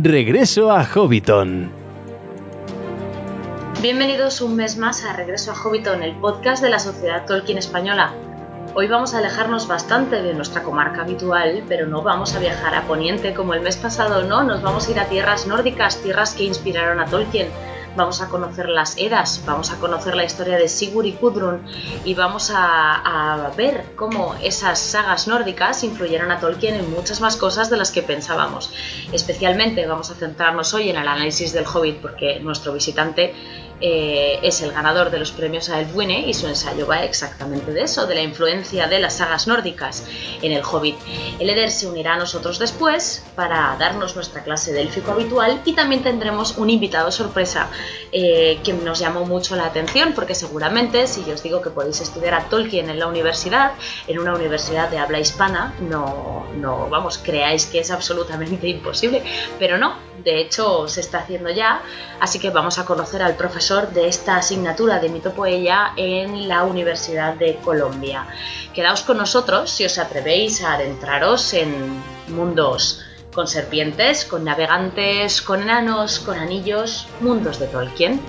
Regreso 0.00 0.70
a 0.70 0.84
Hobbiton. 0.84 1.72
Bienvenidos 3.82 4.40
un 4.40 4.54
mes 4.54 4.76
más 4.76 5.04
a 5.04 5.12
Regreso 5.12 5.50
a 5.50 5.56
Hobbiton, 5.56 6.04
el 6.04 6.14
podcast 6.14 6.62
de 6.62 6.70
la 6.70 6.78
Sociedad 6.78 7.26
Tolkien 7.26 7.58
Española. 7.58 8.12
Hoy 8.76 8.86
vamos 8.86 9.12
a 9.12 9.18
alejarnos 9.18 9.66
bastante 9.66 10.22
de 10.22 10.34
nuestra 10.34 10.62
comarca 10.62 11.02
habitual, 11.02 11.64
pero 11.66 11.88
no 11.88 12.02
vamos 12.02 12.36
a 12.36 12.38
viajar 12.38 12.76
a 12.76 12.86
Poniente 12.86 13.34
como 13.34 13.54
el 13.54 13.60
mes 13.60 13.76
pasado, 13.76 14.22
no, 14.22 14.44
nos 14.44 14.62
vamos 14.62 14.86
a 14.86 14.92
ir 14.92 15.00
a 15.00 15.08
tierras 15.08 15.48
nórdicas, 15.48 16.00
tierras 16.00 16.32
que 16.32 16.44
inspiraron 16.44 17.00
a 17.00 17.06
Tolkien 17.06 17.48
vamos 17.98 18.22
a 18.22 18.28
conocer 18.28 18.68
las 18.68 18.96
Edas, 18.96 19.42
vamos 19.44 19.70
a 19.72 19.76
conocer 19.78 20.14
la 20.14 20.24
historia 20.24 20.56
de 20.56 20.68
Sigurd 20.68 21.04
y 21.06 21.12
Gudrun 21.12 21.66
y 22.04 22.14
vamos 22.14 22.50
a, 22.54 23.50
ver 23.56 23.84
cómo 23.96 24.36
esas 24.40 24.78
sagas 24.78 25.26
nórdicas 25.26 25.82
influyeron 25.82 26.30
a 26.30 26.38
Tolkien 26.38 26.76
en 26.76 26.90
muchas 26.92 27.20
más 27.20 27.36
cosas 27.36 27.70
de 27.70 27.76
las 27.76 27.90
que 27.90 28.02
pensábamos. 28.02 28.72
Especialmente 29.12 29.84
vamos 29.86 30.10
a 30.10 30.14
centrarnos 30.14 30.72
hoy 30.74 30.90
en 30.90 30.96
el 30.96 31.08
análisis 31.08 31.52
del 31.52 31.66
Hobbit 31.66 31.96
porque 31.96 32.38
nuestro 32.38 32.72
visitante 32.72 33.34
eh, 33.80 34.40
es 34.42 34.60
el 34.60 34.72
ganador 34.72 35.10
de 35.10 35.18
los 35.18 35.30
premios 35.30 35.68
a 35.68 35.80
Elfwine 35.80 36.26
y 36.26 36.34
su 36.34 36.48
ensayo 36.48 36.86
va 36.86 37.04
exactamente 37.04 37.72
de 37.72 37.82
eso, 37.82 38.06
de 38.06 38.16
la 38.16 38.22
influencia 38.22 38.88
de 38.88 38.98
las 38.98 39.18
sagas 39.18 39.46
nórdicas 39.46 40.04
en 40.42 40.52
el 40.52 40.62
Hobbit. 40.64 40.96
El 41.38 41.48
Eder 41.48 41.70
se 41.70 41.86
unirá 41.86 42.14
a 42.14 42.16
nosotros 42.16 42.58
después 42.58 43.24
para 43.36 43.76
darnos 43.78 44.16
nuestra 44.16 44.42
clase 44.42 44.72
de 44.72 44.82
élfico 44.82 45.12
habitual 45.12 45.62
y 45.64 45.74
también 45.74 46.02
tendremos 46.02 46.56
un 46.56 46.70
invitado 46.70 47.12
sorpresa 47.12 47.68
eh, 48.10 48.58
que 48.64 48.72
nos 48.72 48.98
llamó 48.98 49.24
mucho 49.26 49.54
la 49.54 49.66
atención 49.66 50.12
porque 50.12 50.34
seguramente 50.34 51.06
si 51.06 51.24
yo 51.24 51.34
os 51.34 51.42
digo 51.44 51.62
que 51.62 51.70
podéis 51.70 52.00
estudiar 52.00 52.34
a 52.34 52.48
Tolkien 52.48 52.90
en 52.90 52.98
la 52.98 53.06
universidad, 53.06 53.72
en 54.08 54.18
una 54.18 54.34
universidad 54.34 54.88
de 54.88 54.98
habla 54.98 55.20
hispana, 55.20 55.74
no, 55.80 56.46
no 56.56 56.88
vamos, 56.88 57.18
creáis 57.18 57.66
que 57.66 57.78
es 57.78 57.90
absolutamente 57.92 58.66
imposible, 58.68 59.22
pero 59.58 59.78
no, 59.78 59.96
de 60.24 60.40
hecho 60.40 60.88
se 60.88 61.00
está 61.00 61.18
haciendo 61.18 61.50
ya, 61.50 61.80
así 62.20 62.40
que 62.40 62.50
vamos 62.50 62.78
a 62.78 62.84
conocer 62.84 63.22
al 63.22 63.36
profesor 63.36 63.67
de 63.68 64.08
esta 64.08 64.38
asignatura 64.38 64.98
de 64.98 65.10
mitopoeia 65.10 65.92
en 65.98 66.48
la 66.48 66.64
Universidad 66.64 67.34
de 67.34 67.56
Colombia. 67.56 68.26
Quedaos 68.72 69.02
con 69.02 69.18
nosotros 69.18 69.70
si 69.70 69.84
os 69.84 69.98
atrevéis 69.98 70.64
a 70.64 70.72
adentraros 70.72 71.52
en 71.52 72.02
mundos 72.28 73.04
con 73.34 73.46
serpientes, 73.46 74.24
con 74.24 74.44
navegantes, 74.44 75.42
con 75.42 75.60
enanos, 75.60 76.18
con 76.18 76.38
anillos, 76.38 77.06
mundos 77.20 77.58
de 77.58 77.66
Tolkien. 77.66 78.20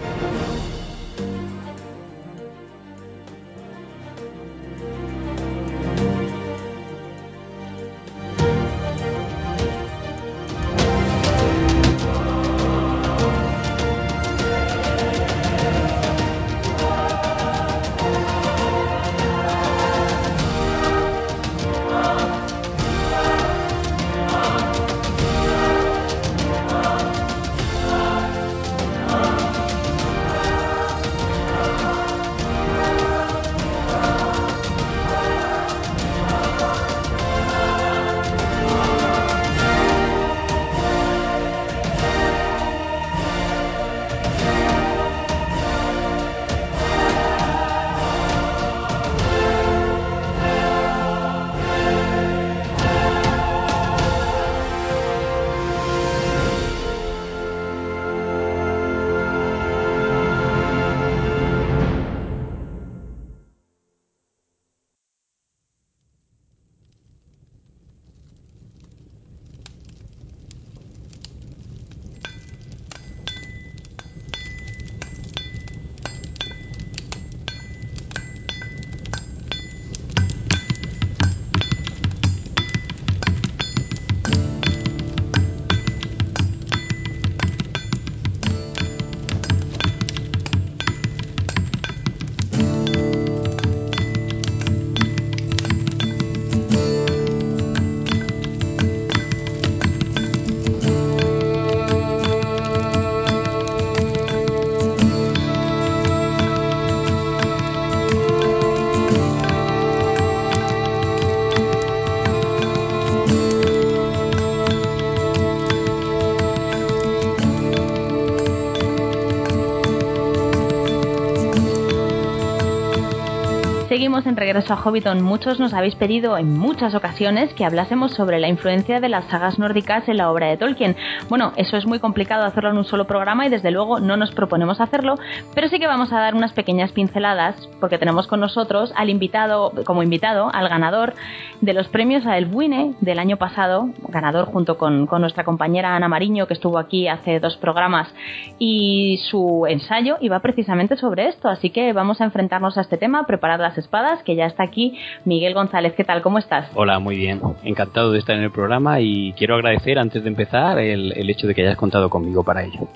En 124.10 124.36
Regreso 124.36 124.74
a 124.74 124.78
Hobbiton. 124.78 125.22
Muchos 125.22 125.60
nos 125.60 125.76
habéis 125.76 125.94
pedido 125.94 126.36
en 126.36 126.58
muchas 126.58 126.96
ocasiones 126.96 127.54
que 127.54 127.64
hablásemos 127.64 128.12
sobre 128.12 128.40
la 128.40 128.48
influencia 128.48 129.00
de 129.00 129.08
las 129.08 129.26
sagas 129.26 129.60
nórdicas 129.60 130.10
en 130.10 130.18
la 130.18 130.32
obra 130.32 130.48
de 130.48 130.58
Tolkien. 130.58 130.96
Bueno, 131.30 131.54
eso 131.58 131.78
es 131.78 131.86
muy 131.86 132.00
complicado 132.00 132.44
hacerlo 132.44 132.72
en 132.72 132.78
un 132.80 132.86
solo 132.86 133.06
programa 133.06 133.46
y 133.46 133.50
desde 133.50 133.70
luego 133.70 134.00
no 134.00 134.18
nos 134.18 134.32
proponemos 134.32 134.82
hacerlo, 134.82 135.14
pero 135.54 135.70
sí 135.70 135.78
que 135.78 135.86
vamos 135.86 136.12
a 136.12 136.20
dar 136.20 136.34
unas 136.34 136.54
pequeñas 136.54 136.92
pinceladas 136.92 137.56
porque 137.80 138.00
tenemos 138.00 138.26
con 138.26 138.40
nosotros 138.40 138.92
al 138.96 139.12
invitado, 139.12 139.72
como 139.86 140.02
invitado, 140.02 140.50
al 140.52 140.70
ganador 140.70 141.14
de 141.62 141.74
los 141.74 141.88
premios 141.90 142.26
a 142.26 142.38
Elwine 142.38 142.96
del 143.02 143.20
año 143.20 143.38
pasado, 143.38 143.90
ganador 144.08 144.46
junto 144.46 144.78
con, 144.78 145.08
con 145.08 145.22
nuestra 145.22 145.44
compañera 145.44 145.96
Ana 145.96 146.08
Mariño 146.08 146.48
que 146.48 146.54
estuvo 146.54 146.78
aquí 146.78 147.08
hace 147.08 147.40
dos 147.40 147.58
programas 147.58 148.14
y 148.58 149.20
su 149.30 149.66
ensayo 149.68 150.18
iba 150.22 150.40
precisamente 150.40 150.96
sobre 150.96 151.28
esto, 151.28 151.50
así 151.50 151.70
que 151.70 151.94
vamos 151.94 152.22
a 152.22 152.26
enfrentarnos 152.26 152.78
a 152.78 152.82
este 152.82 152.98
tema, 152.98 153.26
preparar 153.26 153.60
las 153.60 153.78
espadas 153.78 154.24
que 154.24 154.36
ya 154.36 154.46
está 154.46 154.64
aquí 154.64 154.98
Miguel 155.26 155.54
González. 155.54 155.94
¿Qué 155.96 156.04
tal? 156.04 156.22
¿Cómo 156.22 156.38
estás? 156.38 156.70
Hola, 156.76 157.00
muy 157.00 157.18
bien. 157.18 157.42
Encantado 157.64 158.12
de 158.12 158.20
estar 158.20 158.36
en 158.36 158.44
el 158.44 158.52
programa 158.52 159.00
y 159.00 159.34
quiero 159.34 159.56
agradecer 159.56 160.00
antes 160.00 160.24
de 160.24 160.30
empezar 160.30 160.80
el, 160.80 161.14
el 161.16 161.30
hecho 161.30 161.48
de 161.48 161.56
que 161.56 161.64
hayas 161.64 161.78
contado 161.78 162.10
conmigo 162.10 162.44
para 162.44 162.64
ello. 162.64 162.88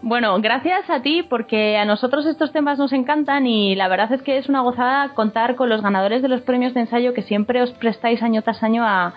Bueno, 0.00 0.40
gracias 0.40 0.88
a 0.90 1.02
ti 1.02 1.24
porque 1.24 1.76
a 1.76 1.84
nosotros 1.84 2.24
estos 2.24 2.52
temas 2.52 2.78
nos 2.78 2.92
encantan 2.92 3.48
y 3.48 3.74
la 3.74 3.88
verdad 3.88 4.12
es 4.12 4.22
que 4.22 4.38
es 4.38 4.48
una 4.48 4.60
gozada 4.60 5.08
contar 5.14 5.56
con 5.56 5.68
los 5.68 5.82
ganadores 5.82 6.22
de 6.22 6.28
los 6.28 6.40
premios 6.42 6.72
de 6.72 6.82
ensayo 6.82 7.14
que 7.14 7.22
siempre 7.22 7.60
os 7.62 7.72
prestáis 7.72 8.22
año 8.22 8.42
tras 8.42 8.62
año 8.62 8.84
a, 8.86 9.14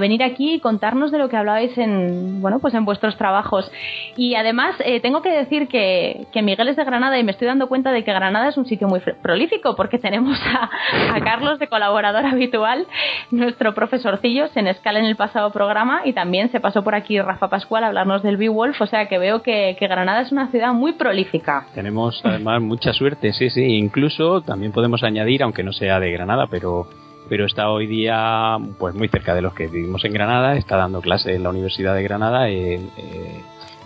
venir 0.00 0.24
aquí 0.24 0.54
y 0.54 0.60
contarnos 0.60 1.12
de 1.12 1.18
lo 1.18 1.28
que 1.28 1.36
hablabais 1.36 1.76
en, 1.78 2.42
bueno, 2.42 2.58
pues 2.58 2.74
en 2.74 2.84
vuestros 2.84 3.16
trabajos. 3.16 3.70
Y 4.16 4.34
además 4.34 4.74
eh, 4.80 5.00
tengo 5.00 5.22
que 5.22 5.30
decir 5.30 5.68
que, 5.68 6.26
Miguel 6.42 6.68
es 6.68 6.76
de 6.76 6.84
Granada 6.84 7.18
y 7.18 7.24
me 7.24 7.32
estoy 7.32 7.46
dando 7.46 7.68
cuenta 7.68 7.92
de 7.92 8.02
que 8.02 8.12
Granada 8.12 8.48
es 8.48 8.56
un 8.56 8.66
sitio 8.66 8.88
muy 8.88 9.00
prolífico 9.00 9.76
porque 9.76 9.98
tenemos 9.98 10.38
a, 10.46 11.20
Carlos 11.20 11.58
de 11.60 11.68
colaborador 11.68 12.26
habitual, 12.26 12.86
nuestro 13.30 13.74
profesorcillo, 13.74 14.46
en 14.54 14.66
escala 14.66 14.98
en 14.98 15.04
el 15.04 15.16
pasado 15.16 15.52
programa 15.52 16.02
y 16.04 16.12
también 16.12 16.50
se 16.50 16.58
pasó 16.58 16.82
por 16.82 16.94
aquí 16.94 17.20
Rafa 17.20 17.48
Pascual 17.48 17.84
a 17.84 17.88
hablarnos 17.88 18.22
del 18.22 18.36
Beowulf, 18.36 18.80
o 18.80 18.86
sea 18.86 19.06
que 19.06 19.18
veo 19.18 19.42
que, 19.42 19.76
que 19.78 19.86
Granada 19.86 20.07
Granada 20.08 20.26
es 20.26 20.32
una 20.32 20.50
ciudad 20.50 20.72
muy 20.72 20.92
prolífica. 20.92 21.66
Tenemos 21.74 22.22
además 22.24 22.62
mucha 22.62 22.94
suerte, 22.94 23.34
sí, 23.34 23.50
sí. 23.50 23.62
Incluso 23.76 24.40
también 24.40 24.72
podemos 24.72 25.02
añadir, 25.02 25.42
aunque 25.42 25.62
no 25.62 25.70
sea 25.74 26.00
de 26.00 26.10
Granada, 26.10 26.46
pero 26.50 26.86
pero 27.28 27.44
está 27.44 27.68
hoy 27.68 27.86
día 27.86 28.56
pues 28.78 28.94
muy 28.94 29.08
cerca 29.08 29.34
de 29.34 29.42
los 29.42 29.52
que 29.52 29.66
vivimos 29.66 30.02
en 30.06 30.14
Granada. 30.14 30.56
Está 30.56 30.76
dando 30.76 31.02
clase 31.02 31.34
en 31.34 31.42
la 31.42 31.50
Universidad 31.50 31.94
de 31.94 32.02
Granada 32.02 32.48
eh, 32.48 32.80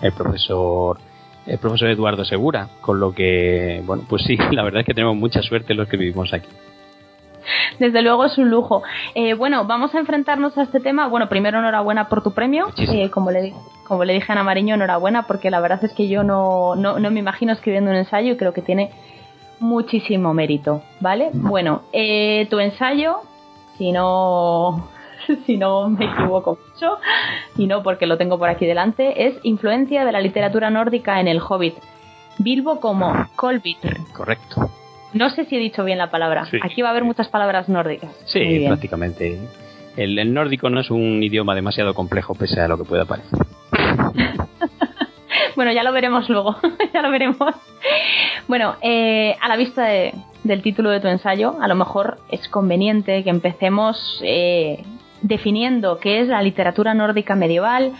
el 0.00 0.12
profesor 0.12 0.98
el 1.44 1.58
profesor 1.58 1.88
Eduardo 1.88 2.24
Segura, 2.24 2.68
con 2.80 3.00
lo 3.00 3.12
que 3.12 3.82
bueno 3.84 4.04
pues 4.08 4.22
sí, 4.22 4.36
la 4.52 4.62
verdad 4.62 4.82
es 4.82 4.86
que 4.86 4.94
tenemos 4.94 5.16
mucha 5.16 5.42
suerte 5.42 5.74
los 5.74 5.88
que 5.88 5.96
vivimos 5.96 6.32
aquí. 6.32 6.46
Desde 7.78 8.02
luego 8.02 8.24
es 8.24 8.38
un 8.38 8.50
lujo. 8.50 8.82
Eh, 9.14 9.34
bueno, 9.34 9.64
vamos 9.64 9.94
a 9.94 9.98
enfrentarnos 9.98 10.56
a 10.58 10.62
este 10.62 10.80
tema. 10.80 11.08
Bueno, 11.08 11.28
primero 11.28 11.58
enhorabuena 11.58 12.08
por 12.08 12.22
tu 12.22 12.32
premio. 12.32 12.68
Eh, 12.76 13.10
como, 13.10 13.30
le, 13.30 13.54
como 13.84 14.04
le 14.04 14.14
dije 14.14 14.30
a 14.30 14.34
Ana 14.34 14.44
Mariño, 14.44 14.74
enhorabuena 14.74 15.26
porque 15.26 15.50
la 15.50 15.60
verdad 15.60 15.84
es 15.84 15.92
que 15.92 16.08
yo 16.08 16.22
no, 16.22 16.74
no, 16.76 16.98
no 16.98 17.10
me 17.10 17.20
imagino 17.20 17.52
escribiendo 17.52 17.90
un 17.90 17.96
ensayo 17.96 18.32
y 18.32 18.36
creo 18.36 18.52
que 18.52 18.62
tiene 18.62 18.90
muchísimo 19.62 20.34
mérito, 20.34 20.82
¿vale? 21.00 21.30
Bueno, 21.32 21.82
eh, 21.92 22.46
tu 22.50 22.58
ensayo, 22.58 23.20
si 23.78 23.92
no, 23.92 24.88
si 25.46 25.56
no 25.56 25.88
me 25.88 26.04
equivoco 26.04 26.58
mucho, 26.68 26.98
y 27.56 27.66
no 27.66 27.82
porque 27.82 28.06
lo 28.06 28.18
tengo 28.18 28.38
por 28.38 28.48
aquí 28.48 28.66
delante, 28.66 29.28
es 29.28 29.36
Influencia 29.44 30.04
de 30.04 30.12
la 30.12 30.20
literatura 30.20 30.68
nórdica 30.68 31.20
en 31.20 31.28
el 31.28 31.40
Hobbit. 31.40 31.76
Bilbo 32.38 32.80
como 32.80 33.26
Colbitr. 33.36 33.98
Correcto. 34.12 34.70
No 35.12 35.30
sé 35.30 35.44
si 35.44 35.56
he 35.56 35.58
dicho 35.58 35.84
bien 35.84 35.98
la 35.98 36.10
palabra. 36.10 36.46
Aquí 36.62 36.82
va 36.82 36.88
a 36.88 36.90
haber 36.92 37.04
muchas 37.04 37.28
palabras 37.28 37.68
nórdicas. 37.68 38.10
Sí, 38.26 38.64
prácticamente. 38.66 39.38
El, 39.96 40.18
el, 40.18 40.32
nórdico 40.32 40.70
no 40.70 40.80
es 40.80 40.90
un 40.90 41.22
idioma 41.22 41.54
demasiado 41.54 41.94
complejo 41.94 42.34
pese 42.34 42.60
a 42.60 42.68
lo 42.68 42.78
que 42.78 42.84
pueda 42.84 43.04
parecer. 43.04 43.38
bueno, 45.56 45.72
ya 45.72 45.82
lo 45.82 45.92
veremos 45.92 46.28
luego. 46.28 46.56
ya 46.94 47.02
lo 47.02 47.10
veremos. 47.10 47.54
Bueno, 48.48 48.76
eh, 48.80 49.36
a 49.40 49.48
la 49.48 49.56
vista 49.56 49.86
del 49.86 50.62
título 50.62 50.90
de 50.90 51.00
tu 51.00 51.08
ensayo, 51.08 51.56
a 51.60 51.68
lo 51.68 51.74
mejor 51.74 52.18
es 52.30 52.48
conveniente 52.48 53.22
que 53.22 53.30
empecemos 53.30 54.20
eh, 54.24 54.82
definiendo 55.20 55.98
qué 55.98 56.20
es 56.20 56.28
la 56.28 56.42
literatura 56.42 56.94
nórdica 56.94 57.34
medieval, 57.34 57.92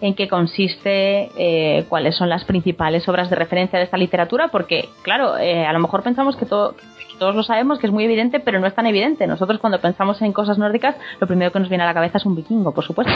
en 0.00 0.14
qué 0.14 0.28
consiste, 0.28 1.30
eh, 1.36 1.84
cuáles 1.88 2.16
son 2.16 2.28
las 2.28 2.44
principales 2.44 3.08
obras 3.08 3.30
de 3.30 3.36
referencia 3.36 3.78
de 3.78 3.84
esta 3.84 3.96
literatura, 3.96 4.48
porque, 4.48 4.88
claro, 5.02 5.34
a 5.34 5.72
lo 5.72 5.78
mejor 5.80 6.02
pensamos 6.02 6.36
que, 6.36 6.46
todo, 6.46 6.74
todos 7.18 7.34
lo 7.34 7.42
sabemos, 7.42 7.78
que 7.78 7.86
es 7.86 7.92
muy 7.92 8.04
evidente, 8.04 8.40
pero 8.40 8.60
no 8.60 8.66
es 8.66 8.74
tan 8.74 8.86
evidente. 8.86 9.26
Nosotros 9.26 9.58
cuando 9.60 9.80
pensamos 9.80 10.22
en 10.22 10.32
cosas 10.32 10.58
nórdicas, 10.58 10.96
lo 11.20 11.26
primero 11.26 11.52
que 11.52 11.58
nos 11.58 11.68
viene 11.68 11.84
a 11.84 11.86
la 11.86 11.94
cabeza 11.94 12.18
es 12.18 12.26
un 12.26 12.36
vikingo, 12.36 12.72
por 12.72 12.84
supuesto. 12.84 13.12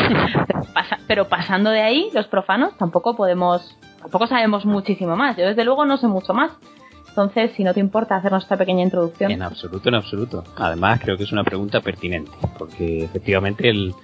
pero 1.06 1.29
pasando 1.29 1.70
de 1.70 1.82
ahí, 1.82 2.11
los 2.12 2.26
profanos 2.26 2.76
tampoco 2.76 3.14
podemos 3.17 3.76
tampoco 4.00 4.26
sabemos 4.26 4.67
muchísimo 4.67 5.17
más. 5.17 5.37
Yo 5.37 5.46
desde 5.46 5.64
luego 5.64 5.85
no 5.85 5.96
sé 5.96 6.08
mucho 6.08 6.35
más. 6.35 6.52
Entonces, 7.08 7.52
si 7.52 7.62
no 7.62 7.75
te 7.75 7.81
importa 7.81 8.17
hacernos 8.17 8.43
esta 8.43 8.56
pequeña 8.56 8.82
introducción. 8.82 9.31
En 9.31 9.43
absoluto, 9.43 9.88
en 9.90 9.96
absoluto. 9.96 10.44
Además, 10.56 10.99
creo 11.02 11.17
que 11.19 11.25
es 11.25 11.32
una 11.32 11.44
pregunta 11.44 11.81
pertinente, 11.82 12.31
porque 12.58 13.05
efectivamente 13.05 13.69
el, 13.69 13.94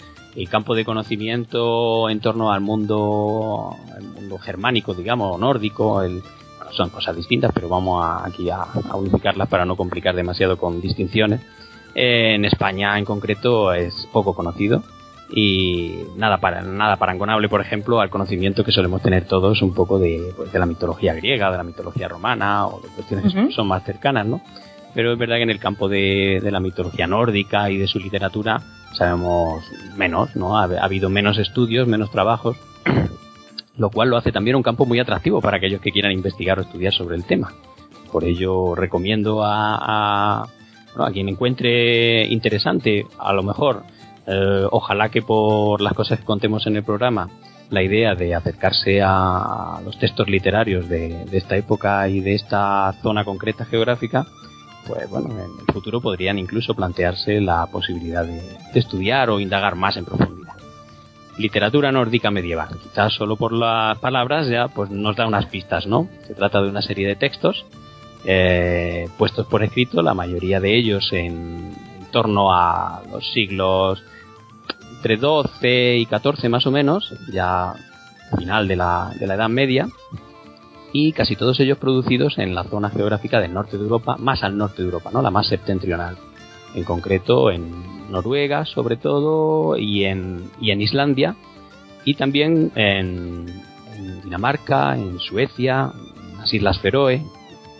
campo 0.46 0.74
de 0.74 0.84
conocimiento 0.84 2.08
en 2.08 2.20
torno 2.20 2.52
al 2.52 2.60
mundo, 2.60 3.74
mundo 4.14 4.38
germánico, 4.38 4.94
digamos, 4.94 5.38
nórdico, 5.38 6.02
el, 6.02 6.22
son 6.72 6.90
cosas 6.90 7.16
distintas, 7.16 7.50
pero 7.52 7.68
vamos 7.68 8.04
aquí 8.24 8.50
a, 8.50 8.66
unificarlas 8.94 9.48
para 9.48 9.64
no 9.64 9.76
complicar 9.76 10.14
demasiado 10.14 10.56
con 10.56 10.80
distinciones. 10.80 11.40
en 11.94 12.44
España, 12.44 12.98
en 12.98 13.04
concreto, 13.04 13.72
es 13.72 14.08
poco 14.12 14.34
conocido 14.34 14.82
y 15.30 16.04
nada 16.16 16.38
para 16.38 16.62
nada 16.62 16.96
parangonable 16.96 17.50
por 17.50 17.60
ejemplo 17.60 18.00
al 18.00 18.08
conocimiento 18.08 18.64
que 18.64 18.72
solemos 18.72 19.02
tener 19.02 19.26
todos 19.26 19.60
un 19.60 19.74
poco 19.74 19.98
de, 19.98 20.32
pues, 20.34 20.50
de 20.50 20.58
la 20.58 20.64
mitología 20.64 21.12
griega 21.12 21.50
de 21.50 21.58
la 21.58 21.64
mitología 21.64 22.08
romana 22.08 22.66
o 22.66 22.80
de 22.80 22.88
cuestiones 22.88 23.34
que 23.34 23.52
son 23.52 23.68
más 23.68 23.84
cercanas 23.84 24.26
no 24.26 24.40
pero 24.98 25.12
es 25.12 25.18
verdad 25.20 25.36
que 25.36 25.44
en 25.44 25.50
el 25.50 25.60
campo 25.60 25.88
de, 25.88 26.40
la 26.50 26.58
mitología 26.58 27.06
nórdica 27.06 27.70
y 27.70 27.76
de 27.76 27.86
su 27.86 28.00
literatura 28.00 28.60
sabemos 28.94 29.62
menos 29.96 30.34
no 30.34 30.58
ha, 30.58 30.64
habido 30.64 31.08
menos 31.08 31.38
estudios 31.38 31.86
menos 31.86 32.10
trabajos 32.10 32.56
lo 33.76 33.90
cual 33.90 34.08
lo 34.08 34.16
hace 34.16 34.32
también 34.32 34.56
un 34.56 34.64
campo 34.64 34.86
muy 34.86 34.98
atractivo 34.98 35.40
para 35.40 35.58
aquellos 35.58 35.80
que 35.80 35.92
quieran 35.92 36.10
investigar 36.10 36.58
o 36.58 36.62
estudiar 36.62 36.92
sobre 36.92 37.14
el 37.14 37.22
tema. 37.22 37.52
Por 38.10 38.24
ello 38.24 38.74
recomiendo 38.74 39.42
a, 39.44 40.48
quien 41.12 41.28
encuentre 41.28 42.26
interesante 42.26 43.06
a 43.20 43.32
lo 43.32 43.44
mejor 43.44 43.84
eh, 44.26 44.64
ojalá 44.68 45.10
que 45.10 45.22
por 45.22 45.80
las 45.80 45.92
cosas 45.92 46.18
que 46.18 46.24
contemos 46.24 46.66
en 46.66 46.74
el 46.74 46.82
programa, 46.82 47.30
la 47.70 47.84
idea 47.84 48.16
de 48.16 48.34
acercarse 48.34 49.00
a 49.00 49.80
los 49.84 49.96
textos 49.96 50.28
literarios 50.28 50.88
de, 50.88 51.24
esta 51.30 51.56
época 51.56 52.08
y 52.08 52.18
de 52.18 52.34
esta 52.34 52.92
zona 53.00 53.24
concreta 53.24 53.64
geográfica, 53.64 54.26
pues 54.88 55.08
bueno, 55.08 55.30
en 55.30 55.60
el 55.60 55.72
futuro 55.72 56.00
podrían 56.00 56.38
incluso 56.38 56.74
plantearse 56.74 57.40
la 57.40 57.66
posibilidad 57.66 58.24
de, 58.24 58.42
estudiar 58.74 59.30
o 59.30 59.38
indagar 59.38 59.76
más 59.76 59.96
en 59.96 60.04
profundidad. 60.04 60.54
Literatura 61.36 61.92
nórdica 61.92 62.30
medieval, 62.30 62.76
quizás 62.82 63.12
solo 63.12 63.36
por 63.36 63.52
las 63.52 63.98
palabras 63.98 64.48
ya 64.48 64.68
pues 64.68 64.90
nos 64.90 65.14
da 65.14 65.26
unas 65.26 65.46
pistas, 65.46 65.86
¿no? 65.86 66.08
Se 66.26 66.34
trata 66.34 66.60
de 66.60 66.70
una 66.70 66.82
serie 66.82 67.06
de 67.06 67.14
textos 67.14 67.64
eh, 68.24 69.08
puestos 69.16 69.46
por 69.46 69.62
escrito, 69.62 70.02
la 70.02 70.14
mayoría 70.14 70.58
de 70.58 70.76
ellos 70.76 71.12
en, 71.12 71.72
torno 72.10 72.52
a 72.52 73.02
los 73.10 73.30
siglos 73.32 74.02
entre 74.96 75.16
12 75.16 75.96
y 75.98 76.06
14 76.06 76.48
más 76.48 76.66
o 76.66 76.72
menos, 76.72 77.14
ya 77.30 77.74
final 78.36 78.66
de 78.66 78.76
la, 78.76 79.12
de 79.18 79.26
la 79.26 79.34
Edad 79.34 79.48
Media, 79.48 79.88
y 80.92 81.12
casi 81.12 81.36
todos 81.36 81.60
ellos 81.60 81.78
producidos 81.78 82.38
en 82.38 82.54
la 82.54 82.64
zona 82.64 82.90
geográfica 82.90 83.40
del 83.40 83.54
norte 83.54 83.76
de 83.76 83.82
Europa, 83.82 84.16
más 84.18 84.42
al 84.42 84.56
norte 84.56 84.82
de 84.82 84.88
Europa, 84.88 85.10
¿no? 85.12 85.22
la 85.22 85.30
más 85.30 85.48
septentrional, 85.48 86.16
en 86.74 86.84
concreto 86.84 87.50
en 87.50 88.10
Noruega 88.10 88.64
sobre 88.64 88.96
todo 88.96 89.76
y 89.76 90.04
en, 90.04 90.50
y 90.60 90.70
en 90.70 90.80
Islandia 90.80 91.36
y 92.04 92.14
también 92.14 92.72
en, 92.74 93.46
Dinamarca, 94.22 94.96
en 94.96 95.18
Suecia, 95.18 95.90
en 96.30 96.38
las 96.38 96.54
Islas 96.54 96.78
Feroe, 96.78 97.22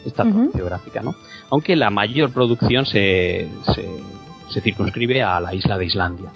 esta 0.05 0.25
zona 0.25 0.49
geográfica, 0.53 1.01
¿no? 1.01 1.15
Aunque 1.51 1.77
la 1.77 1.91
mayor 1.91 2.33
producción 2.33 2.87
se, 2.87 3.49
se, 3.75 3.89
se 4.51 4.61
circunscribe 4.61 5.23
a 5.23 5.39
la 5.41 5.55
isla 5.55 5.79
de 5.79 5.87
Islandia 5.87 6.33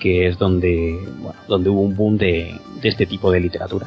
que 0.00 0.26
es 0.26 0.38
donde, 0.38 0.98
bueno, 1.18 1.38
donde 1.46 1.70
hubo 1.70 1.82
un 1.82 1.94
boom 1.94 2.16
de, 2.16 2.58
este 2.82 3.06
tipo 3.06 3.30
de 3.30 3.38
literatura. 3.38 3.86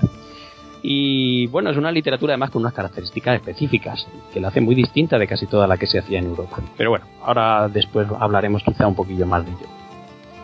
Y 0.86 1.48
bueno, 1.48 1.70
es 1.70 1.78
una 1.78 1.92
literatura 1.92 2.34
además 2.34 2.52
con 2.52 2.62
unas 2.62 2.74
características 2.74 3.36
específicas 3.38 4.06
que 4.34 4.42
la 4.42 4.50
hace 4.50 4.60
muy 4.60 4.76
distinta 4.76 5.18
de 5.18 5.28
casi 5.28 5.48
toda 5.48 5.66
la 5.66 5.78
que 5.78 5.88
se 5.88 5.98
hacía 5.98 6.20
en 6.20 6.26
Europa. 6.26 6.60
Pero 6.78 6.90
bueno, 6.90 7.06
ahora 7.24 7.70
después 7.70 8.08
hablaremos 8.20 8.64
quizá 8.64 8.86
un 8.86 8.96
poquillo 8.96 9.26
más 9.26 9.46
de 9.46 9.52
ello. 9.52 9.68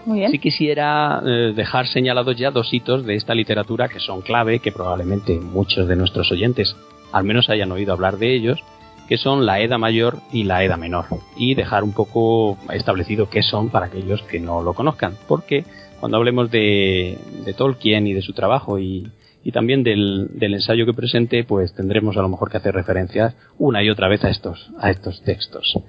Muy 0.06 0.20
bien. 0.20 0.32
Sí 0.32 0.40
quisiera 0.40 1.22
eh, 1.26 1.54
dejar 1.54 1.88
señalados 1.88 2.38
ya 2.38 2.52
dos 2.52 2.74
hitos 2.74 3.06
de 3.06 3.16
esta 3.16 3.36
literatura 3.36 3.90
que 3.90 4.00
son 4.00 4.22
clave, 4.22 4.60
que 4.60 4.72
probablemente 4.72 5.38
muchos 5.40 5.88
de 5.90 5.98
nuestros 5.98 6.32
oyentes 6.32 6.74
al 7.12 7.26
menos 7.26 7.50
hayan 7.50 7.72
oído 7.72 7.92
hablar 7.92 8.18
de 8.18 8.34
ellos, 8.34 8.64
que 9.10 9.18
son 9.18 9.46
la 9.46 9.60
Edad 9.60 9.78
Mayor 9.78 10.20
y 10.32 10.44
la 10.44 10.64
Edad 10.64 10.78
Menor, 10.78 11.06
y 11.36 11.56
dejar 11.56 11.84
un 11.84 11.94
poco 11.94 12.58
establecido 12.72 13.30
qué 13.30 13.42
son 13.42 13.70
para 13.70 13.88
aquellos 13.88 14.22
que 14.24 14.40
no 14.40 14.62
lo 14.62 14.74
conozcan, 14.74 15.18
porque 15.28 15.66
cuando 16.00 16.18
hablemos 16.18 16.50
de, 16.52 17.18
Tolkien 17.58 18.08
y 18.08 18.14
de 18.14 18.22
su 18.22 18.34
trabajo 18.34 18.80
y, 18.80 19.08
también 19.52 19.84
del, 19.84 20.30
ensayo 20.40 20.86
que 20.86 20.94
presente, 20.94 21.44
pues 21.44 21.74
tendremos 21.74 22.18
a 22.18 22.22
lo 22.22 22.30
mejor 22.30 22.52
que 22.52 22.58
hacer 22.58 22.74
referencias 22.74 23.36
una 23.58 23.84
y 23.84 23.90
otra 23.90 24.08
vez 24.08 24.24
a 24.24 24.30
estos, 24.30 24.72
a 24.80 24.92
estos 24.92 25.22
textos. 25.24 25.80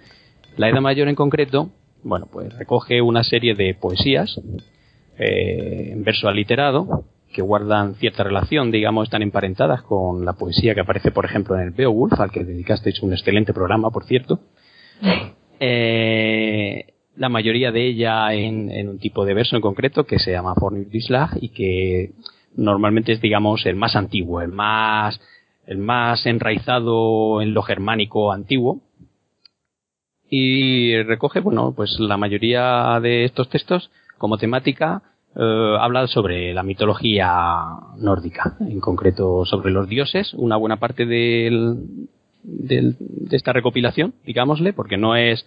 La 0.56 0.68
Edad 0.68 0.80
Mayor 0.80 1.08
en 1.08 1.14
concreto, 1.14 1.70
bueno, 2.02 2.26
pues 2.30 2.56
recoge 2.56 3.02
una 3.02 3.22
serie 3.24 3.54
de 3.54 3.74
poesías 3.74 4.40
eh, 5.18 5.90
en 5.92 6.04
verso 6.04 6.28
aliterado, 6.28 7.04
que 7.32 7.42
guardan 7.42 7.94
cierta 7.96 8.24
relación, 8.24 8.70
digamos, 8.70 9.04
están 9.04 9.22
emparentadas 9.22 9.82
con 9.82 10.24
la 10.24 10.32
poesía 10.32 10.74
que 10.74 10.80
aparece, 10.80 11.10
por 11.10 11.24
ejemplo, 11.24 11.54
en 11.54 11.62
el 11.62 11.70
Beowulf, 11.70 12.18
al 12.18 12.30
que 12.30 12.44
dedicasteis 12.44 13.02
un 13.02 13.12
excelente 13.12 13.52
programa, 13.52 13.90
por 13.90 14.04
cierto. 14.04 14.40
Eh, 15.60 16.86
la 17.16 17.28
mayoría 17.28 17.70
de 17.70 17.86
ella 17.86 18.32
en, 18.32 18.88
un 18.88 18.98
tipo 18.98 19.24
de 19.24 19.34
verso 19.34 19.54
en 19.54 19.62
concreto 19.62 20.04
que 20.04 20.18
se 20.18 20.32
llama 20.32 20.54
Fornirdislag 20.54 21.36
y 21.40 21.50
que 21.50 22.12
normalmente 22.56 23.12
es, 23.12 23.20
digamos, 23.20 23.66
el 23.66 23.76
más 23.76 23.96
antiguo, 23.96 24.40
el 24.40 24.48
más, 24.48 25.20
el 25.66 25.78
más 25.78 26.24
enraizado 26.26 27.42
en 27.42 27.54
lo 27.54 27.62
germánico 27.62 28.32
antiguo. 28.32 28.80
Y 30.28 31.02
recoge, 31.02 31.40
bueno, 31.40 31.72
pues 31.74 31.98
la 31.98 32.16
mayoría 32.16 32.98
de 33.00 33.24
estos 33.24 33.48
textos 33.48 33.90
como 34.16 34.38
temática 34.38 35.02
eh, 35.34 35.76
habla 35.80 36.06
sobre 36.06 36.54
la 36.54 36.62
mitología 36.62 37.64
nórdica, 37.96 38.56
en 38.60 38.80
concreto 38.80 39.44
sobre 39.44 39.72
los 39.72 39.88
dioses, 39.88 40.32
una 40.34 40.56
buena 40.56 40.76
parte 40.76 41.04
de 41.04 41.76
esta 43.30 43.52
recopilación, 43.52 44.14
digámosle, 44.24 44.72
porque 44.72 44.96
no 44.96 45.16
es 45.16 45.44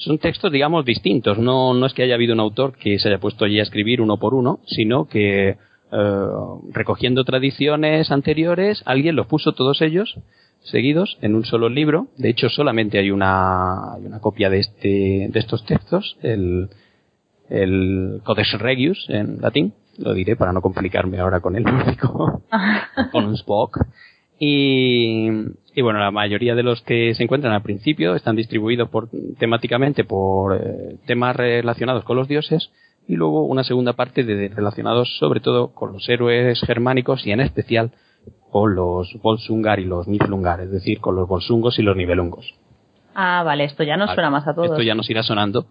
son 0.00 0.18
textos, 0.18 0.50
digamos, 0.50 0.84
distintos. 0.84 1.38
No, 1.38 1.74
no 1.74 1.86
es 1.86 1.92
que 1.92 2.02
haya 2.02 2.14
habido 2.14 2.34
un 2.34 2.40
autor 2.40 2.76
que 2.76 2.98
se 2.98 3.08
haya 3.08 3.20
puesto 3.20 3.44
allí 3.44 3.60
a 3.60 3.62
escribir 3.62 4.00
uno 4.00 4.18
por 4.18 4.34
uno, 4.34 4.60
sino 4.66 5.06
que 5.06 5.58
eh, 5.92 6.26
recogiendo 6.72 7.24
tradiciones 7.24 8.10
anteriores, 8.10 8.82
alguien 8.86 9.16
los 9.16 9.26
puso 9.26 9.52
todos 9.52 9.82
ellos 9.82 10.18
seguidos 10.62 11.18
en 11.22 11.34
un 11.34 11.44
solo 11.44 11.68
libro. 11.68 12.08
De 12.16 12.30
hecho, 12.30 12.48
solamente 12.48 12.98
hay 12.98 13.10
una, 13.10 13.94
hay 13.94 14.04
una 14.04 14.20
copia 14.20 14.50
de 14.50 14.60
este, 14.60 15.28
de 15.30 15.38
estos 15.38 15.64
textos, 15.64 16.16
el, 16.22 16.68
el 17.48 18.20
Codex 18.24 18.58
Regius 18.58 19.06
en 19.08 19.40
latín, 19.40 19.72
lo 19.98 20.14
diré 20.14 20.36
para 20.36 20.52
no 20.52 20.62
complicarme 20.62 21.18
ahora 21.18 21.40
con 21.40 21.56
el 21.56 21.64
músico, 21.64 22.42
con 23.12 23.24
un 23.24 23.34
Spock. 23.34 23.78
Y, 24.38 25.28
y, 25.74 25.82
bueno, 25.82 25.98
la 25.98 26.10
mayoría 26.10 26.54
de 26.54 26.62
los 26.62 26.80
que 26.82 27.14
se 27.14 27.22
encuentran 27.22 27.52
al 27.52 27.62
principio 27.62 28.14
están 28.14 28.36
distribuidos 28.36 28.88
por, 28.88 29.10
temáticamente 29.38 30.04
por 30.04 30.56
eh, 30.56 30.96
temas 31.06 31.36
relacionados 31.36 32.04
con 32.04 32.16
los 32.16 32.26
dioses 32.26 32.70
y 33.10 33.16
luego 33.16 33.44
una 33.44 33.64
segunda 33.64 33.94
parte 33.94 34.22
de, 34.22 34.48
relacionados 34.48 35.16
sobre 35.18 35.40
todo 35.40 35.74
con 35.74 35.92
los 35.92 36.08
héroes 36.08 36.60
germánicos 36.60 37.26
y 37.26 37.32
en 37.32 37.40
especial 37.40 37.90
con 38.52 38.76
los 38.76 39.12
Volsungar 39.20 39.80
y 39.80 39.84
los 39.84 40.06
Niflungar, 40.06 40.60
es 40.60 40.70
decir, 40.70 41.00
con 41.00 41.16
los 41.16 41.26
Volsungos 41.26 41.76
y 41.80 41.82
los 41.82 41.96
Nibelungos. 41.96 42.54
Ah, 43.12 43.42
vale, 43.44 43.64
esto 43.64 43.82
ya 43.82 43.96
nos 43.96 44.14
suena 44.14 44.30
más 44.30 44.46
a 44.46 44.54
todos. 44.54 44.70
Esto 44.70 44.82
ya 44.82 44.94
nos 44.94 45.10
irá 45.10 45.24
sonando. 45.24 45.66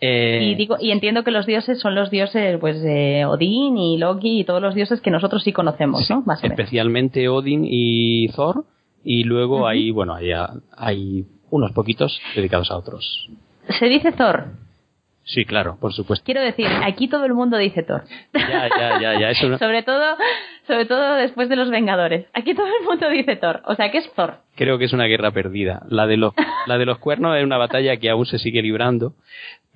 Eh, 0.00 0.40
y 0.42 0.54
digo 0.56 0.78
y 0.80 0.90
entiendo 0.90 1.22
que 1.22 1.30
los 1.30 1.46
dioses 1.46 1.78
son 1.78 1.94
los 1.94 2.10
dioses 2.10 2.58
pues 2.58 2.82
de 2.82 3.24
Odín 3.24 3.76
y 3.76 3.96
Loki 3.96 4.40
y 4.40 4.44
todos 4.44 4.62
los 4.62 4.74
dioses 4.74 5.00
que 5.00 5.12
nosotros 5.12 5.44
sí 5.44 5.52
conocemos, 5.52 6.10
¿no? 6.10 6.22
Más 6.22 6.42
especialmente 6.42 7.28
Odín 7.28 7.64
y 7.64 8.28
Thor 8.28 8.64
y 9.04 9.24
luego 9.24 9.68
hay 9.68 9.90
bueno 9.90 10.14
hay, 10.14 10.30
hay 10.76 11.26
unos 11.50 11.72
poquitos 11.72 12.18
dedicados 12.34 12.70
a 12.70 12.78
otros. 12.78 13.28
Se 13.78 13.86
dice 13.86 14.10
Thor. 14.12 14.46
Sí, 15.24 15.44
claro, 15.44 15.76
por 15.80 15.92
supuesto. 15.92 16.24
Quiero 16.24 16.40
decir, 16.40 16.66
aquí 16.82 17.08
todo 17.08 17.24
el 17.24 17.34
mundo 17.34 17.56
dice 17.56 17.82
Thor. 17.82 18.04
Ya, 18.32 18.68
ya, 18.68 19.00
ya, 19.00 19.20
ya. 19.20 19.30
Eso 19.30 19.58
sobre 19.58 19.82
todo, 19.82 20.16
sobre 20.66 20.86
todo 20.86 21.14
después 21.14 21.48
de 21.48 21.56
los 21.56 21.70
Vengadores. 21.70 22.26
Aquí 22.32 22.54
todo 22.54 22.66
el 22.66 22.84
mundo 22.84 23.08
dice 23.10 23.36
Thor. 23.36 23.62
O 23.66 23.74
sea, 23.74 23.90
¿qué 23.90 23.98
es 23.98 24.12
Thor? 24.14 24.38
Creo 24.56 24.78
que 24.78 24.86
es 24.86 24.92
una 24.92 25.04
guerra 25.04 25.30
perdida. 25.30 25.82
La 25.88 26.06
de 26.06 26.16
los, 26.16 26.34
la 26.66 26.78
de 26.78 26.86
los 26.86 26.98
cuernos 26.98 27.36
es 27.36 27.44
una 27.44 27.58
batalla 27.58 27.96
que 27.98 28.10
aún 28.10 28.26
se 28.26 28.38
sigue 28.38 28.62
librando. 28.62 29.14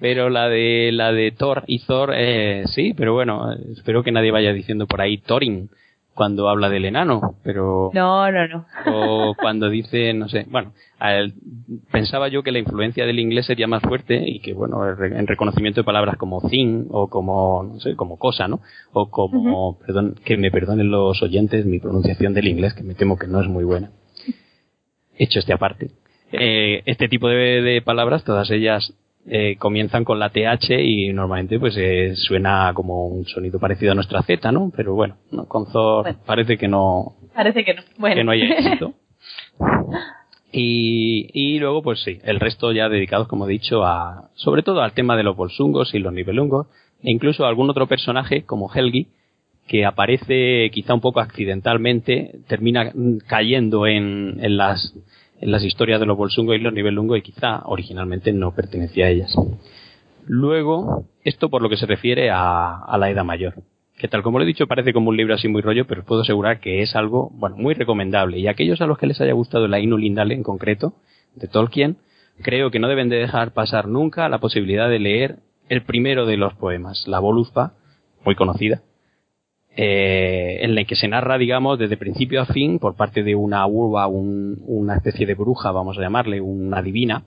Pero 0.01 0.29
la 0.29 0.49
de 0.49 0.91
la 0.93 1.13
de 1.13 1.31
Thor 1.31 1.63
y 1.69 1.85
Thor, 1.87 2.13
eh, 2.17 2.65
sí, 2.67 2.95
pero 2.97 3.15
bueno, 3.15 3.53
espero 3.77 4.03
que 4.03 4.11
nadie 4.11 4.33
vaya 4.33 4.53
diciendo 4.53 4.87
por 4.87 5.01
ahí 5.01 5.19
Thorin 5.19 5.71
cuando 6.15 6.49
habla 6.49 6.69
del 6.69 6.85
enano, 6.85 7.37
pero... 7.43 7.91
No, 7.93 8.31
no, 8.31 8.49
no. 8.49 8.67
O 8.87 9.35
cuando 9.35 9.69
dice, 9.69 10.15
no 10.15 10.29
sé, 10.29 10.47
bueno, 10.49 10.73
pensaba 11.91 12.29
yo 12.29 12.43
que 12.43 12.53
la 12.53 12.61
influencia 12.61 13.05
del 13.05 13.19
inglés 13.19 13.47
sería 13.47 13.67
más 13.67 13.83
fuerte 13.83 14.23
y 14.25 14.41
que, 14.41 14.55
bueno, 14.55 14.89
en 14.89 15.27
reconocimiento 15.27 15.81
de 15.81 15.85
palabras 15.85 16.17
como 16.17 16.41
thing 16.49 16.87
o 16.91 17.09
como, 17.09 17.65
no 17.65 17.81
sé, 17.81 17.97
como 17.97 18.19
cosa, 18.19 18.49
¿no? 18.49 18.61
O 18.93 19.11
como, 19.11 19.79
perdón, 19.79 20.15
que 20.25 20.37
me 20.37 20.51
perdonen 20.51 20.91
los 20.91 21.23
oyentes 21.23 21.67
mi 21.67 21.81
pronunciación 21.81 22.33
del 22.33 22.49
inglés, 22.49 22.75
que 22.75 22.85
me 22.85 22.95
temo 22.95 23.19
que 23.19 23.27
no 23.27 23.41
es 23.41 23.49
muy 23.49 23.65
buena. 23.65 23.91
Hecho 25.17 25.41
este 25.41 25.53
aparte. 25.53 25.91
Eh, 26.33 26.83
este 26.87 27.09
tipo 27.09 27.29
de, 27.29 27.63
de 27.63 27.83
palabras, 27.83 28.25
todas 28.25 28.51
ellas 28.51 28.95
eh, 29.27 29.57
comienzan 29.59 30.05
con 30.05 30.19
la 30.19 30.29
TH 30.29 30.81
y 30.81 31.13
normalmente 31.13 31.59
pues 31.59 31.75
eh, 31.79 32.15
suena 32.15 32.73
como 32.75 33.07
un 33.07 33.25
sonido 33.27 33.59
parecido 33.59 33.93
a 33.93 33.95
nuestra 33.95 34.23
Z, 34.23 34.53
¿no? 34.53 34.71
Pero 34.77 34.95
bueno, 34.95 35.17
con 35.49 35.71
Thor 35.71 36.15
parece 36.27 36.59
que 36.59 36.69
no. 36.69 37.15
Parece 37.35 37.65
que 37.65 37.75
no. 37.75 37.83
Bueno. 37.99 38.17
Que 38.17 38.25
no 38.25 38.33
hay 38.33 38.43
éxito. 38.53 38.95
Y, 40.53 41.31
y 41.33 41.59
luego, 41.59 41.83
pues 41.83 42.03
sí, 42.03 42.21
el 42.23 42.39
resto 42.39 42.71
ya 42.71 42.89
dedicados, 42.89 43.27
como 43.27 43.47
he 43.47 43.51
dicho, 43.51 43.85
a, 43.85 44.31
sobre 44.35 44.63
todo 44.63 44.83
al 44.83 44.93
tema 44.93 45.17
de 45.17 45.25
los 45.25 45.37
bolsungos 45.37 45.95
y 45.95 45.99
los 45.99 46.13
nivelungos, 46.13 46.69
e 47.03 47.11
incluso 47.11 47.45
algún 47.45 47.71
otro 47.71 47.87
personaje 47.89 48.45
como 48.45 48.71
Helgi, 48.73 49.09
que 49.67 49.85
aparece 49.85 50.71
quizá 50.73 50.95
un 50.95 51.01
poco 51.01 51.21
accidentalmente, 51.21 52.39
termina 52.47 52.93
cayendo 53.27 53.87
en, 53.87 54.39
en 54.41 54.57
las 54.57 54.95
en 55.45 55.51
las 55.51 55.63
historias 55.63 56.01
de 56.01 56.07
los 56.07 56.17
Bolsungo 56.17 56.55
y 56.55 56.59
los 56.59 56.73
Nibelungo 56.73 57.17
y 57.17 57.23
quizá 57.23 57.61
originalmente 57.67 58.33
no 58.33 58.55
pertenecía 58.55 59.05
a 59.05 59.11
ellas. 59.11 59.37
Luego, 60.27 61.05
esto 61.23 61.51
por 61.51 61.61
lo 61.61 61.69
que 61.69 61.77
se 61.77 61.85
refiere 61.85 62.31
a, 62.33 62.97
la 62.99 63.11
Edad 63.11 63.27
Mayor, 63.27 63.57
que 63.99 64.09
tal 64.09 64.23
como 64.23 64.39
lo 64.39 64.45
he 64.45 64.47
dicho 64.47 64.67
parece 64.67 64.95
como 64.95 65.11
un 65.11 65.19
libro 65.19 65.35
así 65.35 65.49
muy 65.49 65.61
rollo, 65.61 65.87
pero 65.87 66.01
os 66.01 66.07
puedo 66.07 66.23
asegurar 66.23 66.61
que 66.61 66.81
es 66.81 66.97
algo, 66.97 67.29
bueno, 67.35 67.57
muy 67.57 67.75
recomendable. 67.75 68.39
Y 68.39 68.47
aquellos 68.47 68.81
a 68.81 68.87
los 68.87 68.97
que 68.97 69.07
les 69.07 69.21
haya 69.21 69.35
gustado 69.35 69.69
la 69.69 69.81
Inu 69.81 69.99
Lindale 69.99 70.33
en 70.33 70.43
concreto, 70.43 70.95
de 71.35 71.47
Tolkien, 71.47 71.99
creo 72.41 72.71
que 72.71 72.79
no 72.79 72.89
deben 72.89 73.11
de 73.11 73.17
dejar 73.17 73.53
pasar 73.53 73.87
nunca 73.87 74.31
la 74.31 74.39
posibilidad 74.39 74.89
de 74.89 74.99
leer 74.99 75.37
el 75.69 75.83
primero 75.83 76.25
de 76.25 76.39
los 76.39 76.55
poemas, 76.55 77.07
la 77.07 77.19
Voluzpa, 77.19 77.75
muy 78.25 78.35
conocida, 78.35 78.81
eh, 79.77 80.59
en 80.63 80.75
la 80.75 80.85
que 80.85 80.95
se 80.95 81.09
narra, 81.09 81.37
digamos, 81.37 81.79
desde 81.79 81.97
principio 81.97 82.41
a 82.41 82.47
fin, 82.47 82.79
por 82.79 82.95
parte 82.95 83.23
de 83.23 83.35
una 83.35 83.67
urba, 83.67 84.07
una 84.07 84.97
especie 84.97 85.27
de 85.27 85.35
bruja, 85.35 85.73
vamos 85.73 85.99
a 85.99 86.01
llamarle, 86.01 86.41
una 86.41 86.81
divina, 86.81 87.25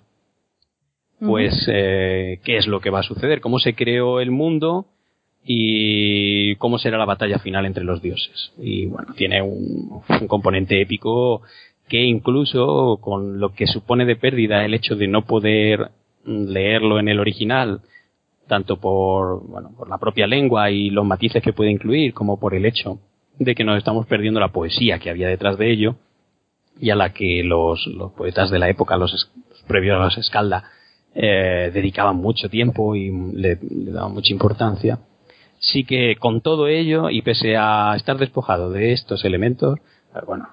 pues 1.19 1.53
eh, 1.67 2.39
qué 2.43 2.57
es 2.57 2.67
lo 2.67 2.79
que 2.79 2.89
va 2.89 2.99
a 2.99 3.03
suceder, 3.03 3.41
cómo 3.41 3.59
se 3.59 3.73
creó 3.73 4.21
el 4.21 4.31
mundo 4.31 4.85
y 5.43 6.55
cómo 6.55 6.77
será 6.77 6.97
la 6.97 7.05
batalla 7.05 7.39
final 7.39 7.65
entre 7.65 7.83
los 7.83 8.01
dioses. 8.01 8.53
Y 8.57 8.85
bueno, 8.85 9.13
tiene 9.15 9.41
un, 9.41 10.01
un 10.07 10.27
componente 10.27 10.79
épico 10.79 11.41
que 11.89 12.01
incluso 12.03 12.97
con 13.01 13.39
lo 13.39 13.53
que 13.53 13.67
supone 13.67 14.05
de 14.05 14.15
pérdida 14.15 14.63
el 14.63 14.73
hecho 14.73 14.95
de 14.95 15.07
no 15.07 15.25
poder 15.25 15.89
leerlo 16.25 16.99
en 16.99 17.07
el 17.07 17.19
original, 17.19 17.81
tanto 18.47 18.77
por, 18.77 19.45
bueno, 19.47 19.71
por 19.77 19.89
la 19.89 19.97
propia 19.97 20.27
lengua 20.27 20.71
y 20.71 20.89
los 20.89 21.05
matices 21.05 21.43
que 21.43 21.53
puede 21.53 21.71
incluir, 21.71 22.13
como 22.13 22.39
por 22.39 22.55
el 22.55 22.65
hecho 22.65 22.99
de 23.39 23.55
que 23.55 23.63
nos 23.63 23.77
estamos 23.77 24.07
perdiendo 24.07 24.39
la 24.39 24.51
poesía 24.51 24.99
que 24.99 25.09
había 25.09 25.27
detrás 25.27 25.57
de 25.57 25.71
ello 25.71 25.95
y 26.79 26.89
a 26.89 26.95
la 26.95 27.13
que 27.13 27.43
los, 27.43 27.85
los 27.87 28.11
poetas 28.13 28.49
de 28.49 28.59
la 28.59 28.69
época, 28.69 28.97
los, 28.97 29.31
previos 29.67 29.97
a 29.97 30.05
los 30.05 30.17
Escalda, 30.17 30.63
eh, 31.13 31.71
dedicaban 31.73 32.17
mucho 32.17 32.49
tiempo 32.49 32.95
y 32.95 33.11
le, 33.33 33.57
daban 33.61 34.13
mucha 34.13 34.33
importancia. 34.33 34.99
Sí 35.59 35.83
que 35.83 36.15
con 36.17 36.41
todo 36.41 36.67
ello 36.67 37.09
y 37.09 37.21
pese 37.23 37.57
a 37.57 37.93
estar 37.95 38.17
despojado 38.17 38.69
de 38.71 38.93
estos 38.93 39.25
elementos, 39.25 39.79
eh, 40.15 40.19
bueno, 40.25 40.49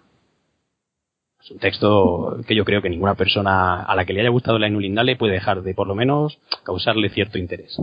es 1.45 1.51
un 1.51 1.59
texto 1.59 2.39
que 2.47 2.55
yo 2.55 2.65
creo 2.65 2.81
que 2.81 2.89
ninguna 2.89 3.17
persona 3.17 3.83
a 3.83 3.95
la 3.95 4.07
que 4.07 4.15
le 4.15 4.21
haya 4.21 4.31
gustado 4.31 4.59
la 4.59 4.69
Inulindale 4.69 5.17
puede 5.17 5.35
dejar 5.35 5.61
de 5.63 5.75
por 5.75 5.87
lo 5.87 5.95
menos 5.95 6.39
causarle 6.63 7.11
cierto 7.11 7.39
interés. 7.39 7.79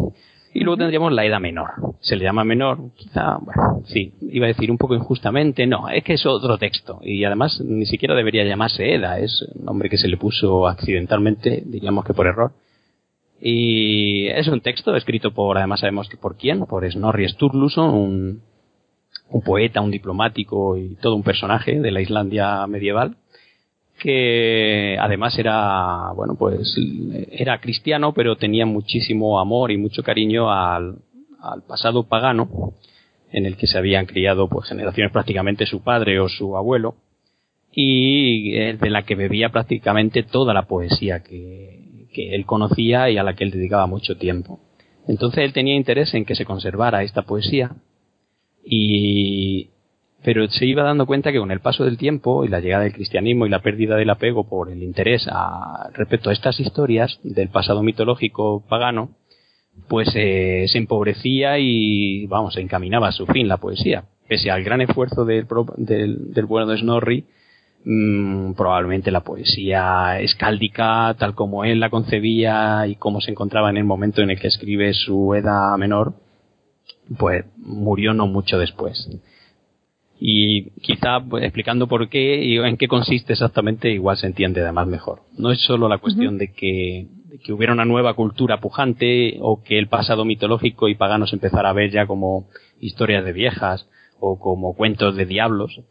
Y 0.52 0.62
luego 0.62 0.78
tendríamos 0.78 1.14
la 1.14 1.26
edad 1.26 1.40
menor. 1.40 1.70
Se 2.00 2.16
le 2.16 2.24
llama 2.24 2.44
menor, 2.44 2.92
quizá, 2.96 3.38
bueno, 3.38 3.84
sí, 3.86 4.14
iba 4.22 4.48
a 4.48 4.48
decir 4.48 4.72
un 4.72 4.80
poco 4.80 4.96
injustamente, 4.96 5.68
no, 5.68 5.88
es 5.90 6.04
que 6.04 6.14
es 6.14 6.26
otro 6.26 6.58
texto. 6.58 7.00
Y 7.04 7.24
además 7.24 7.62
ni 7.62 7.86
siquiera 7.86 8.16
debería 8.16 8.44
llamarse 8.44 8.96
Eda, 8.96 9.20
es 9.20 9.46
un 9.54 9.64
nombre 9.64 9.90
que 9.90 9.98
se 9.98 10.08
le 10.08 10.18
puso 10.18 10.68
accidentalmente, 10.68 11.62
diríamos 11.64 12.04
que 12.04 12.16
por 12.16 12.26
error. 12.26 12.54
Y 13.40 14.28
es 14.28 14.48
un 14.48 14.62
texto 14.62 14.96
escrito 14.96 15.34
por, 15.36 15.60
además 15.60 15.82
sabemos 15.82 16.10
que 16.10 16.18
por 16.18 16.36
quién, 16.36 16.66
por 16.66 16.92
Snorri 16.92 17.30
Sturluson, 17.30 17.94
un, 17.94 18.42
un 19.30 19.42
poeta, 19.44 19.82
un 19.82 19.92
diplomático 19.92 20.78
y 20.78 20.96
todo 20.96 21.16
un 21.16 21.24
personaje 21.24 21.80
de 21.80 21.92
la 21.92 22.02
Islandia 22.02 22.66
medieval 22.66 23.18
que 24.02 24.98
además 25.00 25.38
era, 25.38 26.12
bueno, 26.16 26.36
pues 26.36 26.76
era 27.32 27.60
cristiano, 27.60 28.14
pero 28.14 28.36
tenía 28.36 28.66
muchísimo 28.66 29.40
amor 29.40 29.72
y 29.72 29.78
mucho 29.78 30.02
cariño 30.02 30.52
al, 30.52 30.96
al 31.40 31.62
pasado 31.64 32.08
pagano, 32.08 32.74
en 33.32 33.46
el 33.46 33.58
que 33.58 33.68
se 33.68 33.78
habían 33.78 34.08
criado 34.08 34.50
pues 34.50 34.70
generaciones 34.70 35.12
prácticamente 35.12 35.68
su 35.68 35.84
padre 35.84 36.20
o 36.20 36.28
su 36.30 36.58
abuelo, 36.58 36.96
y 37.74 38.52
de 38.52 38.90
la 38.90 39.04
que 39.04 39.16
bebía 39.16 39.50
prácticamente 39.50 40.24
toda 40.24 40.54
la 40.54 40.64
poesía 40.64 41.22
que, 41.22 42.08
que 42.12 42.34
él 42.34 42.46
conocía 42.46 43.10
y 43.10 43.18
a 43.18 43.24
la 43.24 43.36
que 43.36 43.44
él 43.44 43.52
dedicaba 43.52 43.86
mucho 43.86 44.18
tiempo. 44.18 44.60
Entonces 45.08 45.44
él 45.44 45.54
tenía 45.54 45.76
interés 45.76 46.14
en 46.16 46.26
que 46.26 46.36
se 46.36 46.46
conservara 46.46 47.04
esta 47.04 47.22
poesía 47.22 47.76
y, 48.66 49.71
pero 50.24 50.48
se 50.50 50.66
iba 50.66 50.84
dando 50.84 51.06
cuenta 51.06 51.32
que 51.32 51.40
con 51.40 51.52
el 51.52 51.62
paso 51.62 51.84
del 51.84 51.98
tiempo 51.98 52.46
y 52.46 52.48
la 52.48 52.60
llegada 52.60 52.84
del 52.84 52.94
cristianismo 52.94 53.46
y 53.46 53.50
la 53.50 53.62
pérdida 53.62 53.96
del 53.96 54.10
apego 54.10 54.48
por 54.48 54.70
el 54.70 54.84
interés 54.84 55.28
a, 55.32 55.90
respecto 55.94 56.30
a 56.30 56.34
estas 56.34 56.60
historias 56.60 57.20
del 57.24 57.50
pasado 57.50 57.82
mitológico 57.82 58.64
pagano, 58.68 59.10
pues 59.88 60.10
eh, 60.16 60.66
se 60.68 60.78
empobrecía 60.78 61.58
y, 61.58 62.28
vamos, 62.28 62.54
se 62.54 62.62
encaminaba 62.62 63.08
a 63.08 63.12
su 63.12 63.26
fin 63.26 63.48
la 63.48 63.58
poesía. 63.58 64.04
Pese 64.28 64.52
al 64.52 64.64
gran 64.64 64.82
esfuerzo 64.82 65.26
del, 65.26 65.48
del, 65.78 66.46
bueno 66.46 66.68
de 66.68 66.78
Snorri, 66.78 67.26
mm, 67.84 68.54
probablemente 68.54 69.10
la 69.10 69.22
poesía 69.22 70.20
escáldica, 70.20 71.16
tal 71.18 71.34
como 71.34 71.66
él 71.66 71.80
la 71.80 71.90
concebía 71.90 72.86
y 72.88 72.96
cómo 72.96 73.22
se 73.22 73.32
encontraba 73.32 73.72
en 73.72 73.78
el 73.78 73.86
momento 73.86 74.22
en 74.22 74.30
el 74.30 74.40
que 74.40 74.48
escribe 74.48 74.94
su 74.94 75.34
Edad 75.34 75.76
Menor, 75.78 76.14
pues 77.18 77.46
murió 77.58 78.14
no 78.14 78.28
mucho 78.28 78.60
después 78.60 79.10
y 80.24 80.70
quizá 80.82 81.20
pues, 81.20 81.44
explicando 81.44 81.88
por 81.88 82.08
qué 82.08 82.44
y 82.44 82.58
en 82.60 82.78
qué 82.78 82.88
consiste 82.88 83.34
exactamente 83.34 83.90
igual 83.90 84.18
se 84.18 84.28
entiende 84.28 84.62
además 84.62 84.86
mejor. 84.86 85.22
No 85.36 85.52
es 85.52 85.60
solo 85.62 85.90
la 85.90 85.98
cuestión 85.98 86.38
de, 86.38 86.54
que, 86.54 87.08
que 87.44 87.52
hubiera 87.52 87.74
una 87.74 87.86
nueva 87.86 88.14
cultura 88.14 88.60
pujante 88.60 89.40
o 89.42 89.64
que 89.64 89.80
el 89.80 89.88
pasado 89.88 90.24
mitológico 90.24 90.88
y 90.88 90.94
pagano 90.94 91.26
se 91.26 91.38
empezara 91.38 91.72
a 91.72 91.74
ver 91.74 91.90
ya 91.90 92.06
como 92.06 92.46
historias 92.80 93.26
de 93.26 93.34
viejas 93.34 93.90
o 94.20 94.38
como 94.38 94.76
cuentos 94.76 95.16
de 95.16 95.26
diablos. 95.26 95.82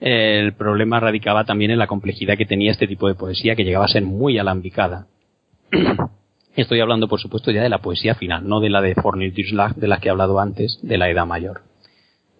El 0.00 0.54
problema 0.54 0.98
radicaba 0.98 1.44
también 1.44 1.70
en 1.70 1.78
la 1.78 1.86
complejidad 1.86 2.36
que 2.36 2.46
tenía 2.46 2.72
este 2.72 2.88
tipo 2.88 3.06
de 3.06 3.14
poesía 3.14 3.54
que 3.54 3.64
llegaba 3.64 3.84
a 3.84 3.88
ser 3.88 4.02
muy 4.02 4.38
alambicada. 4.38 5.06
Estoy 6.56 6.80
hablando, 6.80 7.06
por 7.06 7.20
supuesto, 7.20 7.52
ya 7.52 7.62
de 7.62 7.68
la 7.68 7.78
poesía 7.78 8.16
final, 8.16 8.48
no 8.48 8.58
de 8.58 8.70
la 8.70 8.82
de 8.82 8.96
Fornir 8.96 9.32
de 9.32 9.86
la 9.86 10.00
que 10.00 10.08
he 10.08 10.10
hablado 10.10 10.40
antes, 10.40 10.80
de 10.82 10.98
la 10.98 11.08
Edad 11.08 11.26
Mayor. 11.26 11.67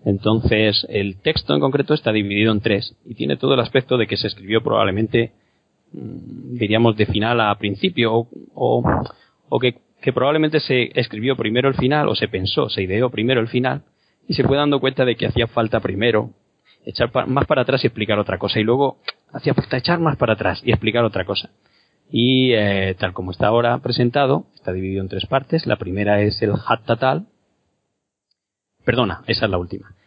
Entonces, 0.09 0.87
el 0.89 1.21
texto 1.21 1.53
en 1.53 1.61
concreto 1.61 1.93
está 1.93 2.13
dividido 2.13 2.51
en 2.51 2.61
tres 2.61 2.97
y 3.05 3.15
tiene 3.15 3.37
todo 3.37 3.53
el 3.53 3.61
aspecto 3.61 3.99
de 3.99 4.07
que 4.07 4.17
se 4.17 4.29
escribió 4.29 4.63
probablemente, 4.63 5.33
mm, 5.93 6.57
diríamos, 6.57 6.97
de 6.97 7.05
final 7.05 7.39
a 7.43 7.55
principio 7.59 8.15
o, 8.15 8.29
o, 8.55 8.83
o 9.51 9.61
que, 9.61 9.75
que 10.01 10.15
probablemente 10.15 10.61
se 10.61 10.99
escribió 10.99 11.37
primero 11.37 11.69
el 11.69 11.75
final 11.75 12.09
o 12.09 12.15
se 12.15 12.27
pensó, 12.27 12.71
se 12.71 12.85
ideó 12.85 13.11
primero 13.11 13.43
el 13.43 13.49
final 13.49 13.83
y 14.27 14.33
se 14.33 14.45
fue 14.45 14.57
dando 14.57 14.81
cuenta 14.81 15.05
de 15.05 15.15
que 15.15 15.27
hacía 15.27 15.47
falta 15.47 15.81
primero 15.81 16.31
echar 16.87 17.11
más 17.27 17.47
para 17.47 17.61
atrás 17.61 17.85
y 17.85 17.89
explicar 17.89 18.19
otra 18.19 18.39
cosa 18.39 18.61
y 18.61 18.65
luego 18.65 19.03
hacía 19.31 19.53
falta 19.53 19.77
echar 19.77 20.01
más 20.01 20.17
para 20.17 20.33
atrás 20.33 20.63
y 20.65 20.71
explicar 20.71 21.05
otra 21.05 21.27
cosa. 21.27 21.51
Y 22.11 22.53
eh, 22.55 22.97
tal 22.99 23.13
como 23.13 23.31
está 23.31 23.49
ahora 23.49 23.77
presentado, 23.81 24.47
está 24.55 24.73
dividido 24.73 25.03
en 25.03 25.11
tres 25.11 25.27
partes. 25.27 25.67
La 25.67 25.77
primera 25.77 26.23
es 26.23 26.41
el 26.41 26.55
Hattatal. 26.67 27.27
Perdona, 28.87 29.23
esa 29.27 29.45
es 29.45 29.51
la 29.51 29.59
última. 29.59 29.98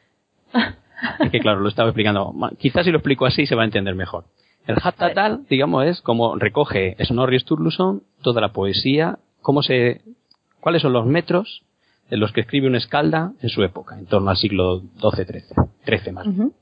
Es 1.20 1.32
que 1.32 1.40
claro, 1.40 1.60
lo 1.60 1.70
estaba 1.70 1.90
explicando. 1.90 2.34
Quizás 2.60 2.86
si 2.86 2.92
lo 2.92 2.98
explico 2.98 3.26
así 3.26 3.46
se 3.46 3.56
va 3.56 3.64
a 3.64 3.66
entender 3.66 3.96
mejor. 3.96 4.26
El 4.68 4.78
Hattatal, 4.82 5.46
digamos, 5.50 5.86
es 5.86 6.02
como 6.02 6.36
recoge 6.36 6.96
Snorri 7.04 7.40
Sturluson 7.40 8.04
toda 8.22 8.42
la 8.42 8.50
poesía, 8.50 9.18
cómo 9.42 9.64
se, 9.64 10.02
cuáles 10.60 10.84
son 10.84 10.94
los 10.94 11.06
metros 11.06 11.64
en 12.10 12.20
los 12.20 12.32
que 12.32 12.42
escribe 12.42 12.68
un 12.68 12.76
escalda 12.76 13.34
en 13.42 13.50
su 13.50 13.64
época, 13.64 13.98
en 13.98 14.06
torno 14.06 14.30
al 14.30 14.38
siglo 14.38 14.82
XII-XIII, 15.02 15.56
13 15.86 16.12
más. 16.12 16.28
Ujú. 16.28 16.54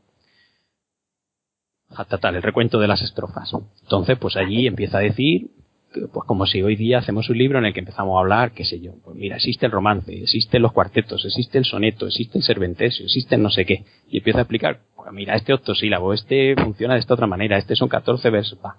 Hattatal, 1.95 2.35
el 2.35 2.43
recuento 2.43 2.79
de 2.79 2.87
las 2.87 3.01
estrofas. 3.01 3.51
Entonces, 3.81 4.17
pues 4.17 4.37
allí 4.37 4.67
empieza 4.67 4.99
a 4.99 5.01
decir, 5.01 5.49
pues 5.91 6.25
como 6.25 6.45
si 6.45 6.61
hoy 6.61 6.75
día 6.75 6.99
hacemos 6.99 7.29
un 7.29 7.37
libro 7.37 7.59
en 7.59 7.65
el 7.65 7.73
que 7.73 7.79
empezamos 7.79 8.15
a 8.15 8.19
hablar, 8.19 8.51
qué 8.51 8.63
sé 8.63 8.79
yo, 8.79 8.93
pues 9.03 9.15
mira, 9.15 9.37
existe 9.37 9.65
el 9.65 9.71
romance, 9.71 10.13
existen 10.13 10.61
los 10.61 10.71
cuartetos, 10.71 11.25
existe 11.25 11.57
el 11.57 11.65
soneto, 11.65 12.05
existe 12.05 12.37
el 12.37 12.43
serventesio, 12.43 13.05
existe 13.05 13.35
el 13.35 13.41
no 13.41 13.49
sé 13.49 13.65
qué, 13.65 13.85
y 14.09 14.17
empieza 14.17 14.39
a 14.39 14.41
explicar, 14.43 14.81
pues 14.95 15.11
mira, 15.11 15.35
este 15.35 15.53
octosílabo, 15.53 16.13
este 16.13 16.55
funciona 16.55 16.93
de 16.93 16.99
esta 16.99 17.15
otra 17.15 17.27
manera, 17.27 17.57
este 17.57 17.75
son 17.75 17.89
14 17.89 18.29
versos, 18.29 18.59
va. 18.63 18.77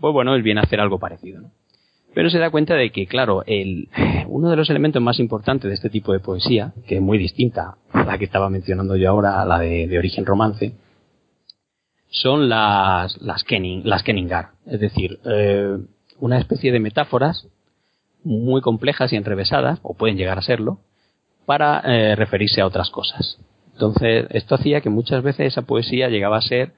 Pues 0.00 0.12
bueno, 0.14 0.34
él 0.34 0.42
viene 0.42 0.60
a 0.60 0.64
hacer 0.64 0.80
algo 0.80 0.98
parecido, 0.98 1.42
¿no? 1.42 1.50
Pero 2.14 2.28
se 2.28 2.38
da 2.38 2.50
cuenta 2.50 2.74
de 2.74 2.90
que, 2.90 3.06
claro, 3.06 3.44
el, 3.46 3.88
uno 4.28 4.50
de 4.50 4.56
los 4.56 4.70
elementos 4.70 5.02
más 5.02 5.18
importantes 5.18 5.68
de 5.68 5.74
este 5.74 5.90
tipo 5.90 6.12
de 6.12 6.20
poesía, 6.20 6.72
que 6.86 6.96
es 6.96 7.02
muy 7.02 7.18
distinta 7.18 7.76
a 7.92 8.04
la 8.04 8.18
que 8.18 8.24
estaba 8.24 8.50
mencionando 8.50 8.96
yo 8.96 9.10
ahora, 9.10 9.40
a 9.40 9.44
la 9.44 9.58
de, 9.58 9.96
origen 9.98 10.26
romance, 10.26 10.74
son 12.08 12.48
las, 12.48 13.20
las, 13.22 13.44
Kenning, 13.44 13.82
las 13.84 14.02
Kenningar. 14.02 14.50
Es 14.66 14.80
decir, 14.80 15.20
eh, 15.24 15.78
una 16.20 16.38
especie 16.38 16.72
de 16.72 16.80
metáforas 16.80 17.48
muy 18.22 18.60
complejas 18.60 19.12
y 19.12 19.16
enrevesadas, 19.16 19.78
o 19.82 19.94
pueden 19.94 20.16
llegar 20.16 20.38
a 20.38 20.42
serlo, 20.42 20.80
para 21.46 21.80
eh, 21.80 22.14
referirse 22.16 22.60
a 22.60 22.66
otras 22.66 22.90
cosas. 22.90 23.38
Entonces, 23.72 24.26
esto 24.30 24.54
hacía 24.54 24.82
que 24.82 24.90
muchas 24.90 25.22
veces 25.22 25.48
esa 25.48 25.62
poesía 25.62 26.08
llegaba 26.08 26.36
a 26.36 26.42
ser 26.42 26.72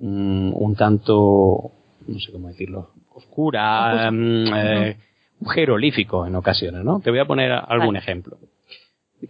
mm, 0.00 0.52
un 0.54 0.74
tanto, 0.74 1.70
no 2.06 2.18
sé 2.18 2.32
cómo 2.32 2.48
decirlo, 2.48 2.90
oscura, 3.14 4.10
mm, 4.10 4.54
eh, 4.54 4.96
un 5.40 5.48
jeroglífico 5.48 6.26
en 6.26 6.34
ocasiones, 6.34 6.82
¿no? 6.82 7.00
Te 7.00 7.10
voy 7.10 7.18
a 7.18 7.26
poner 7.26 7.52
algún 7.52 7.88
Vale. 7.88 7.98
ejemplo. 7.98 8.38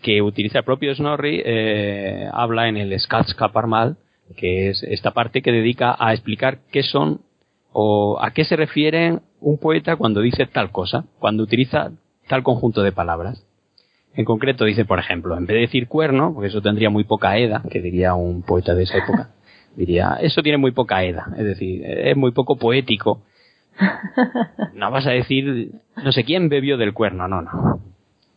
Que 0.02 0.22
utiliza 0.22 0.58
el 0.58 0.64
propio 0.64 0.94
Snorri, 0.94 1.42
eh, 1.44 2.28
habla 2.32 2.68
en 2.68 2.76
el 2.76 2.98
Skatskaparmal, 2.98 3.96
que 4.36 4.70
es 4.70 4.82
esta 4.82 5.12
parte 5.12 5.42
que 5.42 5.52
dedica 5.52 5.96
a 5.98 6.12
explicar 6.12 6.58
qué 6.70 6.82
son 6.82 7.20
o 7.72 8.18
a 8.20 8.30
qué 8.30 8.44
se 8.44 8.56
refiere 8.56 9.18
un 9.40 9.58
poeta 9.58 9.96
cuando 9.96 10.20
dice 10.20 10.46
tal 10.46 10.70
cosa, 10.72 11.04
cuando 11.18 11.42
utiliza 11.42 11.90
tal 12.28 12.42
conjunto 12.42 12.82
de 12.82 12.92
palabras. 12.92 13.44
En 14.14 14.24
concreto 14.24 14.64
dice, 14.64 14.84
por 14.86 14.98
ejemplo, 14.98 15.36
en 15.36 15.44
vez 15.46 15.54
de 15.56 15.60
decir 15.62 15.88
cuerno, 15.88 16.32
porque 16.32 16.48
eso 16.48 16.62
tendría 16.62 16.88
muy 16.88 17.04
poca 17.04 17.36
eda, 17.36 17.62
que 17.70 17.80
diría 17.82 18.14
un 18.14 18.42
poeta 18.42 18.74
de 18.74 18.84
esa 18.84 18.98
época, 18.98 19.30
diría, 19.76 20.16
eso 20.20 20.42
tiene 20.42 20.56
muy 20.58 20.70
poca 20.72 21.04
eda, 21.04 21.26
es 21.36 21.44
decir, 21.44 21.84
es 21.84 22.16
muy 22.16 22.30
poco 22.32 22.56
poético. 22.56 23.22
No 24.74 24.90
vas 24.90 25.06
a 25.06 25.10
decir, 25.10 25.70
no 26.02 26.12
sé 26.12 26.24
quién 26.24 26.48
bebió 26.48 26.76
del 26.78 26.94
cuerno, 26.94 27.28
no, 27.28 27.42
no. 27.42 27.80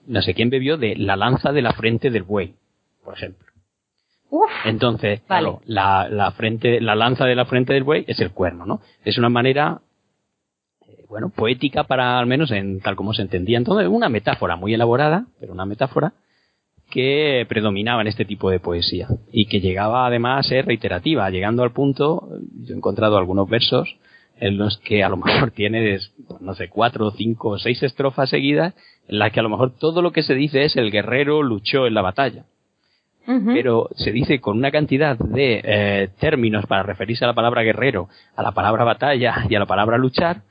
No 0.07 0.21
sé 0.21 0.33
quién 0.33 0.49
bebió 0.49 0.77
de 0.77 0.95
la 0.95 1.15
lanza 1.15 1.51
de 1.51 1.61
la 1.61 1.73
frente 1.73 2.09
del 2.09 2.23
buey, 2.23 2.55
por 3.03 3.13
ejemplo. 3.13 3.45
Uf, 4.29 4.49
Entonces, 4.65 5.21
Vale. 5.27 5.41
claro, 5.43 5.61
la, 5.65 6.07
la 6.09 6.31
frente, 6.31 6.79
la 6.81 6.95
lanza 6.95 7.25
de 7.25 7.35
la 7.35 7.45
frente 7.45 7.73
del 7.73 7.83
buey 7.83 8.05
es 8.07 8.19
el 8.19 8.31
cuerno, 8.31 8.65
¿no? 8.65 8.81
Es 9.03 9.17
una 9.17 9.29
manera, 9.29 9.81
bueno, 11.09 11.29
poética 11.29 11.83
para 11.83 12.19
al 12.19 12.27
menos 12.27 12.51
en 12.51 12.79
tal 12.81 12.95
como 12.95 13.13
se 13.13 13.21
entendía. 13.21 13.57
Entonces, 13.57 13.87
una 13.87 14.09
metáfora 14.09 14.55
muy 14.55 14.73
elaborada, 14.73 15.25
pero 15.39 15.53
una 15.53 15.65
metáfora 15.65 16.13
que 16.89 17.45
predominaba 17.47 18.01
en 18.01 18.07
este 18.07 18.25
tipo 18.25 18.49
de 18.49 18.59
poesía 18.59 19.07
y 19.31 19.45
que 19.45 19.59
llegaba 19.59 20.07
además 20.07 20.45
a 20.45 20.49
ser 20.49 20.65
reiterativa, 20.65 21.29
llegando 21.29 21.63
al 21.63 21.71
punto, 21.71 22.29
yo 22.63 22.73
he 22.73 22.77
encontrado 22.77 23.17
algunos 23.17 23.47
versos 23.47 23.97
en 24.39 24.57
los 24.57 24.77
que 24.77 25.03
a 25.03 25.09
lo 25.09 25.17
mejor 25.17 25.51
tienes, 25.55 26.13
no 26.39 26.55
sé, 26.55 26.69
cuatro, 26.69 27.11
cinco 27.11 27.49
o 27.49 27.59
seis 27.59 27.81
estrofas 27.83 28.29
seguidas 28.29 28.73
en 29.07 29.19
las 29.19 29.31
que 29.31 29.39
a 29.39 29.43
lo 29.43 29.49
mejor 29.49 29.73
todo 29.77 30.01
lo 30.01 30.11
que 30.11 30.23
se 30.23 30.35
dice 30.35 30.63
es 30.63 30.77
el 30.77 30.91
guerrero 30.91 31.43
luchó 31.43 31.85
en 31.87 31.93
la 31.93 32.01
batalla 32.01 32.45
pero 33.53 33.89
se 33.95 34.11
dice 34.11 34.41
con 34.41 34.57
una 34.57 34.71
cantidad 34.71 35.17
de 35.17 35.61
eh, 35.63 36.09
términos 36.19 36.65
para 36.65 36.83
referirse 36.83 37.25
a 37.25 37.27
la 37.27 37.35
palabra 37.35 37.61
guerrero, 37.61 38.09
a 38.35 38.41
la 38.41 38.53
palabra 38.53 38.83
batalla 38.83 39.45
y 39.47 39.55
a 39.55 39.59
la 39.59 39.67
palabra 39.67 39.97
luchar, 39.97 40.41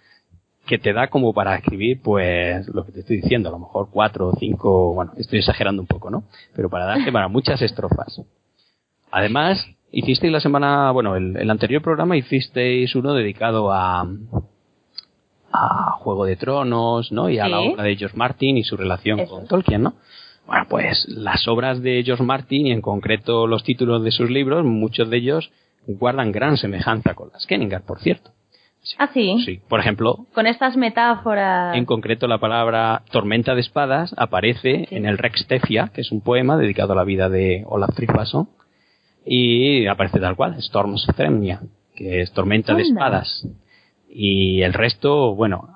que 0.69 0.79
te 0.79 0.93
da 0.93 1.09
como 1.09 1.33
para 1.33 1.57
escribir, 1.57 2.01
pues, 2.03 2.69
lo 2.69 2.85
que 2.85 2.93
te 2.93 3.01
estoy 3.01 3.17
diciendo, 3.17 3.49
a 3.49 3.53
lo 3.53 3.59
mejor 3.59 3.89
cuatro 3.91 4.29
o 4.29 4.37
cinco, 4.39 4.95
bueno, 4.95 5.13
estoy 5.17 5.41
exagerando 5.41 5.83
un 5.83 5.89
poco, 5.89 6.11
¿no? 6.11 6.25
Pero 6.55 6.69
para 6.69 6.85
darte 6.85 7.11
para 7.11 7.29
muchas 7.29 7.61
estrofas. 7.63 8.21
Además, 9.11 9.67
hicisteis 9.91 10.33
la 10.33 10.41
semana, 10.41 10.91
bueno, 10.93 11.17
el, 11.17 11.37
el 11.37 11.51
anterior 11.51 11.83
programa 11.83 12.17
hicisteis 12.17 12.95
uno 12.95 13.15
dedicado 13.15 13.73
a, 13.73 14.07
a 15.53 15.93
Juego 15.99 16.27
de 16.27 16.37
Tronos, 16.37 17.11
¿no? 17.13 17.31
Y 17.31 17.39
a 17.39 17.49
la 17.49 17.61
obra 17.61 17.85
de 17.85 17.97
George 17.97 18.17
Martin 18.17 18.59
y 18.59 18.65
su 18.65 18.77
relación 18.77 19.21
Eso 19.21 19.35
con. 19.35 19.47
Tolkien, 19.47 19.83
¿no? 19.83 19.95
Bueno, 20.47 20.67
pues 20.69 21.07
las 21.09 21.47
obras 21.49 21.83
de 21.83 22.03
George 22.05 22.25
Martin 22.25 22.67
y 22.67 22.73
en 22.73 22.81
concreto 22.81 23.47
los 23.47 23.65
títulos 23.65 24.03
de 24.03 24.11
sus 24.11 24.31
libros, 24.31 24.65
muchos 24.65 25.11
de 25.11 25.19
ellos 25.19 25.51
guardan 25.87 26.33
gran 26.33 26.57
semejanza 26.57 27.15
con 27.15 27.31
las 27.33 27.47
Kenningar, 27.47 27.83
por 27.83 28.01
cierto. 28.01 28.31
Ah, 28.97 29.09
sí. 29.13 29.43
Sí, 29.45 29.61
por 29.69 29.81
ejemplo, 29.81 30.27
Con 30.35 30.47
estas 30.47 30.77
metáforas. 30.77 31.77
en 31.77 31.85
concreto 31.85 32.27
la 32.27 32.39
palabra 32.39 33.03
tormenta 33.11 33.55
de 33.55 33.61
espadas 33.61 34.15
aparece 34.17 34.87
Sí. 34.89 34.95
en 34.97 35.05
el 35.07 35.19
Rex 35.19 35.47
Tefia, 35.47 35.91
que 35.93 36.01
es 36.01 36.11
un 36.13 36.21
poema 36.23 36.57
dedicado 36.57 36.93
a 36.93 36.97
la 36.97 37.05
vida 37.05 37.29
de 37.29 37.65
Olaf 37.67 37.95
Tryggvason, 37.95 38.49
y 39.27 39.87
aparece 39.87 40.21
tal 40.21 40.37
cual, 40.37 40.55
Storms 40.59 41.07
Thremnia, 41.17 41.61
que 41.95 42.23
es 42.23 42.33
tormenta 42.33 42.75
de 42.75 42.83
espadas. 42.83 43.47
Y 44.09 44.63
el 44.63 44.73
resto, 44.73 45.35
bueno, 45.35 45.69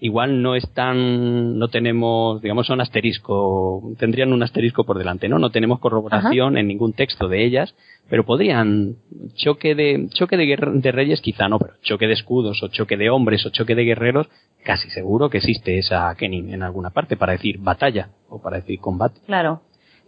igual 0.00 0.40
no 0.42 0.54
están, 0.54 1.58
no 1.58 1.68
tenemos, 1.68 2.40
digamos, 2.42 2.66
son 2.66 2.80
asterisco, 2.80 3.92
tendrían 3.98 4.32
un 4.32 4.42
asterisco 4.42 4.84
por 4.84 4.98
delante, 4.98 5.28
¿no? 5.28 5.38
No 5.38 5.50
tenemos 5.50 5.78
corroboración 5.78 6.56
en 6.56 6.68
ningún 6.68 6.92
texto 6.94 7.28
de 7.28 7.44
ellas, 7.44 7.74
pero 8.08 8.24
podrían, 8.24 8.96
choque 9.34 9.74
de, 9.74 10.08
choque 10.10 10.36
de, 10.36 10.56
de 10.74 10.92
reyes 10.92 11.20
quizá 11.20 11.48
no, 11.48 11.58
pero 11.58 11.74
choque 11.82 12.06
de 12.06 12.14
escudos 12.14 12.62
o 12.62 12.68
choque 12.68 12.96
de 12.96 13.10
hombres 13.10 13.44
o 13.46 13.50
choque 13.50 13.74
de 13.74 13.84
guerreros, 13.84 14.28
casi 14.64 14.88
seguro 14.90 15.30
que 15.30 15.38
existe 15.38 15.78
esa 15.78 16.14
Kenin 16.16 16.52
en 16.52 16.62
alguna 16.62 16.90
parte 16.90 17.16
para 17.16 17.32
decir 17.32 17.58
batalla 17.58 18.08
o 18.28 18.40
para 18.40 18.56
decir 18.56 18.80
combate. 18.80 19.20
Claro. 19.26 19.62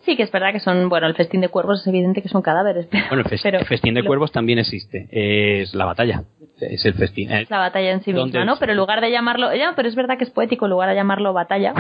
Sí, 0.05 0.17
que 0.17 0.25
es 0.25 0.33
verdad 0.33 0.53
que 0.53 0.59
son, 0.59 0.89
bueno, 0.89 1.07
el 1.07 1.15
festín 1.15 1.41
de 1.43 1.49
cuervos 1.49 1.81
es 1.83 1.87
evidente 1.87 2.23
que 2.23 2.29
son 2.29 2.43
cadáveres, 2.43 2.89
pero, 2.91 3.05
Bueno, 3.11 3.23
el, 3.25 3.31
fes- 3.31 3.41
pero 3.43 3.61
el 3.61 3.67
festín 3.67 3.95
de 3.95 4.01
lo- 4.03 4.09
cuervos 4.09 4.33
también 4.33 4.59
existe, 4.59 5.07
es 5.13 5.73
la 5.75 5.85
batalla, 5.85 6.25
es 6.71 6.85
el 6.85 6.95
festín. 6.95 7.31
eh, 7.31 7.43
es 7.43 7.51
la 7.51 7.59
batalla 7.59 7.91
en 7.93 8.03
sí 8.03 8.13
¿Dónde 8.13 8.39
misma, 8.39 8.45
¿no? 8.53 8.59
Pero 8.59 8.73
en 8.73 8.79
lugar 8.79 9.01
de 9.01 9.11
llamarlo, 9.11 9.55
ya, 9.55 9.73
pero 9.77 9.89
es 9.89 9.95
verdad 9.95 10.19
que 10.19 10.25
es 10.25 10.31
poético, 10.31 10.67
en 10.67 10.71
lugar 10.73 10.89
de 10.89 10.95
llamarlo 10.95 11.33
batalla, 11.33 11.75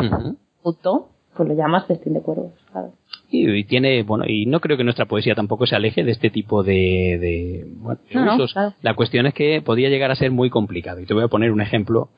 puto, 0.63 1.09
pues 1.37 1.49
lo 1.49 1.55
llamas 1.55 1.87
festín 1.87 2.15
de 2.15 2.21
cuervos. 2.21 2.53
Y, 3.31 3.51
y 3.51 3.65
tiene, 3.65 4.03
bueno, 4.03 4.25
y 4.27 4.47
no 4.47 4.61
creo 4.61 4.77
que 4.77 4.85
nuestra 4.85 5.07
poesía 5.07 5.35
tampoco 5.35 5.67
se 5.67 5.75
aleje 5.75 6.05
de 6.05 6.13
este 6.13 6.29
tipo 6.31 6.63
de, 6.63 7.19
de, 7.21 7.65
bueno, 7.77 8.01
de 8.09 8.15
No, 8.15 8.25
no, 8.27 8.35
usos. 8.35 8.53
claro. 8.53 8.75
La 8.83 8.95
cuestión 8.95 9.27
es 9.27 9.35
que 9.35 9.63
podía 9.63 9.89
llegar 9.89 10.11
a 10.11 10.15
ser 10.17 10.31
muy 10.31 10.51
complicado. 10.51 11.01
Y 11.01 11.07
te 11.07 11.15
voy 11.15 11.25
a 11.25 11.29
poner 11.29 11.51
un 11.51 11.63
ejemplo 11.63 12.11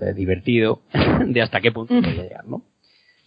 eh, 0.00 0.14
divertido 0.14 0.80
de 1.26 1.42
hasta 1.42 1.60
qué 1.60 1.72
punto 1.72 1.94
podía 1.94 2.22
llegar, 2.22 2.46
¿no? 2.46 2.62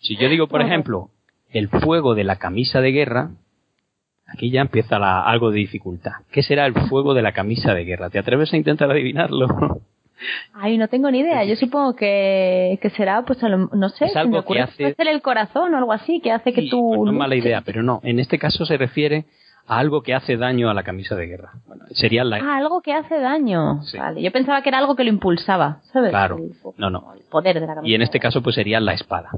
Si 0.02 0.18
yo 0.18 0.28
digo, 0.30 0.48
por 0.48 0.62
ejemplo, 0.62 1.10
el 1.52 1.70
fuego 1.70 2.16
de 2.16 2.24
la 2.24 2.38
camisa 2.38 2.82
de 2.82 2.92
guerra, 2.92 3.30
aquí 4.28 4.50
ya 4.52 4.62
empieza 4.62 5.00
la- 5.00 5.22
algo 5.24 5.52
de 5.52 5.60
dificultad. 5.60 6.14
¿Qué 6.32 6.44
será 6.44 6.66
el 6.66 6.74
fuego 6.90 7.14
de 7.14 7.22
la 7.22 7.32
camisa 7.34 7.74
de 7.74 7.84
guerra? 7.86 8.10
¿Te 8.10 8.20
atreves 8.20 8.54
a 8.54 8.58
intentar 8.58 8.90
adivinarlo? 8.92 9.48
Ay, 10.54 10.78
no 10.78 10.88
tengo 10.88 11.12
ni 11.12 11.20
idea. 11.20 11.44
Yo 11.44 11.56
supongo 11.58 11.96
que, 11.96 12.80
que 12.82 12.90
será, 12.92 13.24
pues, 13.24 13.44
a 13.44 13.50
lo- 13.50 13.70
no 13.74 13.90
sé, 13.90 14.06
Es 14.06 14.14
se 14.14 14.20
algo 14.20 14.44
que 14.44 14.62
hace- 14.62 14.94
ser 14.94 15.08
el 15.08 15.22
corazón 15.22 15.74
o 15.74 15.78
algo 15.78 15.92
así, 15.92 16.22
que 16.22 16.32
hace 16.32 16.54
que 16.54 16.62
Sí, 16.62 16.70
tú... 16.70 16.90
pues 16.96 17.02
no 17.02 17.12
es 17.12 17.18
mala 17.18 17.36
idea, 17.36 17.62
pero 17.66 17.84
no. 17.84 18.00
En 18.04 18.20
este 18.20 18.40
caso 18.40 18.66
se 18.66 18.78
refiere 18.78 19.26
a 19.68 19.78
algo 19.78 20.04
que 20.04 20.14
hace 20.14 20.38
daño 20.38 20.70
a 20.70 20.74
la 20.74 20.84
camisa 20.84 21.16
de 21.16 21.28
guerra. 21.28 21.52
Bueno, 21.68 21.84
sería 21.92 22.24
la, 22.24 22.38
Ah, 22.38 22.58
algo 22.58 22.82
que 22.82 22.94
hace 22.94 23.20
daño. 23.20 23.82
Sí. 23.84 23.98
Vale, 23.98 24.22
yo 24.22 24.32
pensaba 24.32 24.62
que 24.62 24.70
era 24.70 24.78
algo 24.78 24.96
que 24.96 25.04
lo 25.04 25.10
impulsaba, 25.10 25.80
¿sabes? 25.92 26.12
Claro. 26.12 26.38
El- 26.38 26.54
No, 26.78 26.90
no. 26.90 27.14
El 27.14 27.22
poder 27.30 27.60
de 27.60 27.68
la 27.68 27.76
camisa. 27.76 27.92
Y 27.92 27.96
en 27.96 28.02
este 28.02 28.20
caso 28.20 28.42
pues 28.42 28.56
sería 28.56 28.80
la 28.80 28.94
espada. 28.94 29.30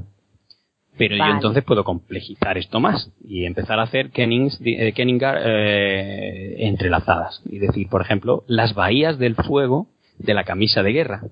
Pero 0.98 1.16
yo 1.16 1.24
entonces 1.26 1.62
puedo 1.62 1.84
complejizar 1.84 2.58
esto 2.58 2.80
más 2.80 3.10
y 3.24 3.44
empezar 3.44 3.78
a 3.78 3.84
hacer 3.84 4.10
kennings, 4.10 4.60
eh, 4.64 4.92
kenningar 4.92 5.40
eh, 5.44 6.66
entrelazadas. 6.66 7.40
Y 7.48 7.60
decir, 7.60 7.88
por 7.88 8.02
ejemplo, 8.02 8.42
las 8.48 8.74
bahías 8.74 9.18
del 9.18 9.36
fuego 9.36 9.86
de 10.18 10.34
la 10.34 10.42
camisa 10.42 10.82
de 10.82 10.92
guerra. 10.92 11.22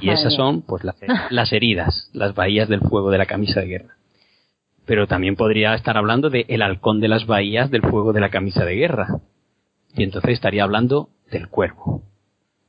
y 0.00 0.08
esas 0.08 0.34
son 0.34 0.62
pues 0.62 0.82
las, 0.84 1.52
heridas, 1.52 2.10
las 2.14 2.34
bahías 2.34 2.68
del 2.68 2.80
fuego 2.80 3.10
de 3.10 3.18
la 3.18 3.26
camisa 3.26 3.60
de 3.60 3.66
guerra. 3.66 3.94
Pero 4.86 5.06
también 5.06 5.36
podría 5.36 5.74
estar 5.74 5.98
hablando 5.98 6.30
de 6.30 6.46
el 6.48 6.62
halcón 6.62 7.00
de 7.00 7.08
las 7.08 7.26
bahías 7.26 7.70
del 7.70 7.82
fuego 7.82 8.14
de 8.14 8.20
la 8.20 8.30
camisa 8.30 8.64
de 8.64 8.74
guerra. 8.74 9.20
Y 9.94 10.02
entonces 10.02 10.32
estaría 10.32 10.64
hablando 10.64 11.10
del 11.30 11.48
cuervo. 11.48 12.02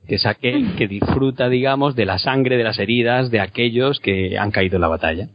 Que 0.05 0.15
es 0.15 0.25
aquel 0.25 0.75
que 0.75 0.87
disfruta, 0.87 1.47
digamos, 1.47 1.95
de 1.95 2.05
la 2.05 2.19
sangre, 2.19 2.57
de 2.57 2.63
las 2.65 2.77
heridas 2.77 3.31
de 3.31 3.39
aquellos 3.39 3.99
que 4.01 4.37
han 4.37 4.51
caído 4.51 4.75
en 4.75 4.81
la 4.81 4.87
batalla. 4.89 5.29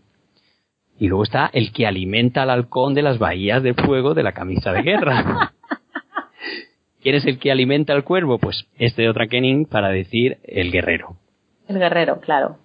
Y 0.99 1.09
luego 1.09 1.25
está 1.25 1.51
el 1.53 1.73
que 1.73 1.87
alimenta 1.87 2.43
al 2.43 2.51
halcón 2.51 2.95
de 2.95 3.03
las 3.03 3.19
bahías 3.19 3.63
de 3.63 3.75
fuego 3.75 4.15
de 4.15 4.23
la 4.23 4.33
camisa 4.33 4.73
de 4.73 4.83
guerra. 4.83 5.53
¿Quién 7.03 7.15
es 7.15 7.27
el 7.27 7.39
que 7.39 7.53
alimenta 7.53 7.93
al 7.93 8.05
cuervo? 8.05 8.39
Pues 8.39 8.67
este 8.79 9.09
otra 9.09 9.29
Kenning 9.29 9.67
para 9.67 9.91
decir 9.91 10.39
el 10.45 10.73
guerrero. 10.73 11.17
El 11.69 11.79
guerrero, 11.79 12.21
claro. 12.21 12.57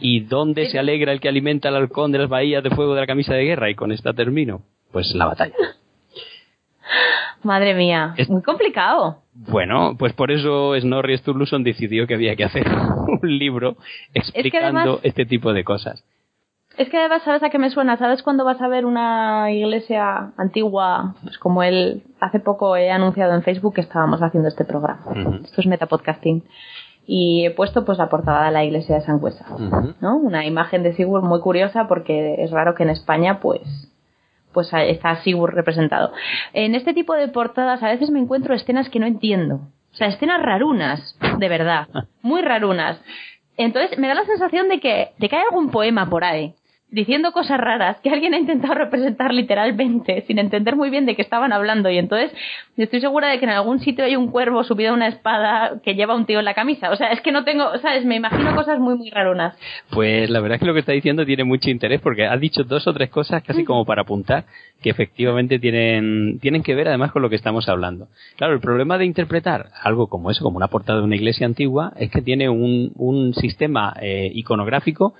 ¿Y 0.00 0.20
dónde 0.20 0.66
se 0.66 0.78
alegra 0.78 1.12
el 1.12 1.20
que 1.20 1.28
alimenta 1.28 1.68
al 1.68 1.76
halcón 1.76 2.10
de 2.10 2.18
las 2.18 2.28
bahías 2.28 2.64
de 2.64 2.70
fuego 2.70 2.94
de 2.94 3.02
la 3.02 3.06
camisa 3.06 3.34
de 3.34 3.44
guerra? 3.44 3.70
Y 3.70 3.74
con 3.74 3.92
esta 3.92 4.12
termino. 4.12 4.62
Pues 4.90 5.14
la 5.14 5.26
batalla. 5.26 5.54
Madre 7.42 7.74
mía, 7.74 8.14
es 8.16 8.30
muy 8.30 8.42
complicado. 8.42 9.22
Bueno, 9.34 9.96
pues 9.98 10.14
por 10.14 10.32
eso 10.32 10.74
Snorri 10.80 11.18
Sturluson 11.18 11.62
decidió 11.62 12.06
que 12.06 12.14
había 12.14 12.36
que 12.36 12.44
hacer 12.44 12.66
un 13.22 13.38
libro 13.38 13.76
explicando 14.14 15.00
este 15.02 15.26
tipo 15.26 15.52
de 15.52 15.62
cosas. 15.62 16.04
Es 16.76 16.88
que 16.88 16.98
además, 16.98 17.22
¿sabes 17.24 17.42
a 17.42 17.50
qué 17.50 17.58
me 17.58 17.70
suena? 17.70 17.96
¿Sabes 17.96 18.22
cuando 18.22 18.44
vas 18.44 18.60
a 18.60 18.66
ver 18.66 18.84
una 18.84 19.50
iglesia 19.52 20.32
antigua? 20.36 21.14
Pues 21.22 21.38
como 21.38 21.62
él, 21.62 22.02
hace 22.20 22.40
poco 22.40 22.76
he 22.76 22.90
anunciado 22.90 23.34
en 23.34 23.42
Facebook 23.42 23.74
que 23.74 23.80
estábamos 23.80 24.22
haciendo 24.22 24.48
este 24.48 24.64
programa. 24.64 25.04
Esto 25.44 25.60
es 25.60 25.66
metapodcasting. 25.66 26.42
Y 27.06 27.46
he 27.46 27.50
puesto 27.50 27.84
pues 27.84 27.98
la 27.98 28.08
portada 28.08 28.46
de 28.46 28.50
la 28.50 28.64
iglesia 28.64 28.96
de 28.96 29.02
San 29.02 29.20
¿no? 30.00 30.16
Una 30.16 30.46
imagen 30.46 30.82
de 30.82 30.94
Sigurd 30.94 31.22
muy 31.22 31.40
curiosa 31.40 31.86
porque 31.86 32.42
es 32.42 32.50
raro 32.50 32.74
que 32.74 32.82
en 32.82 32.90
España 32.90 33.40
pues 33.40 33.60
pues 34.52 34.70
está 34.72 35.16
Sigurd 35.22 35.54
representado. 35.54 36.12
En 36.52 36.74
este 36.74 36.94
tipo 36.94 37.14
de 37.14 37.28
portadas 37.28 37.82
a 37.82 37.88
veces 37.88 38.10
me 38.10 38.20
encuentro 38.20 38.54
escenas 38.54 38.88
que 38.88 39.00
no 39.00 39.06
entiendo. 39.06 39.56
O 39.92 39.96
sea, 39.96 40.08
escenas 40.08 40.42
rarunas, 40.42 41.16
de 41.38 41.48
verdad. 41.48 41.88
Muy 42.22 42.40
rarunas. 42.42 43.00
Entonces 43.56 43.96
me 43.98 44.08
da 44.08 44.14
la 44.14 44.24
sensación 44.24 44.68
de 44.68 44.80
que, 44.80 45.10
de 45.18 45.28
que 45.28 45.36
hay 45.36 45.42
algún 45.42 45.70
poema 45.70 46.08
por 46.08 46.24
ahí 46.24 46.54
diciendo 46.94 47.32
cosas 47.32 47.58
raras 47.58 47.96
que 48.02 48.10
alguien 48.10 48.34
ha 48.34 48.38
intentado 48.38 48.74
representar 48.74 49.34
literalmente 49.34 50.22
sin 50.26 50.38
entender 50.38 50.76
muy 50.76 50.90
bien 50.90 51.06
de 51.06 51.16
qué 51.16 51.22
estaban 51.22 51.52
hablando 51.52 51.90
y 51.90 51.98
entonces 51.98 52.32
estoy 52.76 53.00
segura 53.00 53.28
de 53.28 53.38
que 53.38 53.44
en 53.44 53.50
algún 53.50 53.80
sitio 53.80 54.04
hay 54.04 54.14
un 54.14 54.30
cuervo 54.30 54.62
subido 54.62 54.92
a 54.92 54.94
una 54.94 55.08
espada 55.08 55.80
que 55.82 55.94
lleva 55.94 56.14
un 56.14 56.24
tío 56.24 56.38
en 56.38 56.44
la 56.44 56.54
camisa. 56.54 56.90
O 56.90 56.96
sea, 56.96 57.10
es 57.10 57.20
que 57.20 57.32
no 57.32 57.44
tengo, 57.44 57.76
¿sabes? 57.78 58.04
Me 58.04 58.16
imagino 58.16 58.54
cosas 58.54 58.78
muy, 58.78 58.96
muy 58.96 59.10
raronas. 59.10 59.56
Pues 59.90 60.30
la 60.30 60.40
verdad 60.40 60.56
es 60.56 60.60
que 60.60 60.66
lo 60.66 60.74
que 60.74 60.80
está 60.80 60.92
diciendo 60.92 61.26
tiene 61.26 61.44
mucho 61.44 61.68
interés 61.68 62.00
porque 62.00 62.26
ha 62.26 62.36
dicho 62.36 62.62
dos 62.62 62.86
o 62.86 62.92
tres 62.92 63.10
cosas 63.10 63.42
casi 63.42 63.64
como 63.64 63.84
para 63.84 64.02
apuntar 64.02 64.44
que 64.80 64.90
efectivamente 64.90 65.58
tienen, 65.58 66.38
tienen 66.40 66.62
que 66.62 66.74
ver 66.74 66.88
además 66.88 67.10
con 67.10 67.22
lo 67.22 67.30
que 67.30 67.36
estamos 67.36 67.68
hablando. 67.68 68.08
Claro, 68.36 68.54
el 68.54 68.60
problema 68.60 68.98
de 68.98 69.06
interpretar 69.06 69.70
algo 69.82 70.06
como 70.08 70.30
eso, 70.30 70.44
como 70.44 70.58
una 70.58 70.68
portada 70.68 71.00
de 71.00 71.04
una 71.04 71.16
iglesia 71.16 71.46
antigua, 71.46 71.92
es 71.96 72.10
que 72.10 72.22
tiene 72.22 72.48
un, 72.48 72.92
un 72.96 73.34
sistema 73.34 73.96
eh, 74.00 74.30
iconográfico 74.32 75.14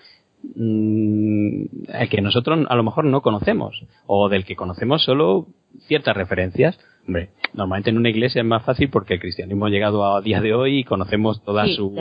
mmm, 0.54 1.64
que 2.10 2.20
nosotros 2.20 2.66
a 2.68 2.74
lo 2.76 2.82
mejor 2.82 3.04
no 3.04 3.22
conocemos 3.22 3.84
o 4.06 4.28
del 4.28 4.44
que 4.44 4.56
conocemos 4.56 5.04
solo 5.04 5.46
ciertas 5.86 6.16
referencias. 6.16 6.78
Hombre, 7.06 7.30
normalmente 7.52 7.90
en 7.90 7.98
una 7.98 8.10
iglesia 8.10 8.40
es 8.40 8.46
más 8.46 8.64
fácil 8.64 8.88
porque 8.88 9.14
el 9.14 9.20
cristianismo 9.20 9.66
ha 9.66 9.70
llegado 9.70 10.04
a 10.04 10.20
día 10.20 10.40
de 10.40 10.54
hoy 10.54 10.78
y 10.78 10.84
conocemos 10.84 11.42
toda 11.44 11.66
su, 11.66 11.94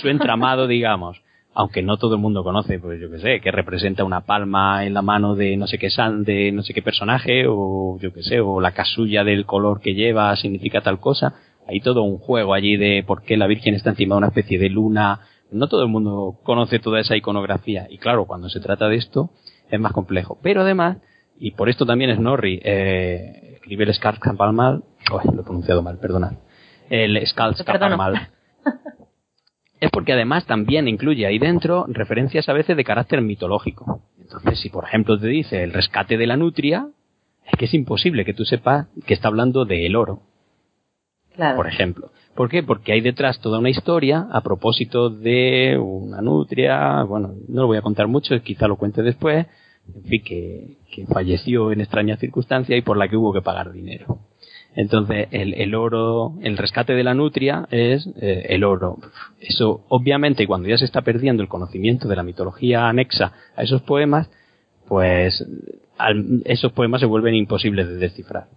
su 0.00 0.08
entramado, 0.08 0.66
digamos. 0.66 1.20
Aunque 1.58 1.82
no 1.82 1.96
todo 1.96 2.16
el 2.16 2.20
mundo 2.20 2.44
conoce, 2.44 2.78
pues 2.78 3.00
yo 3.00 3.10
que 3.10 3.18
sé, 3.18 3.40
que 3.40 3.50
representa 3.50 4.04
una 4.04 4.26
palma 4.26 4.84
en 4.84 4.92
la 4.92 5.00
mano 5.00 5.34
de 5.34 5.56
no 5.56 5.66
sé 5.66 5.78
qué 5.78 5.88
san, 5.88 6.22
de 6.22 6.52
no 6.52 6.62
sé 6.62 6.74
qué 6.74 6.82
personaje, 6.82 7.46
o 7.48 7.98
yo 7.98 8.12
que 8.12 8.22
sé, 8.22 8.40
o 8.40 8.60
la 8.60 8.72
casulla 8.72 9.24
del 9.24 9.46
color 9.46 9.80
que 9.80 9.94
lleva 9.94 10.36
significa 10.36 10.82
tal 10.82 11.00
cosa. 11.00 11.34
Hay 11.66 11.80
todo 11.80 12.02
un 12.02 12.18
juego 12.18 12.52
allí 12.52 12.76
de 12.76 13.02
por 13.06 13.22
qué 13.22 13.38
la 13.38 13.46
Virgen 13.46 13.74
está 13.74 13.90
encima 13.90 14.14
de 14.14 14.18
una 14.18 14.28
especie 14.28 14.58
de 14.58 14.68
luna 14.68 15.20
no 15.50 15.68
todo 15.68 15.82
el 15.82 15.88
mundo 15.88 16.38
conoce 16.42 16.78
toda 16.78 17.00
esa 17.00 17.16
iconografía 17.16 17.86
y 17.90 17.98
claro, 17.98 18.26
cuando 18.26 18.48
se 18.48 18.60
trata 18.60 18.88
de 18.88 18.96
esto 18.96 19.30
es 19.70 19.80
más 19.80 19.92
complejo. 19.92 20.38
Pero 20.42 20.62
además, 20.62 20.98
y 21.38 21.52
por 21.52 21.68
esto 21.68 21.86
también 21.86 22.14
Snorri 22.16 22.60
eh, 22.62 23.54
escribe 23.54 23.84
el 23.84 23.94
oh, 23.94 25.20
lo 25.32 25.40
he 25.40 25.44
pronunciado 25.44 25.82
mal, 25.82 25.98
perdonad, 25.98 26.32
el 26.88 27.26
Skarskampalmal, 27.26 28.28
es 29.80 29.90
porque 29.90 30.12
además 30.12 30.46
también 30.46 30.88
incluye 30.88 31.26
ahí 31.26 31.38
dentro 31.38 31.86
referencias 31.88 32.48
a 32.48 32.52
veces 32.52 32.76
de 32.76 32.84
carácter 32.84 33.22
mitológico. 33.22 34.02
Entonces, 34.20 34.60
si 34.60 34.70
por 34.70 34.84
ejemplo 34.84 35.18
te 35.18 35.28
dice 35.28 35.62
el 35.62 35.72
rescate 35.72 36.16
de 36.16 36.26
la 36.26 36.36
nutria, 36.36 36.88
es 37.44 37.58
que 37.58 37.66
es 37.66 37.74
imposible 37.74 38.24
que 38.24 38.34
tú 38.34 38.44
sepas 38.44 38.88
que 39.06 39.14
está 39.14 39.28
hablando 39.28 39.64
del 39.64 39.94
oro. 39.96 40.22
Por 41.36 41.66
ejemplo. 41.66 42.10
¿Por 42.34 42.50
qué? 42.50 42.62
Porque 42.62 42.92
hay 42.92 43.00
detrás 43.00 43.40
toda 43.40 43.58
una 43.58 43.70
historia 43.70 44.26
a 44.30 44.42
propósito 44.42 45.10
de 45.10 45.78
una 45.78 46.20
nutria, 46.20 47.02
bueno, 47.02 47.34
no 47.48 47.62
lo 47.62 47.66
voy 47.66 47.78
a 47.78 47.82
contar 47.82 48.08
mucho, 48.08 48.38
quizá 48.42 48.68
lo 48.68 48.76
cuente 48.76 49.02
después, 49.02 49.46
en 49.94 50.02
fin, 50.04 50.22
que, 50.22 51.06
falleció 51.12 51.72
en 51.72 51.80
extraña 51.80 52.16
circunstancia 52.16 52.76
y 52.76 52.82
por 52.82 52.96
la 52.96 53.08
que 53.08 53.16
hubo 53.16 53.32
que 53.32 53.42
pagar 53.42 53.72
dinero. 53.72 54.18
Entonces, 54.74 55.28
el, 55.30 55.74
oro, 55.74 56.34
el 56.42 56.58
rescate 56.58 56.92
de 56.92 57.04
la 57.04 57.14
nutria 57.14 57.66
es 57.70 58.06
eh, 58.20 58.46
el 58.50 58.62
oro. 58.62 58.98
Eso, 59.40 59.84
obviamente, 59.88 60.46
cuando 60.46 60.68
ya 60.68 60.76
se 60.76 60.84
está 60.84 61.00
perdiendo 61.00 61.42
el 61.42 61.48
conocimiento 61.48 62.08
de 62.08 62.16
la 62.16 62.22
mitología 62.22 62.88
anexa 62.88 63.32
a 63.56 63.62
esos 63.62 63.80
poemas, 63.82 64.28
pues 64.86 65.42
esos 66.44 66.72
poemas 66.72 67.00
se 67.00 67.06
vuelven 67.06 67.34
imposibles 67.34 67.88
de 67.88 67.96
descifrar. 67.96 68.48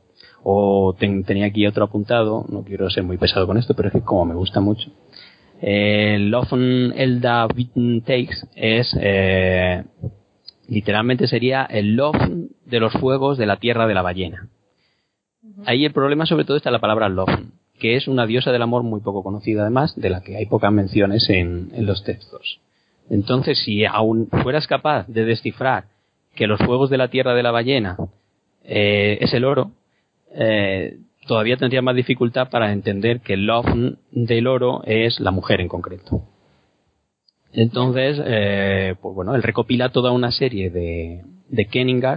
O 0.44 0.96
tenía 0.98 1.48
aquí 1.48 1.68
otro 1.68 1.84
apuntado, 1.84 2.46
no 2.50 2.64
quiero 2.64 2.90
ser 2.90 3.04
muy 3.04 3.18
pesado 3.18 3.46
con 3.46 3.58
esto, 3.58 3.74
pero 3.74 3.90
es 3.90 3.94
que 3.94 4.02
como 4.02 4.26
me 4.26 4.36
gusta 4.36 4.60
mucho. 4.60 4.90
El 5.62 6.30
Lofen 6.30 6.94
Elda 6.96 7.48
Witten 7.48 8.02
Takes 8.02 8.48
es, 8.56 8.98
eh, 9.00 9.84
literalmente 10.68 11.28
sería 11.28 11.66
el 11.66 11.96
Lofen 11.96 12.52
de 12.66 12.80
los 12.80 12.94
fuegos 12.94 13.38
de 13.38 13.46
la 13.46 13.58
tierra 13.58 13.86
de 13.86 13.94
la 13.94 14.02
ballena. 14.02 14.48
Ahí 15.66 15.86
el 15.86 15.92
problema 15.92 16.26
sobre 16.26 16.46
todo 16.46 16.56
está 16.56 16.72
la 16.72 16.80
palabra 16.80 17.10
Lofen, 17.10 17.52
que 17.78 17.98
es 17.98 18.08
una 18.08 18.26
diosa 18.26 18.52
del 18.52 18.62
amor 18.62 18.84
muy 18.84 19.02
poco 19.02 19.24
conocida 19.24 19.62
además, 19.62 20.00
de 20.00 20.10
la 20.10 20.22
que 20.22 20.38
hay 20.38 20.46
pocas 20.46 20.72
menciones 20.72 21.30
en, 21.30 21.72
los 21.86 22.04
textos. 22.04 22.62
Entonces, 23.10 23.60
si 23.60 23.86
aún 23.86 24.30
fueras 24.44 24.68
capaz 24.68 25.08
de 25.08 25.26
descifrar 25.26 25.86
que 26.36 26.48
los 26.48 26.60
fuegos 26.60 26.90
de 26.90 26.98
la 26.98 27.10
tierra 27.10 27.34
de 27.34 27.44
la 27.44 27.52
ballena 27.52 27.98
eh, 28.64 29.18
es 29.20 29.34
el 29.34 29.44
oro, 29.44 29.72
eh, 30.34 31.00
todavía 31.28 31.58
tendría 31.58 31.82
más 31.82 31.96
dificultad 31.96 32.50
para 32.50 32.72
entender 32.72 33.22
que 33.22 33.34
el 33.34 33.46
love 33.46 33.98
del 34.12 34.48
oro 34.48 34.82
es 34.86 35.20
la 35.20 35.32
mujer 35.32 35.62
en 35.62 35.68
concreto. 35.68 36.24
Entonces, 37.52 38.22
eh, 38.26 38.96
pues 39.02 39.16
bueno, 39.16 39.36
él 39.36 39.44
recopila 39.44 39.90
toda 39.90 40.12
una 40.12 40.32
serie 40.32 40.70
de, 40.70 41.24
de 41.50 42.14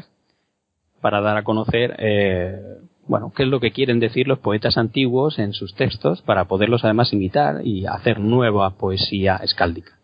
para 1.01 1.21
dar 1.21 1.37
a 1.37 1.45
conocer, 1.45 1.97
eh, 1.99 2.61
bueno, 3.07 3.33
qué 3.35 3.43
es 3.43 3.49
lo 3.49 3.61
que 3.61 3.73
quieren 3.73 3.99
decir 3.99 4.29
los 4.29 4.39
poetas 4.39 4.79
antiguos 4.79 5.39
en 5.39 5.53
sus 5.53 5.75
textos 5.75 6.23
para 6.23 6.45
poderlos 6.47 6.85
además 6.85 7.13
imitar 7.13 7.67
y 7.67 7.87
hacer 7.87 8.21
nueva 8.21 8.77
poesía 8.77 9.37
escáldica. 9.37 9.99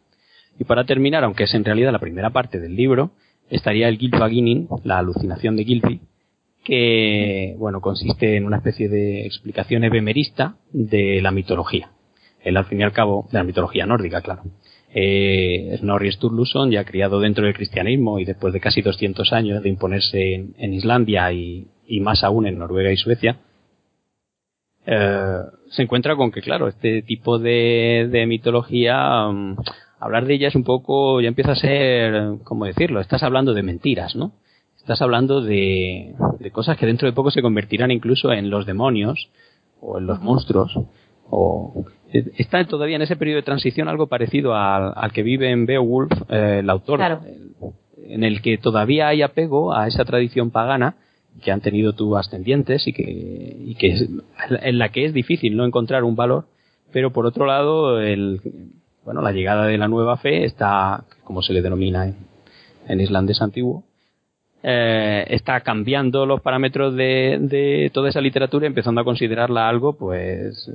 Y 0.59 0.65
para 0.65 0.85
terminar, 0.85 1.23
aunque 1.25 1.45
es 1.45 1.55
en 1.55 1.65
realidad 1.65 1.93
la 1.93 2.01
primera 2.01 2.31
parte 2.31 2.59
del 2.59 2.75
libro, 2.75 3.13
estaría 3.49 3.89
el 3.89 3.99
Gylfaginning, 3.99 4.69
la 4.83 4.99
alucinación 4.99 5.57
de 5.57 5.65
Gylfi, 5.65 6.01
que, 6.69 7.55
bueno, 7.57 7.81
consiste 7.81 8.37
en 8.37 8.45
una 8.45 8.59
especie 8.59 8.91
de 8.91 9.25
explicación 9.25 9.85
ebemerista 9.85 10.57
de 10.71 11.23
la 11.23 11.31
mitología. 11.31 11.93
Él, 12.43 12.59
al 12.59 12.67
fin 12.67 12.81
y 12.81 12.83
al 12.83 12.93
cabo, 12.93 13.27
de 13.33 13.39
la 13.39 13.45
mitología 13.45 13.87
nórdica, 13.87 14.21
claro. 14.21 14.43
Eh, 14.93 15.75
Snorri 15.79 16.13
Sturluson, 16.13 16.71
ya 16.71 16.85
criado 16.85 17.21
dentro 17.21 17.47
del 17.47 17.55
cristianismo 17.55 18.19
y 18.19 18.27
después 18.27 18.53
de 18.53 18.61
casi 18.61 18.83
200 18.83 19.33
años 19.33 19.63
de 19.63 19.71
imponerse 19.71 20.35
en, 20.35 20.75
Islandia 20.75 21.33
y, 21.33 21.71
más 22.03 22.23
aún 22.23 22.47
en 22.47 22.59
Noruega 22.59 22.93
y 22.93 22.99
Suecia, 22.99 23.39
eh, 24.85 25.39
se 25.71 25.83
encuentra 25.83 26.17
con 26.17 26.31
que, 26.31 26.43
claro, 26.43 26.69
este 26.69 27.01
tipo 27.01 27.39
de, 27.39 28.27
mitología, 28.29 29.27
mm, 29.27 29.57
hablar 30.01 30.27
de 30.27 30.35
ella 30.35 30.49
es 30.49 30.55
un 30.55 30.65
poco, 30.65 31.23
ya 31.23 31.29
empieza 31.29 31.53
a 31.53 31.57
ser, 31.57 32.41
¿cómo 32.45 32.67
decirlo? 32.67 33.01
Estás 33.01 33.23
hablando 33.23 33.55
de 33.55 33.63
mentiras, 33.63 34.15
¿no? 34.15 34.35
Estás 34.89 35.03
hablando 35.03 35.43
de, 35.43 36.15
cosas 36.51 36.79
que 36.79 36.87
dentro 36.87 37.07
de 37.07 37.13
poco 37.13 37.31
se 37.31 37.43
convertirán 37.43 37.91
incluso 37.91 38.33
en 38.33 38.49
los 38.49 38.65
demonios 38.65 39.29
o 39.83 39.99
en 39.99 40.07
los 40.07 40.19
monstruos. 40.23 40.73
O 41.29 41.85
está 42.11 42.65
todavía 42.65 42.97
en 42.97 43.03
ese 43.03 43.17
periodo 43.17 43.37
de 43.37 43.43
transición 43.43 43.89
algo 43.89 44.07
parecido 44.07 44.55
al, 44.55 45.13
que 45.13 45.23
vive 45.23 45.51
en 45.51 45.67
Beowulf, 45.67 46.11
eh, 46.31 46.61
el 46.61 46.71
autor. 46.71 47.21
en 48.03 48.25
el 48.25 48.41
que 48.41 48.57
todavía 48.57 49.09
hay 49.09 49.21
apego 49.21 49.75
a 49.75 49.89
esa 49.89 50.07
tradición 50.07 50.51
pagana 50.51 50.97
que 51.43 51.53
han 51.53 51.61
tenido 51.61 51.93
tus 51.93 52.17
ascendientes 52.17 52.89
y 52.89 52.95
que, 52.95 53.03
y 53.03 53.75
que 53.75 54.09
en 54.63 54.79
la 54.79 54.89
que 54.89 55.05
es 55.05 55.13
difícil 55.13 55.55
no 55.55 55.67
encontrar 55.67 56.03
un 56.03 56.17
valor, 56.17 56.47
pero 56.93 57.13
por 57.13 57.27
otro 57.27 57.45
lado, 57.45 58.01
el, 58.01 58.41
bueno, 59.05 59.21
la 59.21 59.33
llegada 59.33 59.67
de 59.67 59.77
la 59.77 59.87
nueva 59.87 60.17
fe 60.17 60.47
está, 60.47 61.05
como 61.25 61.43
se 61.43 61.53
le 61.53 61.61
denomina 61.61 62.07
en, 62.07 62.17
en 62.89 63.03
islandés 63.03 63.43
antiguo, 63.43 63.85
eh, 64.63 65.25
está 65.29 65.61
cambiando 65.61 66.27
los 66.27 66.41
parámetros 66.41 66.95
de, 66.97 67.39
de, 67.41 67.91
toda 67.93 68.09
esa 68.09 68.21
literatura 68.21 68.67
y 68.67 68.69
empezando 68.69 69.01
a 69.01 69.05
considerarla 69.05 69.69
algo, 69.69 69.97
pues, 69.97 70.71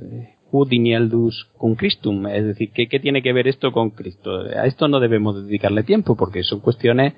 Udinieldus 0.50 1.50
con 1.58 1.74
Christum. 1.74 2.26
Es 2.26 2.44
decir, 2.44 2.70
¿qué, 2.72 2.88
¿qué, 2.88 3.00
tiene 3.00 3.22
que 3.22 3.32
ver 3.32 3.48
esto 3.48 3.72
con 3.72 3.90
Cristo? 3.90 4.40
A 4.40 4.66
esto 4.66 4.88
no 4.88 5.00
debemos 5.00 5.44
dedicarle 5.44 5.82
tiempo 5.82 6.16
porque 6.16 6.42
son 6.44 6.60
cuestiones, 6.60 7.14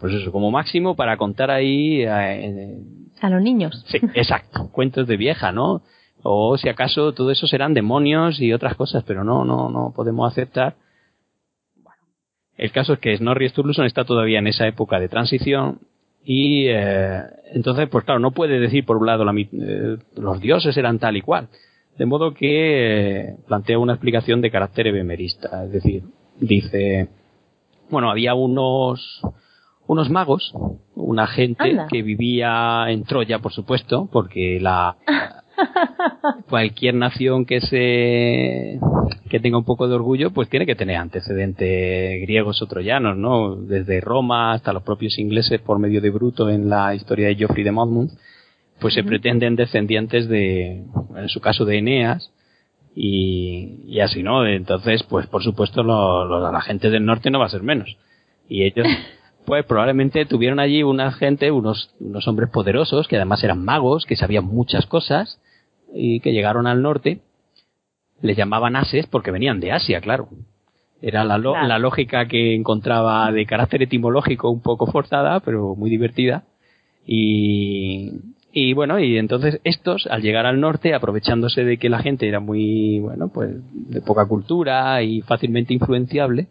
pues 0.00 0.14
eso, 0.14 0.30
como 0.30 0.50
máximo 0.50 0.94
para 0.94 1.16
contar 1.16 1.50
ahí. 1.50 2.02
Eh, 2.02 2.78
a 3.20 3.30
los 3.30 3.42
niños. 3.42 3.84
Sí, 3.88 3.98
exacto. 4.14 4.68
Cuentos 4.72 5.08
de 5.08 5.16
vieja, 5.16 5.50
¿no? 5.50 5.82
O 6.22 6.56
si 6.58 6.68
acaso 6.68 7.12
todo 7.12 7.30
eso 7.30 7.46
serán 7.46 7.74
demonios 7.74 8.40
y 8.40 8.52
otras 8.52 8.74
cosas, 8.76 9.02
pero 9.04 9.24
no, 9.24 9.44
no, 9.44 9.70
no 9.70 9.92
podemos 9.96 10.30
aceptar. 10.30 10.76
Bueno, 11.76 12.02
el 12.56 12.70
caso 12.70 12.92
es 12.92 12.98
que 12.98 13.16
Snorri 13.16 13.48
Sturluson 13.48 13.86
está 13.86 14.04
todavía 14.04 14.38
en 14.40 14.46
esa 14.46 14.66
época 14.66 15.00
de 15.00 15.08
transición 15.08 15.80
y 16.30 16.66
eh, 16.68 17.22
entonces, 17.54 17.88
pues 17.88 18.04
claro, 18.04 18.20
no 18.20 18.32
puede 18.32 18.60
decir 18.60 18.84
por 18.84 18.98
un 18.98 19.06
lado 19.06 19.24
la, 19.24 19.32
eh, 19.34 19.96
los 20.14 20.40
dioses 20.42 20.76
eran 20.76 20.98
tal 20.98 21.16
y 21.16 21.22
cual. 21.22 21.48
De 21.96 22.04
modo 22.04 22.34
que 22.34 23.30
eh, 23.30 23.36
plantea 23.46 23.78
una 23.78 23.94
explicación 23.94 24.42
de 24.42 24.50
carácter 24.50 24.88
ebemerista. 24.88 25.64
Es 25.64 25.72
decir, 25.72 26.02
dice, 26.38 27.08
bueno, 27.88 28.10
había 28.10 28.34
unos, 28.34 29.22
unos 29.86 30.10
magos, 30.10 30.52
una 30.94 31.28
gente 31.28 31.70
Anda. 31.70 31.86
que 31.90 32.02
vivía 32.02 32.84
en 32.88 33.04
Troya, 33.04 33.38
por 33.38 33.54
supuesto, 33.54 34.06
porque 34.12 34.58
la, 34.60 34.98
cualquier 36.48 36.94
nación 36.94 37.44
que 37.44 37.60
se 37.60 38.78
que 39.30 39.40
tenga 39.40 39.58
un 39.58 39.64
poco 39.64 39.88
de 39.88 39.94
orgullo 39.94 40.30
pues 40.30 40.48
tiene 40.48 40.66
que 40.66 40.74
tener 40.74 40.96
antecedentes 40.96 42.20
griegos 42.22 42.62
o 42.62 42.66
troyanos 42.66 43.16
no 43.16 43.56
desde 43.56 44.00
Roma 44.00 44.52
hasta 44.52 44.72
los 44.72 44.82
propios 44.82 45.18
ingleses 45.18 45.60
por 45.60 45.78
medio 45.78 46.00
de 46.00 46.10
Bruto 46.10 46.48
en 46.48 46.68
la 46.68 46.94
historia 46.94 47.28
de 47.28 47.36
Geoffrey 47.36 47.64
de 47.64 47.72
Monmouth 47.72 48.10
pues 48.80 48.94
se 48.94 49.02
pretenden 49.02 49.56
descendientes 49.56 50.28
de 50.28 50.84
en 51.16 51.28
su 51.28 51.40
caso 51.40 51.64
de 51.64 51.78
Eneas 51.78 52.32
y, 52.94 53.84
y 53.86 54.00
así 54.00 54.22
no 54.22 54.46
entonces 54.46 55.02
pues 55.02 55.26
por 55.26 55.42
supuesto 55.42 55.82
lo, 55.82 56.24
lo, 56.24 56.52
la 56.52 56.60
gente 56.60 56.90
del 56.90 57.04
norte 57.04 57.30
no 57.30 57.38
va 57.38 57.46
a 57.46 57.50
ser 57.50 57.62
menos. 57.62 57.96
Y 58.48 58.64
ellos 58.64 58.86
pues 59.44 59.64
probablemente 59.64 60.26
tuvieron 60.26 60.60
allí 60.60 60.82
una 60.82 61.12
gente, 61.12 61.50
unos, 61.50 61.94
unos 62.00 62.26
hombres 62.28 62.50
poderosos, 62.50 63.08
que 63.08 63.16
además 63.16 63.42
eran 63.44 63.64
magos, 63.64 64.04
que 64.04 64.16
sabían 64.16 64.44
muchas 64.44 64.86
cosas, 64.86 65.40
y 65.94 66.20
que 66.20 66.32
llegaron 66.32 66.66
al 66.66 66.82
norte, 66.82 67.20
les 68.20 68.36
llamaban 68.36 68.76
ases 68.76 69.06
porque 69.06 69.30
venían 69.30 69.60
de 69.60 69.72
Asia, 69.72 70.00
claro. 70.00 70.28
Era 71.00 71.24
la, 71.24 71.38
lo, 71.38 71.52
Claro. 71.52 71.68
la 71.68 71.78
lógica 71.78 72.26
que 72.26 72.54
encontraba 72.54 73.30
de 73.30 73.46
carácter 73.46 73.82
etimológico 73.82 74.50
un 74.50 74.60
poco 74.62 74.86
forzada, 74.86 75.40
pero 75.40 75.76
muy 75.76 75.90
divertida. 75.90 76.44
Y, 77.06 78.12
y 78.52 78.72
bueno, 78.74 78.98
y 78.98 79.16
entonces 79.16 79.60
estos, 79.64 80.06
al 80.08 80.22
llegar 80.22 80.44
al 80.46 80.60
norte, 80.60 80.94
aprovechándose 80.94 81.64
de 81.64 81.78
que 81.78 81.88
la 81.88 82.00
gente 82.00 82.28
era 82.28 82.40
muy, 82.40 82.98
bueno, 82.98 83.28
pues 83.28 83.50
de 83.72 84.00
poca 84.02 84.26
cultura 84.26 85.02
y 85.02 85.20
fácilmente 85.22 85.72
influenciable, 85.72 86.48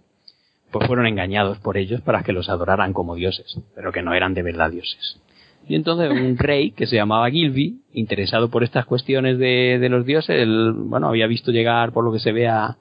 pues 0.72 0.88
fueron 0.88 1.08
engañados 1.08 1.60
por 1.60 1.78
ellos 1.78 2.02
para 2.02 2.24
que 2.24 2.34
los 2.34 2.50
adoraran 2.50 2.94
como 2.94 3.16
dioses, 3.16 3.60
pero 3.76 3.92
que 3.92 4.02
no 4.02 4.14
eran 4.14 4.34
de 4.34 4.44
verdad 4.44 4.72
dioses. 4.72 5.20
Y 5.68 5.76
entonces 5.76 6.10
un 6.10 6.38
rey 6.38 6.72
que 6.72 6.88
se 6.88 6.96
llamaba 6.96 7.30
Gilby, 7.30 7.82
interesado 7.94 8.50
por 8.50 8.64
estas 8.64 8.86
cuestiones 8.86 9.38
de, 9.38 9.78
de 9.80 9.90
los 9.90 10.06
dioses, 10.06 10.42
él, 10.42 10.74
bueno, 10.74 11.10
había 11.10 11.28
visto 11.28 11.52
llegar 11.52 11.92
por 11.92 12.06
lo 12.06 12.14
que 12.14 12.20
se 12.20 12.32
ve 12.32 12.48
a, 12.48 12.78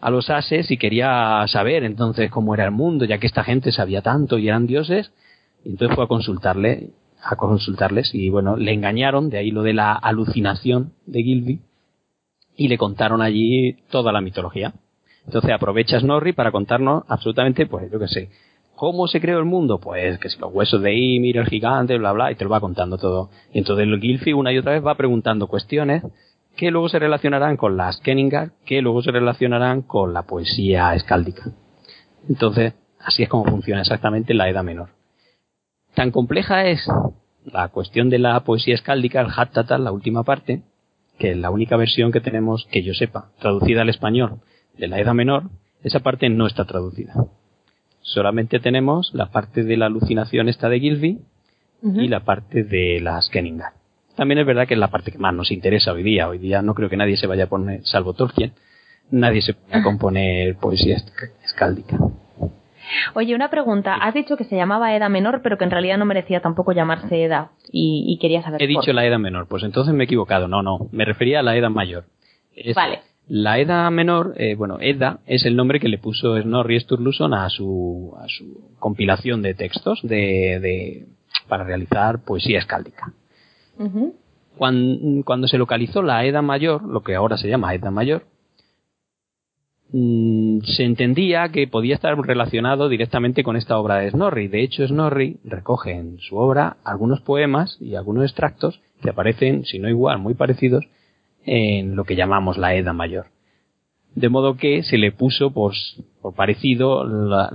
a 0.00 0.10
los 0.10 0.28
ases 0.30 0.70
y 0.70 0.76
quería 0.76 1.44
saber 1.48 1.84
entonces 1.84 2.30
cómo 2.30 2.54
era 2.54 2.64
el 2.64 2.70
mundo, 2.70 3.04
ya 3.04 3.18
que 3.18 3.26
esta 3.26 3.44
gente 3.44 3.72
sabía 3.72 4.02
tanto 4.02 4.38
y 4.38 4.48
eran 4.48 4.66
dioses, 4.66 5.12
y 5.64 5.70
entonces 5.70 5.94
fue 5.94 6.04
a 6.04 6.08
consultarle, 6.08 6.90
a 7.22 7.36
consultarles 7.36 8.14
y 8.14 8.28
bueno, 8.28 8.56
le 8.56 8.72
engañaron, 8.72 9.30
de 9.30 9.38
ahí 9.38 9.50
lo 9.50 9.62
de 9.62 9.72
la 9.72 9.92
alucinación 9.94 10.92
de 11.06 11.22
Gilby, 11.22 11.60
y 12.56 12.68
le 12.68 12.78
contaron 12.78 13.22
allí 13.22 13.76
toda 13.90 14.12
la 14.12 14.20
mitología. 14.20 14.74
Entonces 15.24 15.50
aprovecha 15.50 15.98
Snorri 15.98 16.32
para 16.32 16.52
contarnos 16.52 17.04
absolutamente, 17.08 17.66
pues 17.66 17.90
yo 17.90 17.98
qué 17.98 18.08
sé, 18.08 18.30
¿cómo 18.76 19.08
se 19.08 19.20
creó 19.20 19.38
el 19.38 19.44
mundo? 19.44 19.80
Pues 19.80 20.18
que 20.18 20.28
si 20.28 20.38
los 20.38 20.52
huesos 20.52 20.80
de 20.82 20.94
Ymir, 20.94 21.38
el 21.38 21.46
gigante, 21.46 21.98
bla 21.98 22.12
bla, 22.12 22.30
y 22.30 22.36
te 22.36 22.44
lo 22.44 22.50
va 22.50 22.60
contando 22.60 22.98
todo. 22.98 23.30
Y 23.52 23.58
entonces 23.58 23.88
Gilfi 24.00 24.32
una 24.32 24.52
y 24.52 24.58
otra 24.58 24.72
vez 24.72 24.86
va 24.86 24.94
preguntando 24.94 25.48
cuestiones 25.48 26.04
que 26.56 26.70
luego 26.70 26.88
se 26.88 26.98
relacionarán 26.98 27.56
con 27.56 27.76
las 27.76 28.00
Kenningar, 28.00 28.52
que 28.64 28.80
luego 28.80 29.02
se 29.02 29.10
relacionarán 29.10 29.82
con 29.82 30.14
la 30.14 30.22
poesía 30.22 30.94
escáldica. 30.94 31.50
Entonces, 32.28 32.74
así 32.98 33.22
es 33.22 33.28
como 33.28 33.44
funciona 33.44 33.82
exactamente 33.82 34.34
la 34.34 34.48
Edad 34.48 34.64
Menor. 34.64 34.90
Tan 35.94 36.10
compleja 36.10 36.66
es 36.66 36.86
la 37.44 37.68
cuestión 37.68 38.10
de 38.10 38.18
la 38.18 38.40
poesía 38.40 38.74
escáldica, 38.74 39.20
el 39.20 39.30
Hattatal, 39.34 39.84
la 39.84 39.92
última 39.92 40.24
parte, 40.24 40.62
que 41.18 41.34
la 41.34 41.50
única 41.50 41.76
versión 41.76 42.10
que 42.10 42.20
tenemos, 42.20 42.66
que 42.70 42.82
yo 42.82 42.94
sepa, 42.94 43.30
traducida 43.38 43.82
al 43.82 43.88
español 43.88 44.40
de 44.76 44.88
la 44.88 44.98
Edad 44.98 45.14
Menor, 45.14 45.50
esa 45.82 46.00
parte 46.00 46.28
no 46.28 46.46
está 46.46 46.64
traducida. 46.64 47.14
Solamente 48.06 48.60
tenemos 48.60 49.10
la 49.14 49.26
parte 49.32 49.64
de 49.64 49.76
la 49.76 49.86
alucinación 49.86 50.48
esta 50.48 50.68
de 50.68 50.78
Gilby 50.80 51.18
y 51.82 52.08
la 52.08 52.20
parte 52.20 52.62
de 52.64 53.00
las 53.00 53.28
Kenningar. 53.28 53.72
También 54.14 54.38
es 54.38 54.46
verdad 54.46 54.66
que 54.68 54.74
es 54.74 54.80
la 54.80 54.88
parte 54.88 55.10
que 55.12 55.18
más 55.18 55.34
nos 55.34 55.50
interesa 55.50 55.92
hoy 55.92 56.02
día. 56.04 56.28
Hoy 56.28 56.38
día 56.38 56.62
no 56.62 56.74
creo 56.74 56.88
que 56.88 56.96
nadie 56.96 57.16
se 57.16 57.26
vaya 57.26 57.44
a 57.44 57.48
poner, 57.48 57.80
salvo 57.84 58.12
Tolkien, 58.14 58.52
nadie 59.10 59.42
se 59.42 59.52
vaya 59.52 59.80
a 59.80 59.82
componer 59.82 60.56
poesía 60.56 60.96
esc- 60.96 61.30
escáldica. 61.44 61.98
Oye, 63.14 63.34
una 63.34 63.50
pregunta. 63.50 63.94
Has 63.96 64.14
dicho 64.14 64.36
que 64.36 64.44
se 64.44 64.54
llamaba 64.56 64.94
Edad 64.94 65.10
Menor, 65.10 65.42
pero 65.42 65.58
que 65.58 65.64
en 65.64 65.70
realidad 65.72 65.98
no 65.98 66.04
merecía 66.04 66.40
tampoco 66.40 66.70
llamarse 66.72 67.22
Edad. 67.24 67.48
Y, 67.72 68.04
y 68.06 68.18
quería 68.18 68.42
saber 68.42 68.62
He 68.62 68.72
por 68.72 68.82
dicho 68.82 68.92
la 68.92 69.04
Edad 69.04 69.18
Menor, 69.18 69.48
pues 69.48 69.64
entonces 69.64 69.92
me 69.92 70.04
he 70.04 70.06
equivocado. 70.06 70.46
No, 70.46 70.62
no, 70.62 70.88
me 70.92 71.04
refería 71.04 71.40
a 71.40 71.42
la 71.42 71.56
Edad 71.56 71.70
Mayor. 71.70 72.04
Es- 72.54 72.76
Vale. 72.76 73.00
La 73.28 73.58
Edad 73.58 73.90
Menor, 73.90 74.34
eh, 74.36 74.54
bueno, 74.54 74.78
Edda 74.80 75.18
es 75.26 75.44
el 75.46 75.56
nombre 75.56 75.80
que 75.80 75.88
le 75.88 75.98
puso 75.98 76.40
Snorri 76.40 76.78
Sturluson 76.78 77.34
a 77.34 77.48
su, 77.50 78.14
a 78.18 78.28
su 78.28 78.76
compilación 78.78 79.42
de 79.42 79.54
textos 79.54 80.00
de, 80.02 80.60
de, 80.60 81.06
para 81.48 81.64
realizar 81.64 82.24
poesía 82.24 82.60
escáldica. 82.60 83.12
Cuando, 84.56 85.24
cuando 85.24 85.48
se 85.48 85.58
localizó 85.58 86.02
la 86.02 86.24
Edad 86.24 86.42
Mayor, 86.42 86.84
lo 86.84 87.02
que 87.02 87.16
ahora 87.16 87.36
se 87.36 87.48
llama 87.48 87.74
Edad 87.74 87.90
Mayor, 87.90 88.26
mm, 89.90 90.60
se 90.60 90.84
entendía 90.84 91.48
que 91.48 91.66
podía 91.66 91.96
estar 91.96 92.16
relacionado 92.16 92.88
directamente 92.88 93.42
con 93.42 93.56
esta 93.56 93.76
obra 93.76 93.96
de 93.96 94.10
Snorri. 94.12 94.46
De 94.46 94.62
hecho, 94.62 94.86
Snorri 94.86 95.40
recoge 95.42 95.92
en 95.92 96.18
su 96.20 96.36
obra 96.36 96.76
algunos 96.84 97.20
poemas 97.22 97.76
y 97.80 97.96
algunos 97.96 98.22
extractos 98.22 98.80
que 99.02 99.10
aparecen, 99.10 99.64
si 99.64 99.80
no 99.80 99.88
igual, 99.88 100.20
muy 100.20 100.34
parecidos, 100.34 100.86
en 101.46 101.96
lo 101.96 102.04
que 102.04 102.16
llamamos 102.16 102.58
la 102.58 102.74
Edad 102.74 102.92
Mayor. 102.94 103.26
De 104.14 104.28
modo 104.28 104.56
que 104.56 104.82
se 104.82 104.98
le 104.98 105.12
puso 105.12 105.52
por, 105.52 105.72
por 106.22 106.34
parecido 106.34 107.04
la- 107.04 107.50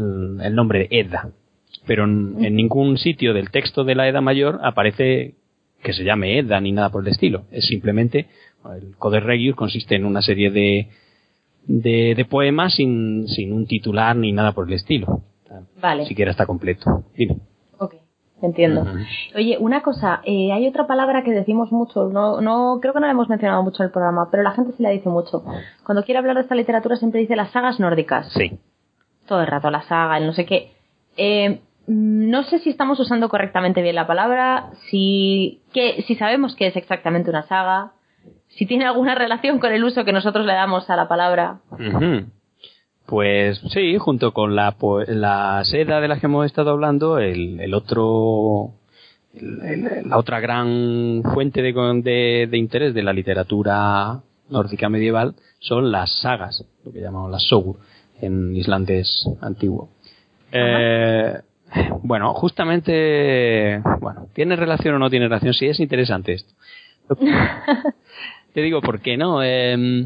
el 0.45 0.56
nombre 0.56 0.80
de 0.88 0.99
Edda. 0.99 1.30
Pero 1.86 2.06
en, 2.06 2.43
en 2.43 2.56
ningún 2.56 2.97
sitio 2.97 3.34
del 3.34 3.49
texto 3.51 3.84
de 3.84 3.95
la 3.95 4.08
Edad 4.08 4.21
Mayor 4.21 4.60
aparece 4.63 5.36
que 5.84 5.93
se 5.93 6.04
llame 6.04 6.38
Edda 6.38 6.62
ni 6.62 6.71
nada 6.71 6.89
por 6.91 7.01
el 7.04 7.08
estilo. 7.12 7.45
Es 7.51 7.65
simplemente, 7.65 8.27
el 8.77 8.95
Codex 8.97 9.23
Regius 9.25 9.56
consiste 9.56 9.95
en 9.95 10.06
una 10.06 10.21
serie 10.21 10.51
de, 10.51 10.89
de, 11.65 12.13
de 12.15 12.25
poemas 12.25 12.75
sin, 12.75 13.27
sin 13.27 13.51
un 13.51 13.65
titular 13.65 14.15
ni 14.15 14.32
nada 14.32 14.51
por 14.51 14.67
el 14.67 14.73
estilo. 14.73 15.23
Vale. 15.82 16.06
Siquiera 16.06 16.32
está 16.32 16.45
completo. 16.45 17.04
Dime. 17.17 17.38
Entiendo. 18.41 18.86
Oye, 19.36 19.58
una 19.60 19.82
cosa, 19.82 20.21
eh, 20.23 20.51
hay 20.51 20.67
otra 20.67 20.88
palabra 20.88 21.23
que 21.23 21.32
decimos 21.32 21.71
mucho, 21.71 22.10
no, 22.10 22.41
no, 22.41 22.80
creo 22.82 22.93
que 22.93 22.99
no 22.99 23.06
la 23.06 23.12
hemos 23.12 23.30
mencionado 23.30 23.62
mucho 23.62 23.84
en 23.84 23.88
el 23.88 23.91
programa, 23.91 24.30
pero 24.32 24.41
la 24.41 24.51
gente 24.51 24.73
sí 24.73 24.82
la 24.82 24.89
dice 24.89 25.10
mucho. 25.10 25.43
Cuando 25.86 26.04
quiere 26.04 26.19
hablar 26.19 26.36
de 26.36 26.41
esta 26.41 26.56
literatura 26.56 26.95
siempre 26.95 27.21
dice 27.21 27.36
las 27.36 27.51
sagas 27.51 27.80
nórdicas. 27.80 28.32
Sí. 28.34 28.60
Todo 29.27 29.41
el 29.41 29.47
rato, 29.47 29.69
la 29.69 29.84
saga, 29.84 30.17
el 30.17 30.25
no 30.25 30.34
sé 30.34 30.45
qué. 30.45 30.71
Eh, 31.17 31.62
no 31.88 32.43
sé 32.43 32.60
si 32.60 32.69
estamos 32.69 32.99
usando 32.99 33.30
correctamente 33.30 33.82
bien 33.82 33.95
la 33.95 34.08
palabra, 34.08 34.71
si, 34.89 35.62
qué, 35.73 36.04
si 36.08 36.15
sabemos 36.15 36.56
qué 36.56 36.67
es 36.67 36.75
exactamente 36.75 37.30
una 37.30 37.43
saga, 37.43 37.91
si 38.49 38.65
tiene 38.65 38.86
alguna 38.86 39.15
relación 39.15 39.60
con 39.60 39.71
el 39.71 39.84
uso 39.84 40.04
que 40.04 40.13
nosotros 40.13 40.45
le 40.45 40.54
damos 40.54 40.89
a 40.89 40.95
la 40.95 41.08
palabra. 41.08 41.60
Ujú. 41.71 42.25
Pues 43.05 43.59
sí, 43.73 43.97
junto 43.97 44.33
con 44.33 44.55
la, 44.55 44.75
la 45.07 45.61
seda 45.65 45.99
de 45.99 46.07
la 46.07 46.19
que 46.19 46.27
hemos 46.27 46.45
estado 46.45 46.71
hablando, 46.71 47.17
el, 47.19 47.59
el 47.59 47.73
otro, 47.73 48.71
la 49.33 50.17
otra 50.17 50.39
gran 50.39 51.21
fuente 51.33 51.61
de, 51.61 51.73
de- 51.73 52.47
de 52.49 52.57
interés 52.57 52.93
de 52.93 53.03
la 53.03 53.11
literatura 53.13 54.21
nórdica 54.49 54.87
medieval 54.89 55.35
son 55.59 55.91
las 55.91 56.11
sagas, 56.21 56.65
lo 56.85 56.91
que 56.91 57.01
llamamos 57.01 57.31
las 57.31 57.43
sogur 57.43 57.77
en 58.21 58.55
islandés 58.55 59.27
antiguo. 59.41 59.89
Eh, 60.51 61.33
bueno, 61.73 61.99
bueno, 62.03 62.33
justamente, 62.33 63.81
bueno, 63.99 64.27
¿tiene 64.33 64.55
relación 64.55 64.95
o 64.95 64.99
no 64.99 65.09
tiene 65.09 65.27
relación? 65.27 65.53
Sí, 65.53 65.67
es 65.67 65.79
interesante 65.79 66.33
esto. 66.33 66.53
Te 68.53 68.61
digo, 68.61 68.81
¿por 68.81 68.99
qué 68.99 69.15
no? 69.17 69.41
Em, 69.43 70.05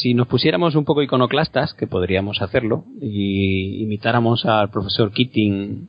si 0.00 0.14
nos 0.14 0.28
pusiéramos 0.28 0.74
un 0.74 0.84
poco 0.84 1.02
iconoclastas, 1.02 1.74
que 1.74 1.86
podríamos 1.86 2.40
hacerlo, 2.40 2.84
y 3.00 3.82
imitáramos 3.82 4.46
al 4.46 4.70
profesor 4.70 5.12
Keating 5.12 5.88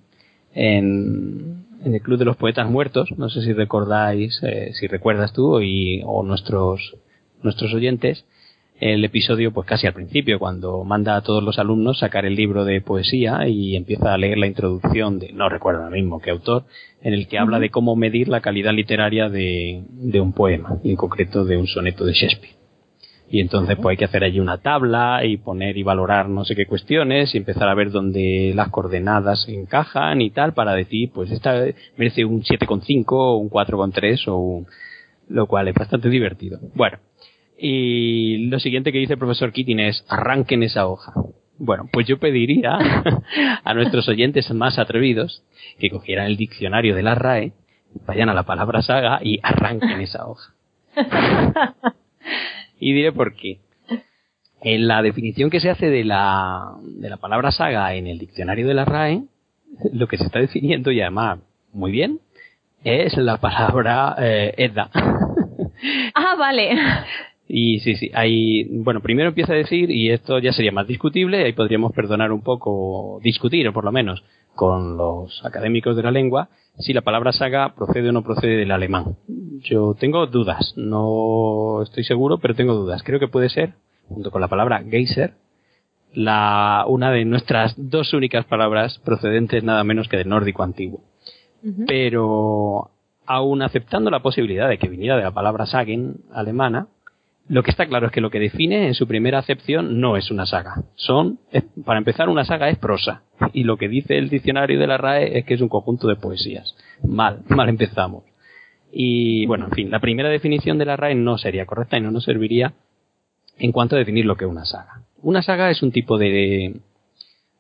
en, 0.53 1.65
el 1.85 2.01
Club 2.01 2.19
de 2.19 2.25
los 2.25 2.37
Poetas 2.37 2.69
Muertos, 2.69 3.09
no 3.17 3.29
sé 3.29 3.41
si 3.41 3.53
recordáis, 3.53 4.41
eh, 4.43 4.71
si 4.73 4.87
recuerdas 4.87 5.31
tú 5.33 5.61
y, 5.61 6.01
o 6.05 6.23
nuestros, 6.23 6.95
nuestros 7.43 7.73
oyentes, 7.73 8.25
el 8.79 9.03
episodio 9.03 9.51
pues 9.51 9.67
casi 9.67 9.87
al 9.87 9.93
principio, 9.93 10.39
cuando 10.39 10.83
manda 10.83 11.15
a 11.15 11.21
todos 11.21 11.43
los 11.43 11.59
alumnos 11.59 11.99
sacar 11.99 12.25
el 12.25 12.35
libro 12.35 12.65
de 12.65 12.81
poesía 12.81 13.47
y 13.47 13.75
empieza 13.75 14.13
a 14.13 14.17
leer 14.17 14.37
la 14.37 14.47
introducción 14.47 15.19
de, 15.19 15.33
no 15.33 15.49
recuerdo 15.49 15.83
ahora 15.83 15.95
mismo 15.95 16.21
qué 16.21 16.31
autor, 16.31 16.63
en 17.01 17.13
el 17.13 17.27
que 17.27 17.37
habla 17.37 17.59
de 17.59 17.69
cómo 17.69 17.95
medir 17.95 18.27
la 18.29 18.41
calidad 18.41 18.73
literaria 18.73 19.29
de, 19.29 19.83
de 19.89 20.21
un 20.21 20.33
poema, 20.33 20.79
y 20.83 20.91
en 20.91 20.95
concreto 20.95 21.45
de 21.45 21.57
un 21.57 21.67
soneto 21.67 22.05
de 22.05 22.13
Shakespeare. 22.13 22.58
Y 23.31 23.41
entonces 23.41 23.75
pues 23.75 23.93
hay 23.93 23.97
que 23.97 24.05
hacer 24.05 24.23
allí 24.23 24.39
una 24.39 24.57
tabla 24.57 25.23
y 25.23 25.37
poner 25.37 25.77
y 25.77 25.83
valorar 25.83 26.29
no 26.29 26.45
sé 26.45 26.55
qué 26.55 26.65
cuestiones 26.65 27.33
y 27.33 27.37
empezar 27.37 27.69
a 27.69 27.75
ver 27.75 27.91
dónde 27.91 28.53
las 28.55 28.69
coordenadas 28.69 29.47
encajan 29.47 30.21
y 30.21 30.31
tal 30.31 30.53
para 30.53 30.73
decir 30.73 31.11
pues 31.13 31.29
esta 31.31 31.63
merece 31.95 32.25
un 32.25 32.41
7,5 32.41 33.05
o 33.09 33.37
un 33.37 33.49
4,3 33.49 34.27
o 34.27 34.37
un... 34.37 34.67
lo 35.27 35.45
cual 35.45 35.67
es 35.67 35.75
bastante 35.75 36.09
divertido. 36.09 36.59
Bueno, 36.73 36.97
y 37.55 38.47
lo 38.47 38.59
siguiente 38.59 38.91
que 38.91 38.99
dice 38.99 39.13
el 39.13 39.19
profesor 39.19 39.51
Keating 39.51 39.79
es 39.79 40.05
arranquen 40.07 40.63
esa 40.63 40.87
hoja. 40.87 41.13
Bueno, 41.59 41.89
pues 41.91 42.07
yo 42.07 42.17
pediría 42.17 42.79
a 43.63 43.73
nuestros 43.73 44.07
oyentes 44.07 44.49
más 44.53 44.79
atrevidos 44.79 45.43
que 45.77 45.89
cogieran 45.89 46.27
el 46.27 46.37
diccionario 46.37 46.95
de 46.95 47.03
la 47.03 47.15
RAE, 47.15 47.51
vayan 48.07 48.29
a 48.29 48.33
la 48.33 48.43
palabra 48.43 48.81
saga 48.81 49.19
y 49.21 49.39
arranquen 49.43 50.01
esa 50.01 50.25
hoja. 50.25 50.53
Y 52.79 52.93
diré 52.93 53.11
por 53.11 53.35
qué. 53.35 53.59
En 54.61 54.87
la 54.87 55.01
definición 55.01 55.49
que 55.49 55.59
se 55.59 55.69
hace 55.69 55.89
de 55.89 56.03
la, 56.03 56.73
de 56.81 57.09
la 57.09 57.17
palabra 57.17 57.51
saga 57.51 57.93
en 57.93 58.07
el 58.07 58.19
diccionario 58.19 58.67
de 58.67 58.73
la 58.73 58.85
RAE, 58.85 59.23
lo 59.93 60.07
que 60.07 60.17
se 60.17 60.25
está 60.25 60.39
definiendo, 60.39 60.91
y 60.91 61.01
además 61.01 61.39
muy 61.71 61.91
bien, 61.91 62.19
es 62.83 63.15
la 63.17 63.37
palabra 63.37 64.15
eh, 64.19 64.53
Edda. 64.57 64.89
Ah, 66.13 66.35
vale. 66.37 66.77
Y 67.47 67.79
sí, 67.79 67.95
sí, 67.95 68.11
hay, 68.13 68.65
bueno, 68.65 69.01
primero 69.01 69.29
empieza 69.29 69.53
a 69.53 69.55
decir, 69.55 69.89
y 69.89 70.11
esto 70.11 70.37
ya 70.39 70.51
sería 70.51 70.71
más 70.71 70.87
discutible, 70.87 71.43
ahí 71.43 71.53
podríamos 71.53 71.93
perdonar 71.93 72.31
un 72.31 72.41
poco, 72.41 73.19
discutir 73.23 73.71
por 73.71 73.85
lo 73.85 73.91
menos, 73.91 74.23
con 74.55 74.97
los 74.97 75.43
académicos 75.45 75.95
de 75.95 76.03
la 76.03 76.11
lengua, 76.11 76.49
si 76.77 76.93
la 76.93 77.01
palabra 77.01 77.31
saga 77.31 77.73
procede 77.75 78.09
o 78.09 78.11
no 78.11 78.23
procede 78.23 78.57
del 78.57 78.71
alemán. 78.71 79.15
Yo 79.61 79.95
tengo 79.99 80.25
dudas, 80.27 80.73
no 80.75 81.81
estoy 81.83 82.03
seguro, 82.03 82.37
pero 82.37 82.55
tengo 82.55 82.73
dudas. 82.73 83.03
Creo 83.03 83.19
que 83.19 83.27
puede 83.27 83.49
ser, 83.49 83.73
junto 84.07 84.31
con 84.31 84.41
la 84.41 84.47
palabra 84.47 84.83
geyser, 84.83 85.33
la, 86.13 86.85
una 86.87 87.11
de 87.11 87.25
nuestras 87.25 87.75
dos 87.77 88.13
únicas 88.13 88.45
palabras 88.45 88.99
procedentes 88.99 89.63
nada 89.63 89.83
menos 89.83 90.07
que 90.07 90.17
del 90.17 90.29
nórdico 90.29 90.63
antiguo. 90.63 91.01
Pero, 91.87 92.89
aun 93.25 93.61
aceptando 93.61 94.09
la 94.09 94.21
posibilidad 94.21 94.69
de 94.69 94.77
que 94.77 94.87
viniera 94.87 95.17
de 95.17 95.23
la 95.23 95.31
palabra 95.31 95.65
sagen 95.65 96.21
alemana, 96.31 96.87
lo 97.49 97.63
que 97.63 97.71
está 97.71 97.87
claro 97.87 98.05
es 98.05 98.11
que 98.11 98.21
lo 98.21 98.29
que 98.29 98.39
define 98.39 98.87
en 98.87 98.93
su 98.93 99.07
primera 99.07 99.39
acepción 99.39 99.99
no 99.99 100.15
es 100.15 100.29
una 100.31 100.45
saga. 100.45 100.83
Son, 100.95 101.39
para 101.83 101.97
empezar, 101.97 102.29
una 102.29 102.45
saga 102.45 102.69
es 102.69 102.77
prosa. 102.77 103.23
Y 103.53 103.63
lo 103.63 103.77
que 103.77 103.89
dice 103.89 104.17
el 104.17 104.29
diccionario 104.29 104.79
de 104.79 104.87
la 104.87 104.97
RAE 104.97 105.39
es 105.39 105.45
que 105.45 105.55
es 105.55 105.61
un 105.61 105.67
conjunto 105.67 106.07
de 106.07 106.15
poesías. 106.15 106.75
Mal, 107.03 107.41
mal 107.49 107.67
empezamos. 107.67 108.23
Y 108.91 109.45
bueno, 109.45 109.65
en 109.65 109.71
fin, 109.71 109.91
la 109.91 109.99
primera 109.99 110.29
definición 110.29 110.77
de 110.77 110.85
la 110.85 110.97
RAE 110.97 111.15
no 111.15 111.37
sería 111.37 111.65
correcta 111.65 111.97
y 111.97 112.01
no 112.01 112.11
nos 112.11 112.23
serviría 112.23 112.73
en 113.57 113.71
cuanto 113.71 113.95
a 113.95 113.99
definir 113.99 114.25
lo 114.25 114.35
que 114.35 114.45
es 114.45 114.51
una 114.51 114.65
saga. 114.65 115.03
Una 115.21 115.41
saga 115.41 115.69
es 115.69 115.83
un 115.83 115.91
tipo 115.91 116.17
de, 116.17 116.79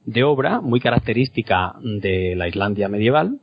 de 0.05 0.23
obra 0.23 0.61
muy 0.61 0.79
característica 0.79 1.75
de 1.83 2.35
la 2.35 2.47
Islandia 2.47 2.89
medieval, 2.89 3.39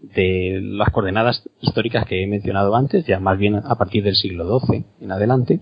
de 0.00 0.60
las 0.62 0.90
coordenadas 0.90 1.48
históricas 1.60 2.06
que 2.06 2.22
he 2.22 2.26
mencionado 2.26 2.74
antes, 2.74 3.06
ya 3.06 3.20
más 3.20 3.38
bien 3.38 3.56
a 3.56 3.74
partir 3.76 4.04
del 4.04 4.14
siglo 4.14 4.60
XII 4.60 4.84
en 5.00 5.12
adelante, 5.12 5.60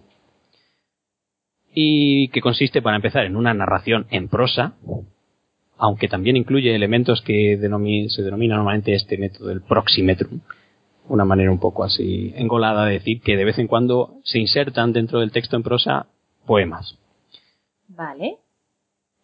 y 1.74 2.28
que 2.28 2.40
consiste, 2.40 2.80
para 2.80 2.96
empezar, 2.96 3.26
en 3.26 3.36
una 3.36 3.52
narración 3.52 4.06
en 4.10 4.28
prosa, 4.28 4.74
aunque 5.78 6.08
también 6.08 6.36
incluye 6.36 6.74
elementos 6.74 7.20
que 7.20 7.58
se 8.08 8.22
denomina 8.22 8.56
normalmente 8.56 8.94
este 8.94 9.18
método 9.18 9.48
del 9.48 9.60
proximetrum, 9.60 10.40
una 11.08 11.24
manera 11.24 11.50
un 11.50 11.58
poco 11.58 11.84
así 11.84 12.32
engolada 12.36 12.86
de 12.86 12.94
decir 12.94 13.20
que 13.20 13.36
de 13.36 13.44
vez 13.44 13.58
en 13.58 13.68
cuando 13.68 14.14
se 14.24 14.38
insertan 14.38 14.92
dentro 14.92 15.20
del 15.20 15.32
texto 15.32 15.56
en 15.56 15.62
prosa 15.62 16.06
poemas. 16.46 16.98
Vale. 17.88 18.36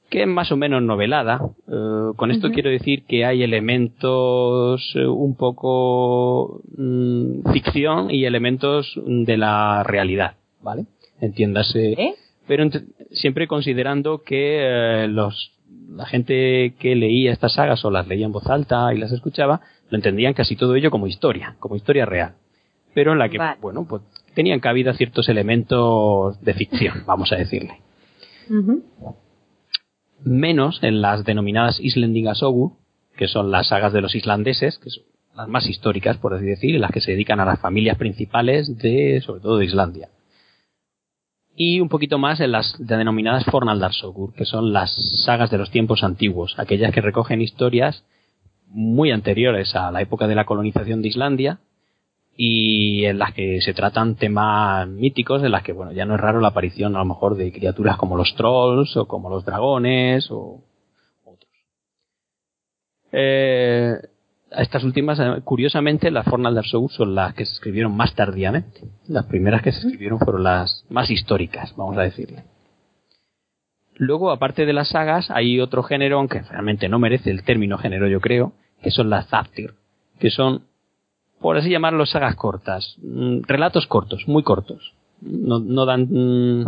Que 0.09 0.23
es 0.23 0.29
más 0.29 0.53
o 0.53 0.57
menos 0.57 0.83
novelada. 0.83 1.40
Eh, 1.68 2.12
con 2.16 2.31
esto 2.31 2.51
quiero 2.51 2.71
decir 2.71 3.05
que 3.05 3.25
hay 3.25 3.42
elementos 3.42 4.92
eh, 4.95 5.07
un 5.07 5.37
poco 5.37 6.61
mm, 6.77 7.53
ficción 7.53 8.11
y 8.11 8.25
elementos 8.25 9.01
de 9.07 9.37
la 9.37 9.83
realidad, 9.85 10.37
¿vale? 10.61 10.85
Entiéndase. 11.21 11.92
¿Eh? 11.92 12.14
pero 12.47 12.68
siempre 13.12 13.47
considerando 13.47 14.23
que 14.23 15.05
eh, 15.05 15.09
los, 15.09 15.53
la 15.90 16.07
gente 16.07 16.75
que 16.79 16.95
leía 16.95 17.33
estas 17.33 17.55
sagas 17.55 17.85
o 17.85 17.90
las 17.90 18.07
leía 18.07 18.27
en 18.27 18.33
voz 18.33 18.47
alta 18.49 18.92
y 18.92 18.99
las 18.99 19.12
escuchaba, 19.12 19.61
lo 19.92 19.98
entendían 19.98 20.33
casi 20.33 20.57
todo 20.57 20.74
ello 20.74 20.90
como 20.90 21.07
historia, 21.07 21.57
como 21.61 21.76
historia 21.76 22.07
real. 22.07 22.37
Pero 22.94 23.12
en 23.12 23.18
la 23.18 23.28
que, 23.28 23.38
bueno, 23.61 23.87
pues 23.87 24.00
tenían 24.35 24.59
cabida 24.59 24.94
ciertos 24.94 25.28
elementos 25.28 26.40
de 26.40 26.55
ficción, 26.55 27.02
vamos 27.07 27.31
a 27.31 27.37
decirle. 27.37 27.83
Menos 30.24 30.83
en 30.83 31.02
las 31.02 31.24
denominadas 31.24 31.78
Islandingasogu, 31.78 32.78
que 33.18 33.28
son 33.28 33.50
las 33.50 33.68
sagas 33.68 33.92
de 33.92 34.00
los 34.00 34.14
islandeses, 34.14 34.78
que 34.78 34.88
son 34.88 35.05
las 35.37 35.48
más 35.48 35.68
históricas, 35.68 36.16
por 36.16 36.33
así 36.33 36.46
decir, 36.46 36.81
las 36.81 36.90
que 36.90 37.02
se 37.02 37.11
dedican 37.11 37.40
a 37.40 37.44
las 37.44 37.61
familias 37.61 37.98
principales 37.98 38.78
de, 38.78 39.20
sobre 39.20 39.42
todo 39.42 39.59
de 39.59 39.66
Islandia 39.66 40.09
y 41.55 41.81
un 41.81 41.90
poquito 41.90 42.18
más 42.18 42.40
en 42.40 42.52
las 42.52 42.74
denominadas 42.78 43.44
Fornaldarsogur, 43.44 44.33
que 44.33 44.46
son 44.46 44.72
las 44.72 44.90
sagas 45.24 45.50
de 45.50 45.59
los 45.59 45.70
tiempos 45.70 46.02
antiguos, 46.02 46.55
aquellas 46.59 46.92
que 46.92 47.02
recogen 47.02 47.42
historias 47.42 48.05
muy 48.72 49.11
anteriores 49.11 49.74
a 49.74 49.90
la 49.90 50.00
época 50.00 50.26
de 50.26 50.35
la 50.35 50.44
colonización 50.44 51.02
de 51.02 51.08
Islandia 51.08 51.58
y 52.37 53.04
en 53.04 53.18
las 53.18 53.35
que 53.35 53.61
se 53.61 53.74
tratan 53.74 54.16
temas 54.16 54.88
míticos, 54.88 55.42
en 55.42 55.52
las 55.52 55.62
que 55.62 55.72
bueno 55.72 55.92
ya 55.92 56.06
no 56.06 56.14
es 56.14 56.20
raro 56.20 56.40
la 56.40 56.48
aparición 56.48 56.96
a 56.96 57.00
lo 57.00 57.04
mejor 57.04 57.37
de 57.37 57.52
criaturas 57.52 57.96
como 57.96 58.16
los 58.16 58.35
trolls 58.35 58.96
o 58.96 59.06
como 59.06 59.28
los 59.28 59.44
dragones 59.44 60.30
o 60.30 60.62
otros. 61.24 61.52
Eh, 63.12 63.96
estas 64.56 64.85
últimas, 64.85 65.18
eh, 65.18 65.40
curiosamente, 65.44 66.11
las 66.11 66.26
Fornal 66.26 66.54
de 66.54 66.62
son 66.62 67.14
las 67.14 67.35
que 67.35 67.44
se 67.44 67.52
escribieron 67.54 67.96
más 67.96 68.14
tardíamente. 68.14 68.82
Las 69.08 69.26
primeras 69.26 69.62
que 69.62 69.72
se 69.72 69.78
escribieron 69.78 70.18
fueron 70.18 70.42
las 70.42 70.85
más 70.90 71.11
históricas, 71.11 71.74
vamos 71.76 71.96
a 71.96 72.02
decirle. 72.02 72.44
Luego, 74.02 74.32
aparte 74.32 74.66
de 74.66 74.72
las 74.72 74.88
sagas, 74.88 75.30
hay 75.30 75.60
otro 75.60 75.84
género, 75.84 76.18
aunque 76.18 76.42
realmente 76.42 76.88
no 76.88 76.98
merece 76.98 77.30
el 77.30 77.44
término 77.44 77.78
género, 77.78 78.08
yo 78.08 78.20
creo, 78.20 78.52
que 78.82 78.90
son 78.90 79.08
las 79.08 79.28
Zaptir, 79.28 79.74
que 80.18 80.28
son, 80.28 80.64
por 81.40 81.56
así 81.56 81.70
llamarlo, 81.70 82.04
sagas 82.04 82.34
cortas, 82.34 82.96
mm, 83.00 83.42
relatos 83.46 83.86
cortos, 83.86 84.26
muy 84.26 84.42
cortos. 84.42 84.94
No, 85.20 85.60
no 85.60 85.86
dan, 85.86 86.08
mm, 86.10 86.64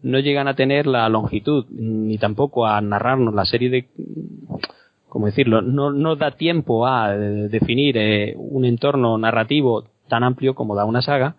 no 0.00 0.18
llegan 0.18 0.48
a 0.48 0.54
tener 0.54 0.86
la 0.86 1.06
longitud, 1.10 1.66
ni 1.68 2.16
tampoco 2.16 2.66
a 2.66 2.80
narrarnos 2.80 3.34
la 3.34 3.44
serie 3.44 3.68
de 3.68 3.88
como 5.10 5.26
decirlo, 5.26 5.60
no, 5.60 5.92
no 5.92 6.16
da 6.16 6.30
tiempo 6.30 6.86
a 6.86 7.14
eh, 7.14 7.18
definir 7.50 7.98
eh, 7.98 8.34
un 8.38 8.64
entorno 8.64 9.18
narrativo 9.18 9.84
tan 10.08 10.24
amplio 10.24 10.54
como 10.54 10.74
da 10.74 10.86
una 10.86 11.02
saga 11.02 11.36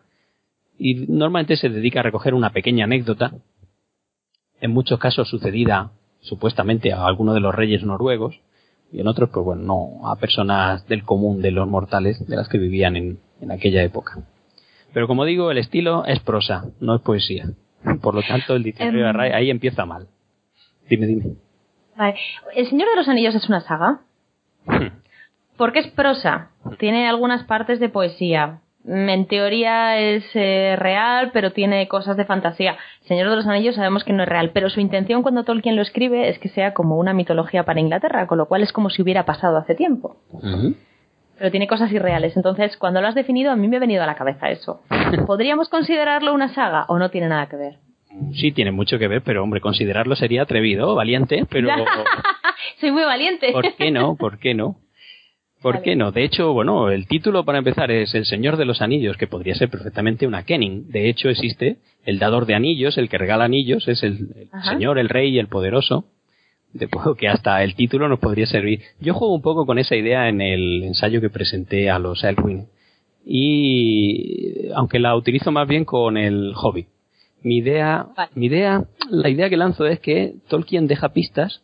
y 0.78 1.08
normalmente 1.08 1.58
se 1.58 1.70
dedica 1.70 2.02
a 2.02 2.04
recoger 2.04 2.36
una 2.36 2.52
pequeña 2.52 2.86
anécdota, 2.86 3.34
en 4.62 4.72
muchos 4.72 5.00
casos 5.00 5.30
sucedida 5.30 5.92
supuestamente 6.22 6.92
a 6.94 7.06
alguno 7.06 7.34
de 7.34 7.40
los 7.40 7.56
reyes 7.56 7.84
noruegos 7.84 8.40
y 8.92 9.00
en 9.02 9.08
otros 9.08 9.30
pues 9.30 9.46
bueno, 9.46 9.62
no 9.64 10.10
a 10.10 10.16
personas 10.18 10.88
del 10.88 11.04
común 11.04 11.42
de 11.42 11.52
los 11.52 11.68
mortales 11.68 12.26
de 12.28 12.36
las 12.36 12.50
que 12.50 12.58
vivían 12.58 12.96
en, 12.96 13.20
en 13.42 13.52
aquella 13.52 13.84
época. 13.84 14.20
Pero 14.94 15.08
como 15.08 15.26
digo, 15.26 15.52
el 15.52 15.58
estilo 15.58 16.06
es 16.06 16.20
prosa, 16.20 16.66
no 16.80 16.96
es 16.96 17.02
poesía. 17.02 17.50
Por 18.02 18.16
lo 18.16 18.22
tanto, 18.22 18.56
el 18.56 18.64
diccionario 18.64 19.06
de 19.06 19.10
em. 19.10 19.34
ahí 19.34 19.50
empieza 19.50 19.86
mal. 19.86 20.08
Dime, 20.90 21.06
dime. 21.06 21.36
¿El 22.56 22.68
Señor 22.68 22.90
de 22.90 22.96
los 22.96 23.08
Anillos 23.08 23.36
es 23.36 23.48
una 23.48 23.62
saga? 23.62 24.02
Porque 25.58 25.80
es 25.80 25.88
prosa. 25.88 26.52
Tiene 26.78 27.08
algunas 27.08 27.44
partes 27.44 27.80
de 27.80 27.90
poesía. 27.90 28.62
En 28.86 29.28
teoría 29.28 30.00
es 30.00 30.24
eh, 30.34 30.76
real, 30.78 31.32
pero 31.34 31.52
tiene 31.52 31.88
cosas 31.88 32.18
de 32.18 32.26
fantasía. 32.26 32.78
Señor 33.02 33.30
de 33.30 33.36
los 33.36 33.48
Anillos 33.48 33.76
sabemos 33.76 34.04
que 34.04 34.14
no 34.14 34.24
es 34.24 34.30
real, 34.30 34.52
pero 34.54 34.70
su 34.70 34.80
intención 34.80 35.22
cuando 35.22 35.44
Tolkien 35.44 35.76
lo 35.76 35.82
escribe 35.82 36.30
es 36.30 36.40
que 36.40 36.50
sea 36.50 36.74
como 36.74 36.98
una 36.98 37.14
mitología 37.14 37.64
para 37.64 37.80
Inglaterra, 37.80 38.28
con 38.28 38.38
lo 38.38 38.48
cual 38.48 38.64
es 38.64 38.72
como 38.72 38.90
si 38.90 39.02
hubiera 39.02 39.26
pasado 39.26 39.58
hace 39.58 39.76
tiempo. 39.76 40.18
Pero 41.38 41.52
tiene 41.52 41.68
cosas 41.68 41.92
irreales. 41.92 42.36
Entonces, 42.36 42.78
cuando 42.78 43.02
lo 43.02 43.08
has 43.08 43.16
definido, 43.16 43.52
a 43.52 43.56
mí 43.56 43.68
me 43.68 43.78
ha 43.78 43.82
venido 43.82 44.04
a 44.04 44.08
la 44.08 44.16
cabeza 44.16 44.50
eso. 44.50 44.82
¿Podríamos 45.28 45.70
considerarlo 45.70 46.34
una 46.34 46.54
saga 46.54 46.86
o 46.88 46.98
no 46.98 47.10
tiene 47.10 47.28
nada 47.28 47.48
que 47.48 47.56
ver? 47.58 47.78
Sí, 48.34 48.52
tiene 48.52 48.72
mucho 48.72 48.98
que 48.98 49.08
ver, 49.08 49.22
pero 49.24 49.44
hombre, 49.44 49.62
considerarlo 49.62 50.16
sería 50.16 50.44
atrevido, 50.44 50.96
valiente, 50.96 51.46
pero... 51.50 51.70
Soy 52.80 52.92
muy 52.92 53.04
valiente. 53.04 53.52
¿Por 53.52 53.76
qué 53.76 53.92
no? 53.92 54.16
¿Por 54.16 54.40
qué 54.40 54.54
no? 54.54 54.78
¿Por 55.62 55.82
qué 55.82 55.96
no? 55.96 56.12
De 56.12 56.24
hecho, 56.24 56.54
bueno, 56.54 56.90
el 56.90 57.06
título 57.08 57.44
para 57.44 57.58
empezar 57.58 57.92
es 57.92 58.16
El 58.16 58.26
Señor 58.26 58.56
de 58.56 58.64
los 58.64 58.82
Anillos, 58.82 59.18
que 59.18 59.28
podría 59.28 59.56
ser 59.56 59.70
perfectamente 59.70 60.26
una 60.26 60.44
Kenning. 60.44 60.90
De 60.90 61.10
hecho, 61.10 61.28
existe 61.28 61.78
el 62.06 62.18
dador 62.18 62.46
de 62.46 62.56
anillos, 62.56 62.98
el 62.98 63.10
que 63.10 63.18
regala 63.18 63.44
anillos, 63.44 63.88
es 63.90 64.02
el, 64.04 64.48
Señor, 64.64 64.98
el 65.00 65.10
Rey, 65.10 65.38
el 65.38 65.48
Poderoso. 65.48 66.06
De 66.72 66.88
modo 66.88 67.16
que 67.16 67.28
hasta 67.28 67.62
el 67.64 67.76
título 67.76 68.08
nos 68.08 68.20
podría 68.20 68.46
servir. 68.46 68.82
Yo 69.02 69.14
juego 69.14 69.34
un 69.34 69.42
poco 69.42 69.66
con 69.66 69.80
esa 69.80 69.96
idea 69.96 70.30
en 70.30 70.40
el 70.40 70.84
ensayo 70.84 71.20
que 71.20 71.30
presenté 71.30 71.90
a 71.90 72.00
los 72.00 72.24
Elwin. 72.24 72.68
Y 73.26 74.70
aunque 74.76 75.00
la 75.00 75.16
utilizo 75.16 75.52
más 75.52 75.68
bien 75.68 75.84
con 75.84 76.16
el 76.16 76.54
hobby. 76.56 76.88
Mi 77.42 77.58
idea, 77.58 78.08
mi 78.34 78.46
idea, 78.46 78.86
la 79.10 79.30
idea 79.30 79.50
que 79.50 79.58
lanzo 79.58 79.86
es 79.88 80.00
que 80.00 80.36
Tolkien 80.48 80.88
deja 80.88 81.10
pistas 81.10 81.64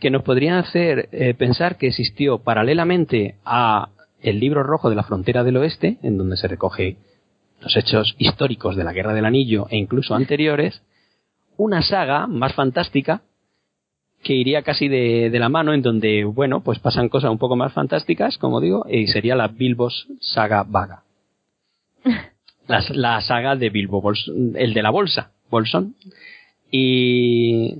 que 0.00 0.10
nos 0.10 0.22
podrían 0.22 0.58
hacer 0.58 1.08
eh, 1.12 1.34
pensar 1.34 1.76
que 1.76 1.88
existió 1.88 2.38
paralelamente 2.38 3.36
a 3.44 3.88
el 4.20 4.40
libro 4.40 4.62
rojo 4.62 4.90
de 4.90 4.96
la 4.96 5.04
frontera 5.04 5.44
del 5.44 5.56
oeste, 5.56 5.98
en 6.02 6.18
donde 6.18 6.36
se 6.36 6.48
recoge 6.48 6.96
los 7.60 7.76
hechos 7.76 8.14
históricos 8.18 8.76
de 8.76 8.84
la 8.84 8.92
Guerra 8.92 9.14
del 9.14 9.24
Anillo 9.24 9.66
e 9.70 9.76
incluso 9.76 10.14
anteriores, 10.14 10.82
una 11.56 11.82
saga 11.82 12.26
más 12.26 12.54
fantástica 12.54 13.22
que 14.22 14.34
iría 14.34 14.62
casi 14.62 14.88
de, 14.88 15.30
la 15.32 15.48
mano 15.48 15.72
en 15.72 15.82
donde, 15.82 16.24
bueno, 16.24 16.62
pues 16.62 16.78
pasan 16.78 17.08
cosas 17.08 17.30
un 17.30 17.38
poco 17.38 17.56
más 17.56 17.72
fantásticas, 17.72 18.36
como 18.38 18.60
digo, 18.60 18.84
y 18.88 19.06
sería 19.06 19.36
la 19.36 19.48
Bilbos 19.48 20.08
Saga 20.20 20.64
Vaga. 20.64 21.02
La, 22.66 22.84
la 22.90 23.20
saga 23.22 23.56
de 23.56 23.70
Bilbo, 23.70 24.12
el 24.54 24.74
de 24.74 24.82
la 24.82 24.90
bolsa, 24.90 25.30
Bolsón. 25.50 25.94
Y 26.70 27.78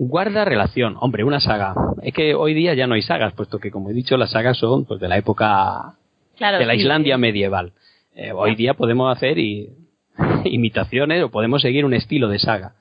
guarda 0.00 0.46
relación. 0.46 0.96
Hombre, 0.98 1.24
una 1.24 1.40
saga. 1.40 1.74
Es 2.02 2.14
que 2.14 2.34
hoy 2.34 2.54
día 2.54 2.72
ya 2.72 2.86
no 2.86 2.94
hay 2.94 3.02
sagas, 3.02 3.34
puesto 3.34 3.58
que, 3.58 3.70
como 3.70 3.90
he 3.90 3.92
dicho, 3.92 4.16
las 4.16 4.30
sagas 4.30 4.56
son 4.56 4.86
pues, 4.86 4.98
de 4.98 5.08
la 5.08 5.18
época 5.18 5.94
de 6.38 6.66
la 6.66 6.74
Islandia 6.74 7.18
medieval. 7.18 7.72
Eh, 8.14 8.32
hoy 8.32 8.54
día 8.54 8.74
podemos 8.74 9.14
hacer 9.14 9.36
imitaciones 10.44 11.22
o 11.22 11.30
podemos 11.30 11.60
seguir 11.60 11.84
un 11.84 11.92
estilo 11.92 12.28
de 12.28 12.38
saga. 12.38 12.74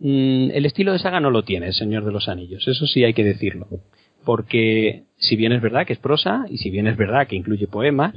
Mm, 0.00 0.50
el 0.52 0.64
estilo 0.64 0.92
de 0.92 0.98
saga 0.98 1.20
no 1.20 1.30
lo 1.30 1.42
tiene 1.42 1.66
el 1.66 1.74
Señor 1.74 2.04
de 2.04 2.12
los 2.12 2.28
Anillos, 2.28 2.66
eso 2.66 2.86
sí 2.86 3.04
hay 3.04 3.12
que 3.12 3.24
decirlo. 3.24 3.66
Porque 4.24 5.04
si 5.18 5.36
bien 5.36 5.52
es 5.52 5.60
verdad 5.60 5.86
que 5.86 5.92
es 5.92 5.98
prosa 5.98 6.46
y 6.48 6.58
si 6.58 6.70
bien 6.70 6.86
es 6.86 6.96
verdad 6.96 7.26
que 7.26 7.36
incluye 7.36 7.66
poemas, 7.66 8.14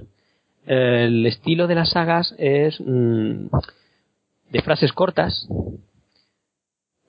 el 0.65 1.25
estilo 1.25 1.67
de 1.67 1.75
las 1.75 1.89
sagas 1.89 2.33
es 2.37 2.79
mm, 2.79 3.47
de 4.51 4.61
frases 4.61 4.93
cortas, 4.93 5.49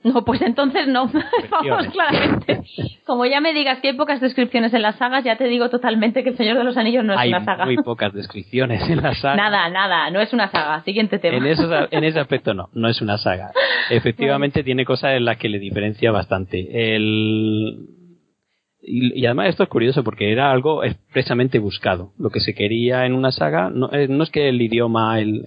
no, 0.05 0.25
pues 0.25 0.43
entonces 0.43 0.89
no. 0.89 1.11
Vamos, 1.51 1.87
claramente. 1.93 2.63
Como 3.07 3.25
ya 3.27 3.41
me 3.41 3.53
digas 3.55 3.81
que 3.81 3.89
hay 3.89 3.97
pocas 3.97 4.21
descripciones 4.21 4.75
en 4.75 4.83
las 4.83 4.97
sagas, 4.97 5.25
ya 5.25 5.37
te 5.37 5.45
digo 5.45 5.71
totalmente 5.71 6.25
que 6.25 6.31
El 6.31 6.37
Señor 6.37 6.59
de 6.59 6.65
los 6.65 6.77
Anillos 6.77 7.05
no 7.05 7.15
es 7.15 7.29
una 7.29 7.45
saga. 7.45 7.65
Hay 7.65 7.77
muy 7.77 7.85
pocas 7.85 8.13
descripciones 8.13 8.89
en 8.89 9.03
las 9.03 9.19
sagas. 9.19 9.37
Nada, 9.37 9.69
nada, 9.71 10.11
no 10.11 10.21
es 10.21 10.33
una 10.33 10.51
saga. 10.51 10.83
Siguiente 10.83 11.19
tema. 11.19 11.37
En, 11.37 11.45
en 11.45 12.05
ese 12.05 12.21
aspecto 12.21 12.53
no, 12.55 12.69
no 12.73 12.89
es 12.89 13.01
una 13.01 13.19
saga. 13.19 13.51
Efectivamente 13.91 14.65
tiene 14.65 14.85
cosas 14.85 15.13
en 15.13 15.25
las 15.25 15.37
que 15.37 15.49
le 15.49 15.59
diferencia 15.59 16.11
bastante. 16.11 16.97
El... 16.97 17.89
Y, 18.85 19.25
además 19.27 19.51
esto 19.51 19.63
es 19.63 19.69
curioso 19.69 20.03
porque 20.03 20.33
era 20.33 20.51
algo 20.51 20.83
expresamente 20.83 21.61
buscado. 21.61 22.13
Lo 22.19 22.31
que 22.31 22.41
se 22.41 22.55
quería 22.55 23.07
en 23.07 23.15
una 23.15 23.31
saga 23.31 23.71
no, 23.71 23.93
eh, 23.93 24.09
no 24.09 24.25
es 24.25 24.31
que 24.31 24.49
el 24.49 24.61
idioma, 24.61 25.21
el, 25.21 25.45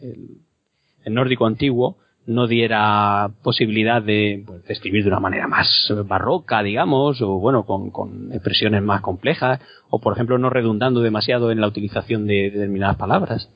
el 1.03 1.14
nórdico 1.14 1.45
antiguo, 1.45 1.97
no 2.28 2.47
diera 2.47 3.30
posibilidad 3.43 4.01
de, 4.01 4.43
pues, 4.45 4.69
escribir 4.69 5.03
de 5.03 5.09
una 5.09 5.19
manera 5.19 5.47
más 5.47 5.93
barroca, 6.05 6.63
digamos, 6.63 7.21
o 7.21 7.39
bueno, 7.39 7.65
con, 7.65 8.32
expresiones 8.32 8.82
más 8.82 9.01
complejas, 9.01 9.59
o 9.89 9.99
por 9.99 10.13
ejemplo 10.13 10.38
no 10.38 10.49
redundando 10.49 11.01
demasiado 11.01 11.51
en 11.51 11.61
la 11.61 11.67
utilización 11.67 12.26
de 12.26 12.51
determinadas 12.51 12.97
palabras. 12.97 13.49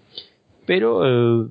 Pero 0.65 1.01
eh, 1.05 1.47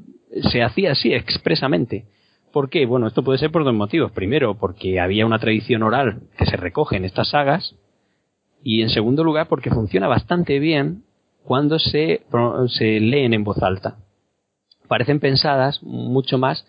se 0.51 0.63
hacía 0.63 0.93
así 0.93 1.13
expresamente. 1.13 2.07
¿Por 2.53 2.71
qué? 2.71 2.87
Bueno, 2.87 3.09
esto 3.09 3.25
puede 3.25 3.39
ser 3.39 3.51
por 3.51 3.65
dos 3.65 3.75
motivos. 3.75 4.13
Primero, 4.13 4.55
porque 4.55 5.01
había 5.01 5.27
una 5.27 5.39
tradición 5.39 5.83
oral 5.83 6.21
que 6.39 6.47
se 6.47 6.57
recoge 6.57 6.97
en 6.97 7.05
estas 7.05 7.31
sagas, 7.31 7.75
y 8.63 8.83
en 8.83 8.91
segundo 8.91 9.25
lugar, 9.25 9.49
porque 9.49 9.71
funciona 9.71 10.09
bastante 10.09 10.59
bien 10.59 11.05
cuando 11.45 11.79
se, 11.79 12.23
se 12.69 13.01
leen 13.01 13.35
en 13.35 13.45
voz 13.45 13.63
alta. 13.63 13.97
Parecen 14.89 15.21
pensadas 15.21 15.83
mucho 15.83 16.39
más 16.39 16.67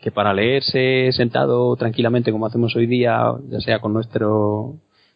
que 0.00 0.10
para 0.10 0.32
leerse 0.32 1.10
sentado 1.12 1.74
tranquilamente 1.76 2.32
como 2.32 2.46
hacemos 2.46 2.74
hoy 2.76 2.86
día, 2.86 3.32
ya 3.48 3.60
sea 3.60 3.80
con 3.80 3.92
nuestro, 3.92 4.74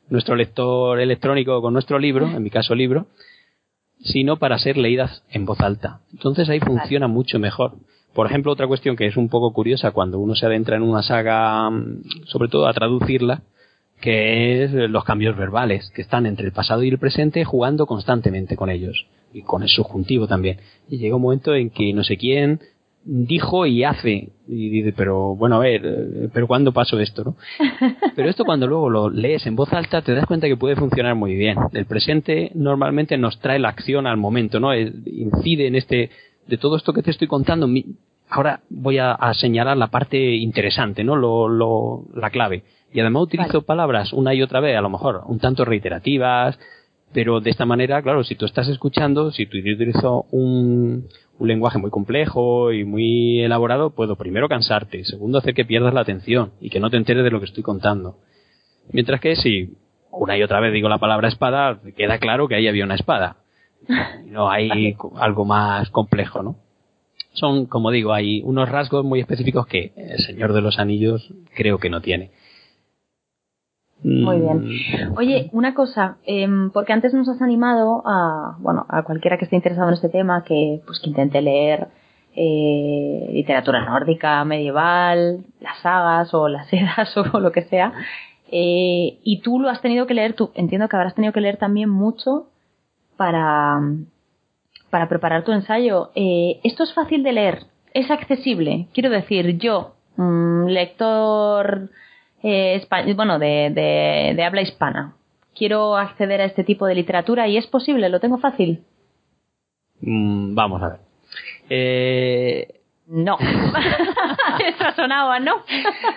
nuestro 0.09 0.35
lector 0.35 1.01
electrónico 1.01 1.57
o 1.57 1.63
con 1.63 1.73
nuestro 1.73 1.99
libro, 1.99 2.27
en 2.27 2.43
mi 2.43 2.51
caso 2.51 2.75
libro, 2.75 3.07
sino 4.01 4.39
para 4.39 4.59
ser 4.59 4.77
leídas 4.77 5.23
en 5.31 5.45
voz 5.47 5.61
alta. 5.61 6.01
Entonces 6.13 6.49
ahí 6.49 6.61
funciona 6.61 7.07
mucho 7.07 7.39
mejor. 7.39 7.75
Por 8.13 8.27
ejemplo, 8.27 8.53
otra 8.53 8.67
cuestión 8.67 8.97
que 8.97 9.07
es 9.07 9.17
un 9.17 9.29
poco 9.29 9.53
curiosa 9.53 9.93
cuando 9.93 10.19
uno 10.19 10.35
se 10.35 10.47
adentra 10.47 10.77
en 10.77 10.83
una 10.83 11.03
saga, 11.03 11.71
sobre 12.25 12.49
todo 12.49 12.67
a 12.67 12.75
traducirla, 12.75 13.43
que 14.01 14.65
es 14.65 14.73
los 14.73 15.05
cambios 15.05 15.37
verbales, 15.37 15.91
que 15.95 16.03
están 16.03 16.27
entre 16.27 16.47
el 16.47 16.53
pasado 16.53 16.83
y 16.83 16.89
el 16.89 16.99
presente 16.99 17.45
jugando 17.45 17.87
constantemente 17.87 18.57
con 18.57 18.69
ellos, 18.69 19.07
y 19.33 19.43
con 19.43 19.63
el 19.63 19.69
subjuntivo 19.69 20.27
también. 20.27 20.59
Y 20.89 20.99
llega 20.99 21.17
un 21.17 21.23
momento 21.23 21.55
en 21.55 21.71
que 21.71 21.93
no 21.93 22.03
sé 22.03 22.17
quién 22.17 22.61
dijo 23.05 23.67
y 23.67 23.85
hace. 23.85 24.31
Y 24.49 24.69
dice, 24.69 24.93
pero 24.97 25.35
bueno, 25.35 25.57
a 25.57 25.59
ver, 25.61 25.83
eh, 25.85 26.29
pero 26.33 26.47
¿cuándo 26.47 26.73
pasó 26.73 26.99
esto? 27.01 27.25
¿no? 27.25 27.37
Pero 28.17 28.29
esto 28.29 28.45
cuando 28.45 28.67
luego 28.67 28.91
lo 28.91 29.09
lees 29.09 29.47
en 29.47 29.57
voz 29.57 29.73
alta 29.73 30.03
te 30.03 30.15
das 30.15 30.27
cuenta 30.27 30.47
que 30.47 30.57
puede 30.57 30.77
funcionar 30.77 31.15
muy 31.15 31.35
bien. 31.35 31.57
El 31.73 31.87
presente 31.87 32.51
normalmente 32.55 33.17
nos 33.17 33.39
trae 33.41 33.59
la 33.59 33.71
acción 33.71 34.07
al 34.07 34.17
momento, 34.17 34.61
¿no? 34.61 34.75
Incide 34.77 35.69
en 35.69 35.77
este, 35.77 36.11
de 36.47 36.59
todo 36.59 36.77
esto 36.77 36.93
que 36.93 37.03
te 37.03 37.11
estoy 37.11 37.29
contando. 37.29 37.69
Ahora 38.29 38.61
voy 38.69 38.99
a, 38.99 39.17
señalar 39.35 39.77
la 39.77 39.89
parte 39.89 40.19
interesante, 40.35 41.05
¿no? 41.05 41.17
Lo, 41.17 41.49
lo, 41.49 42.05
la 42.15 42.31
clave. 42.31 42.65
Y 42.93 43.01
además 43.01 43.23
utilizo 43.23 43.63
palabras 43.63 44.13
una 44.13 44.35
y 44.35 44.43
otra 44.43 44.61
vez, 44.61 44.77
a 44.77 44.83
lo 44.83 44.91
mejor 44.91 45.23
un 45.27 45.39
tanto 45.39 45.65
reiterativas, 45.65 46.59
pero 47.13 47.41
de 47.41 47.51
esta 47.51 47.67
manera, 47.67 48.03
claro, 48.03 48.25
si 48.25 48.35
tú 48.37 48.47
estás 48.47 48.69
escuchando, 48.69 49.31
si 49.31 49.47
tú 49.47 49.59
utilizo 49.59 50.27
un, 50.31 51.09
un 51.39 51.49
lenguaje 51.49 51.79
muy 51.79 51.91
complejo 51.91 52.73
y 52.73 52.85
muy 52.85 53.41
elaborado, 53.41 53.91
puedo 53.91 54.17
primero 54.17 54.49
cansarte, 54.49 55.05
segundo 55.05 55.39
hacer 55.39 55.55
que 55.55 55.65
pierdas 55.65 55.95
la 55.95 56.01
atención 56.01 56.53
y 56.61 56.71
que 56.71 56.81
no 56.81 56.91
te 56.91 56.97
enteres 56.97 57.25
de 57.25 57.31
lo 57.31 57.41
que 57.41 57.47
estoy 57.47 57.63
contando. 57.63 58.19
Mientras 58.91 59.21
que 59.21 59.37
si 59.37 59.77
una 60.11 60.37
y 60.37 60.43
otra 60.43 60.61
vez 60.61 60.73
digo 60.73 60.89
la 60.89 60.99
palabra 60.99 61.29
espada, 61.29 61.81
queda 61.97 62.19
claro 62.19 62.49
que 62.49 62.55
ahí 62.55 62.69
había 62.69 62.85
una 62.85 62.95
espada. 62.95 63.37
No 64.27 64.51
hay 64.51 64.97
algo 65.17 65.45
más 65.45 65.91
complejo, 65.91 66.43
¿no? 66.43 66.57
Son, 67.33 67.65
como 67.67 67.91
digo, 67.91 68.13
hay 68.13 68.43
unos 68.45 68.69
rasgos 68.69 69.05
muy 69.05 69.21
específicos 69.21 69.67
que 69.67 69.93
el 69.97 70.19
Señor 70.19 70.53
de 70.53 70.61
los 70.61 70.79
Anillos 70.79 71.33
creo 71.55 71.79
que 71.79 71.89
no 71.89 72.03
tiene. 72.03 72.31
Muy 74.05 74.41
bien. 74.41 74.69
Mm. 74.69 75.17
Oye, 75.17 75.49
una 75.53 75.75
cosa, 75.75 76.17
em, 76.25 76.71
porque 76.71 76.93
antes 76.93 77.15
nos 77.15 77.29
has 77.29 77.41
animado 77.41 78.03
a, 78.05 78.57
bueno, 78.59 78.85
a 78.89 79.03
cualquiera 79.03 79.39
que 79.39 79.45
esté 79.45 79.57
interesado 79.57 79.89
en 79.89 79.95
este 79.95 80.09
tema, 80.09 80.45
que, 80.45 80.81
pues, 80.87 80.99
que 81.01 81.11
intente 81.11 81.41
leer 81.41 81.89
eh, 82.35 83.31
literatura 83.33 83.85
nórdica, 83.85 84.45
medieval, 84.45 85.45
las 85.61 85.79
sagas 85.83 86.33
o 86.35 86.49
las 86.49 86.73
eras 86.73 87.15
o 87.33 87.41
lo 87.41 87.53
que 87.53 87.63
sea. 87.63 87.93
Eh, 88.51 89.19
y 89.23 89.41
tú 89.41 89.61
lo 89.61 89.69
has 89.69 89.81
tenido 89.81 90.07
que 90.07 90.15
leer, 90.15 90.35
tú 90.35 90.51
entiendo 90.55 90.89
que 90.89 90.97
habrás 90.97 91.15
tenido 91.15 91.33
que 91.33 91.41
leer 91.41 91.57
también 91.57 91.89
mucho 91.89 92.49
para, 93.17 93.81
para 94.91 95.09
preparar 95.09 95.45
tu 95.45 95.53
ensayo. 95.53 96.11
Eh, 96.15 96.61
¿Esto 96.65 96.83
es 96.83 96.93
fácil 96.93 97.23
de 97.23 97.33
leer? 97.33 97.67
¿Es 97.95 98.11
accesible? 98.11 98.89
Quiero 98.93 99.11
decir, 99.11 99.59
yo, 99.59 99.95
mm, 100.17 100.67
lector 100.67 101.91
eh, 102.43 102.87
bueno, 103.15 103.39
de, 103.39 104.35
de, 104.37 104.45
habla 104.45 104.63
hispana. 104.63 105.15
Quiero 105.55 105.97
acceder 105.97 106.41
a 106.41 106.47
este 106.47 106.65
tipo 106.65 106.87
de 106.87 106.95
literatura 106.95 107.47
y 107.49 107.57
es 107.57 107.67
posible, 107.67 108.09
lo 108.09 108.21
tengo 108.21 108.39
fácil. 108.39 108.85
Mm, 110.01 110.55
vamos 110.55 110.83
a 110.83 110.89
ver. 110.89 111.01
Eh... 111.69 112.79
No. 113.09 113.37
Eso 114.67 114.85
ha 114.85 114.95
sonado, 114.95 115.39
¿no? 115.41 115.57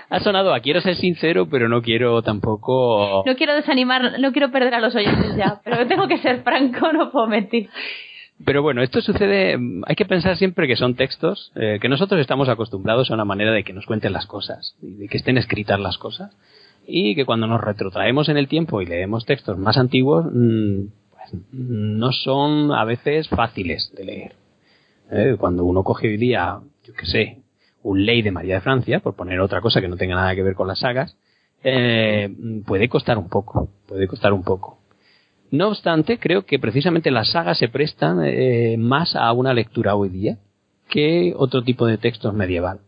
ha 0.10 0.20
sonado 0.20 0.54
a 0.54 0.62
quiero 0.62 0.80
ser 0.82 0.96
sincero, 0.96 1.48
pero 1.50 1.68
no 1.68 1.82
quiero 1.82 2.22
tampoco. 2.22 3.24
No 3.26 3.36
quiero 3.36 3.54
desanimar, 3.54 4.20
no 4.20 4.32
quiero 4.32 4.52
perder 4.52 4.76
a 4.76 4.80
los 4.80 4.96
oyentes 4.96 5.36
ya, 5.36 5.60
pero 5.64 5.88
tengo 5.88 6.08
que 6.08 6.20
ser 6.20 6.44
franco, 6.44 6.94
no 6.94 7.12
puedo 7.12 7.28
mentir. 7.28 7.70
Pero 8.44 8.62
bueno, 8.62 8.82
esto 8.82 9.02
sucede, 9.02 9.58
hay 9.86 9.96
que 9.96 10.06
pensar 10.06 10.36
siempre 10.36 10.68
que 10.68 10.76
son 10.76 10.96
textos, 10.96 11.54
eh, 11.56 11.80
que 11.82 11.88
nosotros 11.88 12.20
estamos 12.20 12.50
acostumbrados 12.50 13.10
a 13.10 13.14
una 13.14 13.24
manera 13.24 13.52
de 13.52 13.64
que 13.64 13.72
nos 13.72 13.86
cuenten 13.86 14.12
las 14.12 14.26
cosas, 14.26 14.76
de 14.82 15.08
que 15.08 15.18
estén 15.18 15.38
escritas 15.38 15.80
las 15.80 15.98
cosas, 15.98 16.36
y 16.86 17.16
que 17.16 17.26
cuando 17.26 17.48
nos 17.48 17.62
retrotraemos 17.62 18.28
en 18.28 18.38
el 18.38 18.50
tiempo 18.50 18.82
y 18.82 18.88
leemos 18.88 19.26
textos 19.26 19.58
más 19.58 19.78
antiguos, 19.78 20.26
mm, 20.26 20.88
pues, 21.12 21.42
no 21.54 22.12
son 22.12 22.74
a 22.74 22.84
veces 22.84 23.30
fáciles 23.30 23.94
de 23.96 24.04
leer. 24.04 24.36
Eh, 25.12 25.36
cuando 25.40 25.64
uno 25.64 25.84
coge 25.84 26.10
hoy 26.10 26.18
día, 26.18 26.60
yo 26.84 26.94
qué 26.94 27.06
sé, 27.06 27.38
un 27.84 28.06
ley 28.06 28.22
de 28.22 28.32
María 28.32 28.56
de 28.56 28.62
Francia, 28.62 29.00
por 29.00 29.16
poner 29.16 29.40
otra 29.40 29.62
cosa 29.62 29.80
que 29.80 29.88
no 29.88 29.96
tenga 29.96 30.16
nada 30.16 30.36
que 30.36 30.44
ver 30.44 30.56
con 30.56 30.68
las 30.68 30.80
sagas, 30.80 31.16
eh, 31.64 32.30
puede 32.66 32.90
costar 32.90 33.18
un 33.18 33.30
poco, 33.30 33.70
puede 33.88 34.08
costar 34.08 34.34
un 34.34 34.44
poco. 34.44 34.80
No 35.56 35.70
obstante, 35.70 36.20
creo 36.20 36.46
que 36.46 36.60
precisamente 36.60 37.12
las 37.12 37.30
sagas 37.30 37.58
se 37.58 37.70
prestan 37.70 38.20
eh, 38.26 38.76
más 38.78 39.16
a 39.16 39.32
una 39.32 39.54
lectura 39.54 39.96
hoy 39.96 40.10
día 40.10 40.38
que 40.90 41.34
otro 41.36 41.64
tipo 41.64 41.86
de 41.86 41.98
textos 41.98 42.34
medieval. 42.34 42.82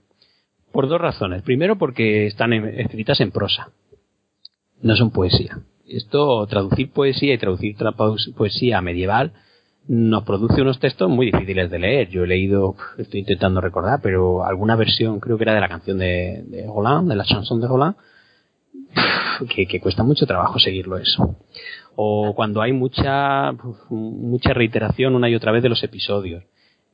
Por 0.73 0.89
dos 0.89 0.99
razones. 0.99 1.43
Primero, 1.43 1.77
porque 1.77 2.27
están 2.27 2.51
escritas 2.53 3.21
en 3.21 3.31
prosa. 3.31 3.69
No 4.81 4.97
son 4.97 5.11
poesía. 5.11 5.59
Esto, 5.87 6.45
traducir 6.47 6.91
poesía 6.91 7.33
y 7.33 7.37
traducir 7.37 7.77
poesía 8.35 8.81
medieval, 8.81 9.31
nos 9.87 10.23
produce 10.25 10.61
unos 10.61 10.79
textos 10.79 11.09
muy 11.09 11.27
difíciles 11.27 11.71
de 11.71 11.79
leer. 11.79 12.09
Yo 12.09 12.25
he 12.25 12.27
leído, 12.27 12.75
estoy 12.97 13.21
intentando 13.21 13.61
recordar, 13.61 14.01
pero 14.03 14.43
alguna 14.43 14.75
versión, 14.75 15.21
creo 15.21 15.37
que 15.37 15.45
era 15.45 15.53
de 15.53 15.61
la 15.61 15.69
canción 15.69 15.97
de, 15.97 16.43
de 16.45 16.67
Roland, 16.67 17.09
de 17.09 17.15
la 17.15 17.23
chanson 17.23 17.61
de 17.61 17.67
Roland, 17.67 17.95
que, 19.45 19.79
cuesta 19.79 20.03
mucho 20.03 20.25
trabajo 20.25 20.59
seguirlo 20.59 20.97
eso. 20.97 21.37
O 21.99 22.35
cuando 22.35 22.61
hay 22.61 22.73
mucha, 22.73 23.53
mucha 23.89 24.53
reiteración 24.53 25.15
una 25.15 25.29
y 25.29 25.35
otra 25.35 25.51
vez 25.51 25.63
de 25.63 25.69
los 25.69 25.83
episodios. 25.83 26.43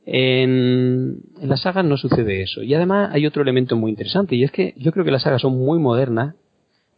En, 0.06 1.18
en, 1.40 1.48
las 1.48 1.60
sagas 1.60 1.84
no 1.84 1.98
sucede 1.98 2.42
eso. 2.42 2.62
Y 2.62 2.72
además 2.72 3.10
hay 3.12 3.26
otro 3.26 3.42
elemento 3.42 3.76
muy 3.76 3.90
interesante, 3.90 4.34
y 4.34 4.44
es 4.44 4.50
que 4.50 4.72
yo 4.78 4.92
creo 4.92 5.04
que 5.04 5.10
las 5.10 5.22
sagas 5.22 5.42
son 5.42 5.58
muy 5.58 5.78
modernas 5.78 6.36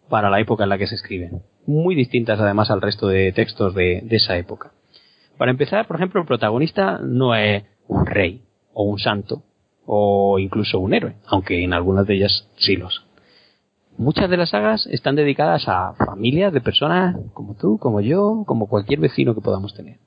para 0.08 0.30
la 0.30 0.38
época 0.38 0.62
en 0.62 0.70
la 0.70 0.78
que 0.78 0.86
se 0.86 0.94
escriben. 0.94 1.42
Muy 1.66 1.96
distintas 1.96 2.38
además 2.38 2.70
al 2.70 2.80
resto 2.80 3.08
de 3.08 3.32
textos 3.32 3.74
de, 3.74 4.02
de 4.04 4.16
esa 4.16 4.38
época. 4.38 4.70
Para 5.36 5.50
empezar, 5.50 5.88
por 5.88 5.96
ejemplo, 5.96 6.20
el 6.20 6.28
protagonista 6.28 7.00
no 7.02 7.34
es 7.34 7.64
un 7.88 8.06
rey, 8.06 8.42
o 8.72 8.84
un 8.84 9.00
santo, 9.00 9.42
o 9.84 10.38
incluso 10.38 10.78
un 10.78 10.94
héroe, 10.94 11.16
aunque 11.26 11.64
en 11.64 11.72
algunas 11.72 12.06
de 12.06 12.14
ellas 12.14 12.48
sí 12.56 12.76
lo 12.76 12.88
son 12.88 13.05
muchas 13.98 14.30
de 14.30 14.36
las 14.36 14.50
sagas 14.50 14.86
están 14.86 15.16
dedicadas 15.16 15.68
a 15.68 15.94
familias 15.94 16.52
de 16.52 16.60
personas 16.60 17.16
como 17.32 17.54
tú, 17.54 17.78
como 17.78 18.00
yo, 18.00 18.44
como 18.46 18.68
cualquier 18.68 19.00
vecino 19.00 19.34
que 19.34 19.40
podamos 19.40 19.74
tener. 19.74 19.98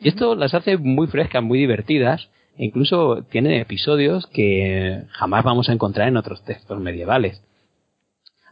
Y 0.00 0.08
esto 0.08 0.34
las 0.34 0.54
hace 0.54 0.76
muy 0.76 1.06
frescas, 1.06 1.42
muy 1.42 1.58
divertidas, 1.58 2.28
e 2.56 2.64
incluso 2.64 3.22
tienen 3.30 3.52
episodios 3.52 4.26
que 4.28 5.04
jamás 5.10 5.44
vamos 5.44 5.68
a 5.68 5.72
encontrar 5.72 6.08
en 6.08 6.16
otros 6.16 6.44
textos 6.44 6.78
medievales. 6.80 7.42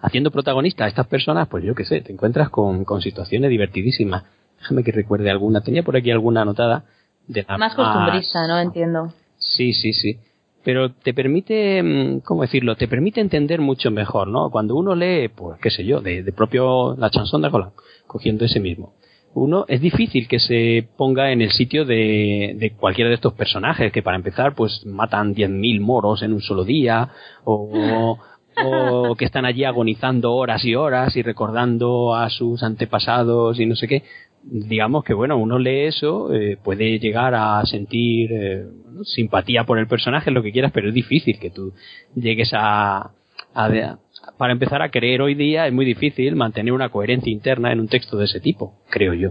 Haciendo 0.00 0.30
protagonista 0.30 0.84
a 0.84 0.88
estas 0.88 1.06
personas, 1.06 1.48
pues 1.48 1.64
yo 1.64 1.74
qué 1.74 1.84
sé, 1.84 2.00
te 2.00 2.12
encuentras 2.12 2.50
con, 2.50 2.84
con 2.84 3.02
situaciones 3.02 3.50
divertidísimas. 3.50 4.24
Déjame 4.58 4.82
que 4.82 4.92
recuerde 4.92 5.30
alguna. 5.30 5.60
Tenía 5.60 5.84
por 5.84 5.96
aquí 5.96 6.10
alguna 6.10 6.42
anotada. 6.42 6.84
De 7.28 7.46
más 7.56 7.74
costumbrista, 7.76 8.48
¿no? 8.48 8.58
Entiendo. 8.58 9.12
Sí, 9.38 9.72
sí, 9.72 9.92
sí 9.92 10.18
pero 10.64 10.92
te 10.92 11.14
permite, 11.14 11.82
mm, 11.82 12.20
¿cómo 12.20 12.42
decirlo? 12.42 12.76
Te 12.76 12.88
permite 12.88 13.20
entender 13.20 13.60
mucho 13.60 13.90
mejor, 13.90 14.28
¿no? 14.28 14.50
Cuando 14.50 14.76
uno 14.76 14.94
lee, 14.94 15.28
pues, 15.28 15.58
qué 15.60 15.70
sé 15.70 15.84
yo, 15.84 16.00
de, 16.00 16.24
propio 16.32 16.96
la 16.96 17.10
chanson 17.10 17.42
de 17.42 17.48
Roland, 17.48 17.72
cogiendo 18.06 18.44
ese 18.44 18.60
mismo. 18.60 18.94
Uno, 19.34 19.64
es 19.66 19.80
difícil 19.80 20.28
que 20.28 20.38
se 20.38 20.88
ponga 20.96 21.32
en 21.32 21.40
el 21.40 21.52
sitio 21.52 21.84
de, 21.86 22.54
de 22.58 22.72
cualquiera 22.72 23.08
de 23.08 23.14
estos 23.14 23.32
personajes, 23.32 23.90
que 23.90 24.02
para 24.02 24.16
empezar, 24.16 24.54
pues 24.54 24.84
matan 24.84 25.34
10.000 25.34 25.80
moros 25.80 26.22
en 26.22 26.34
un 26.34 26.42
solo 26.42 26.64
día, 26.64 27.08
o, 27.44 28.18
o 28.64 29.14
que 29.16 29.24
están 29.24 29.46
allí 29.46 29.64
agonizando 29.64 30.34
horas 30.34 30.64
y 30.64 30.74
horas 30.74 31.16
y 31.16 31.22
recordando 31.22 32.14
a 32.14 32.28
sus 32.28 32.62
antepasados 32.62 33.58
y 33.58 33.66
no 33.66 33.74
sé 33.74 33.88
qué 33.88 34.02
digamos 34.42 35.04
que 35.04 35.14
bueno, 35.14 35.36
uno 35.38 35.58
lee 35.58 35.86
eso, 35.86 36.32
eh, 36.34 36.58
puede 36.62 36.98
llegar 36.98 37.34
a 37.34 37.64
sentir 37.66 38.30
eh, 38.32 38.64
simpatía 39.04 39.64
por 39.64 39.78
el 39.78 39.86
personaje, 39.86 40.30
lo 40.30 40.42
que 40.42 40.52
quieras, 40.52 40.72
pero 40.72 40.88
es 40.88 40.94
difícil 40.94 41.38
que 41.38 41.50
tú 41.50 41.72
llegues 42.14 42.52
a, 42.54 43.12
a, 43.54 43.98
para 44.38 44.52
empezar 44.52 44.82
a 44.82 44.90
creer 44.90 45.22
hoy 45.22 45.34
día 45.34 45.66
es 45.66 45.72
muy 45.72 45.84
difícil 45.84 46.36
mantener 46.36 46.72
una 46.72 46.88
coherencia 46.88 47.30
interna 47.30 47.72
en 47.72 47.80
un 47.80 47.88
texto 47.88 48.16
de 48.16 48.26
ese 48.26 48.40
tipo, 48.40 48.74
creo 48.90 49.14
yo. 49.14 49.30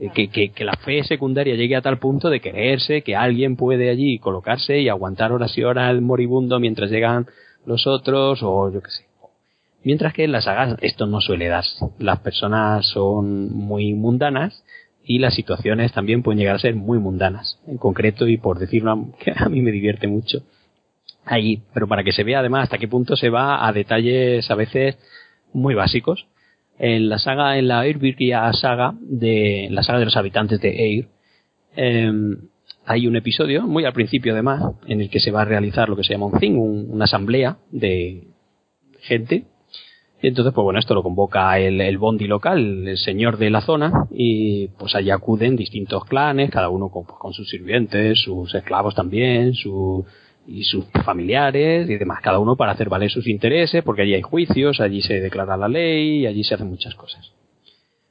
Eh, 0.00 0.10
que, 0.14 0.28
que, 0.28 0.50
que, 0.52 0.64
la 0.64 0.76
fe 0.76 1.04
secundaria 1.04 1.54
llegue 1.54 1.76
a 1.76 1.82
tal 1.82 1.98
punto 1.98 2.30
de 2.30 2.40
creerse 2.40 3.02
que 3.02 3.14
alguien 3.14 3.56
puede 3.56 3.90
allí 3.90 4.18
colocarse 4.18 4.80
y 4.80 4.88
aguantar 4.88 5.32
horas 5.32 5.56
y 5.56 5.64
horas 5.64 5.90
el 5.90 6.00
moribundo 6.00 6.58
mientras 6.60 6.90
llegan 6.90 7.26
los 7.66 7.86
otros 7.86 8.40
o 8.42 8.70
yo 8.72 8.82
qué 8.82 8.90
sé. 8.90 9.11
Mientras 9.84 10.12
que 10.12 10.24
en 10.24 10.32
las 10.32 10.44
sagas 10.44 10.76
esto 10.80 11.06
no 11.06 11.20
suele 11.20 11.48
darse. 11.48 11.86
Las 11.98 12.20
personas 12.20 12.86
son 12.86 13.52
muy 13.52 13.94
mundanas 13.94 14.64
y 15.04 15.18
las 15.18 15.34
situaciones 15.34 15.92
también 15.92 16.22
pueden 16.22 16.38
llegar 16.38 16.56
a 16.56 16.60
ser 16.60 16.74
muy 16.76 16.98
mundanas. 16.98 17.58
En 17.66 17.78
concreto, 17.78 18.28
y 18.28 18.36
por 18.36 18.58
decirlo 18.58 19.12
que 19.24 19.32
a 19.36 19.48
mí 19.48 19.60
me 19.60 19.72
divierte 19.72 20.06
mucho, 20.06 20.42
ahí, 21.24 21.62
pero 21.74 21.88
para 21.88 22.04
que 22.04 22.12
se 22.12 22.24
vea 22.24 22.40
además 22.40 22.64
hasta 22.64 22.78
qué 22.78 22.88
punto 22.88 23.16
se 23.16 23.30
va 23.30 23.66
a 23.66 23.72
detalles 23.72 24.50
a 24.50 24.54
veces 24.54 24.98
muy 25.52 25.74
básicos. 25.74 26.26
En 26.78 27.08
la 27.08 27.18
saga, 27.18 27.58
en 27.58 27.68
la 27.68 27.84
Eirvirgia 27.84 28.52
saga, 28.54 28.94
de 29.00 29.68
la 29.70 29.82
saga 29.82 29.98
de 29.98 30.04
los 30.06 30.16
habitantes 30.16 30.60
de 30.60 30.70
Eir, 30.70 31.08
em, 31.76 32.48
hay 32.86 33.06
un 33.06 33.14
episodio, 33.14 33.66
muy 33.66 33.84
al 33.84 33.92
principio 33.92 34.32
además, 34.32 34.74
en 34.86 35.00
el 35.00 35.10
que 35.10 35.20
se 35.20 35.30
va 35.30 35.42
a 35.42 35.44
realizar 35.44 35.88
lo 35.88 35.96
que 35.96 36.02
se 36.02 36.14
llama 36.14 36.26
un 36.26 36.38
thing, 36.38 36.54
una 36.54 37.04
asamblea 37.04 37.58
de 37.70 38.24
gente 39.00 39.44
y 40.22 40.28
entonces, 40.28 40.54
pues 40.54 40.62
bueno, 40.62 40.78
esto 40.78 40.94
lo 40.94 41.02
convoca 41.02 41.58
el, 41.58 41.80
el 41.80 41.98
bondi 41.98 42.28
local, 42.28 42.86
el 42.86 42.96
señor 42.96 43.38
de 43.38 43.50
la 43.50 43.60
zona, 43.60 44.06
y 44.12 44.68
pues 44.68 44.94
allí 44.94 45.10
acuden 45.10 45.56
distintos 45.56 46.04
clanes, 46.04 46.48
cada 46.48 46.68
uno 46.68 46.90
con, 46.90 47.04
pues, 47.04 47.18
con 47.18 47.32
sus 47.32 47.50
sirvientes, 47.50 48.20
sus 48.20 48.54
esclavos 48.54 48.94
también, 48.94 49.52
su, 49.54 50.06
y 50.46 50.62
sus 50.62 50.84
familiares 51.04 51.90
y 51.90 51.96
demás, 51.96 52.20
cada 52.22 52.38
uno 52.38 52.54
para 52.54 52.70
hacer 52.70 52.88
valer 52.88 53.10
sus 53.10 53.26
intereses, 53.26 53.82
porque 53.82 54.02
allí 54.02 54.14
hay 54.14 54.22
juicios, 54.22 54.80
allí 54.80 55.02
se 55.02 55.20
declara 55.20 55.56
la 55.56 55.66
ley, 55.66 56.20
y 56.20 56.26
allí 56.26 56.44
se 56.44 56.54
hacen 56.54 56.68
muchas 56.68 56.94
cosas. 56.94 57.32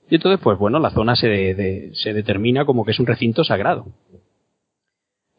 Y 0.09 0.15
entonces, 0.15 0.41
pues 0.43 0.59
bueno, 0.59 0.79
la 0.79 0.89
zona 0.89 1.15
se, 1.15 1.29
de, 1.29 1.91
se 1.93 2.13
determina 2.13 2.65
como 2.65 2.83
que 2.83 2.91
es 2.91 2.99
un 2.99 3.05
recinto 3.05 3.45
sagrado. 3.45 3.85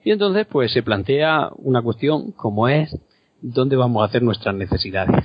Y 0.03 0.11
entonces, 0.11 0.47
pues 0.47 0.73
se 0.73 0.83
plantea 0.83 1.51
una 1.57 1.83
cuestión 1.83 2.33
como 2.33 2.66
es, 2.68 2.99
¿dónde 3.43 3.77
vamos 3.77 4.01
a 4.01 4.07
hacer 4.07 4.23
nuestras 4.23 4.55
necesidades? 4.55 5.23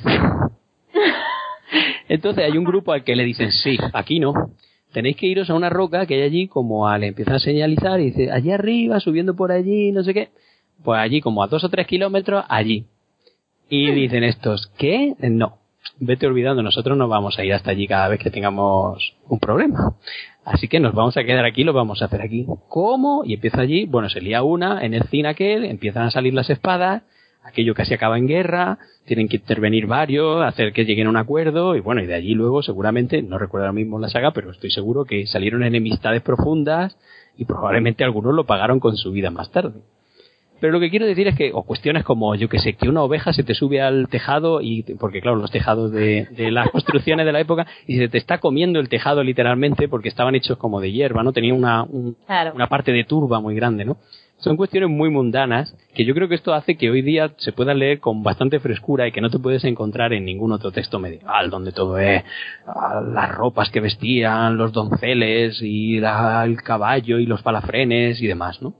Entonces 2.10 2.44
hay 2.44 2.58
un 2.58 2.64
grupo 2.64 2.94
al 2.94 3.04
que 3.04 3.16
le 3.16 3.24
dicen, 3.24 3.52
sí, 3.52 3.78
aquí 3.94 4.20
no. 4.20 4.34
Tenéis 4.94 5.18
que 5.18 5.28
iros 5.28 5.50
a 5.50 5.54
una 5.56 5.70
roca 5.70 6.06
que 6.06 6.16
hay 6.16 6.22
allí, 6.22 6.48
como 6.48 6.88
a, 6.88 6.98
le 6.98 7.08
empiezan 7.08 7.36
a 7.36 7.40
señalizar 7.40 8.00
y 8.00 8.06
dice, 8.06 8.32
allí 8.32 8.52
arriba, 8.52 9.00
subiendo 9.00 9.36
por 9.36 9.52
allí, 9.52 9.92
no 9.92 10.04
sé 10.04 10.14
qué. 10.14 10.30
Pues 10.84 11.00
allí, 11.00 11.22
como 11.22 11.44
a 11.44 11.48
dos 11.48 11.64
o 11.64 11.70
tres 11.70 11.88
kilómetros, 11.88 12.46
allí. 12.48 12.86
Y 13.70 13.92
dicen 13.92 14.24
estos, 14.24 14.72
¿qué? 14.78 15.16
No. 15.20 15.58
Vete 16.00 16.28
olvidando, 16.28 16.62
nosotros 16.62 16.98
no 16.98 17.08
vamos 17.08 17.38
a 17.40 17.44
ir 17.44 17.54
hasta 17.54 17.72
allí 17.72 17.88
cada 17.88 18.08
vez 18.08 18.20
que 18.20 18.30
tengamos 18.30 19.16
un 19.28 19.40
problema. 19.40 19.96
Así 20.46 20.68
que 20.68 20.80
nos 20.80 20.94
vamos 20.94 21.18
a 21.18 21.24
quedar 21.24 21.44
aquí, 21.44 21.64
lo 21.64 21.74
vamos 21.74 22.02
a 22.02 22.06
hacer 22.06 22.22
aquí. 22.22 22.46
¿Cómo? 22.70 23.24
Y 23.26 23.34
empieza 23.34 23.62
allí, 23.62 23.86
bueno, 23.86 24.10
se 24.10 24.22
lía 24.22 24.44
una, 24.44 24.86
en 24.86 24.94
el 24.94 25.04
cine 25.10 25.30
aquel, 25.30 25.66
empiezan 25.66 26.04
a 26.04 26.12
salir 26.12 26.34
las 26.34 26.50
espadas, 26.50 27.04
aquello 27.48 27.74
casi 27.74 27.94
acaba 27.94 28.18
en 28.18 28.28
guerra, 28.28 28.78
tienen 29.06 29.28
que 29.28 29.38
intervenir 29.38 29.88
varios, 29.88 30.44
hacer 30.44 30.74
que 30.74 30.86
lleguen 30.86 31.08
a 31.08 31.10
un 31.10 31.18
acuerdo 31.18 31.76
y 31.76 31.80
bueno, 31.80 32.02
y 32.02 32.06
de 32.06 32.16
allí 32.16 32.34
luego 32.34 32.62
seguramente, 32.62 33.22
no 33.22 33.38
recuerdo 33.38 33.66
ahora 33.66 33.74
mismo 33.74 34.00
la 34.00 34.10
saga, 34.10 34.32
pero 34.32 34.52
estoy 34.52 34.72
seguro 34.72 35.06
que 35.06 35.26
salieron 35.28 35.64
enemistades 35.64 36.22
profundas 36.22 36.98
y 37.38 37.46
probablemente 37.46 38.04
algunos 38.04 38.34
lo 38.34 38.46
pagaron 38.46 38.80
con 38.80 38.98
su 38.98 39.12
vida 39.12 39.32
más 39.32 39.52
tarde. 39.52 39.82
Pero 40.60 40.74
lo 40.74 40.80
que 40.80 40.90
quiero 40.90 41.06
decir 41.06 41.28
es 41.28 41.36
que, 41.36 41.52
o 41.54 41.64
cuestiones 41.64 42.04
como, 42.04 42.34
yo 42.34 42.50
que 42.50 42.58
sé, 42.58 42.74
que 42.74 42.90
una 42.90 43.04
oveja 43.04 43.32
se 43.32 43.44
te 43.44 43.54
sube 43.54 43.80
al 43.80 44.08
tejado 44.08 44.60
y, 44.62 44.82
porque 45.00 45.22
claro, 45.22 45.38
los 45.38 45.52
tejados 45.52 45.92
de, 45.92 46.28
de 46.32 46.52
las 46.52 46.70
construcciones 46.72 47.26
de 47.28 47.32
la 47.32 47.40
época, 47.40 47.68
y 47.86 47.98
se 47.98 48.10
te 48.10 48.18
está 48.18 48.40
comiendo 48.40 48.80
el 48.80 48.90
tejado 48.90 49.24
literalmente 49.24 49.88
porque 49.88 50.10
estaban 50.10 50.34
hechos 50.34 50.58
como 50.58 50.82
de 50.82 50.92
hierba, 50.92 51.22
¿no? 51.22 51.32
Tenía 51.32 51.54
una, 51.54 51.84
una 51.84 52.68
parte 52.68 52.92
de 52.92 53.04
turba 53.04 53.40
muy 53.40 53.56
grande, 53.56 53.86
¿no? 53.86 53.98
Son 54.38 54.56
cuestiones 54.56 54.90
muy 54.90 55.10
mundanas 55.10 55.76
que 55.96 56.06
yo 56.06 56.14
creo 56.14 56.28
que 56.28 56.36
esto 56.36 56.54
hace 56.54 56.78
que 56.78 56.90
hoy 56.90 57.02
día 57.02 57.32
se 57.38 57.52
pueda 57.52 57.74
leer 57.74 58.00
con 58.00 58.24
bastante 58.24 58.60
frescura 58.60 59.08
y 59.08 59.12
que 59.12 59.22
no 59.22 59.30
te 59.30 59.40
puedes 59.40 59.64
encontrar 59.64 60.14
en 60.14 60.26
ningún 60.26 60.52
otro 60.52 60.72
texto 60.72 61.00
medieval 61.00 61.50
donde 61.50 61.72
todo 61.72 61.98
es 61.98 62.24
ah, 62.68 63.02
las 63.02 63.32
ropas 63.34 63.70
que 63.72 63.80
vestían, 63.80 64.58
los 64.58 64.72
donceles 64.72 65.60
y 65.62 65.98
el 65.98 66.62
caballo 66.64 67.20
y 67.20 67.26
los 67.26 67.42
palafrenes 67.42 68.22
y 68.22 68.28
demás, 68.28 68.62
¿no? 68.62 68.74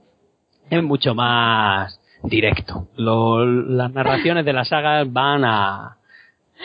Es 0.70 0.82
mucho 0.82 1.14
más 1.14 2.00
directo. 2.22 2.88
las 2.96 3.92
narraciones 3.92 4.44
de 4.44 4.52
la 4.52 4.64
saga 4.64 5.04
van 5.04 5.44
a, 5.44 5.96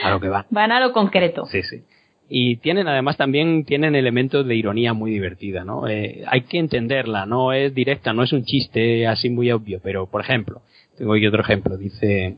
a 0.04 0.10
lo 0.10 0.20
que 0.20 0.30
van. 0.30 0.46
Van 0.50 0.72
a 0.72 0.80
lo 0.80 0.91
concreto. 0.91 1.46
Sí, 1.46 1.64
sí. 1.64 1.84
Y 2.30 2.57
tienen 2.57 2.88
además 2.88 3.17
también 3.17 3.65
tienen 3.65 3.95
elementos 3.95 4.45
de 4.45 4.55
ironía 4.55 4.93
muy 4.93 5.11
divertida, 5.11 5.63
¿no? 5.63 5.88
Eh, 5.88 6.24
hay 6.28 6.41
que 6.41 6.57
entenderla, 6.57 7.26
no 7.26 7.53
es 7.53 7.74
directa, 7.74 8.13
no 8.13 8.24
es 8.24 8.34
un 8.34 8.45
chiste 8.45 9.07
así 9.07 9.30
muy 9.30 9.51
obvio, 9.51 9.80
pero 9.84 10.07
por 10.07 10.21
ejemplo, 10.21 10.61
tengo 10.97 11.13
aquí 11.13 11.28
otro 11.28 11.41
ejemplo, 11.41 11.78
dice 11.78 12.38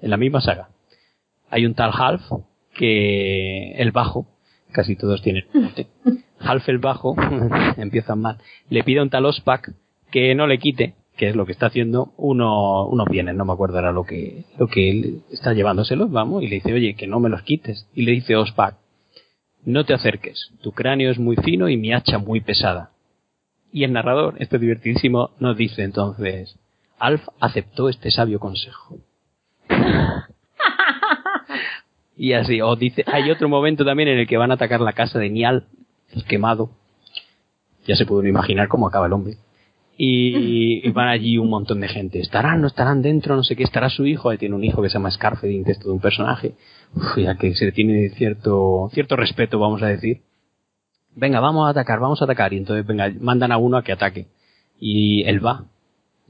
en 0.00 0.10
la 0.10 0.16
misma 0.16 0.40
saga 0.40 0.68
hay 1.50 1.66
un 1.66 1.74
tal 1.74 1.90
Half 1.92 2.22
que 2.74 3.72
el 3.72 3.92
bajo, 3.92 4.26
casi 4.72 4.96
todos 4.96 5.22
tienen 5.22 5.44
Half 6.40 6.68
el 6.68 6.78
bajo, 6.78 7.14
empiezan 7.76 8.20
mal, 8.20 8.38
le 8.70 8.82
pide 8.82 9.00
a 9.00 9.02
un 9.02 9.10
tal 9.10 9.26
Ospak 9.26 9.72
que 10.10 10.34
no 10.34 10.46
le 10.46 10.58
quite, 10.58 10.94
que 11.16 11.28
es 11.28 11.36
lo 11.36 11.46
que 11.46 11.52
está 11.52 11.66
haciendo, 11.66 12.12
uno, 12.16 12.86
unos 12.86 13.08
bienes, 13.08 13.34
no 13.34 13.44
me 13.44 13.52
acuerdo 13.52 13.76
ahora 13.76 13.92
lo 13.92 14.04
que, 14.04 14.44
lo 14.58 14.66
que 14.66 14.90
él 14.90 15.22
está 15.30 15.52
llevándoselos, 15.52 16.10
vamos, 16.10 16.42
y 16.42 16.48
le 16.48 16.56
dice, 16.56 16.72
oye, 16.72 16.94
que 16.94 17.06
no 17.06 17.20
me 17.20 17.28
los 17.28 17.42
quites. 17.42 17.88
Y 17.94 18.02
le 18.02 18.12
dice 18.12 18.36
Ospak, 18.36 18.76
no 19.64 19.84
te 19.84 19.94
acerques, 19.94 20.50
tu 20.60 20.72
cráneo 20.72 21.10
es 21.10 21.18
muy 21.18 21.36
fino 21.36 21.68
y 21.68 21.76
mi 21.76 21.92
hacha 21.92 22.18
muy 22.18 22.40
pesada. 22.40 22.90
Y 23.72 23.84
el 23.84 23.92
narrador, 23.92 24.34
este 24.38 24.58
divertidísimo, 24.58 25.30
nos 25.38 25.56
dice 25.56 25.82
entonces, 25.82 26.58
Alf 26.98 27.22
aceptó 27.40 27.88
este 27.88 28.10
sabio 28.10 28.38
consejo. 28.38 28.98
y 32.16 32.32
así, 32.34 32.60
o 32.60 32.76
dice, 32.76 33.04
hay 33.06 33.30
otro 33.30 33.48
momento 33.48 33.84
también 33.84 34.10
en 34.10 34.18
el 34.18 34.26
que 34.26 34.36
van 34.36 34.50
a 34.50 34.54
atacar 34.54 34.80
la 34.80 34.92
casa 34.92 35.18
de 35.18 35.30
Nial, 35.30 35.66
el 36.12 36.24
quemado. 36.24 36.70
Ya 37.86 37.96
se 37.96 38.06
pueden 38.06 38.28
imaginar 38.28 38.68
cómo 38.68 38.86
acaba 38.86 39.06
el 39.06 39.12
hombre. 39.12 39.36
Y, 40.04 40.90
van 40.92 41.08
allí 41.08 41.38
un 41.38 41.48
montón 41.48 41.80
de 41.80 41.86
gente. 41.86 42.18
¿Estarán, 42.18 42.60
no 42.60 42.66
estarán 42.66 43.02
dentro? 43.02 43.36
No 43.36 43.44
sé 43.44 43.54
qué. 43.54 43.62
¿Estará 43.62 43.88
su 43.88 44.04
hijo? 44.04 44.36
tiene 44.36 44.56
un 44.56 44.64
hijo 44.64 44.82
que 44.82 44.88
se 44.88 44.94
llama 44.94 45.12
Scarfedin, 45.12 45.64
que 45.64 45.72
es 45.72 45.78
todo 45.78 45.92
un 45.92 46.00
personaje. 46.00 46.54
ya 47.16 47.36
que 47.36 47.54
se 47.54 47.66
le 47.66 47.72
tiene 47.72 48.08
cierto, 48.10 48.90
cierto 48.92 49.14
respeto, 49.14 49.60
vamos 49.60 49.80
a 49.82 49.86
decir. 49.86 50.22
Venga, 51.14 51.38
vamos 51.38 51.68
a 51.68 51.70
atacar, 51.70 52.00
vamos 52.00 52.20
a 52.20 52.24
atacar. 52.24 52.52
Y 52.52 52.56
entonces, 52.56 52.84
venga, 52.84 53.12
mandan 53.20 53.52
a 53.52 53.58
uno 53.58 53.76
a 53.76 53.84
que 53.84 53.92
ataque. 53.92 54.26
Y 54.80 55.22
él 55.24 55.44
va, 55.44 55.66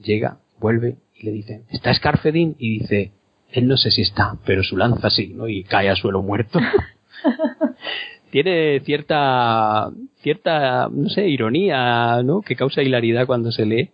llega, 0.03 0.39
vuelve 0.61 0.99
y 1.19 1.25
le 1.25 1.33
dice, 1.33 1.63
¿está 1.71 1.95
Scarfedin? 1.95 2.57
Y 2.59 2.81
dice, 2.81 3.13
él 3.51 3.67
no 3.69 3.79
sé 3.79 3.91
si 3.91 4.03
está, 4.03 4.37
pero 4.45 4.63
su 4.63 4.77
lanza 4.77 5.09
sí, 5.09 5.33
¿no? 5.35 5.49
Y 5.49 5.65
cae 5.65 5.89
al 5.89 5.97
suelo 5.97 6.21
muerto. 6.21 6.59
tiene 8.31 8.81
cierta, 8.81 9.91
cierta, 10.23 10.89
no 10.91 11.09
sé, 11.09 11.29
ironía, 11.29 12.23
¿no? 12.23 12.41
Que 12.43 12.57
causa 12.57 12.83
hilaridad 12.83 13.27
cuando 13.27 13.53
se 13.53 13.67
lee, 13.67 13.91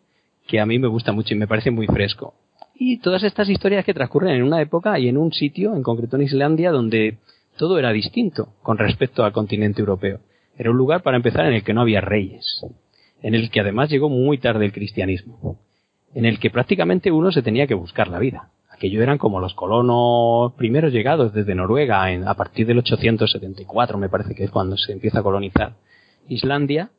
que 0.46 0.60
a 0.60 0.66
mí 0.66 0.78
me 0.78 0.88
gusta 0.88 1.12
mucho 1.12 1.34
y 1.34 1.38
me 1.38 1.48
parece 1.48 1.70
muy 1.70 1.86
fresco. 1.86 2.34
Y 2.74 2.98
todas 2.98 3.24
estas 3.24 3.48
historias 3.48 3.84
que 3.84 3.94
transcurren 3.94 4.36
en 4.36 4.42
una 4.42 4.62
época 4.62 4.98
y 4.98 5.08
en 5.08 5.16
un 5.16 5.32
sitio, 5.32 5.74
en 5.74 5.82
concreto 5.82 6.16
en 6.16 6.22
Islandia, 6.22 6.70
donde 6.70 7.18
todo 7.56 7.78
era 7.78 7.92
distinto 7.92 8.54
con 8.62 8.78
respecto 8.78 9.24
al 9.24 9.32
continente 9.32 9.80
europeo. 9.80 10.20
Era 10.56 10.70
un 10.70 10.76
lugar, 10.76 11.02
para 11.02 11.16
empezar, 11.16 11.46
en 11.46 11.54
el 11.54 11.64
que 11.64 11.74
no 11.74 11.80
había 11.80 12.00
reyes, 12.00 12.64
en 13.22 13.34
el 13.34 13.50
que 13.50 13.60
además 13.60 13.90
llegó 13.90 14.08
muy 14.08 14.38
tarde 14.38 14.64
el 14.64 14.72
cristianismo, 14.72 15.58
en 16.14 16.24
el 16.24 16.38
que 16.38 16.50
prácticamente 16.50 17.10
uno 17.10 17.32
se 17.32 17.42
tenía 17.42 17.66
que 17.66 17.74
buscar 17.74 18.08
la 18.08 18.18
vida 18.18 18.50
aquello 18.78 19.02
eran 19.02 19.18
como 19.18 19.40
los 19.40 19.54
colonos 19.54 20.52
primeros 20.52 20.92
llegados 20.92 21.32
desde 21.34 21.54
Noruega 21.54 22.04
a 22.04 22.34
partir 22.34 22.64
del 22.66 22.78
874, 22.78 23.98
me 23.98 24.08
parece 24.08 24.36
que 24.36 24.44
es 24.44 24.50
cuando 24.50 24.76
se 24.76 24.92
empieza 24.92 25.18
a 25.18 25.22
colonizar 25.22 25.72
Islandia. 26.28 26.90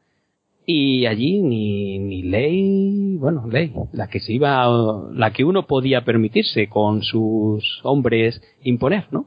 Y 0.65 1.07
allí 1.07 1.41
ni, 1.41 1.97
ni 1.97 2.21
ley, 2.23 3.15
bueno, 3.17 3.47
ley, 3.47 3.73
la 3.91 4.07
que 4.07 4.19
se 4.19 4.33
iba, 4.33 4.67
la 5.11 5.31
que 5.31 5.43
uno 5.43 5.65
podía 5.65 6.05
permitirse 6.05 6.67
con 6.69 7.01
sus 7.01 7.79
hombres 7.83 8.39
imponer, 8.63 9.07
¿no? 9.09 9.25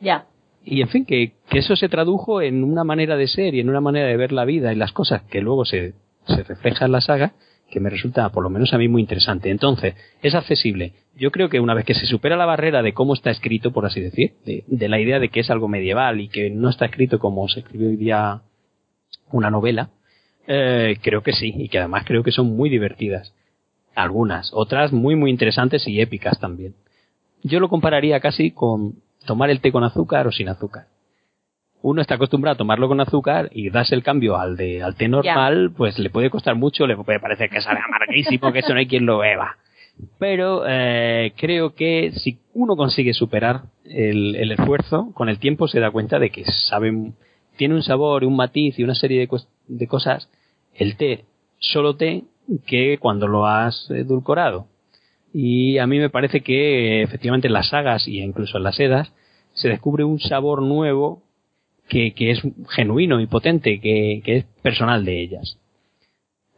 Ya. 0.00 0.26
Y 0.64 0.82
en 0.82 0.88
fin, 0.88 1.04
que, 1.04 1.32
que 1.48 1.58
eso 1.58 1.74
se 1.74 1.88
tradujo 1.88 2.42
en 2.42 2.62
una 2.62 2.84
manera 2.84 3.16
de 3.16 3.26
ser 3.26 3.54
y 3.54 3.60
en 3.60 3.70
una 3.70 3.80
manera 3.80 4.06
de 4.06 4.16
ver 4.16 4.30
la 4.32 4.44
vida 4.44 4.72
y 4.72 4.76
las 4.76 4.92
cosas 4.92 5.22
que 5.22 5.40
luego 5.40 5.64
se, 5.64 5.94
se 6.28 6.42
refleja 6.44 6.84
en 6.84 6.92
la 6.92 7.00
saga, 7.00 7.32
que 7.70 7.80
me 7.80 7.90
resulta, 7.90 8.28
por 8.30 8.42
lo 8.42 8.50
menos 8.50 8.72
a 8.72 8.78
mí, 8.78 8.88
muy 8.88 9.02
interesante. 9.02 9.50
Entonces, 9.50 9.94
es 10.22 10.34
accesible. 10.34 10.92
Yo 11.16 11.30
creo 11.30 11.48
que 11.48 11.60
una 11.60 11.74
vez 11.74 11.84
que 11.84 11.94
se 11.94 12.06
supera 12.06 12.36
la 12.36 12.46
barrera 12.46 12.82
de 12.82 12.94
cómo 12.94 13.14
está 13.14 13.30
escrito, 13.30 13.72
por 13.72 13.84
así 13.86 14.00
decir, 14.00 14.34
de, 14.44 14.88
la 14.88 15.00
idea 15.00 15.18
de 15.18 15.28
que 15.28 15.40
es 15.40 15.50
algo 15.50 15.68
medieval 15.68 16.20
y 16.20 16.28
que 16.28 16.50
no 16.50 16.70
está 16.70 16.86
escrito 16.86 17.18
como 17.18 17.48
se 17.48 17.60
escribió 17.60 17.88
hoy 17.88 17.96
día 17.96 18.42
una 19.32 19.50
novela, 19.50 19.90
eh, 20.46 20.98
creo 21.02 21.22
que 21.22 21.32
sí, 21.32 21.52
y 21.56 21.68
que 21.68 21.78
además 21.78 22.04
creo 22.06 22.22
que 22.22 22.32
son 22.32 22.56
muy 22.56 22.70
divertidas. 22.70 23.34
Algunas, 23.94 24.50
otras 24.54 24.92
muy, 24.92 25.16
muy 25.16 25.30
interesantes 25.30 25.86
y 25.88 26.00
épicas 26.00 26.38
también. 26.38 26.74
Yo 27.42 27.60
lo 27.60 27.68
compararía 27.68 28.20
casi 28.20 28.50
con 28.52 28.96
tomar 29.26 29.50
el 29.50 29.60
té 29.60 29.72
con 29.72 29.84
azúcar 29.84 30.26
o 30.26 30.32
sin 30.32 30.48
azúcar 30.48 30.86
uno 31.82 32.00
está 32.02 32.14
acostumbrado 32.14 32.54
a 32.54 32.58
tomarlo 32.58 32.88
con 32.88 33.00
azúcar 33.00 33.50
y 33.52 33.70
das 33.70 33.92
el 33.92 34.02
cambio 34.02 34.36
al 34.36 34.56
de 34.56 34.82
al 34.82 34.96
té 34.96 35.08
normal, 35.08 35.72
pues 35.76 35.98
le 35.98 36.10
puede 36.10 36.30
costar 36.30 36.56
mucho, 36.56 36.86
le 36.86 36.96
puede 36.96 37.20
parecer 37.20 37.50
que 37.50 37.60
sale 37.60 37.80
amarguísimo, 37.84 38.52
que 38.52 38.60
eso 38.60 38.72
no 38.72 38.80
hay 38.80 38.86
quien 38.86 39.06
lo 39.06 39.18
beba. 39.18 39.56
Pero 40.18 40.64
eh, 40.66 41.32
creo 41.36 41.74
que 41.74 42.12
si 42.12 42.38
uno 42.54 42.76
consigue 42.76 43.14
superar 43.14 43.62
el, 43.84 44.36
el, 44.36 44.52
esfuerzo, 44.52 45.10
con 45.12 45.28
el 45.28 45.38
tiempo 45.38 45.66
se 45.66 45.80
da 45.80 45.90
cuenta 45.90 46.18
de 46.18 46.30
que 46.30 46.44
sabe, 46.68 46.92
tiene 47.58 47.74
un 47.74 47.82
sabor, 47.82 48.24
un 48.24 48.36
matiz 48.36 48.78
y 48.78 48.84
una 48.84 48.94
serie 48.94 49.28
de, 49.66 49.86
cosas, 49.86 50.30
el 50.74 50.96
té, 50.96 51.26
solo 51.58 51.96
té, 51.96 52.24
que 52.66 52.96
cuando 52.98 53.28
lo 53.28 53.46
has 53.46 53.90
edulcorado. 53.90 54.66
Y 55.34 55.76
a 55.76 55.86
mí 55.86 55.98
me 55.98 56.08
parece 56.08 56.40
que 56.40 57.02
efectivamente 57.02 57.48
en 57.48 57.52
las 57.52 57.68
sagas 57.68 58.08
y 58.08 58.20
incluso 58.20 58.56
en 58.56 58.64
las 58.64 58.76
sedas 58.76 59.12
se 59.52 59.68
descubre 59.68 60.04
un 60.04 60.18
sabor 60.18 60.62
nuevo 60.62 61.22
que, 61.88 62.14
es 62.16 62.40
genuino 62.70 63.20
y 63.20 63.26
potente, 63.26 63.80
que, 63.80 64.22
es 64.24 64.44
personal 64.62 65.04
de 65.04 65.20
ellas. 65.20 65.58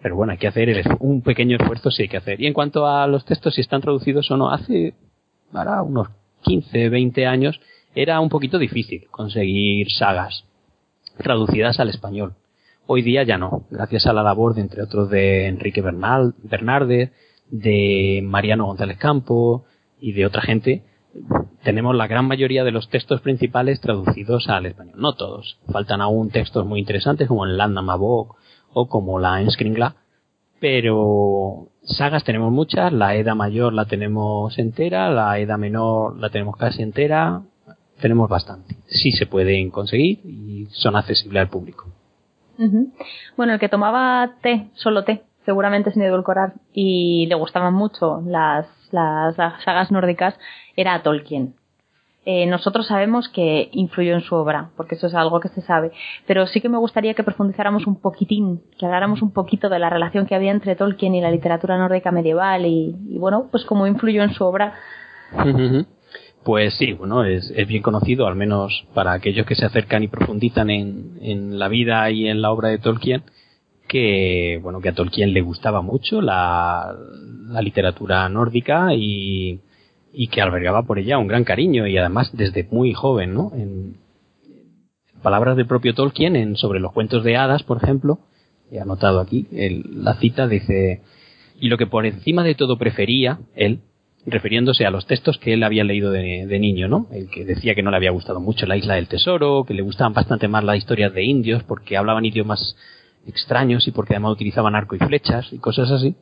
Pero 0.03 0.17
bueno, 0.17 0.33
hay 0.33 0.39
que 0.39 0.49
hacer 0.49 0.83
un 1.01 1.23
pequeño 1.23 1.57
esfuerzo, 1.57 1.91
sí 1.91 2.03
hay 2.03 2.09
que 2.09 2.17
hacer. 2.17 2.41
Y 2.41 2.47
en 2.47 2.53
cuanto 2.53 2.87
a 2.87 3.07
los 3.07 3.25
textos, 3.25 3.55
si 3.55 3.61
están 3.61 3.81
traducidos 3.81 4.31
o 4.31 4.37
no, 4.37 4.51
hace 4.51 4.95
ahora 5.53 5.83
unos 5.83 6.09
15, 6.43 6.89
20 6.89 7.27
años 7.27 7.61
era 7.95 8.21
un 8.21 8.29
poquito 8.29 8.59
difícil 8.59 9.09
conseguir 9.11 9.91
sagas 9.91 10.45
traducidas 11.17 11.81
al 11.81 11.89
español. 11.89 12.35
Hoy 12.87 13.03
día 13.03 13.23
ya 13.23 13.39
no, 13.39 13.65
gracias 13.71 14.07
a 14.07 14.13
la 14.13 14.23
labor 14.23 14.55
de, 14.55 14.63
entre 14.63 14.83
otros, 14.83 15.11
de 15.11 15.47
Enrique 15.47 15.81
Bernal, 15.83 16.35
de 17.51 18.21
Mariano 18.25 18.67
González 18.67 18.99
Campo 18.99 19.65
y 20.01 20.13
de 20.13 20.27
otra 20.27 20.43
gente, 20.43 20.85
tenemos 21.63 21.95
la 21.95 22.07
gran 22.07 22.27
mayoría 22.27 22.65
de 22.65 22.71
los 22.71 22.89
textos 22.89 23.21
principales 23.21 23.81
traducidos 23.81 24.49
al 24.49 24.67
español. 24.67 24.95
No 24.99 25.15
todos. 25.15 25.59
Faltan 25.71 26.01
aún 26.01 26.31
textos 26.31 26.67
muy 26.67 26.81
interesantes 26.81 27.29
como 27.29 27.45
el 27.45 27.57
Landa 27.57 27.83
Mabok 27.83 28.37
o 28.73 28.89
como 28.89 29.19
la 29.19 29.41
Enskringla. 29.41 29.97
Pero 30.61 31.69
sagas 31.83 32.25
tenemos 32.25 32.53
muchas. 32.53 32.93
La 32.93 33.15
Edad 33.17 33.35
Mayor 33.35 33.73
la 33.73 33.87
tenemos 33.87 34.59
entera. 34.59 35.11
La 35.11 35.39
Edad 35.39 35.59
Menor 35.59 36.19
la 36.19 36.31
tenemos 36.31 36.57
casi 36.57 36.83
entera. 36.83 37.43
Tenemos 38.01 38.29
bastante. 38.29 38.77
Sí 38.87 39.13
se 39.13 39.27
pueden 39.27 39.71
conseguir 39.71 40.21
y 40.25 40.67
son 40.71 40.97
accesibles 40.97 41.43
al 41.43 41.49
público. 41.49 41.87
Bueno, 43.37 43.55
el 43.55 43.59
que 43.59 43.69
tomaba 43.69 44.37
té, 44.43 44.69
solo 44.75 45.05
té, 45.05 45.23
seguramente 45.47 45.93
sin 45.93 46.03
edulcorar, 46.03 46.55
y 46.73 47.27
le 47.27 47.35
gustaban 47.35 47.73
mucho 47.73 48.23
las, 48.27 48.67
las 48.91 49.35
sagas 49.37 49.91
nórdicas, 49.91 50.39
era 50.77 51.03
Tolkien. 51.03 51.55
Eh, 52.27 52.45
nosotros 52.47 52.87
sabemos 52.87 53.31
que 53.31 53.71
influyó 53.73 54.15
en 54.15 54.21
su 54.21 54.35
obra, 54.35 54.71
porque 54.77 54.95
eso 54.95 55.07
es 55.07 55.15
algo 55.15 55.41
que 55.41 55.49
se 55.49 55.63
sabe, 55.63 55.91
pero 56.27 56.47
sí 56.47 56.61
que 56.61 56.69
me 56.69 56.77
gustaría 56.77 57.15
que 57.15 57.25
profundizáramos 57.25 57.87
un 57.87 57.97
poquitín, 57.97 58.61
que 58.79 58.85
habláramos 58.85 59.23
un 59.23 59.33
poquito 59.33 59.71
de 59.71 59.79
la 59.79 59.89
relación 59.89 60.27
que 60.27 60.35
había 60.35 60.51
entre 60.51 60.77
Tolkien 60.77 61.15
y 61.15 61.23
la 61.23 61.31
literatura 61.31 61.79
nórdica 61.79 62.11
medieval 62.11 62.67
y, 62.67 63.17
bueno, 63.19 63.49
pues 63.51 63.65
cómo 63.65 63.87
influyó 63.87 64.23
en 64.23 64.35
su 64.35 64.45
obra. 64.45 64.75
Pues 66.45 66.75
sí, 66.75 66.93
bueno, 66.93 67.25
es, 67.25 67.53
bien 67.67 67.83
conocido, 67.83 68.27
al 68.27 68.35
menos 68.35 68.87
para 68.95 69.13
aquellos 69.13 69.47
que 69.47 69.55
se 69.55 69.67
acercan 69.67 70.03
y 70.03 70.09
profundizan 70.09 70.71
en, 70.71 71.19
en 71.21 71.59
la 71.59 71.69
vida 71.69 72.11
y 72.11 72.29
en 72.29 72.41
la 72.41 72.51
obra 72.51 72.69
de 72.69 72.79
Tolkien, 72.79 73.23
que 73.87 74.59
bueno 74.63 74.81
que 74.81 74.89
a 74.89 74.95
Tolkien 74.95 75.35
le 75.35 75.43
gustaba 75.43 75.83
mucho 75.83 76.23
la, 76.23 76.97
la 77.49 77.61
literatura 77.61 78.29
nórdica 78.29 78.95
y, 78.95 79.61
y 80.13 80.29
que 80.29 80.41
albergaba 80.41 80.85
por 80.85 80.99
ella 80.99 81.19
un 81.19 81.27
gran 81.27 81.45
cariño 81.45 81.87
y 81.87 81.99
además 81.99 82.31
desde 82.33 82.67
muy 82.71 82.95
joven, 82.95 83.35
¿no? 83.35 83.53
En, 83.55 83.97
palabras 85.23 85.57
del 85.57 85.67
propio 85.67 85.95
Tolkien 85.95 86.37
en 86.37 86.57
sobre 86.57 86.81
los 86.81 86.93
cuentos 86.93 87.23
de 87.25 87.37
hadas, 87.37 87.63
por 87.63 87.83
ejemplo, 87.83 88.19
he 88.71 88.81
anotado 88.81 89.21
aquí 89.21 89.47
la 89.51 90.15
cita 90.15 90.49
dice 90.49 91.03
y 91.61 91.69
lo 91.69 91.77
que 91.77 91.87
por 91.87 92.07
encima 92.07 92.43
de 92.45 92.55
todo 92.55 92.79
prefería 92.79 93.41
él 93.55 93.81
refiriéndose 94.31 94.87
a 94.87 94.91
los 94.91 95.07
textos 95.07 95.39
que 95.39 95.53
él 95.53 95.63
había 95.63 95.85
leído 95.85 96.11
de, 96.11 96.47
de, 96.47 96.59
niño, 96.59 96.89
¿no? 96.89 97.07
El 97.13 97.29
que 97.29 97.45
decía 97.45 97.75
que 97.75 97.83
no 97.83 97.91
le 97.91 97.97
había 97.97 98.11
gustado 98.11 98.41
mucho 98.41 98.67
la 98.67 98.77
isla 98.77 98.95
del 98.95 99.09
tesoro, 99.09 99.65
que 99.65 99.75
le 99.75 99.83
gustaban 99.83 100.13
bastante 100.13 100.49
más 100.49 100.65
las 100.65 100.77
historias 100.77 101.13
de 101.13 101.25
indios 101.25 101.63
porque 101.65 101.97
hablaban 101.97 102.25
idiomas 102.25 102.77
extraños 103.27 103.87
y 103.87 103.91
porque 103.91 104.15
además 104.15 104.33
utilizaban 104.33 104.75
arco 104.75 104.97
y 104.97 104.99
flechas 104.99 105.53
y 105.53 105.59
cosas 105.59 105.91
así. 105.91 106.15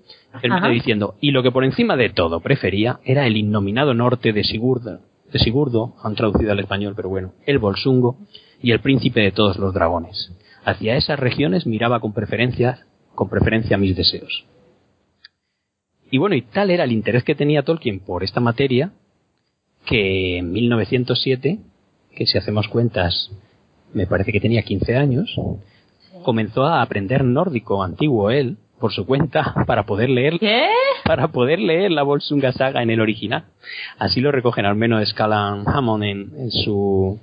Él 0.43 0.53
diciendo, 0.73 1.15
y 1.21 1.31
lo 1.31 1.43
que 1.43 1.51
por 1.51 1.65
encima 1.65 1.97
de 1.97 2.11
todo 2.11 2.41
prefería 2.41 3.01
era 3.05 3.27
el 3.27 3.37
innominado 3.37 3.95
norte 3.95 4.33
de 4.33 4.45
Sigurd, 4.45 5.01
de 5.33 5.39
Sigurdo, 5.39 5.95
han 6.03 6.15
traducido 6.15 6.53
al 6.53 6.61
español, 6.61 6.95
pero 6.97 7.09
bueno, 7.09 7.33
el 7.47 7.59
Volsungo 7.59 8.19
y 8.63 8.73
el 8.73 8.81
príncipe 8.81 9.21
de 9.21 9.33
todos 9.33 9.59
los 9.59 9.75
dragones. 9.75 10.33
Hacia 10.65 10.97
esas 10.97 11.19
regiones 11.19 11.67
miraba 11.67 12.01
con 12.01 12.13
preferencia, 12.13 12.87
con 13.15 13.29
preferencia 13.29 13.79
mis 13.79 13.97
deseos. 13.97 14.47
Y 16.11 16.19
bueno, 16.19 16.37
y 16.37 16.43
tal 16.43 16.71
era 16.71 16.85
el 16.85 16.93
interés 16.93 17.25
que 17.25 17.35
tenía 17.35 17.63
Tolkien 17.63 18.01
por 18.01 18.25
esta 18.25 18.41
materia, 18.41 18.93
que 19.85 20.39
en 20.39 20.53
1907, 20.53 21.59
que 22.15 22.27
si 22.27 22.39
hacemos 22.39 22.69
cuentas, 22.69 23.31
me 23.93 24.07
parece 24.07 24.33
que 24.33 24.41
tenía 24.41 24.63
15 24.63 24.97
años, 24.97 25.35
comenzó 26.23 26.67
a 26.67 26.83
aprender 26.83 27.25
nórdico 27.25 27.83
antiguo 27.83 28.31
él, 28.31 28.57
por 28.81 28.93
su 28.93 29.07
cuenta, 29.07 29.55
para 29.67 29.85
poder 29.85 30.09
leer, 30.09 30.39
¿Qué? 30.39 30.69
para 31.05 31.29
poder 31.29 31.59
leer 31.59 31.91
la 31.91 32.03
Volsunga 32.03 32.53
Saga 32.53 32.83
en 32.83 32.91
el 32.91 33.01
original. 33.01 33.45
Así 33.99 34.21
lo 34.21 34.33
recogen 34.33 34.65
al 34.65 34.77
menos 34.77 35.07
Scallan 35.09 35.65
Hammond 35.67 36.05
en, 36.05 36.33
en 36.39 36.51
su, 36.51 37.19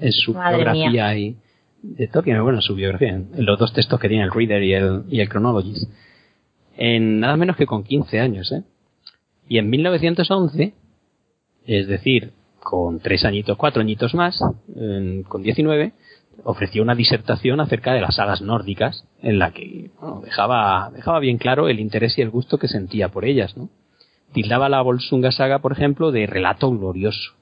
en 0.00 0.12
su 0.12 0.34
Madre 0.34 0.56
biografía 0.56 1.16
y 1.16 1.36
de 1.82 2.08
Tolkien, 2.08 2.42
bueno, 2.42 2.58
en 2.58 2.62
su 2.62 2.74
biografía, 2.74 3.10
en 3.10 3.30
los 3.36 3.58
dos 3.58 3.72
textos 3.72 4.00
que 4.00 4.08
tiene 4.08 4.24
el 4.24 4.32
Reader 4.32 4.62
y 4.62 4.74
el, 4.74 5.02
y 5.08 5.20
el 5.20 5.28
Chronologist. 5.28 5.88
En 6.80 7.18
nada 7.18 7.36
menos 7.36 7.56
que 7.56 7.66
con 7.66 7.82
15 7.82 8.20
años, 8.20 8.52
¿eh? 8.52 8.62
Y 9.48 9.58
en 9.58 9.68
1911, 9.68 10.74
es 11.66 11.88
decir, 11.88 12.32
con 12.60 13.00
tres 13.00 13.24
añitos, 13.24 13.56
cuatro 13.56 13.80
añitos 13.80 14.14
más, 14.14 14.38
con 15.26 15.42
19, 15.42 15.92
ofreció 16.44 16.82
una 16.82 16.94
disertación 16.94 17.58
acerca 17.58 17.92
de 17.94 18.00
las 18.00 18.14
sagas 18.14 18.42
nórdicas, 18.42 19.04
en 19.22 19.40
la 19.40 19.50
que 19.50 19.90
bueno, 20.00 20.20
dejaba, 20.24 20.90
dejaba 20.94 21.18
bien 21.18 21.38
claro 21.38 21.68
el 21.68 21.80
interés 21.80 22.16
y 22.16 22.22
el 22.22 22.30
gusto 22.30 22.58
que 22.58 22.68
sentía 22.68 23.08
por 23.08 23.24
ellas, 23.24 23.56
¿no? 23.56 23.70
Tildaba 24.32 24.68
la 24.68 24.80
Volsunga 24.80 25.32
saga, 25.32 25.58
por 25.58 25.72
ejemplo, 25.72 26.12
de 26.12 26.26
relato 26.26 26.70
glorioso. 26.70 27.32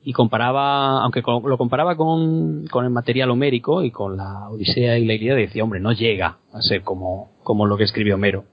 Y 0.00 0.14
comparaba, 0.14 1.02
aunque 1.02 1.20
lo 1.20 1.58
comparaba 1.58 1.96
con, 1.96 2.66
con 2.68 2.84
el 2.84 2.90
material 2.90 3.30
homérico 3.30 3.82
y 3.82 3.90
con 3.90 4.16
la 4.16 4.48
Odisea 4.48 4.96
y 4.96 5.04
la 5.04 5.12
Ilíada, 5.14 5.38
decía, 5.38 5.64
hombre, 5.64 5.80
no 5.80 5.92
llega 5.92 6.38
a 6.52 6.62
ser 6.62 6.82
como, 6.82 7.32
como 7.48 7.64
lo 7.64 7.78
que 7.78 7.84
escribió 7.84 8.16
Homero 8.16 8.44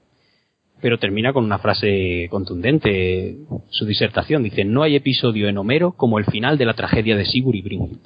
pero 0.80 0.98
termina 0.98 1.32
con 1.32 1.44
una 1.44 1.58
frase 1.58 2.28
contundente. 2.30 3.36
Su 3.70 3.86
disertación 3.86 4.42
dice: 4.42 4.64
No 4.64 4.82
hay 4.82 4.96
episodio 4.96 5.48
en 5.48 5.58
Homero 5.58 5.92
como 5.92 6.18
el 6.18 6.26
final 6.26 6.58
de 6.58 6.66
la 6.66 6.74
tragedia 6.74 7.16
de 7.16 7.24
Sigurd 7.24 7.56
y 7.56 7.62
Brynhild. 7.62 7.98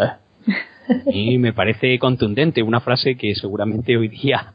Eh, 0.00 0.12
Y 1.12 1.38
me 1.38 1.52
parece 1.52 1.98
contundente, 1.98 2.62
una 2.62 2.80
frase 2.80 3.16
que 3.16 3.34
seguramente 3.34 3.96
hoy 3.96 4.08
día 4.08 4.54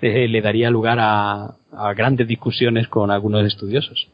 eh, 0.00 0.26
le 0.26 0.40
daría 0.40 0.70
lugar 0.70 0.98
a, 1.00 1.54
a 1.72 1.94
grandes 1.94 2.26
discusiones 2.26 2.88
con 2.88 3.10
algunos 3.10 3.46
estudiosos. 3.46 4.08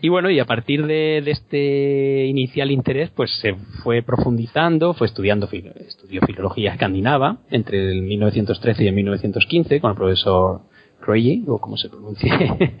Y 0.00 0.08
bueno, 0.08 0.30
y 0.30 0.38
a 0.38 0.44
partir 0.44 0.86
de, 0.86 1.18
este 1.26 2.26
inicial 2.26 2.70
interés, 2.70 3.10
pues 3.10 3.30
se 3.40 3.54
fue 3.82 4.02
profundizando, 4.02 4.92
fue 4.92 5.06
estudiando, 5.06 5.48
estudió 5.86 6.20
filología 6.26 6.72
escandinava 6.72 7.38
entre 7.50 7.90
el 7.90 8.02
1913 8.02 8.84
y 8.84 8.88
el 8.88 8.94
1915 8.94 9.80
con 9.80 9.90
el 9.92 9.96
profesor 9.96 10.60
Roye, 11.00 11.42
o 11.46 11.58
como 11.58 11.76
se 11.76 11.88
pronuncie, 11.88 12.30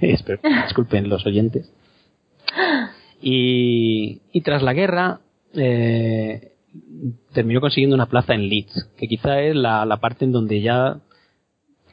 disculpen 0.66 1.08
los 1.08 1.24
oyentes. 1.24 1.72
Y, 3.22 4.20
y 4.32 4.40
tras 4.42 4.62
la 4.62 4.74
guerra, 4.74 5.20
eh, 5.54 6.52
terminó 7.32 7.60
consiguiendo 7.60 7.94
una 7.94 8.06
plaza 8.06 8.34
en 8.34 8.48
Leeds, 8.48 8.90
que 8.96 9.08
quizá 9.08 9.40
es 9.40 9.54
la, 9.54 9.84
la 9.86 9.98
parte 9.98 10.24
en 10.24 10.32
donde 10.32 10.60
ya 10.60 11.00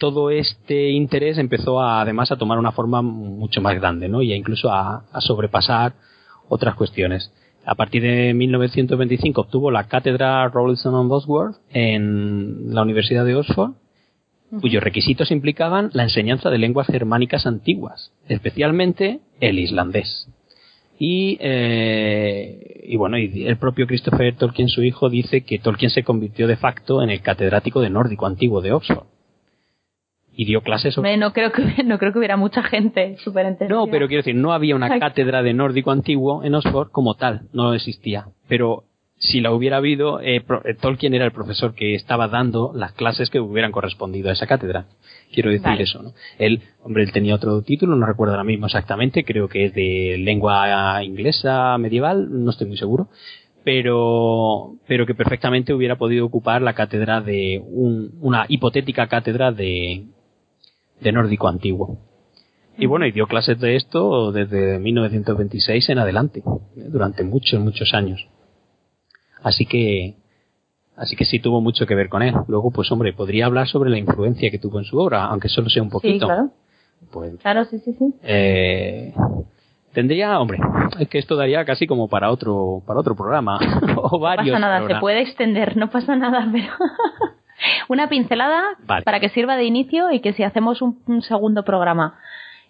todo 0.01 0.31
este 0.31 0.89
interés 0.89 1.37
empezó 1.37 1.79
a, 1.79 2.01
además 2.01 2.31
a 2.31 2.35
tomar 2.35 2.57
una 2.57 2.71
forma 2.71 3.03
mucho 3.03 3.61
más 3.61 3.75
grande, 3.75 4.09
¿no? 4.09 4.23
Y 4.23 4.33
a 4.33 4.35
incluso 4.35 4.71
a, 4.71 5.03
a 5.13 5.21
sobrepasar 5.21 5.93
otras 6.49 6.73
cuestiones. 6.73 7.31
A 7.65 7.75
partir 7.75 8.01
de 8.01 8.33
1925 8.33 9.41
obtuvo 9.41 9.69
la 9.69 9.83
cátedra 9.87 10.49
Rawlinson 10.49 10.95
and 10.95 11.07
Bosworth 11.07 11.57
en 11.69 12.73
la 12.73 12.81
Universidad 12.81 13.23
de 13.25 13.35
Oxford, 13.35 13.73
cuyos 14.59 14.83
requisitos 14.83 15.29
implicaban 15.29 15.91
la 15.93 16.01
enseñanza 16.01 16.49
de 16.49 16.57
lenguas 16.57 16.87
germánicas 16.87 17.45
antiguas, 17.45 18.11
especialmente 18.27 19.19
el 19.39 19.59
islandés. 19.59 20.27
Y, 20.97 21.37
eh, 21.41 22.85
y 22.87 22.95
bueno, 22.95 23.19
y 23.19 23.45
el 23.45 23.57
propio 23.57 23.85
Christopher 23.85 24.35
Tolkien, 24.35 24.67
su 24.67 24.81
hijo, 24.81 25.11
dice 25.11 25.41
que 25.41 25.59
Tolkien 25.59 25.91
se 25.91 26.03
convirtió 26.03 26.47
de 26.47 26.57
facto 26.57 27.03
en 27.03 27.11
el 27.11 27.21
catedrático 27.21 27.81
de 27.81 27.91
nórdico 27.91 28.25
antiguo 28.25 28.61
de 28.61 28.71
Oxford. 28.71 29.05
Y 30.41 30.45
dio 30.45 30.61
clases 30.61 30.95
sobre... 30.95 31.09
Hombre, 31.11 31.23
no 31.23 31.33
creo 31.33 31.51
que 31.51 31.83
no 31.83 31.99
creo 31.99 32.11
que 32.11 32.17
hubiera 32.17 32.35
mucha 32.35 32.63
gente 32.63 33.15
súper 33.23 33.45
entendida. 33.45 33.77
No, 33.77 33.85
pero 33.85 34.07
quiero 34.07 34.21
decir, 34.23 34.33
no 34.35 34.53
había 34.53 34.75
una 34.75 34.97
cátedra 34.99 35.43
de 35.43 35.53
nórdico 35.53 35.91
antiguo 35.91 36.43
en 36.43 36.55
Oxford 36.55 36.89
como 36.89 37.13
tal, 37.13 37.41
no 37.53 37.75
existía. 37.75 38.25
Pero 38.47 38.85
si 39.19 39.39
la 39.39 39.51
hubiera 39.51 39.77
habido, 39.77 40.19
eh, 40.19 40.37
eh, 40.37 40.73
Tolkien 40.81 41.13
era 41.13 41.25
el 41.25 41.31
profesor 41.31 41.75
que 41.75 41.93
estaba 41.93 42.27
dando 42.27 42.71
las 42.73 42.93
clases 42.93 43.29
que 43.29 43.39
hubieran 43.39 43.71
correspondido 43.71 44.29
a 44.29 44.33
esa 44.33 44.47
cátedra. 44.47 44.85
Quiero 45.31 45.51
decir 45.51 45.67
Vale. 45.67 45.83
eso, 45.83 46.01
¿no? 46.01 46.13
Él, 46.39 46.61
hombre, 46.81 47.03
él 47.03 47.11
tenía 47.11 47.35
otro 47.35 47.61
título, 47.61 47.95
no 47.95 48.07
recuerdo 48.07 48.33
ahora 48.33 48.43
mismo 48.43 48.65
exactamente, 48.65 49.23
creo 49.23 49.47
que 49.47 49.65
es 49.65 49.73
de 49.75 50.15
lengua 50.17 51.03
inglesa 51.03 51.77
medieval, 51.77 52.29
no 52.43 52.49
estoy 52.49 52.65
muy 52.65 52.77
seguro, 52.77 53.09
pero, 53.63 54.73
pero 54.87 55.05
que 55.05 55.13
perfectamente 55.15 55.71
hubiera 55.73 55.97
podido 55.97 56.25
ocupar 56.25 56.61
la 56.61 56.73
cátedra 56.73 57.21
de 57.21 57.61
un- 57.63 58.11
una 58.21 58.45
hipotética 58.49 59.05
cátedra 59.07 59.51
de, 59.51 60.05
de 61.01 61.11
nórdico 61.11 61.47
antiguo. 61.47 61.97
Y 62.77 62.85
bueno, 62.85 63.05
y 63.05 63.11
dio 63.11 63.27
clases 63.27 63.59
de 63.59 63.75
esto 63.75 64.31
desde 64.31 64.79
1926 64.79 65.89
en 65.89 65.99
adelante, 65.99 66.39
eh, 66.39 66.85
durante 66.89 67.23
muchos, 67.23 67.59
muchos 67.59 67.93
años. 67.93 68.27
Así 69.43 69.65
que, 69.65 70.15
así 70.95 71.15
que 71.15 71.25
sí 71.25 71.39
tuvo 71.39 71.61
mucho 71.61 71.85
que 71.85 71.95
ver 71.95 72.09
con 72.09 72.21
él. 72.21 72.33
Luego, 72.47 72.71
pues 72.71 72.91
hombre, 72.91 73.13
podría 73.13 73.45
hablar 73.47 73.67
sobre 73.67 73.89
la 73.89 73.97
influencia 73.97 74.49
que 74.51 74.59
tuvo 74.59 74.79
en 74.79 74.85
su 74.85 74.97
obra, 74.97 75.25
aunque 75.25 75.49
solo 75.49 75.69
sea 75.69 75.83
un 75.83 75.89
Sí, 75.89 75.93
poquito. 75.93 76.25
claro. 76.27 76.49
Pues, 77.11 77.33
Claro, 77.41 77.65
sí, 77.65 77.79
sí, 77.79 77.93
sí. 77.97 78.13
eh, 78.23 79.13
tendría, 79.91 80.39
hombre, 80.39 80.59
es 80.99 81.09
que 81.09 81.17
esto 81.17 81.35
daría 81.35 81.65
casi 81.65 81.87
como 81.87 82.07
para 82.07 82.29
otro, 82.31 82.83
para 82.85 82.99
otro 82.99 83.15
programa 83.15 83.57
o 83.97 84.11
No 84.11 84.19
varios. 84.19 84.53
pasa 84.55 84.59
nada, 84.59 84.87
se 84.87 84.95
puede 84.99 85.21
extender, 85.21 85.75
no 85.77 85.89
pasa 85.89 86.15
nada, 86.15 86.47
pero 86.51 86.67
una 87.89 88.09
pincelada 88.09 88.61
Vale. 88.85 89.03
para 89.03 89.19
que 89.19 89.29
sirva 89.29 89.55
de 89.57 89.63
inicio 89.65 90.11
y 90.11 90.19
que 90.21 90.33
si 90.33 90.43
hacemos 90.43 90.81
un, 90.81 90.99
un 91.07 91.21
segundo 91.21 91.63
programa 91.63 92.15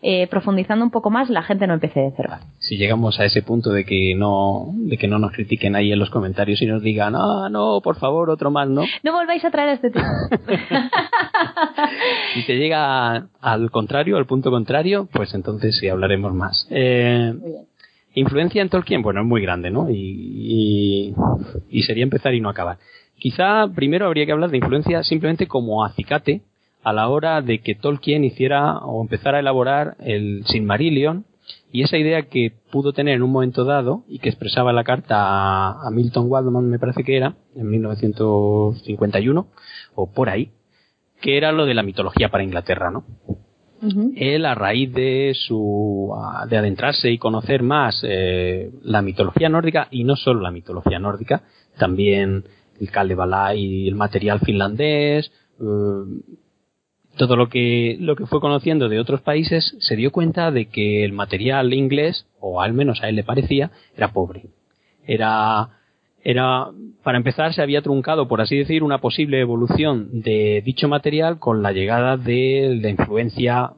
eh, 0.03 0.25
profundizando 0.27 0.83
un 0.83 0.89
poco 0.89 1.11
más, 1.11 1.29
la 1.29 1.43
gente 1.43 1.67
no 1.67 1.75
empiece 1.75 1.99
de 1.99 2.11
cero. 2.17 2.31
si 2.57 2.75
llegamos 2.77 3.19
a 3.19 3.25
ese 3.25 3.43
punto 3.43 3.69
de 3.71 3.85
que 3.85 4.15
no 4.15 4.65
de 4.73 4.97
que 4.97 5.07
no 5.07 5.19
nos 5.19 5.31
critiquen 5.31 5.75
ahí 5.75 5.91
en 5.91 5.99
los 5.99 6.09
comentarios 6.09 6.59
y 6.63 6.65
nos 6.65 6.81
digan 6.81 7.13
ah 7.15 7.49
no 7.51 7.81
por 7.83 7.97
favor 7.97 8.31
otro 8.31 8.49
más 8.49 8.67
no 8.67 8.83
No 9.03 9.11
volváis 9.13 9.45
a 9.45 9.51
traer 9.51 9.69
a 9.69 9.73
este 9.73 9.91
tema. 9.91 10.07
si 12.33 12.45
te 12.45 12.57
llega 12.57 13.27
al 13.41 13.71
contrario 13.71 14.17
al 14.17 14.25
punto 14.25 14.49
contrario 14.51 15.07
pues 15.11 15.33
entonces 15.33 15.77
sí 15.77 15.87
hablaremos 15.87 16.33
más 16.33 16.67
Eh, 16.71 17.33
Muy 17.39 17.51
bien. 17.51 17.65
influencia 18.15 18.61
en 18.61 18.69
Tolkien 18.69 19.01
bueno 19.03 19.21
es 19.21 19.27
muy 19.27 19.41
grande 19.41 19.69
no 19.71 19.89
y, 19.89 19.95
y, 19.95 21.15
y 21.69 21.83
sería 21.83 22.03
empezar 22.03 22.33
y 22.33 22.41
no 22.41 22.49
acabar 22.49 22.77
quizá 23.21 23.67
primero 23.73 24.07
habría 24.07 24.25
que 24.25 24.31
hablar 24.31 24.49
de 24.49 24.57
influencia 24.57 25.03
simplemente 25.03 25.45
como 25.47 25.85
acicate 25.85 26.41
a 26.81 26.91
la 26.91 27.07
hora 27.07 27.41
de 27.43 27.59
que 27.59 27.75
Tolkien 27.75 28.23
hiciera 28.23 28.79
o 28.79 28.99
empezara 28.99 29.37
a 29.37 29.41
elaborar 29.41 29.95
el 29.99 30.43
Silmarillion 30.47 31.25
y 31.71 31.83
esa 31.83 31.99
idea 31.99 32.23
que 32.23 32.51
pudo 32.71 32.93
tener 32.93 33.15
en 33.15 33.21
un 33.21 33.31
momento 33.31 33.63
dado 33.63 34.03
y 34.07 34.17
que 34.17 34.29
expresaba 34.29 34.73
la 34.73 34.83
carta 34.83 35.17
a, 35.19 35.87
a 35.87 35.91
Milton 35.91 36.25
Waldman, 36.29 36.67
me 36.67 36.79
parece 36.79 37.03
que 37.03 37.15
era, 37.15 37.35
en 37.55 37.69
1951, 37.69 39.47
o 39.93 40.11
por 40.11 40.29
ahí, 40.29 40.49
que 41.21 41.37
era 41.37 41.51
lo 41.51 41.67
de 41.67 41.75
la 41.75 41.83
mitología 41.83 42.29
para 42.29 42.43
Inglaterra, 42.43 42.89
¿no? 42.89 43.05
Él, 44.15 44.45
a 44.45 44.53
raíz 44.53 44.93
de 44.93 45.33
su 45.33 46.13
de 46.47 46.57
adentrarse 46.57 47.09
y 47.09 47.17
conocer 47.17 47.63
más 47.63 47.99
eh, 48.07 48.69
la 48.83 49.01
mitología 49.01 49.49
nórdica, 49.49 49.87
y 49.89 50.03
no 50.03 50.15
solo 50.15 50.41
la 50.41 50.51
mitología 50.51 50.99
nórdica, 50.99 51.41
también 51.79 52.43
el 52.81 52.91
Kalevala 52.91 53.55
y 53.55 53.87
el 53.87 53.95
material 53.95 54.39
finlandés, 54.39 55.31
eh, 55.59 56.35
todo 57.17 57.35
lo 57.35 57.49
que, 57.49 57.97
lo 57.99 58.15
que 58.15 58.25
fue 58.25 58.39
conociendo 58.39 58.89
de 58.89 58.99
otros 58.99 59.21
países, 59.21 59.75
se 59.79 59.95
dio 59.95 60.11
cuenta 60.11 60.51
de 60.51 60.67
que 60.67 61.03
el 61.05 61.13
material 61.13 61.73
inglés, 61.73 62.25
o 62.39 62.61
al 62.61 62.73
menos 62.73 63.01
a 63.03 63.09
él 63.09 63.15
le 63.15 63.23
parecía, 63.23 63.71
era 63.95 64.11
pobre. 64.11 64.45
Era, 65.05 65.69
era, 66.23 66.67
para 67.03 67.17
empezar, 67.17 67.53
se 67.53 67.61
había 67.61 67.81
truncado, 67.81 68.27
por 68.27 68.41
así 68.41 68.57
decir, 68.57 68.83
una 68.83 68.99
posible 68.99 69.39
evolución 69.39 70.21
de 70.21 70.61
dicho 70.65 70.87
material 70.87 71.37
con 71.37 71.61
la 71.61 71.73
llegada 71.73 72.17
de 72.17 72.79
la 72.81 72.89
influencia 72.89 73.73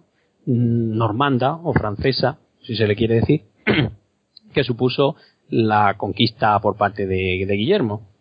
mm, 0.45 0.95
normanda 0.95 1.55
o 1.63 1.73
francesa, 1.73 2.39
si 2.61 2.75
se 2.75 2.87
le 2.87 2.95
quiere 2.95 3.15
decir, 3.15 3.41
que 4.53 4.63
supuso 4.63 5.15
la 5.49 5.95
conquista 5.97 6.59
por 6.59 6.77
parte 6.77 7.07
de, 7.07 7.45
de 7.45 7.55
Guillermo. 7.55 8.12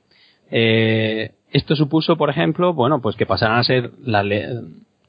Eh, 0.53 1.33
esto 1.51 1.75
supuso, 1.75 2.17
por 2.17 2.31
ejemplo, 2.31 2.75
bueno, 2.75 3.01
pues 3.01 3.17
que 3.17 3.27
pasaran 3.27 3.59
a 3.59 3.65
ser 3.65 3.91
la 4.05 4.23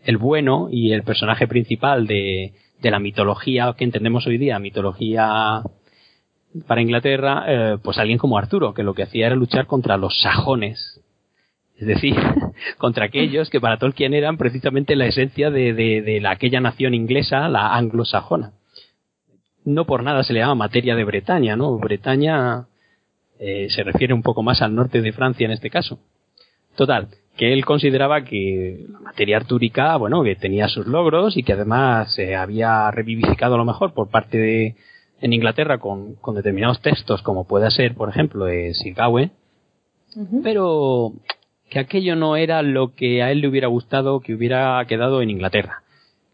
el 0.05 0.17
bueno 0.17 0.67
y 0.71 0.91
el 0.91 1.03
personaje 1.03 1.47
principal 1.47 2.07
de, 2.07 2.53
de 2.81 2.91
la 2.91 2.99
mitología 2.99 3.73
que 3.77 3.83
entendemos 3.83 4.25
hoy 4.25 4.37
día, 4.37 4.59
mitología 4.59 5.61
para 6.67 6.81
Inglaterra, 6.81 7.45
eh, 7.47 7.77
pues 7.83 7.97
alguien 7.97 8.17
como 8.17 8.37
Arturo, 8.37 8.73
que 8.73 8.83
lo 8.83 8.93
que 8.93 9.03
hacía 9.03 9.27
era 9.27 9.35
luchar 9.35 9.65
contra 9.65 9.97
los 9.97 10.21
sajones. 10.21 11.01
Es 11.77 11.87
decir, 11.87 12.15
contra 12.77 13.05
aquellos 13.05 13.49
que 13.49 13.59
para 13.59 13.77
Tolkien 13.77 14.13
eran 14.13 14.37
precisamente 14.37 14.95
la 14.95 15.05
esencia 15.05 15.49
de, 15.49 15.73
de, 15.73 16.19
la, 16.21 16.31
aquella 16.31 16.61
nación 16.61 16.93
inglesa, 16.93 17.49
la 17.49 17.75
anglosajona. 17.75 18.53
No 19.65 19.85
por 19.85 20.03
nada 20.03 20.23
se 20.23 20.33
le 20.33 20.39
llama 20.39 20.55
materia 20.55 20.95
de 20.95 21.03
Bretaña, 21.03 21.55
¿no? 21.55 21.77
Bretaña 21.77 22.67
eh, 23.45 23.67
se 23.69 23.83
refiere 23.83 24.13
un 24.13 24.21
poco 24.21 24.41
más 24.41 24.61
al 24.61 24.73
norte 24.73 25.01
de 25.01 25.11
Francia 25.11 25.43
en 25.43 25.51
este 25.51 25.69
caso. 25.69 25.99
Total, 26.77 27.09
que 27.35 27.51
él 27.51 27.65
consideraba 27.65 28.23
que 28.23 28.85
la 28.89 28.99
materia 28.99 29.35
artúrica, 29.35 29.97
bueno, 29.97 30.23
que 30.23 30.37
tenía 30.37 30.69
sus 30.69 30.87
logros 30.87 31.35
y 31.35 31.43
que 31.43 31.51
además 31.51 32.13
se 32.15 32.37
había 32.37 32.89
revivificado 32.89 33.55
a 33.55 33.57
lo 33.57 33.65
mejor 33.65 33.93
por 33.93 34.09
parte 34.09 34.37
de, 34.37 34.75
en 35.19 35.33
Inglaterra 35.33 35.77
con, 35.77 36.15
con 36.15 36.35
determinados 36.35 36.81
textos, 36.81 37.21
como 37.21 37.45
pueda 37.45 37.69
ser, 37.69 37.95
por 37.95 38.07
ejemplo, 38.07 38.45
de 38.45 38.73
Sir 38.75 38.93
Gawain, 38.93 39.31
pero 40.41 41.11
que 41.69 41.79
aquello 41.79 42.15
no 42.15 42.37
era 42.37 42.61
lo 42.61 42.95
que 42.95 43.23
a 43.23 43.31
él 43.31 43.41
le 43.41 43.49
hubiera 43.49 43.67
gustado 43.67 44.21
que 44.21 44.33
hubiera 44.33 44.83
quedado 44.87 45.21
en 45.21 45.29
Inglaterra. 45.29 45.82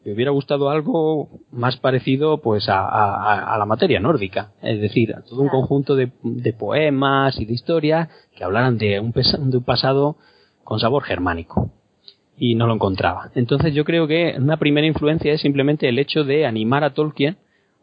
Le 0.10 0.16
hubiera 0.16 0.32
gustado 0.32 0.72
algo 0.72 1.30
más 1.52 1.78
parecido 1.78 2.40
pues 2.42 2.68
a, 2.68 2.80
a, 2.80 3.54
a 3.54 3.58
la 3.60 3.66
materia 3.68 4.00
nórdica, 4.00 4.54
es 4.60 4.82
decir, 4.82 5.14
a 5.14 5.22
todo 5.22 5.40
un 5.44 5.50
conjunto 5.50 5.96
de, 5.96 6.12
de, 6.24 6.52
poemas 6.52 7.40
y 7.40 7.46
de 7.46 7.54
historias 7.54 8.10
que 8.36 8.44
hablaran 8.44 8.80
de 8.80 9.00
un, 9.00 9.12
de 9.12 9.58
un 9.58 9.64
pasado 9.64 10.16
con 10.64 10.80
sabor 10.80 11.04
germánico. 11.04 11.70
Y 12.40 12.56
no 12.56 12.66
lo 12.66 12.74
encontraba. 12.74 13.30
Entonces 13.36 13.76
yo 13.76 13.86
creo 13.86 14.08
que 14.08 14.34
una 14.40 14.58
primera 14.58 14.88
influencia 14.88 15.32
es 15.32 15.42
simplemente 15.42 15.88
el 15.88 16.00
hecho 16.00 16.24
de 16.24 16.48
animar 16.48 16.84
a 16.84 16.96
Tolkien 16.96 17.38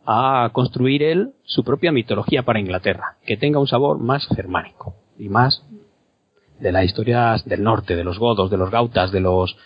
a 0.04 0.50
construir 0.52 1.04
él 1.04 1.30
su 1.44 1.62
propia 1.62 1.92
mitología 1.92 2.42
para 2.42 2.58
Inglaterra, 2.58 3.18
que 3.24 3.36
tenga 3.36 3.60
un 3.60 3.68
sabor 3.68 4.00
más 4.00 4.26
germánico 4.34 4.96
y 5.16 5.28
más 5.28 5.64
de 6.58 6.72
las 6.72 6.86
historias 6.86 7.44
del 7.44 7.62
norte, 7.62 7.94
de 7.94 8.02
los 8.02 8.18
godos, 8.18 8.50
de 8.50 8.56
los 8.56 8.72
gautas, 8.72 9.12
de 9.12 9.20
los 9.20 9.56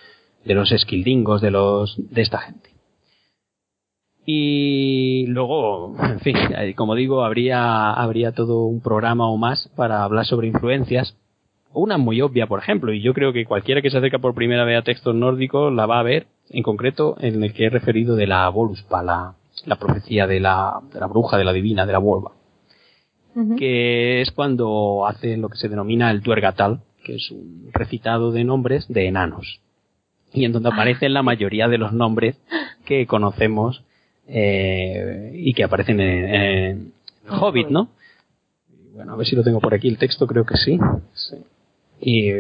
de 0.45 0.55
los 0.55 0.73
esquildingos, 0.73 1.41
de 1.41 1.51
los 1.51 1.97
de 2.11 2.23
esta 2.23 2.39
gente. 2.39 2.71
Y 4.27 5.27
luego, 5.29 5.95
en 6.03 6.21
fin, 6.21 6.37
como 6.77 6.95
digo, 6.95 7.25
habría 7.25 7.93
habría 7.93 8.33
todo 8.33 8.65
un 8.65 8.81
programa 8.81 9.29
o 9.29 9.37
más 9.37 9.69
para 9.77 10.05
hablar 10.05 10.27
sobre 10.27 10.49
influencias, 10.49 11.17
una 11.73 11.99
muy 11.99 12.21
obvia, 12.21 12.47
por 12.47 12.59
ejemplo, 12.59 12.93
y 12.93 13.01
yo 13.01 13.15
creo 13.15 13.33
que 13.33 13.45
cualquiera 13.45 13.81
que 13.81 13.91
se 13.91 13.99
acerca 13.99 14.19
por 14.19 14.35
primera 14.35 14.65
vez 14.65 14.79
a 14.79 14.83
textos 14.83 15.15
nórdicos 15.15 15.73
la 15.73 15.87
va 15.87 16.01
a 16.01 16.05
ver, 16.05 16.27
en 16.51 16.63
concreto 16.63 17.17
en 17.21 17.43
el 17.43 17.53
que 17.53 17.67
he 17.67 17.71
referido 17.71 18.17
de 18.17 18.27
la 18.27 18.49
Voluspa, 18.49 19.03
la, 19.03 19.35
la 19.67 19.77
profecía 19.77 20.27
de 20.27 20.41
la, 20.41 20.81
de 20.93 21.01
la 21.01 21.07
bruja, 21.07 21.39
de 21.39 21.45
la 21.45 21.53
divina, 21.53 21.87
de 21.87 21.93
la 21.93 21.99
Volva, 21.99 22.33
que 23.57 24.21
es 24.21 24.33
cuando 24.33 25.07
hace 25.07 25.37
lo 25.37 25.49
que 25.49 25.57
se 25.57 25.69
denomina 25.69 26.11
el 26.11 26.23
Tuergatal, 26.23 26.81
que 27.05 27.15
es 27.15 27.31
un 27.31 27.71
recitado 27.73 28.33
de 28.33 28.45
nombres 28.45 28.89
de 28.89 29.07
enanos, 29.07 29.61
y 30.33 30.45
en 30.45 30.53
donde 30.53 30.69
ah. 30.71 30.73
aparecen 30.73 31.13
la 31.13 31.23
mayoría 31.23 31.69
de 31.69 31.79
los 31.79 31.93
nombres 31.93 32.37
que 32.85 33.07
conocemos 33.07 33.83
eh, 34.29 35.33
y 35.35 35.55
que 35.55 35.65
aparecen 35.65 36.01
en, 36.01 36.35
en 36.35 36.93
Hobbit, 37.29 37.69
¿no? 37.69 37.89
Bueno, 38.95 39.13
a 39.13 39.17
ver 39.17 39.27
si 39.27 39.37
lo 39.37 39.43
tengo 39.43 39.61
por 39.61 39.75
aquí 39.75 39.89
el 39.89 39.99
texto, 39.99 40.27
creo 40.27 40.45
que 40.45 40.57
sí. 40.57 40.79
sí 41.15 41.37
y, 42.01 42.31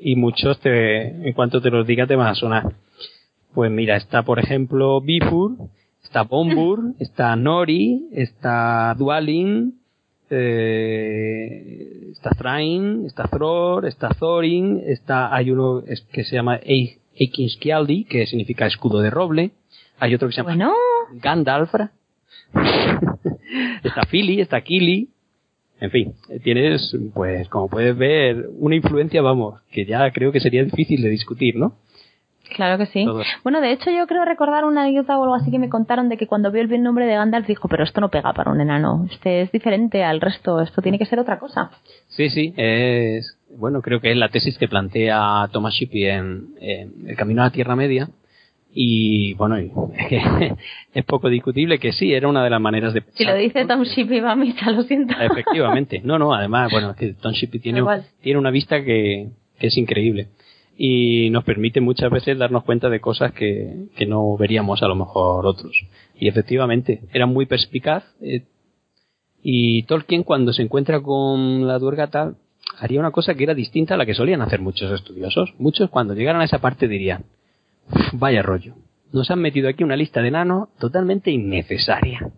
y 0.00 0.16
muchos 0.16 0.58
te, 0.60 1.06
en 1.26 1.32
cuanto 1.32 1.60
te 1.60 1.70
los 1.70 1.86
diga 1.86 2.06
te 2.06 2.16
van 2.16 2.28
a 2.28 2.34
sonar. 2.34 2.74
Pues 3.54 3.70
mira, 3.70 3.96
está 3.96 4.22
por 4.22 4.38
ejemplo 4.38 5.00
Bifur, 5.00 5.52
está 6.02 6.22
Bombur, 6.22 6.94
está 6.98 7.36
Nori, 7.36 8.08
está 8.12 8.94
Dualin, 8.98 9.78
eh, 10.30 12.08
está 12.12 12.30
Thrain, 12.30 13.04
está 13.06 13.28
Thror, 13.28 13.86
está 13.86 14.08
Thorin, 14.08 14.82
está, 14.84 15.34
hay 15.34 15.50
uno 15.50 15.84
que 16.12 16.24
se 16.24 16.34
llama 16.34 16.58
Eikinskialdi, 17.16 18.04
que 18.04 18.26
significa 18.26 18.66
escudo 18.66 19.00
de 19.00 19.10
roble, 19.10 19.50
hay 19.98 20.14
otro 20.14 20.28
que 20.28 20.34
se 20.34 20.42
llama 20.42 20.50
bueno. 20.50 20.72
Gandalfra, 21.12 21.92
está 23.84 24.02
Fili, 24.06 24.40
está 24.40 24.60
Kili, 24.60 25.08
en 25.80 25.90
fin, 25.90 26.14
tienes, 26.42 26.96
pues 27.12 27.48
como 27.48 27.68
puedes 27.68 27.96
ver, 27.96 28.48
una 28.58 28.76
influencia, 28.76 29.22
vamos, 29.22 29.60
que 29.70 29.84
ya 29.84 30.10
creo 30.12 30.32
que 30.32 30.40
sería 30.40 30.64
difícil 30.64 31.02
de 31.02 31.10
discutir, 31.10 31.56
¿no? 31.56 31.74
Claro 32.54 32.78
que 32.78 32.86
sí. 32.86 33.06
Bueno, 33.42 33.60
de 33.60 33.72
hecho 33.72 33.90
yo 33.90 34.06
creo 34.06 34.24
recordar 34.24 34.64
una 34.64 34.82
anécdota 34.82 35.18
o 35.18 35.22
algo 35.24 35.34
así 35.34 35.50
que 35.50 35.58
me 35.58 35.68
contaron 35.68 36.08
de 36.08 36.16
que 36.16 36.26
cuando 36.26 36.52
vio 36.52 36.62
el 36.62 36.82
nombre 36.82 37.06
de 37.06 37.14
Gandalf 37.14 37.46
dijo, 37.46 37.68
pero 37.68 37.84
esto 37.84 38.00
no 38.00 38.10
pega 38.10 38.32
para 38.32 38.50
un 38.50 38.60
enano, 38.60 39.06
este 39.10 39.42
es 39.42 39.50
diferente 39.50 40.04
al 40.04 40.20
resto, 40.20 40.60
esto 40.60 40.82
tiene 40.82 40.98
que 40.98 41.06
ser 41.06 41.18
otra 41.18 41.38
cosa. 41.38 41.70
Sí, 42.08 42.30
sí, 42.30 42.54
es, 42.56 43.36
bueno, 43.56 43.82
creo 43.82 44.00
que 44.00 44.10
es 44.10 44.16
la 44.16 44.28
tesis 44.28 44.58
que 44.58 44.68
plantea 44.68 45.48
Thomas 45.52 45.74
Shippey 45.74 46.06
en, 46.06 46.54
en 46.60 47.08
El 47.08 47.16
Camino 47.16 47.42
a 47.42 47.46
la 47.46 47.52
Tierra 47.52 47.76
Media, 47.76 48.08
y 48.76 49.34
bueno, 49.34 49.56
es 50.94 51.04
poco 51.04 51.28
discutible 51.28 51.78
que 51.78 51.92
sí, 51.92 52.12
era 52.12 52.26
una 52.28 52.42
de 52.42 52.50
las 52.50 52.60
maneras 52.60 52.92
de... 52.92 53.04
Si 53.14 53.24
lo 53.24 53.36
dice 53.36 53.64
Tom 53.66 53.84
Shippey 53.84 54.20
va 54.20 54.32
a 54.32 54.36
misa, 54.36 54.72
lo 54.72 54.82
siento. 54.82 55.14
Efectivamente. 55.18 56.00
No, 56.04 56.18
no, 56.18 56.34
además, 56.34 56.72
bueno, 56.72 56.90
es 56.90 56.96
que 56.96 57.12
Tom 57.14 57.32
Shippey 57.32 57.60
tiene, 57.60 57.82
tiene 58.20 58.38
una 58.38 58.50
vista 58.50 58.82
que, 58.82 59.28
que, 59.60 59.68
es 59.68 59.76
increíble. 59.78 60.28
Y 60.76 61.30
nos 61.30 61.44
permite 61.44 61.80
muchas 61.80 62.10
veces 62.10 62.36
darnos 62.36 62.64
cuenta 62.64 62.90
de 62.90 63.00
cosas 63.00 63.32
que, 63.32 63.86
que 63.96 64.06
no 64.06 64.36
veríamos 64.36 64.82
a 64.82 64.88
lo 64.88 64.96
mejor 64.96 65.46
otros. 65.46 65.72
Y 66.18 66.26
efectivamente, 66.26 67.02
era 67.12 67.26
muy 67.26 67.46
perspicaz. 67.46 68.02
Eh, 68.20 68.42
y 69.40 69.84
Tolkien 69.84 70.24
cuando 70.24 70.52
se 70.52 70.62
encuentra 70.62 71.00
con 71.00 71.68
la 71.68 71.78
duerga 71.78 72.08
tal, 72.08 72.38
haría 72.78 73.00
una 73.00 73.10
cosa 73.10 73.34
que 73.34 73.44
era 73.44 73.54
distinta 73.54 73.94
a 73.94 73.96
la 73.96 74.06
que 74.06 74.14
solían 74.14 74.42
hacer 74.42 74.60
muchos 74.60 74.90
estudiosos. 74.92 75.54
Muchos 75.58 75.90
cuando 75.90 76.14
llegaran 76.14 76.40
a 76.40 76.44
esa 76.44 76.60
parte 76.60 76.88
dirían, 76.88 77.24
Vaya 78.12 78.42
rollo. 78.42 78.74
Nos 79.12 79.30
han 79.30 79.40
metido 79.40 79.68
aquí 79.68 79.84
una 79.84 79.96
lista 79.96 80.20
de 80.20 80.28
enanos 80.28 80.68
totalmente 80.78 81.30
innecesaria. 81.30 82.30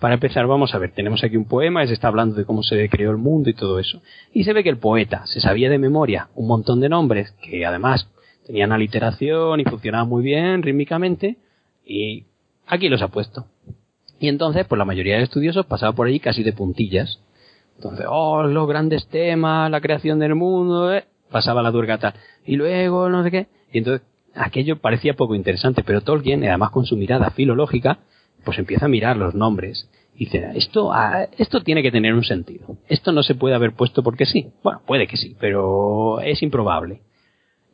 Para 0.00 0.14
empezar, 0.14 0.46
vamos 0.46 0.74
a 0.74 0.78
ver, 0.78 0.92
tenemos 0.92 1.22
aquí 1.22 1.36
un 1.36 1.46
poema, 1.46 1.86
se 1.86 1.92
está 1.94 2.08
hablando 2.08 2.34
de 2.34 2.44
cómo 2.44 2.62
se 2.62 2.88
creó 2.88 3.10
el 3.10 3.16
mundo 3.16 3.48
y 3.48 3.54
todo 3.54 3.78
eso. 3.78 4.02
Y 4.32 4.44
se 4.44 4.52
ve 4.52 4.62
que 4.62 4.68
el 4.68 4.78
poeta 4.78 5.24
se 5.26 5.40
sabía 5.40 5.70
de 5.70 5.78
memoria 5.78 6.28
un 6.34 6.48
montón 6.48 6.80
de 6.80 6.88
nombres 6.88 7.32
que 7.42 7.64
además 7.64 8.08
tenían 8.46 8.72
aliteración 8.72 9.60
y 9.60 9.64
funcionaban 9.64 10.08
muy 10.08 10.22
bien 10.22 10.62
rítmicamente 10.62 11.36
y 11.86 12.24
aquí 12.66 12.88
los 12.88 13.02
ha 13.02 13.08
puesto. 13.08 13.46
Y 14.18 14.28
entonces, 14.28 14.66
pues 14.66 14.78
la 14.78 14.84
mayoría 14.84 15.16
de 15.16 15.22
estudiosos 15.22 15.66
pasaba 15.66 15.92
por 15.92 16.06
ahí 16.06 16.18
casi 16.18 16.42
de 16.42 16.52
puntillas. 16.52 17.20
Entonces, 17.76 18.06
oh, 18.08 18.44
los 18.44 18.68
grandes 18.68 19.06
temas, 19.08 19.70
la 19.70 19.80
creación 19.80 20.18
del 20.18 20.34
mundo, 20.34 20.92
eh, 20.92 21.04
pasaba 21.30 21.62
la 21.62 21.70
durgata. 21.70 22.14
Y 22.46 22.56
luego, 22.56 23.08
no 23.08 23.22
sé 23.22 23.30
qué. 23.30 23.46
Y 23.72 23.78
entonces, 23.78 24.06
aquello 24.34 24.78
parecía 24.78 25.14
poco 25.14 25.34
interesante, 25.34 25.82
pero 25.82 26.00
Tolkien, 26.00 26.44
además 26.44 26.70
con 26.70 26.86
su 26.86 26.96
mirada 26.96 27.30
filológica, 27.30 27.98
pues 28.44 28.58
empieza 28.58 28.86
a 28.86 28.88
mirar 28.88 29.16
los 29.16 29.34
nombres. 29.34 29.88
Y 30.14 30.26
dice, 30.26 30.50
esto, 30.54 30.92
ah, 30.92 31.26
esto 31.38 31.62
tiene 31.62 31.82
que 31.82 31.90
tener 31.90 32.14
un 32.14 32.24
sentido. 32.24 32.76
Esto 32.88 33.10
no 33.12 33.22
se 33.22 33.34
puede 33.34 33.54
haber 33.54 33.72
puesto 33.72 34.02
porque 34.02 34.26
sí. 34.26 34.52
Bueno, 34.62 34.80
puede 34.86 35.06
que 35.06 35.16
sí, 35.16 35.36
pero 35.40 36.20
es 36.20 36.42
improbable. 36.42 37.02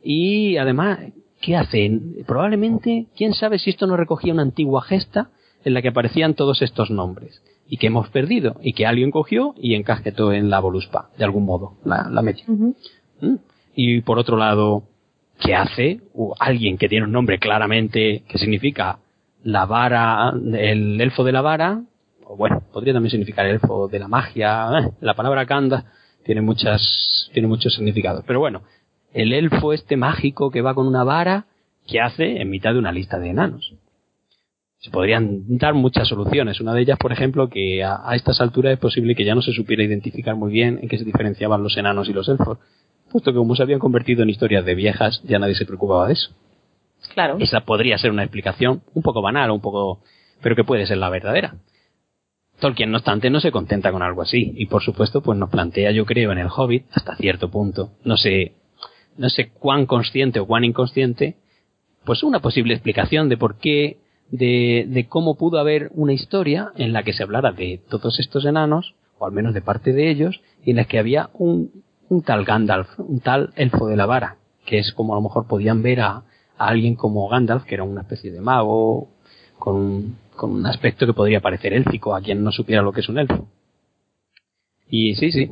Y 0.03 0.57
además, 0.57 0.99
¿qué 1.39 1.55
hacen? 1.55 2.23
Probablemente, 2.25 3.05
quién 3.15 3.33
sabe 3.33 3.59
si 3.59 3.69
esto 3.69 3.85
no 3.85 3.95
recogía 3.95 4.33
una 4.33 4.41
antigua 4.41 4.81
gesta 4.81 5.29
en 5.63 5.75
la 5.75 5.83
que 5.83 5.89
aparecían 5.89 6.33
todos 6.33 6.63
estos 6.63 6.89
nombres 6.89 7.41
y 7.71 7.77
que 7.77 7.87
hemos 7.87 8.09
perdido 8.09 8.57
y 8.61 8.73
que 8.73 8.85
alguien 8.85 9.11
cogió 9.11 9.55
y 9.57 9.75
encajetó 9.75 10.33
en 10.33 10.49
la 10.49 10.59
Voluspa, 10.59 11.09
de 11.17 11.23
algún 11.23 11.45
modo, 11.45 11.77
la, 11.85 12.09
la 12.11 12.21
metió. 12.21 12.43
¿Mm? 12.53 13.35
Y 13.73 14.01
por 14.01 14.19
otro 14.19 14.35
lado, 14.35 14.83
que 15.39 15.55
hace 15.55 16.01
alguien 16.37 16.77
que 16.77 16.89
tiene 16.89 17.05
un 17.05 17.13
nombre 17.13 17.39
claramente 17.39 18.23
que 18.27 18.37
significa 18.37 18.99
la 19.45 19.65
vara, 19.65 20.33
el 20.53 20.99
elfo 20.99 21.23
de 21.23 21.31
la 21.31 21.39
vara, 21.39 21.81
o 22.25 22.35
bueno, 22.35 22.61
podría 22.73 22.91
también 22.91 23.11
significar 23.11 23.45
el 23.45 23.53
elfo 23.53 23.87
de 23.87 23.99
la 23.99 24.09
magia, 24.09 24.67
eh, 24.77 24.91
la 24.99 25.13
palabra 25.13 25.45
kanda 25.45 25.85
tiene 26.25 26.41
muchas, 26.41 27.29
tiene 27.31 27.47
muchos 27.47 27.73
significados. 27.73 28.25
Pero 28.27 28.41
bueno, 28.41 28.63
el 29.13 29.31
elfo 29.31 29.71
este 29.71 29.95
mágico 29.95 30.51
que 30.51 30.61
va 30.61 30.75
con 30.75 30.87
una 30.87 31.05
vara, 31.05 31.45
que 31.87 32.01
hace 32.01 32.41
en 32.41 32.49
mitad 32.49 32.73
de 32.73 32.79
una 32.79 32.91
lista 32.91 33.17
de 33.17 33.29
enanos. 33.29 33.73
Se 34.81 34.91
podrían 34.91 35.57
dar 35.57 35.73
muchas 35.73 36.07
soluciones. 36.07 36.59
Una 36.59 36.73
de 36.73 36.81
ellas, 36.81 36.97
por 36.99 37.11
ejemplo, 37.11 37.49
que 37.49 37.83
a, 37.83 38.01
a 38.03 38.15
estas 38.15 38.41
alturas 38.41 38.73
es 38.73 38.79
posible 38.79 39.15
que 39.15 39.23
ya 39.23 39.35
no 39.35 39.41
se 39.41 39.53
supiera 39.53 39.83
identificar 39.83 40.35
muy 40.35 40.51
bien 40.51 40.79
en 40.81 40.89
qué 40.89 40.97
se 40.97 41.05
diferenciaban 41.05 41.63
los 41.63 41.77
enanos 41.77 42.09
y 42.09 42.13
los 42.13 42.27
elfos 42.27 42.57
puesto 43.11 43.31
que 43.31 43.37
como 43.37 43.55
se 43.55 43.63
habían 43.63 43.79
convertido 43.79 44.23
en 44.23 44.29
historias 44.29 44.65
de 44.65 44.73
viejas, 44.73 45.21
ya 45.25 45.37
nadie 45.37 45.55
se 45.55 45.65
preocupaba 45.65 46.07
de 46.07 46.13
eso. 46.13 46.31
Claro. 47.13 47.37
Esa 47.39 47.61
podría 47.61 47.97
ser 47.97 48.11
una 48.11 48.23
explicación 48.23 48.83
un 48.93 49.03
poco 49.03 49.21
banal, 49.21 49.51
un 49.51 49.61
poco, 49.61 50.01
pero 50.41 50.55
que 50.55 50.63
puede 50.63 50.85
ser 50.85 50.97
la 50.97 51.09
verdadera. 51.09 51.55
Tolkien, 52.59 52.91
no 52.91 52.97
obstante, 52.97 53.29
no 53.29 53.39
se 53.39 53.51
contenta 53.51 53.91
con 53.91 54.03
algo 54.03 54.21
así, 54.21 54.53
y 54.55 54.67
por 54.67 54.83
supuesto, 54.83 55.21
pues 55.21 55.37
nos 55.37 55.49
plantea, 55.49 55.91
yo 55.91 56.05
creo, 56.05 56.31
en 56.31 56.37
el 56.37 56.47
Hobbit, 56.55 56.85
hasta 56.93 57.15
cierto 57.15 57.49
punto, 57.49 57.91
no 58.03 58.17
sé, 58.17 58.53
no 59.17 59.29
sé 59.29 59.49
cuán 59.49 59.87
consciente 59.87 60.39
o 60.39 60.45
cuán 60.45 60.63
inconsciente, 60.63 61.37
pues 62.05 62.21
una 62.23 62.39
posible 62.39 62.75
explicación 62.75 63.29
de 63.29 63.37
por 63.37 63.57
qué, 63.57 63.97
de, 64.31 64.85
de 64.87 65.07
cómo 65.07 65.35
pudo 65.35 65.59
haber 65.59 65.91
una 65.93 66.13
historia 66.13 66.71
en 66.77 66.93
la 66.93 67.03
que 67.03 67.13
se 67.13 67.23
hablara 67.23 67.51
de 67.51 67.81
todos 67.89 68.19
estos 68.19 68.45
enanos, 68.45 68.95
o 69.19 69.25
al 69.25 69.31
menos 69.31 69.53
de 69.53 69.61
parte 69.61 69.93
de 69.93 70.09
ellos, 70.09 70.41
en 70.65 70.77
las 70.77 70.87
que 70.87 70.99
había 70.99 71.29
un, 71.33 71.83
un 72.09 72.23
tal 72.23 72.45
Gandalf, 72.45 72.87
un 72.99 73.19
tal 73.19 73.51
elfo 73.55 73.87
de 73.87 73.97
la 73.97 74.05
vara, 74.05 74.37
que 74.65 74.79
es 74.79 74.93
como 74.93 75.13
a 75.13 75.17
lo 75.17 75.21
mejor 75.21 75.47
podían 75.47 75.83
ver 75.83 76.01
a, 76.01 76.23
a 76.57 76.67
alguien 76.67 76.95
como 76.95 77.27
Gandalf, 77.27 77.65
que 77.65 77.75
era 77.75 77.83
una 77.83 78.01
especie 78.01 78.31
de 78.31 78.41
mago, 78.41 79.09
con 79.59 79.75
un, 79.75 80.17
con 80.35 80.51
un 80.51 80.65
aspecto 80.65 81.05
que 81.05 81.13
podría 81.13 81.41
parecer 81.41 81.73
élfico 81.73 82.15
a 82.15 82.21
quien 82.21 82.43
no 82.43 82.51
supiera 82.51 82.81
lo 82.81 82.91
que 82.91 83.01
es 83.01 83.09
un 83.09 83.19
elfo. 83.19 83.47
Y 84.89 85.15
sí, 85.15 85.31
sí. 85.31 85.49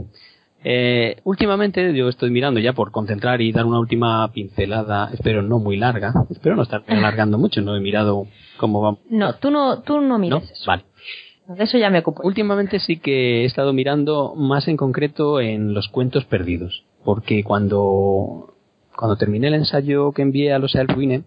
Eh, 0.64 1.18
últimamente 1.24 1.94
yo 1.96 2.10
estoy 2.10 2.32
mirando 2.32 2.60
ya 2.60 2.74
por 2.74 2.92
concentrar 2.92 3.42
y 3.42 3.52
dar 3.54 3.66
una 3.66 3.80
última 3.80 4.30
pincelada, 4.34 5.10
espero 5.14 5.42
no 5.42 5.58
muy 5.60 5.78
larga, 5.78 6.14
espero 6.30 6.56
no 6.58 6.64
estar 6.64 6.84
alargando 6.88 7.38
mucho, 7.44 7.62
no 7.62 7.76
he 7.76 7.80
mirado 7.80 8.28
cómo 8.58 8.82
va. 8.82 8.98
No, 9.10 9.36
tú 9.36 9.52
no, 9.52 9.82
tú 9.84 10.02
no 10.02 10.20
mires 10.20 10.44
¿No? 10.44 10.52
eso. 10.52 10.64
Vale. 10.68 10.84
De 11.48 11.64
eso 11.64 11.78
ya 11.78 11.90
me 11.90 12.00
ocupo. 12.00 12.22
Últimamente 12.26 12.80
sí 12.80 12.98
que 12.98 13.42
he 13.42 13.46
estado 13.46 13.74
mirando 13.74 14.36
más 14.36 14.68
en 14.68 14.78
concreto 14.78 15.40
en 15.42 15.74
los 15.74 15.88
cuentos 15.88 16.26
perdidos, 16.26 16.84
porque 17.06 17.44
cuando, 17.44 18.54
cuando 18.96 19.16
terminé 19.16 19.48
el 19.48 19.56
ensayo 19.56 20.12
que 20.12 20.22
envié 20.22 20.54
a 20.54 20.60
los 20.60 20.76
Elfwine, 20.76 21.24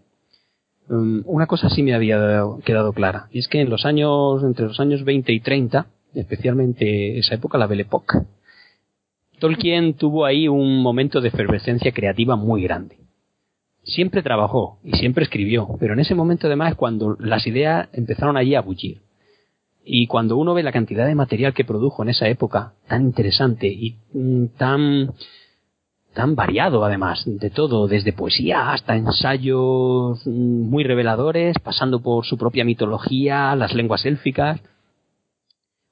um, 0.91 1.23
una 1.25 1.47
cosa 1.47 1.71
sí 1.71 1.83
me 1.83 1.95
había 1.95 2.19
dado- 2.19 2.61
quedado 2.65 2.93
clara, 2.93 3.29
y 3.33 3.39
es 3.41 3.49
que 3.49 3.61
en 3.63 3.71
los 3.71 3.85
años, 3.85 4.45
entre 4.45 4.67
los 4.67 4.79
años 4.79 5.03
20 5.05 5.33
y 5.33 5.41
30, 5.41 5.87
especialmente 6.15 7.19
esa 7.19 7.35
época, 7.35 7.59
la 7.59 7.67
Belle 7.67 7.83
Époque, 7.83 8.19
Tolkien 9.43 9.95
tuvo 9.95 10.25
ahí 10.25 10.47
un 10.47 10.81
momento 10.81 11.21
de 11.21 11.27
efervescencia 11.27 11.91
creativa 11.91 12.37
muy 12.37 12.63
grande. 12.63 12.99
Siempre 13.83 14.23
trabajó 14.23 14.79
y 14.85 14.93
siempre 14.99 15.25
escribió, 15.25 15.67
pero 15.81 15.95
en 15.95 15.99
ese 15.99 16.15
momento 16.15 16.47
además 16.47 16.71
es 16.71 16.77
cuando 16.77 17.17
las 17.19 17.45
ideas 17.49 17.89
empezaron 17.93 18.37
allí 18.37 18.55
a 18.55 18.61
bullir. 18.61 19.03
Y 19.85 20.07
cuando 20.07 20.37
uno 20.37 20.55
ve 20.55 20.63
la 20.63 20.71
cantidad 20.71 21.09
de 21.09 21.17
material 21.17 21.55
que 21.55 21.65
produjo 21.65 22.05
en 22.05 22.11
esa 22.11 22.29
época, 22.29 22.75
tan 22.87 23.03
interesante 23.03 23.67
y 23.67 23.97
mm, 24.13 24.47
tan, 24.57 25.13
tan 26.15 26.37
variado 26.37 26.85
además, 26.85 27.25
de 27.27 27.51
todo, 27.51 27.89
desde 27.89 28.13
poesía 28.13 28.71
hasta 28.71 28.95
ensayos 28.95 30.25
mm, 30.25 30.71
muy 30.71 30.85
reveladores, 30.85 31.57
pasando 31.59 32.01
por 32.01 32.27
su 32.27 32.39
propia 32.39 32.65
mitología, 32.65 33.57
las 33.57 33.75
lenguas 33.75 34.07
élficas, 34.07 34.61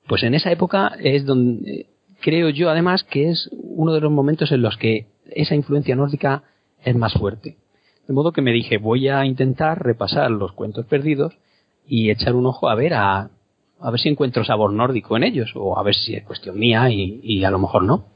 pues 0.07 0.22
en 0.22 0.34
esa 0.34 0.53
época 0.53 0.92
es 1.01 1.26
donde 1.26 1.88
creo 2.20 2.50
yo 2.50 2.70
además 2.70 3.04
que 3.04 3.30
es 3.30 3.50
uno 3.52 3.92
de 3.92 4.00
los 4.00 4.12
momentos 4.12 4.52
en 4.52 4.62
los 4.62 4.76
que 4.76 5.06
esa 5.30 5.54
influencia 5.54 5.96
nórdica 5.96 6.42
es 6.84 6.94
más 6.96 7.14
fuerte. 7.14 7.56
De 8.06 8.14
modo 8.14 8.32
que 8.32 8.42
me 8.42 8.52
dije, 8.52 8.78
voy 8.78 9.08
a 9.08 9.24
intentar 9.24 9.82
repasar 9.82 10.30
los 10.30 10.52
cuentos 10.52 10.86
perdidos 10.86 11.36
y 11.86 12.10
echar 12.10 12.34
un 12.34 12.46
ojo 12.46 12.68
a 12.68 12.74
ver 12.74 12.94
a, 12.94 13.30
a 13.80 13.90
ver 13.90 14.00
si 14.00 14.08
encuentro 14.08 14.44
sabor 14.44 14.72
nórdico 14.72 15.16
en 15.16 15.24
ellos, 15.24 15.52
o 15.54 15.78
a 15.78 15.82
ver 15.82 15.94
si 15.94 16.14
es 16.14 16.24
cuestión 16.24 16.58
mía 16.58 16.90
y, 16.90 17.20
y 17.22 17.44
a 17.44 17.50
lo 17.50 17.58
mejor 17.58 17.84
no. 17.84 18.06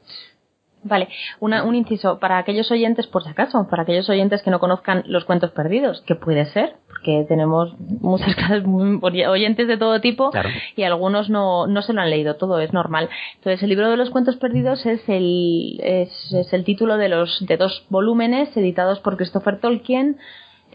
Vale, 0.86 1.08
una, 1.40 1.64
un 1.64 1.74
inciso 1.74 2.18
para 2.18 2.36
aquellos 2.38 2.70
oyentes, 2.70 3.06
por 3.06 3.24
si 3.24 3.30
acaso, 3.30 3.66
para 3.70 3.82
aquellos 3.84 4.08
oyentes 4.10 4.42
que 4.42 4.50
no 4.50 4.60
conozcan 4.60 5.02
los 5.06 5.24
cuentos 5.24 5.50
perdidos, 5.50 6.02
que 6.02 6.14
puede 6.14 6.44
ser, 6.46 6.76
porque 6.88 7.24
tenemos 7.26 7.74
muchas 8.00 8.64
muy- 8.64 9.00
oyentes 9.24 9.66
de 9.66 9.78
todo 9.78 10.00
tipo 10.00 10.30
Claro. 10.30 10.50
y 10.76 10.82
algunos 10.82 11.30
no, 11.30 11.66
no 11.66 11.80
se 11.82 11.94
lo 11.94 12.02
han 12.02 12.10
leído 12.10 12.36
todo, 12.36 12.60
es 12.60 12.72
normal. 12.74 13.08
Entonces, 13.36 13.62
el 13.62 13.70
libro 13.70 13.90
de 13.90 13.96
los 13.96 14.10
cuentos 14.10 14.36
perdidos 14.36 14.84
es 14.84 15.00
el, 15.08 15.80
es, 15.82 16.32
es 16.34 16.52
el 16.52 16.64
título 16.64 16.96
de, 16.98 17.08
los, 17.08 17.44
de 17.46 17.56
dos 17.56 17.86
volúmenes 17.88 18.54
editados 18.56 19.00
por 19.00 19.16
Christopher 19.16 19.60
Tolkien, 19.60 20.18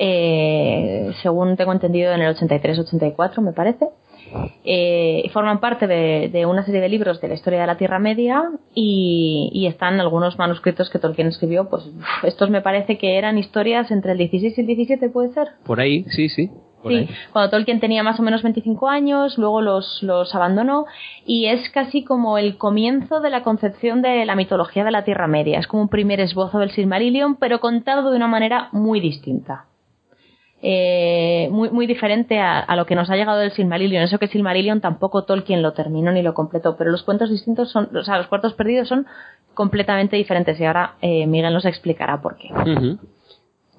eh, 0.01 1.11
según 1.21 1.55
tengo 1.57 1.71
entendido 1.73 2.13
en 2.13 2.21
el 2.21 2.35
83-84, 2.35 3.41
me 3.41 3.51
parece. 3.53 3.89
Eh, 4.63 5.29
forman 5.33 5.59
parte 5.59 5.87
de, 5.87 6.29
de 6.31 6.45
una 6.45 6.63
serie 6.65 6.81
de 6.81 6.89
libros 6.89 7.19
de 7.21 7.27
la 7.27 7.33
historia 7.33 7.61
de 7.61 7.67
la 7.67 7.77
Tierra 7.77 7.99
Media 7.99 8.43
y, 8.75 9.49
y 9.53 9.65
están 9.67 9.99
algunos 9.99 10.37
manuscritos 10.37 10.89
que 10.89 10.99
Tolkien 10.99 11.27
escribió. 11.27 11.69
Pues 11.69 11.89
estos 12.23 12.49
me 12.49 12.61
parece 12.61 12.97
que 12.97 13.17
eran 13.17 13.37
historias 13.37 13.89
entre 13.91 14.11
el 14.11 14.17
16 14.17 14.57
y 14.57 14.61
el 14.61 14.67
17, 14.67 15.09
¿puede 15.09 15.33
ser? 15.33 15.47
Por 15.65 15.79
ahí, 15.79 16.05
sí, 16.09 16.29
sí. 16.29 16.49
Por 16.81 16.91
Sí, 16.93 16.97
ahí. 16.99 17.09
cuando 17.33 17.49
Tolkien 17.51 17.79
tenía 17.81 18.03
más 18.03 18.19
o 18.21 18.23
menos 18.23 18.41
25 18.41 18.87
años, 18.87 19.37
luego 19.37 19.59
los, 19.61 20.01
los 20.01 20.33
abandonó 20.33 20.85
y 21.25 21.47
es 21.47 21.69
casi 21.71 22.05
como 22.05 22.37
el 22.37 22.57
comienzo 22.57 23.19
de 23.19 23.29
la 23.29 23.43
concepción 23.43 24.01
de 24.01 24.25
la 24.25 24.35
mitología 24.35 24.85
de 24.85 24.91
la 24.91 25.03
Tierra 25.03 25.27
Media. 25.27 25.59
Es 25.59 25.67
como 25.67 25.81
un 25.83 25.89
primer 25.89 26.21
esbozo 26.21 26.59
del 26.59 26.71
Silmarillion, 26.71 27.35
pero 27.35 27.59
contado 27.59 28.11
de 28.11 28.15
una 28.15 28.27
manera 28.27 28.69
muy 28.71 29.01
distinta. 29.01 29.65
Eh, 30.61 31.47
muy, 31.51 31.69
muy 31.69 31.87
diferente 31.87 32.39
a, 32.39 32.75
lo 32.75 32.85
que 32.85 32.95
nos 32.95 33.09
ha 33.09 33.15
llegado 33.15 33.39
del 33.39 33.51
Silmarillion. 33.51 34.03
Eso 34.03 34.19
que 34.19 34.27
Silmarillion 34.27 34.81
tampoco 34.81 35.23
Tolkien 35.23 35.61
lo 35.61 35.71
terminó 35.71 36.11
ni 36.11 36.21
lo 36.21 36.33
completó, 36.33 36.75
pero 36.75 36.91
los 36.91 37.03
cuentos 37.03 37.29
distintos 37.29 37.71
son, 37.71 37.95
o 37.95 38.03
sea, 38.03 38.17
los 38.17 38.27
cuartos 38.27 38.53
perdidos 38.53 38.89
son 38.89 39.07
completamente 39.53 40.17
diferentes 40.17 40.59
y 40.59 40.65
ahora 40.65 40.95
eh, 41.01 41.25
Miguel 41.27 41.53
nos 41.53 41.65
explicará 41.65 42.21
por 42.21 42.37
qué. 42.37 42.49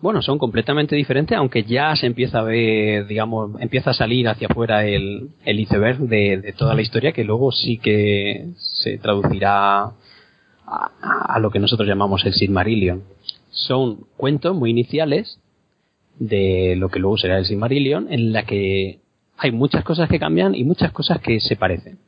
Bueno, 0.01 0.23
son 0.23 0.39
completamente 0.39 0.97
diferentes, 0.97 1.37
aunque 1.37 1.65
ya 1.65 1.95
se 1.97 2.07
empieza 2.07 2.39
a 2.39 2.43
ver, 2.43 3.07
digamos, 3.07 3.61
empieza 3.61 3.91
a 3.91 3.95
salir 3.95 4.27
hacia 4.29 4.49
afuera 4.49 4.87
el, 4.87 5.29
el 5.45 5.61
iceberg 5.61 5.99
de, 5.99 6.39
de 6.39 6.53
toda 6.55 6.75
la 6.75 6.81
historia, 6.81 7.13
que 7.13 7.25
luego 7.25 7.53
sí 7.53 7.77
que 7.77 8.47
se 8.57 8.97
traducirá 8.97 9.83
a, 9.83 9.93
a 11.03 11.39
lo 11.39 11.51
que 11.51 11.59
nosotros 11.59 11.87
llamamos 11.87 12.25
el 12.25 12.33
Silmarillion. 12.33 13.03
Son 13.51 14.07
cuentos 14.17 14.57
muy 14.57 14.71
iniciales 14.71 15.40
de 16.21 16.77
lo 16.77 16.91
que 16.91 17.01
luego 17.01 17.17
será 17.17 17.39
el 17.39 17.47
Silmarillion, 17.47 18.13
en 18.13 18.33
la 18.33 18.45
que 18.45 19.01
hay 19.37 19.51
muchas 19.51 19.83
cosas 19.83 20.09
que 20.09 20.21
cambian 20.21 20.55
y 20.55 20.65
muchas 20.65 20.93
cosas 20.93 21.19
que 21.21 21.41
se 21.41 21.57
parecen. 21.57 21.99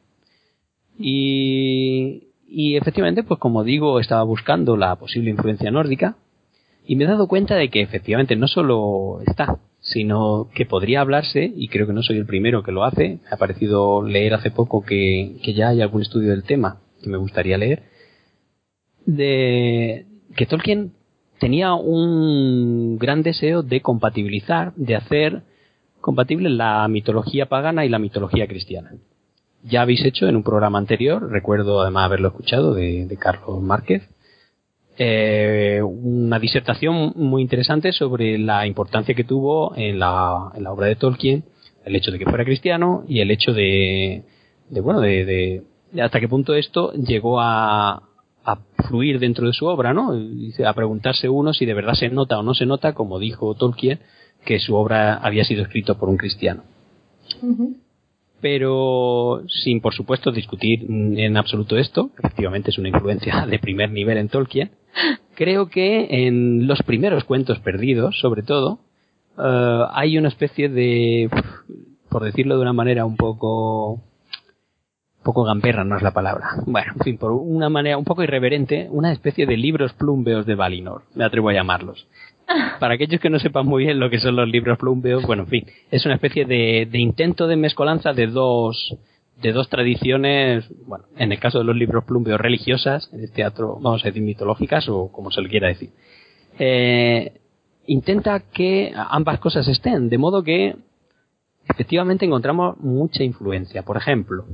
Y, 0.99 2.29
y 2.47 2.77
efectivamente, 2.77 3.25
pues 3.25 3.41
como 3.41 3.65
digo, 3.65 3.99
estaba 3.99 4.23
buscando 4.23 4.77
la 4.77 4.97
posible 4.97 5.31
influencia 5.31 5.71
nórdica 5.71 6.17
y 6.87 6.97
me 6.97 7.05
he 7.05 7.09
dado 7.09 7.27
cuenta 7.27 7.57
de 7.57 7.71
que 7.71 7.81
efectivamente 7.81 8.37
no 8.37 8.49
solo 8.49 9.21
está, 9.27 9.61
sino 9.81 10.51
que 10.55 10.67
podría 10.67 11.01
hablarse, 11.01 11.51
y 11.57 11.69
creo 11.69 11.87
que 11.87 11.95
no 11.95 12.03
soy 12.03 12.19
el 12.19 12.27
primero 12.27 12.63
que 12.63 12.71
lo 12.71 12.85
hace, 12.85 13.19
me 13.25 13.31
ha 13.31 13.37
parecido 13.39 14.03
leer 14.03 14.35
hace 14.35 14.51
poco 14.51 14.85
que, 14.85 15.37
que 15.43 15.55
ya 15.55 15.71
hay 15.71 15.81
algún 15.81 16.03
estudio 16.03 16.31
del 16.31 16.45
tema 16.45 16.83
que 17.03 17.09
me 17.09 17.17
gustaría 17.17 17.57
leer, 17.57 17.85
de 19.07 20.07
que 20.37 20.47
Tolkien 20.47 20.93
tenía 21.43 21.75
un 21.75 22.99
gran 22.99 23.25
deseo 23.25 23.65
de 23.65 23.81
compatibilizar, 23.81 24.73
de 24.77 24.95
hacer 24.95 25.43
compatible 26.01 26.49
la 26.49 26.87
mitología 26.87 27.47
pagana 27.47 27.85
y 27.85 27.89
la 27.89 27.99
mitología 27.99 28.47
cristiana. 28.47 28.93
Ya 29.65 29.83
habéis 29.83 30.05
hecho 30.05 30.29
en 30.29 30.37
un 30.37 30.45
programa 30.45 30.79
anterior, 30.79 31.29
recuerdo 31.33 31.81
además 31.81 32.05
haberlo 32.05 32.29
escuchado, 32.29 32.75
de, 32.75 33.07
de 33.07 33.17
Carlos 33.17 33.61
Márquez, 33.61 34.09
eh, 34.99 35.81
una 35.83 36.39
disertación 36.39 37.13
muy 37.17 37.43
interesante 37.43 37.91
sobre 37.91 38.39
la 38.39 38.65
importancia 38.69 39.17
que 39.17 39.25
tuvo 39.25 39.75
en 39.75 39.99
la, 39.99 40.53
en 40.55 40.63
la 40.63 40.71
obra 40.71 40.87
de 40.87 40.95
Tolkien 40.95 41.43
el 41.85 41.97
hecho 41.97 42.13
de 42.13 42.21
que 42.21 42.25
fuera 42.27 42.45
cristiano 42.45 43.03
y 43.09 43.19
el 43.19 43.33
hecho 43.33 43.53
de, 43.53 44.23
de 44.71 44.81
bueno, 44.81 45.01
de, 45.01 45.65
hasta 46.01 46.21
qué 46.21 46.29
punto 46.29 46.55
esto 46.55 46.93
llegó 46.93 47.41
a 47.41 48.12
fluir 48.83 49.19
dentro 49.19 49.47
de 49.47 49.53
su 49.53 49.67
obra, 49.67 49.93
¿no? 49.93 50.13
A 50.65 50.73
preguntarse 50.75 51.29
uno 51.29 51.53
si 51.53 51.67
de 51.67 51.75
verdad 51.75 51.95
se 51.95 52.09
nota 52.09 52.39
o 52.39 52.43
no 52.43 52.55
se 52.55 52.67
nota, 52.67 52.95
como 52.95 53.19
dijo 53.19 53.55
Tolkien, 53.55 54.01
que 54.45 54.59
su 54.59 54.75
obra 54.75 55.17
había 55.17 55.45
sido 55.45 55.63
escrita 55.63 55.95
por 55.95 56.09
un 56.09 56.17
cristiano 56.17 56.63
pero 58.43 59.45
sin 59.47 59.81
por 59.81 59.95
supuesto 59.95 60.33
discutir 60.33 60.85
en 60.91 61.37
absoluto 61.37 61.79
esto, 61.79 62.11
efectivamente 62.19 62.71
es 62.71 62.79
una 62.79 62.89
influencia 62.89 63.47
de 63.47 63.59
primer 63.61 63.91
nivel 63.91 64.19
en 64.19 64.29
Tolkien, 64.29 64.73
creo 65.37 65.69
que 65.69 66.27
en 66.27 66.67
los 66.67 66.83
primeros 66.83 67.25
cuentos 67.25 67.61
perdidos, 67.61 68.19
sobre 68.21 68.43
todo, 68.43 68.81
eh, 69.39 69.85
hay 69.93 70.19
una 70.19 70.29
especie 70.29 70.69
de, 70.69 71.31
por 72.11 72.25
decirlo 72.25 72.57
de 72.57 72.63
una 72.63 72.73
manera 72.73 73.07
un 73.07 73.17
poco, 73.17 74.03
poco 75.23 75.45
gamberra 75.45 75.85
no 75.85 75.97
es 75.97 76.03
la 76.03 76.13
palabra, 76.13 76.51
bueno, 76.67 76.93
en 76.97 77.05
fin, 77.05 77.19
por 77.19 77.33
una 77.33 77.69
manera 77.69 77.99
un 77.99 78.05
poco 78.05 78.23
irreverente, 78.23 78.89
una 78.91 79.13
especie 79.13 79.47
de 79.47 79.57
libros 79.57 79.93
plumbeos 79.95 80.47
de 80.47 80.55
Valinor, 80.55 81.03
me 81.15 81.25
atrevo 81.25 81.49
a 81.49 81.55
llamarlos. 81.55 82.07
Para 82.81 82.95
aquellos 82.95 83.21
que 83.21 83.31
no 83.31 83.39
sepan 83.39 83.67
muy 83.67 83.85
bien 83.85 84.01
lo 84.01 84.11
que 84.11 84.19
son 84.19 84.37
los 84.37 84.49
libros 84.49 84.79
plumbeos, 84.79 85.25
bueno, 85.25 85.45
en 85.45 85.49
fin, 85.49 85.67
es 85.91 86.05
una 86.05 86.17
especie 86.17 86.45
de, 86.45 86.89
de 86.91 86.99
intento 86.99 87.47
de 87.47 87.57
mezcolanza 87.57 88.13
de 88.13 88.27
dos, 88.27 88.97
de 89.41 89.53
dos 89.53 89.69
tradiciones, 89.69 90.69
bueno, 90.87 91.05
en 91.17 91.33
el 91.33 91.39
caso 91.39 91.59
de 91.59 91.65
los 91.65 91.77
libros 91.77 92.05
plumbeos 92.05 92.41
religiosas, 92.41 93.09
en 93.13 93.21
el 93.21 93.33
teatro, 93.33 93.79
vamos 93.81 94.03
a 94.05 94.09
decir 94.09 94.23
mitológicas 94.23 94.89
o 94.89 95.11
como 95.11 95.31
se 95.31 95.41
le 95.41 95.49
quiera 95.49 95.69
decir. 95.69 95.91
Eh, 96.59 97.41
intenta 97.87 98.41
que 98.41 98.93
ambas 98.95 99.41
cosas 99.41 99.67
estén, 99.69 100.09
de 100.09 100.19
modo 100.19 100.43
que 100.43 100.77
efectivamente 101.69 102.25
encontramos 102.27 102.79
mucha 102.79 103.23
influencia. 103.23 103.83
Por 103.83 103.97
ejemplo, 103.97 104.45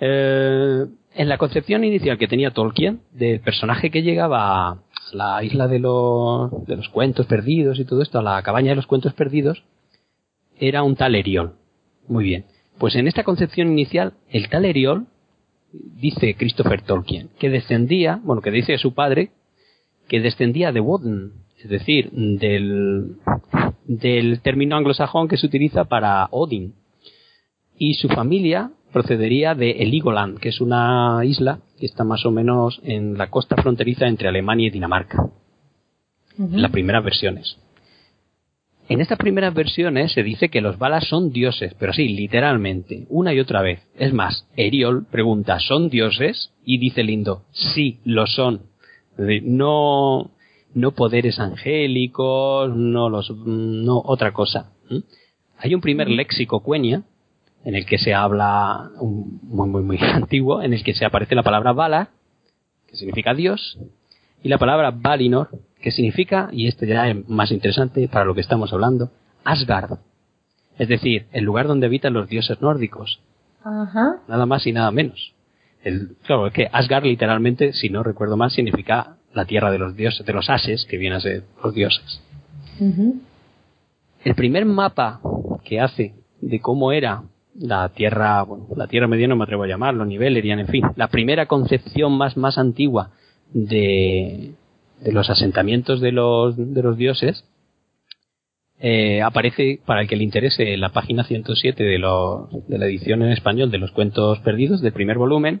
eh, 0.00 0.86
en 1.14 1.28
la 1.28 1.38
concepción 1.38 1.84
inicial 1.84 2.18
que 2.18 2.28
tenía 2.28 2.52
Tolkien 2.52 3.00
del 3.12 3.40
personaje 3.40 3.90
que 3.90 4.02
llegaba 4.02 4.70
a 4.70 4.78
la 5.12 5.42
isla 5.44 5.68
de 5.68 5.78
los, 5.78 6.66
de 6.66 6.76
los 6.76 6.88
cuentos 6.88 7.26
perdidos 7.26 7.78
y 7.78 7.84
todo 7.84 8.02
esto, 8.02 8.18
a 8.18 8.22
la 8.22 8.42
cabaña 8.42 8.70
de 8.70 8.76
los 8.76 8.86
cuentos 8.86 9.12
perdidos, 9.12 9.64
era 10.58 10.82
un 10.82 10.96
tal 10.96 11.14
Eriol. 11.14 11.54
Muy 12.08 12.24
bien. 12.24 12.46
Pues 12.78 12.94
en 12.94 13.08
esta 13.08 13.24
concepción 13.24 13.68
inicial, 13.68 14.14
el 14.30 14.48
tal 14.48 14.64
Eriol 14.64 15.06
dice 15.72 16.34
Christopher 16.34 16.82
Tolkien, 16.82 17.30
que 17.38 17.50
descendía, 17.50 18.20
bueno, 18.22 18.42
que 18.42 18.50
dice 18.50 18.78
su 18.78 18.94
padre, 18.94 19.30
que 20.08 20.20
descendía 20.20 20.72
de 20.72 20.80
Woden, 20.80 21.32
es 21.62 21.68
decir, 21.68 22.10
del, 22.10 23.16
del 23.84 24.40
término 24.40 24.76
anglosajón 24.76 25.28
que 25.28 25.36
se 25.36 25.46
utiliza 25.46 25.84
para 25.84 26.26
Odin. 26.30 26.74
Y 27.76 27.94
su 27.94 28.08
familia 28.08 28.70
procedería 28.92 29.54
de 29.54 29.70
Heligoland, 29.70 30.38
que 30.38 30.50
es 30.50 30.60
una 30.60 31.20
isla 31.24 31.60
que 31.78 31.86
está 31.86 32.04
más 32.04 32.26
o 32.26 32.30
menos 32.30 32.80
en 32.84 33.16
la 33.16 33.30
costa 33.30 33.56
fronteriza 33.56 34.06
entre 34.06 34.28
Alemania 34.28 34.68
y 34.68 34.70
Dinamarca. 34.70 35.30
En 36.38 36.62
las 36.62 36.70
primeras 36.70 37.04
versiones. 37.04 37.58
En 38.88 39.00
estas 39.00 39.18
primeras 39.18 39.54
versiones 39.54 40.12
se 40.12 40.24
dice 40.24 40.48
que 40.48 40.60
los 40.60 40.78
balas 40.78 41.06
son 41.06 41.32
dioses, 41.32 41.74
pero 41.78 41.92
sí, 41.92 42.08
literalmente, 42.08 43.06
una 43.08 43.32
y 43.32 43.38
otra 43.38 43.62
vez. 43.62 43.86
Es 43.94 44.12
más, 44.12 44.48
Eriol 44.56 45.06
pregunta, 45.08 45.60
¿son 45.60 45.90
dioses? 45.90 46.52
Y 46.64 46.78
dice 46.78 47.04
Lindo, 47.04 47.44
sí, 47.52 48.00
lo 48.04 48.26
son. 48.26 48.62
No, 49.16 50.32
no 50.74 50.90
poderes 50.92 51.38
angélicos, 51.38 52.74
no 52.74 53.08
los, 53.08 53.30
no 53.30 54.02
otra 54.04 54.32
cosa. 54.32 54.72
Hay 55.58 55.74
un 55.74 55.80
primer 55.80 56.08
léxico 56.08 56.60
cuenia 56.60 57.04
en 57.64 57.74
el 57.74 57.86
que 57.86 57.98
se 57.98 58.14
habla 58.14 58.90
muy 59.00 59.68
muy 59.68 59.82
muy 59.82 59.98
antiguo, 60.02 60.62
en 60.62 60.72
el 60.72 60.82
que 60.82 60.94
se 60.94 61.04
aparece 61.04 61.34
la 61.34 61.42
palabra 61.42 61.72
Valar, 61.72 62.08
que 62.88 62.96
significa 62.96 63.34
Dios, 63.34 63.78
y 64.42 64.48
la 64.48 64.58
palabra 64.58 64.90
Valinor, 64.90 65.48
que 65.80 65.90
significa, 65.90 66.48
y 66.52 66.66
esto 66.66 66.84
ya 66.86 67.08
es 67.08 67.28
más 67.28 67.50
interesante 67.50 68.08
para 68.08 68.24
lo 68.24 68.34
que 68.34 68.40
estamos 68.40 68.72
hablando, 68.72 69.10
Asgard. 69.44 69.98
Es 70.78 70.88
decir, 70.88 71.26
el 71.32 71.44
lugar 71.44 71.66
donde 71.66 71.86
habitan 71.86 72.14
los 72.14 72.28
dioses 72.28 72.60
nórdicos. 72.62 73.20
Nada 74.28 74.46
más 74.46 74.66
y 74.66 74.72
nada 74.72 74.90
menos. 74.90 75.34
El, 75.82 76.16
claro, 76.24 76.46
es 76.46 76.52
que 76.54 76.68
Asgard 76.72 77.04
literalmente, 77.04 77.72
si 77.72 77.90
no 77.90 78.02
recuerdo 78.02 78.36
mal, 78.36 78.50
significa 78.50 79.16
la 79.32 79.44
tierra 79.44 79.70
de 79.70 79.78
los 79.78 79.94
dioses, 79.96 80.24
de 80.24 80.32
los 80.32 80.48
ases, 80.48 80.86
que 80.86 80.96
vienen 80.96 81.18
a 81.18 81.20
ser 81.20 81.44
los 81.62 81.74
dioses. 81.74 82.22
El 84.24 84.34
primer 84.34 84.64
mapa 84.64 85.20
que 85.64 85.80
hace 85.80 86.14
de 86.40 86.60
cómo 86.60 86.92
era 86.92 87.24
la 87.54 87.88
tierra, 87.90 88.42
bueno, 88.42 88.66
la 88.76 88.86
tierra 88.86 89.08
mediana 89.08 89.34
no 89.34 89.38
me 89.38 89.44
atrevo 89.44 89.64
a 89.64 89.68
llamarlo, 89.68 90.04
Nivelerian, 90.04 90.60
en 90.60 90.68
fin, 90.68 90.84
la 90.96 91.08
primera 91.08 91.46
concepción 91.46 92.16
más, 92.16 92.36
más 92.36 92.58
antigua 92.58 93.10
de, 93.52 94.52
de 95.00 95.12
los 95.12 95.30
asentamientos 95.30 96.00
de 96.00 96.12
los, 96.12 96.56
de 96.56 96.82
los 96.82 96.96
dioses, 96.96 97.44
eh, 98.82 99.20
aparece, 99.20 99.80
para 99.84 100.00
el 100.00 100.08
que 100.08 100.16
le 100.16 100.24
interese, 100.24 100.72
en 100.72 100.80
la 100.80 100.88
página 100.88 101.24
107 101.24 101.84
de, 101.84 101.90
de 101.90 102.78
la 102.78 102.86
edición 102.86 103.22
en 103.22 103.30
español 103.30 103.70
de 103.70 103.78
los 103.78 103.90
cuentos 103.90 104.38
perdidos 104.40 104.80
del 104.80 104.92
primer 104.92 105.18
volumen, 105.18 105.60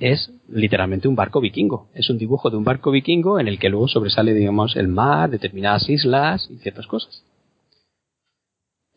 es 0.00 0.32
literalmente 0.48 1.06
un 1.06 1.14
barco 1.14 1.40
vikingo. 1.40 1.88
Es 1.94 2.10
un 2.10 2.18
dibujo 2.18 2.50
de 2.50 2.56
un 2.56 2.64
barco 2.64 2.90
vikingo 2.90 3.38
en 3.38 3.46
el 3.46 3.60
que 3.60 3.68
luego 3.68 3.86
sobresale, 3.86 4.34
digamos, 4.34 4.74
el 4.74 4.88
mar, 4.88 5.30
determinadas 5.30 5.88
islas 5.88 6.48
y 6.50 6.56
ciertas 6.56 6.88
cosas. 6.88 7.24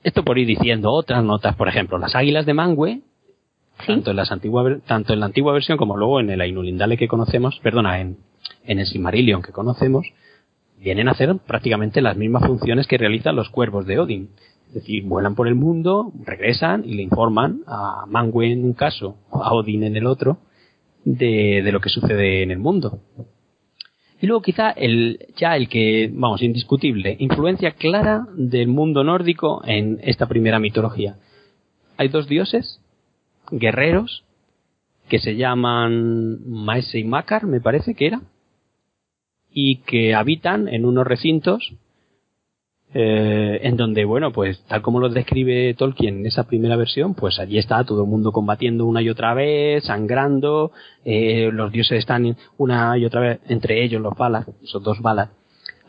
Esto 0.06 0.24
por 0.24 0.38
ir 0.38 0.46
diciendo 0.46 0.92
otras 0.92 1.24
notas, 1.24 1.56
por 1.56 1.68
ejemplo, 1.68 1.98
las 1.98 2.14
águilas 2.16 2.46
de 2.46 2.54
Mangue, 2.54 3.02
tanto, 3.88 4.12
en 4.12 4.18
las 4.18 4.32
antigua, 4.32 4.78
tanto 4.86 5.14
en 5.14 5.20
la 5.20 5.26
antigua 5.26 5.52
versión 5.52 5.80
como 5.80 5.98
luego 5.98 6.20
en 6.20 6.30
el 6.30 6.42
Ainulindale 6.42 6.96
que 6.96 7.08
conocemos, 7.08 7.60
perdona, 7.64 8.00
en, 8.00 8.18
en 8.66 8.78
el 8.78 8.86
Silmarillion 8.86 9.42
que 9.42 9.52
conocemos, 9.52 10.06
vienen 10.78 11.08
a 11.08 11.14
hacer 11.14 11.36
prácticamente 11.48 12.04
las 12.04 12.18
mismas 12.18 12.46
funciones 12.46 12.86
que 12.86 13.00
realizan 13.00 13.36
los 13.36 13.50
cuervos 13.50 13.88
de 13.88 13.98
Odin. 13.98 14.30
Es 14.68 14.76
decir, 14.76 15.04
vuelan 15.06 15.34
por 15.34 15.48
el 15.48 15.56
mundo, 15.56 16.12
regresan 16.24 16.84
y 16.86 16.94
le 16.94 17.02
informan 17.02 17.62
a 17.66 18.06
Mangue 18.08 18.52
en 18.52 18.64
un 18.64 18.74
caso, 18.74 19.18
a 19.32 19.56
Odin 19.56 19.86
en 19.86 19.96
el 19.96 20.06
otro, 20.06 20.38
de, 21.04 21.64
de 21.66 21.72
lo 21.72 21.80
que 21.80 21.90
sucede 21.90 22.44
en 22.44 22.52
el 22.52 22.60
mundo. 22.60 23.00
Y 24.22 24.28
luego 24.28 24.42
quizá 24.42 24.72
el, 24.72 25.28
ya 25.36 25.56
el 25.56 25.68
que, 25.68 26.10
vamos, 26.14 26.42
indiscutible, 26.42 27.16
influencia 27.20 27.72
clara 27.72 28.26
del 28.36 28.68
mundo 28.68 29.04
nórdico 29.04 29.62
en 29.66 30.00
esta 30.04 30.28
primera 30.28 30.60
mitología. 30.60 31.18
Hay 31.98 32.08
dos 32.08 32.28
dioses, 32.28 32.82
guerreros, 33.52 34.24
que 35.10 35.20
se 35.20 35.36
llaman 35.36 36.40
Maese 36.48 37.00
y 37.00 37.04
Makar, 37.04 37.46
me 37.46 37.62
parece 37.62 37.94
que 37.94 38.08
era, 38.08 38.22
y 39.52 39.78
que 39.84 40.16
habitan 40.16 40.68
en 40.68 40.86
unos 40.86 41.06
recintos 41.06 41.74
eh, 42.98 43.60
en 43.64 43.76
donde, 43.76 44.06
bueno, 44.06 44.32
pues 44.32 44.64
tal 44.70 44.82
como 44.82 45.02
lo 45.02 45.10
describe 45.10 45.74
Tolkien 45.74 46.20
en 46.20 46.26
esa 46.28 46.48
primera 46.48 46.78
versión, 46.78 47.14
pues 47.14 47.40
allí 47.40 47.58
está 47.58 47.84
todo 47.84 48.04
el 48.04 48.10
mundo 48.10 48.32
combatiendo 48.32 48.86
una 48.86 49.02
y 49.02 49.10
otra 49.10 49.34
vez, 49.34 49.84
sangrando, 49.84 50.72
eh, 51.04 51.50
los 51.52 51.74
dioses 51.74 52.00
están 52.00 52.38
una 52.58 52.98
y 52.98 53.04
otra 53.04 53.20
vez, 53.20 53.40
entre 53.50 53.84
ellos 53.84 54.02
los 54.02 54.16
balas, 54.16 54.48
esos 54.64 54.82
dos 54.82 55.02
balas, 55.02 55.30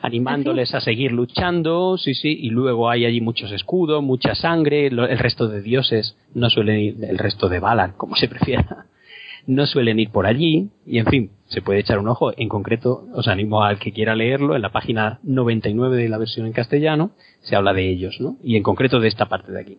animándoles 0.02 0.74
a 0.74 0.80
seguir 0.80 1.12
luchando, 1.12 1.96
sí, 1.96 2.12
sí, 2.14 2.40
y 2.40 2.50
luego 2.50 2.90
hay 2.90 3.04
allí 3.04 3.20
muchos 3.20 3.52
escudos, 3.52 4.02
mucha 4.02 4.34
sangre, 4.34 4.88
el 4.88 5.18
resto 5.18 5.46
de 5.46 5.62
dioses 5.62 6.16
no 6.34 6.50
suelen 6.50 6.80
ir, 6.80 7.04
el 7.04 7.18
resto 7.18 7.48
de 7.48 7.60
balas, 7.60 7.92
como 7.92 8.16
se 8.16 8.26
prefiera, 8.26 8.86
no 9.46 9.64
suelen 9.66 10.00
ir 10.00 10.10
por 10.10 10.26
allí, 10.26 10.70
y 10.84 10.98
en 10.98 11.06
fin, 11.06 11.30
se 11.48 11.62
puede 11.62 11.80
echar 11.80 11.98
un 11.98 12.08
ojo. 12.08 12.32
En 12.36 12.48
concreto, 12.48 13.04
os 13.14 13.28
animo 13.28 13.62
al 13.62 13.78
que 13.78 13.92
quiera 13.92 14.14
leerlo, 14.14 14.56
en 14.56 14.62
la 14.62 14.72
página 14.72 15.20
99 15.22 15.96
de 15.96 16.08
la 16.08 16.18
versión 16.18 16.46
en 16.46 16.52
castellano, 16.52 17.12
se 17.40 17.56
habla 17.56 17.72
de 17.72 17.88
ellos, 17.90 18.16
¿no? 18.20 18.36
Y 18.42 18.56
en 18.56 18.62
concreto 18.62 19.00
de 19.00 19.08
esta 19.08 19.26
parte 19.26 19.52
de 19.52 19.60
aquí. 19.60 19.78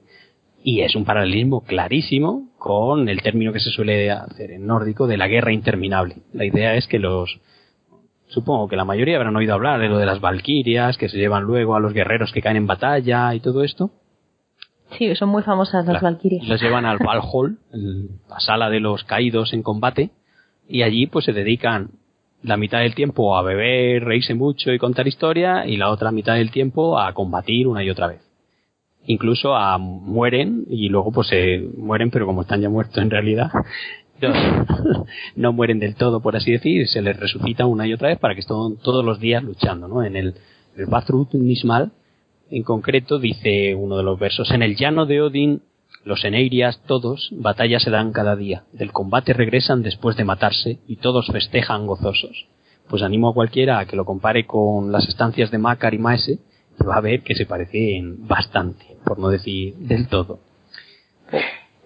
Y 0.63 0.82
es 0.82 0.95
un 0.95 1.05
paralelismo 1.05 1.63
clarísimo 1.63 2.49
con 2.57 3.09
el 3.09 3.22
término 3.22 3.53
que 3.53 3.59
se 3.59 3.70
suele 3.70 4.11
hacer 4.11 4.51
en 4.51 4.65
nórdico 4.65 5.07
de 5.07 5.18
la 5.18 5.28
guerra 5.28 5.53
interminable. 5.53 6.18
La 6.34 6.45
idea 6.45 6.76
es 6.76 6.88
que 6.88 6.99
los, 6.99 7.39
supongo 8.28 8.68
que 8.68 8.76
la 8.76 8.86
mayoría 8.86 9.18
habrán 9.18 9.36
oído 9.36 9.53
hablar 9.53 9.80
de 9.80 9.88
lo 9.88 9.97
de 9.97 10.05
las 10.05 10.20
valquirias, 10.20 10.97
que 10.97 11.09
se 11.09 11.18
llevan 11.18 11.43
luego 11.43 11.76
a 11.76 11.80
los 11.80 11.93
guerreros 11.93 12.32
que 12.32 12.41
caen 12.41 12.57
en 12.57 12.68
batalla 12.68 13.34
y 13.36 13.39
todo 13.39 13.63
esto. 13.63 13.91
Sí, 14.97 15.13
son 15.15 15.30
muy 15.30 15.43
famosas 15.43 15.86
las 15.86 16.01
valquirias. 16.01 16.47
Los 16.47 16.61
llevan 16.61 16.86
al 16.86 16.97
Valhall, 16.99 17.59
la 18.30 18.39
sala 18.39 18.70
de 18.70 18.80
los 18.80 19.03
caídos 19.03 19.53
en 19.53 19.61
combate, 19.61 20.11
y 20.68 20.82
allí 20.82 21.07
pues 21.07 21.26
se 21.26 21.34
dedican 21.34 21.91
la 22.43 22.57
mitad 22.57 22.80
del 22.80 22.95
tiempo 22.95 23.38
a 23.38 23.41
beber, 23.41 24.03
reírse 24.03 24.34
mucho 24.34 24.72
y 24.72 24.78
contar 24.78 25.07
historia 25.07 25.65
y 25.65 25.78
la 25.78 25.89
otra 25.89 26.11
mitad 26.11 26.36
del 26.36 26.51
tiempo 26.51 26.99
a 26.99 27.13
combatir 27.13 27.68
una 27.68 27.84
y 27.84 27.89
otra 27.89 28.07
vez. 28.07 28.22
Incluso 29.05 29.55
a 29.55 29.78
mueren 29.78 30.65
y 30.70 30.89
luego 30.89 31.11
pues 31.11 31.28
se 31.28 31.65
mueren 31.78 32.11
pero 32.11 32.26
como 32.26 32.41
están 32.41 32.61
ya 32.61 32.70
muertos 32.70 32.97
en 32.97 33.09
realidad 33.09 33.49
no, 35.36 35.53
mueren 35.53 35.80
del 35.80 35.95
todo 35.95 36.22
por 36.22 36.36
así 36.36 36.51
decir, 36.51 36.88
se 36.88 37.01
les 37.01 37.20
resucita 37.20 37.65
una 37.65 37.88
y 37.88 37.93
otra 37.93 38.09
vez 38.09 38.20
para 38.20 38.34
que 38.34 38.41
estén 38.41 38.78
todos 38.82 39.05
los 39.05 39.20
días 39.20 39.43
luchando, 39.43 39.88
¿no? 39.88 40.03
En 40.03 40.15
el, 40.15 40.36
el 40.76 40.88
Nismal 41.34 41.91
en 42.49 42.63
concreto 42.63 43.20
dice 43.20 43.76
uno 43.76 43.97
de 43.97 44.03
los 44.03 44.20
versos, 44.20 44.51
en 44.51 44.63
el 44.63 44.76
llano 44.76 45.05
de 45.05 45.22
Odin 45.22 45.61
los 46.04 46.24
Eneirias, 46.24 46.82
todos, 46.86 47.30
batalla 47.34 47.80
se 47.80 47.89
dan 47.89 48.12
cada 48.12 48.36
día. 48.36 48.64
Del 48.72 48.91
combate 48.91 49.34
regresan 49.34 49.84
después 49.84 50.16
de 50.16 50.24
matarse 50.24 50.80
y 50.88 50.98
todos 50.98 51.28
festejan 51.28 51.86
gozosos. 51.86 52.48
Pues 52.89 53.04
animo 53.04 53.30
a 53.30 53.34
cualquiera 53.34 53.80
a 53.80 53.86
que 53.86 53.98
lo 53.98 54.06
compare 54.06 54.45
con 54.45 54.91
las 54.91 55.08
estancias 55.08 55.52
de 55.52 55.58
Macar 55.58 55.93
y 55.93 55.98
Maese 55.98 56.39
y 56.80 56.84
va 56.86 56.95
a 56.95 57.02
ver 57.02 57.22
que 57.22 57.36
se 57.36 57.45
parecen 57.45 58.28
bastante, 58.28 58.98
por 59.03 59.19
no 59.19 59.30
decir 59.30 59.76
del 59.76 60.07
todo. 60.07 60.40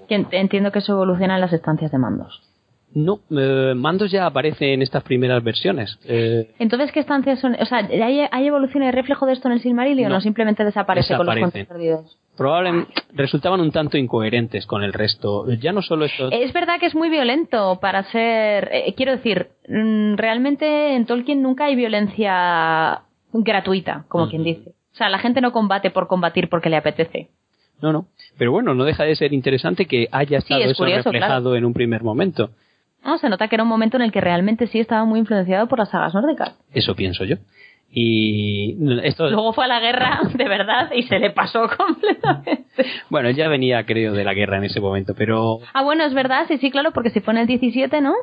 Entiendo 0.07 0.71
que 0.71 0.79
eso 0.79 0.93
evoluciona 0.93 1.35
en 1.35 1.41
las 1.41 1.53
estancias 1.53 1.91
de 1.91 1.97
mandos. 1.97 2.50
No, 2.93 3.22
eh, 3.31 3.73
Mandos 3.76 4.11
ya 4.11 4.26
aparece 4.26 4.73
en 4.73 4.81
estas 4.81 5.03
primeras 5.03 5.41
versiones. 5.43 5.97
Eh, 6.05 6.51
Entonces, 6.59 6.91
¿qué 6.91 6.99
estancias 6.99 7.39
son? 7.39 7.55
O 7.59 7.65
sea, 7.65 7.77
¿hay, 7.77 8.27
hay 8.30 8.47
evolución 8.47 8.84
y 8.84 8.91
reflejo 8.91 9.26
de 9.26 9.34
esto 9.34 9.47
en 9.47 9.53
el 9.53 9.61
Silmarillion 9.61 10.11
o 10.11 10.15
no 10.15 10.22
simplemente 10.22 10.65
desaparece 10.65 11.15
con 11.15 11.26
los 11.26 11.38
cuentos 11.38 11.68
perdidos? 11.68 12.18
Probablemente 12.35 12.91
resultaban 13.13 13.61
un 13.61 13.72
tanto 13.72 13.97
incoherentes 13.97 14.65
con 14.65 14.84
el 14.84 14.93
resto. 14.93 15.49
Ya 15.53 15.72
no 15.72 15.81
solo 15.81 16.05
esto. 16.05 16.31
Es 16.31 16.51
verdad 16.53 16.80
que 16.80 16.88
es 16.88 16.95
muy 16.95 17.09
violento 17.09 17.80
para 17.81 18.03
ser. 18.11 18.69
Eh, 18.73 18.93
quiero 18.95 19.13
decir, 19.13 19.49
mm, 19.68 20.15
realmente 20.15 20.95
en 20.95 21.05
Tolkien 21.05 21.41
nunca 21.41 21.65
hay 21.65 21.76
violencia 21.76 23.03
gratuita, 23.34 24.05
como 24.09 24.30
quien 24.30 24.43
dice. 24.43 24.72
O 24.93 24.95
sea, 24.95 25.09
la 25.09 25.19
gente 25.19 25.39
no 25.39 25.53
combate 25.53 25.91
por 25.91 26.07
combatir 26.07 26.49
porque 26.49 26.69
le 26.69 26.77
apetece. 26.77 27.30
No, 27.81 27.93
no. 27.93 28.07
Pero 28.38 28.51
bueno, 28.51 28.73
no 28.76 28.84
deja 28.84 29.03
de 29.03 29.15
ser 29.15 29.34
interesante 29.34 29.85
que 29.85 30.07
haya 30.11 30.39
estado 30.39 30.61
eso 30.61 30.84
reflejado 30.84 31.55
en 31.55 31.65
un 31.65 31.73
primer 31.73 32.03
momento. 32.03 32.51
No, 33.03 33.17
se 33.17 33.29
nota 33.29 33.47
que 33.47 33.55
era 33.55 33.63
un 33.63 33.69
momento 33.69 33.97
en 33.97 34.03
el 34.03 34.11
que 34.11 34.21
realmente 34.21 34.67
sí 34.67 34.79
estaba 34.79 35.05
muy 35.05 35.19
influenciado 35.19 35.67
por 35.67 35.79
las 35.79 35.89
sagas 35.89 36.13
nórdicas. 36.13 36.57
Eso 36.71 36.95
pienso 36.95 37.25
yo. 37.25 37.37
Y 37.93 38.77
esto... 39.03 39.29
Luego 39.29 39.51
fue 39.51 39.65
a 39.65 39.67
la 39.67 39.81
guerra, 39.81 40.21
de 40.33 40.47
verdad, 40.47 40.91
y 40.95 41.03
se 41.03 41.19
le 41.19 41.31
pasó 41.31 41.67
completamente. 41.77 42.85
Bueno, 43.09 43.29
ya 43.31 43.49
venía, 43.49 43.85
creo, 43.85 44.13
de 44.13 44.23
la 44.23 44.33
guerra 44.33 44.57
en 44.57 44.63
ese 44.65 44.79
momento, 44.79 45.13
pero... 45.15 45.59
Ah, 45.73 45.83
bueno, 45.83 46.05
es 46.05 46.13
verdad, 46.13 46.45
sí, 46.47 46.57
sí, 46.57 46.71
claro, 46.71 46.91
porque 46.93 47.09
si 47.09 47.19
fue 47.19 47.33
en 47.33 47.41
el 47.41 47.47
17, 47.47 47.99
¿no? 48.01 48.13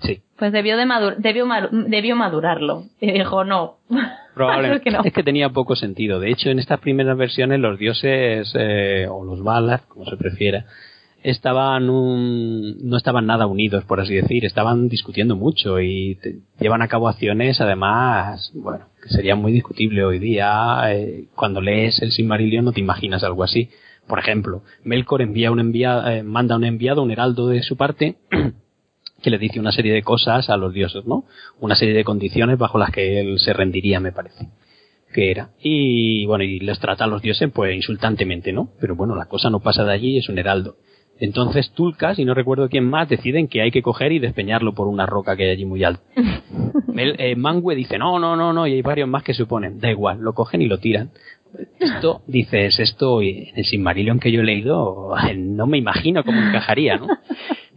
sí. 0.00 0.22
Pues 0.38 0.52
debió, 0.52 0.76
de 0.76 0.86
debió, 1.18 1.46
debió 1.70 2.16
madurarlo. 2.16 2.84
Y 3.00 3.12
dijo, 3.12 3.44
no. 3.44 3.76
Probablemente. 4.34 4.90
es, 5.04 5.12
que 5.12 5.22
tenía 5.22 5.50
poco 5.50 5.76
sentido. 5.76 6.18
De 6.18 6.30
hecho, 6.30 6.50
en 6.50 6.58
estas 6.58 6.80
primeras 6.80 7.16
versiones 7.16 7.60
los 7.60 7.78
dioses, 7.78 8.52
eh, 8.58 9.06
o 9.08 9.24
los 9.24 9.44
balas, 9.44 9.82
como 9.82 10.06
se 10.06 10.16
prefiera, 10.16 10.64
estaban 11.24 11.86
no 11.86 12.96
estaban 12.96 13.26
nada 13.26 13.46
unidos, 13.46 13.84
por 13.84 13.98
así 13.98 14.14
decir, 14.14 14.44
estaban 14.44 14.88
discutiendo 14.88 15.34
mucho 15.34 15.80
y 15.80 16.18
llevan 16.60 16.82
a 16.82 16.88
cabo 16.88 17.08
acciones, 17.08 17.60
además, 17.62 18.52
bueno, 18.54 18.86
que 19.02 19.08
sería 19.08 19.34
muy 19.34 19.50
discutible 19.50 20.04
hoy 20.04 20.18
día. 20.18 20.82
Eh, 20.92 21.24
cuando 21.34 21.62
lees 21.62 22.00
el 22.02 22.12
Silmarillion 22.12 22.66
no 22.66 22.72
te 22.72 22.80
imaginas 22.80 23.24
algo 23.24 23.42
así. 23.42 23.70
Por 24.06 24.18
ejemplo, 24.18 24.62
Melkor 24.84 25.22
envía 25.22 25.50
un 25.50 25.60
enviado, 25.60 26.06
eh, 26.08 26.22
manda 26.22 26.56
un 26.56 26.64
enviado, 26.64 27.02
un 27.02 27.10
heraldo 27.10 27.48
de 27.48 27.62
su 27.62 27.78
parte, 27.78 28.16
que 29.22 29.30
le 29.30 29.38
dice 29.38 29.58
una 29.58 29.72
serie 29.72 29.94
de 29.94 30.02
cosas 30.02 30.50
a 30.50 30.58
los 30.58 30.74
dioses, 30.74 31.06
¿no? 31.06 31.24
Una 31.58 31.74
serie 31.74 31.94
de 31.94 32.04
condiciones 32.04 32.58
bajo 32.58 32.78
las 32.78 32.90
que 32.90 33.20
él 33.20 33.38
se 33.38 33.54
rendiría, 33.54 33.98
me 33.98 34.12
parece 34.12 34.48
que 35.14 35.30
era. 35.30 35.50
Y 35.62 36.26
bueno, 36.26 36.44
y 36.44 36.58
les 36.58 36.78
trata 36.80 37.04
a 37.04 37.06
los 37.06 37.22
dioses 37.22 37.50
pues 37.54 37.74
insultantemente, 37.74 38.52
¿no? 38.52 38.70
Pero 38.78 38.94
bueno, 38.94 39.14
la 39.14 39.26
cosa 39.26 39.48
no 39.48 39.60
pasa 39.60 39.84
de 39.84 39.92
allí, 39.92 40.18
es 40.18 40.28
un 40.28 40.38
heraldo. 40.38 40.76
Entonces 41.18 41.70
Tulkas, 41.72 42.18
y 42.18 42.24
no 42.24 42.34
recuerdo 42.34 42.68
quién 42.68 42.88
más, 42.88 43.08
deciden 43.08 43.48
que 43.48 43.62
hay 43.62 43.70
que 43.70 43.82
coger 43.82 44.12
y 44.12 44.18
despeñarlo 44.18 44.74
por 44.74 44.88
una 44.88 45.06
roca 45.06 45.36
que 45.36 45.44
hay 45.44 45.50
allí 45.50 45.64
muy 45.64 45.84
alta. 45.84 46.02
El, 46.96 47.16
eh, 47.18 47.36
Mangue 47.36 47.74
dice, 47.74 47.98
no, 47.98 48.18
no, 48.18 48.36
no, 48.36 48.52
no, 48.52 48.66
y 48.66 48.74
hay 48.74 48.82
varios 48.82 49.08
más 49.08 49.22
que 49.22 49.34
se 49.34 49.44
oponen. 49.44 49.80
Da 49.80 49.90
igual, 49.90 50.20
lo 50.20 50.32
cogen 50.32 50.62
y 50.62 50.66
lo 50.66 50.78
tiran. 50.78 51.10
Esto, 51.78 52.22
dices, 52.26 52.80
esto 52.80 53.22
en 53.22 53.46
el 53.54 53.64
Silmarillion 53.64 54.18
que 54.18 54.32
yo 54.32 54.40
he 54.40 54.44
leído, 54.44 55.14
no 55.36 55.66
me 55.66 55.78
imagino 55.78 56.24
cómo 56.24 56.40
encajaría, 56.40 56.96
¿no? 56.96 57.06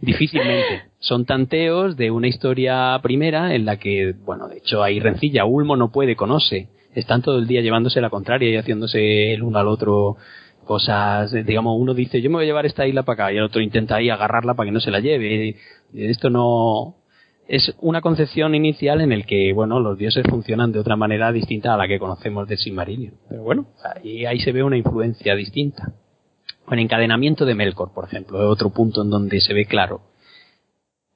Difícilmente. 0.00 0.82
Son 0.98 1.24
tanteos 1.24 1.96
de 1.96 2.10
una 2.10 2.26
historia 2.26 2.98
primera 3.02 3.54
en 3.54 3.64
la 3.64 3.76
que, 3.76 4.14
bueno, 4.24 4.48
de 4.48 4.58
hecho 4.58 4.82
hay 4.82 4.98
rencilla, 4.98 5.44
Ulmo 5.44 5.76
no 5.76 5.92
puede, 5.92 6.16
conoce. 6.16 6.68
Están 6.94 7.22
todo 7.22 7.38
el 7.38 7.46
día 7.46 7.60
llevándose 7.60 8.00
la 8.00 8.10
contraria 8.10 8.50
y 8.50 8.56
haciéndose 8.56 9.32
el 9.32 9.42
uno 9.42 9.58
al 9.58 9.68
otro 9.68 10.16
cosas, 10.68 11.32
digamos, 11.32 11.80
uno 11.80 11.94
dice, 11.94 12.20
yo 12.20 12.28
me 12.28 12.36
voy 12.36 12.44
a 12.44 12.46
llevar 12.46 12.66
esta 12.66 12.86
isla 12.86 13.02
para 13.02 13.24
acá 13.24 13.32
y 13.32 13.38
el 13.38 13.42
otro 13.42 13.62
intenta 13.62 13.96
ahí 13.96 14.10
agarrarla 14.10 14.52
para 14.52 14.66
que 14.66 14.72
no 14.72 14.80
se 14.80 14.90
la 14.90 15.00
lleve. 15.00 15.56
Esto 15.94 16.28
no 16.28 16.96
es 17.48 17.74
una 17.80 18.02
concepción 18.02 18.54
inicial 18.54 19.00
en 19.00 19.10
el 19.10 19.24
que, 19.24 19.54
bueno, 19.54 19.80
los 19.80 19.96
dioses 19.96 20.24
funcionan 20.28 20.70
de 20.70 20.78
otra 20.78 20.94
manera 20.94 21.32
distinta 21.32 21.72
a 21.72 21.78
la 21.78 21.88
que 21.88 21.98
conocemos 21.98 22.46
del 22.46 22.58
Silmarillion. 22.58 23.14
Pero 23.30 23.42
bueno, 23.42 23.68
ahí, 23.82 24.26
ahí 24.26 24.40
se 24.40 24.52
ve 24.52 24.62
una 24.62 24.76
influencia 24.76 25.34
distinta. 25.34 25.94
El 26.70 26.80
encadenamiento 26.80 27.46
de 27.46 27.54
Melkor, 27.54 27.94
por 27.94 28.04
ejemplo, 28.04 28.38
es 28.38 28.44
otro 28.44 28.68
punto 28.68 29.02
en 29.02 29.08
donde 29.08 29.40
se 29.40 29.54
ve 29.54 29.64
claro. 29.64 30.02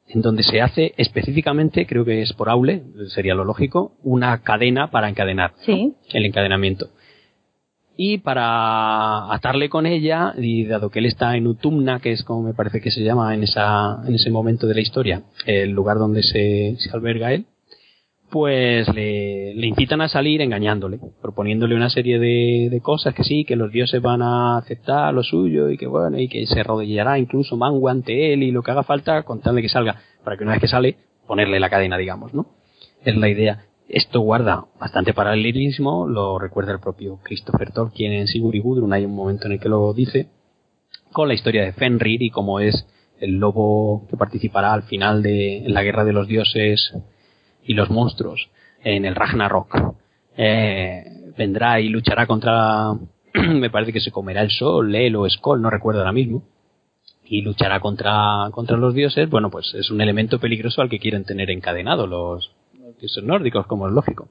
En 0.09 0.23
donde 0.23 0.45
se 0.45 0.63
hace 0.63 0.95
específicamente, 0.97 1.87
creo 1.87 2.07
que 2.07 2.23
es 2.23 2.33
por 2.33 2.49
Aule, 2.49 2.85
sería 3.09 3.35
lo 3.35 3.45
lógico, 3.45 3.93
una 4.03 4.43
cadena 4.43 4.91
para 4.91 5.11
encadenar. 5.11 5.53
Sí. 5.67 5.95
El 6.11 6.25
encadenamiento 6.25 6.89
y 7.97 8.19
para 8.19 9.33
atarle 9.33 9.69
con 9.69 9.87
ella, 9.87 10.35
y 10.37 10.65
dado 10.65 10.91
que 10.91 11.01
él 11.01 11.07
está 11.07 11.37
en 11.37 11.47
Utumna, 11.47 12.01
que 12.01 12.13
es 12.13 12.25
como 12.25 12.43
me 12.43 12.55
parece 12.55 12.81
que 12.81 12.91
se 12.91 13.03
llama 13.03 13.35
en, 13.35 13.43
esa, 13.43 14.03
en 14.07 14.15
ese 14.15 14.31
momento 14.31 14.67
de 14.67 14.75
la 14.75 14.81
historia, 14.81 15.23
el 15.47 15.71
lugar 15.71 15.99
donde 15.99 16.23
se, 16.23 16.77
se 16.79 16.91
alberga 16.93 17.33
él, 17.33 17.47
pues 18.31 18.89
le, 18.95 19.55
le, 19.55 19.67
incitan 19.67 20.01
a 20.01 20.09
salir 20.09 20.41
engañándole, 20.41 20.99
proponiéndole 21.21 21.75
una 21.75 21.91
serie 21.91 22.19
de, 22.19 22.69
de, 22.71 22.81
cosas 22.81 23.15
que 23.15 23.25
sí, 23.25 23.45
que 23.45 23.57
los 23.57 23.71
dioses 23.71 24.01
van 24.01 24.23
a 24.23 24.57
aceptar 24.57 25.13
lo 25.13 25.23
suyo 25.23 25.69
y 25.69 25.77
que 25.77 25.87
bueno, 25.87 26.19
y 26.19 26.29
que 26.29 26.47
se 26.47 26.61
arrodillará 26.61 27.19
incluso 27.19 27.59
Mangu 27.59 27.91
ante 27.91 28.33
él 28.33 28.43
y 28.43 28.51
lo 28.51 28.63
que 28.63 28.71
haga 28.71 28.85
falta 28.85 29.23
con 29.25 29.43
que 29.43 29.69
salga, 29.69 30.01
para 30.25 30.39
que 30.39 30.45
una 30.45 30.53
vez 30.53 30.63
que 30.63 30.69
sale, 30.69 30.97
ponerle 31.27 31.61
la 31.61 31.69
cadena, 31.69 31.99
digamos, 31.99 32.33
¿no? 32.33 32.47
Es 33.05 33.17
la 33.17 33.29
idea. 33.29 33.67
Esto 33.93 34.21
guarda 34.21 34.65
bastante 34.81 35.13
paralelismo, 35.13 36.09
lo 36.09 36.39
recuerda 36.39 36.73
el 36.73 36.81
propio 36.81 37.19
Christopher 37.23 37.73
Tolkien 37.73 38.15
en 38.15 38.27
Sigurd 38.27 38.55
y 38.55 38.61
Gudrun, 38.61 38.95
hay 38.95 39.05
un 39.05 39.15
momento 39.15 39.45
en 39.45 39.53
el 39.53 39.61
que 39.61 39.69
lo 39.69 39.93
dice, 39.93 40.31
con 41.13 41.29
la 41.29 41.35
historia 41.35 41.63
de 41.63 41.75
Fenrir 41.75 42.23
y 42.23 42.31
cómo 42.31 42.59
es 42.59 42.87
el 43.21 43.33
lobo 43.33 44.07
que 44.09 44.17
participará 44.17 44.73
al 44.73 44.85
final 44.85 45.23
de 45.23 45.65
la 45.67 45.83
guerra 45.83 46.05
de 46.05 46.15
los 46.15 46.27
dioses 46.27 46.95
y 47.65 47.75
los 47.75 47.91
monstruos 47.91 48.49
en 48.83 49.05
el 49.05 49.15
Ragnarok. 49.15 49.97
Eh, 50.39 51.05
vendrá 51.37 51.79
y 51.79 51.91
luchará 51.91 52.27
contra, 52.27 52.95
me 53.35 53.69
parece 53.69 53.93
que 53.93 54.01
se 54.01 54.11
comerá 54.11 54.41
el 54.41 54.53
sol, 54.53 54.95
El 54.95 55.17
o 55.17 55.29
Skoll, 55.29 55.61
no 55.61 55.69
recuerdo 55.69 56.01
ahora 56.01 56.13
mismo, 56.13 56.45
y 57.27 57.43
luchará 57.43 57.79
contra, 57.81 58.49
contra 58.53 58.79
los 58.79 58.95
dioses. 58.95 59.29
Bueno, 59.29 59.51
pues 59.51 59.75
es 59.75 59.91
un 59.91 60.01
elemento 60.01 60.41
peligroso 60.41 60.81
al 60.81 60.89
que 60.89 60.99
quieren 60.99 61.25
tener 61.25 61.51
encadenado 61.51 62.07
los, 62.07 62.53
son 63.09 63.27
nórdicos, 63.27 63.67
como 63.67 63.87
es 63.87 63.93
lógico. 63.93 64.29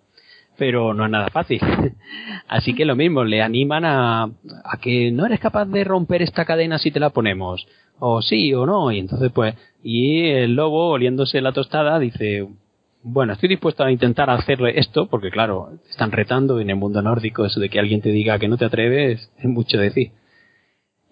Pero 0.57 0.93
no 0.93 1.05
es 1.05 1.11
nada 1.11 1.29
fácil. 1.29 1.61
Así 2.47 2.73
que 2.73 2.85
lo 2.85 2.95
mismo, 2.95 3.23
le 3.23 3.41
animan 3.41 3.85
a, 3.85 4.23
a 4.23 4.77
que 4.81 5.11
no 5.11 5.25
eres 5.25 5.39
capaz 5.39 5.65
de 5.65 5.83
romper 5.83 6.21
esta 6.21 6.45
cadena 6.45 6.77
si 6.77 6.91
te 6.91 6.99
la 6.99 7.09
ponemos. 7.09 7.67
O 7.99 8.21
sí 8.21 8.53
o 8.53 8.65
no. 8.65 8.91
Y 8.91 8.99
entonces 8.99 9.31
pues, 9.33 9.55
y 9.83 10.27
el 10.29 10.55
lobo 10.55 10.89
oliéndose 10.89 11.41
la 11.41 11.53
tostada 11.53 11.99
dice, 11.99 12.47
bueno, 13.03 13.33
estoy 13.33 13.49
dispuesto 13.49 13.83
a 13.83 13.91
intentar 13.91 14.29
hacerle 14.29 14.79
esto, 14.79 15.07
porque 15.07 15.31
claro, 15.31 15.71
están 15.89 16.11
retando 16.11 16.59
en 16.59 16.69
el 16.69 16.75
mundo 16.75 17.01
nórdico 17.01 17.45
eso 17.45 17.59
de 17.59 17.69
que 17.69 17.79
alguien 17.79 18.01
te 18.01 18.09
diga 18.09 18.39
que 18.39 18.47
no 18.47 18.57
te 18.57 18.65
atreves, 18.65 19.31
es 19.37 19.45
mucho 19.45 19.77
decir. 19.77 20.11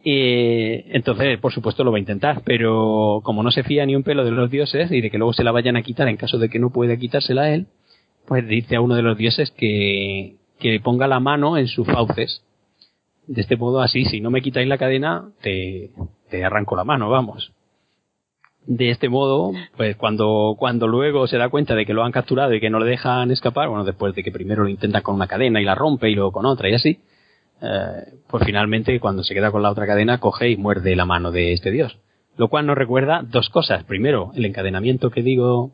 Y 0.04 0.96
entonces, 0.96 1.40
por 1.40 1.52
supuesto, 1.52 1.84
lo 1.84 1.92
va 1.92 1.98
a 1.98 2.00
intentar, 2.00 2.42
pero 2.46 3.20
como 3.24 3.44
no 3.44 3.52
se 3.52 3.64
fía 3.64 3.86
ni 3.86 3.96
un 3.96 4.04
pelo 4.04 4.24
de 4.24 4.32
los 4.32 4.50
dioses 4.50 4.92
y 4.92 5.02
de 5.02 5.10
que 5.10 5.18
luego 5.18 5.34
se 5.34 5.44
la 5.44 5.52
vayan 5.52 5.76
a 5.76 5.82
quitar 5.82 6.08
en 6.08 6.18
caso 6.18 6.38
de 6.38 6.50
que 6.50 6.60
no 6.60 6.70
pueda 6.70 6.96
quitársela 6.96 7.44
a 7.44 7.54
él, 7.54 7.68
pues 8.26 8.48
dice 8.48 8.78
a 8.78 8.82
uno 8.82 8.96
de 8.96 9.02
los 9.02 9.18
dioses 9.18 9.52
que, 9.52 10.36
que 10.60 10.80
ponga 10.80 11.08
la 11.08 11.20
mano 11.20 11.58
en 11.58 11.68
sus 11.68 11.86
fauces. 11.86 12.44
De 13.28 13.42
este 13.42 13.58
modo, 13.58 13.82
así, 13.82 14.06
si 14.06 14.22
no 14.22 14.32
me 14.32 14.42
quitáis 14.42 14.68
la 14.68 14.78
cadena, 14.78 15.30
te, 15.42 15.92
te 16.30 16.46
arranco 16.46 16.76
la 16.76 16.84
mano, 16.84 17.10
vamos. 17.10 17.52
De 18.66 18.92
este 18.92 19.10
modo, 19.10 19.52
pues 19.78 19.96
cuando, 19.96 20.56
cuando 20.58 20.88
luego 20.88 21.28
se 21.28 21.38
da 21.38 21.50
cuenta 21.50 21.76
de 21.76 21.86
que 21.86 21.94
lo 21.94 22.04
han 22.04 22.12
capturado 22.12 22.54
y 22.54 22.60
que 22.60 22.70
no 22.70 22.80
le 22.80 22.90
dejan 22.90 23.32
escapar, 23.32 23.68
bueno, 23.68 23.84
después 23.84 24.16
de 24.16 24.24
que 24.24 24.32
primero 24.32 24.64
lo 24.64 24.70
intenta 24.70 25.02
con 25.02 25.16
una 25.16 25.28
cadena 25.28 25.62
y 25.62 25.66
la 25.66 25.76
rompe 25.76 26.10
y 26.10 26.16
luego 26.16 26.32
con 26.32 26.46
otra 26.46 26.70
y 26.70 26.74
así, 26.74 27.00
eh, 27.62 28.14
pues 28.28 28.44
finalmente 28.46 29.00
cuando 29.00 29.24
se 29.24 29.34
queda 29.34 29.52
con 29.52 29.62
la 29.62 29.72
otra 29.72 29.86
cadena 29.86 30.20
coge 30.20 30.50
y 30.50 30.58
muerde 30.58 30.96
la 30.96 31.06
mano 31.06 31.32
de 31.32 31.54
este 31.54 31.72
dios. 31.72 31.98
Lo 32.38 32.48
cual 32.48 32.66
nos 32.66 32.78
recuerda 32.78 33.22
dos 33.24 33.50
cosas. 33.50 33.84
Primero, 33.84 34.32
el 34.36 34.46
encadenamiento 34.46 35.10
que 35.10 35.22
digo 35.22 35.72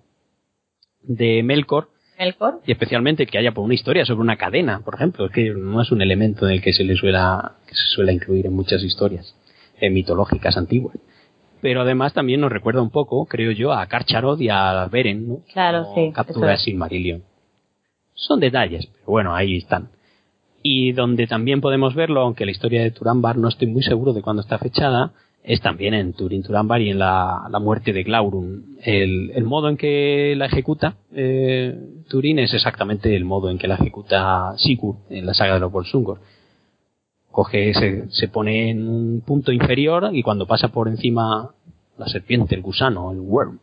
de 1.03 1.43
Melkor. 1.43 1.89
Melkor. 2.17 2.61
Y 2.65 2.71
especialmente 2.71 3.25
que 3.27 3.37
haya 3.37 3.51
por 3.51 3.63
una 3.63 3.73
historia 3.73 4.05
sobre 4.05 4.21
una 4.21 4.37
cadena, 4.37 4.79
por 4.83 4.95
ejemplo, 4.95 5.29
que 5.29 5.51
no 5.51 5.81
es 5.81 5.91
un 5.91 6.01
elemento 6.01 6.47
en 6.47 6.53
el 6.53 6.61
que 6.61 6.73
se 6.73 6.83
le 6.83 6.95
suela, 6.95 7.57
que 7.67 7.75
se 7.75 7.85
suele 7.93 8.13
incluir 8.13 8.45
en 8.45 8.53
muchas 8.53 8.81
historias 8.83 9.35
eh, 9.79 9.89
mitológicas 9.89 10.57
antiguas. 10.57 10.97
Pero 11.61 11.81
además 11.81 12.13
también 12.13 12.41
nos 12.41 12.51
recuerda 12.51 12.81
un 12.81 12.89
poco, 12.89 13.25
creo 13.25 13.51
yo, 13.51 13.73
a 13.73 13.85
Karcharod 13.87 14.39
y 14.39 14.49
a 14.49 14.87
Beren, 14.91 15.27
¿no? 15.27 15.39
Claro, 15.51 15.87
sí. 15.93 16.11
Captura 16.13 16.51
de 16.51 16.57
Silmarillion. 16.57 17.23
Son 18.13 18.39
detalles, 18.39 18.87
pero 18.87 19.05
bueno, 19.07 19.35
ahí 19.35 19.57
están. 19.57 19.89
Y 20.67 20.93
donde 20.93 21.27
también 21.27 21.61
podemos 21.61 21.93
verlo, 21.93 22.21
aunque 22.21 22.43
la 22.43 22.49
historia 22.49 22.81
de 22.81 22.89
Turambar 22.89 23.37
no 23.37 23.49
estoy 23.49 23.67
muy 23.67 23.83
seguro 23.83 24.13
de 24.13 24.23
cuándo 24.23 24.41
está 24.41 24.57
fechada, 24.57 25.11
es 25.43 25.61
también 25.61 25.93
en 25.93 26.13
Turin 26.13 26.41
Turambar 26.41 26.81
y 26.81 26.89
en 26.89 26.97
la, 26.97 27.47
muerte 27.61 27.93
de 27.93 28.01
Glaurung. 28.01 28.63
El, 28.81 29.43
modo 29.43 29.69
en 29.69 29.77
que 29.77 30.33
la 30.35 30.47
ejecuta 30.47 30.95
eh, 31.13 31.79
Turin 32.09 32.39
es 32.39 32.51
exactamente 32.51 33.15
el 33.15 33.25
modo 33.25 33.51
en 33.51 33.59
que 33.59 33.67
la 33.67 33.75
ejecuta 33.75 34.55
Sigurd 34.57 34.97
en 35.11 35.27
la 35.27 35.35
saga 35.35 35.53
de 35.53 35.59
los 35.59 35.71
Bolsungor. 35.71 36.19
Coge, 37.29 37.71
se, 37.75 38.09
se 38.09 38.27
pone 38.27 38.71
en 38.71 38.87
un 38.89 39.21
punto 39.21 39.51
inferior 39.51 40.09
y 40.13 40.23
cuando 40.23 40.47
pasa 40.47 40.69
por 40.69 40.87
encima 40.87 41.51
la 41.95 42.07
serpiente, 42.07 42.55
el 42.55 42.63
gusano, 42.63 43.11
el 43.11 43.19
worm, 43.19 43.59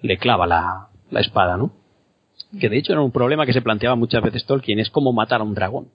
le 0.00 0.16
clava 0.16 0.46
la, 0.46 0.88
la 1.10 1.20
espada, 1.20 1.58
¿no? 1.58 1.72
Que 2.58 2.70
de 2.70 2.78
hecho 2.78 2.94
era 2.94 3.02
un 3.02 3.12
problema 3.12 3.44
que 3.44 3.52
se 3.52 3.60
planteaba 3.60 3.94
muchas 3.94 4.22
veces 4.22 4.46
Tolkien, 4.46 4.80
es 4.80 4.88
cómo 4.88 5.12
matar 5.12 5.42
a 5.42 5.44
un 5.44 5.52
dragón 5.52 5.88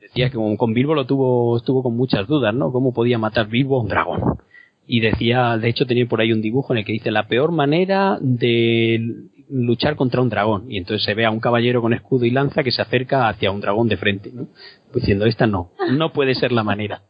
decía 0.00 0.30
que 0.30 0.36
con, 0.56 0.74
Bilbo 0.74 0.94
lo 0.94 1.06
tuvo, 1.06 1.56
estuvo 1.56 1.82
con 1.82 1.96
muchas 1.96 2.26
dudas, 2.26 2.54
¿no? 2.54 2.72
¿Cómo 2.72 2.92
podía 2.92 3.18
matar 3.18 3.48
Bilbo 3.48 3.78
a 3.78 3.82
un 3.82 3.88
dragón? 3.88 4.38
Y 4.86 5.00
decía, 5.00 5.58
de 5.58 5.68
hecho 5.68 5.86
tenía 5.86 6.06
por 6.06 6.20
ahí 6.20 6.32
un 6.32 6.42
dibujo 6.42 6.72
en 6.72 6.78
el 6.78 6.84
que 6.84 6.92
dice 6.92 7.10
la 7.10 7.26
peor 7.26 7.52
manera 7.52 8.18
de 8.20 9.28
luchar 9.48 9.96
contra 9.96 10.20
un 10.20 10.28
dragón. 10.28 10.70
Y 10.70 10.78
entonces 10.78 11.04
se 11.04 11.14
ve 11.14 11.24
a 11.24 11.30
un 11.30 11.40
caballero 11.40 11.82
con 11.82 11.92
escudo 11.92 12.24
y 12.24 12.30
lanza 12.30 12.62
que 12.62 12.72
se 12.72 12.82
acerca 12.82 13.28
hacia 13.28 13.50
un 13.50 13.60
dragón 13.60 13.88
de 13.88 13.96
frente, 13.96 14.30
¿no? 14.32 14.48
Diciendo, 14.94 15.26
esta 15.26 15.46
no, 15.46 15.70
no 15.90 16.12
puede 16.12 16.34
ser 16.34 16.52
la 16.52 16.62
manera. 16.62 17.02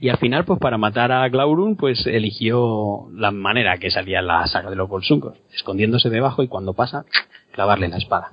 Y 0.00 0.08
al 0.08 0.18
final, 0.18 0.44
pues 0.44 0.58
para 0.58 0.76
matar 0.76 1.12
a 1.12 1.28
Glaurung, 1.28 1.76
pues 1.76 2.06
eligió 2.06 3.08
la 3.14 3.30
manera 3.30 3.78
que 3.78 3.90
salía 3.90 4.18
en 4.20 4.26
la 4.26 4.46
saga 4.46 4.70
de 4.70 4.76
los 4.76 4.88
Bolsungos, 4.88 5.38
escondiéndose 5.54 6.10
debajo 6.10 6.42
y 6.42 6.48
cuando 6.48 6.74
pasa, 6.74 7.04
clavarle 7.52 7.88
la 7.88 7.98
espada. 7.98 8.32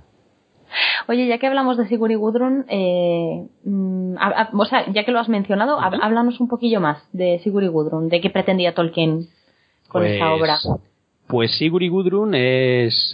Oye, 1.07 1.27
ya 1.27 1.37
que 1.37 1.47
hablamos 1.47 1.77
de 1.77 1.87
Sigurd 1.87 2.11
y 2.11 2.15
Gudrun, 2.15 2.65
eh, 2.69 3.47
mm, 3.63 4.15
o 4.53 4.65
sea, 4.65 4.91
ya 4.91 5.03
que 5.03 5.11
lo 5.11 5.19
has 5.19 5.29
mencionado, 5.29 5.79
háblanos 5.79 6.39
un 6.39 6.47
poquillo 6.47 6.79
más 6.79 7.03
de 7.11 7.39
Sigurd 7.43 7.65
y 7.65 7.67
Gudrun, 7.67 8.09
de 8.09 8.21
qué 8.21 8.29
pretendía 8.29 8.73
Tolkien 8.73 9.27
con 9.87 10.05
esta 10.05 10.29
pues, 10.29 10.41
obra. 10.41 10.57
Pues 11.27 11.51
Sigurd 11.57 11.83
y 11.83 11.89
Gudrun 11.89 12.35
es, 12.35 13.13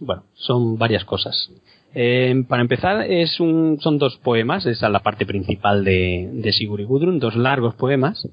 bueno, 0.00 0.24
son 0.34 0.78
varias 0.78 1.04
cosas. 1.04 1.50
Eh, 1.94 2.44
para 2.48 2.62
empezar, 2.62 3.10
es 3.10 3.40
un, 3.40 3.78
son 3.80 3.98
dos 3.98 4.16
poemas, 4.18 4.66
esa 4.66 4.86
es 4.86 4.92
la 4.92 5.00
parte 5.00 5.24
principal 5.24 5.84
de, 5.84 6.28
de 6.32 6.52
Sigurd 6.52 6.80
y 6.80 6.84
Gudrun, 6.84 7.18
dos 7.18 7.36
largos 7.36 7.74
poemas, 7.74 8.28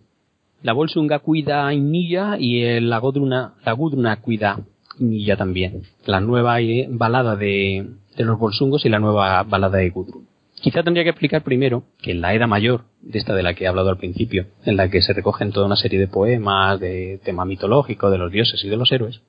la 0.63 0.71
Volsunga 0.71 1.19
cuida 1.19 1.73
Inilla 1.73 2.37
y 2.39 2.79
la 2.79 2.97
Godruna, 2.99 3.55
la 3.65 3.73
Gudruna 3.73 4.21
cuida 4.21 4.61
Inilla 4.97 5.35
también. 5.35 5.83
La 6.05 6.21
nueva 6.21 6.61
eh, 6.61 6.87
balada 6.89 7.35
de, 7.35 7.85
de 8.15 8.23
los 8.23 8.39
Volsungos 8.39 8.85
y 8.85 8.89
la 8.89 8.99
nueva 8.99 9.43
balada 9.43 9.77
de 9.77 9.89
Gudrun. 9.89 10.27
Quizá 10.61 10.81
tendría 10.81 11.03
que 11.03 11.09
explicar 11.09 11.43
primero 11.43 11.83
que 12.01 12.11
en 12.11 12.21
la 12.21 12.33
Edad 12.33 12.47
Mayor, 12.47 12.85
de 13.01 13.19
esta 13.19 13.35
de 13.35 13.43
la 13.43 13.53
que 13.53 13.65
he 13.65 13.67
hablado 13.67 13.89
al 13.89 13.97
principio, 13.97 14.47
en 14.63 14.77
la 14.77 14.89
que 14.89 15.01
se 15.01 15.11
recogen 15.11 15.51
toda 15.51 15.65
una 15.65 15.75
serie 15.75 15.99
de 15.99 16.07
poemas, 16.07 16.79
de 16.79 17.19
tema 17.23 17.43
mitológico, 17.43 18.09
de 18.09 18.17
los 18.17 18.31
dioses 18.31 18.63
y 18.63 18.69
de 18.69 18.77
los 18.77 18.91
héroes, 18.91 19.21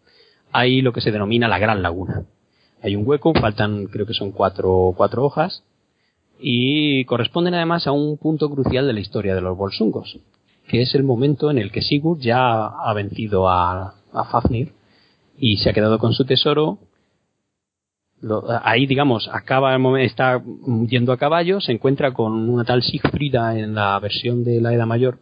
hay 0.52 0.80
lo 0.80 0.92
que 0.92 1.00
se 1.00 1.10
denomina 1.10 1.48
la 1.48 1.58
Gran 1.58 1.82
Laguna. 1.82 2.26
Hay 2.82 2.94
un 2.94 3.06
hueco, 3.06 3.34
faltan 3.34 3.86
creo 3.86 4.06
que 4.06 4.14
son 4.14 4.30
cuatro, 4.30 4.94
cuatro 4.96 5.24
hojas, 5.24 5.64
y 6.38 7.04
corresponden 7.06 7.54
además 7.54 7.86
a 7.86 7.92
un 7.92 8.16
punto 8.18 8.48
crucial 8.48 8.86
de 8.86 8.92
la 8.92 9.00
historia 9.00 9.34
de 9.34 9.40
los 9.40 9.56
Volsungos, 9.56 10.18
que 10.68 10.82
es 10.82 10.94
el 10.94 11.02
momento 11.02 11.50
en 11.50 11.58
el 11.58 11.72
que 11.72 11.82
Sigurd 11.82 12.20
ya 12.20 12.66
ha 12.66 12.92
vencido 12.94 13.48
a, 13.48 13.94
a 14.12 14.24
Fafnir 14.30 14.72
y 15.36 15.56
se 15.56 15.70
ha 15.70 15.72
quedado 15.72 15.98
con 15.98 16.12
su 16.12 16.24
tesoro 16.24 16.78
ahí, 18.62 18.86
digamos, 18.86 19.28
acaba 19.32 19.72
el 19.72 19.78
momento, 19.78 20.06
está 20.06 20.42
yendo 20.88 21.12
a 21.12 21.18
caballo, 21.18 21.60
se 21.60 21.72
encuentra 21.72 22.12
con 22.12 22.48
una 22.48 22.64
tal 22.64 22.82
Sigfrida 22.82 23.58
en 23.58 23.74
la 23.74 23.98
versión 23.98 24.44
de 24.44 24.60
la 24.60 24.72
Edad 24.72 24.86
Mayor 24.86 25.18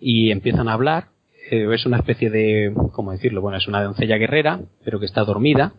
y 0.00 0.30
empiezan 0.30 0.68
a 0.68 0.74
hablar. 0.74 1.08
Eh, 1.50 1.66
es 1.72 1.86
una 1.86 1.98
especie 1.98 2.30
de, 2.30 2.74
¿cómo 2.92 3.12
decirlo? 3.12 3.40
Bueno, 3.40 3.58
es 3.58 3.68
una 3.68 3.82
doncella 3.82 4.16
guerrera, 4.16 4.60
pero 4.84 5.00
que 5.00 5.06
está 5.06 5.24
dormida. 5.24 5.74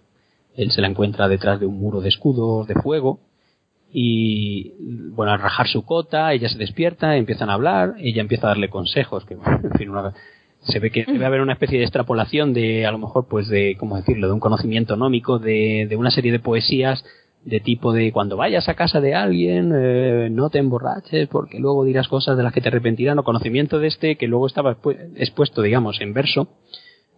Él 0.55 0.71
se 0.71 0.81
la 0.81 0.87
encuentra 0.87 1.27
detrás 1.27 1.59
de 1.59 1.65
un 1.65 1.79
muro 1.79 2.01
de 2.01 2.09
escudos 2.09 2.67
de 2.67 2.75
fuego 2.75 3.19
y, 3.91 4.73
bueno, 5.11 5.33
al 5.33 5.39
rajar 5.39 5.67
su 5.67 5.85
cota, 5.85 6.33
ella 6.33 6.49
se 6.49 6.57
despierta, 6.57 7.15
empiezan 7.15 7.49
a 7.49 7.53
hablar, 7.53 7.93
ella 7.99 8.21
empieza 8.21 8.47
a 8.47 8.49
darle 8.49 8.69
consejos, 8.69 9.23
que, 9.25 9.35
en 9.63 9.71
fin, 9.77 9.89
una, 9.89 10.13
se 10.63 10.79
ve 10.79 10.91
que 10.91 11.05
debe 11.05 11.25
haber 11.25 11.41
una 11.41 11.53
especie 11.53 11.77
de 11.77 11.85
extrapolación 11.85 12.53
de, 12.53 12.85
a 12.85 12.91
lo 12.91 12.97
mejor, 12.97 13.27
pues 13.27 13.47
de, 13.49 13.75
¿cómo 13.79 13.97
decirlo?, 13.97 14.27
de 14.27 14.33
un 14.33 14.39
conocimiento 14.39 14.95
nómico, 14.95 15.39
de, 15.39 15.87
de 15.89 15.95
una 15.95 16.11
serie 16.11 16.31
de 16.31 16.39
poesías 16.39 17.03
de 17.45 17.59
tipo 17.59 17.91
de 17.91 18.11
cuando 18.11 18.37
vayas 18.37 18.69
a 18.69 18.75
casa 18.75 19.01
de 19.01 19.15
alguien, 19.15 19.73
eh, 19.75 20.29
no 20.31 20.49
te 20.49 20.59
emborraches 20.59 21.27
porque 21.27 21.59
luego 21.59 21.83
dirás 21.83 22.07
cosas 22.07 22.37
de 22.37 22.43
las 22.43 22.53
que 22.53 22.61
te 22.61 22.69
arrepentirán, 22.69 23.19
o 23.19 23.23
conocimiento 23.23 23.79
de 23.79 23.87
este 23.87 24.15
que 24.15 24.27
luego 24.27 24.47
estaba 24.47 24.77
expuesto, 25.15 25.61
digamos, 25.61 25.99
en 25.99 26.13
verso, 26.13 26.47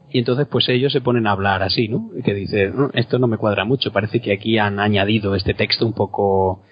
y 0.09 0.19
entonces 0.19 0.47
pues 0.47 0.67
ellos 0.69 0.91
se 0.93 1.01
ponen 1.01 1.27
a 1.27 1.31
hablar 1.31 1.61
así, 1.61 1.87
¿no? 1.87 2.09
Y 2.17 2.23
que 2.23 2.33
dice, 2.33 2.71
esto 2.93 3.19
no 3.19 3.27
me 3.27 3.37
cuadra 3.37 3.65
mucho, 3.65 3.91
parece 3.91 4.19
que 4.19 4.33
aquí 4.33 4.57
han 4.57 4.79
añadido 4.79 5.35
este 5.35 5.53
texto 5.53 5.85
un 5.85 5.93
poco 5.93 6.63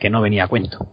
que 0.00 0.08
no 0.08 0.22
venía 0.22 0.44
a 0.44 0.48
cuento. 0.48 0.88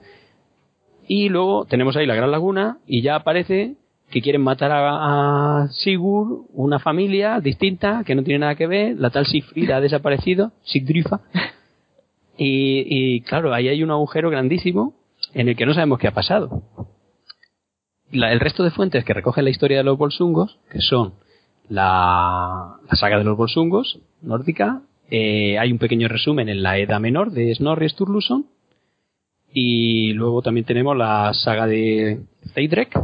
Y 1.08 1.30
luego 1.30 1.66
tenemos 1.66 1.96
ahí 1.96 2.06
la 2.06 2.16
Gran 2.16 2.32
Laguna 2.32 2.80
y 2.86 3.02
ya 3.02 3.16
aparece 3.16 3.76
que 4.12 4.22
quieren 4.22 4.42
matar 4.42 4.72
a, 4.74 5.68
Sigurd, 5.72 6.46
una 6.54 6.80
familia 6.80 7.40
distinta 7.40 8.04
que 8.06 8.14
no 8.14 8.24
tiene 8.24 8.40
nada 8.40 8.56
que 8.56 8.68
ver, 8.68 8.98
la 9.00 9.10
tal 9.10 9.26
Sigfrida 9.26 9.78
ha 9.78 9.82
desaparecido, 9.82 10.52
Sigdrifa, 10.64 11.22
y, 12.38 13.22
claro, 13.22 13.54
ahí 13.54 13.68
hay 13.68 13.84
un 13.84 13.92
agujero 13.92 14.30
grandísimo 14.30 14.96
en 15.34 15.50
el 15.50 15.56
que 15.56 15.66
no 15.66 15.74
sabemos 15.74 16.00
qué 16.00 16.08
ha 16.08 16.14
pasado. 16.14 16.64
el 18.12 18.40
resto 18.40 18.64
de 18.64 18.72
fuentes 18.72 19.06
que 19.06 19.14
recogen 19.14 19.44
la 19.44 19.52
historia 19.52 19.78
de 19.78 19.84
los 19.84 19.98
bolsungos, 19.98 20.60
que 20.72 20.82
son 20.82 21.14
la, 21.70 22.78
saga 22.94 23.18
de 23.18 23.24
los 23.24 23.38
bolsungos 23.38 24.00
nórdica, 24.22 24.82
eh, 25.10 25.60
hay 25.60 25.72
un 25.72 25.78
pequeño 25.78 26.08
resumen 26.08 26.50
en 26.50 26.64
la 26.64 26.78
Edad 26.80 27.00
Menor 27.00 27.32
de 27.32 27.54
Snorri 27.54 27.90
Sturluson, 27.90 28.48
y 29.54 30.14
luego 30.14 30.42
también 30.42 30.66
tenemos 30.66 30.98
la 30.98 31.34
saga 31.34 31.68
de 31.68 32.22
Theidrek, 32.56 32.98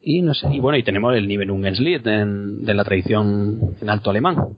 y 0.00 0.22
no 0.22 0.34
sé, 0.34 0.48
y 0.52 0.60
bueno, 0.60 0.78
y 0.78 0.82
tenemos 0.82 1.14
el 1.14 1.26
Nibelungenlied 1.26 2.02
de 2.02 2.74
la 2.74 2.84
tradición 2.84 3.76
en 3.80 3.90
alto 3.90 4.10
alemán. 4.10 4.56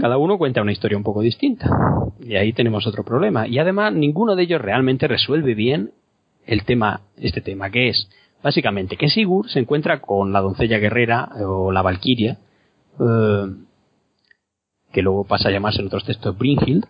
Cada 0.00 0.18
uno 0.18 0.36
cuenta 0.36 0.60
una 0.60 0.72
historia 0.72 0.98
un 0.98 1.02
poco 1.02 1.22
distinta. 1.22 1.70
Y 2.20 2.36
ahí 2.36 2.52
tenemos 2.52 2.86
otro 2.86 3.04
problema. 3.04 3.48
Y 3.48 3.58
además, 3.58 3.94
ninguno 3.94 4.36
de 4.36 4.42
ellos 4.42 4.60
realmente 4.60 5.08
resuelve 5.08 5.54
bien 5.54 5.92
el 6.44 6.64
tema, 6.64 7.00
este 7.16 7.40
tema, 7.40 7.70
que 7.70 7.88
es 7.88 8.08
básicamente 8.42 8.98
que 8.98 9.08
Sigurd 9.08 9.48
se 9.48 9.60
encuentra 9.60 10.00
con 10.00 10.32
la 10.32 10.40
doncella 10.40 10.78
guerrera 10.78 11.30
o 11.46 11.72
la 11.72 11.80
valquiria, 11.80 12.38
eh, 13.00 13.46
que 14.92 15.02
luego 15.02 15.24
pasa 15.24 15.48
a 15.48 15.52
llamarse 15.52 15.80
en 15.80 15.86
otros 15.86 16.04
textos 16.04 16.36
Brynhild, 16.36 16.84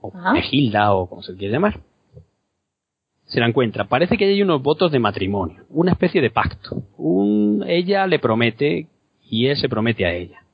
o 0.00 0.10
Mehilda, 0.32 0.94
o 0.94 1.06
como 1.06 1.22
se 1.22 1.36
quiere 1.36 1.52
llamar 1.52 1.80
se 3.30 3.40
la 3.40 3.46
encuentra. 3.46 3.84
Parece 3.84 4.18
que 4.18 4.26
hay 4.26 4.42
unos 4.42 4.62
votos 4.62 4.92
de 4.92 4.98
matrimonio, 4.98 5.64
una 5.70 5.92
especie 5.92 6.20
de 6.20 6.30
pacto. 6.30 6.82
Un, 6.98 7.64
ella 7.66 8.06
le 8.06 8.18
promete 8.18 8.88
y 9.28 9.46
él 9.46 9.56
se 9.56 9.68
promete 9.68 10.04
a 10.04 10.12
ella. 10.12 10.44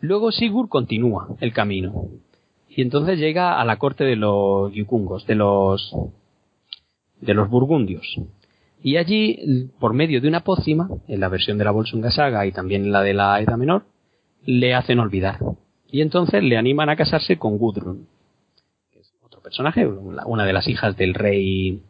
Luego 0.00 0.32
Sigurd 0.32 0.68
continúa 0.68 1.28
el 1.40 1.52
camino 1.52 2.08
y 2.68 2.82
entonces 2.82 3.18
llega 3.18 3.60
a 3.60 3.64
la 3.64 3.76
corte 3.76 4.04
de 4.04 4.16
los 4.16 4.72
yukungos, 4.72 5.26
de 5.26 5.36
los 5.36 5.94
de 7.20 7.34
los 7.34 7.48
burgundios. 7.48 8.20
Y 8.80 8.96
allí, 8.96 9.70
por 9.80 9.92
medio 9.92 10.20
de 10.20 10.28
una 10.28 10.44
pócima, 10.44 10.88
en 11.08 11.20
la 11.20 11.28
versión 11.28 11.58
de 11.58 11.64
la 11.64 11.72
Volsunga 11.72 12.12
Saga 12.12 12.46
y 12.46 12.52
también 12.52 12.84
en 12.84 12.92
la 12.92 13.02
de 13.02 13.14
la 13.14 13.40
Edad 13.40 13.56
Menor, 13.56 13.86
le 14.44 14.74
hacen 14.74 15.00
olvidar. 15.00 15.38
Y 15.90 16.00
entonces 16.00 16.44
le 16.44 16.56
animan 16.56 16.88
a 16.88 16.96
casarse 16.96 17.38
con 17.38 17.58
Gudrun, 17.58 18.06
personaje, 19.48 19.86
una 19.86 20.44
de 20.44 20.52
las 20.52 20.68
hijas 20.68 20.94
del 20.98 21.14
rey. 21.14 21.80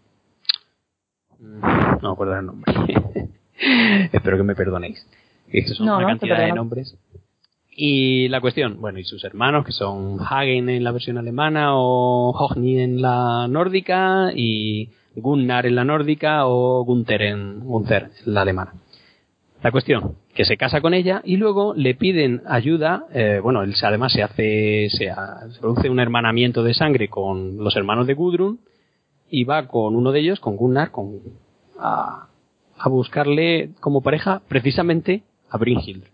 No 1.41 1.99
me 2.01 2.09
acuerdo 2.09 2.39
el 2.39 2.47
nombre. 2.47 2.73
Espero 4.13 4.37
que 4.37 4.45
me 4.45 4.55
perdonéis. 4.55 5.05
Estos 5.49 5.79
son 5.79 5.89
una 5.89 6.07
cantidad 6.07 6.39
de 6.39 6.53
nombres. 6.53 6.97
Y 7.69 8.29
la 8.29 8.41
cuestión, 8.41 8.81
bueno, 8.81 9.01
y 9.01 9.05
sus 9.05 9.25
hermanos, 9.25 9.65
que 9.65 9.73
son 9.73 10.19
Hagen 10.21 10.69
en 10.69 10.85
la 10.85 10.93
versión 10.93 11.19
alemana, 11.19 11.75
o 11.75 12.31
Hogni 12.31 12.79
en 12.81 13.03
la 13.03 13.49
nórdica, 13.49 14.31
y 14.35 14.91
Gunnar 15.17 15.67
en 15.67 15.75
la 15.75 15.85
nórdica, 15.85 16.47
o 16.47 16.85
Gunther 16.85 17.23
en, 17.23 17.61
Gunther 17.61 18.11
en 18.25 18.35
la 18.35 18.43
alemana. 18.43 18.75
La 19.65 19.73
cuestión, 19.73 20.15
que 20.39 20.45
se 20.45 20.57
casa 20.57 20.81
con 20.81 20.95
ella 20.95 21.21
y 21.25 21.37
luego 21.37 21.75
le 21.75 21.97
piden 21.97 22.43
ayuda, 22.47 23.07
eh, 23.13 23.41
bueno, 23.43 23.65
él 23.65 23.75
además 23.83 24.13
se 24.13 24.23
hace, 24.23 24.89
se, 24.89 25.13
produce 25.61 25.91
un 25.91 25.99
hermanamiento 25.99 26.63
de 26.63 26.75
sangre 26.75 27.09
con 27.09 27.57
los 27.57 27.75
hermanos 27.75 28.07
de 28.07 28.15
Gudrun 28.15 28.61
y 29.29 29.43
va 29.43 29.67
con 29.67 29.97
uno 29.97 30.13
de 30.13 30.21
ellos, 30.21 30.39
con 30.39 30.55
Gunnar, 30.55 30.93
con, 30.93 31.19
a, 31.77 32.29
buscarle 32.85 33.71
como 33.81 34.01
pareja 34.01 34.41
precisamente 34.47 35.25
a 35.51 35.59
Brynhild. 35.59 36.05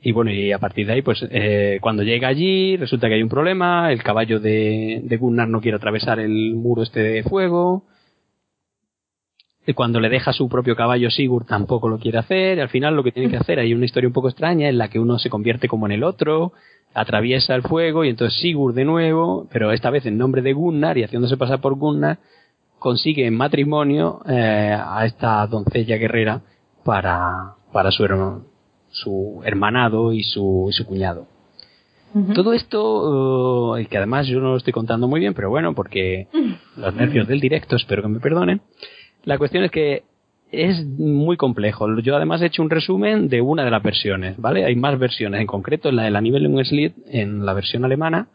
Y 0.00 0.12
bueno, 0.12 0.30
y 0.30 0.52
a 0.52 0.60
partir 0.60 0.86
de 0.86 0.92
ahí, 0.92 1.02
pues 1.02 1.26
eh, 1.28 1.80
cuando 1.80 2.04
llega 2.04 2.28
allí, 2.28 2.76
resulta 2.76 3.08
que 3.08 3.14
hay 3.14 3.24
un 3.24 3.28
problema, 3.28 3.90
el 3.90 4.04
caballo 4.04 4.38
de, 4.38 5.00
de 5.02 5.16
Gunnar 5.16 5.48
no 5.48 5.60
quiere 5.60 5.78
atravesar 5.78 6.20
el 6.20 6.54
muro 6.54 6.84
este 6.84 7.00
de 7.00 7.24
fuego, 7.24 7.86
cuando 9.74 10.00
le 10.00 10.08
deja 10.08 10.32
su 10.32 10.48
propio 10.48 10.76
caballo 10.76 11.10
Sigurd 11.10 11.46
tampoco 11.46 11.88
lo 11.88 11.98
quiere 11.98 12.18
hacer, 12.18 12.58
y 12.58 12.60
al 12.60 12.68
final 12.68 12.94
lo 12.94 13.02
que 13.02 13.12
tiene 13.12 13.30
que 13.30 13.36
hacer, 13.36 13.58
hay 13.58 13.74
una 13.74 13.84
historia 13.84 14.08
un 14.08 14.12
poco 14.12 14.28
extraña 14.28 14.68
en 14.68 14.78
la 14.78 14.88
que 14.88 14.98
uno 14.98 15.18
se 15.18 15.30
convierte 15.30 15.68
como 15.68 15.86
en 15.86 15.92
el 15.92 16.04
otro, 16.04 16.52
atraviesa 16.94 17.54
el 17.54 17.62
fuego 17.62 18.04
y 18.04 18.08
entonces 18.08 18.40
Sigurd 18.40 18.74
de 18.74 18.84
nuevo, 18.84 19.46
pero 19.52 19.72
esta 19.72 19.90
vez 19.90 20.06
en 20.06 20.18
nombre 20.18 20.42
de 20.42 20.52
Gunnar 20.52 20.96
y 20.98 21.04
haciéndose 21.04 21.36
pasar 21.36 21.60
por 21.60 21.74
Gunnar, 21.74 22.18
consigue 22.78 23.26
en 23.26 23.36
matrimonio 23.36 24.20
eh, 24.28 24.76
a 24.78 25.04
esta 25.04 25.46
doncella 25.46 25.96
guerrera 25.96 26.42
para, 26.84 27.54
para 27.72 27.90
su, 27.90 28.06
su 28.90 29.42
hermanado 29.44 30.12
y 30.12 30.22
su, 30.22 30.68
su 30.70 30.86
cuñado. 30.86 31.26
Todo 32.34 32.54
esto, 32.54 33.76
eh, 33.76 33.86
que 33.88 33.98
además 33.98 34.26
yo 34.26 34.40
no 34.40 34.52
lo 34.52 34.56
estoy 34.56 34.72
contando 34.72 35.06
muy 35.06 35.20
bien, 35.20 35.34
pero 35.34 35.50
bueno, 35.50 35.74
porque 35.74 36.28
los 36.76 36.94
nervios 36.94 37.28
del 37.28 37.40
directo, 37.40 37.76
espero 37.76 38.00
que 38.00 38.08
me 38.08 38.20
perdonen, 38.20 38.62
la 39.26 39.38
cuestión 39.38 39.64
es 39.64 39.70
que 39.72 40.04
es 40.52 40.86
muy 40.86 41.36
complejo. 41.36 41.98
Yo 41.98 42.16
además 42.16 42.40
he 42.40 42.46
hecho 42.46 42.62
un 42.62 42.70
resumen 42.70 43.28
de 43.28 43.40
una 43.40 43.64
de 43.64 43.70
las 43.72 43.82
versiones, 43.82 44.38
¿vale? 44.38 44.64
Hay 44.64 44.76
más 44.76 44.98
versiones, 44.98 45.40
en 45.40 45.48
concreto 45.48 45.88
en 45.88 45.96
la 45.96 46.04
de 46.04 46.12
la 46.12 46.20
Nivel 46.20 46.48
Slid, 46.64 46.92
en 47.08 47.44
la 47.44 47.52
versión 47.52 47.84
alemana, 47.84 48.28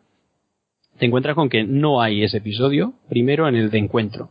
te 0.99 1.05
encuentras 1.05 1.33
con 1.33 1.49
que 1.49 1.63
no 1.63 2.01
hay 2.01 2.23
ese 2.23 2.37
episodio, 2.37 2.93
primero 3.09 3.47
en 3.47 3.55
el 3.55 3.71
de 3.71 3.77
encuentro. 3.77 4.29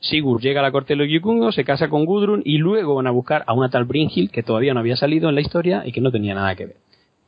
Sigurd 0.00 0.42
llega 0.42 0.60
a 0.60 0.64
la 0.64 0.72
corte 0.72 0.94
de 0.94 0.96
los 0.96 1.08
Yukungos, 1.08 1.54
se 1.54 1.64
casa 1.64 1.88
con 1.88 2.04
Gudrun 2.04 2.42
y 2.44 2.58
luego 2.58 2.96
van 2.96 3.06
a 3.06 3.12
buscar 3.12 3.44
a 3.46 3.54
una 3.54 3.70
tal 3.70 3.84
Brynhild 3.84 4.30
que 4.30 4.42
todavía 4.42 4.74
no 4.74 4.80
había 4.80 4.96
salido 4.96 5.28
en 5.28 5.36
la 5.36 5.40
historia 5.40 5.84
y 5.86 5.92
que 5.92 6.00
no 6.00 6.10
tenía 6.10 6.34
nada 6.34 6.54
que 6.56 6.66
ver. 6.66 6.76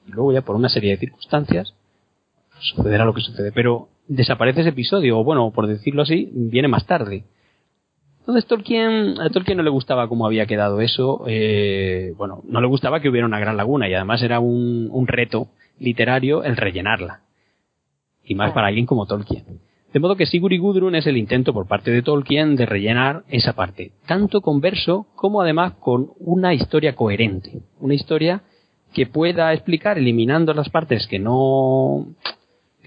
Y 0.06 0.10
luego 0.10 0.32
ya 0.32 0.42
por 0.42 0.56
una 0.56 0.68
serie 0.68 0.90
de 0.90 0.98
circunstancias 0.98 1.74
sucederá 2.59 3.05
lo 3.05 3.14
que 3.14 3.20
sucede. 3.20 3.52
Pero 3.52 3.88
desaparece 4.09 4.62
ese 4.62 4.70
episodio, 4.70 5.18
o 5.18 5.24
bueno, 5.24 5.50
por 5.52 5.68
decirlo 5.68 6.02
así, 6.02 6.28
viene 6.32 6.66
más 6.66 6.84
tarde. 6.86 7.24
Entonces 8.28 8.46
Tolkien, 8.46 9.18
a 9.22 9.30
Tolkien 9.30 9.56
no 9.56 9.62
le 9.62 9.70
gustaba 9.70 10.06
cómo 10.06 10.26
había 10.26 10.44
quedado 10.44 10.82
eso. 10.82 11.24
Eh, 11.26 12.12
bueno, 12.18 12.42
no 12.44 12.60
le 12.60 12.66
gustaba 12.66 13.00
que 13.00 13.09
hubiera 13.09 13.26
una 13.26 13.40
gran 13.40 13.56
laguna 13.56 13.88
y 13.88 13.94
además 13.94 14.20
era 14.20 14.38
un, 14.38 15.06
reto 15.06 15.48
literario 15.78 16.44
el 16.44 16.59
rellenarla. 16.59 17.22
Y 18.22 18.34
más 18.34 18.52
para 18.52 18.66
alguien 18.66 18.84
como 18.84 19.06
Tolkien. 19.06 19.60
De 19.94 19.98
modo 19.98 20.14
que 20.14 20.26
Sigurd 20.26 20.52
y 20.52 20.59
Gudrun 20.59 20.94
es 20.94 21.06
el 21.06 21.16
intento 21.16 21.55
por 21.55 21.66
parte 21.66 21.90
de 21.90 22.02
Tolkien 22.02 22.55
de 22.55 22.66
rellenar 22.66 23.22
esa 23.30 23.55
parte, 23.55 23.92
tanto 24.06 24.42
con 24.42 24.60
verso 24.60 25.06
como 25.14 25.40
además 25.40 25.76
con 25.80 26.10
una 26.18 26.52
historia 26.52 26.94
coherente, 26.94 27.62
una 27.80 27.94
historia 27.94 28.42
que 28.92 29.06
pueda 29.06 29.55
explicar 29.55 29.96
eliminando 29.96 30.52
las 30.52 30.68
partes 30.68 31.06
que 31.06 31.18
no 31.18 32.09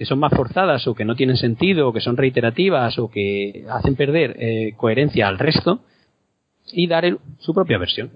que 0.01 0.07
son 0.07 0.17
más 0.17 0.33
forzadas 0.33 0.87
o 0.87 0.95
que 0.95 1.05
no 1.05 1.15
tienen 1.15 1.37
sentido 1.37 1.87
o 1.87 1.93
que 1.93 2.01
son 2.01 2.17
reiterativas 2.17 2.97
o 2.97 3.11
que 3.11 3.67
hacen 3.69 3.95
perder 3.95 4.35
eh, 4.39 4.73
coherencia 4.75 5.27
al 5.27 5.37
resto 5.37 5.81
y 6.73 6.87
dar 6.87 7.19
su 7.37 7.53
propia 7.53 7.77
versión. 7.77 8.09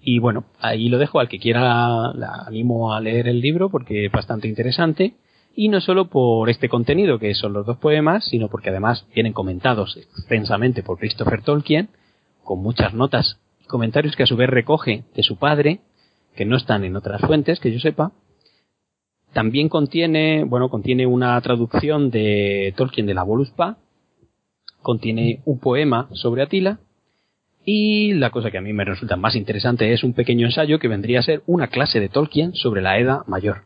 Y 0.00 0.20
bueno, 0.20 0.44
ahí 0.60 0.88
lo 0.88 0.98
dejo 0.98 1.18
al 1.18 1.28
que 1.28 1.40
quiera, 1.40 2.12
la 2.14 2.44
animo 2.46 2.94
a 2.94 3.00
leer 3.00 3.26
el 3.26 3.40
libro 3.40 3.68
porque 3.68 4.06
es 4.06 4.12
bastante 4.12 4.46
interesante 4.46 5.14
y 5.56 5.70
no 5.70 5.80
solo 5.80 6.08
por 6.08 6.48
este 6.48 6.68
contenido 6.68 7.18
que 7.18 7.34
son 7.34 7.52
los 7.52 7.66
dos 7.66 7.78
poemas, 7.78 8.24
sino 8.24 8.46
porque 8.46 8.70
además 8.70 9.08
vienen 9.12 9.32
comentados 9.32 9.96
extensamente 9.96 10.84
por 10.84 11.00
Christopher 11.00 11.42
Tolkien, 11.42 11.88
con 12.44 12.62
muchas 12.62 12.94
notas 12.94 13.40
y 13.60 13.66
comentarios 13.66 14.14
que 14.14 14.22
a 14.22 14.26
su 14.26 14.36
vez 14.36 14.48
recoge 14.48 15.02
de 15.16 15.22
su 15.24 15.36
padre, 15.36 15.80
que 16.36 16.44
no 16.44 16.56
están 16.56 16.84
en 16.84 16.94
otras 16.94 17.22
fuentes, 17.22 17.58
que 17.58 17.72
yo 17.72 17.80
sepa. 17.80 18.12
También 19.34 19.68
contiene, 19.68 20.44
bueno, 20.44 20.70
contiene 20.70 21.06
una 21.06 21.38
traducción 21.40 22.10
de 22.10 22.72
Tolkien 22.76 23.04
de 23.04 23.14
la 23.14 23.24
Voluspa, 23.24 23.76
contiene 24.80 25.40
un 25.44 25.58
poema 25.58 26.08
sobre 26.12 26.42
Atila, 26.42 26.78
y 27.64 28.12
la 28.14 28.30
cosa 28.30 28.50
que 28.50 28.58
a 28.58 28.60
mí 28.60 28.72
me 28.72 28.84
resulta 28.84 29.16
más 29.16 29.34
interesante 29.34 29.92
es 29.92 30.04
un 30.04 30.12
pequeño 30.12 30.46
ensayo 30.46 30.78
que 30.78 30.88
vendría 30.88 31.18
a 31.18 31.22
ser 31.22 31.42
una 31.46 31.66
clase 31.66 31.98
de 31.98 32.08
Tolkien 32.08 32.54
sobre 32.54 32.80
la 32.80 32.98
Edad 32.98 33.26
Mayor. 33.26 33.62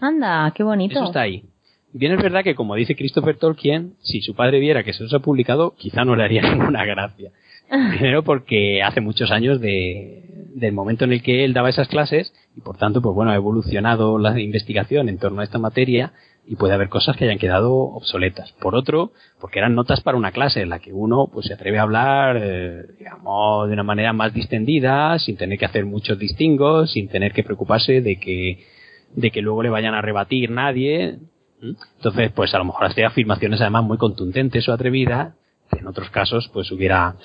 Anda, 0.00 0.52
qué 0.54 0.62
bonito. 0.62 0.94
Eso 0.94 1.06
está 1.06 1.22
ahí. 1.22 1.44
Bien 1.92 2.12
es 2.12 2.22
verdad 2.22 2.44
que, 2.44 2.54
como 2.54 2.74
dice 2.74 2.94
Christopher 2.94 3.36
Tolkien, 3.36 3.94
si 4.00 4.20
su 4.20 4.34
padre 4.34 4.60
viera 4.60 4.84
que 4.84 4.92
se 4.92 5.02
los 5.02 5.12
ha 5.12 5.18
publicado, 5.18 5.74
quizá 5.76 6.04
no 6.04 6.14
le 6.14 6.24
haría 6.24 6.42
ninguna 6.54 6.84
gracia. 6.84 7.32
Primero 7.98 8.22
porque 8.22 8.82
hace 8.82 9.00
muchos 9.00 9.30
años 9.30 9.58
de, 9.58 10.24
del 10.54 10.72
momento 10.72 11.04
en 11.04 11.12
el 11.12 11.22
que 11.22 11.44
él 11.44 11.54
daba 11.54 11.70
esas 11.70 11.88
clases 11.88 12.34
y 12.54 12.60
por 12.60 12.76
tanto, 12.76 13.00
pues 13.00 13.14
bueno, 13.14 13.30
ha 13.30 13.34
evolucionado 13.34 14.18
la 14.18 14.38
investigación 14.38 15.08
en 15.08 15.18
torno 15.18 15.40
a 15.40 15.44
esta 15.44 15.58
materia 15.58 16.12
y 16.46 16.56
puede 16.56 16.74
haber 16.74 16.90
cosas 16.90 17.16
que 17.16 17.24
hayan 17.24 17.38
quedado 17.38 17.72
obsoletas. 17.72 18.52
Por 18.60 18.74
otro, 18.74 19.12
porque 19.40 19.58
eran 19.58 19.74
notas 19.74 20.02
para 20.02 20.18
una 20.18 20.32
clase 20.32 20.60
en 20.60 20.68
la 20.68 20.80
que 20.80 20.92
uno 20.92 21.30
pues 21.32 21.46
se 21.46 21.54
atreve 21.54 21.78
a 21.78 21.82
hablar, 21.82 22.36
eh, 22.42 22.82
digamos, 22.98 23.68
de 23.68 23.72
una 23.72 23.84
manera 23.84 24.12
más 24.12 24.34
distendida, 24.34 25.18
sin 25.18 25.38
tener 25.38 25.58
que 25.58 25.64
hacer 25.64 25.86
muchos 25.86 26.18
distingos, 26.18 26.92
sin 26.92 27.08
tener 27.08 27.32
que 27.32 27.42
preocuparse 27.42 28.02
de 28.02 28.18
que 28.18 28.66
de 29.14 29.30
que 29.30 29.40
luego 29.42 29.62
le 29.62 29.70
vayan 29.70 29.94
a 29.94 30.02
rebatir 30.02 30.50
nadie. 30.50 31.18
Entonces, 31.62 32.32
pues 32.32 32.52
a 32.54 32.58
lo 32.58 32.64
mejor 32.64 32.84
hace 32.84 33.04
afirmaciones 33.04 33.62
además 33.62 33.84
muy 33.84 33.96
contundentes 33.96 34.68
o 34.68 34.72
atrevidas, 34.72 35.34
que 35.70 35.78
en 35.78 35.86
otros 35.86 36.10
casos 36.10 36.50
pues 36.52 36.70
hubiera 36.72 37.16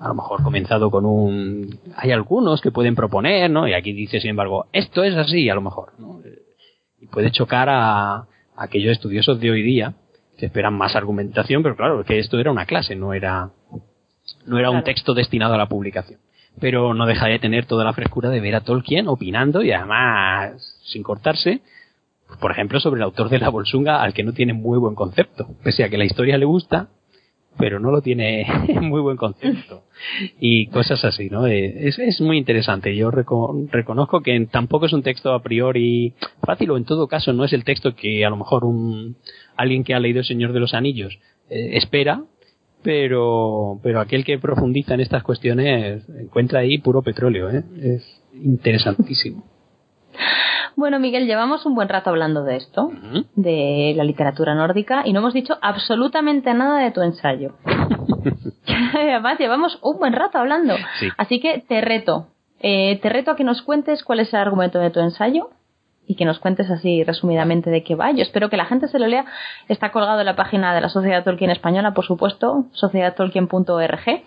a 0.00 0.08
lo 0.08 0.14
mejor 0.14 0.42
comenzado 0.42 0.90
con 0.90 1.06
un... 1.06 1.78
Hay 1.96 2.12
algunos 2.12 2.60
que 2.60 2.70
pueden 2.70 2.94
proponer, 2.94 3.50
¿no? 3.50 3.66
Y 3.66 3.74
aquí 3.74 3.92
dice, 3.92 4.20
sin 4.20 4.30
embargo, 4.30 4.66
esto 4.72 5.04
es 5.04 5.14
así, 5.16 5.48
a 5.48 5.54
lo 5.54 5.62
mejor, 5.62 5.92
¿no? 5.98 6.20
Y 7.00 7.06
puede 7.06 7.30
chocar 7.30 7.68
a, 7.70 8.26
aquellos 8.56 8.92
estudiosos 8.92 9.40
de 9.40 9.50
hoy 9.50 9.62
día 9.62 9.94
que 10.38 10.46
esperan 10.46 10.74
más 10.74 10.96
argumentación, 10.96 11.62
pero 11.62 11.76
claro, 11.76 12.04
que 12.04 12.18
esto 12.18 12.38
era 12.38 12.50
una 12.50 12.66
clase, 12.66 12.94
no 12.94 13.14
era, 13.14 13.50
no 14.44 14.58
era 14.58 14.70
un 14.70 14.82
texto 14.82 15.14
destinado 15.14 15.54
a 15.54 15.58
la 15.58 15.68
publicación 15.68 16.20
pero 16.58 16.94
no 16.94 17.04
deja 17.04 17.26
de 17.26 17.38
tener 17.38 17.66
toda 17.66 17.84
la 17.84 17.92
frescura 17.92 18.30
de 18.30 18.40
ver 18.40 18.54
a 18.54 18.62
Tolkien 18.62 19.08
opinando 19.08 19.62
y 19.62 19.72
además 19.72 20.80
sin 20.84 21.02
cortarse, 21.02 21.60
por 22.40 22.50
ejemplo, 22.50 22.80
sobre 22.80 22.96
el 22.96 23.02
autor 23.02 23.28
de 23.28 23.38
la 23.38 23.50
Bolsunga 23.50 24.00
al 24.00 24.14
que 24.14 24.24
no 24.24 24.32
tiene 24.32 24.54
muy 24.54 24.78
buen 24.78 24.94
concepto, 24.94 25.48
pese 25.62 25.84
a 25.84 25.90
que 25.90 25.98
la 25.98 26.06
historia 26.06 26.38
le 26.38 26.46
gusta, 26.46 26.88
pero 27.58 27.78
no 27.78 27.90
lo 27.90 28.00
tiene 28.00 28.46
muy 28.80 29.02
buen 29.02 29.18
concepto 29.18 29.82
y 30.40 30.66
cosas 30.68 31.04
así, 31.04 31.28
¿no? 31.30 31.46
Eh, 31.46 31.88
es, 31.88 31.98
es 31.98 32.20
muy 32.20 32.38
interesante. 32.38 32.94
Yo 32.96 33.10
reconozco 33.10 34.22
que 34.22 34.46
tampoco 34.50 34.86
es 34.86 34.92
un 34.92 35.02
texto 35.02 35.32
a 35.32 35.42
priori 35.42 36.14
fácil 36.42 36.70
o 36.70 36.76
en 36.76 36.84
todo 36.84 37.08
caso 37.08 37.32
no 37.32 37.44
es 37.44 37.52
el 37.52 37.64
texto 37.64 37.94
que 37.94 38.24
a 38.24 38.30
lo 38.30 38.36
mejor 38.36 38.64
un 38.64 39.16
alguien 39.56 39.84
que 39.84 39.94
ha 39.94 40.00
leído 40.00 40.20
El 40.20 40.26
Señor 40.26 40.52
de 40.52 40.60
los 40.60 40.74
Anillos 40.74 41.18
eh, 41.48 41.76
espera, 41.76 42.24
pero, 42.82 43.80
pero 43.82 44.00
aquel 44.00 44.24
que 44.24 44.38
profundiza 44.38 44.94
en 44.94 45.00
estas 45.00 45.22
cuestiones 45.22 46.08
encuentra 46.20 46.60
ahí 46.60 46.78
puro 46.78 47.02
petróleo, 47.02 47.50
¿eh? 47.50 47.64
Es 47.80 48.22
interesantísimo. 48.34 49.55
Bueno, 50.76 50.98
Miguel, 50.98 51.26
llevamos 51.26 51.64
un 51.64 51.74
buen 51.74 51.88
rato 51.88 52.10
hablando 52.10 52.44
de 52.44 52.56
esto, 52.56 52.90
de 53.34 53.94
la 53.96 54.04
literatura 54.04 54.54
nórdica, 54.54 55.02
y 55.04 55.12
no 55.12 55.20
hemos 55.20 55.32
dicho 55.32 55.56
absolutamente 55.62 56.52
nada 56.52 56.80
de 56.80 56.90
tu 56.90 57.02
ensayo. 57.02 57.54
Además, 58.94 59.38
llevamos 59.38 59.78
un 59.82 59.98
buen 59.98 60.12
rato 60.12 60.38
hablando. 60.38 60.74
Así 61.16 61.40
que 61.40 61.64
te 61.66 61.80
reto. 61.80 62.28
Eh, 62.60 62.98
te 63.02 63.08
reto 63.08 63.30
a 63.30 63.36
que 63.36 63.44
nos 63.44 63.62
cuentes 63.62 64.02
cuál 64.02 64.20
es 64.20 64.32
el 64.32 64.40
argumento 64.40 64.78
de 64.78 64.90
tu 64.90 65.00
ensayo 65.00 65.50
y 66.06 66.14
que 66.14 66.24
nos 66.24 66.38
cuentes 66.38 66.70
así 66.70 67.04
resumidamente 67.04 67.70
de 67.70 67.82
qué 67.82 67.94
va. 67.94 68.12
Yo 68.12 68.22
espero 68.22 68.48
que 68.48 68.56
la 68.56 68.66
gente 68.66 68.88
se 68.88 68.98
lo 68.98 69.06
lea. 69.06 69.26
Está 69.68 69.90
colgado 69.90 70.20
en 70.20 70.26
la 70.26 70.36
página 70.36 70.74
de 70.74 70.80
la 70.80 70.88
Sociedad 70.88 71.24
Tolkien 71.24 71.50
Española, 71.50 71.94
por 71.94 72.06
supuesto, 72.06 72.66
sociedadtolkien.org. 72.72 74.22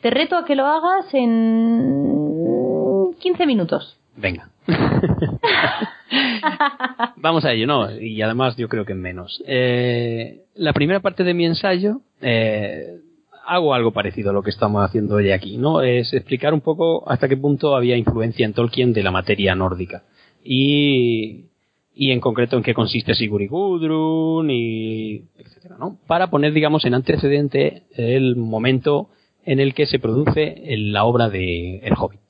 Te 0.00 0.10
reto 0.10 0.36
a 0.36 0.44
que 0.44 0.54
lo 0.54 0.66
hagas 0.66 1.12
en 1.12 3.14
15 3.18 3.46
minutos. 3.46 3.98
Venga. 4.16 4.50
Vamos 7.16 7.44
a 7.44 7.52
ello, 7.52 7.66
¿no? 7.66 8.00
Y 8.00 8.22
además 8.22 8.56
yo 8.56 8.68
creo 8.68 8.84
que 8.84 8.92
en 8.92 9.00
menos. 9.00 9.42
Eh, 9.46 10.42
la 10.54 10.72
primera 10.72 11.00
parte 11.00 11.24
de 11.24 11.34
mi 11.34 11.46
ensayo 11.46 12.00
eh, 12.20 13.00
hago 13.46 13.74
algo 13.74 13.92
parecido 13.92 14.30
a 14.30 14.32
lo 14.32 14.42
que 14.42 14.50
estamos 14.50 14.84
haciendo 14.84 15.16
hoy 15.16 15.30
aquí, 15.30 15.58
¿no? 15.58 15.82
Es 15.82 16.12
explicar 16.12 16.54
un 16.54 16.60
poco 16.60 17.08
hasta 17.08 17.28
qué 17.28 17.36
punto 17.36 17.74
había 17.74 17.96
influencia 17.96 18.46
en 18.46 18.52
Tolkien 18.52 18.92
de 18.92 19.02
la 19.02 19.10
materia 19.10 19.54
nórdica 19.54 20.04
y, 20.42 21.46
y 21.94 22.10
en 22.10 22.20
concreto 22.20 22.56
en 22.56 22.62
qué 22.62 22.74
consiste 22.74 23.14
Sigurd 23.14 23.48
Gudrun 23.48 24.50
y 24.50 25.24
etcétera, 25.38 25.76
¿no? 25.78 25.98
Para 26.06 26.30
poner, 26.30 26.52
digamos, 26.52 26.84
en 26.84 26.94
antecedente 26.94 27.82
el 27.96 28.36
momento 28.36 29.08
en 29.44 29.60
el 29.60 29.74
que 29.74 29.86
se 29.86 29.98
produce 29.98 30.62
la 30.78 31.04
obra 31.04 31.28
de 31.28 31.78
El 31.78 31.94
Hobbit. 31.98 32.23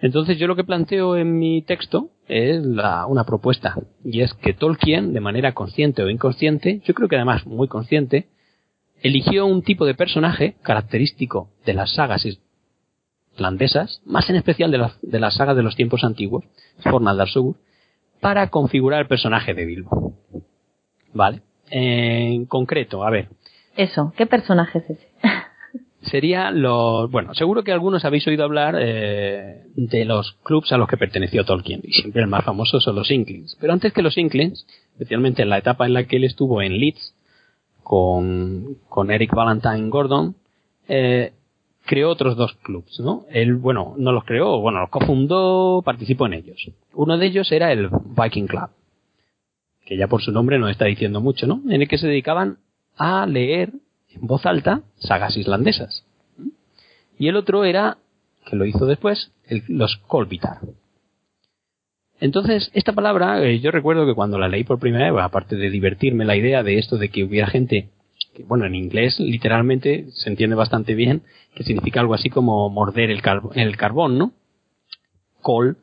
Entonces 0.00 0.38
yo 0.38 0.46
lo 0.46 0.56
que 0.56 0.64
planteo 0.64 1.16
en 1.16 1.38
mi 1.38 1.62
texto 1.62 2.10
es 2.28 2.64
la, 2.64 3.06
una 3.06 3.24
propuesta 3.24 3.76
y 4.04 4.20
es 4.20 4.34
que 4.34 4.52
Tolkien, 4.52 5.12
de 5.12 5.20
manera 5.20 5.54
consciente 5.54 6.02
o 6.02 6.10
inconsciente, 6.10 6.80
yo 6.84 6.94
creo 6.94 7.08
que 7.08 7.16
además 7.16 7.46
muy 7.46 7.68
consciente, 7.68 8.28
eligió 9.00 9.46
un 9.46 9.62
tipo 9.62 9.86
de 9.86 9.94
personaje 9.94 10.56
característico 10.62 11.50
de 11.64 11.74
las 11.74 11.94
sagas 11.94 12.26
irlandesas, 13.34 14.02
más 14.04 14.28
en 14.28 14.36
especial 14.36 14.70
de, 14.70 14.78
la, 14.78 14.92
de 15.00 15.20
las 15.20 15.34
sagas 15.34 15.56
de 15.56 15.62
los 15.62 15.76
tiempos 15.76 16.04
antiguos, 16.04 16.44
Fornaldar 16.78 17.28
Sugur, 17.28 17.56
para 18.20 18.48
configurar 18.50 19.00
el 19.00 19.08
personaje 19.08 19.54
de 19.54 19.64
Bilbo. 19.64 20.14
¿Vale? 21.12 21.42
En 21.70 22.46
concreto, 22.46 23.04
a 23.04 23.10
ver. 23.10 23.28
Eso, 23.76 24.12
¿qué 24.16 24.26
personaje 24.26 24.78
es 24.78 24.90
ese? 24.90 25.05
Sería 26.10 26.50
los... 26.50 27.10
Bueno, 27.10 27.34
seguro 27.34 27.64
que 27.64 27.72
algunos 27.72 28.04
habéis 28.04 28.26
oído 28.26 28.44
hablar 28.44 28.76
eh, 28.78 29.64
de 29.74 30.04
los 30.04 30.32
clubs 30.44 30.72
a 30.72 30.78
los 30.78 30.88
que 30.88 30.96
perteneció 30.96 31.44
Tolkien, 31.44 31.80
y 31.84 31.92
siempre 31.92 32.22
el 32.22 32.28
más 32.28 32.44
famoso 32.44 32.80
son 32.80 32.96
los 32.96 33.10
Inklings. 33.10 33.56
Pero 33.60 33.72
antes 33.72 33.92
que 33.92 34.02
los 34.02 34.16
Inklings, 34.16 34.66
especialmente 34.92 35.42
en 35.42 35.50
la 35.50 35.58
etapa 35.58 35.86
en 35.86 35.94
la 35.94 36.04
que 36.04 36.16
él 36.16 36.24
estuvo 36.24 36.62
en 36.62 36.78
Leeds, 36.78 37.14
con, 37.82 38.78
con 38.88 39.10
Eric 39.10 39.32
Valentine 39.32 39.88
Gordon, 39.90 40.34
eh, 40.88 41.32
creó 41.84 42.10
otros 42.10 42.36
dos 42.36 42.54
clubs, 42.62 43.00
¿no? 43.00 43.24
Él, 43.30 43.54
bueno, 43.54 43.94
no 43.96 44.12
los 44.12 44.24
creó, 44.24 44.60
bueno, 44.60 44.80
los 44.80 44.90
cofundó, 44.90 45.82
participó 45.84 46.26
en 46.26 46.34
ellos. 46.34 46.70
Uno 46.92 47.16
de 47.16 47.26
ellos 47.26 47.50
era 47.52 47.72
el 47.72 47.88
Viking 47.88 48.48
Club, 48.48 48.70
que 49.84 49.96
ya 49.96 50.08
por 50.08 50.20
su 50.20 50.32
nombre 50.32 50.58
nos 50.58 50.70
está 50.70 50.86
diciendo 50.86 51.20
mucho, 51.20 51.46
¿no? 51.46 51.62
En 51.70 51.82
el 51.82 51.88
que 51.88 51.98
se 51.98 52.08
dedicaban 52.08 52.58
a 52.96 53.24
leer 53.26 53.72
en 54.20 54.26
voz 54.26 54.46
alta 54.46 54.82
sagas 54.98 55.36
islandesas. 55.36 56.04
Y 57.18 57.28
el 57.28 57.36
otro 57.36 57.64
era, 57.64 57.98
que 58.44 58.56
lo 58.56 58.66
hizo 58.66 58.86
después, 58.86 59.32
los 59.68 59.96
Kolbitar. 60.06 60.58
Entonces, 62.18 62.70
esta 62.74 62.92
palabra, 62.92 63.42
eh, 63.44 63.60
yo 63.60 63.70
recuerdo 63.70 64.06
que 64.06 64.14
cuando 64.14 64.38
la 64.38 64.48
leí 64.48 64.64
por 64.64 64.78
primera 64.78 65.10
vez, 65.10 65.22
aparte 65.22 65.56
de 65.56 65.70
divertirme 65.70 66.24
la 66.24 66.36
idea 66.36 66.62
de 66.62 66.78
esto 66.78 66.96
de 66.96 67.10
que 67.10 67.24
hubiera 67.24 67.46
gente 67.46 67.90
bueno, 68.44 68.66
en 68.66 68.74
inglés 68.74 69.18
literalmente 69.18 70.06
se 70.10 70.28
entiende 70.28 70.56
bastante 70.56 70.94
bien, 70.94 71.22
que 71.54 71.64
significa 71.64 72.00
algo 72.00 72.14
así 72.14 72.30
como 72.30 72.68
morder 72.68 73.10
el, 73.10 73.22
el 73.54 73.76
carbón, 73.76 74.18
¿no? 74.18 74.32
Col, 75.40 75.78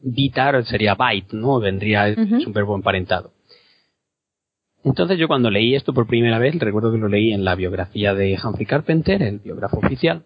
bitar 0.00 0.64
sería 0.64 0.94
bite, 0.94 1.36
¿no? 1.36 1.58
Vendría, 1.60 2.08
es 2.08 2.46
un 2.46 2.52
verbo 2.52 2.74
emparentado. 2.74 3.32
Entonces 4.86 5.18
yo 5.18 5.26
cuando 5.26 5.50
leí 5.50 5.74
esto 5.74 5.92
por 5.92 6.06
primera 6.06 6.38
vez, 6.38 6.56
recuerdo 6.60 6.92
que 6.92 6.98
lo 6.98 7.08
leí 7.08 7.32
en 7.32 7.44
la 7.44 7.56
biografía 7.56 8.14
de 8.14 8.38
Humphrey 8.40 8.66
Carpenter, 8.66 9.20
el 9.20 9.40
biógrafo 9.40 9.78
oficial, 9.78 10.22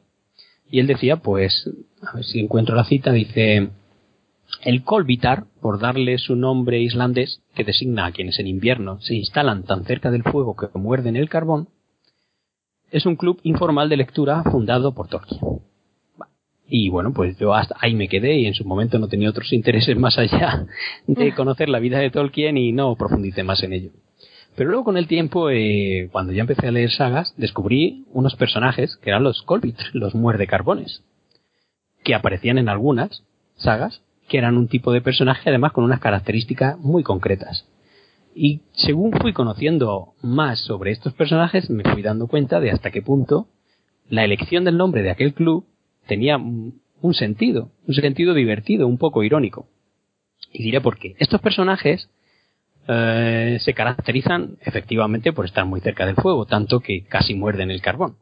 y 0.71 0.81
él 0.81 0.87
decía, 0.87 1.17
pues, 1.17 1.67
a 2.03 2.17
ver 2.17 2.25
si 2.25 2.41
encuentro 2.41 2.77
la 2.77 2.85
cita, 2.85 3.11
dice, 3.11 3.71
El 4.63 4.85
Kolbitar, 4.85 5.45
por 5.63 5.81
darle 5.81 6.19
su 6.19 6.37
nombre 6.37 6.79
islandés, 6.79 7.41
que 7.55 7.65
designa 7.65 8.05
a 8.05 8.13
quienes 8.13 8.39
en 8.39 8.49
invierno 8.49 9.01
se 9.01 9.15
instalan 9.15 9.63
tan 9.63 9.85
cerca 9.85 10.11
del 10.11 10.25
fuego 10.25 10.55
que 10.55 10.79
muerden 10.79 11.17
el 11.17 11.31
carbón, 11.31 11.71
es 12.91 13.07
un 13.07 13.17
club 13.17 13.41
informal 13.45 13.89
de 13.89 13.97
lectura 13.97 14.43
fundado 14.43 14.93
por 14.93 15.09
Tolkien. 15.09 15.41
Y 16.69 16.91
bueno, 16.91 17.15
pues 17.15 17.39
yo 17.39 17.55
hasta 17.55 17.77
ahí 17.81 17.95
me 17.95 18.09
quedé 18.09 18.39
y 18.39 18.45
en 18.45 18.53
su 18.53 18.67
momento 18.67 18.99
no 18.99 19.09
tenía 19.09 19.31
otros 19.31 19.51
intereses 19.55 19.97
más 19.97 20.19
allá 20.19 20.67
de 21.07 21.35
conocer 21.35 21.71
la 21.71 21.79
vida 21.79 21.99
de 21.99 22.11
Tolkien 22.11 22.59
y 22.59 22.73
no 22.73 22.95
profundicé 22.97 23.43
más 23.43 23.63
en 23.63 23.73
ello. 23.73 23.91
Pero 24.61 24.73
luego 24.73 24.85
con 24.85 24.99
el 24.99 25.07
tiempo, 25.07 25.49
eh, 25.49 26.11
cuando 26.13 26.35
ya 26.35 26.43
empecé 26.43 26.69
a 26.69 26.71
leer 26.71 26.91
sagas, 26.91 27.33
descubrí 27.39 28.05
unos 28.13 28.37
personajes 28.37 28.99
que 28.99 29.09
eran 29.09 29.23
los 29.23 29.41
Colbit, 29.41 29.79
los 29.95 30.15
muerdecarbones, 30.15 31.03
que 32.05 32.15
aparecían 32.15 32.59
en 32.59 32.69
algunas 32.69 33.25
sagas, 33.57 34.03
que 34.29 34.37
eran 34.37 34.59
un 34.59 34.69
tipo 34.69 34.93
de 34.93 35.01
personaje 35.01 35.49
además 35.49 35.73
con 35.73 35.85
unas 35.85 36.01
características 36.01 36.79
muy 36.79 37.03
concretas. 37.03 37.67
Y 38.35 38.61
según 38.73 39.13
fui 39.13 39.33
conociendo 39.33 40.13
más 40.21 40.61
sobre 40.61 40.91
estos 40.91 41.15
personajes, 41.15 41.71
me 41.71 41.91
fui 41.91 42.03
dando 42.03 42.27
cuenta 42.27 42.61
de 42.61 42.71
hasta 42.71 42.91
qué 42.91 43.01
punto 43.01 43.49
la 44.11 44.25
elección 44.25 44.65
del 44.65 44.77
nombre 44.77 45.03
de 45.03 45.11
aquel 45.11 45.33
club 45.33 45.65
tenía 46.07 46.37
un 46.37 47.15
sentido, 47.15 47.71
un 47.89 47.95
sentido 47.95 48.35
divertido, 48.35 48.87
un 48.89 48.99
poco 48.99 49.23
irónico. 49.23 49.69
Y 50.53 50.63
diré 50.65 50.83
por 50.83 50.99
qué. 50.99 51.17
Estos 51.19 51.41
personajes 51.41 52.11
eh, 52.89 53.59
se 53.61 53.75
caracterizan 53.75 54.57
efectivamente 54.63 55.33
por 55.33 55.45
estar 55.45 55.65
muy 55.65 55.81
cerca 55.81 56.07
del 56.07 56.17
fuego, 56.17 56.47
tanto 56.47 56.81
que 56.81 57.05
casi 57.05 57.35
muerden 57.35 57.71
el 57.71 57.83
carbón. 57.83 58.17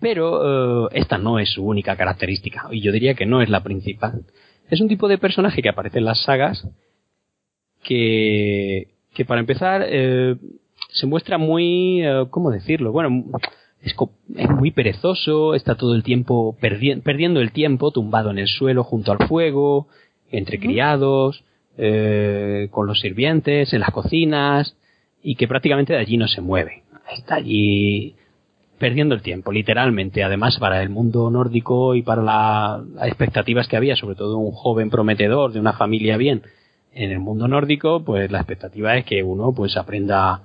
Pero 0.00 0.86
eh, 0.86 0.88
esta 0.92 1.18
no 1.18 1.38
es 1.38 1.50
su 1.50 1.64
única 1.64 1.96
característica, 1.96 2.68
y 2.70 2.80
yo 2.80 2.92
diría 2.92 3.14
que 3.14 3.26
no 3.26 3.42
es 3.42 3.48
la 3.48 3.62
principal. 3.62 4.24
Es 4.70 4.80
un 4.80 4.88
tipo 4.88 5.08
de 5.08 5.18
personaje 5.18 5.62
que 5.62 5.68
aparece 5.68 5.98
en 5.98 6.04
las 6.04 6.22
sagas 6.22 6.66
que, 7.82 8.88
que 9.14 9.24
para 9.24 9.40
empezar 9.40 9.84
eh, 9.86 10.36
se 10.90 11.06
muestra 11.06 11.38
muy, 11.38 12.02
¿cómo 12.30 12.50
decirlo? 12.50 12.92
Bueno, 12.92 13.24
es, 13.82 13.94
muy 14.50 14.70
perezoso, 14.70 15.54
está 15.54 15.76
todo 15.76 15.94
el 15.94 16.02
tiempo 16.02 16.56
perdiendo 16.60 17.40
el 17.40 17.52
tiempo 17.52 17.90
tumbado 17.90 18.30
en 18.30 18.38
el 18.38 18.48
suelo 18.48 18.84
junto 18.84 19.12
al 19.12 19.26
fuego, 19.28 19.88
entre 20.30 20.58
criados, 20.58 21.44
eh, 21.78 22.68
con 22.70 22.86
los 22.86 23.00
sirvientes, 23.00 23.72
en 23.72 23.80
las 23.80 23.90
cocinas, 23.90 24.76
y 25.22 25.36
que 25.36 25.48
prácticamente 25.48 25.92
de 25.92 26.00
allí 26.00 26.16
no 26.16 26.28
se 26.28 26.40
mueve. 26.40 26.82
Está 27.16 27.36
allí 27.36 28.14
perdiendo 28.78 29.14
el 29.14 29.22
tiempo, 29.22 29.52
literalmente. 29.52 30.22
Además, 30.22 30.58
para 30.58 30.82
el 30.82 30.88
mundo 30.88 31.30
nórdico 31.30 31.94
y 31.94 32.02
para 32.02 32.22
las 32.22 33.08
expectativas 33.08 33.68
que 33.68 33.76
había, 33.76 33.96
sobre 33.96 34.16
todo 34.16 34.38
un 34.38 34.52
joven 34.52 34.90
prometedor 34.90 35.52
de 35.52 35.60
una 35.60 35.72
familia 35.72 36.16
bien 36.16 36.42
en 36.92 37.10
el 37.10 37.18
mundo 37.18 37.48
nórdico, 37.48 38.04
pues 38.04 38.30
la 38.30 38.38
expectativa 38.38 38.96
es 38.96 39.04
que 39.04 39.22
uno 39.22 39.52
pues 39.52 39.76
aprenda 39.76 40.42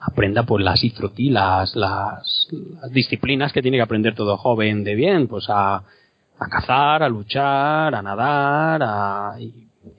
aprenda 0.00 0.42
pues 0.42 0.62
las 0.62 0.82
isfroti, 0.84 1.30
las, 1.30 1.74
las, 1.74 2.48
disciplinas 2.90 3.52
que 3.52 3.62
tiene 3.62 3.78
que 3.78 3.82
aprender 3.82 4.14
todo 4.14 4.36
joven 4.36 4.84
de 4.84 4.94
bien, 4.94 5.26
pues 5.26 5.46
a, 5.48 5.76
a 5.76 6.48
cazar, 6.50 7.02
a 7.02 7.08
luchar, 7.08 7.94
a 7.94 8.02
nadar, 8.02 8.82
a, 8.82 9.36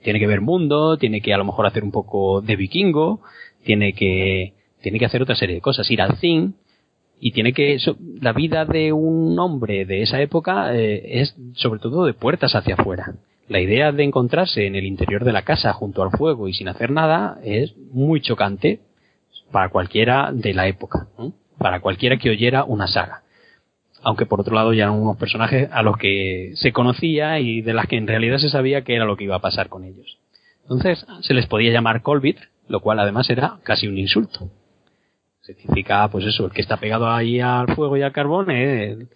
tiene 0.02 0.18
que 0.18 0.26
ver 0.26 0.40
mundo, 0.40 0.96
tiene 0.96 1.20
que 1.20 1.34
a 1.34 1.38
lo 1.38 1.44
mejor 1.44 1.66
hacer 1.66 1.84
un 1.84 1.90
poco 1.90 2.40
de 2.40 2.56
vikingo, 2.56 3.20
tiene 3.64 3.92
que, 3.92 4.54
tiene 4.82 4.98
que 4.98 5.06
hacer 5.06 5.22
otra 5.22 5.36
serie 5.36 5.56
de 5.56 5.60
cosas, 5.60 5.90
ir 5.90 6.00
al 6.02 6.16
zinc, 6.18 6.54
y 7.20 7.32
tiene 7.32 7.52
que, 7.52 7.78
la 8.20 8.32
vida 8.32 8.64
de 8.64 8.92
un 8.92 9.38
hombre 9.38 9.84
de 9.84 10.02
esa 10.02 10.20
época 10.20 10.74
eh, 10.74 11.20
es 11.20 11.34
sobre 11.54 11.80
todo 11.80 12.06
de 12.06 12.14
puertas 12.14 12.54
hacia 12.54 12.74
afuera. 12.74 13.14
La 13.48 13.60
idea 13.60 13.92
de 13.92 14.04
encontrarse 14.04 14.66
en 14.66 14.76
el 14.76 14.84
interior 14.84 15.24
de 15.24 15.32
la 15.32 15.42
casa 15.42 15.72
junto 15.72 16.02
al 16.02 16.10
fuego 16.10 16.48
y 16.48 16.52
sin 16.52 16.68
hacer 16.68 16.90
nada 16.90 17.38
es 17.42 17.74
muy 17.92 18.20
chocante 18.20 18.80
para 19.50 19.70
cualquiera 19.70 20.30
de 20.32 20.52
la 20.54 20.68
época, 20.68 21.08
para 21.56 21.80
cualquiera 21.80 22.18
que 22.18 22.30
oyera 22.30 22.64
una 22.64 22.86
saga 22.86 23.22
aunque 24.02 24.26
por 24.26 24.40
otro 24.40 24.54
lado 24.54 24.72
ya 24.72 24.84
eran 24.84 24.94
unos 24.94 25.16
personajes 25.16 25.68
a 25.72 25.82
los 25.82 25.96
que 25.96 26.52
se 26.54 26.72
conocía 26.72 27.40
y 27.40 27.60
de 27.62 27.74
las 27.74 27.86
que 27.86 27.96
en 27.96 28.06
realidad 28.06 28.38
se 28.38 28.48
sabía 28.48 28.82
que 28.82 28.94
era 28.94 29.04
lo 29.04 29.16
que 29.16 29.24
iba 29.24 29.36
a 29.36 29.40
pasar 29.40 29.68
con 29.68 29.84
ellos. 29.84 30.18
Entonces 30.62 31.04
se 31.22 31.34
les 31.34 31.46
podía 31.46 31.72
llamar 31.72 32.02
Colbit, 32.02 32.38
lo 32.68 32.80
cual 32.80 33.00
además 33.00 33.28
era 33.30 33.58
casi 33.62 33.88
un 33.88 33.98
insulto. 33.98 34.50
Significa, 35.40 36.08
pues 36.08 36.26
eso, 36.26 36.44
el 36.44 36.52
que 36.52 36.60
está 36.60 36.76
pegado 36.76 37.10
ahí 37.10 37.40
al 37.40 37.74
fuego 37.74 37.96
y 37.96 38.02
al 38.02 38.12
carbón, 38.12 38.50
el, 38.50 39.08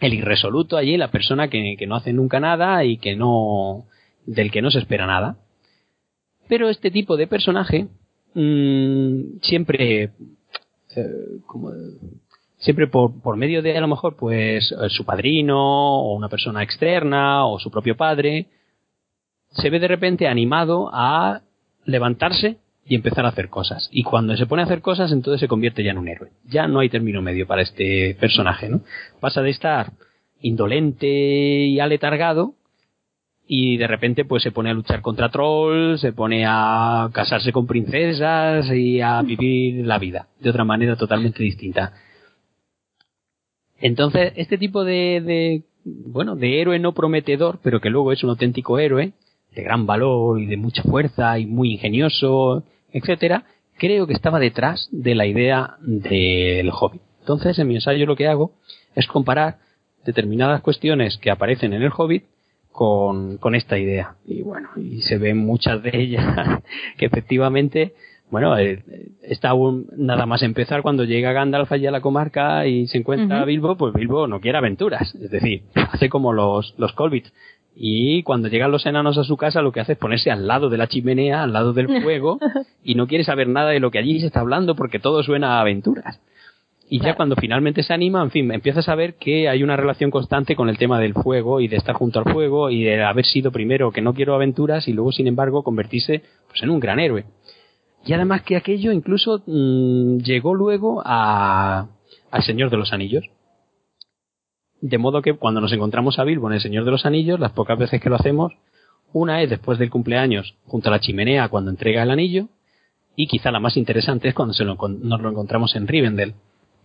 irresoluto 0.00 0.76
allí, 0.76 0.98
la 0.98 1.10
persona 1.10 1.48
que, 1.48 1.76
no 1.86 1.96
hace 1.96 2.12
nunca 2.12 2.38
nada 2.38 2.84
y 2.84 2.98
que 2.98 3.16
no, 3.16 3.86
del 4.26 4.50
que 4.50 4.60
no 4.60 4.70
se 4.70 4.78
espera 4.78 5.06
nada. 5.06 5.38
Pero 6.48 6.68
este 6.68 6.90
tipo 6.90 7.16
de 7.16 7.26
personaje 7.26 7.86
mmm, 8.34 9.38
siempre, 9.40 10.10
eh, 10.96 11.14
como 11.46 11.70
siempre 12.60 12.86
por, 12.86 13.20
por 13.20 13.36
medio 13.36 13.62
de 13.62 13.76
a 13.76 13.80
lo 13.80 13.88
mejor 13.88 14.16
pues 14.16 14.72
eh, 14.72 14.88
su 14.88 15.04
padrino 15.04 15.58
o 15.58 16.14
una 16.14 16.28
persona 16.28 16.62
externa 16.62 17.46
o 17.46 17.58
su 17.58 17.70
propio 17.70 17.96
padre, 17.96 18.46
se 19.50 19.70
ve 19.70 19.80
de 19.80 19.88
repente 19.88 20.28
animado 20.28 20.90
a 20.92 21.42
levantarse 21.84 22.58
y 22.86 22.94
empezar 22.94 23.24
a 23.24 23.30
hacer 23.30 23.48
cosas. 23.48 23.88
Y 23.92 24.04
cuando 24.04 24.36
se 24.36 24.46
pone 24.46 24.62
a 24.62 24.66
hacer 24.66 24.80
cosas, 24.80 25.10
entonces 25.12 25.40
se 25.40 25.48
convierte 25.48 25.82
ya 25.82 25.90
en 25.90 25.98
un 25.98 26.08
héroe. 26.08 26.30
Ya 26.44 26.68
no 26.68 26.80
hay 26.80 26.88
término 26.88 27.22
medio 27.22 27.46
para 27.46 27.62
este 27.62 28.16
personaje, 28.20 28.68
¿no? 28.68 28.82
Pasa 29.20 29.42
de 29.42 29.50
estar 29.50 29.92
indolente 30.40 31.06
y 31.06 31.80
aletargado 31.80 32.54
y 33.46 33.78
de 33.78 33.86
repente 33.86 34.24
pues 34.24 34.42
se 34.42 34.52
pone 34.52 34.70
a 34.70 34.74
luchar 34.74 35.02
contra 35.02 35.28
trolls, 35.28 36.00
se 36.00 36.12
pone 36.12 36.44
a 36.46 37.10
casarse 37.12 37.52
con 37.52 37.66
princesas 37.66 38.70
y 38.70 39.00
a 39.00 39.20
vivir 39.22 39.84
la 39.86 39.98
vida 39.98 40.28
de 40.38 40.50
otra 40.50 40.64
manera 40.64 40.96
totalmente 40.96 41.42
distinta. 41.42 41.92
Entonces, 43.80 44.32
este 44.36 44.58
tipo 44.58 44.84
de, 44.84 45.20
de, 45.20 45.62
bueno, 45.84 46.36
de 46.36 46.60
héroe 46.60 46.78
no 46.78 46.92
prometedor, 46.92 47.58
pero 47.62 47.80
que 47.80 47.90
luego 47.90 48.12
es 48.12 48.22
un 48.22 48.30
auténtico 48.30 48.78
héroe, 48.78 49.12
de 49.54 49.62
gran 49.62 49.86
valor 49.86 50.40
y 50.40 50.46
de 50.46 50.56
mucha 50.56 50.82
fuerza 50.82 51.38
y 51.38 51.46
muy 51.46 51.72
ingenioso, 51.72 52.64
etcétera, 52.92 53.44
creo 53.78 54.06
que 54.06 54.12
estaba 54.12 54.38
detrás 54.38 54.88
de 54.92 55.14
la 55.14 55.26
idea 55.26 55.76
del 55.80 56.70
Hobbit. 56.70 57.02
Entonces, 57.20 57.58
en 57.58 57.68
mi 57.68 57.76
ensayo 57.76 58.06
lo 58.06 58.16
que 58.16 58.28
hago 58.28 58.52
es 58.94 59.06
comparar 59.06 59.58
determinadas 60.04 60.62
cuestiones 60.62 61.16
que 61.18 61.30
aparecen 61.30 61.72
en 61.72 61.82
el 61.82 61.92
Hobbit 61.96 62.24
con, 62.72 63.38
con 63.38 63.54
esta 63.54 63.78
idea. 63.78 64.16
Y 64.24 64.42
bueno, 64.42 64.68
y 64.76 65.02
se 65.02 65.18
ven 65.18 65.38
muchas 65.38 65.82
de 65.82 65.90
ellas 65.94 66.24
que 66.98 67.06
efectivamente 67.06 67.94
bueno, 68.30 68.56
eh, 68.56 68.82
está 69.22 69.50
aún 69.50 69.86
nada 69.96 70.24
más 70.26 70.42
empezar 70.42 70.82
cuando 70.82 71.04
llega 71.04 71.32
Gandalf 71.32 71.70
allí 71.72 71.86
a 71.86 71.90
la 71.90 72.00
comarca 72.00 72.66
y 72.66 72.86
se 72.86 72.98
encuentra 72.98 73.42
a 73.42 73.44
Bilbo, 73.44 73.76
pues 73.76 73.92
Bilbo 73.92 74.26
no 74.26 74.40
quiere 74.40 74.58
aventuras. 74.58 75.14
Es 75.16 75.30
decir, 75.30 75.62
hace 75.92 76.08
como 76.08 76.32
los, 76.32 76.74
los 76.78 76.92
Colbits. 76.92 77.32
Y 77.74 78.22
cuando 78.24 78.48
llegan 78.48 78.70
los 78.70 78.86
enanos 78.86 79.18
a 79.18 79.24
su 79.24 79.36
casa, 79.36 79.62
lo 79.62 79.72
que 79.72 79.80
hace 79.80 79.92
es 79.92 79.98
ponerse 79.98 80.30
al 80.30 80.46
lado 80.46 80.68
de 80.68 80.78
la 80.78 80.86
chimenea, 80.86 81.42
al 81.42 81.52
lado 81.52 81.72
del 81.72 81.88
fuego, 82.02 82.38
y 82.84 82.94
no 82.94 83.06
quiere 83.06 83.24
saber 83.24 83.48
nada 83.48 83.70
de 83.70 83.80
lo 83.80 83.90
que 83.90 83.98
allí 83.98 84.20
se 84.20 84.26
está 84.26 84.40
hablando 84.40 84.74
porque 84.74 84.98
todo 84.98 85.22
suena 85.22 85.56
a 85.56 85.60
aventuras. 85.60 86.20
Y 86.92 86.98
ya 86.98 87.14
cuando 87.14 87.36
finalmente 87.36 87.84
se 87.84 87.94
anima, 87.94 88.20
en 88.20 88.32
fin, 88.32 88.50
empieza 88.50 88.80
a 88.80 88.82
saber 88.82 89.14
que 89.14 89.48
hay 89.48 89.62
una 89.62 89.76
relación 89.76 90.10
constante 90.10 90.56
con 90.56 90.68
el 90.68 90.76
tema 90.76 90.98
del 90.98 91.14
fuego 91.14 91.60
y 91.60 91.68
de 91.68 91.76
estar 91.76 91.94
junto 91.94 92.18
al 92.18 92.32
fuego 92.32 92.68
y 92.68 92.82
de 92.82 93.00
haber 93.04 93.24
sido 93.24 93.52
primero 93.52 93.92
que 93.92 94.00
no 94.00 94.12
quiero 94.12 94.34
aventuras 94.34 94.88
y 94.88 94.92
luego, 94.92 95.12
sin 95.12 95.28
embargo, 95.28 95.62
convertirse 95.62 96.22
pues, 96.48 96.60
en 96.64 96.70
un 96.70 96.80
gran 96.80 96.98
héroe. 96.98 97.26
Y 98.04 98.12
además 98.12 98.42
que 98.42 98.56
aquello 98.56 98.92
incluso 98.92 99.42
mm, 99.46 100.18
llegó 100.18 100.54
luego 100.54 101.02
a, 101.04 101.88
al 102.30 102.42
Señor 102.42 102.70
de 102.70 102.76
los 102.76 102.92
Anillos. 102.92 103.28
De 104.80 104.98
modo 104.98 105.20
que 105.20 105.34
cuando 105.34 105.60
nos 105.60 105.72
encontramos 105.72 106.18
a 106.18 106.24
Bilbo 106.24 106.48
en 106.48 106.54
el 106.54 106.60
Señor 106.60 106.84
de 106.84 106.90
los 106.90 107.04
Anillos, 107.04 107.38
las 107.38 107.52
pocas 107.52 107.78
veces 107.78 108.00
que 108.00 108.08
lo 108.08 108.16
hacemos, 108.16 108.52
una 109.12 109.42
es 109.42 109.50
después 109.50 109.78
del 109.78 109.90
cumpleaños 109.90 110.54
junto 110.66 110.88
a 110.88 110.92
la 110.92 111.00
chimenea 111.00 111.48
cuando 111.48 111.70
entrega 111.70 112.02
el 112.02 112.10
anillo, 112.10 112.48
y 113.16 113.26
quizá 113.26 113.50
la 113.50 113.60
más 113.60 113.76
interesante 113.76 114.28
es 114.28 114.34
cuando 114.34 114.54
se 114.54 114.64
lo, 114.64 114.76
nos 114.76 115.20
lo 115.20 115.28
encontramos 115.28 115.76
en 115.76 115.86
Rivendell. 115.86 116.34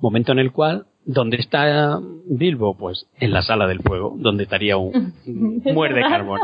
Momento 0.00 0.32
en 0.32 0.38
el 0.38 0.52
cual, 0.52 0.86
¿dónde 1.04 1.36
está 1.36 2.00
Bilbo? 2.26 2.76
Pues 2.76 3.06
en 3.18 3.32
la 3.32 3.42
sala 3.42 3.66
del 3.66 3.80
fuego, 3.80 4.14
donde 4.16 4.44
estaría 4.44 4.78
un, 4.78 5.12
un 5.26 5.62
muerde 5.74 6.00
carbón. 6.00 6.40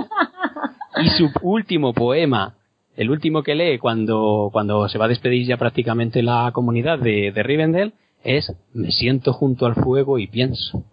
Y 1.03 1.09
su 1.11 1.31
último 1.43 1.95
poema 1.95 2.57
el 3.01 3.11
último 3.11 3.43
que 3.43 3.55
lee 3.55 3.79
cuando, 3.79 4.51
cuando 4.53 4.87
se 4.91 4.99
va 4.99 5.07
a 5.07 5.09
despedir 5.09 5.47
ya 5.47 5.57
prácticamente 5.57 6.23
la 6.23 6.51
comunidad 6.53 6.99
de, 6.99 7.33
de 7.33 7.43
Rivendell 7.43 7.95
es 8.25 8.53
me 8.75 8.91
siento 8.93 9.33
junto 9.33 9.65
al 9.65 9.75
fuego 9.75 10.19
y 10.19 10.27
pienso. 10.27 10.85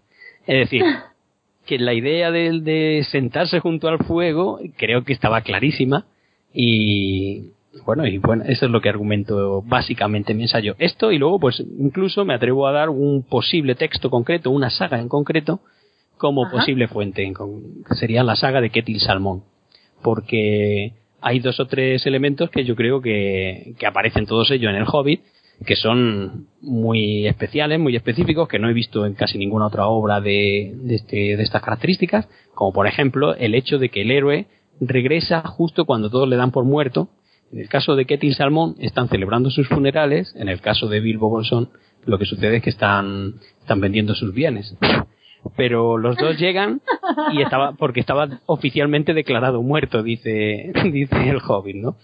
Es 0.46 0.70
decir, 0.70 0.84
que 1.66 1.78
la 1.78 1.94
idea 1.94 2.32
de, 2.32 2.62
de 2.62 3.06
sentarse 3.12 3.60
junto 3.60 3.90
al 3.90 4.06
fuego 4.06 4.58
creo 4.78 5.04
que 5.04 5.12
estaba 5.12 5.42
clarísima 5.42 6.06
y 6.54 7.50
bueno, 7.86 8.08
y 8.08 8.20
bueno, 8.20 8.46
eso 8.48 8.68
es 8.68 8.72
lo 8.72 8.80
que 8.80 8.88
argumento 8.88 9.62
básicamente 9.64 10.32
en 10.32 10.38
mi 10.38 10.44
ensayo. 10.44 10.76
Esto 10.80 11.12
y 11.12 11.18
luego 11.18 11.42
pues 11.42 11.62
incluso 11.78 12.24
me 12.24 12.36
atrevo 12.36 12.68
a 12.68 12.72
dar 12.72 12.88
un 12.88 13.24
posible 13.24 13.76
texto 13.76 14.10
concreto, 14.10 14.50
una 14.50 14.70
saga 14.70 15.02
en 15.02 15.10
concreto, 15.10 15.60
como 16.18 16.50
posible 16.50 16.88
fuente, 16.88 17.30
que 17.34 17.96
sería 17.96 18.24
la 18.24 18.38
saga 18.38 18.62
de 18.62 18.70
Ketil 18.70 19.02
Salmón, 19.02 19.44
porque 20.02 20.94
hay 21.28 21.40
dos 21.40 21.60
o 21.60 21.66
tres 21.66 22.06
elementos 22.06 22.50
que 22.50 22.64
yo 22.64 22.76
creo 22.76 23.02
que, 23.02 23.74
que 23.78 23.86
aparecen 23.86 24.26
todos 24.26 24.50
ellos 24.52 24.70
en 24.70 24.78
el 24.78 24.86
Hobbit, 24.88 25.22
que 25.66 25.76
son 25.76 26.48
muy 26.62 27.28
especiales, 27.28 27.80
muy 27.80 27.96
específicos, 27.98 28.48
que 28.48 28.60
no 28.60 28.70
he 28.70 28.74
visto 28.74 29.06
en 29.06 29.14
casi 29.14 29.38
ninguna 29.38 29.68
otra 29.68 29.88
obra 29.88 30.22
de, 30.22 30.74
de, 30.76 30.96
este, 30.96 31.36
de 31.36 31.44
estas 31.44 31.62
características, 31.62 32.30
como 32.54 32.72
por 32.72 32.88
ejemplo 32.88 33.36
el 33.36 33.56
hecho 33.56 33.78
de 33.78 33.90
que 33.90 34.04
el 34.04 34.12
héroe 34.12 34.46
regresa 34.80 35.42
justo 35.42 35.84
cuando 35.86 36.10
todos 36.10 36.30
le 36.30 36.38
dan 36.38 36.52
por 36.52 36.64
muerto. 36.64 37.10
En 37.52 37.60
el 37.60 37.68
caso 37.68 37.96
de 37.96 38.06
Ketil 38.06 38.36
Salmón 38.36 38.76
están 38.80 39.10
celebrando 39.10 39.50
sus 39.50 39.68
funerales, 39.68 40.34
en 40.38 40.48
el 40.48 40.62
caso 40.62 40.88
de 40.88 41.02
Bilbo 41.02 41.30
Bolsón 41.30 41.70
lo 42.06 42.18
que 42.18 42.26
sucede 42.26 42.58
es 42.58 42.64
que 42.64 42.70
están, 42.70 43.36
están 43.60 43.82
vendiendo 43.82 44.16
sus 44.16 44.34
bienes. 44.34 44.78
Pero 45.56 45.98
los 45.98 46.18
dos 46.18 46.38
llegan 46.38 46.82
y 47.32 47.42
estaba, 47.42 47.74
porque 47.74 48.00
estaba 48.00 48.40
oficialmente 48.46 49.14
declarado 49.14 49.62
muerto, 49.62 50.04
dice, 50.04 50.72
dice 50.92 51.30
el 51.30 51.42
Hobbit, 51.46 51.76
¿no? 51.76 51.98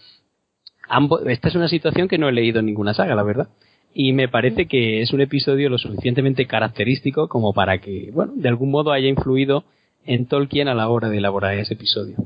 esta 1.27 1.47
es 1.47 1.55
una 1.55 1.68
situación 1.69 2.07
que 2.07 2.18
no 2.18 2.30
he 2.30 2.34
leído 2.34 2.60
en 2.60 2.68
ninguna 2.68 2.93
saga, 2.93 3.15
la 3.15 3.23
verdad. 3.23 3.47
Y 3.93 4.14
me 4.14 4.27
parece 4.27 4.68
que 4.68 5.01
es 5.01 5.14
un 5.14 5.22
episodio 5.22 5.69
lo 5.69 5.77
suficientemente 5.77 6.47
característico 6.47 7.30
como 7.30 7.53
para 7.53 7.80
que, 7.80 8.10
bueno, 8.11 8.34
de 8.35 8.49
algún 8.49 8.72
modo 8.72 8.91
haya 8.91 9.07
influido 9.07 9.64
en 10.05 10.26
Tolkien 10.27 10.68
a 10.68 10.73
la 10.73 10.89
hora 10.89 11.10
de 11.10 11.18
elaborar 11.18 11.53
ese 11.53 11.76
episodio. 11.76 12.18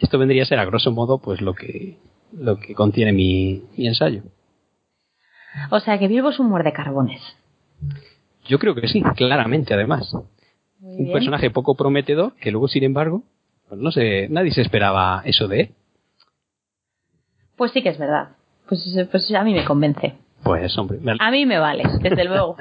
Esto 0.00 0.18
vendría 0.18 0.42
a 0.42 0.46
ser, 0.46 0.58
a 0.58 0.64
grosso 0.64 0.90
modo, 0.92 1.18
pues 1.18 1.40
lo 1.40 1.54
que, 1.54 1.96
lo 2.32 2.58
que 2.58 2.74
contiene 2.74 3.12
mi, 3.12 3.62
mi 3.76 3.86
ensayo. 3.86 4.22
O 5.70 5.80
sea 5.80 5.98
que 5.98 6.08
Bilbo 6.08 6.30
es 6.30 6.38
un 6.38 6.48
muerde 6.48 6.72
carbones. 6.72 7.20
Yo 8.46 8.58
creo 8.58 8.74
que 8.74 8.88
sí, 8.88 9.02
claramente, 9.16 9.74
además. 9.74 10.14
Un 10.80 11.12
personaje 11.12 11.50
poco 11.50 11.74
prometedor 11.74 12.34
que 12.34 12.50
luego, 12.50 12.68
sin 12.68 12.84
embargo, 12.84 13.22
pues 13.68 13.80
no 13.80 13.90
sé, 13.90 14.28
nadie 14.28 14.52
se 14.52 14.62
esperaba 14.62 15.22
eso 15.24 15.48
de 15.48 15.60
él. 15.60 15.70
Pues 17.56 17.72
sí 17.72 17.82
que 17.82 17.88
es 17.88 17.98
verdad. 17.98 18.30
Pues, 18.68 18.84
pues 19.10 19.32
a 19.34 19.44
mí 19.44 19.54
me 19.54 19.64
convence. 19.64 20.14
Pues 20.42 20.76
hombre. 20.78 20.98
A 21.18 21.30
mí 21.30 21.46
me 21.46 21.58
vale, 21.58 21.84
desde 22.00 22.24
luego. 22.28 22.56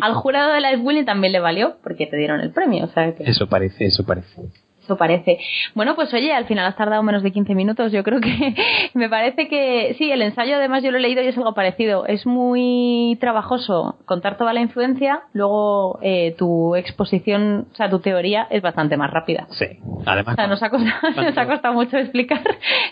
Al 0.00 0.14
jurado 0.14 0.52
de 0.52 0.60
la 0.60 0.76
Willy 0.78 1.04
también 1.04 1.32
le 1.32 1.40
valió 1.40 1.76
porque 1.82 2.06
te 2.06 2.16
dieron 2.16 2.40
el 2.40 2.52
premio. 2.52 2.84
O 2.84 2.88
sea 2.88 3.08
Eso 3.08 3.48
parece, 3.48 3.86
eso 3.86 4.04
parece. 4.04 4.42
Eso 4.86 4.96
parece. 4.96 5.38
Bueno, 5.74 5.96
pues 5.96 6.14
oye, 6.14 6.32
al 6.32 6.46
final 6.46 6.64
has 6.64 6.76
tardado 6.76 7.02
menos 7.02 7.24
de 7.24 7.32
15 7.32 7.56
minutos. 7.56 7.90
Yo 7.90 8.04
creo 8.04 8.20
que 8.20 8.54
me 8.94 9.08
parece 9.08 9.48
que 9.48 9.94
sí, 9.98 10.12
el 10.12 10.22
ensayo 10.22 10.54
además 10.54 10.84
yo 10.84 10.92
lo 10.92 10.98
he 10.98 11.00
leído 11.00 11.22
y 11.24 11.26
es 11.26 11.36
algo 11.36 11.54
parecido. 11.54 12.06
Es 12.06 12.24
muy 12.24 13.18
trabajoso 13.20 13.96
contar 14.04 14.36
toda 14.36 14.52
la 14.52 14.60
influencia, 14.60 15.22
luego 15.32 15.98
eh, 16.02 16.36
tu 16.38 16.76
exposición, 16.76 17.66
o 17.72 17.74
sea, 17.74 17.90
tu 17.90 17.98
teoría 17.98 18.46
es 18.48 18.62
bastante 18.62 18.96
más 18.96 19.10
rápida. 19.10 19.48
Sí, 19.50 19.66
además. 20.06 20.34
O 20.34 20.36
sea, 20.36 20.46
nos 20.46 20.62
ha 20.62 20.70
costado, 20.70 20.94
nos 21.16 21.36
ha 21.36 21.46
costado 21.46 21.74
mucho 21.74 21.98
explicar 21.98 22.42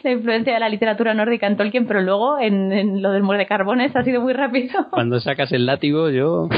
la 0.02 0.10
influencia 0.10 0.54
de 0.54 0.60
la 0.60 0.68
literatura 0.68 1.14
nórdica 1.14 1.46
en 1.46 1.56
Tolkien, 1.56 1.86
pero 1.86 2.00
luego 2.00 2.40
en, 2.40 3.02
lo 3.02 3.12
del 3.12 3.22
muerde 3.22 3.42
de 3.42 3.46
carbones 3.46 3.94
ha 3.94 4.02
sido 4.02 4.20
muy 4.20 4.32
rápido. 4.32 4.88
Cuando 4.90 5.20
sacas 5.20 5.52
el 5.52 5.64
látigo, 5.64 6.10
yo. 6.10 6.48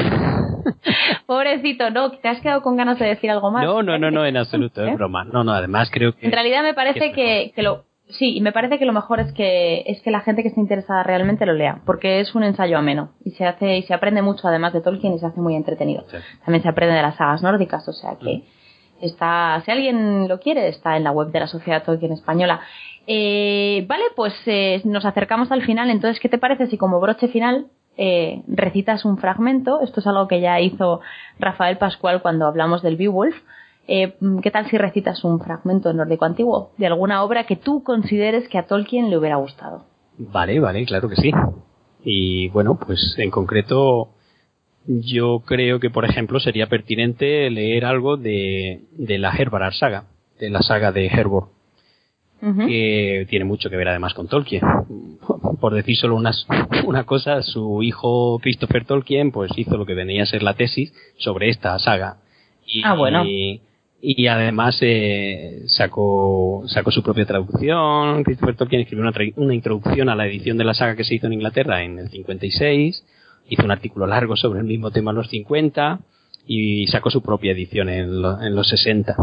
Pobrecito, 1.27 1.91
no, 1.91 2.11
te 2.11 2.29
has 2.29 2.41
quedado 2.41 2.63
con 2.63 2.77
ganas 2.77 2.99
de 2.99 3.07
decir 3.07 3.31
algo 3.31 3.51
más. 3.51 3.65
No, 3.65 3.83
no, 3.83 3.99
no, 3.99 4.11
no, 4.11 4.25
en 4.25 4.37
absoluto, 4.37 4.85
es 4.85 4.93
¿Eh? 4.93 4.95
broma. 4.97 5.26
No, 5.33 5.45
no, 5.45 5.53
además 5.53 5.91
creo 5.93 6.15
que. 6.15 6.27
En 6.27 6.33
realidad 6.33 6.63
me 6.63 6.75
parece 6.75 7.13
que, 7.13 7.53
que, 7.55 7.63
lo. 7.63 7.85
Sí, 8.09 8.37
y 8.37 8.41
me 8.41 8.53
parece 8.53 8.79
que 8.79 8.87
lo 8.87 8.93
mejor 8.93 9.21
es 9.21 9.33
que 9.33 9.83
es 9.87 10.01
que 10.03 10.11
la 10.11 10.21
gente 10.21 10.43
que 10.43 10.49
esté 10.49 10.61
interesada 10.61 11.03
realmente 11.03 11.45
lo 11.45 11.55
lea, 11.55 11.81
porque 11.85 12.21
es 12.21 12.35
un 12.35 12.45
ensayo 12.45 12.79
ameno 12.79 13.11
y 13.25 13.33
se 13.33 13.45
hace 13.45 13.79
y 13.79 13.83
se 13.83 13.95
aprende 13.95 14.23
mucho 14.23 14.47
además 14.47 14.73
de 14.73 14.81
Tolkien 14.81 15.15
y 15.15 15.19
se 15.19 15.27
hace 15.27 15.41
muy 15.41 15.57
entretenido. 15.57 16.05
También 16.45 16.63
se 16.63 16.69
aprende 16.69 16.95
de 16.95 17.03
las 17.03 17.17
sagas 17.17 17.43
nórdicas, 17.43 17.89
o 17.89 17.93
sea 17.93 18.17
que 18.21 18.37
mm. 18.37 18.43
está, 19.05 19.61
si 19.65 19.71
alguien 19.73 20.29
lo 20.29 20.39
quiere, 20.39 20.69
está 20.69 20.97
en 20.97 21.05
la 21.05 21.11
web 21.11 21.29
de 21.33 21.41
la 21.41 21.47
Sociedad 21.49 21.83
Tolkien 21.83 22.13
Española. 22.13 22.61
Eh, 23.07 23.85
vale, 23.87 24.05
pues 24.15 24.35
eh, 24.47 24.81
nos 24.85 25.05
acercamos 25.05 25.53
al 25.53 25.63
final. 25.63 25.91
Entonces, 25.91 26.21
¿qué 26.21 26.29
te 26.29 26.39
parece 26.39 26.67
si 26.67 26.77
como 26.77 27.01
broche 27.01 27.29
final 27.29 27.67
eh, 27.97 28.43
recitas 28.49 29.05
un 29.05 29.19
fragmento? 29.19 29.81
Esto 29.81 30.01
es 30.01 30.07
algo 30.07 30.27
que 30.29 30.41
ya 30.41 30.61
hizo 30.61 31.01
Rafael 31.39 31.79
Pascual 31.79 32.21
cuando 32.21 32.47
hablamos 32.47 32.83
del 32.83 32.97
Beowulf. 32.97 33.37
Eh, 33.89 34.15
¿Qué 34.43 34.51
tal 34.51 34.69
si 34.69 34.77
recitas 34.79 35.23
un 35.23 35.39
fragmento 35.39 35.93
nórdico 35.93 36.25
antiguo 36.25 36.73
de 36.77 36.87
alguna 36.87 37.23
obra 37.23 37.45
que 37.45 37.57
tú 37.57 37.85
consideres 37.85 38.49
que 38.49 38.59
a 38.59 38.67
Tolkien 38.67 39.11
le 39.11 39.19
hubiera 39.19 39.37
gustado? 39.37 39.85
Vale, 40.19 40.59
vale, 40.59 40.85
claro 40.87 41.09
que 41.09 41.17
sí. 41.17 41.31
Y 42.05 42.49
bueno, 42.49 42.79
pues 42.85 43.15
en 43.19 43.31
concreto 43.31 44.11
yo 44.87 45.41
creo 45.41 45.81
que, 45.81 45.91
por 45.91 46.05
ejemplo, 46.05 46.41
sería 46.41 46.69
pertinente 46.69 47.51
leer 47.51 47.85
algo 47.85 48.17
de, 48.17 48.83
de 48.93 49.19
la 49.19 49.31
Herbarar 49.31 49.75
saga, 49.75 50.05
de 50.39 50.51
la 50.51 50.63
saga 50.63 50.93
de 50.93 51.07
Herbor, 51.07 51.49
que 52.41 53.27
tiene 53.29 53.45
mucho 53.45 53.69
que 53.71 53.77
ver 53.77 53.89
además 53.89 54.15
con 54.15 54.29
Tolkien. 54.29 54.63
Por 55.61 55.75
decir 55.75 55.97
solo 55.97 56.17
unas, 56.17 56.47
una 56.87 57.05
cosa, 57.05 57.43
su 57.43 57.83
hijo 57.83 58.39
Christopher 58.41 58.85
Tolkien 58.85 59.33
pues 59.33 59.51
hizo 59.57 59.77
lo 59.77 59.87
que 59.87 59.95
venía 59.95 60.23
a 60.23 60.27
ser 60.27 60.43
la 60.43 60.55
tesis 60.55 60.93
sobre 61.19 61.51
esta 61.51 61.79
saga. 61.79 62.19
Y, 62.65 62.83
ah, 62.85 62.95
bueno 62.95 63.25
y 63.25 63.61
además 64.29 64.79
eh, 64.83 65.65
sacó, 65.67 66.65
sacó 66.69 66.91
su 66.91 67.03
propia 67.03 67.27
traducción. 67.27 68.23
Christopher 68.23 68.55
Tolkien 68.55 68.83
escribió 68.83 69.03
una, 69.03 69.13
una, 69.37 69.55
introducción 69.55 70.09
a 70.09 70.15
la 70.15 70.27
edición 70.27 70.59
de 70.59 70.65
la 70.65 70.75
saga 70.75 70.95
que 70.95 71.05
se 71.05 71.15
hizo 71.15 71.27
en 71.27 71.33
Inglaterra 71.33 71.83
en 71.83 71.99
el 71.99 72.09
56, 72.09 73.05
hizo 73.49 73.65
un 73.65 73.71
artículo 73.71 74.07
largo 74.07 74.37
sobre 74.37 74.61
el 74.61 74.67
mismo 74.67 74.91
tema 74.91 75.11
en 75.11 75.17
los 75.17 75.29
50 75.29 76.01
y 76.47 76.87
sacó 76.87 77.11
su 77.11 77.23
propia 77.23 77.53
edición 77.53 77.89
en, 77.89 78.25
en 78.25 78.55
los 78.55 78.69
60. 78.69 79.17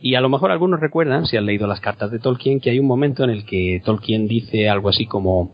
Y 0.00 0.14
a 0.14 0.20
lo 0.20 0.28
mejor 0.28 0.50
algunos 0.50 0.80
recuerdan, 0.80 1.26
si 1.26 1.36
han 1.36 1.46
leído 1.46 1.66
las 1.66 1.80
cartas 1.80 2.10
de 2.10 2.18
Tolkien, 2.18 2.60
que 2.60 2.70
hay 2.70 2.80
un 2.80 2.86
momento 2.86 3.24
en 3.24 3.30
el 3.30 3.44
que 3.44 3.80
Tolkien 3.84 4.26
dice 4.26 4.68
algo 4.68 4.88
así 4.88 5.06
como 5.06 5.52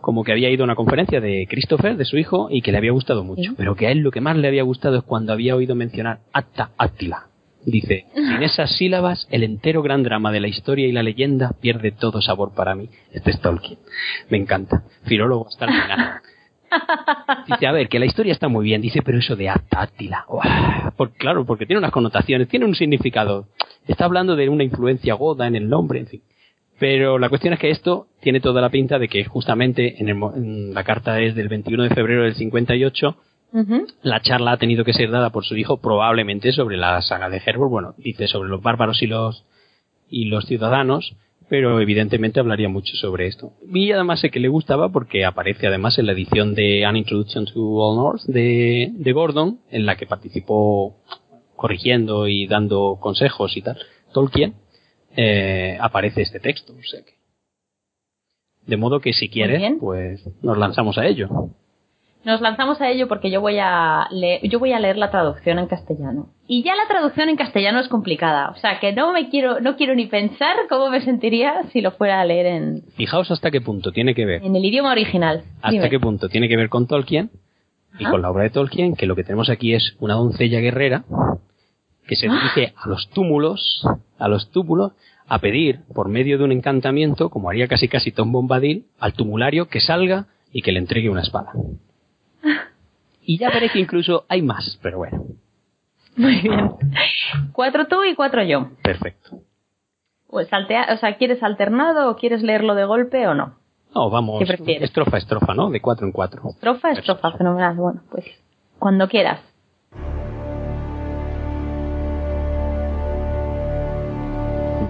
como 0.00 0.24
que 0.24 0.32
había 0.32 0.50
ido 0.50 0.62
a 0.62 0.64
una 0.64 0.74
conferencia 0.74 1.20
de 1.20 1.46
Christopher, 1.48 1.96
de 1.96 2.04
su 2.04 2.16
hijo, 2.16 2.48
y 2.50 2.62
que 2.62 2.72
le 2.72 2.78
había 2.78 2.92
gustado 2.92 3.22
mucho, 3.22 3.52
pero 3.56 3.76
que 3.76 3.86
a 3.86 3.90
él 3.90 3.98
lo 3.98 4.10
que 4.10 4.20
más 4.20 4.36
le 4.36 4.48
había 4.48 4.62
gustado 4.62 4.96
es 4.96 5.04
cuando 5.04 5.32
había 5.32 5.54
oído 5.54 5.74
mencionar 5.74 6.20
Atta 6.32 6.70
Attila, 6.78 7.29
Dice, 7.64 8.06
sin 8.14 8.42
esas 8.42 8.74
sílabas, 8.76 9.28
el 9.30 9.42
entero 9.42 9.82
gran 9.82 10.02
drama 10.02 10.32
de 10.32 10.40
la 10.40 10.48
historia 10.48 10.86
y 10.86 10.92
la 10.92 11.02
leyenda 11.02 11.52
pierde 11.60 11.92
todo 11.92 12.22
sabor 12.22 12.54
para 12.54 12.74
mí. 12.74 12.88
Este 13.12 13.30
es 13.30 13.40
Tolkien. 13.40 13.78
Me 14.30 14.38
encanta. 14.38 14.84
Filólogo 15.04 15.46
hasta 15.48 15.66
el 15.66 15.72
final. 15.72 16.20
Dice, 17.48 17.66
a 17.66 17.72
ver, 17.72 17.88
que 17.88 17.98
la 17.98 18.06
historia 18.06 18.32
está 18.32 18.48
muy 18.48 18.64
bien. 18.64 18.80
Dice, 18.80 19.02
pero 19.02 19.18
eso 19.18 19.36
de 19.36 19.50
Atátila. 19.50 20.24
Por, 20.96 21.12
claro, 21.12 21.44
porque 21.44 21.66
tiene 21.66 21.78
unas 21.78 21.90
connotaciones, 21.90 22.48
tiene 22.48 22.64
un 22.64 22.74
significado. 22.74 23.48
Está 23.86 24.06
hablando 24.06 24.36
de 24.36 24.48
una 24.48 24.64
influencia 24.64 25.14
goda 25.14 25.46
en 25.46 25.56
el 25.56 25.68
nombre, 25.68 26.00
en 26.00 26.06
fin. 26.06 26.22
Pero 26.78 27.18
la 27.18 27.28
cuestión 27.28 27.52
es 27.52 27.60
que 27.60 27.70
esto 27.70 28.06
tiene 28.22 28.40
toda 28.40 28.62
la 28.62 28.70
pinta 28.70 28.98
de 28.98 29.08
que 29.08 29.24
justamente 29.24 30.00
en, 30.00 30.08
en 30.08 30.72
la 30.72 30.82
carta 30.82 31.20
es 31.20 31.34
del 31.34 31.48
21 31.48 31.82
de 31.82 31.90
febrero 31.90 32.22
del 32.22 32.34
58 32.34 33.16
la 34.02 34.22
charla 34.22 34.52
ha 34.52 34.56
tenido 34.56 34.84
que 34.84 34.92
ser 34.92 35.10
dada 35.10 35.30
por 35.30 35.44
su 35.44 35.56
hijo 35.56 35.78
probablemente 35.80 36.52
sobre 36.52 36.76
la 36.76 37.00
saga 37.02 37.28
de 37.28 37.42
Herbert. 37.44 37.70
Bueno, 37.70 37.94
dice 37.98 38.26
sobre 38.26 38.48
los 38.48 38.62
bárbaros 38.62 39.02
y 39.02 39.06
los, 39.06 39.44
y 40.08 40.26
los 40.26 40.46
ciudadanos, 40.46 41.16
pero 41.48 41.80
evidentemente 41.80 42.40
hablaría 42.40 42.68
mucho 42.68 42.94
sobre 42.96 43.26
esto. 43.26 43.52
Y 43.72 43.90
además 43.92 44.20
sé 44.20 44.30
que 44.30 44.40
le 44.40 44.48
gustaba 44.48 44.90
porque 44.90 45.24
aparece 45.24 45.66
además 45.66 45.98
en 45.98 46.06
la 46.06 46.12
edición 46.12 46.54
de 46.54 46.84
An 46.84 46.96
Introduction 46.96 47.46
to 47.46 47.60
All 47.60 47.96
North 47.96 48.22
de, 48.26 48.90
de 48.92 49.12
Gordon, 49.12 49.58
en 49.70 49.84
la 49.84 49.96
que 49.96 50.06
participó 50.06 50.96
corrigiendo 51.56 52.28
y 52.28 52.46
dando 52.46 52.98
consejos 53.00 53.56
y 53.56 53.62
tal. 53.62 53.78
Tolkien, 54.12 54.54
eh, 55.16 55.76
aparece 55.80 56.22
este 56.22 56.40
texto. 56.40 56.72
O 56.72 56.82
sea 56.82 57.02
que. 57.02 57.18
De 58.66 58.76
modo 58.76 59.00
que 59.00 59.12
si 59.12 59.28
quiere, 59.28 59.76
pues 59.80 60.22
nos 60.42 60.56
lanzamos 60.56 60.98
a 60.98 61.06
ello. 61.06 61.28
Nos 62.22 62.42
lanzamos 62.42 62.80
a 62.82 62.90
ello 62.90 63.08
porque 63.08 63.30
yo 63.30 63.40
voy 63.40 63.58
a 63.58 64.06
leer, 64.10 64.40
yo 64.46 64.58
voy 64.58 64.72
a 64.72 64.78
leer 64.78 64.98
la 64.98 65.10
traducción 65.10 65.58
en 65.58 65.66
castellano. 65.66 66.28
Y 66.46 66.62
ya 66.62 66.74
la 66.76 66.86
traducción 66.86 67.30
en 67.30 67.36
castellano 67.36 67.80
es 67.80 67.88
complicada, 67.88 68.50
o 68.50 68.56
sea 68.56 68.78
que 68.78 68.92
no 68.92 69.12
me 69.12 69.30
quiero 69.30 69.60
no 69.60 69.76
quiero 69.76 69.94
ni 69.94 70.06
pensar 70.06 70.56
cómo 70.68 70.90
me 70.90 71.00
sentiría 71.00 71.62
si 71.72 71.80
lo 71.80 71.92
fuera 71.92 72.20
a 72.20 72.24
leer 72.24 72.46
en 72.46 72.82
Fijaos 72.96 73.30
hasta 73.30 73.50
qué 73.50 73.60
punto 73.60 73.90
tiene 73.90 74.14
que 74.14 74.26
ver. 74.26 74.44
En 74.44 74.54
el 74.54 74.64
idioma 74.64 74.92
original. 74.92 75.44
Hasta 75.62 75.88
qué 75.88 75.98
punto 75.98 76.28
tiene 76.28 76.48
que 76.48 76.56
ver 76.56 76.68
con 76.68 76.86
Tolkien 76.86 77.30
y 77.98 78.04
con 78.04 78.20
la 78.20 78.30
obra 78.30 78.44
de 78.44 78.50
Tolkien, 78.50 78.96
que 78.96 79.06
lo 79.06 79.16
que 79.16 79.24
tenemos 79.24 79.48
aquí 79.48 79.74
es 79.74 79.96
una 79.98 80.14
doncella 80.14 80.60
guerrera 80.60 81.04
que 82.06 82.16
se 82.16 82.28
dirige 82.28 82.74
a 82.76 82.88
los 82.88 83.08
túmulos, 83.10 83.86
a 84.18 84.28
los 84.28 84.50
túmulos 84.50 84.92
a 85.26 85.38
pedir 85.38 85.80
por 85.94 86.08
medio 86.08 86.38
de 86.38 86.44
un 86.44 86.52
encantamiento, 86.52 87.30
como 87.30 87.48
haría 87.48 87.68
casi 87.68 87.86
casi 87.86 88.10
Tom 88.10 88.32
Bombadil, 88.32 88.86
al 88.98 89.12
tumulario 89.12 89.68
que 89.68 89.80
salga 89.80 90.26
y 90.52 90.62
que 90.62 90.72
le 90.72 90.80
entregue 90.80 91.08
una 91.08 91.22
espada. 91.22 91.52
Y 93.22 93.38
ya 93.38 93.50
veré 93.50 93.68
que 93.68 93.78
incluso 93.78 94.24
hay 94.28 94.42
más, 94.42 94.78
pero 94.82 94.98
bueno. 94.98 95.24
Muy 96.16 96.40
bien. 96.40 96.70
Cuatro 97.52 97.86
tú 97.86 98.04
y 98.04 98.14
cuatro 98.14 98.42
yo. 98.42 98.70
Perfecto. 98.82 99.40
Pues 100.28 100.48
saltea, 100.48 100.88
o 100.94 100.96
sea, 100.96 101.16
¿quieres 101.16 101.42
alternado 101.42 102.10
o 102.10 102.16
quieres 102.16 102.42
leerlo 102.42 102.74
de 102.74 102.84
golpe 102.84 103.26
o 103.26 103.34
no? 103.34 103.56
No, 103.94 104.10
vamos. 104.10 104.42
Estrofa, 104.48 105.18
estrofa, 105.18 105.54
¿no? 105.54 105.70
De 105.70 105.80
cuatro 105.80 106.06
en 106.06 106.12
cuatro. 106.12 106.42
Estrofa, 106.50 106.92
estrofa, 106.92 107.32
fenomenal. 107.32 107.74
Bueno, 107.74 108.02
pues 108.10 108.24
cuando 108.78 109.08
quieras. 109.08 109.40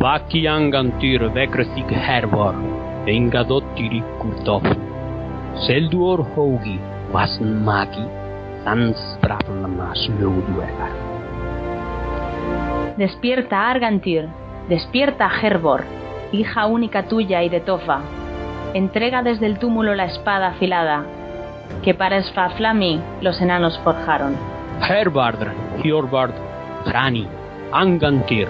Vaki 0.01 0.47
angantyr 0.47 1.29
vekresik 1.29 1.91
hervar, 1.93 2.55
enga 3.07 3.43
dottiri 3.45 4.01
kurtofu. 4.21 4.73
Selduor 5.67 6.23
hogi, 6.37 6.79
vasn 7.13 7.65
magi, 7.65 8.07
Despierta, 12.97 13.71
Argantir, 13.71 14.29
despierta, 14.69 15.31
Hervor, 15.41 15.85
hija 16.33 16.67
única 16.67 17.05
tuya 17.05 17.43
y 17.43 17.49
de 17.49 17.61
Tofa. 17.61 18.01
Entrega 18.75 19.23
desde 19.23 19.47
el 19.47 19.59
túmulo 19.59 19.95
la 19.95 20.05
espada 20.05 20.49
afilada, 20.49 21.05
que 21.83 21.95
para 21.95 22.23
Sfaflami 22.23 23.01
los 23.21 23.41
enanos 23.41 23.79
forjaron. 23.83 24.37
Herbardr, 24.89 25.53
Hjorvard, 25.83 26.35
Grani, 26.87 27.27
Angantir, 27.73 28.49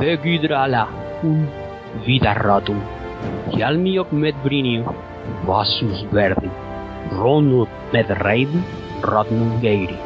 Begidrala, 0.00 0.88
un 1.22 1.48
Vidarratum, 2.06 2.80
Hjalmiok 3.52 4.10
medbrinio, 4.12 4.94
Vasus 5.46 6.10
verdi, 6.10 6.50
Ronut 7.12 7.68
medreid, 7.92 8.48
Rodnum 9.04 9.60
geiri. 9.60 9.96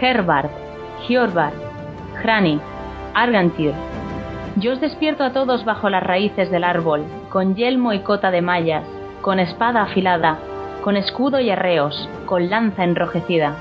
Herbard, 0.00 0.50
Hjorvard, 1.08 1.54
Hrani, 2.22 2.60
Argantir. 3.14 3.74
Yo 4.56 4.72
os 4.72 4.80
despierto 4.80 5.24
a 5.24 5.32
todos 5.32 5.64
bajo 5.64 5.88
las 5.88 6.02
raíces 6.02 6.50
del 6.50 6.64
árbol, 6.64 7.04
con 7.30 7.54
yelmo 7.56 7.92
y 7.92 8.00
cota 8.00 8.30
de 8.30 8.42
mallas, 8.42 8.84
con 9.20 9.40
espada 9.40 9.82
afilada, 9.82 10.38
con 10.82 10.96
escudo 10.96 11.40
y 11.40 11.50
arreos, 11.50 12.08
con 12.26 12.50
lanza 12.50 12.84
enrojecida. 12.84 13.54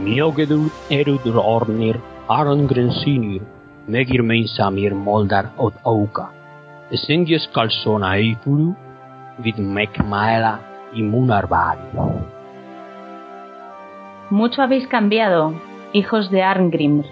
Miogedur 0.00 0.70
erudur 0.90 1.40
ornir, 1.44 2.00
Arngrensinir, 2.28 3.42
Megir 3.86 4.22
meinsamir 4.22 4.94
moldar 4.94 5.50
od 5.58 5.74
auka. 5.84 6.30
Esengies 6.90 7.48
calzona 7.52 8.14
eifuru, 8.16 8.72
vid 9.44 9.58
mekmaela 9.58 10.58
y 10.94 11.02
munarbari. 11.02 11.80
Mucho 14.30 14.62
habéis 14.62 14.86
cambiado, 14.88 15.54
hijos 15.92 16.30
de 16.30 16.42
Arngrimr, 16.42 17.04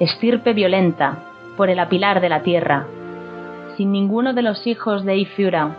estirpe 0.00 0.52
violenta, 0.52 1.18
por 1.56 1.68
el 1.70 1.78
apilar 1.78 2.20
de 2.20 2.28
la 2.28 2.42
tierra. 2.42 2.86
Sin 3.76 3.92
ninguno 3.92 4.32
de 4.34 4.42
los 4.42 4.66
hijos 4.66 5.04
de 5.04 5.16
Ifura 5.16 5.76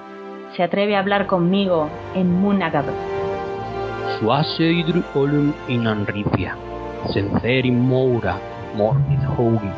se 0.55 0.63
atreve 0.63 0.95
a 0.95 0.99
hablar 0.99 1.27
conmigo 1.27 1.89
en 2.13 2.31
Munagab. 2.39 2.85
Suaseidr 4.19 5.03
olun 5.15 5.53
inanripia, 5.67 6.55
Sentheri 7.11 7.71
moura, 7.71 8.37
mormid 8.75 9.23
hogi, 9.37 9.71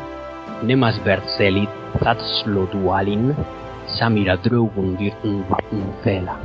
Nemas 0.62 1.02
vertselit, 1.04 1.70
Tatslo 2.02 2.66
dualin, 2.66 3.34
Samira 3.86 4.36
drogundir 4.36 5.14
fela. 6.02 6.38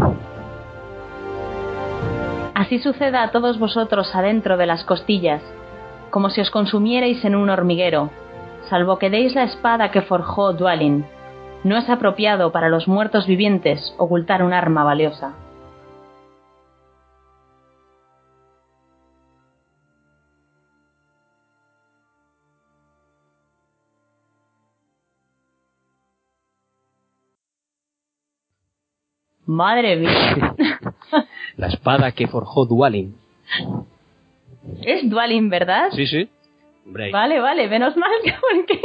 Así 2.56 2.78
suceda 2.80 3.24
a 3.24 3.32
todos 3.32 3.58
vosotros 3.58 4.14
adentro 4.14 4.58
de 4.58 4.68
las 4.68 4.84
costillas, 4.84 5.42
como 6.12 6.30
si 6.30 6.40
os 6.42 6.52
consumierais 6.52 7.26
en 7.26 7.36
un 7.36 7.50
hormiguero, 7.50 8.12
salvo 8.70 9.00
que 9.00 9.10
deis 9.10 9.34
la 9.34 9.44
espada 9.44 9.90
que 9.90 10.04
forjó 10.04 10.54
Dualin. 10.54 11.06
No 11.64 11.78
es 11.78 11.90
apropiado 11.90 12.52
para 12.52 12.70
los 12.70 12.88
muertos 12.88 13.26
vivientes 13.26 13.96
ocultar 13.98 14.44
un 14.44 14.54
arma 14.54 14.84
valiosa. 14.84 15.34
Madre 29.46 29.96
mía. 29.98 30.56
La 31.58 31.68
espada 31.68 32.12
que 32.12 32.28
forjó 32.28 32.66
Dualin. 32.66 33.16
es 34.84 35.10
Dualin, 35.10 35.50
¿verdad? 35.50 35.90
Sí, 35.92 36.08
sí. 36.08 36.30
Hombre, 36.86 37.12
Vale, 37.12 37.40
vale, 37.40 37.68
menos 37.70 37.96
mal 37.96 38.12
que 38.24 38.34
porque 38.42 38.82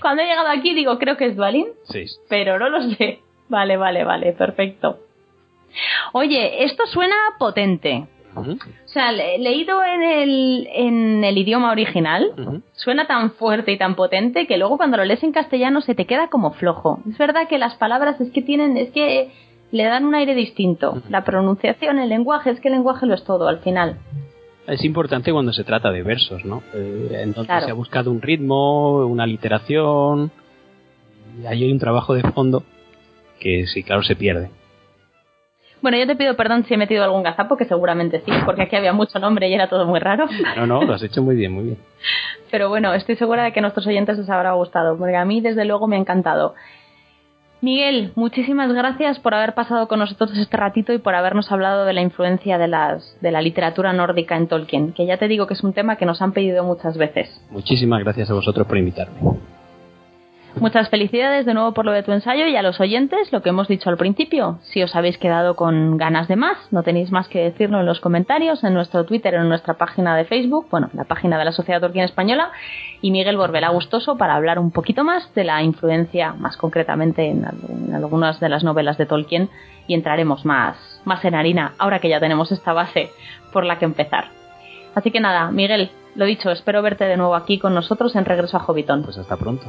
cuando 0.00 0.22
he 0.22 0.26
llegado 0.26 0.48
aquí 0.48 0.74
digo 0.74 0.98
creo 0.98 1.16
que 1.16 1.26
es 1.26 1.36
Dualin, 1.36 1.66
Sí. 1.84 2.04
pero 2.28 2.58
no 2.58 2.68
lo 2.68 2.82
sé. 2.90 3.20
Vale, 3.48 3.76
vale, 3.76 4.04
vale, 4.04 4.32
perfecto. 4.32 4.98
Oye, 6.12 6.64
esto 6.64 6.86
suena 6.86 7.14
potente. 7.38 8.06
O 8.36 8.44
sea, 8.86 9.12
le- 9.12 9.38
leído 9.38 9.84
en 9.84 10.02
el, 10.02 10.68
en 10.72 11.24
el 11.24 11.38
idioma 11.38 11.70
original, 11.70 12.62
suena 12.72 13.06
tan 13.06 13.32
fuerte 13.32 13.70
y 13.70 13.78
tan 13.78 13.94
potente 13.94 14.46
que 14.48 14.56
luego 14.56 14.76
cuando 14.76 14.96
lo 14.96 15.04
lees 15.04 15.22
en 15.22 15.30
castellano 15.32 15.80
se 15.82 15.94
te 15.94 16.06
queda 16.06 16.28
como 16.28 16.52
flojo. 16.52 16.98
Es 17.08 17.16
verdad 17.18 17.46
que 17.48 17.58
las 17.58 17.74
palabras 17.76 18.20
es 18.20 18.30
que 18.32 18.42
tienen, 18.42 18.76
es 18.76 18.90
que 18.90 19.30
le 19.74 19.84
dan 19.84 20.04
un 20.04 20.14
aire 20.14 20.36
distinto. 20.36 21.02
La 21.10 21.24
pronunciación, 21.24 21.98
el 21.98 22.08
lenguaje, 22.08 22.50
es 22.50 22.60
que 22.60 22.68
el 22.68 22.74
lenguaje 22.74 23.06
lo 23.06 23.14
es 23.14 23.24
todo 23.24 23.48
al 23.48 23.58
final. 23.58 23.96
Es 24.68 24.84
importante 24.84 25.32
cuando 25.32 25.52
se 25.52 25.64
trata 25.64 25.90
de 25.90 26.04
versos, 26.04 26.44
¿no? 26.44 26.62
Eh, 26.72 27.22
entonces 27.24 27.48
Claro. 27.48 27.64
se 27.66 27.72
ha 27.72 27.74
buscado 27.74 28.12
un 28.12 28.22
ritmo, 28.22 29.04
una 29.04 29.26
literación, 29.26 30.30
y 31.42 31.46
ahí 31.46 31.64
hay 31.64 31.72
un 31.72 31.80
trabajo 31.80 32.14
de 32.14 32.22
fondo 32.22 32.62
que 33.40 33.66
sí, 33.66 33.82
claro, 33.82 34.04
se 34.04 34.14
pierde. 34.14 34.48
Bueno, 35.82 35.98
yo 35.98 36.06
te 36.06 36.14
pido 36.14 36.36
perdón 36.36 36.64
si 36.64 36.74
he 36.74 36.76
metido 36.76 37.02
algún 37.02 37.24
gazapo, 37.24 37.56
que 37.56 37.64
seguramente 37.64 38.22
sí, 38.24 38.30
porque 38.46 38.62
aquí 38.62 38.76
había 38.76 38.92
mucho 38.92 39.18
nombre 39.18 39.48
y 39.48 39.54
era 39.54 39.68
todo 39.68 39.86
muy 39.86 39.98
raro. 39.98 40.26
No, 40.56 40.66
no, 40.66 40.82
lo 40.84 40.94
has 40.94 41.02
hecho 41.02 41.20
muy 41.20 41.34
bien, 41.34 41.50
muy 41.52 41.64
bien. 41.64 41.78
Pero 42.50 42.68
bueno, 42.68 42.94
estoy 42.94 43.16
segura 43.16 43.42
de 43.42 43.52
que 43.52 43.58
a 43.58 43.62
nuestros 43.62 43.86
oyentes 43.88 44.16
les 44.18 44.30
habrá 44.30 44.52
gustado, 44.52 44.96
porque 44.96 45.16
a 45.16 45.24
mí 45.24 45.40
desde 45.40 45.64
luego 45.64 45.88
me 45.88 45.96
ha 45.96 45.98
encantado. 45.98 46.54
Miguel, 47.64 48.12
muchísimas 48.14 48.70
gracias 48.74 49.18
por 49.20 49.32
haber 49.32 49.54
pasado 49.54 49.88
con 49.88 49.98
nosotros 49.98 50.36
este 50.36 50.54
ratito 50.54 50.92
y 50.92 50.98
por 50.98 51.14
habernos 51.14 51.50
hablado 51.50 51.86
de 51.86 51.94
la 51.94 52.02
influencia 52.02 52.58
de, 52.58 52.68
las, 52.68 53.16
de 53.22 53.30
la 53.30 53.40
literatura 53.40 53.94
nórdica 53.94 54.36
en 54.36 54.48
Tolkien, 54.48 54.92
que 54.92 55.06
ya 55.06 55.16
te 55.16 55.28
digo 55.28 55.46
que 55.46 55.54
es 55.54 55.64
un 55.64 55.72
tema 55.72 55.96
que 55.96 56.04
nos 56.04 56.20
han 56.20 56.32
pedido 56.32 56.62
muchas 56.62 56.98
veces. 56.98 57.40
Muchísimas 57.50 58.04
gracias 58.04 58.30
a 58.30 58.34
vosotros 58.34 58.66
por 58.66 58.76
invitarme. 58.76 59.18
Muchas 60.60 60.88
felicidades 60.88 61.46
de 61.46 61.52
nuevo 61.52 61.72
por 61.74 61.84
lo 61.84 61.92
de 61.92 62.04
tu 62.04 62.12
ensayo 62.12 62.46
y 62.46 62.56
a 62.56 62.62
los 62.62 62.80
oyentes 62.80 63.32
lo 63.32 63.42
que 63.42 63.48
hemos 63.48 63.66
dicho 63.66 63.90
al 63.90 63.96
principio. 63.96 64.60
Si 64.62 64.82
os 64.82 64.94
habéis 64.94 65.18
quedado 65.18 65.56
con 65.56 65.98
ganas 65.98 66.28
de 66.28 66.36
más, 66.36 66.56
no 66.70 66.84
tenéis 66.84 67.10
más 67.10 67.28
que 67.28 67.42
decirlo 67.42 67.80
en 67.80 67.86
los 67.86 68.00
comentarios, 68.00 68.62
en 68.62 68.72
nuestro 68.72 69.04
Twitter 69.04 69.34
en 69.34 69.48
nuestra 69.48 69.74
página 69.74 70.16
de 70.16 70.24
Facebook, 70.24 70.68
bueno, 70.70 70.90
la 70.94 71.04
página 71.04 71.38
de 71.38 71.44
la 71.44 71.52
Sociedad 71.52 71.80
Tolkien 71.80 72.04
Española, 72.04 72.52
y 73.02 73.10
Miguel 73.10 73.36
volverá 73.36 73.70
gustoso 73.70 74.16
para 74.16 74.36
hablar 74.36 74.60
un 74.60 74.70
poquito 74.70 75.02
más 75.02 75.34
de 75.34 75.44
la 75.44 75.60
influencia, 75.62 76.32
más 76.34 76.56
concretamente 76.56 77.28
en, 77.28 77.44
en 77.68 77.94
algunas 77.94 78.38
de 78.38 78.48
las 78.48 78.62
novelas 78.62 78.96
de 78.96 79.06
Tolkien, 79.06 79.50
y 79.88 79.94
entraremos 79.94 80.44
más, 80.44 80.76
más 81.04 81.24
en 81.24 81.34
harina, 81.34 81.72
ahora 81.78 81.98
que 81.98 82.08
ya 82.08 82.20
tenemos 82.20 82.52
esta 82.52 82.72
base 82.72 83.10
por 83.52 83.66
la 83.66 83.78
que 83.78 83.86
empezar. 83.86 84.26
Así 84.94 85.10
que 85.10 85.20
nada, 85.20 85.50
Miguel, 85.50 85.90
lo 86.14 86.24
dicho, 86.24 86.50
espero 86.50 86.80
verte 86.80 87.04
de 87.04 87.16
nuevo 87.16 87.34
aquí 87.34 87.58
con 87.58 87.74
nosotros 87.74 88.14
en 88.14 88.24
Regreso 88.24 88.56
a 88.56 88.60
Hobbiton. 88.60 89.02
Pues 89.02 89.18
hasta 89.18 89.36
pronto. 89.36 89.66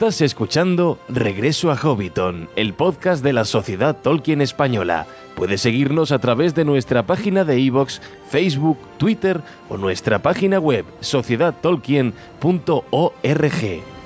Estás 0.00 0.22
escuchando 0.22 0.98
Regreso 1.10 1.70
a 1.70 1.76
Hobbiton, 1.76 2.48
el 2.56 2.72
podcast 2.72 3.22
de 3.22 3.34
la 3.34 3.44
Sociedad 3.44 3.94
Tolkien 3.94 4.40
Española. 4.40 5.06
Puedes 5.34 5.60
seguirnos 5.60 6.10
a 6.10 6.18
través 6.18 6.54
de 6.54 6.64
nuestra 6.64 7.04
página 7.04 7.44
de 7.44 7.60
iVoox, 7.60 8.00
Facebook, 8.30 8.78
Twitter 8.96 9.42
o 9.68 9.76
nuestra 9.76 10.22
página 10.22 10.58
web 10.58 10.86
sociedadtolkien.org. 11.00 13.99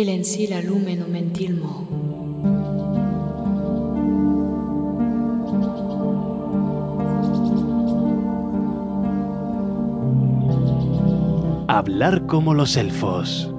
El 0.00 0.10
en 0.10 0.24
si 0.24 0.46
la 0.46 0.62
lumeno 0.62 1.08
mentilmo. 1.08 1.88
Hablar 11.66 12.26
como 12.26 12.54
los 12.54 12.76
elfos. 12.76 13.52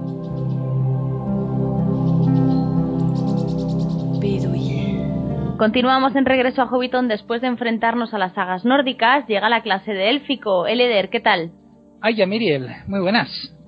Continuamos 5.57 6.15
en 6.15 6.25
regreso 6.25 6.61
a 6.61 6.67
Hobbiton 6.67 7.09
después 7.09 7.41
de 7.41 7.47
enfrentarnos 7.47 8.13
a 8.13 8.17
las 8.17 8.33
sagas 8.33 8.63
nórdicas. 8.63 9.27
Llega 9.27 9.49
la 9.49 9.61
clase 9.61 9.91
de 9.91 10.09
élfico. 10.09 10.67
Eleder, 10.67 11.09
¿qué 11.09 11.19
tal? 11.19 11.51
Ay, 11.99 12.15
ya 12.15 12.25
Miriel, 12.25 12.69
muy 12.87 13.01
buenas. 13.01 13.58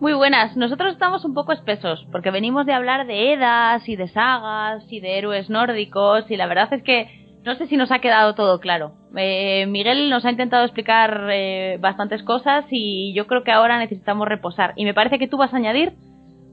Muy 0.00 0.12
buenas. 0.12 0.56
Nosotros 0.56 0.92
estamos 0.92 1.24
un 1.24 1.34
poco 1.34 1.52
espesos 1.52 2.06
porque 2.10 2.30
venimos 2.30 2.66
de 2.66 2.72
hablar 2.72 3.06
de 3.06 3.32
Edas 3.34 3.88
y 3.88 3.96
de 3.96 4.08
sagas 4.08 4.84
y 4.90 5.00
de 5.00 5.18
héroes 5.18 5.50
nórdicos 5.50 6.30
y 6.30 6.36
la 6.36 6.46
verdad 6.46 6.72
es 6.72 6.82
que 6.82 7.22
no 7.44 7.56
sé 7.56 7.66
si 7.66 7.76
nos 7.76 7.90
ha 7.90 7.98
quedado 7.98 8.34
todo 8.34 8.60
claro. 8.60 8.94
Eh, 9.16 9.66
Miguel 9.66 10.10
nos 10.10 10.24
ha 10.24 10.30
intentado 10.30 10.64
explicar 10.64 11.28
eh, 11.30 11.76
bastantes 11.80 12.22
cosas 12.22 12.64
y 12.70 13.12
yo 13.14 13.26
creo 13.26 13.42
que 13.42 13.52
ahora 13.52 13.78
necesitamos 13.78 14.28
reposar. 14.28 14.72
Y 14.76 14.84
me 14.84 14.94
parece 14.94 15.18
que 15.18 15.28
tú 15.28 15.36
vas 15.36 15.52
a 15.52 15.56
añadir 15.56 15.92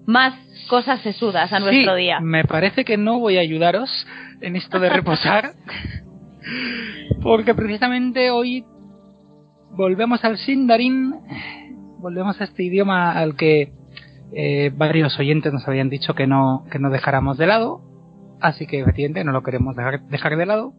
más 0.06 0.34
cosas 0.68 1.02
sesudas 1.02 1.54
a 1.54 1.60
nuestro 1.60 1.96
Sí, 1.96 2.02
día. 2.02 2.20
Me 2.20 2.44
parece 2.44 2.84
que 2.84 2.98
no 2.98 3.20
voy 3.20 3.38
a 3.38 3.42
ayudaros 3.42 3.90
en 4.42 4.56
esto 4.56 4.80
de 4.80 4.90
reposar. 4.90 5.52
porque 7.22 7.54
precisamente 7.54 8.32
hoy 8.32 8.64
volvemos 9.72 10.24
al 10.24 10.38
Sindarin. 10.38 11.14
Volvemos 12.00 12.40
a 12.40 12.46
este 12.46 12.64
idioma 12.64 13.12
al 13.12 13.36
que 13.36 13.74
eh, 14.34 14.72
varios 14.74 15.20
oyentes 15.20 15.52
nos 15.52 15.68
habían 15.68 15.90
dicho 15.90 16.16
que 16.16 16.28
no, 16.28 16.66
que 16.72 16.80
no 16.80 16.90
dejáramos 16.90 17.38
de 17.38 17.48
lado. 17.48 17.82
Así 18.42 18.68
que 18.68 18.80
efectivamente 18.80 19.24
no 19.24 19.34
lo 19.34 19.44
queremos 19.44 19.76
dejar, 19.76 20.02
dejar 20.08 20.38
de 20.38 20.46
lado. 20.46 20.74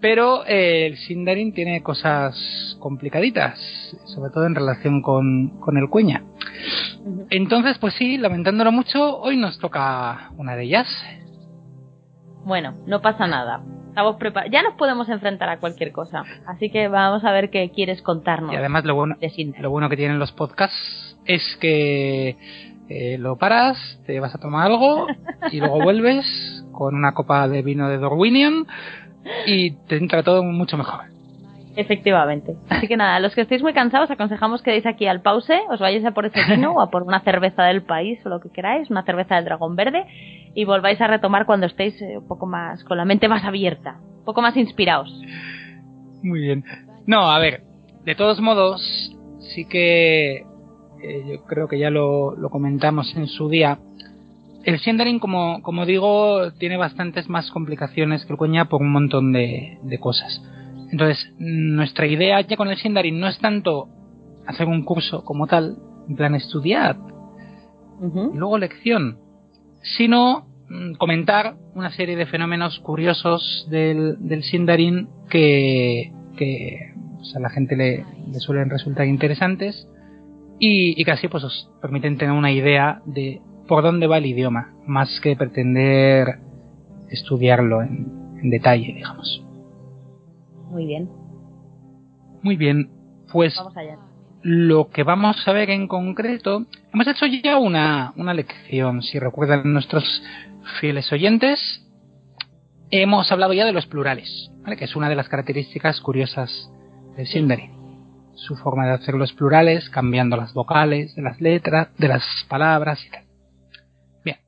Pero 0.00 0.44
eh, 0.46 0.86
el 0.86 0.96
Sindarin 0.96 1.52
tiene 1.52 1.82
cosas 1.82 2.76
complicaditas, 2.80 3.58
sobre 4.06 4.30
todo 4.32 4.46
en 4.46 4.54
relación 4.54 5.02
con, 5.02 5.60
con 5.60 5.76
el 5.76 5.88
cuña. 5.88 6.24
Entonces, 7.30 7.78
pues 7.78 7.94
sí, 7.94 8.16
lamentándolo 8.16 8.72
mucho, 8.72 9.20
hoy 9.20 9.36
nos 9.36 9.58
toca 9.58 10.30
una 10.36 10.56
de 10.56 10.64
ellas. 10.64 10.88
Bueno, 12.44 12.74
no 12.86 13.02
pasa 13.02 13.26
nada. 13.26 13.62
Estamos 13.94 14.16
preparados. 14.16 14.52
Ya 14.52 14.64
nos 14.64 14.74
podemos 14.74 15.08
enfrentar 15.08 15.48
a 15.48 15.60
cualquier 15.60 15.92
cosa. 15.92 16.24
Así 16.48 16.68
que 16.68 16.88
vamos 16.88 17.22
a 17.22 17.30
ver 17.30 17.48
qué 17.50 17.70
quieres 17.70 18.02
contarnos. 18.02 18.52
Y 18.52 18.56
además 18.56 18.84
lo 18.84 18.96
bueno, 18.96 19.16
lo 19.60 19.70
bueno 19.70 19.88
que 19.88 19.96
tienen 19.96 20.18
los 20.18 20.32
podcasts 20.32 21.16
es 21.24 21.56
que 21.60 22.36
eh, 22.88 23.18
lo 23.18 23.36
paras, 23.36 23.78
te 24.04 24.18
vas 24.18 24.34
a 24.34 24.38
tomar 24.38 24.66
algo 24.66 25.06
y 25.52 25.60
luego 25.60 25.78
vuelves 25.84 26.26
con 26.72 26.96
una 26.96 27.14
copa 27.14 27.46
de 27.46 27.62
vino 27.62 27.88
de 27.88 27.98
Dorwinion 27.98 28.66
y 29.46 29.70
te 29.86 29.96
entra 29.96 30.24
todo 30.24 30.42
mucho 30.42 30.76
mejor. 30.76 31.13
Efectivamente. 31.76 32.54
Así 32.68 32.86
que 32.86 32.96
nada, 32.96 33.18
los 33.20 33.34
que 33.34 33.40
estéis 33.40 33.62
muy 33.62 33.72
cansados, 33.72 34.10
aconsejamos 34.10 34.62
que 34.62 34.70
deis 34.70 34.86
aquí 34.86 35.06
al 35.06 35.22
pause, 35.22 35.60
os 35.70 35.80
vayáis 35.80 36.04
a 36.04 36.12
por 36.12 36.26
ese 36.26 36.40
vino 36.48 36.72
o 36.72 36.80
a 36.80 36.90
por 36.90 37.02
una 37.02 37.20
cerveza 37.20 37.64
del 37.64 37.82
país 37.82 38.24
o 38.24 38.28
lo 38.28 38.40
que 38.40 38.50
queráis, 38.50 38.90
una 38.90 39.04
cerveza 39.04 39.36
del 39.36 39.44
dragón 39.44 39.74
verde, 39.74 40.06
y 40.54 40.64
volváis 40.64 41.00
a 41.00 41.08
retomar 41.08 41.46
cuando 41.46 41.66
estéis 41.66 42.00
eh, 42.00 42.18
un 42.18 42.28
poco 42.28 42.46
más, 42.46 42.84
con 42.84 42.96
la 42.96 43.04
mente 43.04 43.28
más 43.28 43.44
abierta, 43.44 43.98
un 44.18 44.24
poco 44.24 44.40
más 44.40 44.56
inspirados. 44.56 45.12
Muy 46.22 46.40
bien. 46.40 46.64
No, 47.06 47.30
a 47.30 47.38
ver, 47.38 47.62
de 48.04 48.14
todos 48.14 48.40
modos, 48.40 49.16
sí 49.40 49.66
que 49.66 50.36
eh, 51.02 51.24
yo 51.26 51.44
creo 51.44 51.68
que 51.68 51.78
ya 51.78 51.90
lo, 51.90 52.36
lo 52.36 52.50
comentamos 52.50 53.14
en 53.16 53.26
su 53.26 53.48
día. 53.48 53.78
El 54.62 54.78
Sindarin, 54.78 55.18
como, 55.18 55.60
como 55.62 55.84
digo, 55.84 56.52
tiene 56.52 56.76
bastantes 56.78 57.28
más 57.28 57.50
complicaciones 57.50 58.24
que 58.24 58.32
el 58.32 58.38
Cuenya 58.38 58.66
por 58.66 58.80
un 58.80 58.92
montón 58.92 59.32
de, 59.32 59.78
de 59.82 59.98
cosas. 59.98 60.42
Entonces, 60.94 61.34
nuestra 61.38 62.06
idea 62.06 62.40
ya 62.42 62.56
con 62.56 62.68
el 62.68 62.76
Sindarin 62.76 63.18
no 63.18 63.26
es 63.26 63.36
tanto 63.40 63.88
hacer 64.46 64.68
un 64.68 64.84
curso 64.84 65.24
como 65.24 65.48
tal, 65.48 65.76
en 66.08 66.14
plan 66.14 66.36
estudiar 66.36 66.96
y 68.00 68.38
luego 68.38 68.58
lección, 68.58 69.18
sino 69.96 70.46
mm, 70.68 70.92
comentar 70.92 71.56
una 71.74 71.90
serie 71.90 72.14
de 72.14 72.26
fenómenos 72.26 72.78
curiosos 72.78 73.66
del, 73.68 74.18
del 74.20 74.44
Sindarin 74.44 75.08
que, 75.28 76.12
que 76.36 76.92
pues, 77.16 77.34
a 77.34 77.40
la 77.40 77.50
gente 77.50 77.74
le, 77.74 78.04
le 78.30 78.38
suelen 78.38 78.70
resultar 78.70 79.08
interesantes 79.08 79.88
y, 80.60 80.94
y 81.00 81.04
que 81.04 81.10
así 81.10 81.26
pues 81.26 81.42
os 81.42 81.72
permiten 81.82 82.18
tener 82.18 82.36
una 82.36 82.52
idea 82.52 83.02
de 83.04 83.40
por 83.66 83.82
dónde 83.82 84.06
va 84.06 84.18
el 84.18 84.26
idioma, 84.26 84.72
más 84.86 85.20
que 85.20 85.34
pretender 85.34 86.38
estudiarlo 87.10 87.82
en, 87.82 88.38
en 88.40 88.50
detalle, 88.50 88.92
digamos. 88.94 89.43
Muy 90.74 90.86
bien, 90.86 91.08
Muy 92.42 92.56
bien, 92.56 92.90
pues 93.32 93.54
vamos 93.56 93.76
allá. 93.76 93.96
lo 94.42 94.90
que 94.90 95.04
vamos 95.04 95.36
a 95.46 95.52
ver 95.52 95.70
en 95.70 95.86
concreto, 95.86 96.66
hemos 96.92 97.06
hecho 97.06 97.26
ya 97.26 97.58
una, 97.58 98.12
una 98.16 98.34
lección, 98.34 99.00
si 99.00 99.20
recuerdan 99.20 99.72
nuestros 99.72 100.04
fieles 100.80 101.12
oyentes, 101.12 101.60
hemos 102.90 103.30
hablado 103.30 103.52
ya 103.52 103.64
de 103.64 103.72
los 103.72 103.86
plurales, 103.86 104.50
¿vale? 104.64 104.76
que 104.76 104.86
es 104.86 104.96
una 104.96 105.08
de 105.08 105.14
las 105.14 105.28
características 105.28 106.00
curiosas 106.00 106.50
del 107.16 107.28
Sindarin. 107.28 107.70
Su 108.34 108.56
forma 108.56 108.84
de 108.86 108.94
hacer 108.94 109.14
los 109.14 109.32
plurales, 109.32 109.88
cambiando 109.90 110.36
las 110.36 110.52
vocales 110.54 111.14
de 111.14 111.22
las 111.22 111.40
letras, 111.40 111.96
de 111.98 112.08
las 112.08 112.24
palabras 112.48 112.98
y 113.06 113.10
tal. 113.10 113.24
Bien. 114.24 114.38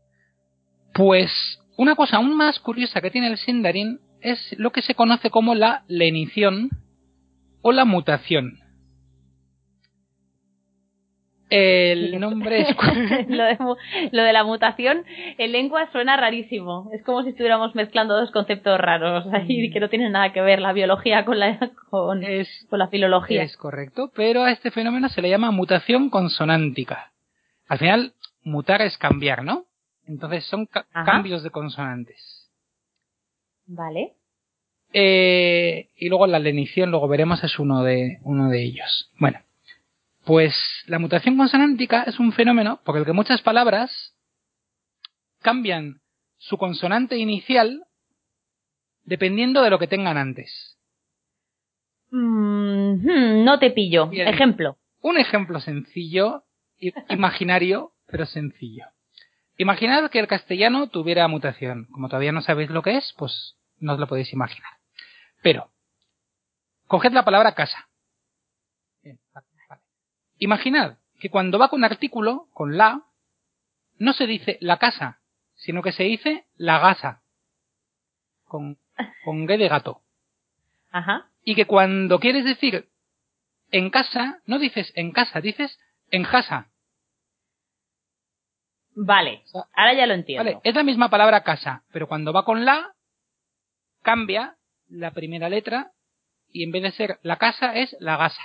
Pues 0.92 1.30
una 1.76 1.94
cosa 1.94 2.16
aún 2.16 2.36
más 2.36 2.58
curiosa 2.58 3.00
que 3.00 3.12
tiene 3.12 3.28
el 3.28 3.38
Sindarin 3.38 4.00
es 4.30 4.54
lo 4.58 4.70
que 4.72 4.82
se 4.82 4.94
conoce 4.94 5.30
como 5.30 5.54
la 5.54 5.84
lenición 5.88 6.70
o 7.62 7.72
la 7.72 7.84
mutación. 7.84 8.58
El 11.48 12.18
nombre 12.18 12.60
es... 12.70 12.76
lo, 13.28 13.44
de, 13.44 13.56
mu- 13.60 13.76
lo 14.10 14.22
de 14.24 14.32
la 14.32 14.42
mutación 14.42 15.04
en 15.38 15.52
lengua 15.52 15.88
suena 15.92 16.16
rarísimo. 16.16 16.90
Es 16.92 17.04
como 17.04 17.22
si 17.22 17.28
estuviéramos 17.30 17.74
mezclando 17.76 18.16
dos 18.18 18.32
conceptos 18.32 18.80
raros 18.80 19.24
ahí 19.32 19.70
que 19.70 19.78
no 19.78 19.88
tienen 19.88 20.10
nada 20.12 20.32
que 20.32 20.40
ver 20.40 20.60
la 20.60 20.72
biología 20.72 21.24
con 21.24 21.38
la, 21.38 21.70
con, 21.90 22.24
es, 22.24 22.48
con 22.68 22.80
la 22.80 22.88
filología. 22.88 23.42
es 23.44 23.56
correcto, 23.56 24.10
pero 24.14 24.42
a 24.42 24.50
este 24.50 24.72
fenómeno 24.72 25.08
se 25.08 25.22
le 25.22 25.30
llama 25.30 25.52
mutación 25.52 26.10
consonántica. 26.10 27.12
Al 27.68 27.78
final, 27.78 28.14
mutar 28.42 28.82
es 28.82 28.98
cambiar, 28.98 29.44
¿no? 29.44 29.66
Entonces 30.04 30.44
son 30.46 30.66
ca- 30.66 30.86
Ajá. 30.92 31.04
cambios 31.12 31.44
de 31.44 31.50
consonantes. 31.50 32.50
Vale. 33.66 34.14
Eh, 34.92 35.90
y 35.96 36.08
luego 36.08 36.26
la 36.26 36.38
lenición, 36.38 36.90
luego 36.90 37.08
veremos, 37.08 37.42
es 37.44 37.58
uno 37.58 37.82
de, 37.82 38.18
uno 38.22 38.48
de 38.48 38.62
ellos. 38.62 39.10
Bueno, 39.18 39.40
pues 40.24 40.54
la 40.86 40.98
mutación 40.98 41.36
consonántica 41.36 42.02
es 42.04 42.18
un 42.18 42.32
fenómeno 42.32 42.80
por 42.84 42.96
el 42.96 43.04
que 43.04 43.12
muchas 43.12 43.42
palabras 43.42 44.16
cambian 45.40 46.00
su 46.38 46.58
consonante 46.58 47.16
inicial 47.16 47.84
dependiendo 49.04 49.62
de 49.62 49.70
lo 49.70 49.78
que 49.78 49.86
tengan 49.86 50.16
antes. 50.16 50.76
Mm, 52.10 52.94
hmm, 52.94 53.44
no 53.44 53.58
te 53.58 53.70
pillo. 53.70 54.08
Bien. 54.08 54.28
Ejemplo. 54.28 54.78
Un 55.00 55.18
ejemplo 55.18 55.60
sencillo, 55.60 56.44
imaginario, 57.10 57.92
pero 58.06 58.26
sencillo. 58.26 58.86
Imaginad 59.58 60.10
que 60.10 60.18
el 60.18 60.26
castellano 60.26 60.88
tuviera 60.88 61.26
mutación. 61.28 61.86
Como 61.92 62.08
todavía 62.08 62.32
no 62.32 62.42
sabéis 62.42 62.70
lo 62.70 62.82
que 62.82 62.96
es, 62.96 63.14
pues 63.16 63.56
no 63.78 63.94
os 63.94 63.98
lo 63.98 64.06
podéis 64.06 64.32
imaginar. 64.32 64.70
Pero, 65.42 65.70
coged 66.86 67.12
la 67.12 67.24
palabra 67.24 67.54
casa. 67.54 67.88
Imaginad 70.38 70.98
que 71.18 71.30
cuando 71.30 71.58
va 71.58 71.68
con 71.68 71.84
artículo, 71.84 72.48
con 72.52 72.76
la, 72.76 73.02
no 73.98 74.12
se 74.12 74.26
dice 74.26 74.58
la 74.60 74.78
casa, 74.78 75.20
sino 75.54 75.82
que 75.82 75.92
se 75.92 76.04
dice 76.04 76.46
la 76.56 76.78
gasa. 76.78 77.22
Con, 78.44 78.78
con 79.24 79.46
G 79.46 79.58
de 79.58 79.68
gato. 79.68 80.02
Ajá. 80.90 81.30
Y 81.42 81.54
que 81.54 81.66
cuando 81.66 82.20
quieres 82.20 82.44
decir 82.44 82.88
en 83.70 83.90
casa, 83.90 84.40
no 84.46 84.58
dices 84.58 84.92
en 84.94 85.12
casa, 85.12 85.40
dices 85.40 85.78
en 86.10 86.24
casa. 86.24 86.70
Vale. 88.94 89.44
Ahora 89.74 89.94
ya 89.94 90.06
lo 90.06 90.14
entiendo. 90.14 90.44
Vale, 90.44 90.60
es 90.64 90.74
la 90.74 90.82
misma 90.82 91.10
palabra 91.10 91.42
casa, 91.42 91.84
pero 91.92 92.08
cuando 92.08 92.32
va 92.32 92.44
con 92.44 92.64
la, 92.64 92.94
cambia 94.02 94.56
la 94.88 95.12
primera 95.12 95.48
letra 95.48 95.92
y 96.50 96.62
en 96.64 96.70
vez 96.70 96.82
de 96.82 96.92
ser 96.92 97.18
la 97.22 97.36
casa 97.36 97.74
es 97.74 97.96
la 98.00 98.16
gasa. 98.16 98.42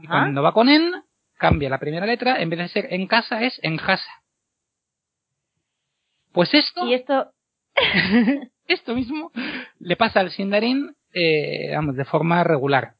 Y 0.00 0.06
cuando 0.06 0.42
va 0.42 0.52
con 0.52 0.68
en, 0.68 0.92
cambia 1.38 1.68
la 1.68 1.78
primera 1.78 2.06
letra, 2.06 2.40
en 2.40 2.50
vez 2.50 2.58
de 2.58 2.68
ser 2.68 2.92
en 2.92 3.06
casa 3.06 3.42
es 3.42 3.58
en 3.62 3.76
jasa. 3.76 4.10
Pues 6.32 6.52
esto, 6.52 6.86
Y 6.86 6.94
esto. 6.94 7.32
esto 8.66 8.94
mismo 8.94 9.30
le 9.78 9.96
pasa 9.96 10.20
al 10.20 10.30
Sindarin, 10.30 10.96
eh, 11.12 11.72
vamos, 11.74 11.96
de 11.96 12.04
forma 12.04 12.42
regular. 12.44 12.94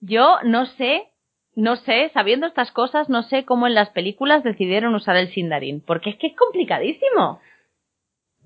Yo 0.00 0.38
no 0.42 0.66
sé 0.66 1.14
no 1.56 1.76
sé, 1.76 2.10
sabiendo 2.12 2.46
estas 2.46 2.72
cosas, 2.72 3.08
no 3.08 3.22
sé 3.22 3.44
cómo 3.44 3.66
en 3.66 3.74
las 3.74 3.90
películas 3.90 4.42
decidieron 4.42 4.94
usar 4.94 5.16
el 5.16 5.32
Sindarin, 5.32 5.80
porque 5.80 6.10
es 6.10 6.16
que 6.16 6.28
es 6.28 6.36
complicadísimo. 6.36 7.40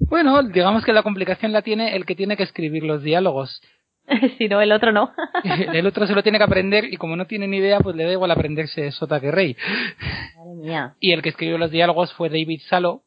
Bueno, 0.00 0.42
digamos 0.42 0.84
que 0.84 0.92
la 0.92 1.02
complicación 1.02 1.52
la 1.52 1.62
tiene 1.62 1.96
el 1.96 2.06
que 2.06 2.14
tiene 2.14 2.36
que 2.36 2.42
escribir 2.42 2.84
los 2.84 3.02
diálogos. 3.02 3.60
si 4.38 4.48
no, 4.48 4.60
el 4.60 4.72
otro 4.72 4.92
no. 4.92 5.12
el 5.72 5.86
otro 5.86 6.06
se 6.06 6.14
lo 6.14 6.22
tiene 6.22 6.38
que 6.38 6.44
aprender 6.44 6.84
y 6.92 6.96
como 6.96 7.16
no 7.16 7.26
tiene 7.26 7.46
ni 7.46 7.58
idea, 7.58 7.80
pues 7.80 7.96
le 7.96 8.04
da 8.04 8.12
igual 8.12 8.30
aprenderse 8.30 8.90
Sota 8.92 9.20
que 9.20 9.30
Rey. 9.30 9.56
Madre 10.36 10.54
mía. 10.54 10.94
Y 11.00 11.12
el 11.12 11.22
que 11.22 11.30
escribió 11.30 11.58
los 11.58 11.70
diálogos 11.70 12.12
fue 12.14 12.28
David 12.28 12.60
Salo, 12.68 13.02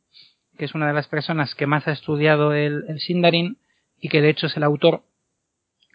que 0.57 0.65
es 0.65 0.75
una 0.75 0.87
de 0.87 0.93
las 0.93 1.07
personas 1.07 1.55
que 1.55 1.65
más 1.65 1.87
ha 1.87 1.91
estudiado 1.91 2.53
el, 2.53 2.83
el 2.87 2.99
Sindarin 2.99 3.57
y 3.99 4.09
que 4.09 4.21
de 4.21 4.29
hecho 4.29 4.47
es 4.47 4.57
el 4.57 4.63
autor 4.63 5.03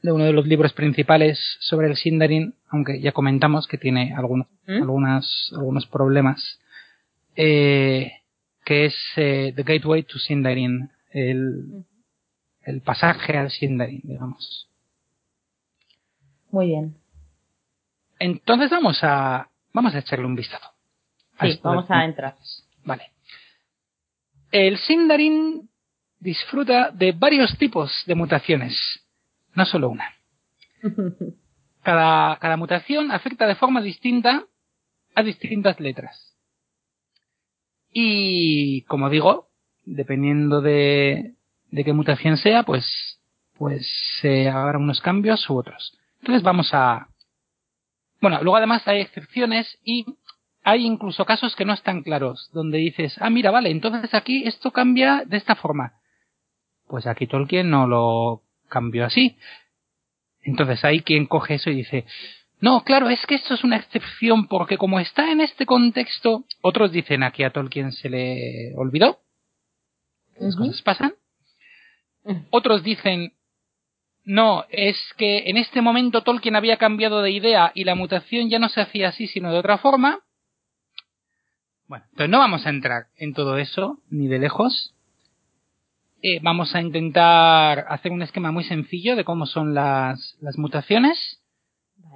de 0.03 0.13
uno 0.13 0.25
de 0.25 0.33
los 0.33 0.47
libros 0.47 0.73
principales 0.73 1.39
sobre 1.61 1.89
el 1.89 1.97
Sindarin, 1.97 2.55
aunque 2.69 3.01
ya 3.01 3.13
comentamos 3.13 3.67
que 3.67 3.79
tiene 3.79 4.15
algunos, 4.17 4.47
¿Mm? 4.67 4.83
algunas, 4.83 5.53
algunos 5.53 5.87
problemas, 5.87 6.61
eh, 7.35 8.13
que 8.67 8.87
es 8.87 8.97
eh, 9.15 9.53
The 9.55 9.63
Gateway 9.63 10.03
to 10.03 10.19
Sindarin, 10.19 10.91
el, 11.13 11.85
el 12.63 12.81
pasaje 12.83 13.39
al 13.39 13.49
Sindarin, 13.53 14.01
digamos. 14.03 14.69
Muy 16.51 16.67
bien. 16.67 16.97
Entonces 18.19 18.69
vamos 18.69 18.99
a, 19.03 19.49
vamos 19.73 19.95
a 19.95 20.01
echarle 20.01 20.27
un 20.27 20.35
vistazo. 20.35 20.69
Sí, 21.41 21.61
vamos 21.63 21.89
a 21.89 22.05
entrar. 22.05 22.37
Vale. 22.85 23.13
El 24.51 24.79
Sindarin 24.79 25.71
disfruta 26.19 26.91
de 26.91 27.13
varios 27.13 27.57
tipos 27.59 27.93
de 28.07 28.17
mutaciones, 28.17 28.77
no 29.55 29.65
solo 29.65 29.91
una. 29.91 30.13
Cada, 31.85 32.37
cada 32.41 32.57
mutación 32.57 33.13
afecta 33.13 33.47
de 33.47 33.55
forma 33.55 33.81
distinta 33.81 34.45
a 35.15 35.23
distintas 35.23 35.79
letras. 35.79 36.26
Y, 37.99 38.83
como 38.83 39.09
digo, 39.09 39.49
dependiendo 39.87 40.61
de, 40.61 41.33
de 41.71 41.83
qué 41.83 41.95
mutación 41.95 42.37
sea, 42.37 42.63
pues, 42.63 42.85
pues 43.57 43.89
eh, 44.23 44.51
habrá 44.51 44.77
unos 44.77 45.01
cambios 45.01 45.49
u 45.49 45.57
otros. 45.57 45.99
Entonces 46.21 46.43
vamos 46.43 46.75
a... 46.75 47.09
Bueno, 48.21 48.43
luego 48.43 48.59
además 48.59 48.87
hay 48.87 49.01
excepciones 49.01 49.79
y 49.83 50.05
hay 50.63 50.85
incluso 50.85 51.25
casos 51.25 51.57
que 51.57 51.65
no 51.65 51.73
están 51.73 52.03
claros, 52.03 52.51
donde 52.53 52.77
dices, 52.77 53.17
ah, 53.19 53.31
mira, 53.31 53.51
vale, 53.51 53.71
entonces 53.71 54.13
aquí 54.13 54.47
esto 54.47 54.73
cambia 54.73 55.23
de 55.25 55.39
esta 55.39 55.55
forma. 55.55 55.95
Pues 56.89 57.07
aquí 57.07 57.27
Tolkien 57.27 57.71
no 57.71 57.87
lo 57.87 58.43
cambió 58.69 59.07
así. 59.07 59.39
Entonces 60.43 60.85
hay 60.85 61.01
quien 61.01 61.25
coge 61.25 61.55
eso 61.55 61.71
y 61.71 61.77
dice, 61.77 62.05
no, 62.61 62.85
claro, 62.85 63.09
es 63.11 63.25
que 63.27 63.35
esto 63.35 63.55
es 63.55 63.65
una 63.65 63.77
excepción 63.77 64.47
porque 64.49 64.79
como 64.79 64.99
está 64.99 65.31
en 65.31 65.41
este 65.41 65.67
contexto, 65.67 66.45
otros 66.63 66.91
dicen 66.91 67.23
aquí 67.23 67.43
a 67.43 67.51
Tolkien 67.51 67.93
se 67.93 68.09
le 68.09 68.75
olvidó. 68.77 69.21
Las 70.39 70.57
cosas 70.57 70.83
pasan. 70.83 71.15
Otros 72.51 72.83
dicen, 72.83 73.35
no, 74.25 74.65
es 74.71 74.97
que 75.17 75.45
en 75.47 75.57
este 75.57 75.81
momento 75.83 76.23
Tolkien 76.23 76.57
había 76.57 76.79
cambiado 76.79 77.23
de 77.23 77.31
idea 77.31 77.73
y 77.75 77.85
la 77.85 77.95
mutación 77.95 78.49
ya 78.49 78.59
no 78.59 78.69
se 78.69 78.81
hacía 78.81 79.09
así, 79.09 79.27
sino 79.29 79.53
de 79.53 79.59
otra 79.59 79.79
forma. 79.79 80.21
Bueno, 81.87 82.05
entonces 82.11 82.31
no 82.31 82.39
vamos 82.39 82.67
a 82.67 82.71
entrar 82.71 83.07
en 83.17 83.35
todo 83.35 83.59
eso, 83.59 84.01
ni 84.11 84.27
de 84.27 84.39
lejos. 84.39 84.95
Eh, 86.23 86.41
vamos 86.43 86.75
a 86.75 86.81
intentar 86.81 87.87
hacer 87.89 88.11
un 88.11 88.23
esquema 88.23 88.51
muy 88.51 88.65
sencillo 88.65 89.15
de 89.15 89.25
cómo 89.25 89.47
son 89.47 89.75
las, 89.75 90.37
las 90.41 90.59
mutaciones. 90.59 91.41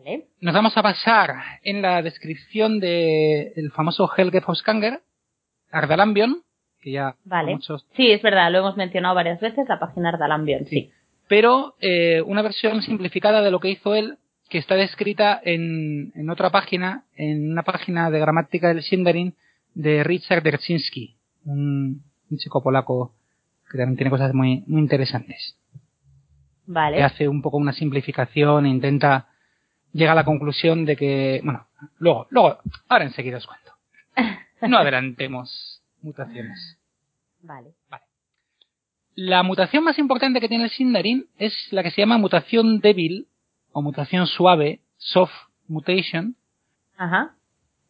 Vale. 0.05 0.27
Nos 0.41 0.55
vamos 0.55 0.77
a 0.77 0.83
basar 0.83 1.35
en 1.63 1.83
la 1.83 2.03
descripción 2.03 2.81
del 2.81 3.71
famoso 3.73 4.11
Helge 4.17 4.41
Foscanger, 4.41 5.01
Ardalambion, 5.71 6.43
que 6.81 6.93
ya 6.93 7.17
Vale. 7.25 7.53
muchos 7.55 7.87
Sí, 7.97 8.11
es 8.11 8.23
verdad, 8.23 8.51
lo 8.51 8.59
hemos 8.59 8.77
mencionado 8.77 9.15
varias 9.15 9.41
veces, 9.41 9.69
la 9.69 9.79
página 9.79 10.09
Ardalambion, 10.09 10.67
sí. 10.67 10.91
pero 11.29 11.75
eh, 11.81 12.23
una 12.23 12.43
versión 12.43 12.83
simplificada 12.83 13.43
de 13.43 13.51
lo 13.51 13.61
que 13.61 13.71
hizo 13.71 13.95
él, 13.95 14.17
que 14.49 14.59
está 14.59 14.75
descrita 14.75 15.41
en, 15.45 16.13
en 16.17 16.31
otra 16.31 16.51
página, 16.51 17.05
en 17.17 17.53
una 17.53 17.63
página 17.63 18.11
de 18.11 18.19
gramática 18.19 18.69
del 18.69 18.83
Sindarin 18.83 19.35
de 19.75 20.03
Richard 20.03 20.43
Derczynski, 20.43 21.17
un, 21.45 22.03
un 22.31 22.39
chico 22.39 22.63
polaco 22.63 23.13
que 23.71 23.79
también 23.79 23.97
tiene 23.97 24.11
cosas 24.11 24.35
muy, 24.35 24.65
muy 24.67 24.81
interesantes. 24.81 25.57
Que 26.67 26.73
Vale. 26.73 27.03
hace 27.03 27.29
un 27.29 27.43
poco 27.43 27.57
una 27.57 27.73
simplificación 27.73 28.67
e 28.67 28.71
intenta 28.71 29.30
llega 29.93 30.13
a 30.13 30.15
la 30.15 30.25
conclusión 30.25 30.85
de 30.85 30.97
que, 30.97 31.41
bueno, 31.45 31.67
luego, 31.99 32.27
luego, 32.31 32.59
ahora 32.89 33.05
enseguida 33.05 33.39
os 33.39 33.47
cuento. 33.47 33.73
No 34.63 34.79
adelantemos 34.79 35.83
mutaciones. 36.03 36.79
Vale. 37.43 37.71
La 39.15 39.43
mutación 39.43 39.85
más 39.85 39.99
importante 39.99 40.41
que 40.41 40.49
tiene 40.49 40.65
el 40.65 40.71
Sindarin 40.71 41.27
es 41.39 41.55
la 41.73 41.83
que 41.83 41.91
se 41.91 42.01
llama 42.01 42.19
mutación 42.19 42.81
débil 42.81 43.27
o 43.73 43.83
mutación 43.83 44.27
suave, 44.27 44.81
soft 44.97 45.33
mutation, 45.69 46.37
Ajá. 46.97 47.35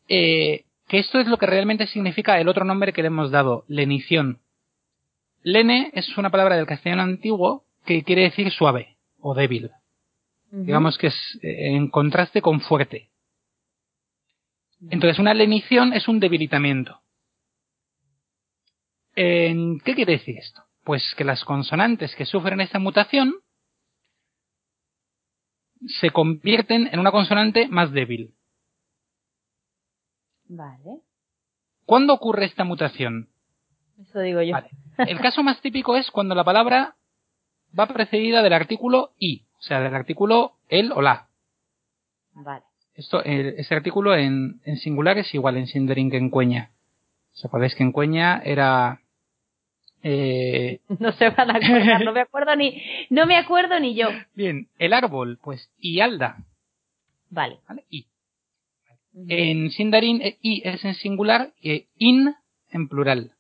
eh, 0.09 0.65
que 0.89 0.99
esto 0.99 1.19
es 1.19 1.27
lo 1.27 1.39
que 1.39 1.47
realmente 1.47 1.87
significa 1.87 2.41
el 2.41 2.49
otro 2.49 2.65
nombre 2.65 2.93
que 2.93 3.03
le 3.03 3.09
hemos 3.09 3.31
dado, 3.31 3.65
lenición. 3.69 4.41
Lene 5.43 5.91
es 5.95 6.19
una 6.19 6.31
palabra 6.31 6.57
del 6.57 6.67
castellano 6.67 7.03
antiguo 7.03 7.65
que 7.87 8.03
quiere 8.03 8.23
decir 8.23 8.51
suave 8.51 8.97
o 9.21 9.35
débil. 9.35 9.71
Digamos 10.51 10.99
que 10.99 11.09
es 11.09 11.39
eh, 11.43 11.75
en 11.75 11.89
contraste 11.89 12.43
con 12.43 12.61
fuerte. 12.61 13.11
Entonces, 14.91 15.19
una 15.19 15.35
lenición 15.35 15.93
es 15.93 16.09
un 16.09 16.21
debilitamiento. 16.21 17.01
¿En 19.15 19.81
¿Qué 19.81 19.95
quiere 19.95 20.13
decir 20.13 20.39
esto? 20.39 20.63
Pues 20.85 21.15
que 21.17 21.25
las 21.25 21.45
consonantes 21.45 22.15
que 22.17 22.25
sufren 22.25 22.61
esta 22.61 22.79
mutación 22.79 23.35
se 25.87 26.11
convierten 26.11 26.89
en 26.93 26.99
una 26.99 27.11
consonante 27.11 27.69
más 27.69 27.93
débil. 27.93 28.35
Vale. 30.45 31.01
¿Cuándo 31.85 32.15
ocurre 32.15 32.47
esta 32.47 32.65
mutación? 32.65 33.29
Eso 34.01 34.21
digo 34.21 34.43
yo. 34.43 34.53
Vale. 34.53 34.71
El 34.99 35.21
caso 35.21 35.43
más 35.43 35.61
típico 35.61 35.97
es 35.97 36.11
cuando 36.11 36.35
la 36.35 36.45
palabra 36.45 36.97
va 37.79 37.87
precedida 37.87 38.43
del 38.43 38.53
artículo 38.53 39.13
i, 39.19 39.47
o 39.61 39.63
sea, 39.63 39.81
del 39.81 39.95
artículo 39.95 40.55
el 40.69 40.91
o 40.93 41.01
la. 41.03 41.29
Vale. 42.33 42.63
Esto, 42.95 43.23
eh, 43.25 43.55
ese 43.59 43.75
artículo 43.75 44.15
en, 44.17 44.61
en 44.65 44.77
singular 44.79 45.19
es 45.19 45.33
igual 45.35 45.57
en 45.57 45.67
Sindarin 45.67 46.11
que 46.11 46.17
en 46.17 46.31
Cueña. 46.31 46.71
¿Os 47.35 47.45
acordáis 47.45 47.75
que 47.75 47.83
en 47.83 47.93
Cueña 47.93 48.41
era... 48.45 49.01
eh, 50.03 50.81
No 50.99 51.13
se 51.13 51.31
van 51.31 51.51
a 51.51 51.57
acordar, 51.57 52.05
no 52.05 52.13
me 52.13 52.21
acuerdo 52.21 52.57
ni, 52.57 52.83
no 53.11 53.27
me 53.27 53.37
acuerdo 53.37 53.79
ni 53.81 53.95
yo. 53.95 54.09
bien, 54.35 54.69
el 54.79 54.93
árbol, 54.93 55.39
pues 55.43 55.71
ialda, 55.79 56.45
Vale. 57.31 57.61
¿vale? 57.69 57.85
I. 57.91 58.07
Ujú. 59.13 59.27
En 59.29 59.71
Sindarin 59.71 60.21
eh, 60.23 60.39
i 60.43 60.63
es 60.65 60.85
en 60.85 60.95
singular 60.95 61.53
y 61.61 61.87
in 61.97 62.35
en 62.71 62.89
plural. 62.89 63.33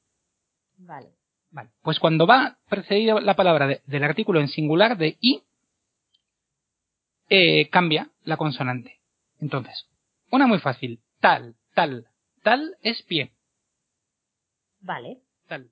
Vale. 0.78 1.08
Vale. 1.50 1.70
Pues 1.82 1.98
cuando 1.98 2.26
va 2.26 2.58
precedida 2.68 3.20
la 3.20 3.34
palabra 3.34 3.66
de- 3.66 3.80
del 3.86 4.04
artículo 4.04 4.40
en 4.40 4.48
singular 4.48 4.96
de 4.96 5.16
i, 5.20 5.42
eh, 7.30 7.68
cambia 7.70 8.10
la 8.24 8.36
consonante. 8.36 9.00
Entonces, 9.40 9.86
una 10.30 10.46
muy 10.46 10.58
fácil. 10.58 11.00
Tal, 11.20 11.54
tal, 11.74 12.06
tal 12.42 12.76
es 12.82 13.02
pie. 13.02 13.32
Vale. 14.80 15.18
Tal. 15.48 15.70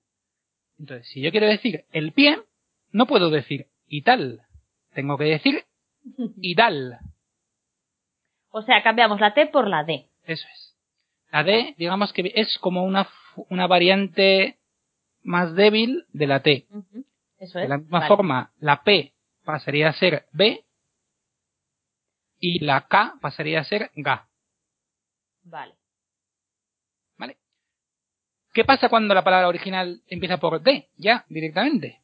Entonces, 0.79 1.09
si 1.09 1.21
yo 1.21 1.31
quiero 1.31 1.47
decir 1.47 1.85
el 1.93 2.13
pie, 2.13 2.41
no 2.93 3.07
puedo 3.07 3.31
decir 3.31 3.67
y 3.89 4.03
tal. 4.03 4.43
Tengo 4.95 5.19
que 5.19 5.25
decir 5.25 5.65
y 6.37 6.55
tal. 6.57 6.99
O 8.51 8.63
sea, 8.63 8.83
cambiamos 8.83 9.21
la 9.21 9.35
T 9.35 9.47
por 9.47 9.69
la 9.69 9.85
D. 9.85 10.09
Eso 10.25 10.47
es. 10.53 10.77
La 11.31 11.43
D, 11.43 11.75
digamos 11.77 12.13
que 12.13 12.33
es 12.35 12.59
como 12.59 12.85
una, 12.85 13.09
una 13.51 13.67
variante 13.67 14.59
más 15.23 15.55
débil 15.55 16.07
de 16.13 16.27
la 16.27 16.41
T. 16.41 16.67
Eso 17.39 17.59
es. 17.59 17.65
De 17.65 17.69
la 17.69 17.79
misma 17.79 17.99
Vale. 17.99 18.09
forma, 18.09 18.53
la 18.61 18.83
P 18.83 19.13
pasaría 19.45 19.89
a 19.89 19.93
ser 19.93 20.27
B 20.33 20.65
y 22.41 22.65
la 22.65 22.87
K 22.87 23.15
pasaría 23.21 23.61
a 23.61 23.65
ser 23.65 23.91
GA. 23.95 24.29
Vale. 25.45 25.75
¿Vale? 27.17 27.37
¿Qué 28.53 28.65
pasa 28.65 28.89
cuando 28.89 29.15
la 29.15 29.25
palabra 29.25 29.49
original 29.49 30.03
empieza 30.09 30.39
por 30.39 30.63
D? 30.63 30.89
Ya, 30.97 31.25
directamente. 31.29 32.01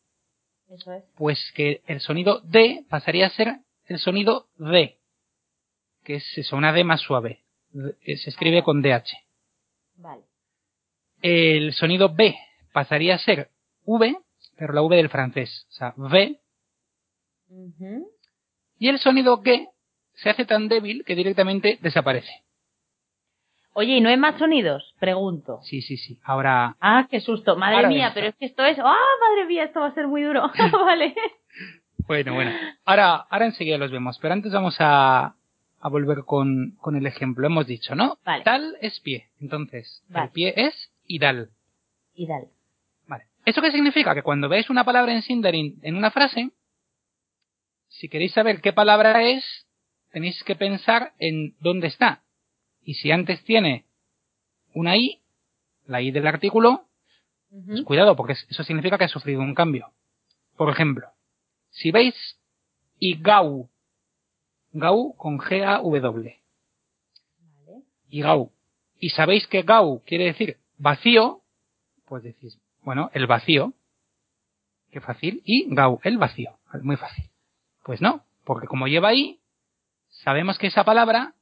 Eso 0.69 0.93
es. 0.93 1.05
Pues 1.17 1.53
que 1.55 1.83
el 1.87 2.01
sonido 2.01 2.41
D 2.41 2.85
pasaría 2.89 3.27
a 3.27 3.31
ser 3.31 3.59
el 3.87 3.99
sonido 3.99 4.49
D, 4.57 4.99
que 6.05 6.17
es 6.17 6.39
eso, 6.39 6.57
una 6.57 6.73
D 6.73 6.85
más 6.85 7.01
suave. 7.01 7.43
Eh, 8.03 8.17
Se 8.17 8.31
escribe 8.31 8.63
con 8.63 8.83
DH. 8.83 9.13
Vale. 9.97 10.23
El 11.21 11.73
sonido 11.75 12.15
B 12.15 12.37
pasaría 12.73 13.15
a 13.15 13.19
ser 13.19 13.51
V, 13.85 14.17
pero 14.57 14.73
la 14.73 14.83
V 14.83 14.97
del 14.97 15.09
francés, 15.09 15.67
o 15.71 15.73
sea, 15.73 15.95
V, 15.97 16.41
y 18.79 18.89
el 18.89 18.99
sonido 18.99 19.41
G 19.43 19.69
se 20.15 20.31
hace 20.31 20.45
tan 20.45 20.69
débil 20.69 21.05
que 21.05 21.15
directamente 21.15 21.79
desaparece. 21.83 22.43
Oye, 23.77 23.97
¿y 23.97 24.01
no 24.01 24.09
hay 24.09 24.17
más 24.17 24.39
sonidos? 24.39 24.95
Pregunto. 25.01 25.61
Sí, 25.65 25.83
sí, 25.83 25.97
sí. 25.97 26.19
Ahora. 26.23 26.77
Ah, 26.81 27.09
qué 27.11 27.21
susto. 27.21 27.57
Madre 27.57 27.77
Ahora 27.77 27.89
mía, 27.89 28.13
pero 28.15 28.29
es 28.29 28.37
que 28.37 28.47
esto 28.47 28.65
es... 28.65 28.79
¡Ah, 28.79 28.97
madre 29.21 29.47
mía! 29.47 29.65
Esto 29.65 29.81
va 29.81 29.87
a 29.87 29.95
ser 29.95 30.07
muy 30.07 30.23
duro. 30.23 30.49
vale. 30.73 31.15
Bueno, 32.07 32.35
bueno. 32.35 32.53
Ahora, 32.85 33.27
ahora 33.29 33.47
enseguida 33.47 33.77
los 33.77 33.91
vemos. 33.91 34.19
Pero 34.21 34.33
antes 34.33 34.53
vamos 34.53 34.77
a, 34.79 35.35
a 35.81 35.89
volver 35.89 36.25
con, 36.25 36.77
con 36.81 36.95
el 36.95 37.05
ejemplo. 37.07 37.47
Hemos 37.49 37.67
dicho, 37.67 37.97
¿no? 37.97 38.19
Vale. 38.25 38.45
Tal 38.45 38.77
es 38.81 39.01
pie. 39.01 39.27
Entonces, 39.41 40.05
Vale. 40.09 40.27
el 40.27 40.33
pie 40.33 40.55
es 40.57 40.93
idal. 41.09 41.51
Y 42.15 42.29
dale. 42.29 42.47
Vale. 43.09 43.25
¿Eso 43.45 43.61
qué 43.61 43.73
significa? 43.73 44.15
Que 44.15 44.23
cuando 44.23 44.49
veáis 44.49 44.71
una 44.71 44.85
palabra 44.85 45.13
en 45.13 45.23
Sindarin 45.23 45.81
en 45.83 45.97
una 45.97 46.13
frase, 46.13 46.51
si 47.89 48.09
queréis 48.09 48.33
saber 48.33 48.61
qué 48.61 48.73
palabra 48.73 49.25
es, 49.25 49.64
tenéis 50.15 50.41
que 50.45 50.55
pensar 50.55 51.13
en 51.19 51.57
dónde 51.59 51.89
está. 51.89 52.23
Y 52.85 52.95
si 52.95 53.11
antes 53.11 53.43
tiene 53.43 53.85
una 54.73 54.97
i, 54.97 55.21
la 55.87 56.01
i 56.01 56.13
del 56.13 56.29
artículo, 56.29 56.85
pues 57.51 57.83
cuidado, 57.83 58.15
porque 58.15 58.33
eso 58.33 58.63
significa 58.63 58.97
que 58.97 59.05
ha 59.05 59.09
sufrido 59.09 59.41
un 59.41 59.57
cambio. 59.57 59.91
Por 60.57 60.71
ejemplo, 60.71 61.09
si 61.71 61.91
veis 61.91 62.15
igau, 63.01 63.69
gau 64.73 65.17
con 65.17 65.39
G-A-W, 65.39 66.41
Vale. 67.67 67.83
igau, 68.09 68.53
y 69.01 69.11
sabéis 69.11 69.49
que 69.49 69.63
gau 69.63 70.01
quiere 70.07 70.27
decir 70.27 70.59
vacío, 70.79 71.43
pues 72.07 72.23
decís, 72.23 72.61
bueno, 72.83 73.11
el 73.15 73.27
vacío, 73.27 73.75
qué 74.93 75.01
fácil, 75.01 75.43
y 75.45 75.75
gau, 75.75 75.99
el 76.05 76.19
vacío, 76.19 76.57
muy 76.83 76.97
fácil. 76.97 77.31
Pues 77.83 78.01
no, 78.01 78.25
porque 78.45 78.69
como 78.69 78.87
lleva 78.87 79.09
ahí, 79.09 79.41
sabemos 80.25 80.59
que 80.59 80.67
esa 80.69 80.85
palabra 80.85 81.35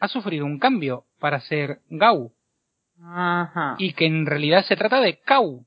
ha 0.00 0.08
sufrido 0.08 0.44
un 0.46 0.58
cambio 0.58 1.04
para 1.18 1.40
ser 1.40 1.80
gau, 1.90 2.32
Ajá. 3.04 3.76
y 3.78 3.92
que 3.94 4.06
en 4.06 4.26
realidad 4.26 4.64
se 4.64 4.76
trata 4.76 5.00
de 5.00 5.18
kau, 5.20 5.64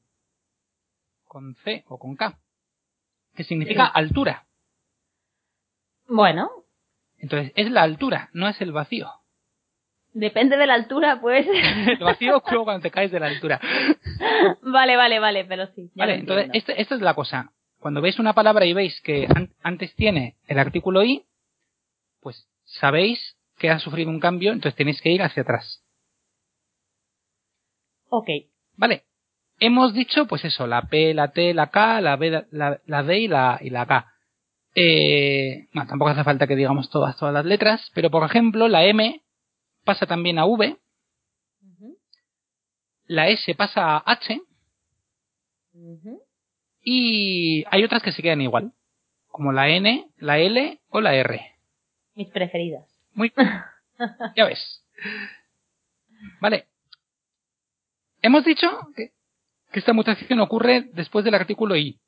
con 1.25 1.55
C 1.63 1.83
o 1.87 1.99
con 1.99 2.15
K, 2.15 2.37
que 3.35 3.43
significa 3.43 3.85
Sí. 3.87 3.91
altura. 3.95 4.45
Bueno, 6.07 6.49
Entonces, 7.17 7.51
es 7.55 7.71
la 7.71 7.81
altura, 7.81 8.29
no 8.33 8.47
es 8.47 8.59
el 8.61 8.71
vacío. 8.71 9.09
depende 10.13 10.55
de 10.57 10.67
la 10.67 10.75
altura, 10.75 11.19
pues. 11.21 11.45
El 11.47 11.97
vacío 11.97 12.37
ocurre 12.37 12.63
cuando 12.63 12.81
te 12.83 12.91
caes 12.91 13.11
de 13.11 13.19
la 13.19 13.27
altura. 13.27 13.59
vale, 14.61 14.95
vale, 14.95 15.19
vale, 15.19 15.45
pero 15.45 15.65
sí. 15.67 15.89
ya 15.95 16.03
Vale, 16.05 16.15
entonces, 16.15 16.45
entiendo. 16.45 16.57
esta, 16.71 16.81
esta 16.81 16.95
es 16.95 17.01
la 17.01 17.13
cosa. 17.15 17.51
Cuando 17.79 18.01
veis 18.01 18.19
una 18.19 18.33
palabra 18.33 18.65
y 18.65 18.73
veis 18.73 18.99
que 19.01 19.27
an- 19.33 19.51
antes 19.63 19.93
tiene 19.95 20.35
el 20.47 20.59
artículo 20.59 21.03
i, 21.03 21.25
pues 22.25 22.49
sabéis 22.63 23.37
que 23.59 23.69
ha 23.69 23.77
sufrido 23.77 24.09
un 24.09 24.19
cambio, 24.19 24.51
entonces 24.51 24.75
tenéis 24.75 24.99
que 24.99 25.11
ir 25.11 25.21
hacia 25.21 25.43
atrás. 25.43 25.83
Ok. 28.09 28.27
Vale. 28.73 29.05
Hemos 29.59 29.93
dicho, 29.93 30.25
pues 30.25 30.43
eso, 30.43 30.65
la 30.65 30.81
P, 30.81 31.13
la 31.13 31.33
T, 31.33 31.53
la 31.53 31.69
K, 31.69 32.01
la 32.01 32.15
B, 32.15 32.47
la, 32.49 32.81
la 32.83 33.03
D 33.03 33.19
y 33.19 33.27
la, 33.27 33.59
y 33.61 33.69
la 33.69 33.85
K. 33.85 34.11
Eh, 34.73 35.67
bueno, 35.71 35.87
tampoco 35.87 36.09
hace 36.09 36.23
falta 36.23 36.47
que 36.47 36.55
digamos 36.55 36.89
todas, 36.89 37.15
todas 37.15 37.31
las 37.31 37.45
letras, 37.45 37.91
pero 37.93 38.09
por 38.09 38.23
ejemplo, 38.23 38.67
la 38.69 38.83
M 38.85 39.23
pasa 39.83 40.07
también 40.07 40.39
a 40.39 40.45
V, 40.45 40.79
la 43.05 43.29
S 43.29 43.53
pasa 43.53 43.97
a 43.97 44.03
H, 44.11 44.41
y 46.81 47.63
hay 47.69 47.83
otras 47.83 48.01
que 48.01 48.11
se 48.11 48.23
quedan 48.23 48.41
igual, 48.41 48.73
como 49.27 49.51
la 49.51 49.69
N, 49.69 50.09
la 50.17 50.39
L 50.39 50.81
o 50.89 51.01
la 51.01 51.13
R. 51.13 51.54
Mis 52.15 52.29
preferidas. 52.29 52.85
Muy, 53.13 53.31
ya 54.35 54.45
ves. 54.45 54.83
Vale. 56.41 56.67
Hemos 58.21 58.43
dicho 58.45 58.67
que, 58.95 59.11
que 59.71 59.79
esta 59.79 59.93
mutación 59.93 60.39
ocurre 60.39 60.89
después 60.93 61.23
del 61.25 61.35
artículo 61.35 61.75
i. 61.75 61.99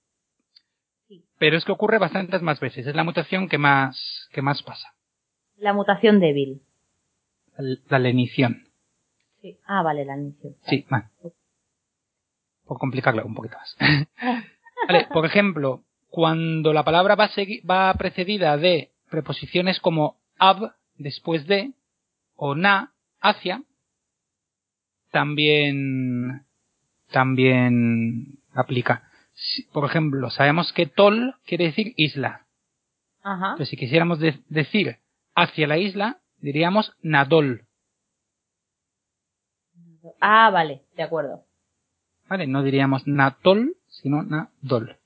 Sí. 1.08 1.24
Pero 1.38 1.58
es 1.58 1.66
que 1.66 1.72
ocurre 1.72 1.98
bastantes 1.98 2.42
más 2.42 2.60
veces. 2.60 2.88
Es 2.88 2.96
la 2.96 3.04
mutación 3.04 3.48
que 3.48 3.58
más, 3.58 4.28
que 4.32 4.42
más 4.42 4.64
pasa. 4.64 4.94
La 5.58 5.74
mutación 5.74 6.20
débil. 6.20 6.62
La, 7.58 7.78
la 7.90 8.00
lenición. 8.00 8.68
Sí. 9.42 9.58
Ah, 9.66 9.84
vale, 9.84 10.06
la 10.06 10.18
inicio. 10.18 10.56
Sí, 10.68 10.86
bueno. 10.90 11.10
Por 12.66 12.80
complicarlo 12.80 13.26
un 13.26 13.36
poquito 13.36 13.58
más. 13.58 13.78
vale, 14.88 15.08
por 15.12 15.26
ejemplo, 15.26 15.84
cuando 16.10 16.74
la 16.74 16.84
palabra 16.84 17.16
va, 17.16 17.30
va 17.70 17.94
precedida 17.94 18.58
de 18.58 18.92
preposiciones 19.10 19.80
como 19.80 20.18
ab, 20.38 20.74
después 20.98 21.48
de, 21.48 21.74
o 22.36 22.56
na, 22.56 22.94
hacia, 23.22 23.64
también, 25.12 26.46
también 27.12 28.40
aplica. 28.54 29.04
Por 29.72 29.86
ejemplo, 29.86 30.30
sabemos 30.30 30.74
que 30.74 30.86
tol 30.88 31.36
quiere 31.46 31.66
decir 31.66 31.94
isla. 31.96 32.46
Ajá. 33.24 33.46
Entonces, 33.52 33.70
si 33.70 33.78
quisiéramos 33.78 34.20
de- 34.20 34.40
decir 34.50 34.98
hacia 35.36 35.68
la 35.68 35.78
isla, 35.78 36.20
diríamos 36.40 36.94
nadol. 37.02 37.66
Ah, 40.20 40.50
vale, 40.50 40.82
de 40.96 41.04
acuerdo. 41.04 41.44
¿Vale? 42.30 42.48
No 42.48 42.64
diríamos 42.64 43.08
natol, 43.08 43.76
sino 43.88 44.24
nadol. 44.24 44.98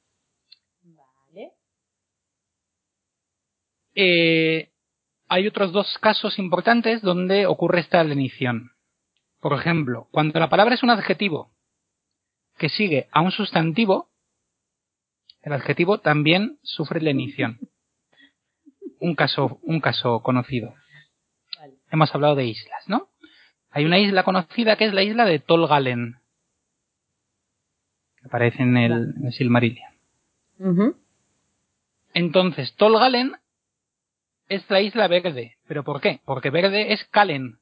Eh, 3.96 4.70
hay 5.28 5.48
otros 5.48 5.72
dos 5.72 5.98
casos 6.00 6.40
importantes 6.40 7.02
donde 7.02 7.46
ocurre 7.46 7.80
esta 7.80 8.04
lenición. 8.04 8.72
Por 9.40 9.54
ejemplo, 9.54 10.08
cuando 10.12 10.40
la 10.40 10.50
palabra 10.50 10.76
es 10.76 10.84
un 10.84 10.90
adjetivo 10.90 11.52
que 12.58 12.70
sigue 12.70 13.08
a 13.12 13.22
un 13.22 13.32
sustantivo, 13.32 14.10
el 15.42 15.54
adjetivo 15.54 16.00
también 16.00 16.60
sufre 16.62 17.02
lenición. 17.02 17.60
Un 19.00 19.16
caso, 19.16 19.60
un 19.64 19.80
caso 19.80 20.22
conocido. 20.22 20.76
Vale. 21.60 21.74
Hemos 21.90 22.14
hablado 22.14 22.36
de 22.36 22.46
islas, 22.46 22.88
¿no? 22.88 23.10
Hay 23.72 23.86
una 23.86 23.98
isla 23.98 24.24
conocida 24.24 24.76
que 24.76 24.86
es 24.86 24.94
la 24.94 25.02
isla 25.02 25.26
de 25.26 25.40
Tolgalen. 25.40 26.18
Que 28.18 28.28
aparece 28.28 28.62
en 28.62 28.78
el, 28.78 29.14
en 29.18 29.26
el 29.26 29.34
Silmarillion. 29.34 29.92
Entonces, 32.14 32.76
Tolgalen 32.76 33.38
es 34.52 34.70
la 34.70 34.82
isla 34.82 35.08
verde. 35.08 35.58
¿Pero 35.66 35.86
por 35.86 36.02
qué? 36.02 36.20
Porque 36.26 36.50
verde 36.50 36.92
es 36.92 37.06
Kalen. 37.06 37.60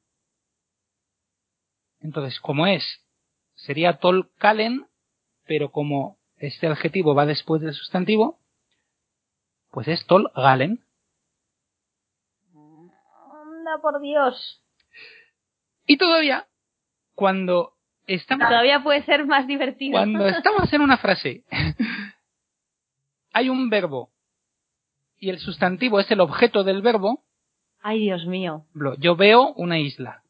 Entonces, 2.00 2.40
como 2.40 2.66
es, 2.66 2.84
sería 3.54 3.98
Tolkalen, 3.98 4.86
pero 5.46 5.70
como 5.70 6.18
este 6.36 6.66
adjetivo 6.66 7.14
va 7.14 7.26
después 7.26 7.62
del 7.62 7.74
sustantivo, 7.74 8.40
pues 9.70 9.86
es 9.86 10.04
Tolgalen. 10.06 10.84
Anda, 12.54 13.78
por 13.80 14.00
Dios. 14.00 14.60
Y 15.86 15.96
todavía, 15.96 16.48
cuando 17.14 17.76
estamos, 18.08 18.48
Todavía 18.48 18.82
puede 18.82 19.04
ser 19.04 19.26
más 19.26 19.46
divertido. 19.46 19.92
cuando 19.92 20.26
estamos 20.26 20.72
en 20.72 20.80
una 20.80 20.98
frase, 20.98 21.44
hay 23.32 23.48
un 23.48 23.70
verbo 23.70 24.10
y 25.20 25.30
el 25.30 25.38
sustantivo 25.38 26.00
es 26.00 26.10
el 26.10 26.20
objeto 26.20 26.64
del 26.64 26.82
verbo, 26.82 27.22
Ay, 27.82 28.00
Dios 28.00 28.26
mío. 28.26 28.66
Yo 28.98 29.16
veo 29.16 29.54
una 29.54 29.78
isla. 29.78 30.22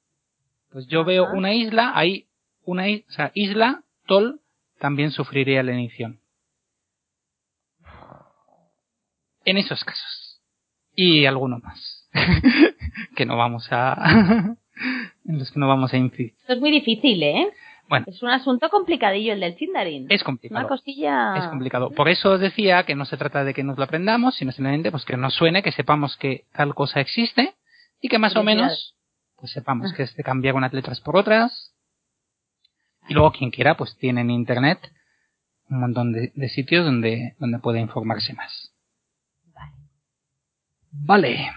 Pues 0.71 0.87
yo 0.87 1.05
veo 1.05 1.33
una 1.33 1.53
isla, 1.53 1.91
ahí 1.97 2.27
una 2.65 2.89
i- 2.89 3.05
o 3.09 3.13
sea, 3.13 3.33
isla, 3.35 3.83
tol, 4.07 4.41
también 4.79 5.11
sufriría 5.11 5.63
lenición. 5.65 6.21
En 9.45 9.57
esos 9.57 9.83
casos. 9.85 10.41
Y 10.95 11.25
alguno 11.27 11.59
más. 11.59 12.09
que 13.17 13.27
no 13.27 13.37
vamos 13.37 13.67
a... 13.73 14.57
en 15.27 15.39
los 15.39 15.51
que 15.51 15.59
no 15.61 15.67
vamos 15.69 15.93
a 15.93 15.97
incidir. 15.97 16.35
Esto 16.41 16.53
es 16.53 16.61
muy 16.61 16.71
difícil, 16.71 17.23
¿eh? 17.23 17.49
Bueno. 17.91 18.07
Es 18.09 18.23
un 18.23 18.31
asunto 18.31 18.71
complicadillo 18.71 19.33
el 19.33 19.41
del 19.41 19.57
Sindarin. 19.59 20.07
Es 20.11 20.23
una 20.23 20.27
complicado. 20.27 20.69
cosilla. 20.69 21.37
Es 21.37 21.49
complicado. 21.49 21.91
Por 21.91 22.09
eso 22.09 22.31
os 22.31 22.41
decía 22.41 22.85
que 22.85 22.95
no 22.95 23.05
se 23.05 23.17
trata 23.17 23.43
de 23.43 23.53
que 23.53 23.65
nos 23.65 23.77
lo 23.77 23.83
aprendamos, 23.83 24.37
sino 24.37 24.53
simplemente 24.53 24.93
pues 24.93 25.05
que 25.05 25.17
nos 25.17 25.35
suene, 25.35 25.65
que 25.65 25.73
sepamos 25.73 26.17
que 26.17 26.45
tal 26.53 26.73
cosa 26.73 27.01
existe 27.01 27.57
y 28.01 28.09
que 28.09 28.21
más 28.21 28.37
o 28.37 28.45
menos 28.45 28.95
pues 29.35 29.51
sepamos 29.51 29.93
que 29.93 30.05
es 30.05 30.15
de 30.15 30.23
cambiar 30.23 30.55
unas 30.55 30.73
letras 30.73 31.01
por 31.01 31.17
otras. 31.17 31.75
Y 33.09 33.15
luego 33.15 33.33
quien 33.33 33.51
quiera 33.51 33.77
pues 33.77 33.97
tiene 33.99 34.21
en 34.21 34.31
internet 34.31 34.79
un 35.69 35.81
montón 35.81 36.13
de, 36.13 36.31
de 36.33 36.49
sitios 36.49 36.85
donde, 36.85 37.35
donde 37.41 37.59
puede 37.59 37.81
informarse 37.81 38.33
más. 38.35 38.73
Vale. 39.53 39.73
Vale. 40.93 41.53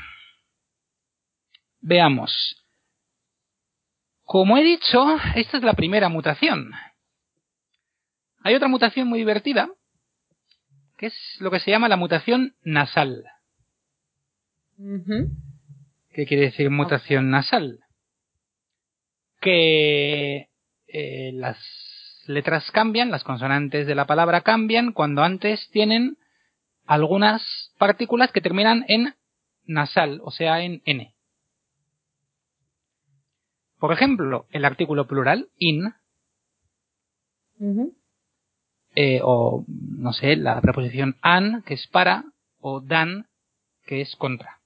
Veamos. 1.79 2.62
Como 4.33 4.57
he 4.57 4.63
dicho, 4.63 5.15
esta 5.35 5.57
es 5.57 5.63
la 5.63 5.75
primera 5.75 6.09
mutación. 6.09 6.71
Hay 8.41 8.55
otra 8.55 8.67
mutación 8.67 9.07
muy 9.07 9.19
divertida, 9.19 9.69
que 10.97 11.05
es 11.05 11.37
lo 11.39 11.51
que 11.51 11.59
se 11.59 11.69
llama 11.69 11.87
la 11.87 11.97
mutación 11.97 12.55
nasal. 12.63 13.25
¿Qué 16.15 16.25
quiere 16.25 16.45
decir 16.45 16.71
mutación 16.71 17.29
nasal? 17.29 17.81
que 19.39 20.47
eh, 20.87 21.31
las 21.35 21.59
letras 22.25 22.71
cambian, 22.71 23.11
las 23.11 23.23
consonantes 23.23 23.85
de 23.85 23.93
la 23.93 24.07
palabra 24.07 24.41
cambian 24.41 24.93
cuando 24.93 25.21
antes 25.21 25.69
tienen 25.69 26.17
algunas 26.87 27.71
partículas 27.77 28.31
que 28.31 28.41
terminan 28.41 28.83
en 28.87 29.13
nasal, 29.65 30.21
o 30.23 30.31
sea, 30.31 30.63
en 30.63 30.81
n. 30.85 31.12
Por 33.83 33.91
ejemplo, 33.91 34.47
el 34.51 34.63
artículo 34.63 35.07
plural 35.07 35.49
in 35.57 35.93
eh, 38.95 39.19
o 39.21 39.65
no 39.67 40.13
sé, 40.13 40.37
la 40.37 40.61
preposición 40.61 41.17
an, 41.21 41.63
que 41.63 41.73
es 41.73 41.85
para, 41.87 42.23
o 42.61 42.79
dan, 42.79 43.27
que 43.85 43.99
es 43.99 44.15
contra. 44.15 44.61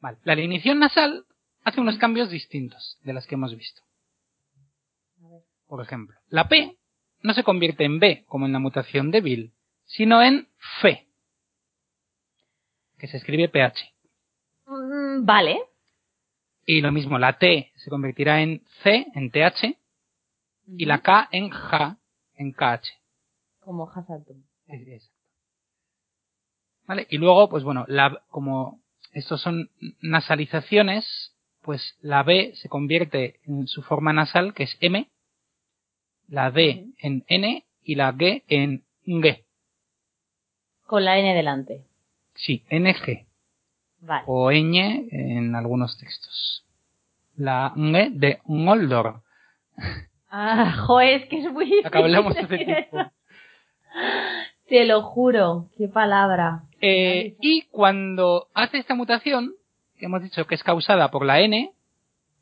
Vale. 0.00 0.18
La 0.24 0.32
alineación 0.32 0.80
nasal 0.80 1.26
hace 1.62 1.80
unos 1.80 1.96
cambios 1.96 2.28
distintos 2.28 2.98
de 3.04 3.12
las 3.12 3.24
que 3.28 3.36
hemos 3.36 3.56
visto. 3.56 3.82
Por 5.68 5.84
ejemplo, 5.84 6.18
la 6.26 6.48
P 6.48 6.76
no 7.22 7.34
se 7.34 7.44
convierte 7.44 7.84
en 7.84 8.00
B, 8.00 8.24
como 8.26 8.46
en 8.46 8.52
la 8.52 8.58
mutación 8.58 9.12
de 9.12 9.20
Bill, 9.20 9.52
sino 9.84 10.24
en 10.24 10.48
F, 10.80 11.06
que 12.98 13.06
se 13.06 13.18
escribe 13.18 13.48
PH. 13.48 13.94
Mm, 14.66 15.24
Vale. 15.24 15.75
Y 16.66 16.80
lo 16.80 16.90
mismo, 16.90 17.18
la 17.18 17.38
T 17.38 17.72
se 17.76 17.90
convertirá 17.90 18.42
en 18.42 18.60
C, 18.82 19.06
en 19.14 19.30
TH, 19.30 19.76
y 20.66 20.84
la 20.84 21.00
K 21.00 21.28
en 21.30 21.50
J, 21.50 21.96
en 22.34 22.52
KH. 22.52 22.88
Como. 23.60 23.88
Es- 24.66 24.88
es- 24.88 25.12
¿Vale? 26.86 27.06
Y 27.08 27.18
luego, 27.18 27.48
pues 27.48 27.62
bueno, 27.62 27.84
la, 27.88 28.22
como 28.30 28.80
estos 29.12 29.40
son 29.40 29.70
nasalizaciones, 30.00 31.04
pues 31.62 31.96
la 32.00 32.22
B 32.24 32.52
se 32.56 32.68
convierte 32.68 33.40
en 33.44 33.66
su 33.68 33.82
forma 33.82 34.12
nasal, 34.12 34.52
que 34.54 34.64
es 34.64 34.76
M, 34.80 35.08
la 36.28 36.50
D 36.50 36.86
en 36.98 37.24
N 37.28 37.64
y 37.82 37.94
la 37.94 38.12
G 38.12 38.42
en 38.48 38.84
G. 39.04 39.44
Con 40.84 41.04
la 41.04 41.18
N 41.18 41.32
delante. 41.34 41.84
Sí, 42.34 42.64
NG 42.70 43.25
Vale. 44.06 44.22
o 44.26 44.50
ñ 44.52 45.08
en 45.10 45.54
algunos 45.54 45.98
textos. 45.98 46.64
La 47.36 47.72
G 47.74 48.10
de 48.12 48.38
Ngoldor. 48.46 49.22
Ah, 50.28 50.84
joder, 50.86 51.22
es 51.22 51.28
que 51.28 51.38
es 51.38 51.50
muy 51.50 51.64
difícil 51.70 51.90
que 51.90 51.98
hablamos 51.98 52.36
hace 52.36 52.58
tiempo. 52.58 52.98
Te 54.68 54.84
lo 54.84 55.00
juro, 55.02 55.70
qué 55.78 55.88
palabra. 55.88 56.64
Eh, 56.80 57.36
y 57.40 57.62
cuando 57.70 58.48
hace 58.52 58.78
esta 58.78 58.94
mutación, 58.94 59.54
que 59.96 60.06
hemos 60.06 60.22
dicho 60.22 60.44
que 60.46 60.56
es 60.56 60.62
causada 60.64 61.10
por 61.10 61.24
la 61.24 61.40
N, 61.40 61.72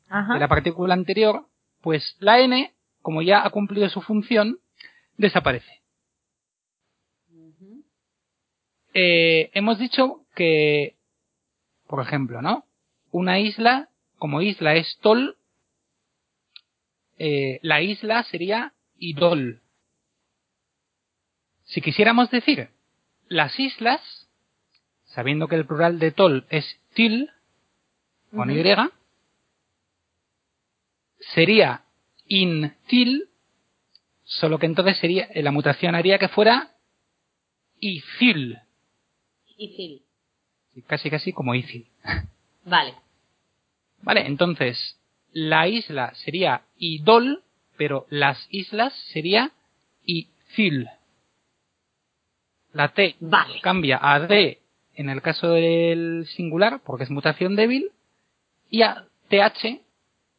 Ajá. 0.09 0.33
de 0.33 0.39
la 0.39 0.47
partícula 0.47 0.93
anterior, 0.93 1.45
pues 1.81 2.17
la 2.19 2.39
n, 2.41 2.73
como 3.01 3.21
ya 3.21 3.45
ha 3.45 3.49
cumplido 3.51 3.87
su 3.87 4.01
función, 4.01 4.57
desaparece. 5.17 5.81
Eh, 8.93 9.51
hemos 9.53 9.77
dicho 9.77 10.21
que, 10.35 10.94
por 11.87 12.01
ejemplo, 12.01 12.41
¿no? 12.41 12.65
Una 13.11 13.39
isla, 13.39 13.89
como 14.17 14.41
isla 14.41 14.75
es 14.75 14.97
tol, 15.01 15.37
eh, 17.17 17.59
la 17.61 17.81
isla 17.81 18.23
sería 18.23 18.73
idol. 18.97 19.61
Si 21.63 21.81
quisiéramos 21.81 22.29
decir 22.29 22.69
las 23.27 23.59
islas, 23.59 24.01
sabiendo 25.05 25.47
que 25.47 25.55
el 25.55 25.65
plural 25.65 25.99
de 25.99 26.11
tol 26.11 26.45
es 26.49 26.79
til, 26.93 27.31
con. 28.31 28.51
Y, 28.51 28.63
sería 31.33 31.85
intil, 32.27 33.29
solo 34.23 34.59
que 34.59 34.65
entonces 34.65 34.97
sería, 34.97 35.25
eh, 35.25 35.41
la 35.41 35.51
mutación 35.51 35.95
haría 35.95 36.19
que 36.19 36.27
fuera 36.27 36.75
Phil. 37.79 38.57
Sí, 39.57 40.04
casi 40.83 41.09
casi 41.09 41.33
como 41.33 41.55
icil. 41.55 41.87
Vale. 42.65 42.95
Vale, 44.01 44.25
entonces 44.27 44.99
la 45.31 45.67
isla 45.67 46.13
sería 46.15 46.61
idol, 46.77 47.43
pero 47.77 48.05
las 48.09 48.47
islas 48.49 48.93
sería 49.11 49.51
icil. 50.05 50.87
La 52.73 52.89
T 52.93 53.15
Vale. 53.19 53.61
cambia 53.61 53.99
a 54.01 54.19
D 54.19 54.59
en 54.95 55.09
el 55.09 55.21
caso 55.21 55.49
del 55.51 56.25
singular, 56.35 56.81
porque 56.85 57.03
es 57.03 57.09
mutación 57.09 57.55
débil, 57.55 57.91
y 58.69 58.81
a 58.81 59.07
TH, 59.29 59.81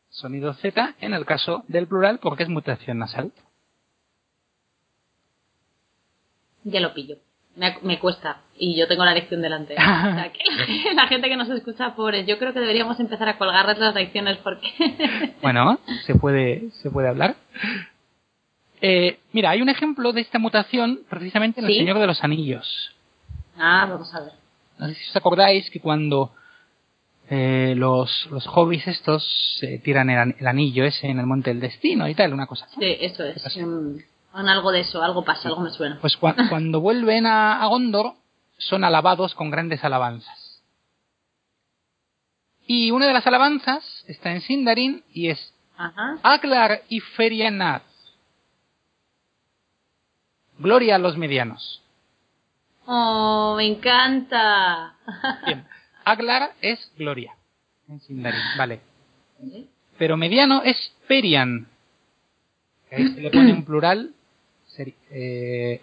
sonido 0.08 0.54
Z, 0.54 0.94
en 1.00 1.14
el 1.14 1.26
caso 1.26 1.64
del 1.68 1.86
plural, 1.86 2.18
porque 2.20 2.42
es 2.44 2.48
mutación 2.48 2.98
nasal. 2.98 3.32
Ya 6.64 6.80
lo 6.80 6.94
pillo. 6.94 7.18
Me, 7.56 7.74
me 7.82 7.98
cuesta. 7.98 8.42
Y 8.58 8.76
yo 8.76 8.86
tengo 8.86 9.04
la 9.04 9.14
lección 9.14 9.40
delante. 9.42 9.74
O 9.78 9.78
sea, 9.78 10.30
que 10.32 10.94
la, 10.94 11.06
gente 11.08 11.28
que 11.28 11.36
nos 11.36 11.48
escucha, 11.50 11.94
pobres. 11.94 12.26
Yo 12.26 12.38
creo 12.38 12.52
que 12.52 12.60
deberíamos 12.60 13.00
empezar 13.00 13.28
a 13.28 13.38
colgarles 13.38 13.78
las 13.78 13.94
lecciones 13.94 14.36
porque... 14.38 14.68
Bueno, 15.42 15.78
se 16.06 16.14
puede, 16.14 16.70
se 16.82 16.90
puede 16.90 17.08
hablar. 17.08 17.36
Eh, 18.80 19.18
mira, 19.32 19.50
hay 19.50 19.62
un 19.62 19.68
ejemplo 19.68 20.12
de 20.12 20.20
esta 20.20 20.38
mutación 20.38 21.00
precisamente 21.08 21.60
en 21.60 21.66
¿Sí? 21.66 21.72
El 21.72 21.78
Señor 21.80 21.98
de 21.98 22.06
los 22.06 22.22
Anillos. 22.22 22.94
ah, 23.56 23.86
vamos 23.90 24.14
a 24.14 24.20
ver. 24.20 24.32
No 24.78 24.88
sé 24.88 24.94
si 24.94 25.08
os 25.10 25.16
acordáis 25.16 25.70
que 25.70 25.80
cuando 25.80 26.34
eh, 27.30 27.72
los, 27.76 28.28
los 28.30 28.46
hobbies 28.46 28.86
estos 28.86 29.24
se 29.58 29.78
tiran 29.78 30.10
el, 30.10 30.18
an- 30.18 30.36
el 30.38 30.46
anillo 30.46 30.84
ese 30.84 31.06
en 31.08 31.18
el 31.18 31.26
Monte 31.26 31.50
del 31.50 31.60
Destino 31.60 32.06
y 32.08 32.14
tal, 32.14 32.34
una 32.34 32.46
cosa. 32.46 32.68
Sí, 32.78 32.96
eso 33.00 33.24
es. 33.24 33.42
Algo 34.36 34.70
de 34.70 34.80
eso, 34.80 35.02
algo 35.02 35.24
pasa, 35.24 35.48
algo 35.48 35.62
me 35.62 35.70
suena. 35.70 35.98
Pues 36.00 36.18
cua- 36.20 36.34
cuando 36.50 36.80
vuelven 36.80 37.26
a, 37.26 37.62
a 37.62 37.66
Gondor 37.66 38.12
son 38.58 38.84
alabados 38.84 39.34
con 39.34 39.50
grandes 39.50 39.82
alabanzas. 39.84 40.62
Y 42.66 42.90
una 42.90 43.06
de 43.06 43.12
las 43.12 43.26
alabanzas 43.26 44.04
está 44.08 44.32
en 44.32 44.40
Sindarin 44.40 45.04
y 45.12 45.28
es 45.28 45.52
Ajá. 45.78 46.18
Aklar 46.22 46.82
y 46.88 47.00
Ferianath. 47.00 47.82
Gloria 50.58 50.96
a 50.96 50.98
los 50.98 51.16
medianos. 51.16 51.82
Oh, 52.86 53.54
me 53.56 53.66
encanta. 53.66 54.94
Bien. 55.44 55.66
Aglar 56.04 56.52
es 56.60 56.90
gloria. 56.96 57.34
En 57.88 58.00
Sindarin, 58.00 58.40
vale. 58.56 58.80
Pero 59.98 60.16
mediano 60.16 60.62
es 60.62 60.76
Perian. 61.08 61.66
Que 62.88 62.96
ahí 62.96 63.08
se 63.14 63.20
le 63.20 63.30
pone 63.30 63.52
un 63.52 63.64
plural. 63.64 64.14
Seri- 64.76 64.94
eh, 65.10 65.80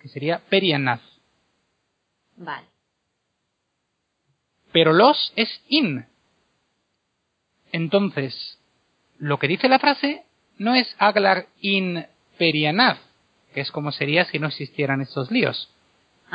que 0.00 0.08
sería 0.08 0.38
Perianaz. 0.48 1.00
Vale. 2.36 2.66
Pero 4.72 4.92
los 4.92 5.32
es 5.36 5.48
in. 5.68 6.06
Entonces, 7.72 8.58
lo 9.18 9.38
que 9.38 9.48
dice 9.48 9.68
la 9.68 9.78
frase 9.78 10.24
no 10.58 10.74
es 10.74 10.94
Aglar 10.98 11.46
in 11.60 12.06
Perianaz, 12.38 12.98
que 13.54 13.60
es 13.60 13.70
como 13.70 13.92
sería 13.92 14.24
si 14.26 14.38
no 14.38 14.48
existieran 14.48 15.00
estos 15.00 15.30
líos. 15.30 15.70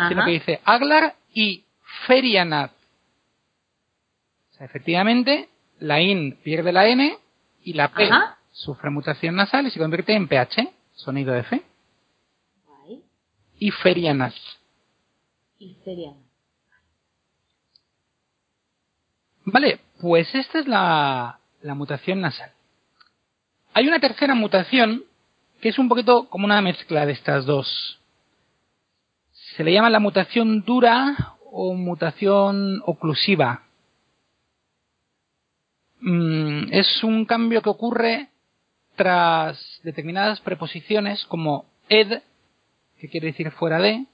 sino 0.09 0.25
que 0.25 0.31
dice 0.31 0.59
Aglar 0.65 1.15
y 1.33 1.65
Ferianaz. 2.07 2.71
O 4.51 4.55
sea, 4.55 4.65
efectivamente, 4.65 5.49
la 5.79 6.01
IN 6.01 6.37
pierde 6.43 6.71
la 6.71 6.87
N 6.87 7.17
y 7.63 7.73
la 7.73 7.89
P 7.93 8.03
Ajá. 8.05 8.37
sufre 8.51 8.89
mutación 8.89 9.35
nasal 9.35 9.67
y 9.67 9.71
se 9.71 9.79
convierte 9.79 10.13
en 10.15 10.27
PH, 10.27 10.67
sonido 10.95 11.35
F. 11.35 11.61
y 13.63 13.71
Ferianaz. 13.71 14.35
Y 15.57 15.77
sería. 15.85 16.11
Vale, 19.45 19.79
pues 20.01 20.35
esta 20.35 20.59
es 20.59 20.67
la, 20.67 21.39
la 21.61 21.73
mutación 21.73 22.19
nasal. 22.19 22.51
Hay 23.73 23.87
una 23.87 24.01
tercera 24.01 24.35
mutación 24.35 25.05
que 25.61 25.69
es 25.69 25.79
un 25.79 25.87
poquito 25.87 26.27
como 26.27 26.43
una 26.43 26.61
mezcla 26.61 27.05
de 27.05 27.13
estas 27.13 27.45
dos. 27.45 28.01
Se 29.55 29.63
le 29.63 29.71
llama 29.71 29.89
la 29.89 30.01
mutación 30.01 30.63
dura 30.63 31.37
o 31.49 31.73
mutación 31.73 32.81
oclusiva. 32.85 33.63
Mm, 36.01 36.65
es 36.69 37.01
un 37.01 37.23
cambio 37.23 37.61
que 37.61 37.69
ocurre 37.69 38.27
tras 38.97 39.79
determinadas 39.83 40.41
preposiciones 40.41 41.23
como 41.27 41.63
ed, 41.87 42.23
que 43.03 43.09
quiere 43.09 43.27
decir 43.27 43.51
fuera 43.51 43.79
de, 43.79 44.05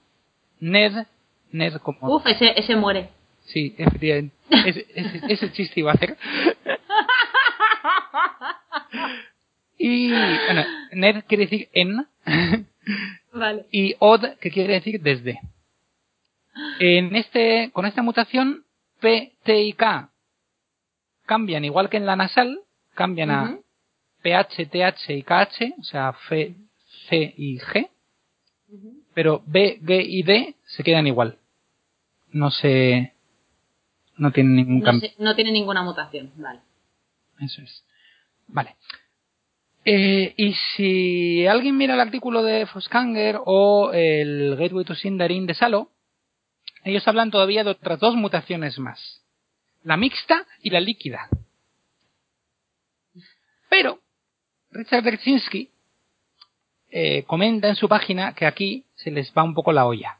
ned, 0.58 1.06
ned 1.52 1.74
como... 1.76 2.12
Uf, 2.12 2.26
ese, 2.26 2.58
ese 2.58 2.74
muere. 2.74 3.08
Sí, 3.46 3.72
efectivamente. 3.78 4.34
Ese, 4.50 4.84
ese- 4.96 5.20
ese 5.32 5.52
chiste 5.52 5.78
iba 5.78 5.92
a 5.92 5.94
hacer. 5.94 6.16
Y, 9.82 10.10
bueno, 10.10 10.62
ned 10.92 11.24
quiere 11.26 11.44
decir 11.46 11.68
en 11.72 12.06
Vale. 13.32 13.64
y 13.70 13.94
od 13.98 14.34
que 14.38 14.50
quiere 14.50 14.74
decir 14.74 15.00
desde. 15.00 15.40
En 16.78 17.16
este, 17.16 17.70
con 17.72 17.86
esta 17.86 18.02
mutación, 18.02 18.64
P, 19.00 19.32
T 19.42 19.62
y 19.62 19.72
K 19.72 20.10
cambian 21.24 21.64
igual 21.64 21.88
que 21.88 21.96
en 21.96 22.04
la 22.06 22.16
nasal, 22.16 22.58
cambian 22.94 23.30
a 23.30 23.44
Ujú. 23.44 23.64
PH, 24.22 24.66
TH 24.66 25.10
y 25.14 25.22
KH, 25.22 25.74
o 25.78 25.84
sea, 25.84 26.10
F, 26.28 26.54
C 27.08 27.34
y 27.38 27.58
G, 27.60 27.88
pero 29.14 29.42
B, 29.46 29.80
G 29.82 30.04
y 30.06 30.22
D 30.22 30.56
se 30.66 30.82
quedan 30.82 31.06
igual. 31.06 31.38
No 32.32 32.50
se. 32.50 33.12
No 34.16 34.32
tienen 34.32 34.56
ningún 34.56 34.78
No, 34.80 34.84
cambio. 34.84 35.10
no 35.18 35.34
tiene 35.34 35.52
ninguna 35.52 35.82
mutación, 35.82 36.30
vale. 36.36 36.60
Eso 37.40 37.62
es. 37.62 37.84
Vale. 38.48 38.76
Eh, 39.84 40.34
y 40.36 40.52
si 40.76 41.46
alguien 41.46 41.76
mira 41.76 41.94
el 41.94 42.00
artículo 42.00 42.42
de 42.42 42.66
Foskanger 42.66 43.38
o 43.46 43.90
el 43.94 44.56
Gateway 44.56 44.84
to 44.84 44.94
Sindarin 44.94 45.46
de 45.46 45.54
Salo, 45.54 45.90
ellos 46.84 47.06
hablan 47.08 47.30
todavía 47.30 47.64
de 47.64 47.70
otras 47.70 47.98
dos 47.98 48.14
mutaciones 48.14 48.78
más. 48.78 49.22
La 49.82 49.96
mixta 49.96 50.46
y 50.62 50.68
la 50.70 50.80
líquida. 50.80 51.28
Pero, 53.70 54.00
Richard 54.70 55.02
Derczynski 55.04 55.70
eh, 56.90 57.24
comenta 57.24 57.68
en 57.68 57.76
su 57.76 57.88
página 57.88 58.34
que 58.34 58.46
aquí 58.46 58.84
se 58.94 59.10
les 59.10 59.32
va 59.36 59.42
un 59.42 59.54
poco 59.54 59.72
la 59.72 59.86
olla. 59.86 60.18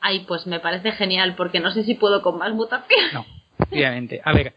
Ay, 0.00 0.20
pues 0.26 0.46
me 0.46 0.60
parece 0.60 0.92
genial, 0.92 1.34
porque 1.36 1.60
no 1.60 1.70
sé 1.70 1.84
si 1.84 1.94
puedo 1.94 2.22
con 2.22 2.38
más 2.38 2.52
mutaciones. 2.54 3.12
No, 3.12 3.26
efectivamente. 3.58 4.20
A 4.24 4.32
ver, 4.32 4.54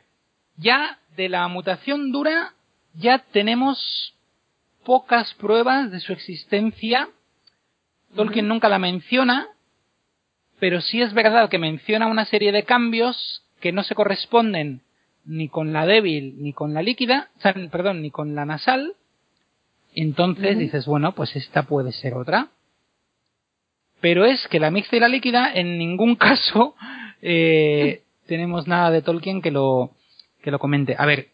ya 0.57 0.99
de 1.15 1.29
la 1.29 1.47
mutación 1.47 2.11
dura 2.11 2.53
ya 2.93 3.19
tenemos 3.19 4.13
pocas 4.83 5.33
pruebas 5.35 5.91
de 5.91 5.99
su 5.99 6.13
existencia. 6.13 7.09
Tolkien 8.15 8.47
nunca 8.47 8.69
la 8.69 8.79
menciona, 8.79 9.47
pero 10.59 10.81
sí 10.81 11.01
es 11.01 11.13
verdad 11.13 11.49
que 11.49 11.57
menciona 11.57 12.07
una 12.07 12.25
serie 12.25 12.51
de 12.51 12.63
cambios 12.63 13.43
que 13.59 13.71
no 13.71 13.83
se 13.83 13.95
corresponden 13.95 14.81
ni 15.25 15.47
con 15.47 15.73
la 15.73 15.85
débil 15.85 16.35
ni 16.41 16.53
con 16.53 16.73
la 16.73 16.81
líquida, 16.81 17.29
perdón, 17.71 18.01
ni 18.01 18.11
con 18.11 18.35
la 18.35 18.45
nasal. 18.45 18.95
Entonces 19.95 20.57
dices, 20.57 20.85
bueno, 20.85 21.13
pues 21.13 21.35
esta 21.35 21.63
puede 21.63 21.91
ser 21.91 22.13
otra. 22.15 22.49
Pero 24.01 24.25
es 24.25 24.47
que 24.49 24.59
la 24.59 24.71
mixta 24.71 24.95
y 24.97 24.99
la 24.99 25.07
líquida 25.07 25.51
en 25.53 25.77
ningún 25.77 26.15
caso 26.27 26.75
eh, 27.21 28.03
tenemos 28.27 28.67
nada 28.67 28.91
de 28.91 29.01
Tolkien 29.01 29.41
que 29.41 29.51
lo, 29.51 29.91
que 30.41 30.51
lo 30.51 30.59
comente. 30.59 30.95
A 30.97 31.05
ver, 31.05 31.29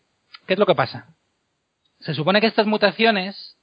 ¿qué 0.45 0.53
es 0.53 0.59
lo 0.59 0.65
que 0.65 0.75
pasa? 0.75 1.07
Se 1.99 2.13
supone 2.13 2.41
que 2.41 2.47
estas 2.47 2.67
mutaciones 2.67 3.55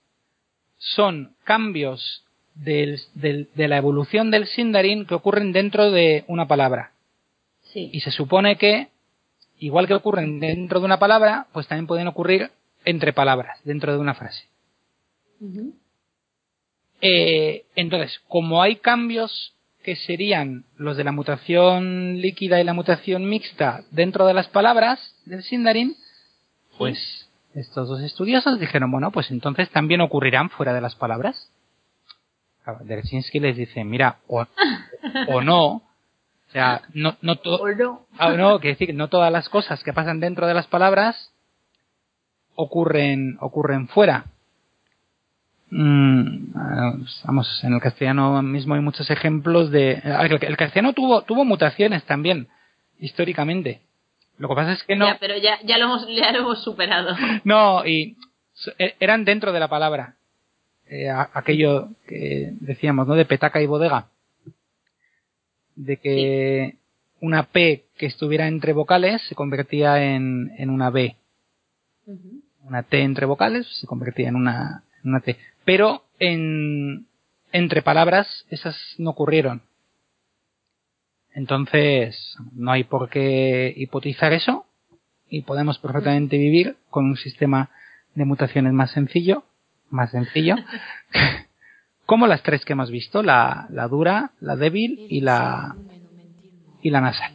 son 0.79 1.35
cambios 1.45 2.25
del- 2.55 3.01
del- 3.15 3.49
de 3.55 3.69
la 3.69 3.77
evolución 3.79 4.31
del 4.31 4.47
Sindarin 4.47 5.07
que 5.07 5.15
ocurren 5.15 5.53
dentro 5.53 5.91
de 5.91 6.25
una 6.27 6.47
palabra. 6.49 6.93
Sí. 7.63 7.91
Y 7.93 8.01
se 8.01 8.11
supone 8.11 8.57
que, 8.57 8.89
igual 9.59 9.87
que 9.87 9.95
ocurren 9.95 10.41
dentro 10.41 10.81
de 10.81 10.87
una 10.87 10.99
palabra, 10.99 11.47
pues 11.53 11.67
también 11.67 11.87
pueden 11.87 12.09
ocurrir 12.09 12.51
entre 12.85 13.13
palabras, 13.13 13.59
dentro 13.65 13.93
de 13.93 13.99
una 13.99 14.15
frase. 14.15 14.45
Eh, 17.01 17.67
entonces, 17.75 18.21
como 18.29 18.63
hay 18.63 18.77
cambios 18.77 19.55
que 19.83 19.97
serían 19.97 20.65
los 20.77 20.97
de 20.97 21.05
la 21.05 21.13
mutación 21.13 22.21
líquida 22.21 22.61
y 22.61 22.65
la 22.65 22.75
mutación 22.75 23.29
mixta 23.29 23.85
dentro 23.91 24.27
de 24.27 24.35
las 24.35 24.49
palabras 24.49 25.15
del 25.27 25.43
Sindarin, 25.43 25.97
pues 26.79 27.29
estos 27.55 27.89
dos 27.89 28.01
estudiosos 28.03 28.59
dijeron, 28.59 28.91
bueno, 28.91 29.11
pues 29.11 29.31
entonces 29.31 29.71
también 29.71 30.01
ocurrirán 30.01 30.51
fuera 30.51 30.75
de 30.75 30.81
las 30.81 30.95
palabras. 30.95 31.51
Derczynski 32.81 33.39
les 33.39 33.57
dice, 33.57 33.85
mira, 33.85 34.19
o, 34.27 34.45
o 35.29 35.41
no, 35.41 35.67
o 36.49 36.53
sea, 36.53 36.83
no, 36.93 37.17
no 37.23 37.37
todo, 37.37 37.67
no. 37.75 38.07
Ah, 38.19 38.33
no, 38.33 38.59
quiere 38.59 38.75
decir 38.75 38.89
que 38.89 38.93
no 38.93 39.09
todas 39.09 39.33
las 39.33 39.49
cosas 39.49 39.83
que 39.85 39.93
pasan 39.93 40.21
dentro 40.21 40.47
de 40.47 40.55
las 40.55 40.67
palabras 40.67 41.33
ocurren, 42.55 43.37
ocurren 43.41 43.89
fuera. 43.89 44.27
Mm, 45.71 46.53
ah, 46.55 46.93
vamos, 47.25 47.65
en 47.65 47.75
el 47.75 47.81
castellano 47.81 48.41
mismo 48.43 48.75
hay 48.75 48.81
muchos 48.81 49.11
ejemplos 49.11 49.71
de. 49.71 50.01
a 50.05 50.23
ver, 50.23 50.45
El 50.45 50.57
castellano 50.57 50.93
tuvo, 50.93 51.23
tuvo 51.23 51.45
mutaciones 51.45 52.05
también, 52.05 52.49
históricamente. 53.01 53.81
Lo 54.39 54.49
que 54.49 54.55
pasa 54.55 54.73
es 54.73 54.83
que 54.85 54.97
no. 54.97 55.07
Ya, 55.07 55.19
pero 55.19 55.37
ya, 55.39 55.59
ya, 55.65 55.79
lo 55.79 55.87
hemos, 55.87 56.07
ya 56.09 56.31
lo 56.33 56.39
hemos 56.41 56.63
superado. 56.63 57.17
No, 57.45 57.85
y 57.87 58.17
e- 58.79 58.95
eran 59.01 59.25
dentro 59.25 59.53
de 59.53 59.61
la 59.61 59.69
palabra. 59.69 60.15
Eh, 60.89 61.11
aquello 61.11 61.89
que 62.07 62.51
decíamos, 62.61 63.09
¿no? 63.09 63.15
De 63.15 63.25
petaca 63.25 63.61
y 63.61 63.67
bodega. 63.67 64.07
De 65.75 65.97
que 65.97 66.77
una 67.21 67.45
P 67.45 67.85
que 67.97 68.07
estuviera 68.07 68.47
entre 68.47 68.73
vocales 68.73 69.21
se 69.23 69.35
convertía 69.35 70.03
en, 70.03 70.53
en 70.59 70.71
una 70.71 70.91
B. 70.91 71.17
Una 72.63 72.83
T 72.85 73.03
entre 73.03 73.27
vocales 73.27 73.67
se 73.81 73.87
convertía 73.87 74.29
en 74.29 74.37
una, 74.37 74.85
en 75.03 75.11
una 75.11 75.21
T. 75.21 75.37
Pero 75.67 76.05
en, 76.21 77.09
entre 77.53 77.83
palabras 77.83 78.47
esas 78.49 78.77
no 78.97 79.11
ocurrieron. 79.11 79.63
Entonces, 81.35 82.37
no 82.53 82.71
hay 82.71 82.85
por 82.85 83.11
qué 83.11 83.75
hipotizar 83.77 84.33
eso 84.33 84.65
y 85.29 85.43
podemos 85.43 85.79
perfectamente 85.79 86.39
vivir 86.39 86.77
con 86.89 87.05
un 87.05 87.17
sistema 87.17 87.69
de 88.15 88.25
mutaciones 88.25 88.73
más 88.73 88.93
sencillo, 88.93 89.43
más 89.91 90.13
sencillo, 90.13 90.55
como 92.07 92.29
las 92.29 92.43
tres 92.43 92.65
que 92.65 92.73
hemos 92.73 92.91
visto, 92.91 93.23
la, 93.23 93.67
la 93.69 93.89
dura, 93.89 94.31
la 94.41 94.57
débil 94.57 95.05
y 95.11 95.21
la, 95.21 95.77
y 96.81 96.91
la 96.91 97.01
nasal. 97.01 97.33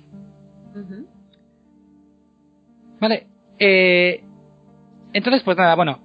Vale, 3.02 3.28
eh, 3.60 4.24
entonces 5.12 5.44
pues 5.44 5.58
nada, 5.58 5.76
bueno, 5.76 6.00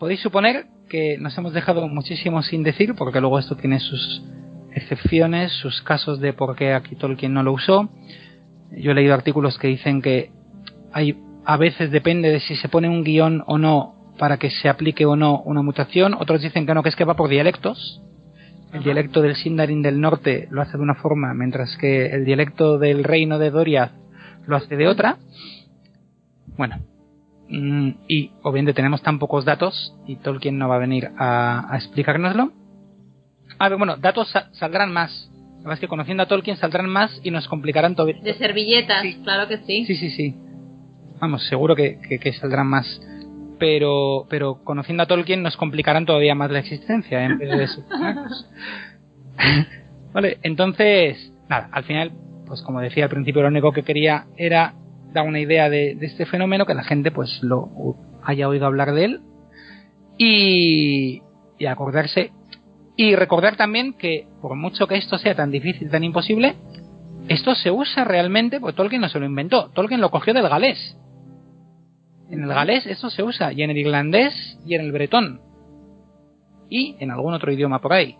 podéis 0.00 0.20
suponer 0.20 0.66
que 0.88 1.18
nos 1.18 1.36
hemos 1.38 1.52
dejado 1.52 1.86
muchísimo 1.88 2.42
sin 2.42 2.62
decir, 2.62 2.94
porque 2.94 3.20
luego 3.20 3.38
esto 3.38 3.56
tiene 3.56 3.80
sus 3.80 4.22
excepciones, 4.72 5.52
sus 5.52 5.82
casos 5.82 6.20
de 6.20 6.32
por 6.32 6.56
qué 6.56 6.72
aquí 6.72 6.96
Tolkien 6.96 7.34
no 7.34 7.42
lo 7.42 7.52
usó. 7.52 7.88
Yo 8.72 8.90
he 8.90 8.94
leído 8.94 9.14
artículos 9.14 9.58
que 9.58 9.68
dicen 9.68 10.02
que 10.02 10.30
hay 10.92 11.16
a 11.44 11.56
veces 11.56 11.90
depende 11.90 12.30
de 12.30 12.40
si 12.40 12.56
se 12.56 12.68
pone 12.68 12.90
un 12.90 13.04
guion 13.04 13.42
o 13.46 13.56
no 13.56 14.12
para 14.18 14.36
que 14.36 14.50
se 14.50 14.68
aplique 14.68 15.06
o 15.06 15.16
no 15.16 15.40
una 15.40 15.62
mutación. 15.62 16.12
Otros 16.12 16.42
dicen 16.42 16.66
que 16.66 16.74
no, 16.74 16.82
que 16.82 16.90
es 16.90 16.96
que 16.96 17.04
va 17.04 17.14
por 17.14 17.30
dialectos. 17.30 18.02
El 18.72 18.82
dialecto 18.82 19.22
del 19.22 19.34
Sindarin 19.34 19.80
del 19.80 19.98
norte 19.98 20.46
lo 20.50 20.60
hace 20.60 20.76
de 20.76 20.82
una 20.82 20.96
forma, 20.96 21.32
mientras 21.32 21.74
que 21.78 22.06
el 22.06 22.26
dialecto 22.26 22.78
del 22.78 23.02
reino 23.02 23.38
de 23.38 23.50
Doriath 23.50 23.92
lo 24.46 24.56
hace 24.56 24.76
de 24.76 24.88
otra. 24.88 25.16
Bueno, 26.58 26.76
y 27.50 28.30
obviamente 28.42 28.74
tenemos 28.74 29.02
tan 29.02 29.18
pocos 29.18 29.44
datos 29.44 29.94
y 30.06 30.16
Tolkien 30.16 30.58
no 30.58 30.68
va 30.68 30.76
a 30.76 30.78
venir 30.78 31.10
a, 31.18 31.72
a 31.72 31.76
explicárnoslo. 31.76 32.52
A 33.58 33.68
ver, 33.68 33.78
bueno, 33.78 33.96
datos 33.96 34.28
sa- 34.30 34.50
saldrán 34.52 34.92
más. 34.92 35.30
Además 35.60 35.80
que 35.80 35.88
conociendo 35.88 36.22
a 36.22 36.26
Tolkien 36.26 36.56
saldrán 36.58 36.88
más 36.88 37.20
y 37.24 37.30
nos 37.30 37.48
complicarán 37.48 37.94
todo. 37.96 38.06
De 38.06 38.34
servilletas, 38.34 39.02
Sí. 39.02 39.20
claro 39.24 39.48
que 39.48 39.58
sí. 39.58 39.84
Sí, 39.86 39.94
sí, 39.96 40.10
sí. 40.10 40.34
Vamos, 41.20 41.42
seguro 41.48 41.74
que, 41.74 41.98
que- 42.06 42.18
que 42.18 42.32
saldrán 42.34 42.66
más. 42.68 43.00
Pero, 43.58 44.26
pero 44.30 44.62
conociendo 44.62 45.02
a 45.02 45.06
Tolkien 45.06 45.42
nos 45.42 45.56
complicarán 45.56 46.06
todavía 46.06 46.34
más 46.36 46.50
la 46.50 46.60
existencia 46.60 47.24
en 47.24 47.38
vez 47.38 47.50
de 47.58 47.66
solucionarnos. 47.66 48.50
vale, 50.12 50.38
entonces, 50.42 51.32
nada, 51.48 51.68
al 51.72 51.84
final, 51.84 52.12
pues 52.46 52.62
como 52.62 52.80
decía 52.80 53.04
al 53.04 53.10
principio, 53.10 53.42
lo 53.42 53.48
único 53.48 53.72
que 53.72 53.82
quería 53.82 54.26
era 54.36 54.74
dar 55.12 55.26
una 55.26 55.40
idea 55.40 55.70
de, 55.70 55.94
de 55.94 56.06
este 56.06 56.26
fenómeno, 56.26 56.66
que 56.66 56.74
la 56.74 56.84
gente 56.84 57.10
pues 57.10 57.42
lo 57.42 57.96
haya 58.22 58.48
oído 58.48 58.66
hablar 58.66 58.92
de 58.92 59.04
él 59.04 59.20
y, 60.18 61.22
y 61.58 61.66
acordarse. 61.66 62.32
Y 62.96 63.14
recordar 63.14 63.56
también 63.56 63.94
que 63.94 64.26
por 64.42 64.56
mucho 64.56 64.86
que 64.88 64.96
esto 64.96 65.18
sea 65.18 65.34
tan 65.34 65.50
difícil, 65.50 65.88
tan 65.90 66.02
imposible, 66.02 66.56
esto 67.28 67.54
se 67.54 67.70
usa 67.70 68.04
realmente, 68.04 68.58
porque 68.58 68.76
Tolkien 68.76 69.00
no 69.00 69.08
se 69.08 69.20
lo 69.20 69.26
inventó, 69.26 69.70
Tolkien 69.70 70.00
lo 70.00 70.10
cogió 70.10 70.34
del 70.34 70.48
galés. 70.48 70.96
En 72.28 72.42
el 72.42 72.48
galés 72.48 72.86
esto 72.86 73.08
se 73.08 73.22
usa, 73.22 73.52
y 73.52 73.62
en 73.62 73.70
el 73.70 73.78
irlandés 73.78 74.58
y 74.66 74.74
en 74.74 74.80
el 74.82 74.92
bretón. 74.92 75.40
Y 76.68 76.96
en 76.98 77.10
algún 77.10 77.34
otro 77.34 77.52
idioma 77.52 77.80
por 77.80 77.92
ahí. 77.92 78.16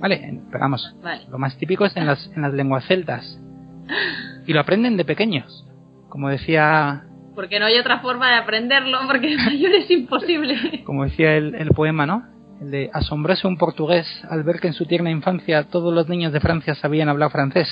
Vale, 0.00 0.40
pero 0.50 0.60
vamos, 0.60 0.96
Vale. 1.02 1.24
lo 1.30 1.38
más 1.38 1.56
típico 1.56 1.84
es 1.84 1.96
en 1.96 2.06
las, 2.06 2.26
en 2.34 2.42
las 2.42 2.52
lenguas 2.52 2.84
celtas. 2.86 3.40
Y 4.46 4.52
lo 4.52 4.60
aprenden 4.60 4.96
de 4.96 5.04
pequeños. 5.04 5.66
Como 6.08 6.28
decía, 6.28 7.04
Porque 7.34 7.58
no 7.58 7.66
hay 7.66 7.76
otra 7.78 8.00
forma 8.00 8.30
de 8.30 8.36
aprenderlo, 8.36 8.98
porque 9.06 9.28
de 9.30 9.36
mayor 9.36 9.72
es 9.74 9.90
imposible. 9.90 10.82
como 10.84 11.04
decía 11.04 11.36
el, 11.36 11.54
el 11.54 11.68
poema, 11.70 12.06
¿no? 12.06 12.24
El 12.60 12.70
de 12.70 12.90
asombróse 12.92 13.48
un 13.48 13.56
portugués 13.58 14.06
al 14.30 14.44
ver 14.44 14.60
que 14.60 14.68
en 14.68 14.74
su 14.74 14.86
tierna 14.86 15.10
infancia 15.10 15.64
todos 15.64 15.92
los 15.92 16.08
niños 16.08 16.32
de 16.32 16.38
Francia 16.40 16.74
sabían 16.76 17.08
hablar 17.08 17.30
francés. 17.32 17.68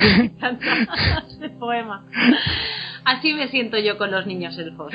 Me 0.00 0.24
encanta 0.26 0.66
ese 1.28 1.48
poema. 1.50 2.04
Así 3.04 3.32
me 3.32 3.48
siento 3.48 3.78
yo 3.78 3.96
con 3.98 4.10
los 4.12 4.26
niños 4.26 4.56
elfos. 4.58 4.92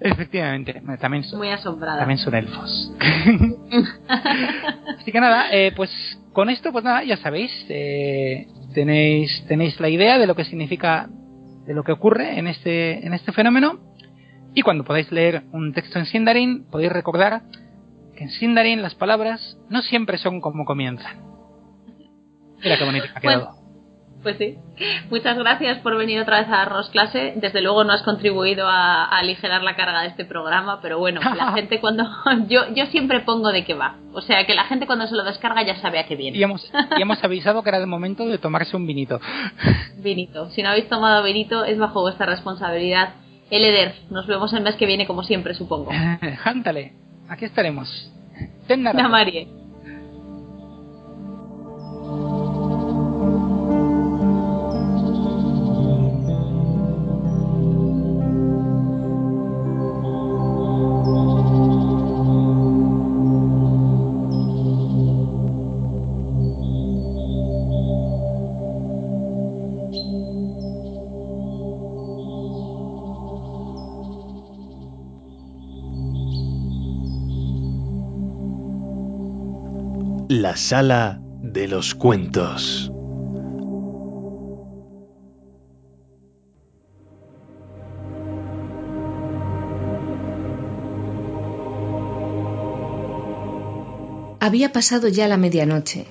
Efectivamente, 0.00 0.82
también 0.98 1.22
son, 1.24 1.38
Muy 1.38 1.50
asombrada. 1.50 1.98
también 1.98 2.18
son 2.18 2.34
elfos. 2.34 2.92
Así 4.98 5.12
que 5.12 5.20
nada, 5.20 5.52
eh, 5.52 5.72
pues 5.76 5.90
con 6.32 6.48
esto, 6.50 6.72
pues 6.72 6.84
nada, 6.84 7.04
ya 7.04 7.16
sabéis, 7.18 7.52
eh, 7.68 8.48
tenéis, 8.74 9.44
tenéis 9.48 9.80
la 9.80 9.88
idea 9.88 10.18
de 10.18 10.26
lo 10.26 10.34
que 10.34 10.44
significa, 10.44 11.08
de 11.66 11.74
lo 11.74 11.84
que 11.84 11.92
ocurre 11.92 12.38
en 12.38 12.46
este, 12.46 13.06
en 13.06 13.14
este 13.14 13.32
fenómeno. 13.32 13.78
Y 14.54 14.62
cuando 14.62 14.84
podáis 14.84 15.10
leer 15.10 15.44
un 15.52 15.72
texto 15.72 15.98
en 15.98 16.06
Sindarin, 16.06 16.66
podéis 16.70 16.92
recordar 16.92 17.42
que 18.14 18.24
en 18.24 18.30
Sindarin 18.30 18.82
las 18.82 18.94
palabras 18.94 19.56
no 19.68 19.82
siempre 19.82 20.18
son 20.18 20.40
como 20.40 20.64
comienzan. 20.64 21.16
Mira 22.62 22.78
qué 22.78 22.84
bonito 22.84 23.06
ha 23.14 23.20
quedado. 23.20 23.63
Pues 24.24 24.38
sí. 24.38 24.56
Muchas 25.10 25.36
gracias 25.36 25.78
por 25.80 25.98
venir 25.98 26.18
otra 26.18 26.40
vez 26.40 26.48
a 26.48 26.56
darnos 26.56 26.88
clase. 26.88 27.34
Desde 27.36 27.60
luego 27.60 27.84
no 27.84 27.92
has 27.92 28.02
contribuido 28.02 28.66
a, 28.66 29.04
aligerar 29.04 29.62
la 29.62 29.76
carga 29.76 30.00
de 30.00 30.08
este 30.08 30.24
programa, 30.24 30.80
pero 30.80 30.98
bueno, 30.98 31.20
la 31.36 31.52
gente 31.52 31.78
cuando... 31.78 32.04
Yo, 32.48 32.74
yo 32.74 32.86
siempre 32.86 33.20
pongo 33.20 33.52
de 33.52 33.64
qué 33.64 33.74
va. 33.74 33.96
O 34.14 34.22
sea, 34.22 34.46
que 34.46 34.54
la 34.54 34.64
gente 34.64 34.86
cuando 34.86 35.06
se 35.06 35.14
lo 35.14 35.24
descarga 35.24 35.62
ya 35.62 35.76
sabe 35.76 35.98
a 35.98 36.06
qué 36.06 36.16
viene. 36.16 36.38
Y 36.38 36.42
hemos, 36.42 36.72
y 36.96 37.02
hemos 37.02 37.22
avisado 37.22 37.62
que 37.62 37.68
era 37.68 37.78
el 37.78 37.86
momento 37.86 38.26
de 38.26 38.38
tomarse 38.38 38.76
un 38.76 38.86
vinito. 38.86 39.20
Vinito. 39.98 40.48
Si 40.50 40.62
no 40.62 40.70
habéis 40.70 40.88
tomado 40.88 41.22
vinito, 41.22 41.64
es 41.64 41.78
bajo 41.78 42.00
vuestra 42.00 42.26
responsabilidad. 42.26 43.14
Eleder, 43.50 43.94
nos 44.10 44.26
vemos 44.26 44.52
el 44.54 44.62
mes 44.62 44.74
que 44.76 44.86
viene 44.86 45.06
como 45.06 45.22
siempre, 45.22 45.54
supongo. 45.54 45.90
Jántale, 46.42 46.94
aquí 47.28 47.44
estaremos. 47.44 48.10
La 48.68 49.08
La 80.36 80.56
sala 80.56 81.20
de 81.42 81.68
los 81.68 81.94
cuentos. 81.94 82.90
Había 94.40 94.72
pasado 94.72 95.06
ya 95.06 95.28
la 95.28 95.36
medianoche. 95.36 96.06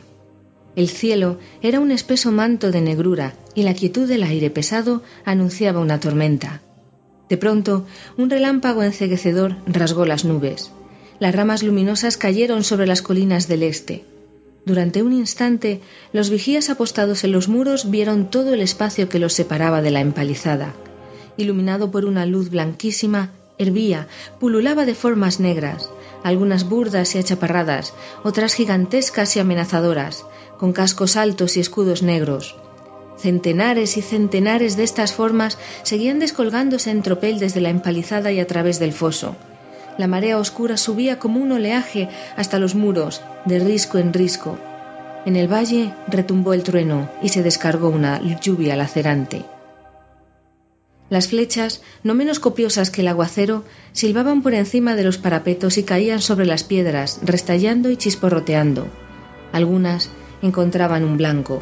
El 0.78 0.88
cielo 0.88 1.40
era 1.62 1.82
un 1.82 1.92
espeso 1.92 2.32
manto 2.32 2.72
de 2.72 2.80
negrura 2.80 3.34
y 3.56 3.64
la 3.64 3.74
quietud 3.74 4.08
del 4.08 4.24
aire 4.24 4.50
pesado 4.50 5.04
anunciaba 5.26 5.82
una 5.82 6.00
tormenta. 6.00 6.62
De 7.28 7.36
pronto, 7.36 7.86
un 8.18 8.30
relámpago 8.30 8.84
enceguecedor 8.84 9.58
rasgó 9.66 10.06
las 10.06 10.24
nubes. 10.24 10.72
Las 11.20 11.36
ramas 11.36 11.62
luminosas 11.62 12.16
cayeron 12.16 12.64
sobre 12.64 12.88
las 12.88 13.02
colinas 13.02 13.50
del 13.50 13.64
este. 13.64 14.13
Durante 14.66 15.04
un 15.04 15.12
instante, 15.12 15.82
los 16.14 16.30
vigías 16.30 16.70
apostados 16.70 17.24
en 17.26 17.34
los 17.34 17.50
muros 17.50 17.92
vieron 17.92 18.30
todo 18.30 18.54
el 18.54 18.62
espacio 18.62 19.10
que 19.10 19.20
los 19.20 19.34
separaba 19.34 19.82
de 19.82 19.92
la 19.92 20.00
empalizada. 20.00 20.74
Iluminado 21.36 21.92
por 21.92 22.06
una 22.06 22.26
luz 22.26 22.50
blanquísima, 22.50 23.32
hervía, 23.58 24.08
pululaba 24.40 24.86
de 24.86 24.96
formas 24.96 25.42
negras, 25.42 25.90
algunas 26.24 26.70
burdas 26.70 27.14
y 27.16 27.18
achaparradas, 27.18 27.94
otras 28.24 28.54
gigantescas 28.54 29.36
y 29.36 29.42
amenazadoras, 29.42 30.26
con 30.58 30.72
cascos 30.72 31.18
altos 31.18 31.58
y 31.58 31.60
escudos 31.60 32.02
negros. 32.02 32.56
Centenares 33.18 33.98
y 33.98 34.02
centenares 34.02 34.78
de 34.78 34.84
estas 34.84 35.14
formas 35.14 35.58
seguían 35.84 36.20
descolgándose 36.20 36.90
en 36.90 37.02
tropel 37.02 37.40
desde 37.40 37.62
la 37.62 37.70
empalizada 37.70 38.32
y 38.32 38.40
a 38.40 38.48
través 38.48 38.80
del 38.80 38.94
foso. 38.94 39.36
La 39.98 40.08
marea 40.08 40.40
oscura 40.40 40.78
subía 40.78 41.20
como 41.20 41.40
un 41.40 41.52
oleaje 41.52 42.10
hasta 42.36 42.58
los 42.58 42.74
muros, 42.74 43.22
de 43.46 43.60
risco 43.60 44.00
en 44.00 44.14
risco. 44.14 44.58
En 45.26 45.36
el 45.36 45.52
valle 45.52 45.94
retumbó 46.08 46.54
el 46.54 46.64
trueno 46.64 47.10
y 47.22 47.30
se 47.30 47.44
descargó 47.44 47.90
una 47.90 48.20
lluvia 48.42 48.76
lacerante. 48.76 49.46
Las 51.10 51.28
flechas, 51.28 51.84
no 52.04 52.16
menos 52.16 52.40
copiosas 52.40 52.90
que 52.90 53.02
el 53.02 53.08
aguacero, 53.08 53.66
silbaban 53.92 54.42
por 54.42 54.56
encima 54.56 54.96
de 54.96 55.04
los 55.04 55.20
parapetos 55.20 55.78
y 55.78 55.84
caían 55.84 56.22
sobre 56.22 56.48
las 56.48 56.64
piedras, 56.64 57.20
restallando 57.22 57.92
y 57.92 57.98
chisporroteando. 57.98 58.88
Algunas 59.52 60.10
encontraban 60.42 61.04
un 61.04 61.18
blanco. 61.18 61.62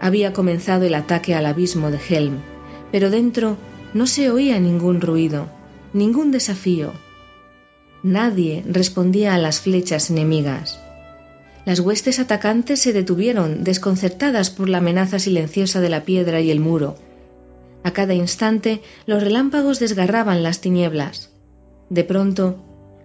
Había 0.00 0.32
comenzado 0.32 0.84
el 0.84 0.94
ataque 0.94 1.34
al 1.34 1.46
abismo 1.46 1.90
de 1.90 1.98
Helm, 2.08 2.38
pero 2.92 3.10
dentro 3.10 3.56
no 3.92 4.06
se 4.06 4.30
oía 4.30 4.60
ningún 4.60 5.00
ruido, 5.00 5.48
ningún 5.92 6.30
desafío, 6.30 6.92
Nadie 8.02 8.64
respondía 8.66 9.34
a 9.34 9.38
las 9.38 9.60
flechas 9.60 10.08
enemigas. 10.10 10.80
Las 11.66 11.80
huestes 11.80 12.18
atacantes 12.18 12.80
se 12.80 12.94
detuvieron, 12.94 13.62
desconcertadas 13.62 14.48
por 14.48 14.70
la 14.70 14.78
amenaza 14.78 15.18
silenciosa 15.18 15.82
de 15.82 15.90
la 15.90 16.04
piedra 16.04 16.40
y 16.40 16.50
el 16.50 16.60
muro. 16.60 16.96
A 17.84 17.92
cada 17.92 18.14
instante 18.14 18.80
los 19.04 19.22
relámpagos 19.22 19.78
desgarraban 19.80 20.42
las 20.42 20.62
tinieblas. 20.62 21.30
De 21.90 22.04
pronto, 22.04 22.56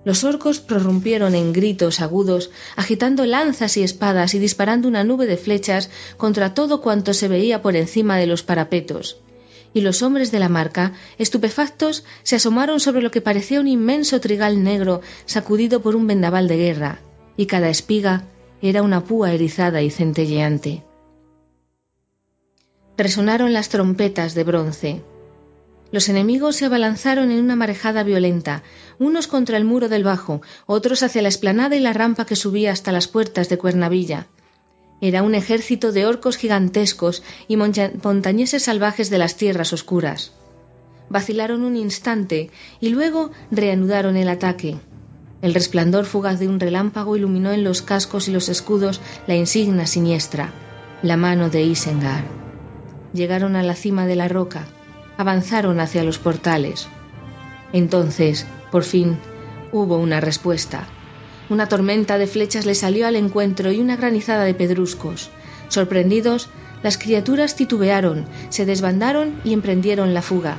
los 0.06 0.24
orcos 0.24 0.60
prorrumpieron 0.60 1.36
en 1.36 1.52
gritos 1.52 2.00
agudos, 2.00 2.52
agitando 2.78 3.26
lanzas 3.26 3.76
y 3.76 3.84
espadas 3.84 4.34
y 4.34 4.40
disparando 4.40 4.88
una 4.88 5.04
nube 5.04 5.26
de 5.26 5.36
flechas 5.36 5.90
contra 6.16 6.54
todo 6.54 6.80
cuanto 6.80 7.14
se 7.14 7.28
veía 7.28 7.62
por 7.62 7.76
encima 7.76 8.18
de 8.18 8.28
los 8.28 8.44
parapetos 8.44 9.20
y 9.76 9.82
los 9.82 10.02
hombres 10.02 10.32
de 10.32 10.40
la 10.40 10.48
marca, 10.48 10.94
estupefactos, 11.18 12.06
se 12.24 12.38
asomaron 12.38 12.80
sobre 12.80 13.02
lo 13.02 13.12
que 13.12 13.20
parecía 13.20 13.60
un 13.60 13.68
inmenso 13.68 14.22
trigal 14.22 14.64
negro 14.64 15.02
sacudido 15.26 15.82
por 15.82 15.98
un 15.98 16.08
vendaval 16.08 16.48
de 16.48 16.56
guerra, 16.56 17.00
y 17.36 17.46
cada 17.48 17.68
espiga 17.68 18.24
era 18.62 18.82
una 18.82 19.04
púa 19.04 19.34
erizada 19.34 19.82
y 19.82 19.92
centelleante. 19.92 20.86
Resonaron 22.98 23.52
las 23.52 23.68
trompetas 23.68 24.34
de 24.34 24.46
bronce. 24.46 25.02
Los 25.92 26.08
enemigos 26.08 26.56
se 26.56 26.66
abalanzaron 26.66 27.30
en 27.30 27.40
una 27.40 27.58
marejada 27.58 28.04
violenta, 28.04 28.64
unos 28.98 29.28
contra 29.28 29.58
el 29.58 29.66
muro 29.66 29.90
del 29.90 30.06
bajo, 30.06 30.42
otros 30.68 31.04
hacia 31.04 31.22
la 31.22 31.28
esplanada 31.28 31.76
y 31.76 31.82
la 31.82 31.92
rampa 31.92 32.26
que 32.26 32.38
subía 32.38 32.72
hasta 32.72 32.94
las 32.94 33.10
puertas 33.10 33.50
de 33.50 33.58
Cuernavilla. 33.58 34.28
Era 35.02 35.24
un 35.24 35.36
ejército 35.36 35.92
de 35.92 36.06
orcos 36.06 36.38
gigantescos 36.38 37.24
y 37.48 37.58
montañeses 37.58 38.64
salvajes 38.64 39.10
de 39.10 39.18
las 39.18 39.36
tierras 39.36 39.74
oscuras. 39.74 40.32
Vacilaron 41.10 41.64
un 41.64 41.76
instante 41.76 42.50
y 42.80 42.90
luego 42.90 43.32
reanudaron 43.52 44.16
el 44.16 44.30
ataque. 44.30 44.78
El 45.42 45.54
resplandor 45.54 46.06
fugaz 46.06 46.40
de 46.40 46.48
un 46.48 46.60
relámpago 46.60 47.16
iluminó 47.16 47.52
en 47.52 47.64
los 47.64 47.82
cascos 47.82 48.28
y 48.28 48.32
los 48.32 48.50
escudos 48.50 49.02
la 49.28 49.36
insignia 49.36 49.86
siniestra, 49.86 50.54
la 51.04 51.18
mano 51.18 51.50
de 51.50 51.64
Isengar. 51.64 52.24
Llegaron 53.14 53.56
a 53.56 53.64
la 53.64 53.76
cima 53.76 54.08
de 54.08 54.16
la 54.16 54.28
roca, 54.28 54.68
avanzaron 55.18 55.80
hacia 55.80 56.04
los 56.04 56.18
portales. 56.18 56.88
Entonces, 57.74 58.48
por 58.72 58.84
fin, 58.84 59.18
hubo 59.72 59.98
una 59.98 60.22
respuesta. 60.22 60.88
Una 61.48 61.68
tormenta 61.68 62.18
de 62.18 62.26
flechas 62.26 62.66
les 62.66 62.80
salió 62.80 63.06
al 63.06 63.16
encuentro 63.16 63.72
y 63.72 63.80
una 63.80 63.96
granizada 63.96 64.46
de 64.46 64.56
pedruscos. 64.56 65.30
Sorprendidos, 65.70 66.50
las 66.82 66.98
criaturas 66.98 67.56
titubearon, 67.56 68.26
se 68.50 68.66
desbandaron 68.66 69.40
y 69.44 69.54
emprendieron 69.54 70.16
la 70.16 70.24
fuga. 70.24 70.58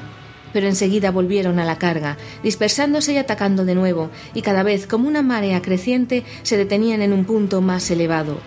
Pero 0.52 0.68
enseguida 0.68 1.10
volvieron 1.10 1.58
a 1.58 1.64
la 1.64 1.78
carga, 1.78 2.16
dispersándose 2.44 3.12
y 3.12 3.16
atacando 3.16 3.64
de 3.64 3.74
nuevo, 3.74 4.10
y 4.32 4.42
cada 4.42 4.62
vez 4.62 4.86
como 4.86 5.08
una 5.08 5.22
marea 5.22 5.60
creciente 5.60 6.24
se 6.44 6.56
detenían 6.56 7.02
en 7.02 7.12
un 7.12 7.24
punto 7.24 7.60
más 7.60 7.90
elevado. 7.90 8.38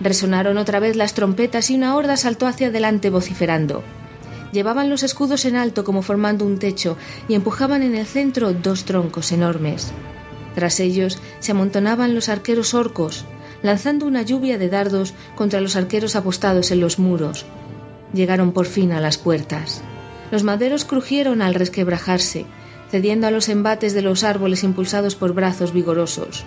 Resonaron 0.00 0.56
otra 0.56 0.80
vez 0.80 0.96
las 0.96 1.12
trompetas 1.12 1.70
y 1.70 1.76
una 1.76 1.96
horda 1.96 2.16
saltó 2.16 2.46
hacia 2.46 2.68
adelante 2.68 3.10
vociferando. 3.10 3.84
Llevaban 4.52 4.88
los 4.88 5.02
escudos 5.02 5.44
en 5.44 5.56
alto 5.56 5.84
como 5.84 6.00
formando 6.00 6.46
un 6.46 6.58
techo 6.58 6.96
y 7.28 7.34
empujaban 7.34 7.82
en 7.82 7.94
el 7.94 8.06
centro 8.06 8.52
dos 8.52 8.84
troncos 8.84 9.32
enormes. 9.32 9.92
Tras 10.54 10.80
ellos 10.80 11.18
se 11.40 11.52
amontonaban 11.52 12.14
los 12.14 12.28
arqueros 12.28 12.74
orcos, 12.74 13.24
lanzando 13.62 14.06
una 14.06 14.22
lluvia 14.22 14.58
de 14.58 14.68
dardos 14.68 15.14
contra 15.34 15.60
los 15.60 15.76
arqueros 15.76 16.16
apostados 16.16 16.70
en 16.70 16.80
los 16.80 16.98
muros. 16.98 17.46
Llegaron 18.12 18.52
por 18.52 18.66
fin 18.66 18.92
a 18.92 19.00
las 19.00 19.18
puertas. 19.18 19.82
Los 20.30 20.42
maderos 20.42 20.84
crujieron 20.84 21.42
al 21.42 21.54
resquebrajarse, 21.54 22.46
cediendo 22.90 23.26
a 23.26 23.30
los 23.30 23.48
embates 23.48 23.94
de 23.94 24.02
los 24.02 24.22
árboles 24.22 24.62
impulsados 24.62 25.16
por 25.16 25.32
brazos 25.32 25.72
vigorosos. 25.72 26.44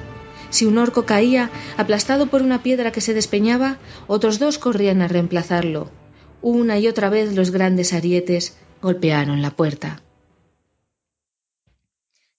Si 0.49 0.65
un 0.65 0.77
orco 0.77 1.05
caía, 1.05 1.49
aplastado 1.75 2.27
por 2.27 2.41
una 2.41 2.63
piedra 2.63 2.91
que 2.91 3.01
se 3.01 3.13
despeñaba, 3.13 3.77
otros 4.07 4.39
dos 4.39 4.57
corrían 4.57 5.01
a 5.01 5.07
reemplazarlo. 5.07 5.91
Una 6.41 6.79
y 6.79 6.87
otra 6.87 7.09
vez 7.09 7.35
los 7.35 7.51
grandes 7.51 7.93
arietes 7.93 8.55
golpearon 8.81 9.41
la 9.41 9.51
puerta. 9.51 10.01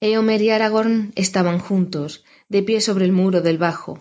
Eomer 0.00 0.40
y 0.42 0.50
Aragorn 0.50 1.12
estaban 1.16 1.58
juntos, 1.58 2.24
de 2.48 2.62
pie 2.62 2.80
sobre 2.80 3.04
el 3.04 3.10
muro 3.10 3.40
del 3.40 3.58
bajo. 3.58 4.00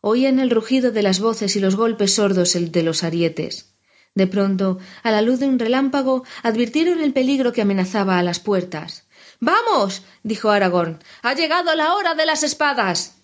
Oían 0.00 0.38
el 0.38 0.48
rugido 0.48 0.92
de 0.92 1.02
las 1.02 1.20
voces 1.20 1.56
y 1.56 1.60
los 1.60 1.76
golpes 1.76 2.14
sordos 2.14 2.54
de 2.54 2.82
los 2.82 3.04
arietes. 3.04 3.74
De 4.14 4.26
pronto, 4.26 4.78
a 5.02 5.10
la 5.10 5.20
luz 5.20 5.38
de 5.38 5.46
un 5.46 5.58
relámpago, 5.58 6.24
advirtieron 6.42 7.00
el 7.00 7.12
peligro 7.12 7.52
que 7.52 7.60
amenazaba 7.60 8.18
a 8.18 8.22
las 8.22 8.40
puertas. 8.40 9.04
Vamos. 9.38 10.04
dijo 10.22 10.48
Aragorn. 10.48 11.00
Ha 11.20 11.34
llegado 11.34 11.74
la 11.74 11.94
hora 11.96 12.14
de 12.14 12.24
las 12.24 12.42
espadas. 12.42 13.16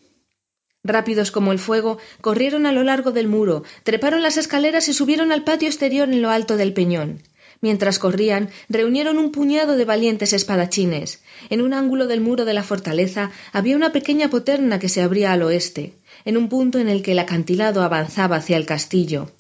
Rápidos 0.85 1.31
como 1.31 1.51
el 1.53 1.59
fuego, 1.59 1.97
corrieron 2.21 2.67
a 2.67 2.73
lo 2.73 2.83
largo 2.83 3.13
del 3.13 3.29
muro, 3.29 3.63
treparon 3.85 4.21
las 4.21 4.37
escaleras 4.37 4.87
y 4.89 4.93
subieron 4.93 5.33
al 5.33 5.45
patio 5.45 5.69
exterior 5.69 6.11
en 6.11 6.21
lo 6.21 6.29
alto 6.29 6.59
del 6.59 6.75
peñón. 6.75 7.23
Mientras 7.63 8.01
corrían, 8.01 8.51
reunieron 8.69 9.19
un 9.19 9.31
puñado 9.31 9.77
de 9.77 9.85
valientes 9.85 10.33
espadachines. 10.33 11.23
En 11.49 11.63
un 11.63 11.75
ángulo 11.75 12.09
del 12.09 12.21
muro 12.21 12.45
de 12.45 12.55
la 12.55 12.65
fortaleza 12.65 13.31
había 13.53 13.77
una 13.77 13.93
pequeña 13.93 14.29
poterna 14.31 14.81
que 14.81 14.89
se 14.89 15.01
abría 15.01 15.33
al 15.33 15.43
oeste, 15.43 15.95
en 16.25 16.37
un 16.37 16.49
punto 16.49 16.81
en 16.81 16.89
el 16.89 17.03
que 17.03 17.13
el 17.13 17.21
acantilado 17.21 17.83
avanzaba 17.83 18.35
hacia 18.37 18.57
el 18.57 18.67
castillo. 18.67 19.31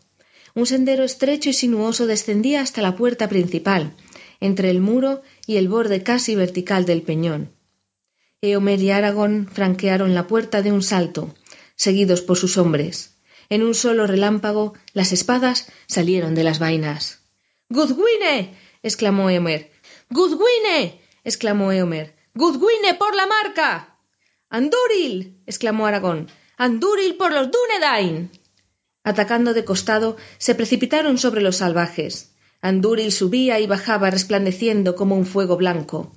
Un 0.55 0.66
sendero 0.66 1.03
estrecho 1.03 1.51
y 1.51 1.53
sinuoso 1.53 2.07
descendía 2.07 2.61
hasta 2.61 2.81
la 2.81 2.94
puerta 2.94 3.28
principal, 3.28 3.93
entre 4.39 4.70
el 4.70 4.81
muro 4.81 5.23
y 5.49 5.57
el 5.57 5.69
borde 5.69 6.05
casi 6.05 6.36
vertical 6.36 6.85
del 6.85 7.03
peñón. 7.03 7.51
Eomer 8.40 8.81
y 8.81 8.90
Aragón 8.93 9.49
franquearon 9.53 10.15
la 10.15 10.28
puerta 10.28 10.62
de 10.62 10.70
un 10.70 10.82
salto, 10.82 11.35
seguidos 11.74 12.23
por 12.23 12.36
sus 12.36 12.57
hombres. 12.57 13.16
En 13.49 13.65
un 13.65 13.74
solo 13.74 14.07
relámpago 14.07 14.74
las 14.93 15.12
espadas 15.12 15.66
salieron 15.89 16.36
de 16.36 16.44
las 16.44 16.61
vainas. 16.61 17.22
¡Gudwine! 17.77 18.55
exclamó 18.82 19.31
Eomer. 19.31 19.70
¡Gudwine! 20.11 21.01
exclamó 21.24 21.73
Eomer. 21.73 22.15
¡Gudwine 22.35 22.93
por 22.99 23.15
la 23.15 23.27
marca! 23.27 23.97
¡Andúril! 24.51 25.40
exclamó 25.47 25.86
Aragón. 25.86 26.31
¡Andúril 26.59 27.16
por 27.16 27.32
los 27.32 27.51
Dúnedain! 27.51 28.31
Atacando 29.05 29.55
de 29.55 29.65
costado, 29.65 30.19
se 30.36 30.55
precipitaron 30.55 31.16
sobre 31.16 31.40
los 31.40 31.57
salvajes. 31.57 32.35
Andúril 32.61 33.11
subía 33.11 33.59
y 33.59 33.66
bajaba 33.66 34.11
resplandeciendo 34.11 34.94
como 34.94 35.16
un 35.16 35.24
fuego 35.24 35.57
blanco. 35.57 36.12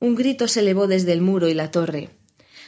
Un 0.00 0.16
grito 0.16 0.48
se 0.48 0.58
elevó 0.58 0.88
desde 0.88 1.12
el 1.12 1.20
muro 1.20 1.46
y 1.46 1.54
la 1.54 1.70
torre. 1.70 2.10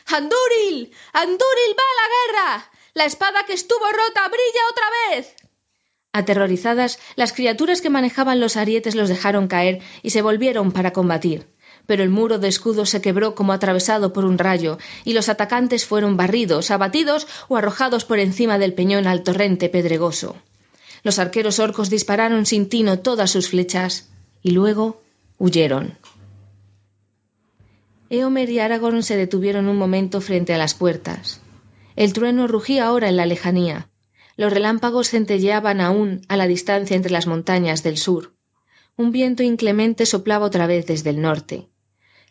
¡Andúril! 0.07 0.93
¡Andúril 1.13 1.73
va 1.77 1.87
a 1.93 1.99
la 2.01 2.09
guerra! 2.15 2.71
¡La 2.95 3.05
espada 3.05 3.45
que 3.47 3.55
estuvo 3.55 3.85
rota 3.85 4.29
brilla 4.29 4.63
otra 4.71 4.87
vez! 5.01 5.35
Aterrorizadas, 6.19 6.99
las 7.15 7.33
criaturas 7.33 7.81
que 7.81 7.91
manejaban 7.91 8.41
los 8.41 8.57
arietes 8.57 8.97
los 8.97 9.09
dejaron 9.09 9.47
caer 9.47 9.81
y 10.03 10.11
se 10.11 10.21
volvieron 10.21 10.73
para 10.73 10.93
combatir. 10.93 11.47
Pero 11.87 12.03
el 12.03 12.11
muro 12.11 12.39
de 12.39 12.49
escudo 12.49 12.87
se 12.87 13.01
quebró 13.01 13.35
como 13.35 13.53
atravesado 13.53 14.13
por 14.13 14.25
un 14.25 14.37
rayo, 14.37 14.79
y 15.05 15.13
los 15.13 15.29
atacantes 15.29 15.87
fueron 15.87 16.17
barridos, 16.17 16.71
abatidos 16.71 17.29
o 17.49 17.57
arrojados 17.57 18.05
por 18.05 18.19
encima 18.19 18.59
del 18.59 18.75
peñón 18.75 19.07
al 19.07 19.23
torrente 19.23 19.69
pedregoso. 19.69 20.37
Los 21.05 21.21
arqueros 21.21 21.61
orcos 21.61 21.89
dispararon 21.89 22.47
sin 22.47 22.69
tino 22.69 22.99
todas 22.99 23.31
sus 23.31 23.49
flechas 23.49 24.09
y 24.43 24.51
luego 24.51 25.01
huyeron. 25.39 25.97
Eomer 28.11 28.51
y 28.51 28.59
Aragorn 28.59 29.03
se 29.03 29.17
detuvieron 29.17 29.69
un 29.69 29.77
momento 29.77 30.21
frente 30.21 30.53
a 30.53 30.59
las 30.59 30.75
puertas. 30.75 31.41
El 31.95 32.13
trueno 32.13 32.49
rugía 32.49 32.87
ahora 32.87 33.09
en 33.09 33.17
la 33.17 33.27
lejanía. 33.27 33.89
Los 34.39 34.53
relámpagos 34.53 35.11
centelleaban 35.11 35.81
aún 35.81 36.21
a 36.29 36.37
la 36.37 36.47
distancia 36.47 36.95
entre 36.95 37.11
las 37.11 37.27
montañas 37.27 37.83
del 37.83 37.97
sur. 37.97 38.35
Un 38.97 39.11
viento 39.11 39.43
inclemente 39.43 40.07
soplaba 40.07 40.47
otra 40.47 40.69
vez 40.69 40.87
desde 40.87 41.11
el 41.11 41.21
norte. 41.21 41.69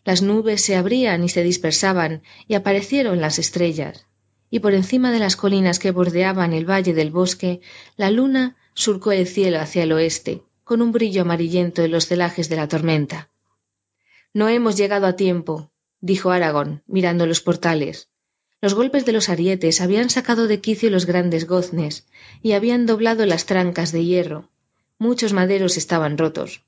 Las 0.05 0.21
nubes 0.21 0.61
se 0.61 0.77
abrían 0.77 1.25
y 1.25 1.27
se 1.27 1.43
dispersaban 1.43 2.23
y 2.47 2.55
aparecieron 2.55 3.19
las 3.19 3.39
estrellas. 3.39 4.07
Y 4.49 4.59
por 4.59 4.73
encima 4.73 5.11
de 5.11 5.19
las 5.19 5.35
colinas 5.35 5.79
que 5.79 5.91
bordeaban 5.91 6.53
el 6.53 6.63
valle 6.63 6.93
del 6.93 7.11
bosque, 7.11 7.59
la 7.97 8.09
luna 8.09 8.55
surcó 8.73 9.11
el 9.11 9.27
cielo 9.27 9.59
hacia 9.59 9.84
el 9.84 9.91
oeste, 9.91 10.43
con 10.63 10.81
un 10.81 10.93
brillo 10.93 11.23
amarillento 11.23 11.84
en 11.84 11.91
los 11.91 12.07
celajes 12.07 12.47
de 12.47 12.55
la 12.55 12.69
tormenta. 12.69 13.29
No 14.34 14.47
hemos 14.47 14.77
llegado 14.77 15.07
a 15.07 15.17
tiempo, 15.17 15.71
dijo 15.99 16.31
Aragón, 16.31 16.84
mirando 16.88 17.25
los 17.25 17.41
portales. 17.41 18.07
Los 18.59 18.73
golpes 18.73 19.05
de 19.05 19.11
los 19.11 19.29
arietes 19.29 19.81
habían 19.81 20.09
sacado 20.09 20.47
de 20.47 20.61
quicio 20.61 20.89
los 20.89 21.05
grandes 21.05 21.45
goznes 21.45 22.07
y 22.41 22.53
habían 22.53 22.88
doblado 22.88 23.25
las 23.27 23.45
trancas 23.45 23.91
de 23.91 24.03
hierro. 24.03 24.49
Muchos 24.97 25.31
maderos 25.31 25.77
estaban 25.77 26.17
rotos. 26.17 26.63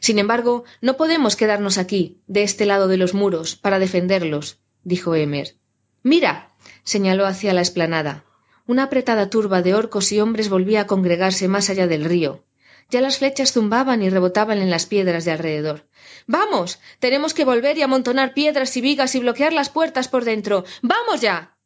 Sin 0.00 0.18
embargo, 0.18 0.64
no 0.80 0.96
podemos 0.96 1.36
quedarnos 1.36 1.78
aquí, 1.78 2.18
de 2.26 2.42
este 2.42 2.66
lado 2.66 2.88
de 2.88 2.96
los 2.96 3.14
muros, 3.14 3.54
para 3.54 3.78
defenderlos, 3.78 4.58
dijo 4.82 5.14
Emer. 5.14 5.54
Mira, 6.02 6.50
señaló 6.82 7.26
hacia 7.26 7.52
la 7.52 7.60
explanada. 7.60 8.24
Una 8.66 8.84
apretada 8.84 9.30
turba 9.30 9.62
de 9.62 9.74
orcos 9.74 10.10
y 10.10 10.20
hombres 10.20 10.48
volvía 10.48 10.82
a 10.82 10.86
congregarse 10.86 11.46
más 11.46 11.70
allá 11.70 11.86
del 11.86 12.04
río. 12.04 12.42
Ya 12.90 13.00
las 13.00 13.18
flechas 13.18 13.52
zumbaban 13.52 14.02
y 14.02 14.10
rebotaban 14.10 14.58
en 14.58 14.70
las 14.70 14.86
piedras 14.86 15.24
de 15.24 15.30
alrededor. 15.30 15.86
Vamos. 16.26 16.80
Tenemos 16.98 17.34
que 17.34 17.44
volver 17.44 17.78
y 17.78 17.82
amontonar 17.82 18.34
piedras 18.34 18.76
y 18.76 18.80
vigas 18.80 19.14
y 19.14 19.20
bloquear 19.20 19.52
las 19.52 19.68
puertas 19.68 20.08
por 20.08 20.24
dentro. 20.24 20.64
Vamos 20.82 21.20
ya. 21.20 21.56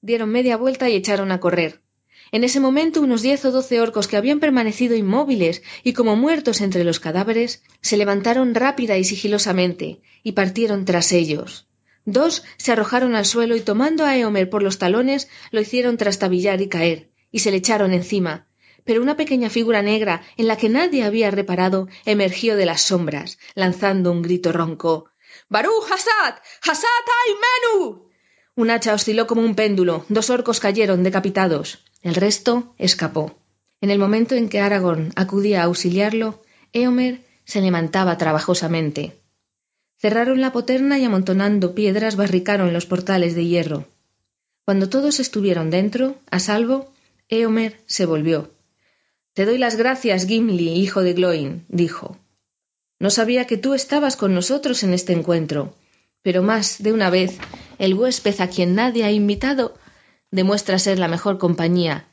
Dieron 0.00 0.30
media 0.30 0.56
vuelta 0.56 0.88
y 0.88 0.96
echaron 0.96 1.32
a 1.32 1.40
correr. 1.40 1.80
En 2.32 2.44
ese 2.44 2.60
momento 2.60 3.02
unos 3.02 3.20
diez 3.20 3.44
o 3.44 3.50
doce 3.50 3.80
orcos 3.80 4.08
que 4.08 4.16
habían 4.16 4.40
permanecido 4.40 4.96
inmóviles 4.96 5.62
y 5.84 5.92
como 5.92 6.16
muertos 6.16 6.60
entre 6.60 6.82
los 6.82 6.98
cadáveres, 6.98 7.62
se 7.82 7.98
levantaron 7.98 8.54
rápida 8.54 8.96
y 8.96 9.04
sigilosamente 9.04 10.00
y 10.22 10.32
partieron 10.32 10.84
tras 10.84 11.12
ellos. 11.12 11.66
Dos 12.04 12.42
se 12.56 12.72
arrojaron 12.72 13.14
al 13.14 13.26
suelo 13.26 13.54
y 13.54 13.60
tomando 13.60 14.04
a 14.04 14.16
Eomer 14.16 14.48
por 14.50 14.62
los 14.62 14.78
talones 14.78 15.28
lo 15.50 15.60
hicieron 15.60 15.98
trastabillar 15.98 16.60
y 16.60 16.68
caer, 16.68 17.10
y 17.30 17.40
se 17.40 17.50
le 17.50 17.58
echaron 17.58 17.92
encima, 17.92 18.48
pero 18.84 19.02
una 19.02 19.16
pequeña 19.16 19.50
figura 19.50 19.82
negra 19.82 20.22
en 20.36 20.48
la 20.48 20.56
que 20.56 20.68
nadie 20.68 21.04
había 21.04 21.30
reparado 21.30 21.88
emergió 22.04 22.56
de 22.56 22.66
las 22.66 22.82
sombras, 22.82 23.38
lanzando 23.54 24.12
un 24.12 24.22
grito 24.22 24.52
ronco. 24.52 25.10
¡Barú 25.48 25.72
Hasad! 25.84 26.34
¡Hasad 26.62 27.06
ay 27.26 27.34
Menu! 27.42 28.08
Un 28.54 28.70
hacha 28.70 28.94
osciló 28.94 29.26
como 29.26 29.42
un 29.42 29.54
péndulo, 29.54 30.04
dos 30.08 30.28
orcos 30.28 30.60
cayeron 30.60 31.02
decapitados, 31.02 31.84
el 32.02 32.14
resto 32.14 32.74
escapó. 32.78 33.38
En 33.80 33.90
el 33.90 33.98
momento 33.98 34.34
en 34.34 34.48
que 34.48 34.60
Aragorn 34.60 35.12
acudía 35.16 35.62
a 35.62 35.64
auxiliarlo, 35.64 36.42
Eomer 36.72 37.20
se 37.44 37.60
levantaba 37.60 38.18
trabajosamente. 38.18 39.18
Cerraron 39.98 40.40
la 40.40 40.52
poterna 40.52 40.98
y 40.98 41.04
amontonando 41.04 41.74
piedras 41.74 42.16
barricaron 42.16 42.72
los 42.72 42.86
portales 42.86 43.34
de 43.34 43.46
hierro. 43.46 43.86
Cuando 44.64 44.88
todos 44.88 45.18
estuvieron 45.18 45.70
dentro, 45.70 46.16
a 46.30 46.38
salvo, 46.38 46.92
Eomer 47.28 47.80
se 47.86 48.06
volvió. 48.06 48.50
Te 49.34 49.46
doy 49.46 49.56
las 49.56 49.76
gracias, 49.76 50.26
Gimli, 50.26 50.74
hijo 50.74 51.00
de 51.00 51.14
Gloin, 51.14 51.64
dijo. 51.68 52.18
No 52.98 53.08
sabía 53.08 53.46
que 53.46 53.56
tú 53.56 53.72
estabas 53.72 54.16
con 54.16 54.34
nosotros 54.34 54.82
en 54.82 54.92
este 54.92 55.14
encuentro, 55.14 55.74
pero 56.20 56.42
más 56.42 56.82
de 56.82 56.92
una 56.92 57.08
vez 57.08 57.38
el 57.78 57.94
huésped 57.94 58.38
a 58.40 58.48
quien 58.48 58.74
nadie 58.74 59.04
ha 59.04 59.10
invitado 59.10 59.74
demuestra 60.30 60.78
ser 60.78 60.98
la 60.98 61.08
mejor 61.08 61.38
compañía. 61.38 62.06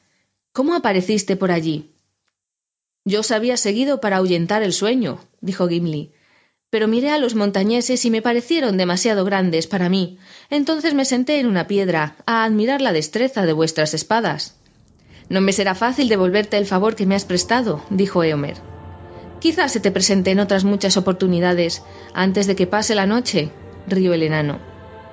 ¿Cómo 0.53 0.73
apareciste 0.73 1.35
por 1.35 1.51
allí? 1.51 1.91
Yo 3.03 3.19
os 3.19 3.31
había 3.31 3.57
seguido 3.57 3.99
para 3.99 4.17
ahuyentar 4.17 4.63
el 4.63 4.71
sueño, 4.71 5.19
dijo 5.41 5.67
Gimli, 5.67 6.13
pero 6.69 6.87
miré 6.87 7.09
a 7.09 7.17
los 7.17 7.35
montañeses 7.35 8.05
y 8.05 8.11
me 8.11 8.21
parecieron 8.21 8.77
demasiado 8.77 9.25
grandes 9.25 9.67
para 9.67 9.89
mí. 9.89 10.19
Entonces 10.49 10.93
me 10.93 11.03
senté 11.03 11.39
en 11.39 11.47
una 11.47 11.67
piedra 11.67 12.15
a 12.25 12.45
admirar 12.45 12.81
la 12.81 12.93
destreza 12.93 13.45
de 13.45 13.53
vuestras 13.53 13.93
espadas. 13.93 14.55
No 15.29 15.41
me 15.41 15.53
será 15.53 15.75
fácil 15.75 16.09
devolverte 16.09 16.57
el 16.57 16.65
favor 16.65 16.95
que 16.95 17.05
me 17.05 17.15
has 17.15 17.23
prestado, 17.23 17.81
dijo 17.91 18.23
Eomer. 18.23 18.57
Quizás 19.39 19.71
se 19.71 19.79
te 19.79 19.91
presenten 19.91 20.39
otras 20.39 20.63
muchas 20.63 20.97
oportunidades 20.97 21.83
antes 22.13 22.47
de 22.47 22.55
que 22.55 22.67
pase 22.67 22.95
la 22.95 23.05
noche, 23.05 23.51
rió 23.87 24.13
el 24.13 24.23
enano. 24.23 24.57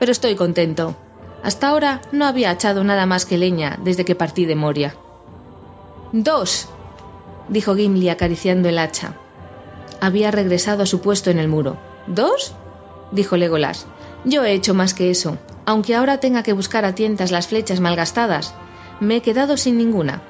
Pero 0.01 0.11
estoy 0.11 0.35
contento. 0.35 0.97
Hasta 1.43 1.69
ahora 1.69 2.01
no 2.13 2.25
había 2.25 2.51
echado 2.51 2.83
nada 2.83 3.05
más 3.05 3.27
que 3.27 3.37
leña 3.37 3.79
desde 3.85 4.05
que 4.07 4.15
partí 4.15 4.47
de 4.47 4.57
Moria. 4.57 4.97
Dos, 6.13 6.69
dijo 7.49 7.77
Gimli 7.77 8.09
acariciando 8.09 8.71
el 8.71 8.79
hacha. 8.79 9.15
Había 10.01 10.31
regresado 10.31 10.83
a 10.83 10.87
su 10.87 11.01
puesto 11.01 11.31
en 11.31 11.39
el 11.39 11.49
muro. 11.49 11.77
¿Dos? 12.07 12.55
dijo 13.13 13.37
Legolas. 13.37 13.87
Yo 14.25 14.45
he 14.45 14.55
hecho 14.55 14.75
más 14.75 14.95
que 14.95 15.11
eso, 15.11 15.39
aunque 15.67 15.95
ahora 15.95 16.19
tenga 16.19 16.43
que 16.43 16.55
buscar 16.55 16.85
a 16.85 16.95
tientas 16.95 17.31
las 17.31 17.47
flechas 17.47 17.81
malgastadas 17.81 18.55
me 19.01 19.17
he 19.17 19.23
quedado 19.23 19.57
sin 19.57 19.79
ninguna. 19.79 20.23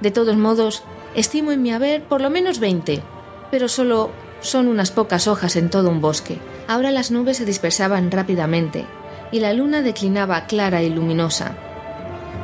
De 0.00 0.10
todos 0.10 0.36
modos, 0.36 0.82
estimo 1.14 1.52
en 1.52 1.62
mi 1.62 1.72
haber 1.72 2.04
por 2.04 2.20
lo 2.20 2.30
menos 2.30 2.58
veinte, 2.58 3.02
pero 3.50 3.68
solo 3.68 4.10
son 4.40 4.68
unas 4.68 4.90
pocas 4.90 5.28
hojas 5.28 5.56
en 5.56 5.70
todo 5.70 5.90
un 5.90 6.00
bosque. 6.00 6.38
Ahora 6.66 6.90
las 6.90 7.10
nubes 7.10 7.36
se 7.36 7.44
dispersaban 7.44 8.10
rápidamente 8.10 8.86
y 9.32 9.40
la 9.40 9.52
luna 9.52 9.82
declinaba 9.82 10.46
clara 10.46 10.82
y 10.82 10.90
luminosa. 10.90 11.56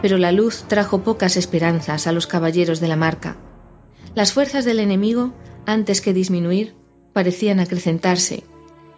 Pero 0.03 0.19
la 0.19 0.33
luz 0.33 0.65
trajo 0.69 1.03
pocas 1.03 1.37
esperanzas 1.37 2.07
a 2.07 2.13
los 2.13 2.27
caballeros 2.27 2.81
de 2.81 2.89
la 2.89 2.97
marca. 2.97 3.37
Las 4.15 4.33
fuerzas 4.33 4.65
del 4.65 4.81
enemigo, 4.81 5.33
antes 5.67 6.01
que 6.01 6.13
disminuir, 6.13 6.75
parecían 7.13 7.61
acrecentarse, 7.61 8.45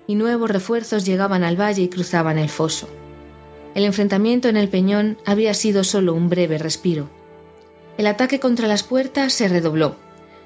y 0.06 0.14
nuevos 0.14 0.50
refuerzos 0.50 1.05
llegaban 1.05 1.44
al 1.44 1.60
valle 1.60 1.82
y 1.82 1.88
cruzaban 1.88 2.38
el 2.38 2.48
foso. 2.48 2.88
El 3.78 3.84
enfrentamiento 3.84 4.48
en 4.48 4.56
el 4.56 4.68
peñón 4.68 5.18
había 5.24 5.55
sido 5.55 5.84
solo 5.84 6.12
un 6.12 6.28
breve 6.28 6.59
respiro. 6.59 7.09
El 7.96 8.09
ataque 8.09 8.40
contra 8.40 8.66
las 8.66 8.82
puertas 8.82 9.32
se 9.32 9.46
redobló. 9.46 9.94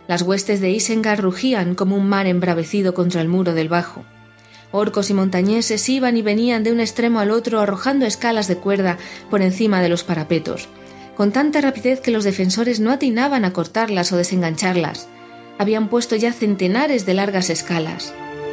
Las 0.06 0.20
huestes 0.20 0.60
de 0.60 0.70
Isengar 0.70 1.18
rugían 1.18 1.74
como 1.74 1.96
un 1.96 2.10
mar 2.10 2.26
embravecido 2.26 2.92
contra 2.92 3.22
el 3.22 3.28
muro 3.28 3.54
del 3.54 3.70
bajo. 3.70 4.04
Orcos 4.70 5.08
y 5.08 5.14
montañeses 5.14 5.88
iban 5.88 6.18
y 6.18 6.20
venían 6.20 6.62
de 6.62 6.72
un 6.72 6.80
extremo 6.80 7.20
al 7.20 7.30
otro 7.30 7.60
arrojando 7.60 8.04
escalas 8.04 8.48
de 8.48 8.58
cuerda 8.58 8.98
por 9.30 9.40
encima 9.40 9.80
de 9.80 9.88
los 9.88 10.04
parapetos, 10.04 10.68
con 11.16 11.32
tanta 11.32 11.62
rapidez 11.62 12.02
que 12.02 12.10
los 12.10 12.24
defensores 12.24 12.80
no 12.80 12.90
atinaban 12.90 13.46
a 13.46 13.54
cortarlas 13.54 14.12
o 14.12 14.18
desengancharlas. 14.18 15.08
Habían 15.56 15.88
puesto 15.88 16.16
ya 16.16 16.34
centenares 16.34 17.06
de 17.06 17.14
largas 17.14 17.48
escalas. 17.48 18.12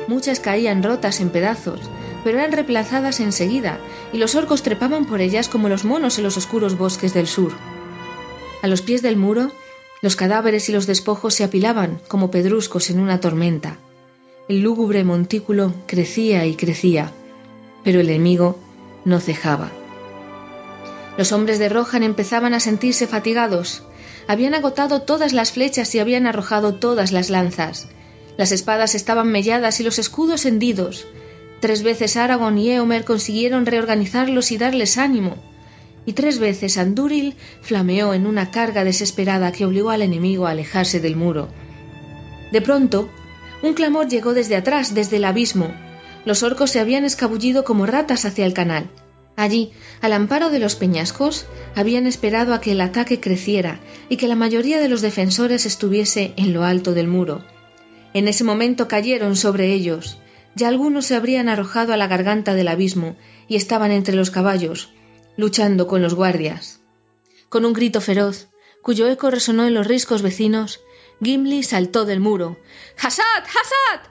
Muchas 0.09 0.39
caían 0.39 0.81
rotas 0.81 1.19
en 1.19 1.29
pedazos, 1.29 1.81
pero 2.23 2.39
eran 2.39 2.51
reemplazadas 2.51 3.19
enseguida, 3.19 3.79
y 4.11 4.17
los 4.17 4.33
orcos 4.33 4.63
trepaban 4.63 5.05
por 5.05 5.21
ellas 5.21 5.47
como 5.47 5.69
los 5.69 5.85
monos 5.85 6.17
en 6.17 6.23
los 6.23 6.35
oscuros 6.35 6.79
bosques 6.79 7.13
del 7.13 7.27
sur. 7.27 7.51
A 8.63 8.67
los 8.67 8.81
pies 8.81 9.03
del 9.03 9.17
muro, 9.17 9.51
los 10.01 10.15
cadáveres 10.15 10.67
y 10.67 10.71
los 10.71 10.87
despojos 10.87 11.35
se 11.35 11.43
apilaban 11.43 12.01
como 12.07 12.31
pedruscos 12.31 12.89
en 12.89 12.99
una 12.99 13.19
tormenta. 13.19 13.77
El 14.47 14.61
lúgubre 14.61 15.03
montículo 15.03 15.75
crecía 15.85 16.43
y 16.47 16.55
crecía, 16.55 17.11
pero 17.83 17.99
el 17.99 18.09
enemigo 18.09 18.57
no 19.05 19.19
cejaba. 19.19 19.69
Los 21.19 21.31
hombres 21.33 21.59
de 21.59 21.69
Rohan 21.69 22.01
empezaban 22.01 22.55
a 22.55 22.59
sentirse 22.59 23.05
fatigados. 23.05 23.83
Habían 24.27 24.55
agotado 24.55 25.03
todas 25.03 25.33
las 25.33 25.51
flechas 25.51 25.93
y 25.93 25.99
habían 25.99 26.25
arrojado 26.25 26.73
todas 26.73 27.11
las 27.11 27.29
lanzas. 27.29 27.89
Las 28.39 28.53
espadas 28.53 28.95
estaban 28.95 29.27
melladas 29.27 29.81
y 29.81 29.83
los 29.83 29.99
escudos 29.99 30.45
hendidos. 30.45 31.05
Tres 31.59 31.83
veces 31.83 32.15
Aragorn 32.15 32.57
y 32.57 32.71
Eomer 32.71 33.03
consiguieron 33.03 33.65
reorganizarlos 33.65 34.53
y 34.53 34.57
darles 34.57 34.97
ánimo. 34.97 35.35
Y 36.05 36.13
tres 36.13 36.39
veces 36.39 36.77
Andúril 36.77 37.35
flameó 37.61 38.13
en 38.13 38.25
una 38.25 38.49
carga 38.49 38.85
desesperada 38.85 39.51
que 39.51 39.65
obligó 39.65 39.89
al 39.89 40.03
enemigo 40.03 40.47
a 40.47 40.51
alejarse 40.51 41.01
del 41.01 41.17
muro. 41.17 41.49
De 42.53 42.61
pronto, 42.61 43.09
un 43.61 43.73
clamor 43.73 44.07
llegó 44.07 44.33
desde 44.33 44.55
atrás, 44.55 44.95
desde 44.95 45.17
el 45.17 45.25
abismo. 45.25 45.67
Los 46.23 46.41
orcos 46.41 46.71
se 46.71 46.79
habían 46.79 47.03
escabullido 47.03 47.65
como 47.65 47.87
ratas 47.87 48.23
hacia 48.23 48.45
el 48.45 48.53
canal. 48.53 48.89
Allí, 49.35 49.73
al 49.99 50.13
amparo 50.13 50.49
de 50.49 50.59
los 50.59 50.77
peñascos, 50.77 51.45
habían 51.75 52.07
esperado 52.07 52.53
a 52.53 52.61
que 52.61 52.71
el 52.71 52.79
ataque 52.79 53.19
creciera 53.19 53.81
y 54.07 54.15
que 54.15 54.29
la 54.29 54.35
mayoría 54.35 54.79
de 54.79 54.87
los 54.87 55.01
defensores 55.01 55.65
estuviese 55.65 56.31
en 56.37 56.53
lo 56.53 56.63
alto 56.63 56.93
del 56.93 57.09
muro. 57.09 57.43
En 58.13 58.27
ese 58.27 58.43
momento 58.43 58.87
cayeron 58.87 59.35
sobre 59.35 59.73
ellos. 59.73 60.17
Ya 60.55 60.67
algunos 60.67 61.05
se 61.05 61.15
habrían 61.15 61.47
arrojado 61.47 61.93
a 61.93 61.97
la 61.97 62.07
garganta 62.07 62.53
del 62.53 62.67
abismo 62.67 63.15
y 63.47 63.55
estaban 63.55 63.91
entre 63.91 64.15
los 64.15 64.31
caballos, 64.31 64.89
luchando 65.37 65.87
con 65.87 66.01
los 66.01 66.15
guardias. 66.15 66.81
Con 67.49 67.65
un 67.65 67.73
grito 67.73 68.01
feroz, 68.01 68.49
cuyo 68.81 69.07
eco 69.07 69.29
resonó 69.29 69.65
en 69.65 69.73
los 69.73 69.87
riscos 69.87 70.21
vecinos, 70.21 70.79
Gimli 71.21 71.63
saltó 71.63 72.05
del 72.05 72.19
muro. 72.19 72.57
¡Hasad! 72.97 73.43
¡Hasad! 73.43 74.01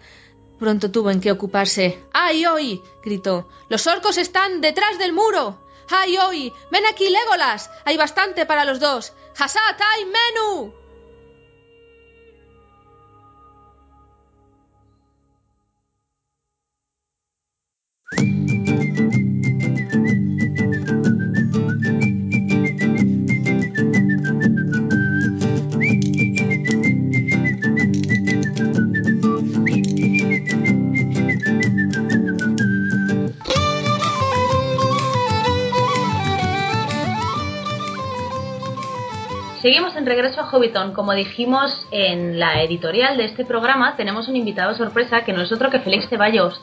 Pronto 0.59 0.91
tuvo 0.91 1.11
en 1.11 1.21
qué 1.21 1.33
ocuparse. 1.33 1.99
¡Ay, 2.13 2.47
hoy! 2.47 2.83
gritó. 3.05 3.49
¡Los 3.69 3.87
orcos 3.87 4.19
están 4.19 4.61
detrás 4.61 4.99
del 4.99 5.13
muro! 5.13 5.65
¡Ay, 5.89 6.19
hoy! 6.19 6.53
¡Ven 6.71 6.85
aquí, 6.87 7.09
Legolas! 7.09 7.71
Hay 7.85 7.97
bastante 7.97 8.45
para 8.45 8.65
los 8.65 8.81
dos. 8.81 9.13
¡Hasad! 9.39 9.77
¡Ay, 9.79 10.05
Menú! 10.05 10.75
Seguimos 39.63 39.97
en 39.97 40.07
regreso 40.07 40.41
a 40.41 40.45
Hobbiton. 40.51 40.93
Como 40.93 41.13
dijimos 41.15 41.87
en 41.91 42.39
la 42.39 42.63
editorial 42.63 43.17
de 43.17 43.25
este 43.25 43.45
programa, 43.45 43.97
tenemos 43.97 44.29
un 44.29 44.37
invitado 44.37 44.75
sorpresa 44.75 45.25
que 45.25 45.33
no 45.33 45.43
es 45.43 45.51
otro 45.51 45.69
que 45.71 45.81
Félix 45.81 46.09
Ceballos, 46.09 46.61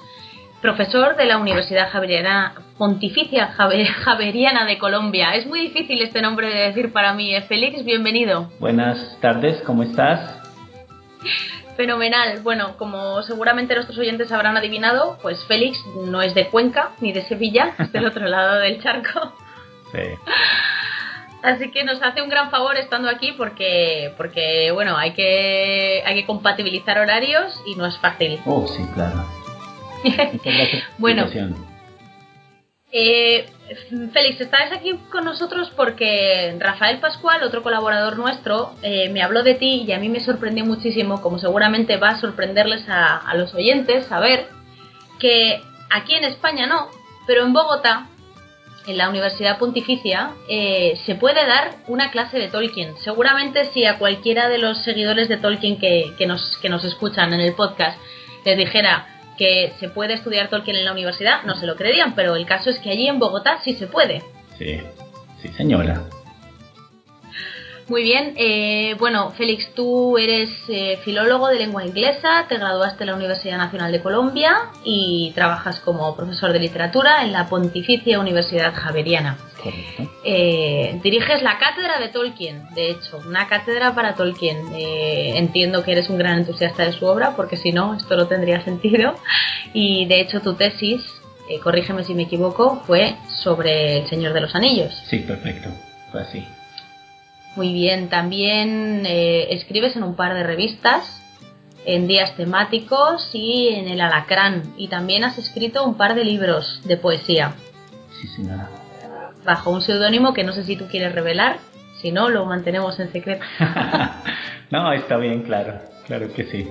profesor 0.61 1.17
de 1.17 1.25
la 1.25 1.38
Universidad 1.38 1.90
Javeriana, 1.91 2.53
Pontificia 2.77 3.53
Javer- 3.57 3.88
Javeriana 3.88 4.65
de 4.65 4.77
Colombia. 4.77 5.35
Es 5.35 5.45
muy 5.45 5.59
difícil 5.61 6.01
este 6.01 6.22
nombre 6.22 6.48
de 6.48 6.67
decir 6.67 6.93
para 6.93 7.14
mí. 7.14 7.35
Eh, 7.35 7.41
Félix, 7.41 7.83
bienvenido. 7.83 8.49
Buenas 8.59 9.17
tardes, 9.19 9.61
¿cómo 9.65 9.83
estás? 9.83 10.41
Fenomenal. 11.75 12.40
Bueno, 12.43 12.77
como 12.77 13.22
seguramente 13.24 13.75
nuestros 13.75 13.98
oyentes 13.98 14.32
habrán 14.32 14.56
adivinado, 14.56 15.17
pues 15.22 15.43
Félix 15.45 15.77
no 16.06 16.22
es 16.22 16.33
de 16.33 16.48
Cuenca 16.48 16.91
ni 17.01 17.11
de 17.11 17.24
Sevilla, 17.24 17.74
es 17.77 17.91
del 17.91 18.06
otro 18.06 18.25
lado 18.25 18.56
del 18.59 18.82
charco. 18.82 19.33
Sí. 19.91 19.99
Así 21.45 21.69
que 21.69 21.83
nos 21.83 22.01
hace 22.01 22.24
un 22.24 22.30
gran 22.30 22.49
favor 22.49 22.75
estando 22.75 23.07
aquí 23.07 23.32
porque, 23.33 24.11
porque 24.17 24.72
bueno, 24.72 24.98
hay 24.98 25.14
que, 25.14 26.01
hay 26.03 26.15
que 26.15 26.25
compatibilizar 26.25 26.98
horarios 26.98 27.61
y 27.67 27.75
no 27.75 27.85
es 27.85 27.95
fácil. 27.99 28.40
Oh, 28.45 28.67
sí, 28.67 28.83
claro. 28.95 29.24
Bueno. 30.98 31.27
Eh, 32.91 33.45
Félix, 34.11 34.41
estás 34.41 34.72
aquí 34.72 34.98
con 35.11 35.25
nosotros 35.25 35.72
porque 35.75 36.56
Rafael 36.59 36.99
Pascual, 36.99 37.43
otro 37.43 37.61
colaborador 37.61 38.17
nuestro, 38.17 38.74
eh, 38.82 39.09
me 39.09 39.22
habló 39.22 39.43
de 39.43 39.53
ti 39.53 39.83
y 39.88 39.91
a 39.91 39.99
mí 39.99 40.09
me 40.09 40.22
sorprendió 40.22 40.65
muchísimo, 40.65 41.22
como 41.22 41.38
seguramente 41.38 41.98
va 41.98 42.09
a 42.09 42.19
sorprenderles 42.19 42.90
a, 42.90 43.17
a 43.17 43.35
los 43.35 43.53
oyentes, 43.53 44.07
saber 44.07 44.48
que 45.19 45.61
aquí 45.91 46.15
en 46.15 46.24
España 46.24 46.65
no, 46.65 46.90
pero 47.27 47.43
en 47.43 47.53
Bogotá, 47.53 48.07
en 48.88 48.97
la 48.97 49.09
Universidad 49.09 49.57
Pontificia, 49.57 50.31
eh, 50.49 50.97
se 51.05 51.15
puede 51.15 51.45
dar 51.45 51.75
una 51.88 52.11
clase 52.11 52.38
de 52.38 52.47
Tolkien. 52.47 52.95
Seguramente 53.03 53.65
si 53.73 53.85
a 53.85 53.97
cualquiera 53.97 54.49
de 54.49 54.57
los 54.57 54.83
seguidores 54.83 55.27
de 55.27 55.38
Tolkien 55.38 55.77
que, 55.77 56.14
que 56.17 56.27
nos, 56.27 56.57
que 56.57 56.69
nos 56.69 56.83
escuchan 56.83 57.33
en 57.33 57.39
el 57.39 57.53
podcast 57.53 57.99
les 58.45 58.57
dijera 58.57 59.07
que 59.38 59.73
se 59.80 59.89
puede 59.89 60.14
estudiar 60.14 60.49
Tolkien 60.49 60.77
en 60.77 60.85
la 60.85 60.91
universidad, 60.91 61.43
no 61.43 61.55
se 61.55 61.65
lo 61.65 61.75
creerían, 61.75 62.15
pero 62.15 62.35
el 62.35 62.45
caso 62.45 62.69
es 62.69 62.80
que 62.80 62.91
allí 62.91 63.07
en 63.07 63.19
Bogotá 63.19 63.59
sí 63.64 63.73
se 63.73 63.88
puede. 63.88 64.22
Sí, 64.57 64.80
sí, 65.41 65.49
señora. 65.49 66.03
Muy 67.88 68.01
bien, 68.01 68.33
eh, 68.35 68.95
bueno, 68.97 69.31
Félix, 69.38 69.72
tú 69.75 70.17
eres 70.17 70.49
eh, 70.69 70.97
filólogo 71.05 71.49
de 71.49 71.59
lengua 71.59 71.85
inglesa, 71.85 72.45
te 72.49 72.57
graduaste 72.57 73.03
en 73.03 73.09
la 73.09 73.15
Universidad 73.15 73.57
Nacional 73.57 73.91
de 73.91 74.01
Colombia 74.01 74.55
y 74.83 75.31
trabajas 75.35 75.80
como 75.81 76.15
profesor 76.15 76.51
de 76.51 76.59
literatura 76.59 77.23
en 77.23 77.31
la 77.31 77.47
Pontificia 77.47 78.19
Universidad 78.19 78.73
Javeriana. 78.73 79.38
Correcto. 79.61 80.11
Eh, 80.23 80.99
diriges 81.03 81.43
la 81.43 81.59
cátedra 81.59 81.99
de 81.99 82.07
Tolkien, 82.07 82.64
de 82.73 82.89
hecho, 82.89 83.22
una 83.27 83.47
cátedra 83.47 83.93
para 83.93 84.15
Tolkien. 84.15 84.57
Eh, 84.73 85.33
entiendo 85.35 85.83
que 85.83 85.91
eres 85.91 86.09
un 86.09 86.17
gran 86.17 86.39
entusiasta 86.39 86.85
de 86.85 86.93
su 86.93 87.05
obra, 87.05 87.35
porque 87.35 87.55
si 87.55 87.72
no, 87.72 87.93
esto 87.93 88.15
no 88.15 88.27
tendría 88.27 88.64
sentido. 88.64 89.15
Y 89.73 90.05
de 90.05 90.22
hecho, 90.22 90.41
tu 90.41 90.55
tesis, 90.55 91.01
eh, 91.49 91.59
corrígeme 91.59 92.03
si 92.03 92.15
me 92.15 92.23
equivoco, 92.23 92.81
fue 92.88 93.15
sobre 93.43 93.99
El 93.99 94.07
Señor 94.07 94.33
de 94.33 94.41
los 94.41 94.55
Anillos. 94.55 94.91
Sí, 95.07 95.19
perfecto. 95.19 95.69
Fue 96.11 96.22
así. 96.22 96.43
Muy 97.56 97.72
bien, 97.74 98.09
también 98.09 99.03
eh, 99.06 99.48
escribes 99.51 99.95
en 99.95 100.03
un 100.03 100.16
par 100.16 100.34
de 100.34 100.43
revistas, 100.43 101.22
en 101.85 102.08
días 102.08 102.35
temáticos 102.35 103.30
y 103.34 103.69
en 103.69 103.88
El 103.88 104.01
Alacrán. 104.01 104.74
Y 104.77 104.88
también 104.90 105.24
has 105.24 105.38
escrito 105.38 105.84
un 105.85 105.95
par 105.95 106.16
de 106.16 106.25
libros 106.25 106.82
de 106.85 106.98
poesía, 106.98 107.53
Sí, 108.19 108.27
señora. 108.27 108.69
bajo 109.45 109.69
un 109.69 109.82
seudónimo 109.82 110.34
que 110.34 110.43
no 110.43 110.51
sé 110.53 110.64
si 110.64 110.75
tú 110.75 110.88
quieres 110.90 111.14
revelar, 111.14 111.58
si 112.01 112.11
no, 112.11 112.30
lo 112.30 112.45
mantenemos 112.45 113.00
en 113.00 113.11
secreto. 113.11 113.43
no, 114.72 114.92
está 114.92 115.17
bien, 115.17 115.43
claro. 115.43 115.80
Claro 116.08 116.32
que 116.34 116.43
sí. 116.45 116.67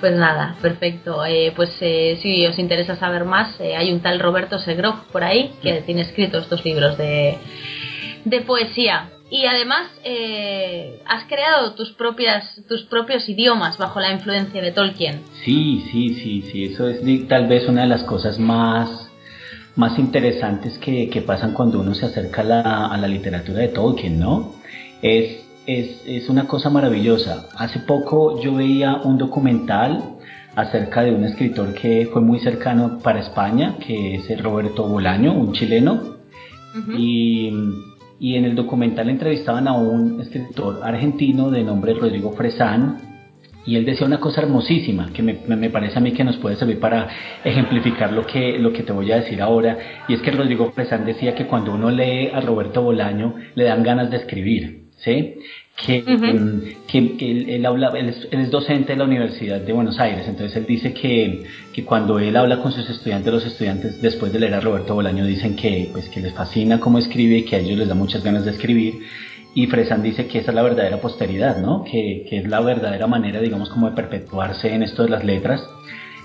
Pues 0.00 0.14
nada, 0.16 0.56
perfecto. 0.60 1.24
Eh, 1.24 1.52
pues 1.54 1.70
eh, 1.80 2.18
si 2.22 2.46
os 2.46 2.58
interesa 2.58 2.96
saber 2.96 3.24
más, 3.24 3.58
eh, 3.60 3.76
hay 3.76 3.92
un 3.92 4.00
tal 4.00 4.20
Roberto 4.20 4.58
Segrov 4.58 5.04
por 5.12 5.22
ahí 5.22 5.54
que 5.62 5.80
tiene 5.82 6.02
escritos 6.02 6.44
estos 6.44 6.64
libros 6.64 6.96
de, 6.98 7.38
de 8.24 8.40
poesía. 8.40 9.10
Y 9.32 9.46
además 9.46 9.88
eh, 10.04 11.00
has 11.06 11.24
creado 11.24 11.72
tus 11.72 11.90
propias 11.92 12.60
tus 12.68 12.82
propios 12.82 13.26
idiomas 13.30 13.78
bajo 13.78 13.98
la 13.98 14.12
influencia 14.12 14.60
de 14.60 14.72
Tolkien. 14.72 15.22
Sí, 15.42 15.86
sí, 15.90 16.14
sí, 16.22 16.42
sí. 16.52 16.64
Eso 16.64 16.86
es 16.86 17.00
tal 17.28 17.46
vez 17.46 17.66
una 17.66 17.80
de 17.80 17.86
las 17.88 18.02
cosas 18.02 18.38
más, 18.38 19.08
más 19.74 19.98
interesantes 19.98 20.76
que, 20.76 21.08
que 21.08 21.22
pasan 21.22 21.54
cuando 21.54 21.80
uno 21.80 21.94
se 21.94 22.04
acerca 22.04 22.42
a 22.42 22.44
la, 22.44 22.86
a 22.88 22.98
la 22.98 23.08
literatura 23.08 23.60
de 23.60 23.68
Tolkien, 23.68 24.20
¿no? 24.20 24.56
Es, 25.00 25.46
es, 25.66 26.02
es 26.06 26.28
una 26.28 26.46
cosa 26.46 26.68
maravillosa. 26.68 27.48
Hace 27.56 27.78
poco 27.78 28.38
yo 28.42 28.56
veía 28.56 28.96
un 28.96 29.16
documental 29.16 30.18
acerca 30.56 31.04
de 31.04 31.10
un 31.10 31.24
escritor 31.24 31.72
que 31.72 32.06
fue 32.12 32.20
muy 32.20 32.38
cercano 32.40 32.98
para 32.98 33.20
España, 33.20 33.76
que 33.78 34.16
es 34.16 34.28
el 34.28 34.40
Roberto 34.40 34.86
Bolaño, 34.86 35.32
un 35.32 35.54
chileno. 35.54 36.18
Ujú. 36.74 36.92
Y, 36.98 37.50
y 38.22 38.36
en 38.36 38.44
el 38.44 38.54
documental 38.54 39.10
entrevistaban 39.10 39.66
a 39.66 39.72
un 39.72 40.20
escritor 40.20 40.78
argentino 40.84 41.50
de 41.50 41.64
nombre 41.64 41.92
Rodrigo 41.92 42.30
Fresán 42.30 42.98
y 43.66 43.74
él 43.74 43.84
decía 43.84 44.06
una 44.06 44.20
cosa 44.20 44.42
hermosísima 44.42 45.12
que 45.12 45.24
me, 45.24 45.70
parece 45.70 45.98
a 45.98 46.00
mí 46.00 46.12
que 46.12 46.22
nos 46.22 46.36
puede 46.36 46.54
servir 46.54 46.78
para 46.78 47.08
ejemplificar 47.44 48.12
lo 48.12 48.24
que, 48.24 48.60
lo 48.60 48.72
que 48.72 48.84
te 48.84 48.92
voy 48.92 49.10
a 49.10 49.16
decir 49.16 49.42
ahora. 49.42 50.04
Y 50.06 50.14
es 50.14 50.20
que 50.20 50.30
Rodrigo 50.30 50.70
Pesán 50.70 51.04
decía 51.04 51.34
que 51.34 51.46
cuando 51.46 51.74
uno 51.74 51.90
lee 51.90 52.30
a 52.32 52.40
Roberto 52.40 52.82
Bolaño 52.82 53.34
le 53.56 53.64
dan 53.64 53.82
ganas 53.82 54.08
de 54.08 54.18
escribir. 54.18 54.82
¿sí? 54.98 55.34
Que, 55.84 56.04
que, 56.86 57.56
él, 57.56 57.66
habla, 57.66 57.92
él 57.96 58.14
es, 58.30 58.50
docente 58.50 58.92
de 58.92 58.98
la 58.98 59.04
Universidad 59.04 59.60
de 59.60 59.72
Buenos 59.72 59.98
Aires, 59.98 60.26
entonces 60.28 60.56
él 60.56 60.66
dice 60.66 60.92
que, 60.92 61.44
que, 61.72 61.84
cuando 61.84 62.18
él 62.20 62.36
habla 62.36 62.62
con 62.62 62.70
sus 62.70 62.88
estudiantes, 62.88 63.32
los 63.32 63.44
estudiantes 63.44 64.00
después 64.00 64.32
de 64.32 64.38
leer 64.38 64.54
a 64.54 64.60
Roberto 64.60 64.94
Bolaño 64.94 65.24
dicen 65.24 65.56
que, 65.56 65.88
pues, 65.92 66.08
que 66.08 66.20
les 66.20 66.32
fascina 66.34 66.78
cómo 66.78 66.98
escribe 66.98 67.38
y 67.38 67.42
que 67.44 67.56
a 67.56 67.58
ellos 67.58 67.78
les 67.78 67.88
da 67.88 67.94
muchas 67.94 68.22
ganas 68.22 68.44
de 68.44 68.52
escribir 68.52 69.00
y 69.54 69.66
Fresan 69.66 70.02
dice 70.02 70.26
que 70.26 70.38
esa 70.38 70.50
es 70.50 70.54
la 70.54 70.62
verdadera 70.62 70.98
posteridad, 70.98 71.58
¿no? 71.58 71.84
Que, 71.84 72.26
que, 72.28 72.38
es 72.38 72.48
la 72.48 72.60
verdadera 72.60 73.06
manera, 73.06 73.40
digamos, 73.40 73.68
como 73.68 73.90
de 73.90 73.96
perpetuarse 73.96 74.72
en 74.72 74.82
esto 74.82 75.02
de 75.02 75.10
las 75.10 75.24
letras. 75.24 75.62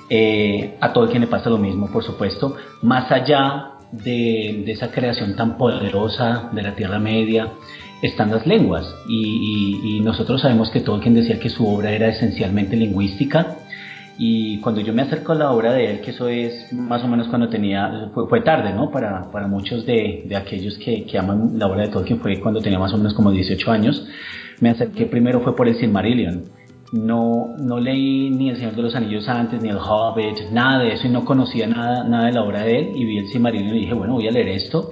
Eh, 0.10 0.78
a 0.80 0.94
Tolkien 0.94 1.22
le 1.22 1.28
pasa 1.28 1.50
lo 1.50 1.58
mismo, 1.58 1.92
por 1.92 2.04
supuesto, 2.04 2.56
más 2.82 3.12
allá 3.12 3.74
de, 3.92 4.64
de, 4.66 4.72
esa 4.72 4.92
creación 4.92 5.36
tan 5.36 5.58
poderosa 5.58 6.50
de 6.54 6.62
la 6.62 6.76
Tierra 6.76 7.00
Media, 7.00 7.52
están 8.02 8.32
las 8.32 8.46
lenguas. 8.46 8.86
Y, 9.08 9.82
y, 9.84 9.98
y 9.98 10.00
nosotros 10.02 10.42
sabemos 10.42 10.70
que 10.70 10.82
Tolkien 10.82 11.14
decía 11.14 11.40
que 11.40 11.50
su 11.50 11.68
obra 11.68 11.92
era 11.92 12.10
esencialmente 12.10 12.76
lingüística 12.76 13.58
y 14.20 14.60
cuando 14.62 14.82
yo 14.82 14.94
me 14.94 15.04
acerco 15.04 15.34
a 15.34 15.36
la 15.36 15.52
obra 15.52 15.74
de 15.74 15.92
él, 15.92 16.02
que 16.02 16.10
eso 16.10 16.28
es 16.28 16.74
más 16.74 17.04
o 17.04 17.08
menos 17.08 17.28
cuando 17.28 17.50
tenía, 17.50 18.10
fue, 18.14 18.42
tarde, 18.42 18.74
¿no? 18.74 18.90
Para, 18.90 19.30
para 19.32 19.48
muchos 19.48 19.86
de, 19.86 20.24
de 20.28 20.36
aquellos 20.36 20.76
que, 20.80 21.06
que, 21.06 21.20
aman 21.20 21.52
la 21.60 21.68
obra 21.68 21.84
de 21.84 21.90
Tolkien, 21.90 22.20
fue 22.20 22.40
cuando 22.40 22.60
tenía 22.60 22.80
más 22.80 22.94
o 22.94 22.98
menos 22.98 23.14
como 23.14 23.32
18 23.32 23.72
años. 23.72 24.08
Me 24.60 24.72
acerqué 24.72 25.06
primero 25.06 25.42
fue 25.42 25.56
por 25.56 25.68
el 25.68 25.76
Silmarillion. 25.76 26.46
No, 26.94 27.54
no 27.60 27.80
leí 27.80 28.32
ni 28.32 28.50
El 28.50 28.58
Señor 28.58 28.76
de 28.76 28.82
los 28.82 28.96
Anillos 28.96 29.28
antes, 29.28 29.62
ni 29.62 29.70
El 29.70 29.78
Hobbit, 29.78 30.50
nada 30.52 30.80
de 30.80 30.94
eso, 30.94 31.06
y 31.06 31.12
no 31.12 31.24
conocía 31.24 31.68
nada, 31.68 32.04
nada 32.04 32.26
de 32.26 32.32
la 32.32 32.42
obra 32.42 32.64
de 32.64 32.80
él. 32.80 32.92
Y 32.96 33.06
vi 33.06 33.18
el 33.20 33.28
Silmarillion 33.28 33.76
y 33.76 33.82
dije, 33.82 33.94
bueno, 33.94 34.14
voy 34.14 34.28
a 34.28 34.32
leer 34.32 34.48
esto. 34.48 34.90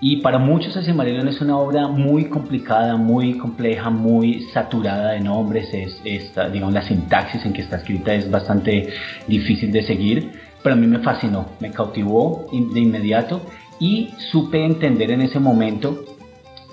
Y 0.00 0.18
para 0.18 0.38
muchos 0.38 0.76
el 0.76 0.84
Silmarillion 0.84 1.26
es 1.28 1.40
una 1.40 1.56
obra 1.56 1.88
muy 1.88 2.26
complicada, 2.26 2.96
muy 2.96 3.38
compleja, 3.38 3.88
muy 3.88 4.42
saturada 4.52 5.12
de 5.12 5.20
nombres. 5.20 5.72
Es, 5.72 6.00
esta, 6.04 6.50
digamos, 6.50 6.74
la 6.74 6.82
sintaxis 6.82 7.44
en 7.46 7.54
que 7.54 7.62
está 7.62 7.76
escrita 7.76 8.12
es 8.14 8.30
bastante 8.30 8.92
difícil 9.26 9.72
de 9.72 9.82
seguir, 9.82 10.32
pero 10.62 10.74
a 10.74 10.78
mí 10.78 10.86
me 10.86 10.98
fascinó, 10.98 11.46
me 11.60 11.70
cautivó 11.70 12.46
de 12.52 12.80
inmediato 12.80 13.40
y 13.80 14.10
supe 14.30 14.64
entender 14.64 15.10
en 15.10 15.22
ese 15.22 15.38
momento 15.38 16.04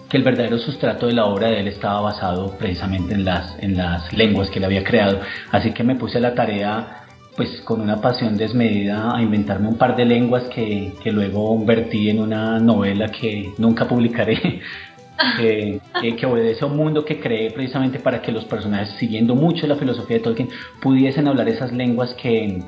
que 0.10 0.18
el 0.18 0.24
verdadero 0.24 0.60
sustrato 0.60 1.08
de 1.08 1.14
la 1.14 1.26
obra 1.26 1.48
de 1.48 1.62
él 1.62 1.68
estaba 1.70 2.02
basado 2.02 2.52
precisamente 2.58 3.14
en 3.14 3.24
las, 3.24 3.58
en 3.60 3.78
las 3.78 4.12
lenguas 4.14 4.50
que 4.50 4.60
él 4.60 4.66
había 4.66 4.84
creado. 4.84 5.22
Así 5.50 5.72
que 5.72 5.84
me 5.84 5.96
puse 5.96 6.18
a 6.18 6.22
la 6.22 6.36
tarea 6.36 7.03
pues 7.36 7.62
con 7.62 7.82
una 7.82 8.00
pasión 8.02 8.38
desmedida 8.38 9.16
a 9.16 9.22
inventarme 9.22 9.68
un 9.68 9.78
par 9.78 9.96
de 9.96 10.06
lenguas 10.06 10.44
que, 10.54 10.94
que 11.04 11.12
luego 11.12 11.64
vertí 11.66 12.10
en 12.10 12.20
una 12.20 12.60
novela 12.60 13.10
que 13.10 13.52
nunca 13.58 13.88
publicaré, 13.88 14.38
que, 15.38 15.80
que, 16.16 16.26
obedece 16.26 16.64
a 16.64 16.68
un 16.68 16.78
mundo 16.78 17.06
que 17.06 17.20
creé 17.20 17.52
precisamente 17.52 18.00
para 18.00 18.22
que 18.22 18.32
los 18.32 18.46
personajes, 18.46 18.90
siguiendo 18.98 19.36
mucho 19.36 19.68
la 19.68 19.76
filosofía 19.76 20.18
de 20.18 20.24
Tolkien, 20.24 20.50
pudiesen 20.82 21.28
hablar 21.28 21.48
esas 21.50 21.72
lenguas 21.72 22.14
que, 22.16 22.62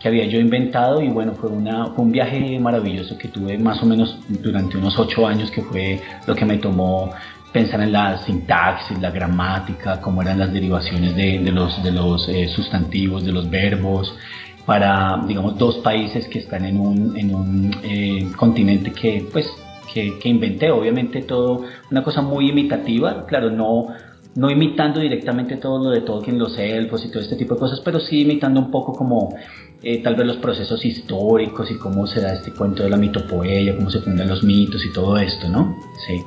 que 0.00 0.08
había 0.08 0.26
yo 0.26 0.40
inventado. 0.40 1.02
Y 1.02 1.08
bueno, 1.08 1.34
fue, 1.34 1.50
una, 1.50 1.86
fue 1.88 2.04
un 2.04 2.12
viaje 2.12 2.58
maravilloso 2.58 3.16
que 3.16 3.28
tuve 3.28 3.58
más 3.58 3.82
o 3.82 3.86
menos 3.86 4.18
durante 4.28 4.76
unos 4.76 4.98
ocho 4.98 5.26
años, 5.26 5.50
que 5.50 5.62
fue 5.62 6.00
lo 6.26 6.34
que 6.34 6.44
me 6.44 6.58
tomó 6.58 7.12
pensar 7.52 7.80
en 7.80 7.92
la 7.92 8.18
sintaxis, 8.18 9.00
la 9.00 9.10
gramática, 9.10 10.00
cómo 10.00 10.22
eran 10.22 10.38
las 10.38 10.52
derivaciones 10.52 11.14
de, 11.16 11.40
de 11.40 11.52
los, 11.52 11.82
de 11.82 11.90
los 11.90 12.28
eh, 12.28 12.48
sustantivos, 12.48 13.24
de 13.24 13.32
los 13.32 13.50
verbos, 13.50 14.14
para, 14.66 15.24
digamos, 15.26 15.58
dos 15.58 15.78
países 15.78 16.28
que 16.28 16.38
están 16.38 16.64
en 16.64 16.78
un, 16.78 17.16
en 17.16 17.34
un 17.34 17.76
eh, 17.82 18.30
continente 18.36 18.92
que, 18.92 19.26
pues, 19.32 19.50
que, 19.92 20.18
que, 20.18 20.28
inventé, 20.28 20.70
obviamente 20.70 21.22
todo, 21.22 21.64
una 21.90 22.04
cosa 22.04 22.22
muy 22.22 22.50
imitativa, 22.50 23.26
claro, 23.26 23.50
no, 23.50 23.88
no 24.36 24.50
imitando 24.50 25.00
directamente 25.00 25.56
todo 25.56 25.82
lo 25.82 25.90
de 25.90 26.02
Tolkien, 26.02 26.38
los 26.38 26.56
elfos 26.56 27.04
y 27.04 27.08
todo 27.10 27.20
este 27.20 27.34
tipo 27.34 27.54
de 27.54 27.60
cosas, 27.60 27.80
pero 27.80 27.98
sí 27.98 28.20
imitando 28.20 28.60
un 28.60 28.70
poco 28.70 28.92
como 28.92 29.34
eh, 29.82 30.02
tal 30.02 30.14
vez 30.14 30.26
los 30.26 30.36
procesos 30.36 30.84
históricos 30.84 31.68
y 31.70 31.74
cómo 31.78 32.06
se 32.06 32.20
da 32.20 32.34
este 32.34 32.52
cuento 32.52 32.84
de 32.84 32.90
la 32.90 32.96
mitopoeia, 32.96 33.74
cómo 33.74 33.90
se 33.90 34.00
fundan 34.00 34.28
los 34.28 34.44
mitos 34.44 34.84
y 34.84 34.92
todo 34.92 35.16
esto, 35.16 35.48
¿no? 35.48 35.74
Sí. 36.06 36.22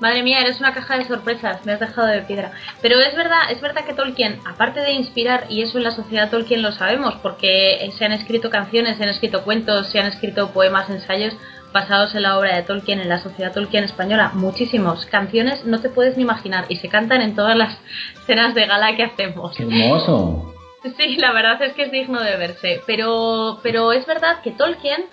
Madre 0.00 0.22
mía, 0.22 0.40
eres 0.40 0.60
una 0.60 0.72
caja 0.72 0.98
de 0.98 1.04
sorpresas, 1.04 1.64
me 1.64 1.72
has 1.72 1.80
dejado 1.80 2.06
de 2.06 2.22
piedra. 2.22 2.52
Pero 2.82 3.00
es 3.00 3.14
verdad, 3.14 3.50
es 3.50 3.60
verdad 3.60 3.84
que 3.84 3.94
Tolkien, 3.94 4.40
aparte 4.44 4.80
de 4.80 4.92
inspirar, 4.92 5.46
y 5.48 5.62
eso 5.62 5.78
en 5.78 5.84
la 5.84 5.90
sociedad 5.90 6.30
Tolkien 6.30 6.62
lo 6.62 6.72
sabemos, 6.72 7.14
porque 7.22 7.90
se 7.96 8.04
han 8.04 8.12
escrito 8.12 8.50
canciones, 8.50 8.96
se 8.96 9.02
han 9.02 9.08
escrito 9.08 9.42
cuentos, 9.42 9.88
se 9.88 9.98
han 9.98 10.06
escrito 10.06 10.50
poemas, 10.50 10.90
ensayos 10.90 11.36
basados 11.72 12.14
en 12.14 12.22
la 12.22 12.38
obra 12.38 12.56
de 12.56 12.62
Tolkien, 12.62 13.00
en 13.00 13.08
la 13.08 13.18
sociedad 13.18 13.52
Tolkien 13.52 13.84
española, 13.84 14.30
muchísimos. 14.34 15.04
Canciones 15.06 15.64
no 15.66 15.80
te 15.80 15.90
puedes 15.90 16.16
ni 16.16 16.22
imaginar 16.22 16.64
y 16.68 16.76
se 16.76 16.88
cantan 16.88 17.20
en 17.20 17.34
todas 17.34 17.56
las 17.56 17.78
cenas 18.26 18.54
de 18.54 18.66
gala 18.66 18.96
que 18.96 19.04
hacemos. 19.04 19.56
¡Qué 19.56 19.64
hermoso! 19.64 20.54
Sí, 20.96 21.16
la 21.16 21.32
verdad 21.32 21.60
es 21.62 21.72
que 21.74 21.84
es 21.84 21.90
digno 21.90 22.22
de 22.22 22.36
verse. 22.36 22.80
Pero, 22.86 23.58
pero 23.62 23.92
es 23.92 24.06
verdad 24.06 24.40
que 24.42 24.52
Tolkien 24.52 25.04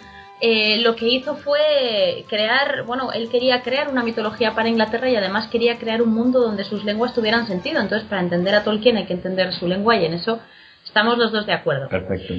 eh, 0.46 0.82
lo 0.82 0.98
que 0.98 1.08
hizo 1.08 1.38
fue 1.38 2.26
crear, 2.28 2.84
bueno, 2.84 3.14
él 3.14 3.30
quería 3.30 3.62
crear 3.62 3.88
una 3.88 4.04
mitología 4.04 4.52
para 4.54 4.68
Inglaterra 4.68 5.10
y 5.10 5.16
además 5.16 5.48
quería 5.48 5.78
crear 5.78 6.02
un 6.02 6.14
mundo 6.14 6.42
donde 6.42 6.66
sus 6.66 6.84
lenguas 6.84 7.14
tuvieran 7.14 7.48
sentido. 7.48 7.80
Entonces, 7.80 8.06
para 8.10 8.22
entender 8.22 8.54
a 8.54 8.66
Tolkien 8.66 8.98
hay 8.98 9.06
que 9.06 9.14
entender 9.14 9.54
su 9.54 9.70
lengua 9.70 9.96
y 9.96 10.04
en 10.04 10.16
eso 10.16 10.42
estamos 10.84 11.18
los 11.18 11.32
dos 11.32 11.46
de 11.46 11.54
acuerdo. 11.54 11.88
Perfecto. 11.88 12.34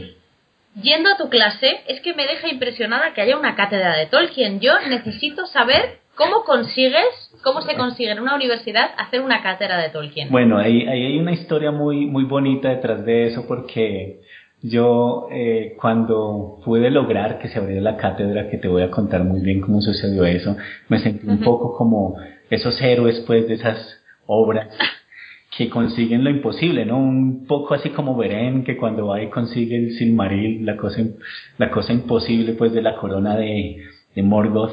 Yendo 0.83 1.08
a 1.08 1.16
tu 1.16 1.31
clase, 1.31 1.81
es 1.89 2.02
que 2.02 2.12
me 2.12 2.26
deja 2.26 2.47
impresionada 2.49 3.15
que 3.15 3.23
haya 3.23 3.39
una 3.39 3.55
cátedra 3.55 3.97
de 3.97 4.05
Tolkien. 4.05 4.60
Yo 4.60 4.74
necesito 4.86 5.47
saber 5.47 6.00
cómo 6.15 6.44
consigues, 6.44 7.33
cómo 7.42 7.62
se 7.62 7.74
consigue 7.74 8.10
en 8.10 8.20
una 8.20 8.34
universidad 8.34 8.91
hacer 8.99 9.23
una 9.23 9.42
cátedra 9.42 9.78
de 9.78 9.89
Tolkien. 9.89 10.28
Bueno, 10.31 10.58
ahí, 10.58 10.86
ahí 10.86 11.07
hay 11.07 11.18
una 11.18 11.33
historia 11.33 11.70
muy, 11.70 12.05
muy 12.05 12.24
bonita 12.24 12.68
detrás 12.68 13.02
de 13.07 13.28
eso 13.28 13.47
porque 13.49 14.20
yo 14.67 15.28
eh, 15.31 15.76
cuando 15.78 16.59
pude 16.65 16.91
lograr 16.91 17.39
que 17.39 17.49
se 17.49 17.59
abriera 17.59 17.83
la 17.83 17.99
cátedra, 17.99 18.49
que 18.49 18.57
te 18.57 18.67
voy 18.67 18.81
a 18.81 18.91
contar 18.91 19.23
muy 19.23 19.41
bien 19.41 19.60
cómo 19.60 19.83
sucedió 19.83 20.25
eso, 20.25 20.57
me 20.89 21.01
sentí 21.01 21.26
un 21.26 21.41
poco 21.41 21.76
como 21.76 22.17
esos 22.49 22.81
héroes 22.81 23.23
pues 23.26 23.47
de 23.47 23.55
esas 23.55 23.76
obras 24.26 24.68
que 25.55 25.68
consiguen 25.68 26.25
lo 26.25 26.31
imposible, 26.31 26.86
¿no? 26.86 26.97
Un 26.97 27.47
poco 27.47 27.75
así 27.75 27.91
como 27.91 28.17
Beren, 28.17 28.65
que 28.65 28.78
cuando 28.78 29.09
va 29.09 29.23
y 29.23 29.28
consigue 29.28 29.76
el 29.76 29.99
Silmaril, 29.99 30.65
la 30.65 30.78
cosa, 30.78 31.02
la 31.59 31.70
cosa 31.70 31.93
imposible 31.93 32.55
pues 32.55 32.73
de 32.73 32.81
la 32.81 32.97
corona 32.97 33.36
de, 33.36 33.83
de 34.15 34.23
Morgoth, 34.23 34.73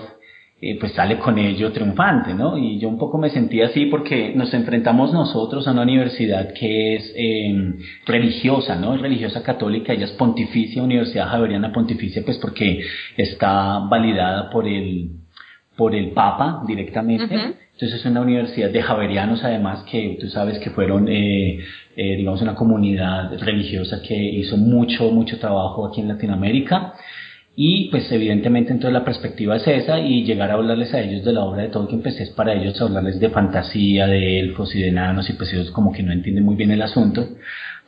eh, 0.64 0.78
pues 0.80 0.92
sale 0.92 1.18
con 1.18 1.40
ello 1.40 1.72
triunfante, 1.72 2.36
¿no? 2.36 2.56
Y 2.56 2.78
yo 2.78 2.88
un 2.88 3.00
poco 3.00 3.18
me 3.18 3.32
sentí 3.32 3.62
así 3.62 3.88
porque 3.88 4.34
nos 4.36 4.54
enfrentamos 4.54 5.12
nosotros 5.12 5.68
a 5.68 5.72
una 5.72 5.82
universidad 5.82 6.54
que 6.54 6.98
es 6.98 7.14
em, 7.16 7.78
religiosa, 8.06 8.76
¿no? 8.76 8.94
Es 8.94 9.02
religiosa 9.02 9.42
católica, 9.42 9.92
ella 9.92 10.06
es 10.06 10.12
pontificia, 10.12 10.84
Universidad 10.84 11.30
Javeriana 11.30 11.74
Pontificia, 11.74 12.22
pues 12.24 12.38
porque 12.38 12.84
está 13.18 13.80
validada 13.90 14.52
por 14.52 14.68
el, 14.68 15.10
por 15.76 15.96
el 15.96 16.12
Papa 16.12 16.62
directamente. 16.68 17.34
Entonces 17.34 18.00
es 18.00 18.06
una 18.06 18.22
universidad 18.22 18.70
de 18.70 18.84
javerianos 18.84 19.44
además 19.44 19.84
que 19.90 20.16
tú 20.22 20.28
sabes 20.28 20.60
que 20.60 20.70
fueron, 20.70 21.08
eh, 21.10 21.58
eh, 21.96 22.16
digamos, 22.18 22.40
una 22.44 22.54
comunidad 22.54 23.36
religiosa 23.40 24.00
que 24.08 24.14
hizo 24.14 24.58
mucho, 24.58 25.10
mucho 25.10 25.40
trabajo 25.40 25.88
aquí 25.88 26.02
en 26.02 26.10
Latinoamérica. 26.10 26.94
Y 27.56 27.90
pues 27.90 28.10
evidentemente 28.12 28.72
entonces 28.72 28.94
la 28.94 29.04
perspectiva 29.04 29.58
es 29.58 29.68
esa 29.68 30.00
y 30.00 30.24
llegar 30.24 30.52
a 30.52 30.54
hablarles 30.54 30.94
a 30.94 31.02
ellos 31.02 31.26
de 31.26 31.34
la 31.34 31.44
obra 31.44 31.64
de 31.64 31.70
Tolkien 31.70 32.02
pues 32.02 32.20
es 32.20 32.30
para 32.30 32.54
ellos 32.54 32.82
hablarles 32.82 33.20
de 33.20 33.30
fantasía, 33.30 34.08
de 34.08 34.40
elfos 34.40 34.74
y 34.74 34.82
de 34.82 34.88
enanos 34.88 35.30
y 35.30 35.34
pues 35.34 35.52
ellos 35.54 35.70
como 35.72 35.92
que 35.92 36.02
no 36.02 36.14
entienden 36.14 36.46
muy 36.46 36.56
bien 36.56 36.72
el 36.72 36.82
asunto. 36.82 37.28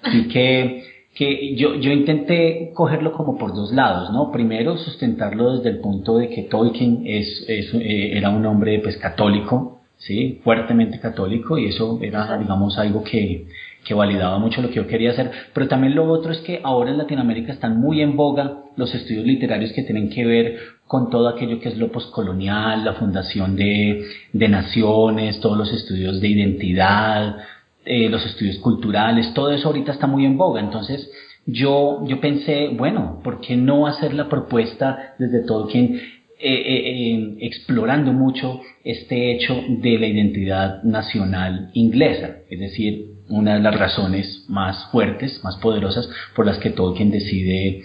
Así 0.02 0.28
que, 0.28 0.84
que 1.16 1.56
yo, 1.56 1.76
yo 1.76 1.92
intenté 1.92 2.72
cogerlo 2.74 3.14
como 3.14 3.38
por 3.38 3.54
dos 3.54 3.72
lados, 3.72 4.12
¿no? 4.12 4.34
Primero 4.34 4.78
sustentarlo 4.78 5.56
desde 5.56 5.70
el 5.70 5.80
punto 5.80 6.18
de 6.18 6.28
que 6.28 6.44
Tolkien 6.44 7.04
es, 7.06 7.46
es 7.48 7.74
eh, 7.74 8.18
era 8.18 8.32
un 8.32 8.46
hombre 8.46 8.80
pues 8.80 8.98
católico, 8.98 9.82
¿sí? 9.98 10.42
Fuertemente 10.44 11.00
católico 11.00 11.58
y 11.58 11.68
eso 11.68 12.00
era 12.02 12.38
digamos 12.38 12.78
algo 12.78 13.02
que, 13.02 13.48
que 13.84 13.94
validaba 13.94 14.40
mucho 14.40 14.62
lo 14.62 14.70
que 14.70 14.76
yo 14.76 14.88
quería 14.88 15.12
hacer, 15.12 15.32
pero 15.54 15.68
también 15.68 15.96
lo 15.96 16.10
otro 16.10 16.32
es 16.32 16.40
que 16.40 16.62
ahora 16.64 16.92
en 16.92 16.98
Latinoamérica 16.98 17.52
están 17.52 17.80
muy 17.80 18.02
en 18.02 18.16
boga 18.16 18.64
los 18.76 18.94
estudios 18.96 19.26
literarios 19.26 19.72
que 19.74 19.84
tienen 19.84 20.10
que 20.10 20.26
ver 20.26 20.58
con 20.88 21.10
todo 21.10 21.28
aquello 21.28 21.60
que 21.60 21.70
es 21.70 21.78
lo 21.78 21.92
poscolonial, 21.92 22.84
la 22.86 22.94
fundación 22.94 23.56
de, 23.56 24.06
de 24.32 24.48
naciones, 24.50 25.40
todos 25.40 25.58
los 25.58 25.72
estudios 25.74 26.22
de 26.22 26.28
identidad, 26.28 27.38
eh, 27.86 28.10
los 28.10 28.26
estudios 28.26 28.58
culturales, 28.60 29.34
todo 29.34 29.52
eso 29.52 29.68
ahorita 29.68 29.92
está 29.92 30.08
muy 30.08 30.26
en 30.26 30.38
boga, 30.38 30.62
entonces 30.62 31.10
yo, 31.46 32.06
yo 32.08 32.22
pensé, 32.22 32.70
bueno, 32.70 33.20
¿por 33.24 33.42
qué 33.42 33.58
no 33.58 33.88
hacer 33.88 34.14
la 34.14 34.30
propuesta 34.30 35.16
desde 35.20 35.46
Tolkien 35.46 36.00
explorando 36.44 38.12
mucho 38.14 38.62
este 38.84 39.34
hecho 39.34 39.64
de 39.70 39.98
la 39.98 40.08
identidad 40.08 40.84
nacional 40.84 41.70
inglesa, 41.74 42.38
es 42.50 42.60
decir, 42.60 43.14
una 43.30 43.56
de 43.56 43.62
las 43.62 43.80
razones 43.80 44.46
más 44.50 44.92
fuertes, 44.92 45.42
más 45.44 45.56
poderosas 45.58 46.10
por 46.36 46.46
las 46.46 46.58
que 46.58 46.72
Tolkien 46.72 47.12
decide 47.12 47.84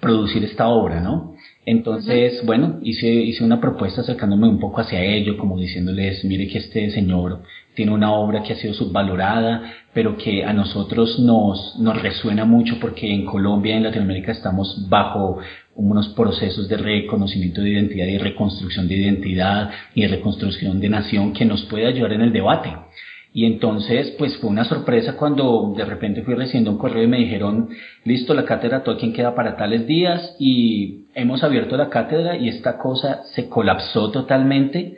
producir 0.00 0.44
esta 0.44 0.68
obra, 0.68 1.00
¿no? 1.00 1.34
Entonces, 1.66 2.44
bueno, 2.44 2.78
hice, 2.82 3.08
hice 3.08 3.42
una 3.42 3.58
propuesta 3.58 4.02
acercándome 4.02 4.48
un 4.48 4.60
poco 4.60 4.82
hacia 4.82 5.02
ello, 5.02 5.38
como 5.38 5.58
diciéndoles, 5.58 6.22
mire 6.24 6.46
que 6.46 6.58
este 6.58 6.90
señor 6.90 7.42
tiene 7.74 7.92
una 7.92 8.12
obra 8.12 8.42
que 8.42 8.52
ha 8.52 8.56
sido 8.56 8.74
subvalorada, 8.74 9.72
pero 9.94 10.16
que 10.16 10.44
a 10.44 10.52
nosotros 10.52 11.18
nos, 11.18 11.76
nos 11.78 12.00
resuena 12.02 12.44
mucho 12.44 12.78
porque 12.80 13.10
en 13.10 13.24
Colombia 13.24 13.74
y 13.74 13.78
en 13.78 13.84
Latinoamérica 13.84 14.32
estamos 14.32 14.88
bajo 14.90 15.38
unos 15.76 16.08
procesos 16.10 16.68
de 16.68 16.76
reconocimiento 16.76 17.60
de 17.60 17.70
identidad 17.70 18.06
y 18.06 18.18
reconstrucción 18.18 18.88
de 18.88 18.96
identidad 18.96 19.70
y 19.94 20.06
reconstrucción 20.06 20.80
de 20.80 20.88
nación 20.88 21.32
que 21.32 21.44
nos 21.44 21.64
puede 21.64 21.86
ayudar 21.86 22.12
en 22.12 22.22
el 22.22 22.32
debate. 22.32 22.72
Y 23.36 23.46
entonces, 23.46 24.14
pues 24.16 24.36
fue 24.36 24.48
una 24.48 24.64
sorpresa 24.64 25.16
cuando 25.16 25.74
de 25.76 25.84
repente 25.84 26.22
fui 26.22 26.34
recibiendo 26.34 26.70
un 26.70 26.78
correo 26.78 27.02
y 27.02 27.08
me 27.08 27.18
dijeron, 27.18 27.68
listo, 28.04 28.32
la 28.32 28.44
cátedra 28.44 28.84
Tolkien 28.84 29.12
queda 29.12 29.34
para 29.34 29.56
tales 29.56 29.88
días 29.88 30.36
y 30.38 31.06
hemos 31.16 31.42
abierto 31.42 31.76
la 31.76 31.90
cátedra 31.90 32.36
y 32.36 32.48
esta 32.48 32.78
cosa 32.78 33.22
se 33.34 33.48
colapsó 33.48 34.12
totalmente 34.12 34.96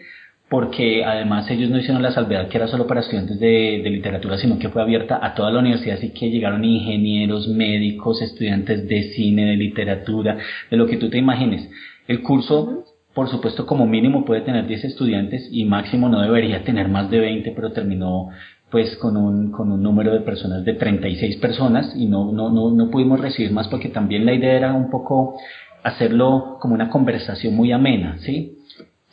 porque 0.48 1.04
además 1.04 1.50
ellos 1.50 1.70
no 1.70 1.78
hicieron 1.78 2.02
la 2.02 2.12
salvedad 2.12 2.48
que 2.48 2.56
era 2.56 2.68
solo 2.68 2.86
para 2.86 3.00
estudiantes 3.00 3.40
de, 3.40 3.82
literatura, 3.84 4.38
sino 4.38 4.58
que 4.58 4.68
fue 4.68 4.82
abierta 4.82 5.18
a 5.20 5.34
toda 5.34 5.50
la 5.50 5.58
universidad, 5.58 5.96
así 5.96 6.10
que 6.10 6.30
llegaron 6.30 6.64
ingenieros, 6.64 7.48
médicos, 7.48 8.22
estudiantes 8.22 8.86
de 8.88 9.02
cine, 9.14 9.46
de 9.46 9.56
literatura, 9.56 10.38
de 10.70 10.76
lo 10.76 10.86
que 10.86 10.96
tú 10.96 11.10
te 11.10 11.18
imagines. 11.18 11.68
El 12.06 12.22
curso 12.22 12.84
por 13.16 13.30
supuesto, 13.30 13.64
como 13.64 13.86
mínimo 13.86 14.26
puede 14.26 14.42
tener 14.42 14.66
10 14.66 14.84
estudiantes 14.84 15.48
y 15.50 15.64
máximo 15.64 16.10
no 16.10 16.20
debería 16.20 16.64
tener 16.64 16.88
más 16.88 17.10
de 17.10 17.18
20, 17.18 17.50
pero 17.52 17.72
terminó 17.72 18.28
pues 18.70 18.94
con 18.96 19.16
un, 19.16 19.50
con 19.52 19.72
un 19.72 19.82
número 19.82 20.12
de 20.12 20.20
personas 20.20 20.66
de 20.66 20.74
36 20.74 21.38
personas 21.38 21.94
y 21.96 22.08
no, 22.08 22.30
no, 22.30 22.50
no, 22.50 22.70
no 22.72 22.90
pudimos 22.90 23.18
recibir 23.18 23.52
más 23.52 23.68
porque 23.68 23.88
también 23.88 24.26
la 24.26 24.34
idea 24.34 24.52
era 24.52 24.74
un 24.74 24.90
poco 24.90 25.38
hacerlo 25.82 26.58
como 26.60 26.74
una 26.74 26.90
conversación 26.90 27.54
muy 27.54 27.72
amena, 27.72 28.18
¿sí? 28.18 28.55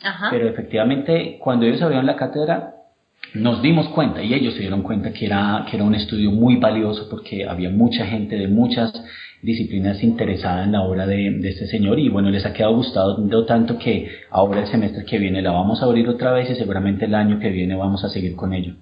Ajá. 0.04 0.28
Pero 0.30 0.48
efectivamente, 0.48 1.38
cuando 1.40 1.66
ellos 1.66 1.82
abrieron 1.82 2.06
la 2.06 2.16
cátedra, 2.16 2.74
nos 3.34 3.62
dimos 3.62 3.88
cuenta 3.88 4.22
y 4.22 4.32
ellos 4.32 4.54
se 4.54 4.60
dieron 4.60 4.82
cuenta 4.82 5.12
que 5.12 5.26
era, 5.26 5.66
que 5.68 5.76
era 5.76 5.84
un 5.84 5.94
estudio 5.94 6.30
muy 6.30 6.56
valioso 6.56 7.08
porque 7.10 7.46
había 7.46 7.70
mucha 7.70 8.06
gente 8.06 8.36
de 8.36 8.46
muchas 8.46 8.92
disciplinas 9.42 10.02
interesada 10.02 10.64
en 10.64 10.72
la 10.72 10.82
obra 10.82 11.06
de, 11.06 11.38
este 11.48 11.66
señor 11.66 11.98
y 11.98 12.08
bueno, 12.08 12.30
les 12.30 12.46
ha 12.46 12.52
quedado 12.52 12.76
gustado 12.76 13.44
tanto 13.44 13.78
que 13.78 14.08
ahora 14.30 14.60
el 14.60 14.66
semestre 14.68 15.04
que 15.04 15.18
viene 15.18 15.42
la 15.42 15.50
vamos 15.50 15.82
a 15.82 15.86
abrir 15.86 16.08
otra 16.08 16.32
vez 16.32 16.50
y 16.50 16.54
seguramente 16.54 17.06
el 17.06 17.14
año 17.14 17.38
que 17.40 17.50
viene 17.50 17.74
vamos 17.74 18.04
a 18.04 18.08
seguir 18.08 18.36
con 18.36 18.54
ello. 18.54 18.74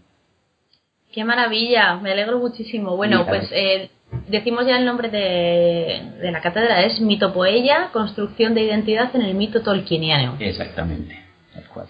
Qué 1.13 1.25
maravilla, 1.25 1.97
me 1.97 2.13
alegro 2.13 2.39
muchísimo. 2.39 2.97
Bueno, 2.97 3.27
pues 3.27 3.51
eh, 3.53 3.91
decimos 4.29 4.67
ya 4.67 4.79
el 4.79 4.87
nombre 4.87 5.11
de, 5.11 6.01
de 6.21 6.33
la 6.33 6.41
cátedra, 6.41 6.83
es 6.83 7.01
Mitopoeia, 7.01 7.91
Construcción 7.93 8.55
de 8.55 8.63
Identidad 8.63 9.15
en 9.15 9.23
el 9.23 9.35
Mito 9.35 9.63
Tolkieniano. 9.63 10.37
Exactamente. 10.41 11.23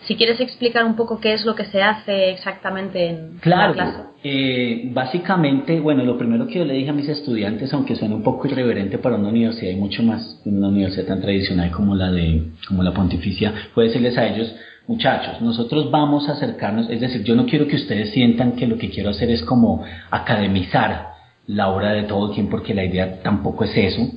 Si 0.06 0.16
quieres 0.16 0.40
explicar 0.40 0.84
un 0.84 0.96
poco 0.96 1.20
qué 1.20 1.34
es 1.34 1.44
lo 1.44 1.54
que 1.54 1.64
se 1.66 1.82
hace 1.82 2.30
exactamente 2.30 3.08
en 3.08 3.38
claro, 3.40 3.74
la 3.74 3.74
clase. 3.74 3.98
Eh, 4.24 4.90
básicamente, 4.92 5.78
bueno, 5.80 6.04
lo 6.04 6.18
primero 6.18 6.46
que 6.46 6.58
yo 6.58 6.64
le 6.64 6.74
dije 6.74 6.90
a 6.90 6.92
mis 6.92 7.08
estudiantes, 7.08 7.72
aunque 7.72 7.96
suene 7.96 8.14
un 8.14 8.22
poco 8.22 8.48
irreverente 8.48 8.98
para 8.98 9.16
una 9.16 9.28
universidad 9.28 9.72
y 9.72 9.76
mucho 9.76 10.02
más 10.02 10.40
una 10.44 10.68
universidad 10.68 11.06
tan 11.06 11.20
tradicional 11.20 11.70
como 11.70 11.94
la 11.94 12.10
de 12.10 12.42
como 12.66 12.82
la 12.82 12.92
Pontificia, 12.92 13.52
fue 13.74 13.84
decirles 13.84 14.16
a 14.18 14.26
ellos, 14.26 14.54
muchachos, 14.86 15.40
nosotros 15.40 15.90
vamos 15.90 16.28
a 16.28 16.32
acercarnos, 16.32 16.90
es 16.90 17.00
decir, 17.00 17.22
yo 17.24 17.34
no 17.34 17.46
quiero 17.46 17.66
que 17.66 17.76
ustedes 17.76 18.10
sientan 18.10 18.52
que 18.52 18.66
lo 18.66 18.78
que 18.78 18.90
quiero 18.90 19.10
hacer 19.10 19.30
es 19.30 19.42
como 19.42 19.84
academizar 20.10 21.12
la 21.46 21.68
obra 21.68 21.92
de 21.92 22.04
Tolkien, 22.04 22.48
porque 22.48 22.74
la 22.74 22.84
idea 22.84 23.22
tampoco 23.22 23.64
es 23.64 23.76
eso. 23.76 24.08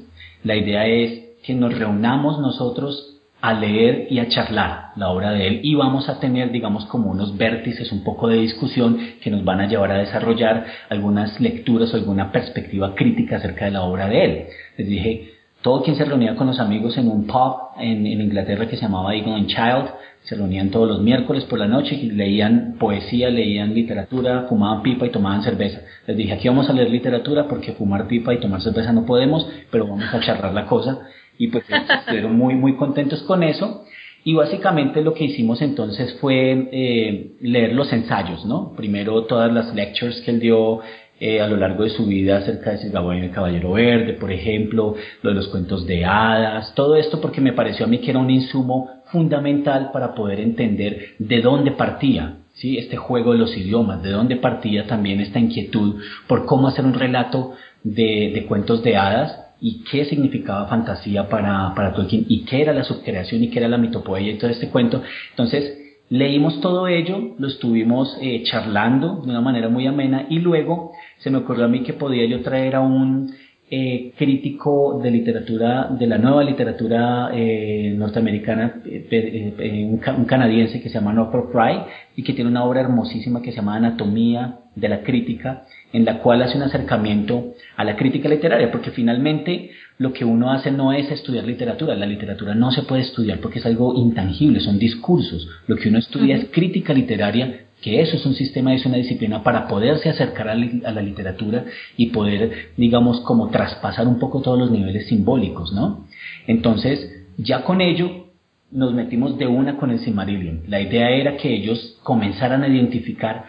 La 0.43 0.55
idea 0.55 0.87
es 0.87 1.39
que 1.43 1.53
nos 1.53 1.77
reunamos 1.77 2.39
nosotros 2.39 3.15
a 3.41 3.53
leer 3.53 4.07
y 4.09 4.19
a 4.19 4.27
charlar 4.27 4.91
la 4.95 5.09
obra 5.09 5.31
de 5.31 5.47
él 5.47 5.59
y 5.61 5.75
vamos 5.75 6.09
a 6.09 6.19
tener, 6.19 6.51
digamos, 6.51 6.85
como 6.85 7.11
unos 7.11 7.37
vértices, 7.37 7.91
un 7.91 8.03
poco 8.03 8.27
de 8.27 8.37
discusión 8.37 8.97
que 9.21 9.29
nos 9.29 9.43
van 9.43 9.61
a 9.61 9.67
llevar 9.67 9.91
a 9.91 9.99
desarrollar 9.99 10.65
algunas 10.89 11.39
lecturas 11.39 11.93
o 11.93 11.97
alguna 11.97 12.31
perspectiva 12.31 12.95
crítica 12.95 13.37
acerca 13.37 13.65
de 13.65 13.71
la 13.71 13.83
obra 13.83 14.07
de 14.07 14.25
él. 14.25 14.45
Les 14.77 14.87
dije, 14.87 15.34
todo 15.65 15.81
quien 15.81 15.95
se 15.95 16.05
reunía 16.05 16.35
con 16.35 16.45
los 16.45 16.59
amigos 16.59 16.95
en 16.95 17.09
un 17.09 17.25
pub 17.25 17.55
en, 17.79 18.05
Inglaterra 18.05 18.67
que 18.67 18.75
se 18.75 18.83
llamaba 18.83 19.15
Eagle 19.15 19.47
Child, 19.47 19.89
se 20.21 20.35
reunían 20.35 20.69
todos 20.69 20.87
los 20.87 21.01
miércoles 21.01 21.43
por 21.45 21.57
la 21.57 21.67
noche 21.67 21.95
y 21.95 22.11
leían 22.11 22.75
poesía, 22.77 23.31
leían 23.31 23.73
literatura, 23.73 24.45
fumaban 24.47 24.83
pipa 24.83 25.07
y 25.07 25.09
tomaban 25.09 25.41
cerveza. 25.41 25.81
Les 26.05 26.15
dije, 26.15 26.33
aquí 26.33 26.47
vamos 26.47 26.69
a 26.69 26.73
leer 26.73 26.91
literatura 26.91 27.47
porque 27.47 27.71
fumar 27.71 28.05
pipa 28.05 28.31
y 28.31 28.39
tomar 28.39 28.61
cerveza 28.61 28.93
no 28.93 29.07
podemos, 29.07 29.49
pero 29.71 29.87
vamos 29.87 30.05
a 30.13 30.19
charlar 30.19 30.53
la 30.53 30.67
cosa 30.67 30.99
y 31.39 31.47
pues 31.47 31.63
estuvieron 31.67 32.37
muy, 32.37 32.53
muy 32.53 32.75
contentos 32.75 33.23
con 33.23 33.41
eso. 33.41 33.85
Y 34.23 34.35
básicamente 34.35 35.01
lo 35.01 35.15
que 35.15 35.23
hicimos 35.23 35.63
entonces 35.63 36.15
fue 36.21 36.69
eh, 36.71 37.31
leer 37.41 37.73
los 37.73 37.91
ensayos, 37.91 38.45
¿no? 38.45 38.73
Primero 38.75 39.23
todas 39.23 39.51
las 39.51 39.73
lectures 39.73 40.21
que 40.21 40.29
él 40.29 40.39
dio 40.39 40.81
eh, 41.19 41.39
a 41.39 41.47
lo 41.47 41.57
largo 41.57 41.83
de 41.83 41.89
su 41.91 42.05
vida 42.05 42.37
acerca 42.37 42.71
de 42.71 42.79
Sirgaboy 42.79 43.19
y 43.19 43.21
el 43.21 43.31
Caballero 43.31 43.73
Verde, 43.73 44.13
por 44.13 44.31
ejemplo, 44.31 44.95
lo 45.21 45.29
de 45.29 45.35
los 45.35 45.47
cuentos 45.47 45.85
de 45.85 46.03
hadas, 46.03 46.73
todo 46.75 46.95
esto 46.95 47.21
porque 47.21 47.41
me 47.41 47.53
pareció 47.53 47.85
a 47.85 47.89
mí 47.89 47.99
que 47.99 48.11
era 48.11 48.19
un 48.19 48.29
insumo 48.29 48.89
fundamental 49.05 49.91
para 49.93 50.13
poder 50.13 50.39
entender 50.39 51.15
de 51.19 51.41
dónde 51.41 51.71
partía 51.71 52.37
¿sí? 52.53 52.77
este 52.77 52.97
juego 52.97 53.31
de 53.31 53.39
los 53.39 53.55
idiomas, 53.55 54.03
de 54.03 54.11
dónde 54.11 54.35
partía 54.35 54.87
también 54.87 55.21
esta 55.21 55.39
inquietud 55.39 56.01
por 56.27 56.45
cómo 56.45 56.67
hacer 56.67 56.83
un 56.83 56.93
relato 56.93 57.53
de, 57.83 58.31
de 58.33 58.45
cuentos 58.45 58.83
de 58.83 58.97
hadas 58.97 59.39
y 59.61 59.83
qué 59.89 60.05
significaba 60.05 60.67
fantasía 60.67 61.29
para, 61.29 61.73
para 61.75 61.93
Tolkien 61.93 62.25
y 62.27 62.45
qué 62.45 62.61
era 62.61 62.73
la 62.73 62.83
subcreación 62.83 63.43
y 63.43 63.49
qué 63.49 63.59
era 63.59 63.67
la 63.67 63.77
mitopoeia 63.77 64.33
y 64.33 64.37
todo 64.37 64.49
este 64.49 64.69
cuento. 64.69 65.01
Entonces, 65.31 65.79
leímos 66.09 66.61
todo 66.61 66.87
ello, 66.87 67.35
lo 67.37 67.47
estuvimos 67.47 68.17
eh, 68.21 68.43
charlando 68.43 69.21
de 69.23 69.29
una 69.29 69.41
manera 69.41 69.69
muy 69.69 69.87
amena 69.87 70.25
y 70.29 70.39
luego 70.39 70.91
se 71.17 71.29
me 71.29 71.37
ocurrió 71.37 71.65
a 71.65 71.67
mí 71.67 71.83
que 71.83 71.93
podía 71.93 72.25
yo 72.25 72.41
traer 72.41 72.75
a 72.75 72.81
un 72.81 73.33
eh, 73.69 74.13
crítico 74.17 74.99
de 75.01 75.09
literatura, 75.09 75.87
de 75.89 76.05
la 76.05 76.17
nueva 76.17 76.43
literatura 76.43 77.31
eh, 77.33 77.93
norteamericana, 77.97 78.81
un, 78.83 80.01
un, 80.17 80.25
canadiense 80.25 80.81
que 80.81 80.89
se 80.89 80.95
llama 80.95 81.13
Northrop 81.13 81.51
Fry 81.51 81.81
y 82.15 82.23
que 82.23 82.33
tiene 82.33 82.51
una 82.51 82.63
obra 82.63 82.81
hermosísima 82.81 83.41
que 83.41 83.51
se 83.51 83.57
llama 83.57 83.75
Anatomía 83.75 84.59
de 84.75 84.89
la 84.89 85.01
Crítica 85.01 85.63
en 85.95 86.03
la 86.03 86.19
cual 86.19 86.41
hace 86.41 86.57
un 86.57 86.63
acercamiento 86.63 87.53
a 87.77 87.85
la 87.85 87.95
crítica 87.95 88.27
literaria, 88.27 88.69
porque 88.69 88.91
finalmente 88.91 89.71
lo 89.97 90.11
que 90.11 90.25
uno 90.25 90.51
hace 90.51 90.69
no 90.69 90.91
es 90.91 91.09
estudiar 91.09 91.45
literatura, 91.45 91.95
la 91.95 92.05
literatura 92.05 92.53
no 92.53 92.69
se 92.71 92.83
puede 92.83 93.03
estudiar 93.03 93.39
porque 93.39 93.59
es 93.59 93.65
algo 93.65 93.95
intangible, 93.95 94.59
son 94.59 94.77
discursos, 94.77 95.47
lo 95.67 95.77
que 95.77 95.87
uno 95.87 95.99
estudia 95.99 96.35
es 96.35 96.49
crítica 96.51 96.93
literaria, 96.93 97.64
que 97.85 98.01
eso 98.01 98.17
es 98.17 98.25
un 98.25 98.33
sistema, 98.33 98.73
es 98.73 98.83
una 98.87 98.97
disciplina 98.97 99.43
para 99.43 99.67
poderse 99.67 100.09
acercar 100.09 100.49
a, 100.49 100.55
la 100.55 101.01
literatura 101.03 101.65
y 101.95 102.07
poder, 102.07 102.69
digamos, 102.77 103.19
como 103.19 103.51
traspasar 103.51 104.07
un 104.07 104.17
poco 104.17 104.41
todos 104.41 104.57
los 104.57 104.71
niveles 104.71 105.05
simbólicos, 105.05 105.71
¿no? 105.71 106.07
Entonces, 106.47 107.27
ya 107.37 107.63
con 107.63 107.81
ello, 107.81 108.25
nos 108.71 108.95
metimos 108.95 109.37
de 109.37 109.45
una 109.45 109.77
con 109.77 109.91
el 109.91 109.99
Silmarillion. 109.99 110.63
La 110.67 110.81
idea 110.81 111.11
era 111.11 111.37
que 111.37 111.53
ellos 111.53 111.99
comenzaran 112.01 112.63
a 112.63 112.67
identificar 112.67 113.45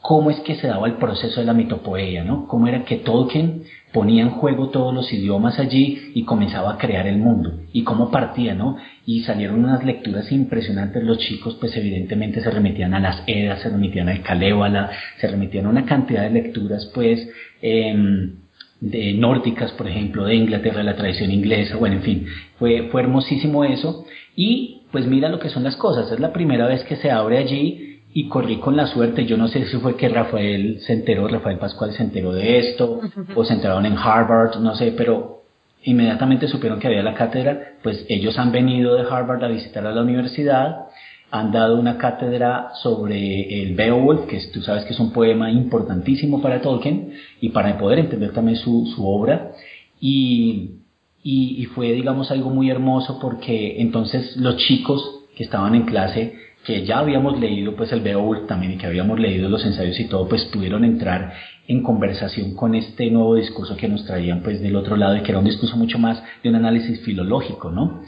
cómo 0.00 0.30
es 0.30 0.40
que 0.40 0.54
se 0.54 0.66
daba 0.66 0.86
el 0.86 0.94
proceso 0.94 1.40
de 1.40 1.46
la 1.46 1.52
mitopoeia, 1.52 2.24
¿no? 2.24 2.46
Cómo 2.46 2.66
era 2.66 2.84
que 2.84 2.96
Tolkien 2.96 3.64
ponía 3.92 4.22
en 4.22 4.30
juego 4.30 4.68
todos 4.68 4.94
los 4.94 5.12
idiomas 5.12 5.58
allí 5.58 6.12
y 6.14 6.24
comenzaba 6.24 6.72
a 6.72 6.78
crear 6.78 7.06
el 7.06 7.18
mundo 7.18 7.60
y 7.72 7.82
cómo 7.82 8.10
partía, 8.10 8.54
¿no? 8.54 8.76
Y 9.04 9.20
salieron 9.24 9.64
unas 9.64 9.84
lecturas 9.84 10.30
impresionantes. 10.32 11.02
Los 11.02 11.18
chicos, 11.18 11.56
pues 11.60 11.76
evidentemente 11.76 12.40
se 12.40 12.50
remitían 12.50 12.94
a 12.94 13.00
las 13.00 13.22
Edas, 13.26 13.60
se 13.60 13.68
remitían 13.68 14.08
al 14.08 14.22
Kalevala, 14.22 14.90
se 15.20 15.26
remitían 15.26 15.66
a 15.66 15.70
una 15.70 15.84
cantidad 15.84 16.22
de 16.22 16.30
lecturas, 16.30 16.90
pues, 16.94 17.28
em, 17.60 18.36
de 18.80 19.12
nórdicas, 19.12 19.72
por 19.72 19.88
ejemplo, 19.88 20.24
de 20.24 20.36
Inglaterra, 20.36 20.82
la 20.82 20.96
tradición 20.96 21.30
inglesa, 21.30 21.76
bueno, 21.76 21.96
en 21.96 22.02
fin, 22.02 22.26
fue, 22.58 22.88
fue 22.90 23.02
hermosísimo 23.02 23.64
eso. 23.64 24.06
Y 24.34 24.82
pues 24.90 25.06
mira 25.06 25.28
lo 25.28 25.38
que 25.38 25.50
son 25.50 25.64
las 25.64 25.76
cosas, 25.76 26.10
es 26.10 26.18
la 26.18 26.32
primera 26.32 26.66
vez 26.66 26.82
que 26.84 26.96
se 26.96 27.10
abre 27.10 27.38
allí 27.38 27.89
y 28.12 28.28
corrí 28.28 28.58
con 28.58 28.76
la 28.76 28.86
suerte, 28.86 29.24
yo 29.24 29.36
no 29.36 29.48
sé 29.48 29.66
si 29.66 29.76
fue 29.78 29.96
que 29.96 30.08
Rafael 30.08 30.80
se 30.80 30.94
enteró, 30.94 31.28
Rafael 31.28 31.58
Pascual 31.58 31.92
se 31.92 32.02
enteró 32.02 32.32
de 32.32 32.58
esto, 32.58 33.00
o 33.34 33.44
se 33.44 33.54
enteraron 33.54 33.86
en 33.86 33.96
Harvard, 33.96 34.58
no 34.60 34.74
sé, 34.74 34.92
pero 34.96 35.42
inmediatamente 35.82 36.48
supieron 36.48 36.80
que 36.80 36.88
había 36.88 37.02
la 37.02 37.14
cátedra, 37.14 37.74
pues 37.82 38.04
ellos 38.08 38.38
han 38.38 38.52
venido 38.52 38.96
de 38.96 39.08
Harvard 39.08 39.44
a 39.44 39.48
visitar 39.48 39.86
a 39.86 39.92
la 39.92 40.02
universidad, 40.02 40.88
han 41.30 41.52
dado 41.52 41.78
una 41.78 41.98
cátedra 41.98 42.70
sobre 42.82 43.62
el 43.62 43.76
Beowulf, 43.76 44.26
que 44.26 44.40
tú 44.52 44.60
sabes 44.60 44.84
que 44.84 44.92
es 44.92 45.00
un 45.00 45.12
poema 45.12 45.50
importantísimo 45.50 46.42
para 46.42 46.60
Tolkien, 46.60 47.12
y 47.40 47.50
para 47.50 47.78
poder 47.78 48.00
entender 48.00 48.32
también 48.32 48.56
su, 48.56 48.86
su 48.94 49.06
obra, 49.06 49.52
y 50.00 50.80
y, 51.22 51.66
fue, 51.74 51.92
digamos, 51.92 52.30
algo 52.30 52.50
muy 52.50 52.70
hermoso 52.70 53.18
porque 53.20 53.80
entonces 53.80 54.36
los 54.36 54.56
chicos 54.56 55.26
que 55.36 55.44
estaban 55.44 55.74
en 55.74 55.84
clase, 55.84 56.34
que 56.64 56.84
ya 56.84 56.98
habíamos 56.98 57.38
leído 57.40 57.74
pues 57.74 57.90
el 57.92 58.00
Beowulf 58.00 58.46
también 58.46 58.72
y 58.72 58.76
que 58.76 58.86
habíamos 58.86 59.18
leído 59.18 59.48
los 59.48 59.64
ensayos 59.64 59.98
y 59.98 60.08
todo, 60.08 60.28
pues 60.28 60.44
pudieron 60.46 60.84
entrar 60.84 61.32
en 61.66 61.82
conversación 61.82 62.54
con 62.54 62.74
este 62.74 63.10
nuevo 63.10 63.36
discurso 63.36 63.76
que 63.76 63.88
nos 63.88 64.04
traían 64.04 64.42
pues 64.42 64.60
del 64.60 64.76
otro 64.76 64.96
lado 64.96 65.16
y 65.16 65.22
que 65.22 65.32
era 65.32 65.38
un 65.38 65.44
discurso 65.44 65.76
mucho 65.76 65.98
más 65.98 66.22
de 66.42 66.48
un 66.48 66.56
análisis 66.56 67.00
filológico, 67.02 67.70
¿no? 67.70 68.02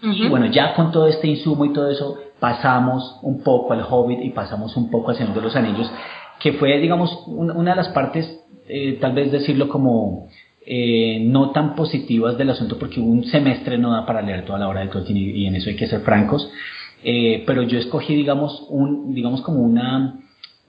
Y 0.00 0.28
bueno, 0.28 0.46
ya 0.46 0.74
con 0.74 0.92
todo 0.92 1.08
este 1.08 1.26
insumo 1.26 1.64
y 1.64 1.72
todo 1.72 1.90
eso, 1.90 2.18
pasamos 2.38 3.18
un 3.22 3.42
poco 3.42 3.72
al 3.72 3.82
Hobbit 3.82 4.20
y 4.22 4.30
pasamos 4.30 4.76
un 4.76 4.90
poco 4.90 5.10
al 5.10 5.16
Señor 5.16 5.34
de 5.34 5.42
los 5.42 5.56
Anillos, 5.56 5.90
que 6.38 6.52
fue, 6.52 6.78
digamos, 6.78 7.24
una 7.26 7.70
de 7.70 7.76
las 7.76 7.88
partes, 7.88 8.40
eh, 8.68 8.98
tal 9.00 9.12
vez 9.12 9.32
decirlo 9.32 9.68
como 9.68 10.28
eh, 10.64 11.18
no 11.22 11.50
tan 11.50 11.74
positivas 11.74 12.38
del 12.38 12.50
asunto, 12.50 12.78
porque 12.78 13.00
un 13.00 13.24
semestre 13.24 13.78
no 13.78 13.90
da 13.90 14.06
para 14.06 14.22
leer 14.22 14.44
toda 14.44 14.58
la 14.58 14.68
obra 14.68 14.82
de 14.82 14.88
Tolkien 14.88 15.16
y, 15.16 15.46
en 15.46 15.56
eso 15.56 15.70
hay 15.70 15.76
que 15.76 15.86
ser 15.86 16.02
francos. 16.02 16.48
Eh, 17.02 17.44
pero 17.46 17.62
yo 17.62 17.78
escogí, 17.78 18.14
digamos, 18.14 18.66
un, 18.68 19.14
digamos 19.14 19.42
como 19.42 19.60
una, 19.60 20.20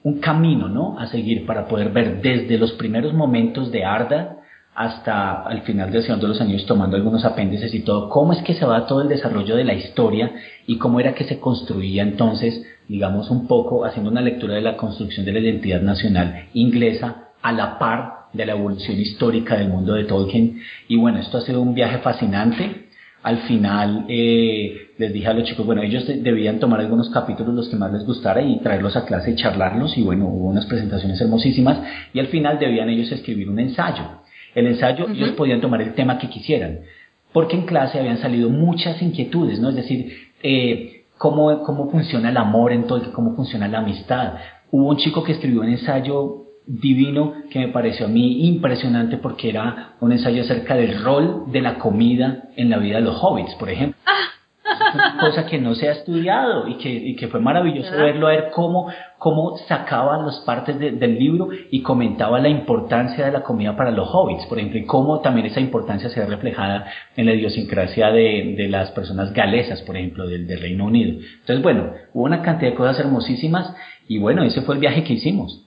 un 0.03 0.19
camino, 0.19 0.69
¿no? 0.69 0.97
A 0.99 1.07
seguir 1.07 1.45
para 1.45 1.67
poder 1.67 1.91
ver 1.91 2.21
desde 2.21 2.57
los 2.57 2.73
primeros 2.73 3.13
momentos 3.13 3.71
de 3.71 3.83
Arda 3.83 4.37
hasta 4.75 5.43
al 5.43 5.63
final 5.63 5.91
del 5.91 6.03
Señor 6.03 6.21
de 6.21 6.27
los 6.29 6.39
Años 6.39 6.65
tomando 6.65 6.95
algunos 6.95 7.25
apéndices 7.25 7.73
y 7.73 7.81
todo, 7.81 8.09
cómo 8.09 8.31
es 8.31 8.41
que 8.43 8.53
se 8.53 8.65
va 8.65 8.87
todo 8.87 9.01
el 9.01 9.09
desarrollo 9.09 9.57
de 9.57 9.65
la 9.65 9.73
historia 9.73 10.31
y 10.67 10.77
cómo 10.77 10.99
era 11.01 11.13
que 11.15 11.25
se 11.25 11.39
construía 11.39 12.03
entonces, 12.03 12.65
digamos 12.87 13.29
un 13.29 13.45
poco, 13.47 13.83
haciendo 13.83 14.09
una 14.09 14.21
lectura 14.21 14.55
de 14.55 14.61
la 14.61 14.77
construcción 14.77 15.25
de 15.25 15.33
la 15.33 15.39
identidad 15.39 15.81
nacional 15.81 16.45
inglesa 16.53 17.29
a 17.41 17.51
la 17.51 17.77
par 17.77 18.19
de 18.33 18.45
la 18.45 18.53
evolución 18.53 18.99
histórica 18.99 19.57
del 19.57 19.69
mundo 19.69 19.93
de 19.93 20.05
Tolkien. 20.05 20.61
Y 20.87 20.97
bueno, 20.97 21.19
esto 21.19 21.37
ha 21.37 21.41
sido 21.41 21.61
un 21.61 21.73
viaje 21.73 21.97
fascinante. 21.99 22.88
Al 23.21 23.39
final 23.39 24.05
eh, 24.07 24.91
les 24.97 25.11
dije 25.11 25.27
a 25.27 25.33
los 25.33 25.43
chicos, 25.43 25.65
bueno, 25.65 25.81
ellos 25.81 26.05
debían 26.07 26.59
tomar 26.59 26.79
algunos 26.79 27.09
capítulos 27.09 27.53
los 27.53 27.69
que 27.69 27.75
más 27.75 27.91
les 27.91 28.05
gustara 28.05 28.41
y 28.41 28.59
traerlos 28.59 28.95
a 28.95 29.05
clase 29.05 29.31
y 29.31 29.35
charlarlos. 29.35 29.97
Y 29.97 30.03
bueno, 30.03 30.27
hubo 30.27 30.49
unas 30.49 30.65
presentaciones 30.65 31.19
hermosísimas. 31.19 31.79
Y 32.13 32.19
al 32.19 32.27
final 32.27 32.59
debían 32.59 32.89
ellos 32.89 33.11
escribir 33.11 33.49
un 33.49 33.59
ensayo. 33.59 34.03
El 34.55 34.67
ensayo 34.67 35.07
ellos 35.09 35.31
podían 35.31 35.61
tomar 35.61 35.81
el 35.81 35.93
tema 35.93 36.17
que 36.17 36.29
quisieran. 36.29 36.79
Porque 37.33 37.55
en 37.55 37.65
clase 37.65 37.99
habían 37.99 38.17
salido 38.19 38.49
muchas 38.49 39.01
inquietudes, 39.01 39.59
¿no? 39.59 39.69
Es 39.69 39.75
decir, 39.75 40.13
eh, 40.41 41.05
cómo, 41.17 41.63
cómo 41.63 41.91
funciona 41.91 42.29
el 42.29 42.37
amor 42.37 42.71
en 42.71 42.87
Tolkien, 42.87 43.11
cómo 43.11 43.35
funciona 43.35 43.67
la 43.67 43.79
amistad. 43.79 44.33
Hubo 44.71 44.89
un 44.89 44.97
chico 44.97 45.23
que 45.23 45.33
escribió 45.33 45.61
un 45.61 45.69
ensayo 45.69 46.48
divino 46.69 47.33
que 47.49 47.57
me 47.57 47.69
pareció 47.69 48.05
a 48.05 48.09
mí 48.09 48.47
impresionante 48.47 49.17
porque 49.17 49.49
era 49.49 49.95
un 49.99 50.11
ensayo 50.11 50.43
acerca 50.43 50.75
del 50.75 51.03
rol 51.03 51.45
de 51.47 51.61
la 51.61 51.79
comida 51.79 52.43
en 52.55 52.69
la 52.69 52.77
vida 52.77 52.97
de 52.97 53.01
los 53.01 53.17
hobbits, 53.19 53.55
por 53.55 53.71
ejemplo. 53.71 53.99
una 54.93 55.17
cosa 55.19 55.47
que 55.47 55.57
no 55.57 55.73
se 55.73 55.89
ha 55.89 55.93
estudiado 55.93 56.67
y 56.67 56.77
que, 56.77 56.89
y 56.89 57.15
que 57.15 57.27
fue 57.27 57.39
maravilloso 57.39 57.91
verlo, 57.97 58.27
a 58.27 58.31
ver 58.31 58.51
cómo, 58.53 58.87
cómo 59.17 59.57
sacaba 59.67 60.21
las 60.21 60.41
partes 60.41 60.77
del 60.77 61.17
libro 61.17 61.49
y 61.71 61.81
comentaba 61.81 62.39
la 62.39 62.49
importancia 62.49 63.25
de 63.25 63.31
la 63.31 63.41
comida 63.41 63.75
para 63.75 63.89
los 63.89 64.07
hobbits, 64.13 64.45
por 64.45 64.59
ejemplo, 64.59 64.79
y 64.79 64.85
cómo 64.85 65.21
también 65.21 65.47
esa 65.47 65.59
importancia 65.59 66.07
se 66.09 66.19
ve 66.19 66.27
reflejada 66.27 66.85
en 67.15 67.25
la 67.25 67.33
idiosincrasia 67.33 68.11
de, 68.11 68.53
de 68.55 68.67
las 68.67 68.91
personas 68.91 69.33
galesas, 69.33 69.81
por 69.81 69.97
ejemplo, 69.97 70.27
del, 70.27 70.45
del 70.45 70.61
Reino 70.61 70.85
Unido. 70.85 71.19
Entonces, 71.39 71.63
bueno, 71.63 71.93
hubo 72.13 72.25
una 72.25 72.43
cantidad 72.43 72.69
de 72.69 72.77
cosas 72.77 72.99
hermosísimas 72.99 73.75
y 74.07 74.19
bueno, 74.19 74.43
ese 74.43 74.61
fue 74.61 74.75
el 74.75 74.81
viaje 74.81 75.03
que 75.03 75.13
hicimos. 75.13 75.65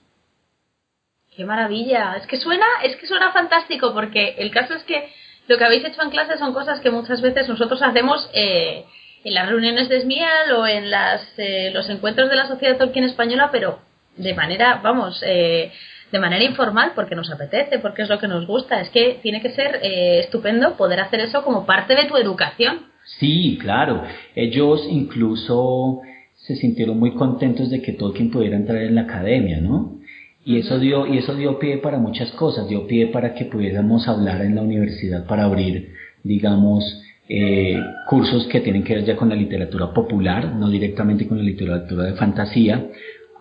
Qué 1.37 1.45
maravilla. 1.45 2.15
Es 2.17 2.27
que 2.27 2.37
suena, 2.37 2.67
es 2.85 2.97
que 2.97 3.07
suena 3.07 3.33
fantástico 3.33 3.95
porque 3.95 4.35
el 4.39 4.51
caso 4.51 4.75
es 4.75 4.83
que 4.85 5.09
lo 5.49 5.57
que 5.57 5.65
habéis 5.65 5.85
hecho 5.85 6.03
en 6.03 6.11
clase 6.11 6.37
son 6.39 6.53
cosas 6.53 6.81
que 6.81 6.91
muchas 6.91 7.21
veces 7.23 7.49
nosotros 7.49 7.81
hacemos 7.83 8.29
eh, 8.35 8.85
en 9.25 9.35
las 9.35 9.49
reuniones 9.49 9.89
de 9.89 10.01
SMIAL 10.01 10.53
o 10.53 10.67
en 10.67 10.91
las, 10.91 11.23
eh, 11.39 11.71
los 11.73 11.89
encuentros 11.89 12.29
de 12.29 12.37
la 12.37 12.47
Sociedad 12.47 12.77
Tolkien 12.77 13.05
Española, 13.05 13.49
pero 13.51 13.79
de 14.17 14.35
manera, 14.35 14.81
vamos, 14.83 15.23
eh, 15.27 15.73
de 16.11 16.19
manera 16.19 16.45
informal 16.45 16.93
porque 16.95 17.15
nos 17.15 17.31
apetece, 17.31 17.79
porque 17.79 18.03
es 18.03 18.11
lo 18.11 18.19
que 18.19 18.29
nos 18.29 18.47
gusta. 18.47 18.81
Es 18.81 18.91
que 18.91 19.19
tiene 19.23 19.41
que 19.41 19.51
ser 19.51 19.81
estupendo 19.83 20.77
poder 20.77 21.01
hacer 21.01 21.21
eso 21.21 21.43
como 21.43 21.65
parte 21.65 21.95
de 21.95 22.05
tu 22.05 22.17
educación. 22.19 22.81
Sí, 23.19 23.59
claro. 23.61 24.05
Ellos 24.35 24.87
incluso 24.89 26.03
se 26.37 26.57
sintieron 26.57 26.99
muy 26.99 27.15
contentos 27.15 27.71
de 27.71 27.81
que 27.81 27.93
Tolkien 27.93 28.31
pudiera 28.31 28.57
entrar 28.57 28.83
en 28.83 28.95
la 28.95 29.03
academia, 29.03 29.61
¿no? 29.61 30.02
Y 30.45 30.59
eso 30.59 30.79
dio, 30.79 31.07
y 31.07 31.19
eso 31.19 31.35
dio 31.35 31.59
pie 31.59 31.79
para 31.79 31.99
muchas 31.99 32.33
cosas, 32.33 32.69
dio 32.69 32.87
pie 32.87 33.07
para 33.09 33.35
que 33.35 33.45
pudiéramos 33.45 34.09
hablar 34.09 34.43
en 34.43 34.57
la 34.57 34.63
universidad 34.63 35.25
para 35.27 35.45
abrir, 35.45 35.95
digamos, 36.25 37.03
eh, 37.29 37.81
cursos 38.09 38.47
que 38.49 38.61
tienen 38.61 38.83
que 38.83 38.97
ver 38.97 39.05
ya 39.05 39.17
con 39.17 39.29
la 39.29 39.37
literatura 39.37 39.93
popular, 39.95 40.55
no 40.57 40.69
directamente 40.69 41.29
con 41.29 41.39
la 41.39 41.45
literatura 41.45 42.05
de 42.05 42.15
fantasía, 42.15 42.89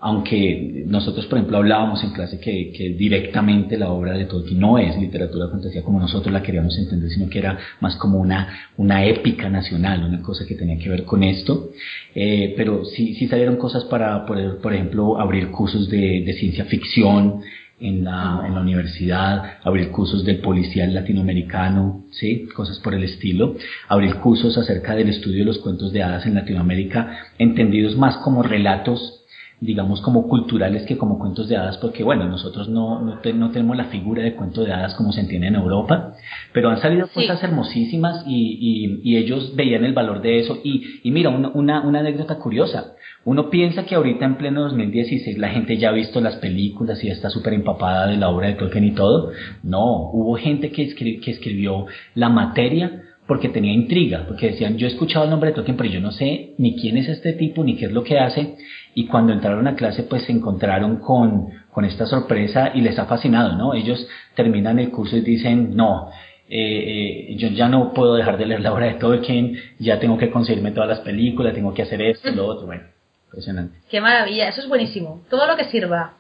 aunque 0.02 0.84
nosotros, 0.88 1.28
por 1.28 1.38
ejemplo, 1.38 1.58
hablábamos 1.58 2.04
en 2.04 2.10
clase 2.12 2.40
que, 2.40 2.74
que, 2.76 2.90
directamente 2.90 3.78
la 3.78 3.92
obra 3.92 4.14
de 4.14 4.26
Tolkien 4.26 4.60
no 4.60 4.80
es 4.80 4.98
literatura 4.98 5.46
de 5.46 5.52
fantasía 5.52 5.84
como 5.84 6.00
nosotros 6.00 6.34
la 6.34 6.42
queríamos 6.42 6.76
entender, 6.78 7.10
sino 7.12 7.30
que 7.30 7.38
era 7.38 7.60
más 7.80 7.96
como 7.98 8.18
una, 8.18 8.72
una 8.78 9.06
épica 9.06 9.48
nacional, 9.48 10.04
una 10.04 10.24
cosa 10.24 10.46
que 10.48 10.56
tenía 10.56 10.80
que 10.80 10.90
ver 10.90 11.04
con 11.04 11.24
esto. 11.24 11.70
Eh, 12.16 12.56
pero 12.58 12.84
sí, 12.84 13.14
sí 13.14 13.28
salieron 13.28 13.58
cosas 13.58 13.86
para, 13.86 14.26
por, 14.26 14.74
ejemplo, 14.74 15.20
abrir 15.20 15.52
cursos 15.52 15.88
de, 15.88 16.24
de 16.26 16.34
ciencia 16.34 16.66
ficción, 16.66 17.42
en 17.80 18.04
la, 18.04 18.44
en 18.46 18.54
la, 18.54 18.62
universidad, 18.62 19.58
abrir 19.64 19.90
cursos 19.90 20.24
del 20.24 20.38
policial 20.38 20.94
latinoamericano, 20.94 22.06
¿sí? 22.12 22.48
cosas 22.56 22.80
por 22.80 22.94
el 22.94 23.04
estilo, 23.04 23.56
abrir 23.88 24.18
cursos 24.18 24.56
acerca 24.56 24.96
del 24.96 25.10
estudio 25.10 25.40
de 25.40 25.46
los 25.46 25.58
cuentos 25.58 25.92
de 25.92 26.04
hadas 26.04 26.28
en 26.28 26.36
Latinoamérica, 26.36 27.18
entendidos 27.40 27.98
más 27.98 28.18
como 28.18 28.44
relatos 28.44 29.21
digamos, 29.62 30.02
como 30.02 30.28
culturales 30.28 30.88
que 30.88 30.98
como 30.98 31.20
cuentos 31.20 31.48
de 31.48 31.56
hadas, 31.56 31.78
porque 31.78 32.04
bueno, 32.04 32.28
nosotros 32.28 32.68
no, 32.68 33.00
no, 33.00 33.20
tenemos 33.22 33.78
la 33.78 33.86
figura 33.86 34.24
de 34.24 34.34
cuento 34.34 34.64
de 34.64 34.74
hadas 34.74 34.96
como 34.96 35.12
se 35.12 35.22
entiende 35.22 35.48
en 35.48 35.56
Europa, 35.56 36.16
pero 36.52 36.72
han 36.72 36.82
salido 36.82 37.08
cosas 37.14 37.44
hermosísimas 37.44 38.24
y, 38.26 39.00
y, 39.04 39.18
ellos 39.18 39.56
veían 39.56 39.86
el 39.86 39.94
valor 39.94 40.24
de 40.24 40.40
eso. 40.40 40.58
Y, 40.64 41.02
y 41.04 41.12
mira, 41.12 41.30
una, 41.30 41.82
una, 41.82 42.00
anécdota 42.00 42.40
curiosa, 42.40 42.94
uno 43.24 43.52
piensa 43.52 43.86
que 43.86 43.94
ahorita 43.94 44.26
en 44.26 44.38
pleno 44.38 44.64
2016 44.64 45.38
la 45.38 45.50
gente 45.50 45.78
ya 45.78 45.90
ha 45.90 45.94
visto 45.94 46.20
las 46.22 46.38
películas 46.38 47.04
y 47.04 47.08
ya 47.08 47.14
está 47.14 47.30
súper 47.30 47.54
empapada 47.54 48.08
de 48.08 48.18
la 48.18 48.30
obra 48.30 48.48
de 48.48 48.56
Tolkien 48.56 48.86
y 48.86 48.96
todo. 48.96 49.32
No, 49.62 50.10
hubo 50.12 50.38
gente 50.38 50.72
que, 50.72 50.96
que 50.96 51.32
escribió 51.32 51.86
la 52.16 52.30
materia 52.30 53.04
porque 53.28 53.48
tenía 53.48 53.72
intriga, 53.72 54.26
porque 54.28 54.48
decían, 54.48 54.78
yo 54.78 54.88
he 54.88 54.90
escuchado 54.90 55.24
el 55.24 55.32
nombre 55.32 55.52
de 55.52 55.56
Tolkien, 55.56 55.78
pero 55.78 55.90
yo 55.90 56.02
no 56.02 56.12
sé 56.12 56.54
ni 56.58 56.76
quién 56.76 56.98
es 56.98 57.08
este 57.08 57.32
tipo, 57.32 57.64
ni 57.64 57.78
qué 57.78 57.86
es 57.86 57.92
lo 57.92 58.04
que 58.04 58.20
hace, 58.20 58.58
y 58.94 59.08
cuando 59.08 59.34
entraron 59.34 59.68
a 59.68 59.76
clase, 59.76 60.04
pues 60.04 60.24
se 60.24 60.32
encontraron 60.32 60.98
con, 60.98 61.48
con 61.72 61.86
esta 61.86 62.06
sorpresa 62.06 62.72
y 62.74 62.82
les 62.82 62.98
ha 63.00 63.06
fascinado, 63.06 63.56
¿no? 63.56 63.74
Ellos 63.74 64.06
terminan 64.36 64.80
el 64.80 64.92
curso 64.92 65.16
y 65.18 65.22
dicen, 65.22 65.76
no, 65.76 66.10
eh, 66.50 67.30
eh, 67.30 67.36
yo 67.38 67.48
ya 67.50 67.70
no 67.70 67.94
puedo 67.94 68.16
dejar 68.16 68.38
de 68.38 68.46
leer 68.46 68.60
la 68.60 68.74
obra 68.74 68.88
de 68.88 68.96
Tolkien, 68.96 69.58
ya 69.80 70.00
tengo 70.00 70.18
que 70.18 70.30
conseguirme 70.30 70.72
todas 70.72 70.90
las 70.90 71.00
películas, 71.00 71.54
tengo 71.54 71.74
que 71.74 71.84
hacer 71.84 72.02
esto, 72.02 72.30
lo 72.32 72.46
otro, 72.46 72.66
bueno, 72.68 72.84
impresionante. 73.28 73.80
Qué 73.90 74.02
maravilla, 74.02 74.50
eso 74.50 74.62
es 74.62 74.68
buenísimo. 74.68 75.22
Todo 75.30 75.48
lo 75.48 75.56
que 75.56 75.66
sirva 75.66 76.16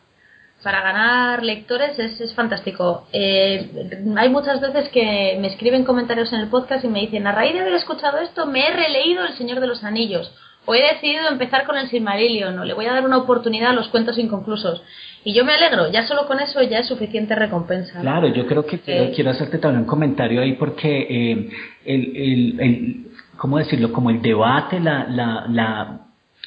para 0.63 0.81
ganar 0.81 1.43
lectores 1.43 1.97
es, 1.99 2.21
es 2.21 2.33
fantástico. 2.33 3.07
Eh, 3.11 4.03
hay 4.15 4.29
muchas 4.29 4.61
veces 4.61 4.89
que 4.89 5.37
me 5.41 5.47
escriben 5.47 5.83
comentarios 5.83 6.31
en 6.31 6.39
el 6.39 6.47
podcast 6.47 6.85
y 6.85 6.87
me 6.87 7.01
dicen, 7.01 7.27
a 7.27 7.31
raíz 7.31 7.53
de 7.53 7.61
haber 7.61 7.73
escuchado 7.73 8.19
esto, 8.19 8.45
me 8.45 8.67
he 8.67 8.71
releído 8.71 9.25
El 9.25 9.33
Señor 9.33 9.59
de 9.59 9.67
los 9.67 9.83
Anillos. 9.83 10.31
O 10.65 10.75
he 10.75 10.81
decidido 10.81 11.27
empezar 11.29 11.65
con 11.65 11.77
el 11.77 11.89
Silmarillion, 11.89 12.57
o 12.59 12.65
le 12.65 12.73
voy 12.73 12.85
a 12.85 12.93
dar 12.93 13.05
una 13.05 13.17
oportunidad 13.17 13.71
a 13.71 13.73
los 13.73 13.87
cuentos 13.89 14.17
inconclusos. 14.17 14.83
Y 15.23 15.33
yo 15.33 15.43
me 15.45 15.53
alegro, 15.53 15.91
ya 15.91 16.07
solo 16.07 16.27
con 16.27 16.39
eso 16.39 16.61
ya 16.63 16.79
es 16.79 16.87
suficiente 16.87 17.35
recompensa. 17.35 18.01
Claro, 18.01 18.27
yo 18.27 18.45
creo 18.45 18.65
que 18.65 18.79
eh, 18.85 19.11
quiero 19.15 19.31
hacerte 19.31 19.57
también 19.57 19.81
un 19.81 19.87
comentario 19.87 20.41
ahí 20.41 20.53
porque 20.53 21.07
eh, 21.09 21.49
el, 21.85 22.15
el, 22.15 22.59
el, 22.59 23.05
¿cómo 23.37 23.57
decirlo? 23.57 23.91
Como 23.91 24.09
el 24.09 24.21
debate, 24.21 24.79
la, 24.79 25.07
la, 25.07 25.45
la 25.47 26.01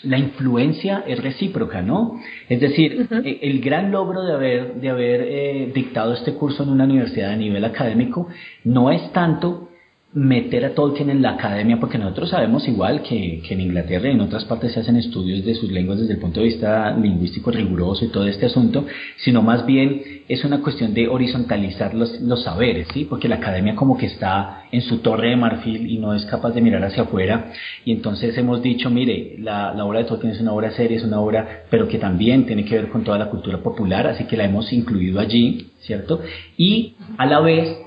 la 0.05 0.19
influencia 0.19 1.05
es 1.07 1.23
recíproca, 1.23 1.83
¿no? 1.83 2.21
Es 2.49 2.61
decir, 2.61 3.09
e, 3.25 3.39
el 3.43 3.61
gran 3.61 3.91
logro 3.91 4.23
de 4.23 4.35
haber, 4.35 4.75
de 4.75 4.91
haber 4.91 5.21
eh, 5.23 5.73
dictado 5.75 6.13
este 6.15 6.35
curso 6.35 6.63
en 6.63 6.71
una 6.71 6.85
universidad 6.85 7.31
a 7.31 7.37
nivel 7.37 7.65
académico 7.65 8.29
no 8.65 8.91
es 8.91 9.13
tanto 9.13 9.71
meter 10.15 10.65
a 10.65 10.75
Tolkien 10.75 11.11
en 11.11 11.23
la 11.23 11.31
academia, 11.31 11.81
porque 11.81 11.99
nosotros 11.99 12.31
sabemos 12.31 12.69
igual 12.69 13.03
que, 13.03 13.43
que, 13.47 13.55
en 13.55 13.61
Inglaterra 13.61 14.09
y 14.09 14.13
en 14.13 14.21
otras 14.21 14.45
partes 14.45 14.73
se 14.73 14.79
hacen 14.79 14.95
estudios 14.95 15.45
de 15.45 15.57
sus 15.57 15.73
lenguas 15.73 15.99
desde 15.99 16.15
el 16.15 16.21
punto 16.21 16.39
de 16.39 16.47
vista 16.47 16.97
lingüístico 16.97 17.51
riguroso 17.51 18.05
y 18.05 18.09
todo 18.09 18.25
este 18.29 18.47
asunto, 18.47 18.87
sino 19.17 19.43
más 19.43 19.67
bien 19.67 20.23
es 20.29 20.45
una 20.45 20.63
cuestión 20.63 20.95
de 20.95 21.09
horizontalizar 21.09 21.95
los, 21.95 22.21
los 22.21 22.45
saberes, 22.45 22.87
¿sí? 22.95 23.07
Porque 23.11 23.29
la 23.29 23.37
academia 23.37 23.75
como 23.75 23.99
que 23.99 24.07
está 24.07 24.63
en 24.71 24.83
su 24.83 24.99
torre 24.99 25.31
de 25.31 25.37
marfil 25.37 25.91
y 25.91 25.99
no 25.99 26.15
es 26.15 26.25
capaz 26.27 26.53
de 26.53 26.61
mirar 26.61 26.85
hacia 26.85 27.03
afuera, 27.03 27.53
y 27.85 27.91
entonces 27.91 28.39
hemos 28.39 28.63
dicho, 28.63 28.91
mire, 28.91 29.35
la, 29.41 29.75
la 29.75 29.85
obra 29.85 29.99
de 29.99 30.05
Tolkien 30.05 30.33
es 30.33 30.41
una 30.41 30.53
obra 30.53 30.71
seria, 30.71 30.97
es 30.97 31.05
una 31.05 31.19
obra, 31.19 31.65
pero 31.71 31.89
que 31.89 31.99
también 31.99 32.47
tiene 32.47 32.65
que 32.65 32.77
ver 32.77 32.89
con 32.89 33.03
toda 33.03 33.19
la 33.19 33.31
cultura 33.31 33.59
popular, 33.59 34.07
así 34.07 34.25
que 34.25 34.37
la 34.37 34.45
hemos 34.45 34.73
incluido 34.73 35.19
allí, 35.19 35.71
¿cierto? 35.81 36.21
Y 36.57 36.95
a 37.19 37.27
la 37.27 37.41
vez 37.41 37.84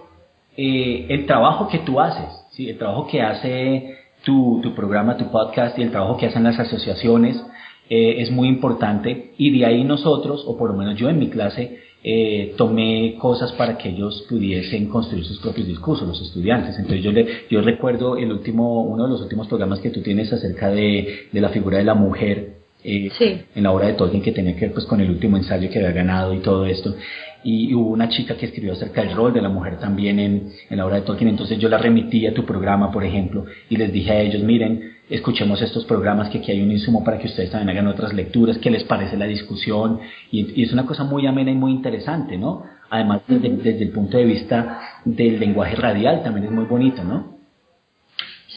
eh, 0.57 1.05
el 1.09 1.25
trabajo 1.27 1.67
que 1.67 1.79
tú 1.79 1.99
haces, 1.99 2.29
¿sí? 2.51 2.69
el 2.69 2.77
trabajo 2.77 3.07
que 3.07 3.21
hace 3.21 3.95
tu, 4.23 4.59
tu 4.63 4.73
programa, 4.73 5.15
tu 5.15 5.31
podcast 5.31 5.77
y 5.77 5.83
el 5.83 5.91
trabajo 5.91 6.17
que 6.17 6.25
hacen 6.25 6.43
las 6.43 6.59
asociaciones 6.59 7.41
eh, 7.89 8.21
es 8.21 8.31
muy 8.31 8.47
importante 8.47 9.33
y 9.37 9.57
de 9.57 9.65
ahí 9.65 9.83
nosotros, 9.83 10.43
o 10.45 10.57
por 10.57 10.71
lo 10.71 10.75
menos 10.75 10.97
yo 10.97 11.09
en 11.09 11.19
mi 11.19 11.29
clase, 11.29 11.79
eh, 12.03 12.53
tomé 12.57 13.15
cosas 13.19 13.51
para 13.53 13.77
que 13.77 13.89
ellos 13.89 14.25
pudiesen 14.29 14.87
construir 14.87 15.25
sus 15.25 15.39
propios 15.39 15.67
discursos, 15.67 16.07
los 16.07 16.21
estudiantes. 16.21 16.77
Entonces 16.77 17.03
yo, 17.03 17.11
le, 17.11 17.27
yo 17.49 17.61
recuerdo 17.61 18.17
el 18.17 18.31
último, 18.31 18.81
uno 18.83 19.03
de 19.03 19.09
los 19.09 19.21
últimos 19.21 19.47
programas 19.47 19.79
que 19.79 19.89
tú 19.89 20.01
tienes 20.01 20.31
acerca 20.33 20.69
de, 20.69 21.27
de 21.31 21.41
la 21.41 21.49
figura 21.49 21.77
de 21.77 21.83
la 21.83 21.93
mujer 21.93 22.57
eh, 22.83 23.09
en 23.55 23.63
la 23.63 23.71
obra 23.71 23.87
de 23.87 23.93
Tolkien 23.93 24.21
que 24.21 24.31
tenía 24.31 24.55
que 24.55 24.61
ver 24.61 24.73
pues 24.73 24.85
con 24.85 25.01
el 25.01 25.09
último 25.09 25.35
ensayo 25.35 25.69
que 25.69 25.79
había 25.79 25.91
ganado 25.91 26.33
y 26.33 26.39
todo 26.39 26.65
esto 26.65 26.95
y 27.43 27.73
hubo 27.73 27.89
una 27.89 28.09
chica 28.09 28.35
que 28.35 28.47
escribió 28.47 28.73
acerca 28.73 29.01
del 29.01 29.15
rol 29.15 29.33
de 29.33 29.41
la 29.41 29.49
mujer 29.49 29.77
también 29.79 30.19
en, 30.19 30.51
en 30.69 30.77
la 30.77 30.85
obra 30.85 30.97
de 30.97 31.01
Tolkien, 31.01 31.29
entonces 31.29 31.57
yo 31.59 31.69
la 31.69 31.77
remití 31.77 32.25
a 32.27 32.33
tu 32.33 32.45
programa, 32.45 32.91
por 32.91 33.03
ejemplo, 33.03 33.45
y 33.69 33.77
les 33.77 33.91
dije 33.91 34.11
a 34.11 34.19
ellos, 34.19 34.43
miren, 34.43 34.97
escuchemos 35.09 35.61
estos 35.61 35.85
programas, 35.85 36.29
que 36.29 36.39
aquí 36.39 36.51
hay 36.51 36.61
un 36.61 36.71
insumo 36.71 37.03
para 37.03 37.17
que 37.17 37.27
ustedes 37.27 37.51
también 37.51 37.69
hagan 37.69 37.87
otras 37.87 38.13
lecturas, 38.13 38.57
qué 38.57 38.69
les 38.69 38.83
parece 38.83 39.17
la 39.17 39.25
discusión, 39.25 39.99
y, 40.31 40.61
es 40.61 40.73
una 40.73 40.85
cosa 40.85 41.03
muy 41.03 41.25
amena 41.27 41.51
y 41.51 41.55
muy 41.55 41.71
interesante, 41.71 42.37
¿no? 42.37 42.63
Además, 42.89 43.21
desde, 43.27 43.49
desde 43.49 43.83
el 43.83 43.91
punto 43.91 44.17
de 44.17 44.25
vista 44.25 44.79
del 45.05 45.39
lenguaje 45.39 45.75
radial 45.75 46.23
también 46.23 46.47
es 46.47 46.51
muy 46.51 46.65
bonito, 46.65 47.03
¿no? 47.03 47.37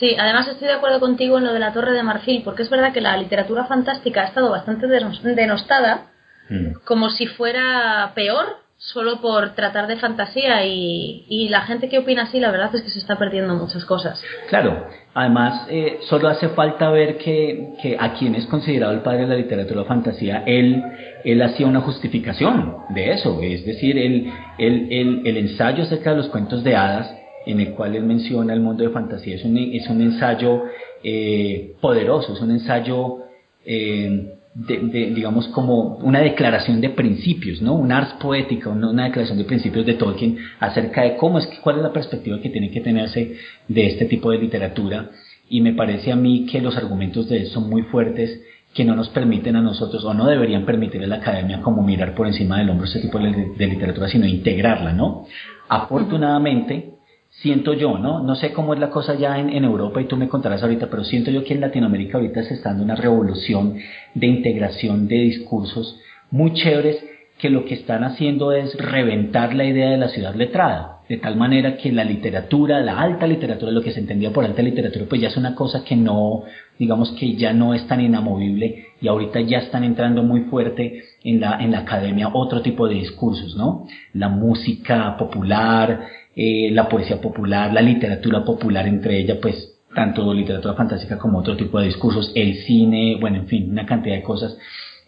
Sí, 0.01 0.17
además 0.19 0.49
estoy 0.49 0.69
de 0.69 0.75
acuerdo 0.75 0.99
contigo 0.99 1.37
en 1.37 1.45
lo 1.45 1.53
de 1.53 1.59
la 1.59 1.75
Torre 1.75 1.93
de 1.93 2.03
Marfil, 2.03 2.43
porque 2.43 2.63
es 2.63 2.71
verdad 2.71 2.93
que 2.93 3.03
la 3.03 3.19
literatura 3.19 3.67
fantástica 3.67 4.23
ha 4.23 4.29
estado 4.29 4.51
bastante 4.51 4.87
denostada, 4.87 6.07
mm. 6.49 6.85
como 6.85 7.11
si 7.11 7.27
fuera 7.27 8.13
peor 8.15 8.47
solo 8.81 9.21
por 9.21 9.55
tratar 9.55 9.87
de 9.87 9.97
fantasía 9.97 10.65
y, 10.65 11.27
y, 11.29 11.51
la 11.51 11.61
gente 11.63 11.91
que 11.91 11.99
opina 11.99 12.23
así, 12.23 12.41
la 12.41 12.51
verdad 12.51 12.75
es 12.75 12.81
que 12.81 12.89
se 12.89 12.99
está 12.99 13.19
perdiendo 13.19 13.55
muchas 13.55 13.85
cosas. 13.85 14.23
Claro, 14.49 14.87
además 15.13 15.67
eh, 15.69 15.99
solo 16.09 16.29
hace 16.29 16.49
falta 16.49 16.89
ver 16.89 17.19
que, 17.19 17.75
que, 17.83 17.99
a 18.01 18.15
quien 18.15 18.35
es 18.35 18.47
considerado 18.47 18.95
el 18.95 19.01
padre 19.01 19.23
de 19.23 19.27
la 19.27 19.37
literatura 19.37 19.85
fantasía, 19.85 20.45
él, 20.47 20.83
él 21.25 21.43
hacía 21.43 21.67
una 21.67 21.83
justificación 21.83 22.77
de 22.89 23.13
eso, 23.13 23.39
es 23.43 23.67
decir, 23.67 23.99
el, 23.99 24.33
el, 24.57 25.27
el, 25.27 25.37
ensayo 25.37 25.83
acerca 25.83 26.13
de 26.13 26.17
los 26.17 26.29
cuentos 26.29 26.65
de 26.65 26.75
hadas, 26.75 27.15
en 27.45 27.61
el 27.61 27.75
cual 27.75 27.95
él 27.95 28.05
menciona 28.05 28.55
el 28.55 28.61
mundo 28.61 28.83
de 28.83 28.91
fantasía, 28.91 29.37
es 29.37 29.45
un, 29.45 29.59
es 29.59 29.87
un 29.91 30.01
ensayo 30.01 30.63
eh, 31.05 31.75
poderoso, 31.83 32.33
es 32.33 32.41
un 32.41 32.53
ensayo... 32.53 33.19
Eh, 33.63 34.37
de, 34.55 35.13
digamos, 35.15 35.47
como 35.49 35.97
una 35.99 36.21
declaración 36.21 36.81
de 36.81 36.91
principios, 36.91 37.63
¿no? 37.63 37.75
Una 37.75 37.99
ars 37.99 38.15
poética, 38.21 38.69
una, 38.69 39.05
declaración 39.05 39.39
de 39.39 39.45
principios 39.45 39.87
de 39.87 39.95
Tolkien 39.95 40.39
acerca 40.59 41.03
de 41.03 41.17
cómo 41.17 41.39
es 41.39 41.47
que, 41.47 41.59
cuál 41.61 41.77
es 41.77 41.83
la 41.83 41.93
perspectiva 41.93 42.41
que 42.41 42.51
tiene 42.51 42.71
que 42.71 42.81
tenerse 42.81 43.37
de 43.69 43.87
este 43.87 44.07
tipo 44.07 44.31
de 44.31 44.39
literatura. 44.39 45.11
Y 45.49 45.61
me 45.61 45.75
parece 45.75 46.11
a 46.13 46.17
mí 46.17 46.47
que 46.47 46.61
los 46.61 46.77
argumentos 46.77 47.29
de 47.29 47.39
él 47.39 47.47
son 47.47 47.71
muy 47.71 47.83
fuertes 47.83 48.41
que 48.75 48.85
no 48.85 48.95
nos 48.95 49.09
permiten 49.09 49.57
a 49.57 49.63
nosotros 49.63 50.05
o 50.05 50.15
no 50.15 50.27
deberían 50.27 50.65
permitir 50.65 51.03
a 51.03 51.07
la 51.07 51.17
academia 51.17 51.61
como 51.61 51.83
mirar 51.83 52.15
por 52.15 52.27
encima 52.27 52.59
del 52.59 52.71
hombro 52.71 52.87
este 52.87 53.01
tipo 53.01 53.19
de, 53.19 53.53
de 53.57 53.67
literatura, 53.67 54.09
sino 54.09 54.27
integrarla, 54.27 54.93
¿no? 54.93 55.27
Afortunadamente, 55.69 57.00
siento 57.41 57.73
yo, 57.73 57.99
¿no? 57.99 58.23
No 58.23 58.35
sé 58.35 58.53
cómo 58.53 58.75
es 58.75 58.81
la 58.81 58.91
cosa 58.91 59.15
ya 59.15 59.39
en, 59.39 59.65
Europa 59.65 60.01
y 60.01 60.07
tú 60.07 60.17
me 60.17 60.29
contarás 60.29 60.63
ahorita, 60.63 60.89
pero 60.91 61.05
siento 61.05 61.31
yo 61.31 61.43
que 61.43 61.55
en 61.55 61.61
Latinoamérica 61.61 62.19
ahorita 62.19 62.43
se 62.43 62.55
está 62.55 62.71
dando 62.71 62.85
una 62.85 62.97
revolución 62.97 63.77
de 64.15 64.27
integración 64.27 65.09
de 65.09 65.17
discursos 65.17 65.99
muy 66.31 66.53
chéveres 66.53 67.03
que 67.39 67.49
lo 67.49 67.65
que 67.65 67.75
están 67.75 68.05
haciendo 68.05 68.53
es 68.53 68.77
reventar 68.77 69.55
la 69.55 69.65
idea 69.65 69.91
de 69.91 69.97
la 69.97 70.09
ciudad 70.09 70.35
letrada, 70.35 71.01
de 71.09 71.17
tal 71.17 71.37
manera 71.37 71.79
que 71.79 71.91
la 71.91 72.05
literatura, 72.05 72.81
la 72.81 73.01
alta 73.01 73.27
literatura, 73.27 73.73
lo 73.73 73.81
que 73.81 73.93
se 73.93 74.01
entendía 74.01 74.31
por 74.31 74.45
alta 74.45 74.61
literatura, 74.61 75.07
pues 75.09 75.23
ya 75.23 75.29
es 75.29 75.37
una 75.39 75.55
cosa 75.55 75.83
que 75.83 75.97
no, 75.97 76.45
digamos 76.81 77.13
que 77.13 77.37
ya 77.37 77.53
no 77.53 77.75
es 77.75 77.87
tan 77.87 78.01
inamovible 78.01 78.87
y 79.03 79.07
ahorita 79.07 79.43
ya 79.43 79.59
están 79.59 79.85
entrando 79.85 80.23
muy 80.23 80.45
fuerte 80.45 81.05
en 81.23 81.39
la, 81.39 81.59
en 81.63 81.73
la 81.73 81.81
academia 81.81 82.31
otro 82.33 82.63
tipo 82.63 82.89
de 82.89 82.95
discursos, 82.95 83.55
¿no? 83.55 83.87
La 84.15 84.31
música 84.31 85.15
popular, 85.19 86.07
eh, 86.35 86.71
la 86.73 86.89
poesía 86.89 87.21
popular, 87.21 87.71
la 87.71 87.83
literatura 87.83 88.47
popular 88.47 88.89
entre 88.89 89.19
ella, 89.19 89.39
pues 89.43 89.79
tanto 89.95 90.33
literatura 90.33 90.73
fantástica 90.73 91.19
como 91.19 91.41
otro 91.41 91.55
tipo 91.55 91.79
de 91.79 91.87
discursos, 91.87 92.33
el 92.35 92.55
cine, 92.65 93.19
bueno, 93.21 93.37
en 93.37 93.47
fin, 93.47 93.71
una 93.71 93.85
cantidad 93.85 94.17
de 94.17 94.23
cosas. 94.23 94.57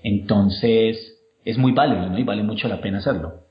Entonces, 0.02 1.22
es 1.42 1.56
muy 1.56 1.72
válido, 1.72 2.10
¿no? 2.10 2.18
Y 2.18 2.24
vale 2.24 2.42
mucho 2.42 2.68
la 2.68 2.82
pena 2.82 2.98
hacerlo. 2.98 3.41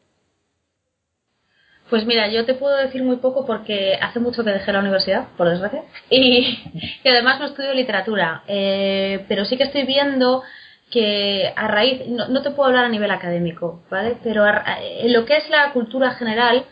Pues 1.92 2.06
mira, 2.06 2.30
yo 2.30 2.46
te 2.46 2.54
puedo 2.54 2.78
decir 2.78 3.04
muy 3.04 3.18
poco 3.18 3.46
porque 3.46 4.00
hace 4.02 4.22
mucho 4.22 4.46
que 4.46 4.52
dejé 4.52 4.72
la 4.72 4.80
universidad, 4.80 5.28
por 5.36 5.50
desgracia, 5.50 5.84
y, 6.10 6.58
además 7.04 7.42
no 7.42 7.48
estudio 7.48 7.74
literatura, 7.74 8.44
eh, 8.48 9.26
pero 9.28 9.44
sí 9.44 9.58
que 9.58 9.66
estoy 9.66 9.84
viendo 9.84 10.42
que 10.90 11.52
a 11.54 11.68
raíz, 11.68 12.08
no, 12.08 12.42
te 12.42 12.52
puedo 12.52 12.70
hablar 12.70 12.86
a 12.86 12.90
nivel 12.90 13.12
académico, 13.12 13.84
¿vale? 13.90 14.16
Pero 14.24 14.46
en 14.48 15.12
lo 15.12 15.26
que 15.26 15.36
es 15.36 15.50
la 15.50 15.74
cultura 15.74 16.12
general, 16.12 16.64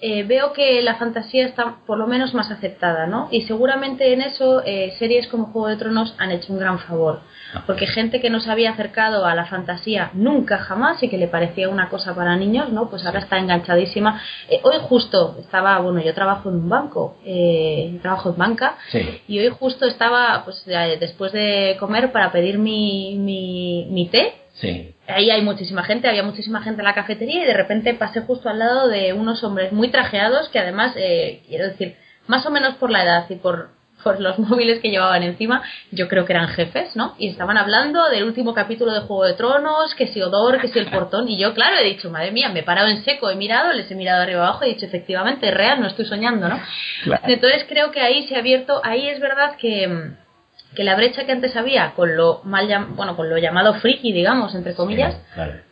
eh, 0.00 0.22
veo 0.22 0.52
que 0.52 0.80
la 0.80 0.94
fantasía 0.94 1.46
está 1.46 1.78
por 1.84 1.98
lo 1.98 2.06
menos 2.06 2.32
más 2.32 2.50
aceptada, 2.50 3.06
¿no? 3.06 3.28
Y 3.32 3.42
seguramente 3.42 4.12
en 4.12 4.22
eso 4.22 4.62
eh, 4.64 4.94
series 4.98 5.26
como 5.26 5.46
Juego 5.46 5.68
de 5.68 5.76
Tronos 5.76 6.14
han 6.18 6.30
hecho 6.30 6.52
un 6.52 6.60
gran 6.60 6.78
favor, 6.78 7.20
porque 7.66 7.86
gente 7.86 8.20
que 8.20 8.30
no 8.30 8.38
se 8.40 8.50
había 8.50 8.70
acercado 8.70 9.26
a 9.26 9.34
la 9.34 9.46
fantasía 9.46 10.10
nunca 10.14 10.58
jamás 10.58 11.02
y 11.02 11.08
que 11.08 11.18
le 11.18 11.26
parecía 11.26 11.68
una 11.68 11.88
cosa 11.88 12.14
para 12.14 12.36
niños, 12.36 12.70
¿no? 12.70 12.88
Pues 12.88 13.04
ahora 13.04 13.18
está 13.18 13.38
enganchadísima. 13.38 14.22
Eh, 14.48 14.60
hoy 14.62 14.76
justo 14.82 15.36
estaba, 15.40 15.78
bueno, 15.80 16.00
yo 16.00 16.14
trabajo 16.14 16.48
en 16.48 16.56
un 16.56 16.68
banco, 16.68 17.16
trabajo 18.00 18.30
en 18.30 18.36
banca, 18.36 18.76
y 19.26 19.38
hoy 19.40 19.48
justo 19.48 19.86
estaba, 19.86 20.42
pues 20.44 20.64
después 21.00 21.32
de 21.32 21.76
comer 21.80 22.12
para 22.12 22.30
pedir 22.30 22.58
mi, 22.58 23.16
mi, 23.18 23.86
mi 23.90 24.08
té 24.08 24.34
Sí. 24.60 24.94
Ahí 25.08 25.30
hay 25.30 25.40
muchísima 25.40 25.84
gente, 25.84 26.06
había 26.06 26.22
muchísima 26.22 26.62
gente 26.62 26.82
en 26.82 26.84
la 26.84 26.94
cafetería 26.94 27.42
y 27.42 27.46
de 27.46 27.54
repente 27.54 27.94
pasé 27.94 28.20
justo 28.20 28.50
al 28.50 28.58
lado 28.58 28.88
de 28.88 29.14
unos 29.14 29.42
hombres 29.42 29.72
muy 29.72 29.88
trajeados 29.88 30.50
que 30.50 30.58
además, 30.58 30.92
eh, 30.96 31.42
quiero 31.48 31.66
decir, 31.66 31.96
más 32.26 32.44
o 32.44 32.50
menos 32.50 32.74
por 32.74 32.90
la 32.90 33.02
edad 33.02 33.24
y 33.30 33.36
por, 33.36 33.70
por 34.04 34.20
los 34.20 34.38
móviles 34.38 34.80
que 34.80 34.90
llevaban 34.90 35.22
encima, 35.22 35.62
yo 35.90 36.08
creo 36.08 36.26
que 36.26 36.34
eran 36.34 36.48
jefes, 36.48 36.94
¿no? 36.94 37.14
Y 37.18 37.28
estaban 37.28 37.56
hablando 37.56 38.06
del 38.10 38.24
último 38.24 38.52
capítulo 38.52 38.92
de 38.92 39.00
Juego 39.00 39.24
de 39.24 39.32
Tronos, 39.32 39.94
que 39.94 40.08
si 40.08 40.20
Odor, 40.20 40.60
que 40.60 40.68
si 40.68 40.78
el 40.78 40.90
portón, 40.90 41.26
y 41.26 41.38
yo, 41.38 41.54
claro, 41.54 41.78
he 41.78 41.84
dicho, 41.84 42.10
madre 42.10 42.30
mía, 42.30 42.50
me 42.50 42.60
he 42.60 42.64
parado 42.64 42.88
en 42.88 43.02
seco, 43.02 43.30
he 43.30 43.34
mirado, 43.36 43.72
les 43.72 43.90
he 43.90 43.94
mirado 43.94 44.22
arriba 44.22 44.46
abajo 44.46 44.64
y 44.64 44.70
he 44.70 44.74
dicho, 44.74 44.84
efectivamente, 44.84 45.48
es 45.48 45.54
real, 45.54 45.80
no 45.80 45.86
estoy 45.86 46.04
soñando, 46.04 46.48
¿no? 46.48 46.60
Entonces 47.24 47.64
creo 47.66 47.90
que 47.92 48.02
ahí 48.02 48.28
se 48.28 48.36
ha 48.36 48.40
abierto, 48.40 48.82
ahí 48.84 49.08
es 49.08 49.20
verdad 49.20 49.56
que 49.56 50.12
que 50.74 50.84
la 50.84 50.96
brecha 50.96 51.24
que 51.24 51.32
antes 51.32 51.56
había 51.56 51.92
con 51.94 52.16
lo 52.16 52.42
mal 52.44 52.68
bueno 52.90 53.16
con 53.16 53.30
lo 53.30 53.38
llamado 53.38 53.74
friki 53.74 54.12
digamos 54.12 54.54
entre 54.54 54.74
comillas 54.74 55.16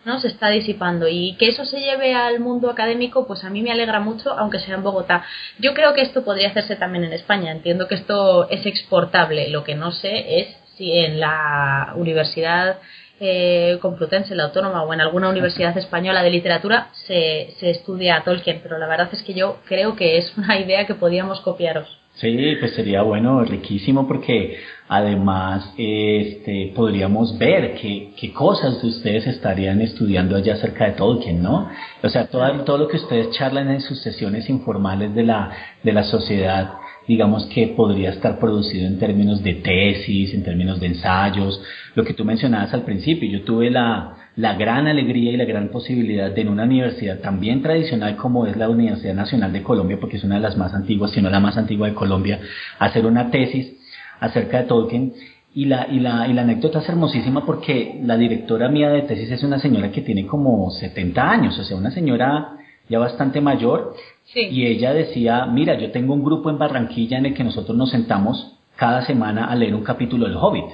no 0.04 0.20
se 0.20 0.28
está 0.28 0.48
disipando. 0.48 1.08
Y 1.08 1.36
que 1.36 1.48
eso 1.48 1.64
se 1.64 1.80
lleve 1.80 2.14
al 2.14 2.40
mundo 2.40 2.70
académico 2.70 3.26
pues 3.26 3.44
a 3.44 3.50
mí 3.50 3.62
me 3.62 3.72
alegra 3.72 4.00
mucho 4.00 4.30
aunque 4.30 4.60
sea 4.60 4.76
en 4.76 4.82
Bogotá. 4.82 5.24
Yo 5.58 5.74
creo 5.74 5.94
que 5.94 6.02
esto 6.02 6.24
podría 6.24 6.48
hacerse 6.48 6.76
también 6.76 7.04
en 7.04 7.12
España. 7.12 7.52
Entiendo 7.52 7.88
que 7.88 7.96
esto 7.96 8.48
es 8.48 8.64
exportable. 8.66 9.50
Lo 9.50 9.64
que 9.64 9.74
no 9.74 9.92
sé 9.92 10.40
es 10.40 10.56
si 10.76 10.92
en 10.92 11.20
la 11.20 11.92
universidad 11.96 12.78
eh, 13.18 13.78
Complutense, 13.80 14.34
la 14.34 14.44
Autónoma 14.44 14.82
o 14.82 14.92
en 14.92 15.00
alguna 15.00 15.30
universidad 15.30 15.76
española 15.78 16.22
de 16.22 16.30
literatura 16.30 16.88
se, 17.06 17.54
se 17.58 17.70
estudia 17.70 18.22
Tolkien, 18.24 18.60
pero 18.62 18.78
la 18.78 18.86
verdad 18.86 19.08
es 19.12 19.22
que 19.22 19.32
yo 19.32 19.58
creo 19.66 19.96
que 19.96 20.18
es 20.18 20.36
una 20.36 20.58
idea 20.58 20.86
que 20.86 20.94
podíamos 20.94 21.40
copiaros. 21.40 21.88
Sí, 22.16 22.56
pues 22.58 22.74
sería 22.74 23.02
bueno, 23.02 23.44
riquísimo, 23.44 24.08
porque 24.08 24.58
además 24.88 25.72
este, 25.76 26.72
podríamos 26.74 27.36
ver 27.38 27.74
qué, 27.74 28.12
qué 28.18 28.32
cosas 28.32 28.80
de 28.80 28.88
ustedes 28.88 29.26
estarían 29.26 29.80
estudiando 29.80 30.36
allá 30.36 30.54
acerca 30.54 30.86
de 30.86 30.92
Tolkien, 30.92 31.42
¿no? 31.42 31.68
O 32.02 32.08
sea, 32.08 32.26
todo, 32.28 32.48
todo 32.64 32.78
lo 32.78 32.88
que 32.88 32.96
ustedes 32.96 33.30
charlan 33.32 33.70
en 33.70 33.80
sus 33.80 34.00
sesiones 34.00 34.48
informales 34.48 35.14
de 35.14 35.24
la, 35.24 35.50
de 35.82 35.92
la 35.92 36.04
sociedad, 36.04 36.74
digamos 37.08 37.46
que 37.46 37.68
podría 37.68 38.10
estar 38.10 38.38
producido 38.38 38.86
en 38.86 38.98
términos 38.98 39.42
de 39.42 39.54
tesis, 39.54 40.32
en 40.34 40.44
términos 40.44 40.78
de 40.78 40.86
ensayos, 40.86 41.60
lo 41.94 42.04
que 42.04 42.14
tú 42.14 42.24
mencionabas 42.24 42.72
al 42.72 42.82
principio. 42.82 43.28
Yo 43.28 43.42
tuve 43.42 43.70
la, 43.70 44.14
la 44.36 44.54
gran 44.54 44.86
alegría 44.86 45.32
y 45.32 45.36
la 45.36 45.46
gran 45.46 45.68
posibilidad 45.70 46.30
de 46.30 46.42
en 46.42 46.48
una 46.48 46.64
universidad 46.64 47.18
también 47.18 47.62
tradicional 47.62 48.16
como 48.16 48.46
es 48.46 48.56
la 48.56 48.68
Universidad 48.68 49.14
Nacional 49.14 49.52
de 49.52 49.62
Colombia, 49.62 49.98
porque 49.98 50.18
es 50.18 50.24
una 50.24 50.36
de 50.36 50.42
las 50.42 50.56
más 50.56 50.74
antiguas, 50.74 51.10
si 51.10 51.20
no 51.20 51.30
la 51.30 51.40
más 51.40 51.56
antigua 51.56 51.88
de 51.88 51.94
Colombia, 51.94 52.38
hacer 52.78 53.04
una 53.04 53.30
tesis 53.30 53.72
acerca 54.20 54.58
de 54.58 54.64
Tolkien. 54.64 55.14
Y 55.54 55.64
la, 55.64 55.86
y, 55.90 56.00
la, 56.00 56.28
y 56.28 56.34
la 56.34 56.42
anécdota 56.42 56.80
es 56.80 56.88
hermosísima 56.88 57.46
porque 57.46 57.98
la 58.02 58.18
directora 58.18 58.68
mía 58.68 58.90
de 58.90 59.02
tesis 59.02 59.30
es 59.30 59.42
una 59.42 59.58
señora 59.58 59.90
que 59.90 60.02
tiene 60.02 60.26
como 60.26 60.70
70 60.70 61.30
años, 61.30 61.58
o 61.58 61.64
sea, 61.64 61.76
una 61.78 61.90
señora 61.90 62.58
ya 62.88 62.98
bastante 62.98 63.40
mayor. 63.40 63.94
Y 64.34 64.66
ella 64.66 64.92
decía, 64.92 65.46
mira, 65.46 65.78
yo 65.78 65.90
tengo 65.92 66.12
un 66.12 66.24
grupo 66.24 66.50
en 66.50 66.58
Barranquilla 66.58 67.18
en 67.18 67.26
el 67.26 67.34
que 67.34 67.44
nosotros 67.44 67.76
nos 67.76 67.90
sentamos 67.90 68.58
cada 68.76 69.06
semana 69.06 69.46
a 69.46 69.54
leer 69.54 69.74
un 69.74 69.82
capítulo 69.82 70.26
del 70.26 70.36
Hobbit. 70.36 70.66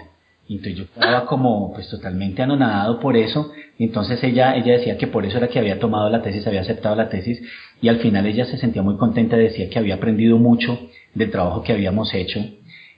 Y 0.49 0.57
entonces 0.57 0.79
yo 0.79 0.85
estaba 0.85 1.27
como 1.27 1.73
pues 1.73 1.89
totalmente 1.89 2.43
anonadado 2.43 2.99
por 2.99 3.17
eso. 3.17 3.53
Y 3.79 3.85
entonces 3.85 4.23
ella, 4.25 4.57
ella 4.57 4.73
decía 4.73 4.99
que 4.99 5.07
por 5.07 5.25
eso 5.25 5.39
era 5.39 5.49
que 5.49 5.59
había 5.59 5.79
tomado 5.79 6.11
la 6.11 6.23
tesis, 6.23 6.47
había 6.47 6.62
aceptado 6.62 6.97
la 6.97 7.09
tesis. 7.09 7.41
Y 7.81 7.89
al 7.89 7.99
final 7.99 8.27
ella 8.27 8.45
se 8.47 8.59
sentía 8.59 8.83
muy 8.83 8.97
contenta, 8.97 9.37
decía 9.37 9.71
que 9.71 9.79
había 9.79 9.95
aprendido 9.95 10.39
mucho 10.39 10.79
del 11.15 11.31
trabajo 11.31 11.62
que 11.62 11.73
habíamos 11.73 12.12
hecho. 12.15 12.41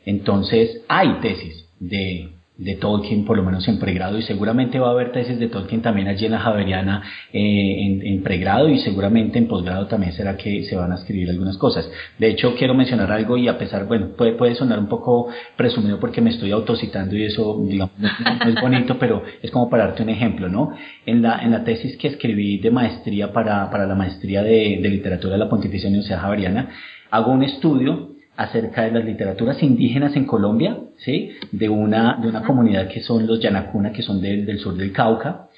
Entonces 0.04 0.82
hay 0.88 1.20
tesis 1.20 1.68
de, 1.80 2.30
de 2.56 2.76
Tolkien, 2.76 3.24
por 3.24 3.36
lo 3.36 3.42
menos 3.42 3.66
en 3.66 3.80
pregrado, 3.80 4.16
y 4.16 4.22
seguramente 4.22 4.78
va 4.78 4.88
a 4.88 4.90
haber 4.92 5.10
tesis 5.10 5.40
de 5.40 5.48
Tolkien 5.48 5.82
también 5.82 6.06
allí 6.06 6.26
en 6.26 6.32
la 6.32 6.38
Javeriana 6.38 7.02
eh, 7.32 8.00
en, 8.04 8.22
pregrado 8.22 8.68
y 8.68 8.78
seguramente 8.78 9.38
en 9.38 9.48
posgrado 9.48 9.86
también 9.86 10.12
será 10.12 10.36
que 10.36 10.62
se 10.62 10.76
van 10.76 10.92
a 10.92 10.94
escribir 10.94 11.28
algunas 11.30 11.58
cosas. 11.58 11.90
De 12.18 12.28
hecho, 12.28 12.54
quiero 12.54 12.74
mencionar 12.74 13.10
algo 13.10 13.36
y 13.36 13.48
a 13.48 13.58
pesar, 13.58 13.86
bueno, 13.86 14.10
puede, 14.16 14.32
puede 14.32 14.54
sonar 14.54 14.78
un 14.78 14.88
poco 14.88 15.28
presumido 15.56 15.98
porque 15.98 16.20
me 16.20 16.30
estoy 16.30 16.52
autocitando 16.52 17.16
y 17.16 17.24
eso, 17.24 17.60
digamos, 17.68 17.98
no, 17.98 18.08
es 18.48 18.54
bonito, 18.60 18.98
pero 19.00 19.24
es 19.42 19.50
como 19.50 19.68
para 19.68 19.86
darte 19.86 20.04
un 20.04 20.10
ejemplo, 20.10 20.48
¿no? 20.48 20.70
En 21.06 21.22
la, 21.22 21.42
en 21.42 21.50
la 21.50 21.64
tesis 21.64 21.96
que 21.96 22.08
escribí 22.08 22.58
de 22.58 22.70
maestría 22.70 23.32
para, 23.32 23.68
para 23.68 23.84
la 23.86 23.96
maestría 23.96 24.44
de, 24.44 24.78
de 24.80 24.88
literatura 24.88 25.32
de 25.32 25.38
la 25.40 25.48
Pontificia 25.48 25.88
Universidad 25.88 26.20
Javeriana, 26.20 26.70
hago 27.10 27.32
un 27.32 27.42
estudio 27.42 28.13
acerca 28.36 28.82
de 28.82 28.92
las 28.92 29.04
literaturas 29.04 29.62
indígenas 29.62 30.16
en 30.16 30.26
Colombia, 30.26 30.78
¿sí? 30.98 31.30
de, 31.52 31.68
una, 31.68 32.18
de 32.20 32.28
una 32.28 32.42
comunidad 32.42 32.88
que 32.88 33.00
son 33.00 33.26
los 33.26 33.40
Yanacuna, 33.40 33.92
que 33.92 34.02
son 34.02 34.20
del, 34.20 34.44
del 34.46 34.58
sur 34.58 34.74
del 34.74 34.92
Cauca, 34.92 35.48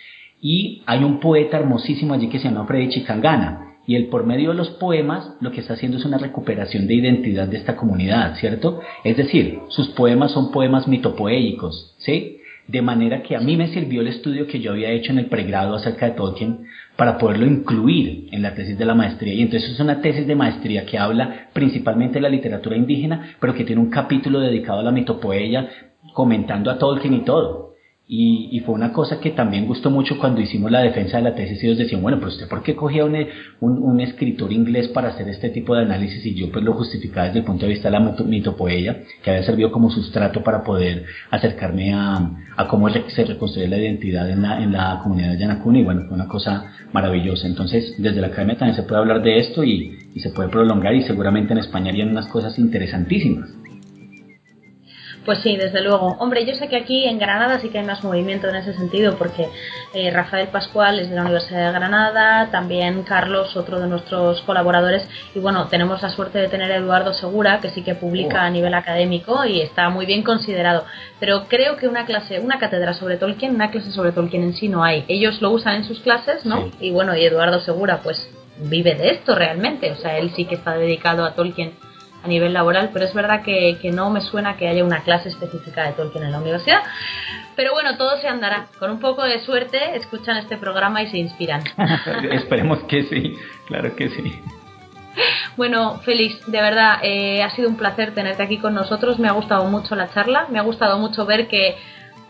y 0.41 0.83
hay 0.87 1.03
un 1.03 1.21
poeta 1.21 1.59
hermosísimo 1.59 2.15
allí 2.15 2.29
que 2.29 2.39
se 2.39 2.49
llama 2.49 2.67
Freddy 2.67 2.91
Chicangana, 2.91 3.67
y 3.87 3.95
él 3.95 4.07
por 4.07 4.27
medio 4.27 4.51
de 4.51 4.57
los 4.57 4.71
poemas 4.71 5.37
lo 5.41 5.53
que 5.53 5.61
está 5.61 5.75
haciendo 5.75 5.99
es 5.99 6.05
una 6.05 6.19
recuperación 6.19 6.87
de 6.87 6.95
identidad 6.95 7.47
de 7.49 7.57
esta 7.57 7.77
comunidad, 7.77 8.35
¿cierto? 8.37 8.81
Es 9.05 9.17
decir, 9.17 9.61
sus 9.69 9.89
poemas 9.91 10.33
son 10.33 10.51
poemas 10.51 10.89
mitopoéicos, 10.89 11.95
¿sí? 11.99 12.41
De 12.67 12.83
manera 12.83 13.23
que 13.23 13.37
a 13.37 13.41
mí 13.41 13.57
me 13.57 13.69
sirvió 13.69 14.01
el 14.01 14.09
estudio 14.09 14.49
que 14.49 14.59
yo 14.59 14.73
había 14.73 14.91
hecho 14.91 15.13
en 15.13 15.19
el 15.21 15.27
pregrado 15.27 15.77
acerca 15.77 16.07
de 16.07 16.17
Tolkien 16.17 16.67
para 16.97 17.19
poderlo 17.19 17.47
incluir 17.47 18.29
en 18.33 18.43
la 18.43 18.55
tesis 18.55 18.79
de 18.79 18.85
la 18.85 18.95
maestría. 18.95 19.35
Y 19.35 19.43
entonces 19.43 19.71
es 19.71 19.81
una 19.81 20.01
tesis 20.01 20.27
de 20.27 20.35
maestría 20.35 20.87
que 20.87 20.99
habla 20.99 21.49
principalmente 21.53 22.15
de 22.15 22.23
la 22.23 22.29
literatura 22.29 22.77
indígena, 22.77 23.37
pero 23.39 23.55
que 23.55 23.65
tiene 23.65 23.83
un 23.83 23.91
capítulo 23.91 24.41
dedicado 24.41 24.81
a 24.81 24.83
la 24.83 24.93
mitopoeia, 24.93 25.69
comentando 26.13 26.71
a 26.71 26.79
Tolkien 26.79 27.15
y 27.15 27.25
todo. 27.25 27.66
Y, 28.09 28.51
y, 28.53 28.61
fue 28.61 28.77
una 28.77 28.93
cosa 28.93 29.19
que 29.19 29.33
también 29.33 29.67
gustó 29.67 29.91
mucho 29.91 30.17
cuando 30.17 30.41
hicimos 30.41 30.71
la 30.71 30.81
defensa 30.81 31.17
de 31.17 31.25
la 31.25 31.35
tesis 31.35 31.61
ellos 31.65 31.77
decían, 31.77 32.03
bueno, 32.03 32.19
pero 32.19 32.31
usted 32.31 32.47
por 32.47 32.63
qué 32.63 32.77
cogía 32.77 33.05
un, 33.05 33.17
un, 33.59 33.83
un, 33.83 34.01
escritor 34.01 34.53
inglés 34.53 34.87
para 34.87 35.09
hacer 35.09 35.29
este 35.29 35.51
tipo 35.51 35.75
de 35.75 35.83
análisis 35.83 36.25
y 36.25 36.33
yo 36.37 36.53
pues 36.53 36.65
lo 36.65 36.75
justificaba 36.75 37.27
desde 37.27 37.41
el 37.41 37.45
punto 37.45 37.67
de 37.67 37.73
vista 37.73 37.91
de 37.91 37.99
la 37.99 38.15
mitopoeia, 38.25 39.03
que 39.25 39.31
había 39.31 39.43
servido 39.43 39.73
como 39.73 39.91
sustrato 39.91 40.41
para 40.45 40.63
poder 40.63 41.05
acercarme 41.33 41.95
a, 41.95 42.31
a 42.57 42.69
cómo 42.69 42.89
se 42.91 43.25
reconstruye 43.25 43.67
la 43.67 43.79
identidad 43.79 44.31
en 44.31 44.43
la, 44.43 44.63
en 44.63 44.73
la 44.73 45.01
comunidad 45.03 45.33
de 45.33 45.39
Yanakuni 45.39 45.81
y 45.81 45.85
bueno, 45.85 46.03
fue 46.07 46.15
una 46.15 46.29
cosa 46.29 46.75
maravillosa. 46.93 47.49
Entonces, 47.49 47.97
desde 47.99 48.21
la 48.21 48.29
academia 48.29 48.57
también 48.57 48.77
se 48.77 48.85
puede 48.85 49.01
hablar 49.01 49.21
de 49.21 49.39
esto 49.39 49.65
y, 49.65 50.11
y 50.15 50.21
se 50.21 50.31
puede 50.31 50.49
prolongar 50.49 50.95
y 50.95 51.03
seguramente 51.03 51.55
en 51.55 51.59
España 51.59 51.91
harían 51.91 52.11
unas 52.11 52.29
cosas 52.29 52.57
interesantísimas. 52.57 53.51
Pues 55.27 55.41
sí, 55.41 55.57
desde 55.57 55.83
luego. 55.83 56.17
Hombre, 56.21 56.47
yo 56.47 56.55
sé 56.55 56.69
que 56.69 56.77
aquí 56.77 57.05
en 57.05 57.19
Granada 57.19 57.59
sí 57.59 57.69
que 57.69 57.79
hay 57.79 57.85
más 57.85 58.05
movimiento 58.05 58.49
en 58.49 58.55
ese 58.55 58.75
sentido, 58.75 59.17
porque 59.19 59.49
eh, 59.93 60.13
Rafael 60.13 60.47
Pascual 60.49 61.01
es 61.01 61.11
de 61.11 61.17
la 61.17 61.23
Universidad 61.23 61.67
de 61.67 61.79
Granada, 61.79 62.49
también 62.53 63.03
Carlos, 63.03 63.57
otro 63.57 63.81
de 63.81 63.89
nuestros 63.89 64.41
colaboradores, 64.43 65.09
y 65.35 65.41
bueno, 65.41 65.67
tenemos 65.67 66.01
la 66.01 66.11
suerte 66.11 66.39
de 66.39 66.49
tener 66.49 66.71
a 66.71 66.77
Eduardo 66.77 67.13
Segura, 67.13 67.59
que 67.61 67.71
sí 67.71 67.83
que 67.83 67.97
publica 67.97 68.45
a 68.45 68.51
nivel 68.51 68.73
académico 68.73 69.45
y 69.45 69.63
está 69.63 69.89
muy 69.89 70.07
bien 70.07 70.23
considerado. 70.23 70.85
Pero 71.19 71.49
creo 71.49 71.77
que 71.77 71.89
una 71.89 72.07
clase, 72.07 72.39
una 72.39 72.61
cátedra 72.61 72.95
sobre 72.95 73.17
Tolkien, 73.17 73.57
una 73.57 73.73
clase 73.73 73.91
sobre 73.91 74.13
Tolkien 74.13 74.45
en 74.45 74.55
sí 74.55 74.69
no 74.69 74.85
hay. 74.85 75.05
Ellos 75.09 75.43
lo 75.43 75.51
usan 75.51 75.75
en 75.75 75.85
sus 75.85 75.99
clases, 75.99 76.47
¿no? 76.47 76.71
Y 76.79 76.93
bueno, 76.93 77.17
y 77.17 77.25
Eduardo 77.25 77.59
Segura, 77.59 77.99
pues 78.05 78.31
vive 78.59 78.95
de 78.95 79.11
esto 79.11 79.35
realmente, 79.35 79.91
o 79.91 79.97
sea, 79.97 80.19
él 80.19 80.31
sí 80.37 80.45
que 80.45 80.55
está 80.55 80.77
dedicado 80.77 81.25
a 81.25 81.35
Tolkien 81.35 81.73
a 82.27 82.29
nivel 82.29 82.53
laboral, 82.53 82.91
pero 82.93 83.05
es 83.05 83.15
verdad 83.15 83.43
que, 83.43 83.79
que, 83.81 83.93
no 83.93 84.11
me 84.11 84.21
suena 84.21 84.57
que 84.57 84.69
haya 84.69 84.85
una 84.85 85.03
clase 85.03 85.29
específica 85.29 85.85
de 85.85 85.93
Tolkien 85.93 86.25
en 86.25 86.33
la 86.33 86.39
universidad. 86.39 86.83
Pero 87.55 87.73
bueno, 87.73 87.97
todo 87.97 88.19
se 88.21 88.29
andará. 88.29 88.67
Con 88.79 88.91
un 88.91 89.01
poco 89.01 89.23
de 89.23 89.41
suerte 89.41 89.97
escuchan 89.97 90.37
este 90.37 90.57
programa 90.57 91.03
y 91.03 91.07
se 91.07 91.19
inspiran. 91.19 91.63
Esperemos 92.33 92.83
que 92.85 93.05
sí, 93.05 93.37
claro 93.69 93.95
que 93.95 94.11
sí. 94.11 94.43
Bueno, 95.57 96.01
Félix, 96.05 96.45
de 96.51 96.61
verdad, 96.61 96.99
eh, 97.03 97.43
ha 97.43 97.51
sido 97.51 97.69
un 97.69 97.77
placer 97.77 98.13
tenerte 98.13 98.43
aquí 98.43 98.59
con 98.59 98.75
nosotros. 98.75 99.19
Me 99.19 99.29
ha 99.29 99.33
gustado 99.33 99.65
mucho 99.65 99.95
la 99.95 100.13
charla. 100.13 100.47
Me 100.51 100.59
ha 100.59 100.63
gustado 100.63 100.99
mucho 100.99 101.25
ver 101.25 101.47
que, 101.47 101.77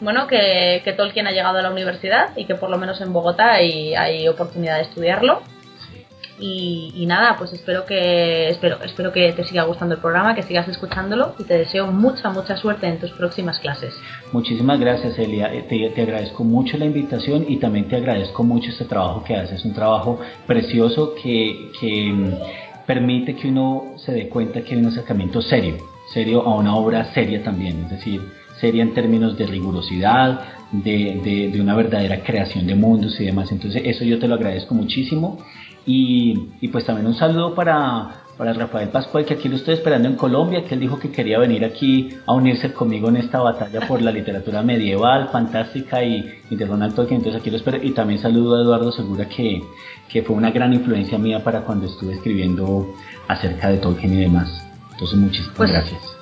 bueno, 0.01 0.27
que, 0.27 0.83
que 0.85 0.93
Tolkien 0.93 1.27
ha 1.27 1.33
llegado 1.33 1.59
a 1.59 1.63
la 1.63 1.71
universidad 1.71 2.37
y 2.37 2.45
que 2.45 2.55
por 2.55 2.71
lo 2.71 2.79
menos 2.79 3.01
en 3.01 3.13
Bogotá 3.13 3.55
hay, 3.55 3.95
hay 3.95 4.29
oportunidad 4.29 4.77
de 4.77 4.83
estudiarlo. 4.83 5.43
Y, 6.39 7.05
nada, 7.07 7.37
pues 7.39 7.53
espero 7.53 7.87
que 7.87 8.51
espero, 8.51 8.79
espero 8.85 9.13
que 9.13 9.33
te 9.33 9.45
siga 9.45 9.63
gustando 9.65 9.95
el 9.95 10.01
programa, 10.01 10.35
que 10.35 10.43
sigas 10.43 10.69
escuchándolo 10.69 11.35
y 11.39 11.45
te 11.45 11.57
deseo 11.57 11.87
mucha, 11.87 12.31
mucha 12.31 12.57
suerte 12.57 12.87
en 12.87 12.99
tus 12.99 13.11
próximas 13.13 13.59
clases. 13.59 13.95
Muchísimas 14.33 14.79
gracias, 14.79 15.19
Elia. 15.19 15.53
Eh, 15.55 15.63
te, 15.69 15.91
te 15.95 16.03
agradezco 16.03 16.45
mucho 16.45 16.77
la 16.77 16.85
invitación 16.85 17.47
y 17.49 17.57
también 17.57 17.89
te 17.89 17.97
agradezco 17.97 18.43
mucho 18.43 18.71
este 18.71 18.85
trabajo 18.85 19.25
que 19.25 19.35
haces. 19.35 19.61
Es 19.61 19.65
un 19.65 19.73
trabajo 19.73 20.21
precioso 20.47 21.15
que, 21.15 21.71
que 21.81 22.13
mm, 22.13 22.35
permite 22.87 23.35
que 23.35 23.49
uno 23.49 23.95
se 23.97 24.13
dé 24.13 24.29
cuenta 24.29 24.63
que 24.63 24.75
hay 24.75 24.81
un 24.81 24.87
acercamiento 24.87 25.41
serio, 25.41 25.77
serio 26.13 26.43
a 26.43 26.55
una 26.55 26.77
obra 26.77 27.13
seria 27.15 27.43
también, 27.43 27.85
es 27.85 27.91
decir, 27.91 28.21
seria 28.61 28.83
en 28.83 28.95
términos 28.95 29.37
de 29.37 29.47
rigurosidad, 29.47 30.41
de, 30.73 31.21
de, 31.23 31.51
de, 31.51 31.61
una 31.61 31.75
verdadera 31.75 32.23
creación 32.23 32.67
de 32.67 32.75
mundos 32.75 33.21
y 33.21 33.25
demás. 33.25 33.53
Entonces 33.53 33.83
eso 33.85 34.05
yo 34.05 34.19
te 34.19 34.27
lo 34.27 34.35
agradezco 34.35 34.75
muchísimo 34.75 35.39
y, 35.87 36.49
y 36.61 36.69
pues 36.69 36.85
también 36.85 37.07
un 37.07 37.15
saludo 37.15 37.55
para, 37.55 38.25
para 38.37 38.53
Rafael 38.53 38.89
Pascual, 38.89 39.25
que 39.25 39.35
aquí 39.35 39.49
lo 39.49 39.57
estoy 39.57 39.75
esperando 39.75 40.09
en 40.09 40.17
Colombia, 40.17 40.65
que 40.65 40.75
él 40.75 40.81
dijo 40.81 40.99
que 40.99 41.13
quería 41.13 41.39
venir 41.39 41.65
aquí 41.65 42.11
a 42.27 42.33
unirse 42.33 42.73
conmigo 42.73 43.09
en 43.09 43.17
esta 43.17 43.41
batalla 43.41 43.81
por 43.87 44.03
la 44.03 44.11
literatura 44.11 44.63
medieval, 44.63 45.29
fantástica 45.29 46.03
y, 46.03 46.41
y 46.51 46.57
de 46.57 46.67
Ronald 46.67 46.95
Tolkien, 46.95 47.19
entonces 47.19 47.41
aquí 47.41 47.51
lo 47.51 47.57
espero. 47.57 47.79
Y 47.81 47.93
también 47.93 48.21
saludo 48.21 48.57
a 48.57 48.63
Eduardo 48.63 48.91
Segura, 48.91 49.29
que, 49.29 49.63
que 50.09 50.23
fue 50.23 50.35
una 50.35 50.51
gran 50.51 50.75
influencia 50.75 51.19
mía 51.19 51.43
para 51.43 51.61
cuando 51.63 51.87
estuve 51.87 52.15
escribiendo 52.15 52.87
acerca 53.29 53.69
de 53.69 53.79
Tolkien 53.79 54.13
y 54.15 54.21
demás. 54.23 54.67
Entonces 54.93 55.17
muchísimas 55.19 55.57
pues, 55.57 55.71
gracias. 55.71 56.17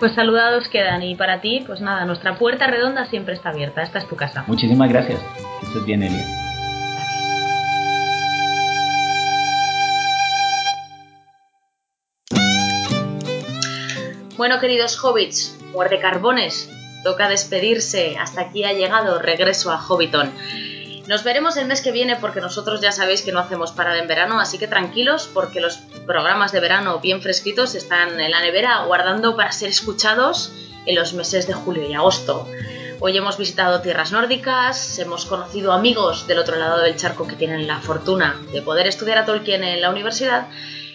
Pues 0.00 0.12
saludados 0.14 0.68
quedan 0.68 1.02
y 1.02 1.14
para 1.14 1.40
ti, 1.40 1.62
pues 1.66 1.80
nada, 1.80 2.04
nuestra 2.06 2.36
puerta 2.38 2.66
redonda 2.66 3.04
siempre 3.06 3.34
está 3.34 3.50
abierta, 3.50 3.82
esta 3.82 3.98
es 3.98 4.08
tu 4.08 4.16
casa. 4.16 4.44
Muchísimas 4.46 4.88
gracias. 4.88 5.20
Que 5.60 5.66
estés 5.66 5.84
bien, 5.84 6.02
Elia. 6.02 6.43
Bueno, 14.36 14.58
queridos 14.58 14.98
hobbits, 15.02 15.56
carbones, 16.00 16.68
toca 17.04 17.28
despedirse. 17.28 18.16
Hasta 18.18 18.40
aquí 18.40 18.64
ha 18.64 18.72
llegado 18.72 19.20
Regreso 19.20 19.70
a 19.70 19.80
Hobbiton. 19.80 20.32
Nos 21.06 21.22
veremos 21.22 21.56
el 21.56 21.66
mes 21.66 21.82
que 21.82 21.92
viene 21.92 22.16
porque 22.16 22.40
nosotros 22.40 22.80
ya 22.80 22.90
sabéis 22.90 23.22
que 23.22 23.30
no 23.30 23.38
hacemos 23.38 23.70
parada 23.70 23.98
en 23.98 24.08
verano, 24.08 24.40
así 24.40 24.58
que 24.58 24.66
tranquilos 24.66 25.30
porque 25.32 25.60
los 25.60 25.76
programas 26.04 26.50
de 26.50 26.58
verano 26.58 26.98
bien 26.98 27.22
fresquitos 27.22 27.76
están 27.76 28.18
en 28.18 28.30
la 28.32 28.40
nevera 28.40 28.78
aguardando 28.78 29.36
para 29.36 29.52
ser 29.52 29.68
escuchados 29.68 30.50
en 30.86 30.96
los 30.96 31.12
meses 31.12 31.46
de 31.46 31.52
julio 31.52 31.88
y 31.88 31.94
agosto. 31.94 32.48
Hoy 32.98 33.16
hemos 33.16 33.38
visitado 33.38 33.82
tierras 33.82 34.10
nórdicas, 34.10 34.98
hemos 34.98 35.26
conocido 35.26 35.72
amigos 35.72 36.26
del 36.26 36.38
otro 36.38 36.56
lado 36.56 36.80
del 36.80 36.96
charco 36.96 37.28
que 37.28 37.36
tienen 37.36 37.66
la 37.66 37.80
fortuna 37.80 38.40
de 38.52 38.62
poder 38.62 38.86
estudiar 38.88 39.18
a 39.18 39.26
Tolkien 39.26 39.62
en 39.62 39.80
la 39.80 39.90
universidad 39.90 40.48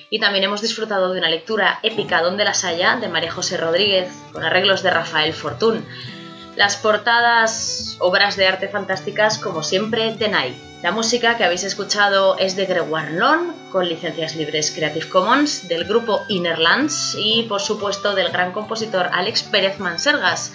y 0.10 0.20
también 0.20 0.44
hemos 0.44 0.62
disfrutado 0.62 1.14
de 1.14 1.20
una 1.20 1.30
lectura 1.30 1.80
épica 1.84 2.22
donde 2.22 2.46
las 2.46 2.64
haya 2.64 2.96
de 2.98 3.08
María 3.08 3.32
José 3.32 3.58
Rodríguez 3.58 4.12
con 4.32 4.44
arreglos 4.44 4.84
de 4.84 4.92
Rafael 4.92 5.34
Fortún. 5.34 5.86
Las 6.56 6.78
portadas, 6.78 7.96
obras 8.00 8.36
de 8.36 8.48
arte 8.48 8.68
fantásticas 8.68 9.38
como 9.38 9.64
siempre 9.64 10.16
de 10.16 10.28
Nai. 10.28 10.70
La 10.82 10.92
música 10.92 11.38
que 11.38 11.44
habéis 11.44 11.64
escuchado 11.64 12.38
es 12.38 12.56
de 12.56 12.66
Gregoire 12.66 13.12
Lon 13.12 13.54
con 13.72 13.88
licencias 13.88 14.36
libres 14.36 14.72
Creative 14.72 15.08
Commons 15.10 15.68
del 15.68 15.86
grupo 15.86 16.26
Innerlands 16.28 17.16
y 17.18 17.44
por 17.44 17.62
supuesto 17.62 18.16
del 18.16 18.32
gran 18.32 18.52
compositor 18.52 19.10
Alex 19.14 19.44
Pérez 19.44 19.80
Mansergas 19.80 20.54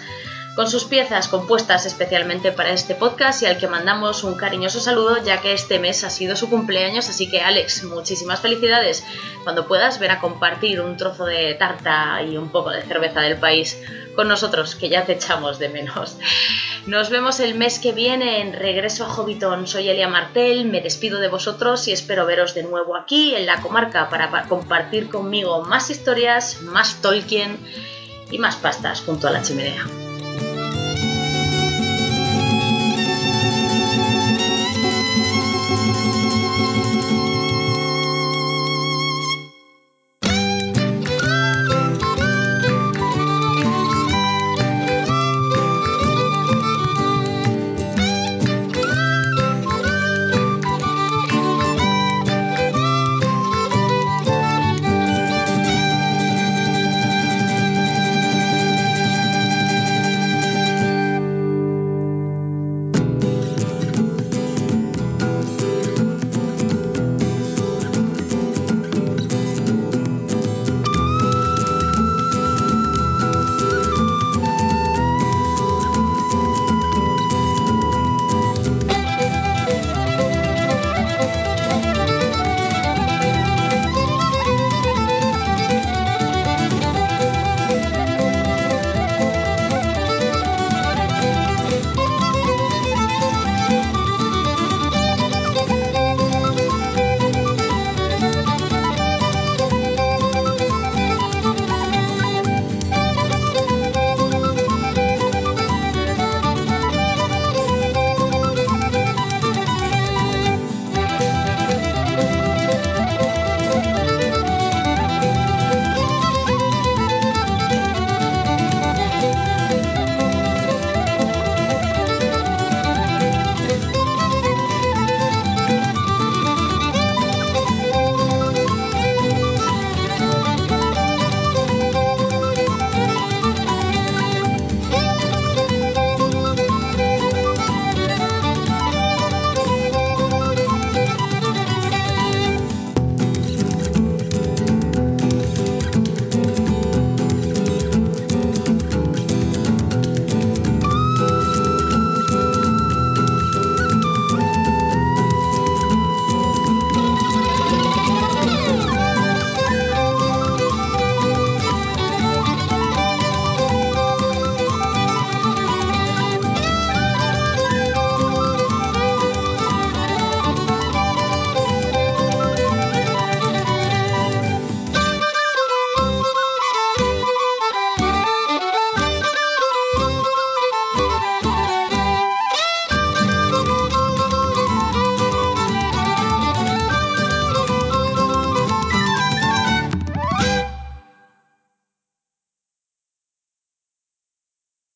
con 0.55 0.69
sus 0.69 0.85
piezas 0.85 1.27
compuestas 1.27 1.85
especialmente 1.85 2.51
para 2.51 2.71
este 2.71 2.95
podcast 2.95 3.43
y 3.43 3.45
al 3.45 3.57
que 3.57 3.67
mandamos 3.67 4.23
un 4.23 4.35
cariñoso 4.35 4.79
saludo 4.79 5.21
ya 5.23 5.41
que 5.41 5.53
este 5.53 5.79
mes 5.79 6.03
ha 6.05 6.09
sido 6.09 6.35
su 6.35 6.49
cumpleaños, 6.49 7.09
así 7.09 7.29
que 7.29 7.41
Alex, 7.41 7.83
muchísimas 7.83 8.39
felicidades. 8.39 9.03
Cuando 9.43 9.67
puedas, 9.67 9.99
ver 9.99 10.11
a 10.11 10.19
compartir 10.19 10.79
un 10.79 10.95
trozo 10.95 11.25
de 11.25 11.53
tarta 11.55 12.21
y 12.23 12.37
un 12.37 12.49
poco 12.49 12.69
de 12.69 12.81
cerveza 12.83 13.19
del 13.19 13.37
país 13.37 13.77
con 14.15 14.29
nosotros, 14.29 14.75
que 14.75 14.87
ya 14.87 15.03
te 15.05 15.13
echamos 15.13 15.59
de 15.59 15.67
menos. 15.67 16.17
Nos 16.85 17.09
vemos 17.09 17.39
el 17.39 17.55
mes 17.55 17.79
que 17.79 17.91
viene 17.91 18.41
en 18.41 18.53
Regreso 18.53 19.05
a 19.05 19.09
Hobbiton. 19.13 19.67
Soy 19.67 19.89
Elia 19.89 20.07
Martel, 20.07 20.65
me 20.65 20.81
despido 20.81 21.19
de 21.19 21.27
vosotros 21.27 21.87
y 21.87 21.91
espero 21.91 22.25
veros 22.25 22.53
de 22.53 22.63
nuevo 22.63 22.95
aquí 22.95 23.35
en 23.35 23.45
la 23.45 23.59
comarca 23.61 24.09
para 24.09 24.47
compartir 24.47 25.09
conmigo 25.09 25.63
más 25.63 25.89
historias, 25.89 26.61
más 26.61 27.01
Tolkien 27.01 27.57
y 28.31 28.37
más 28.37 28.55
pastas 28.55 29.01
junto 29.01 29.27
a 29.27 29.31
la 29.31 29.41
chimenea. 29.41 30.04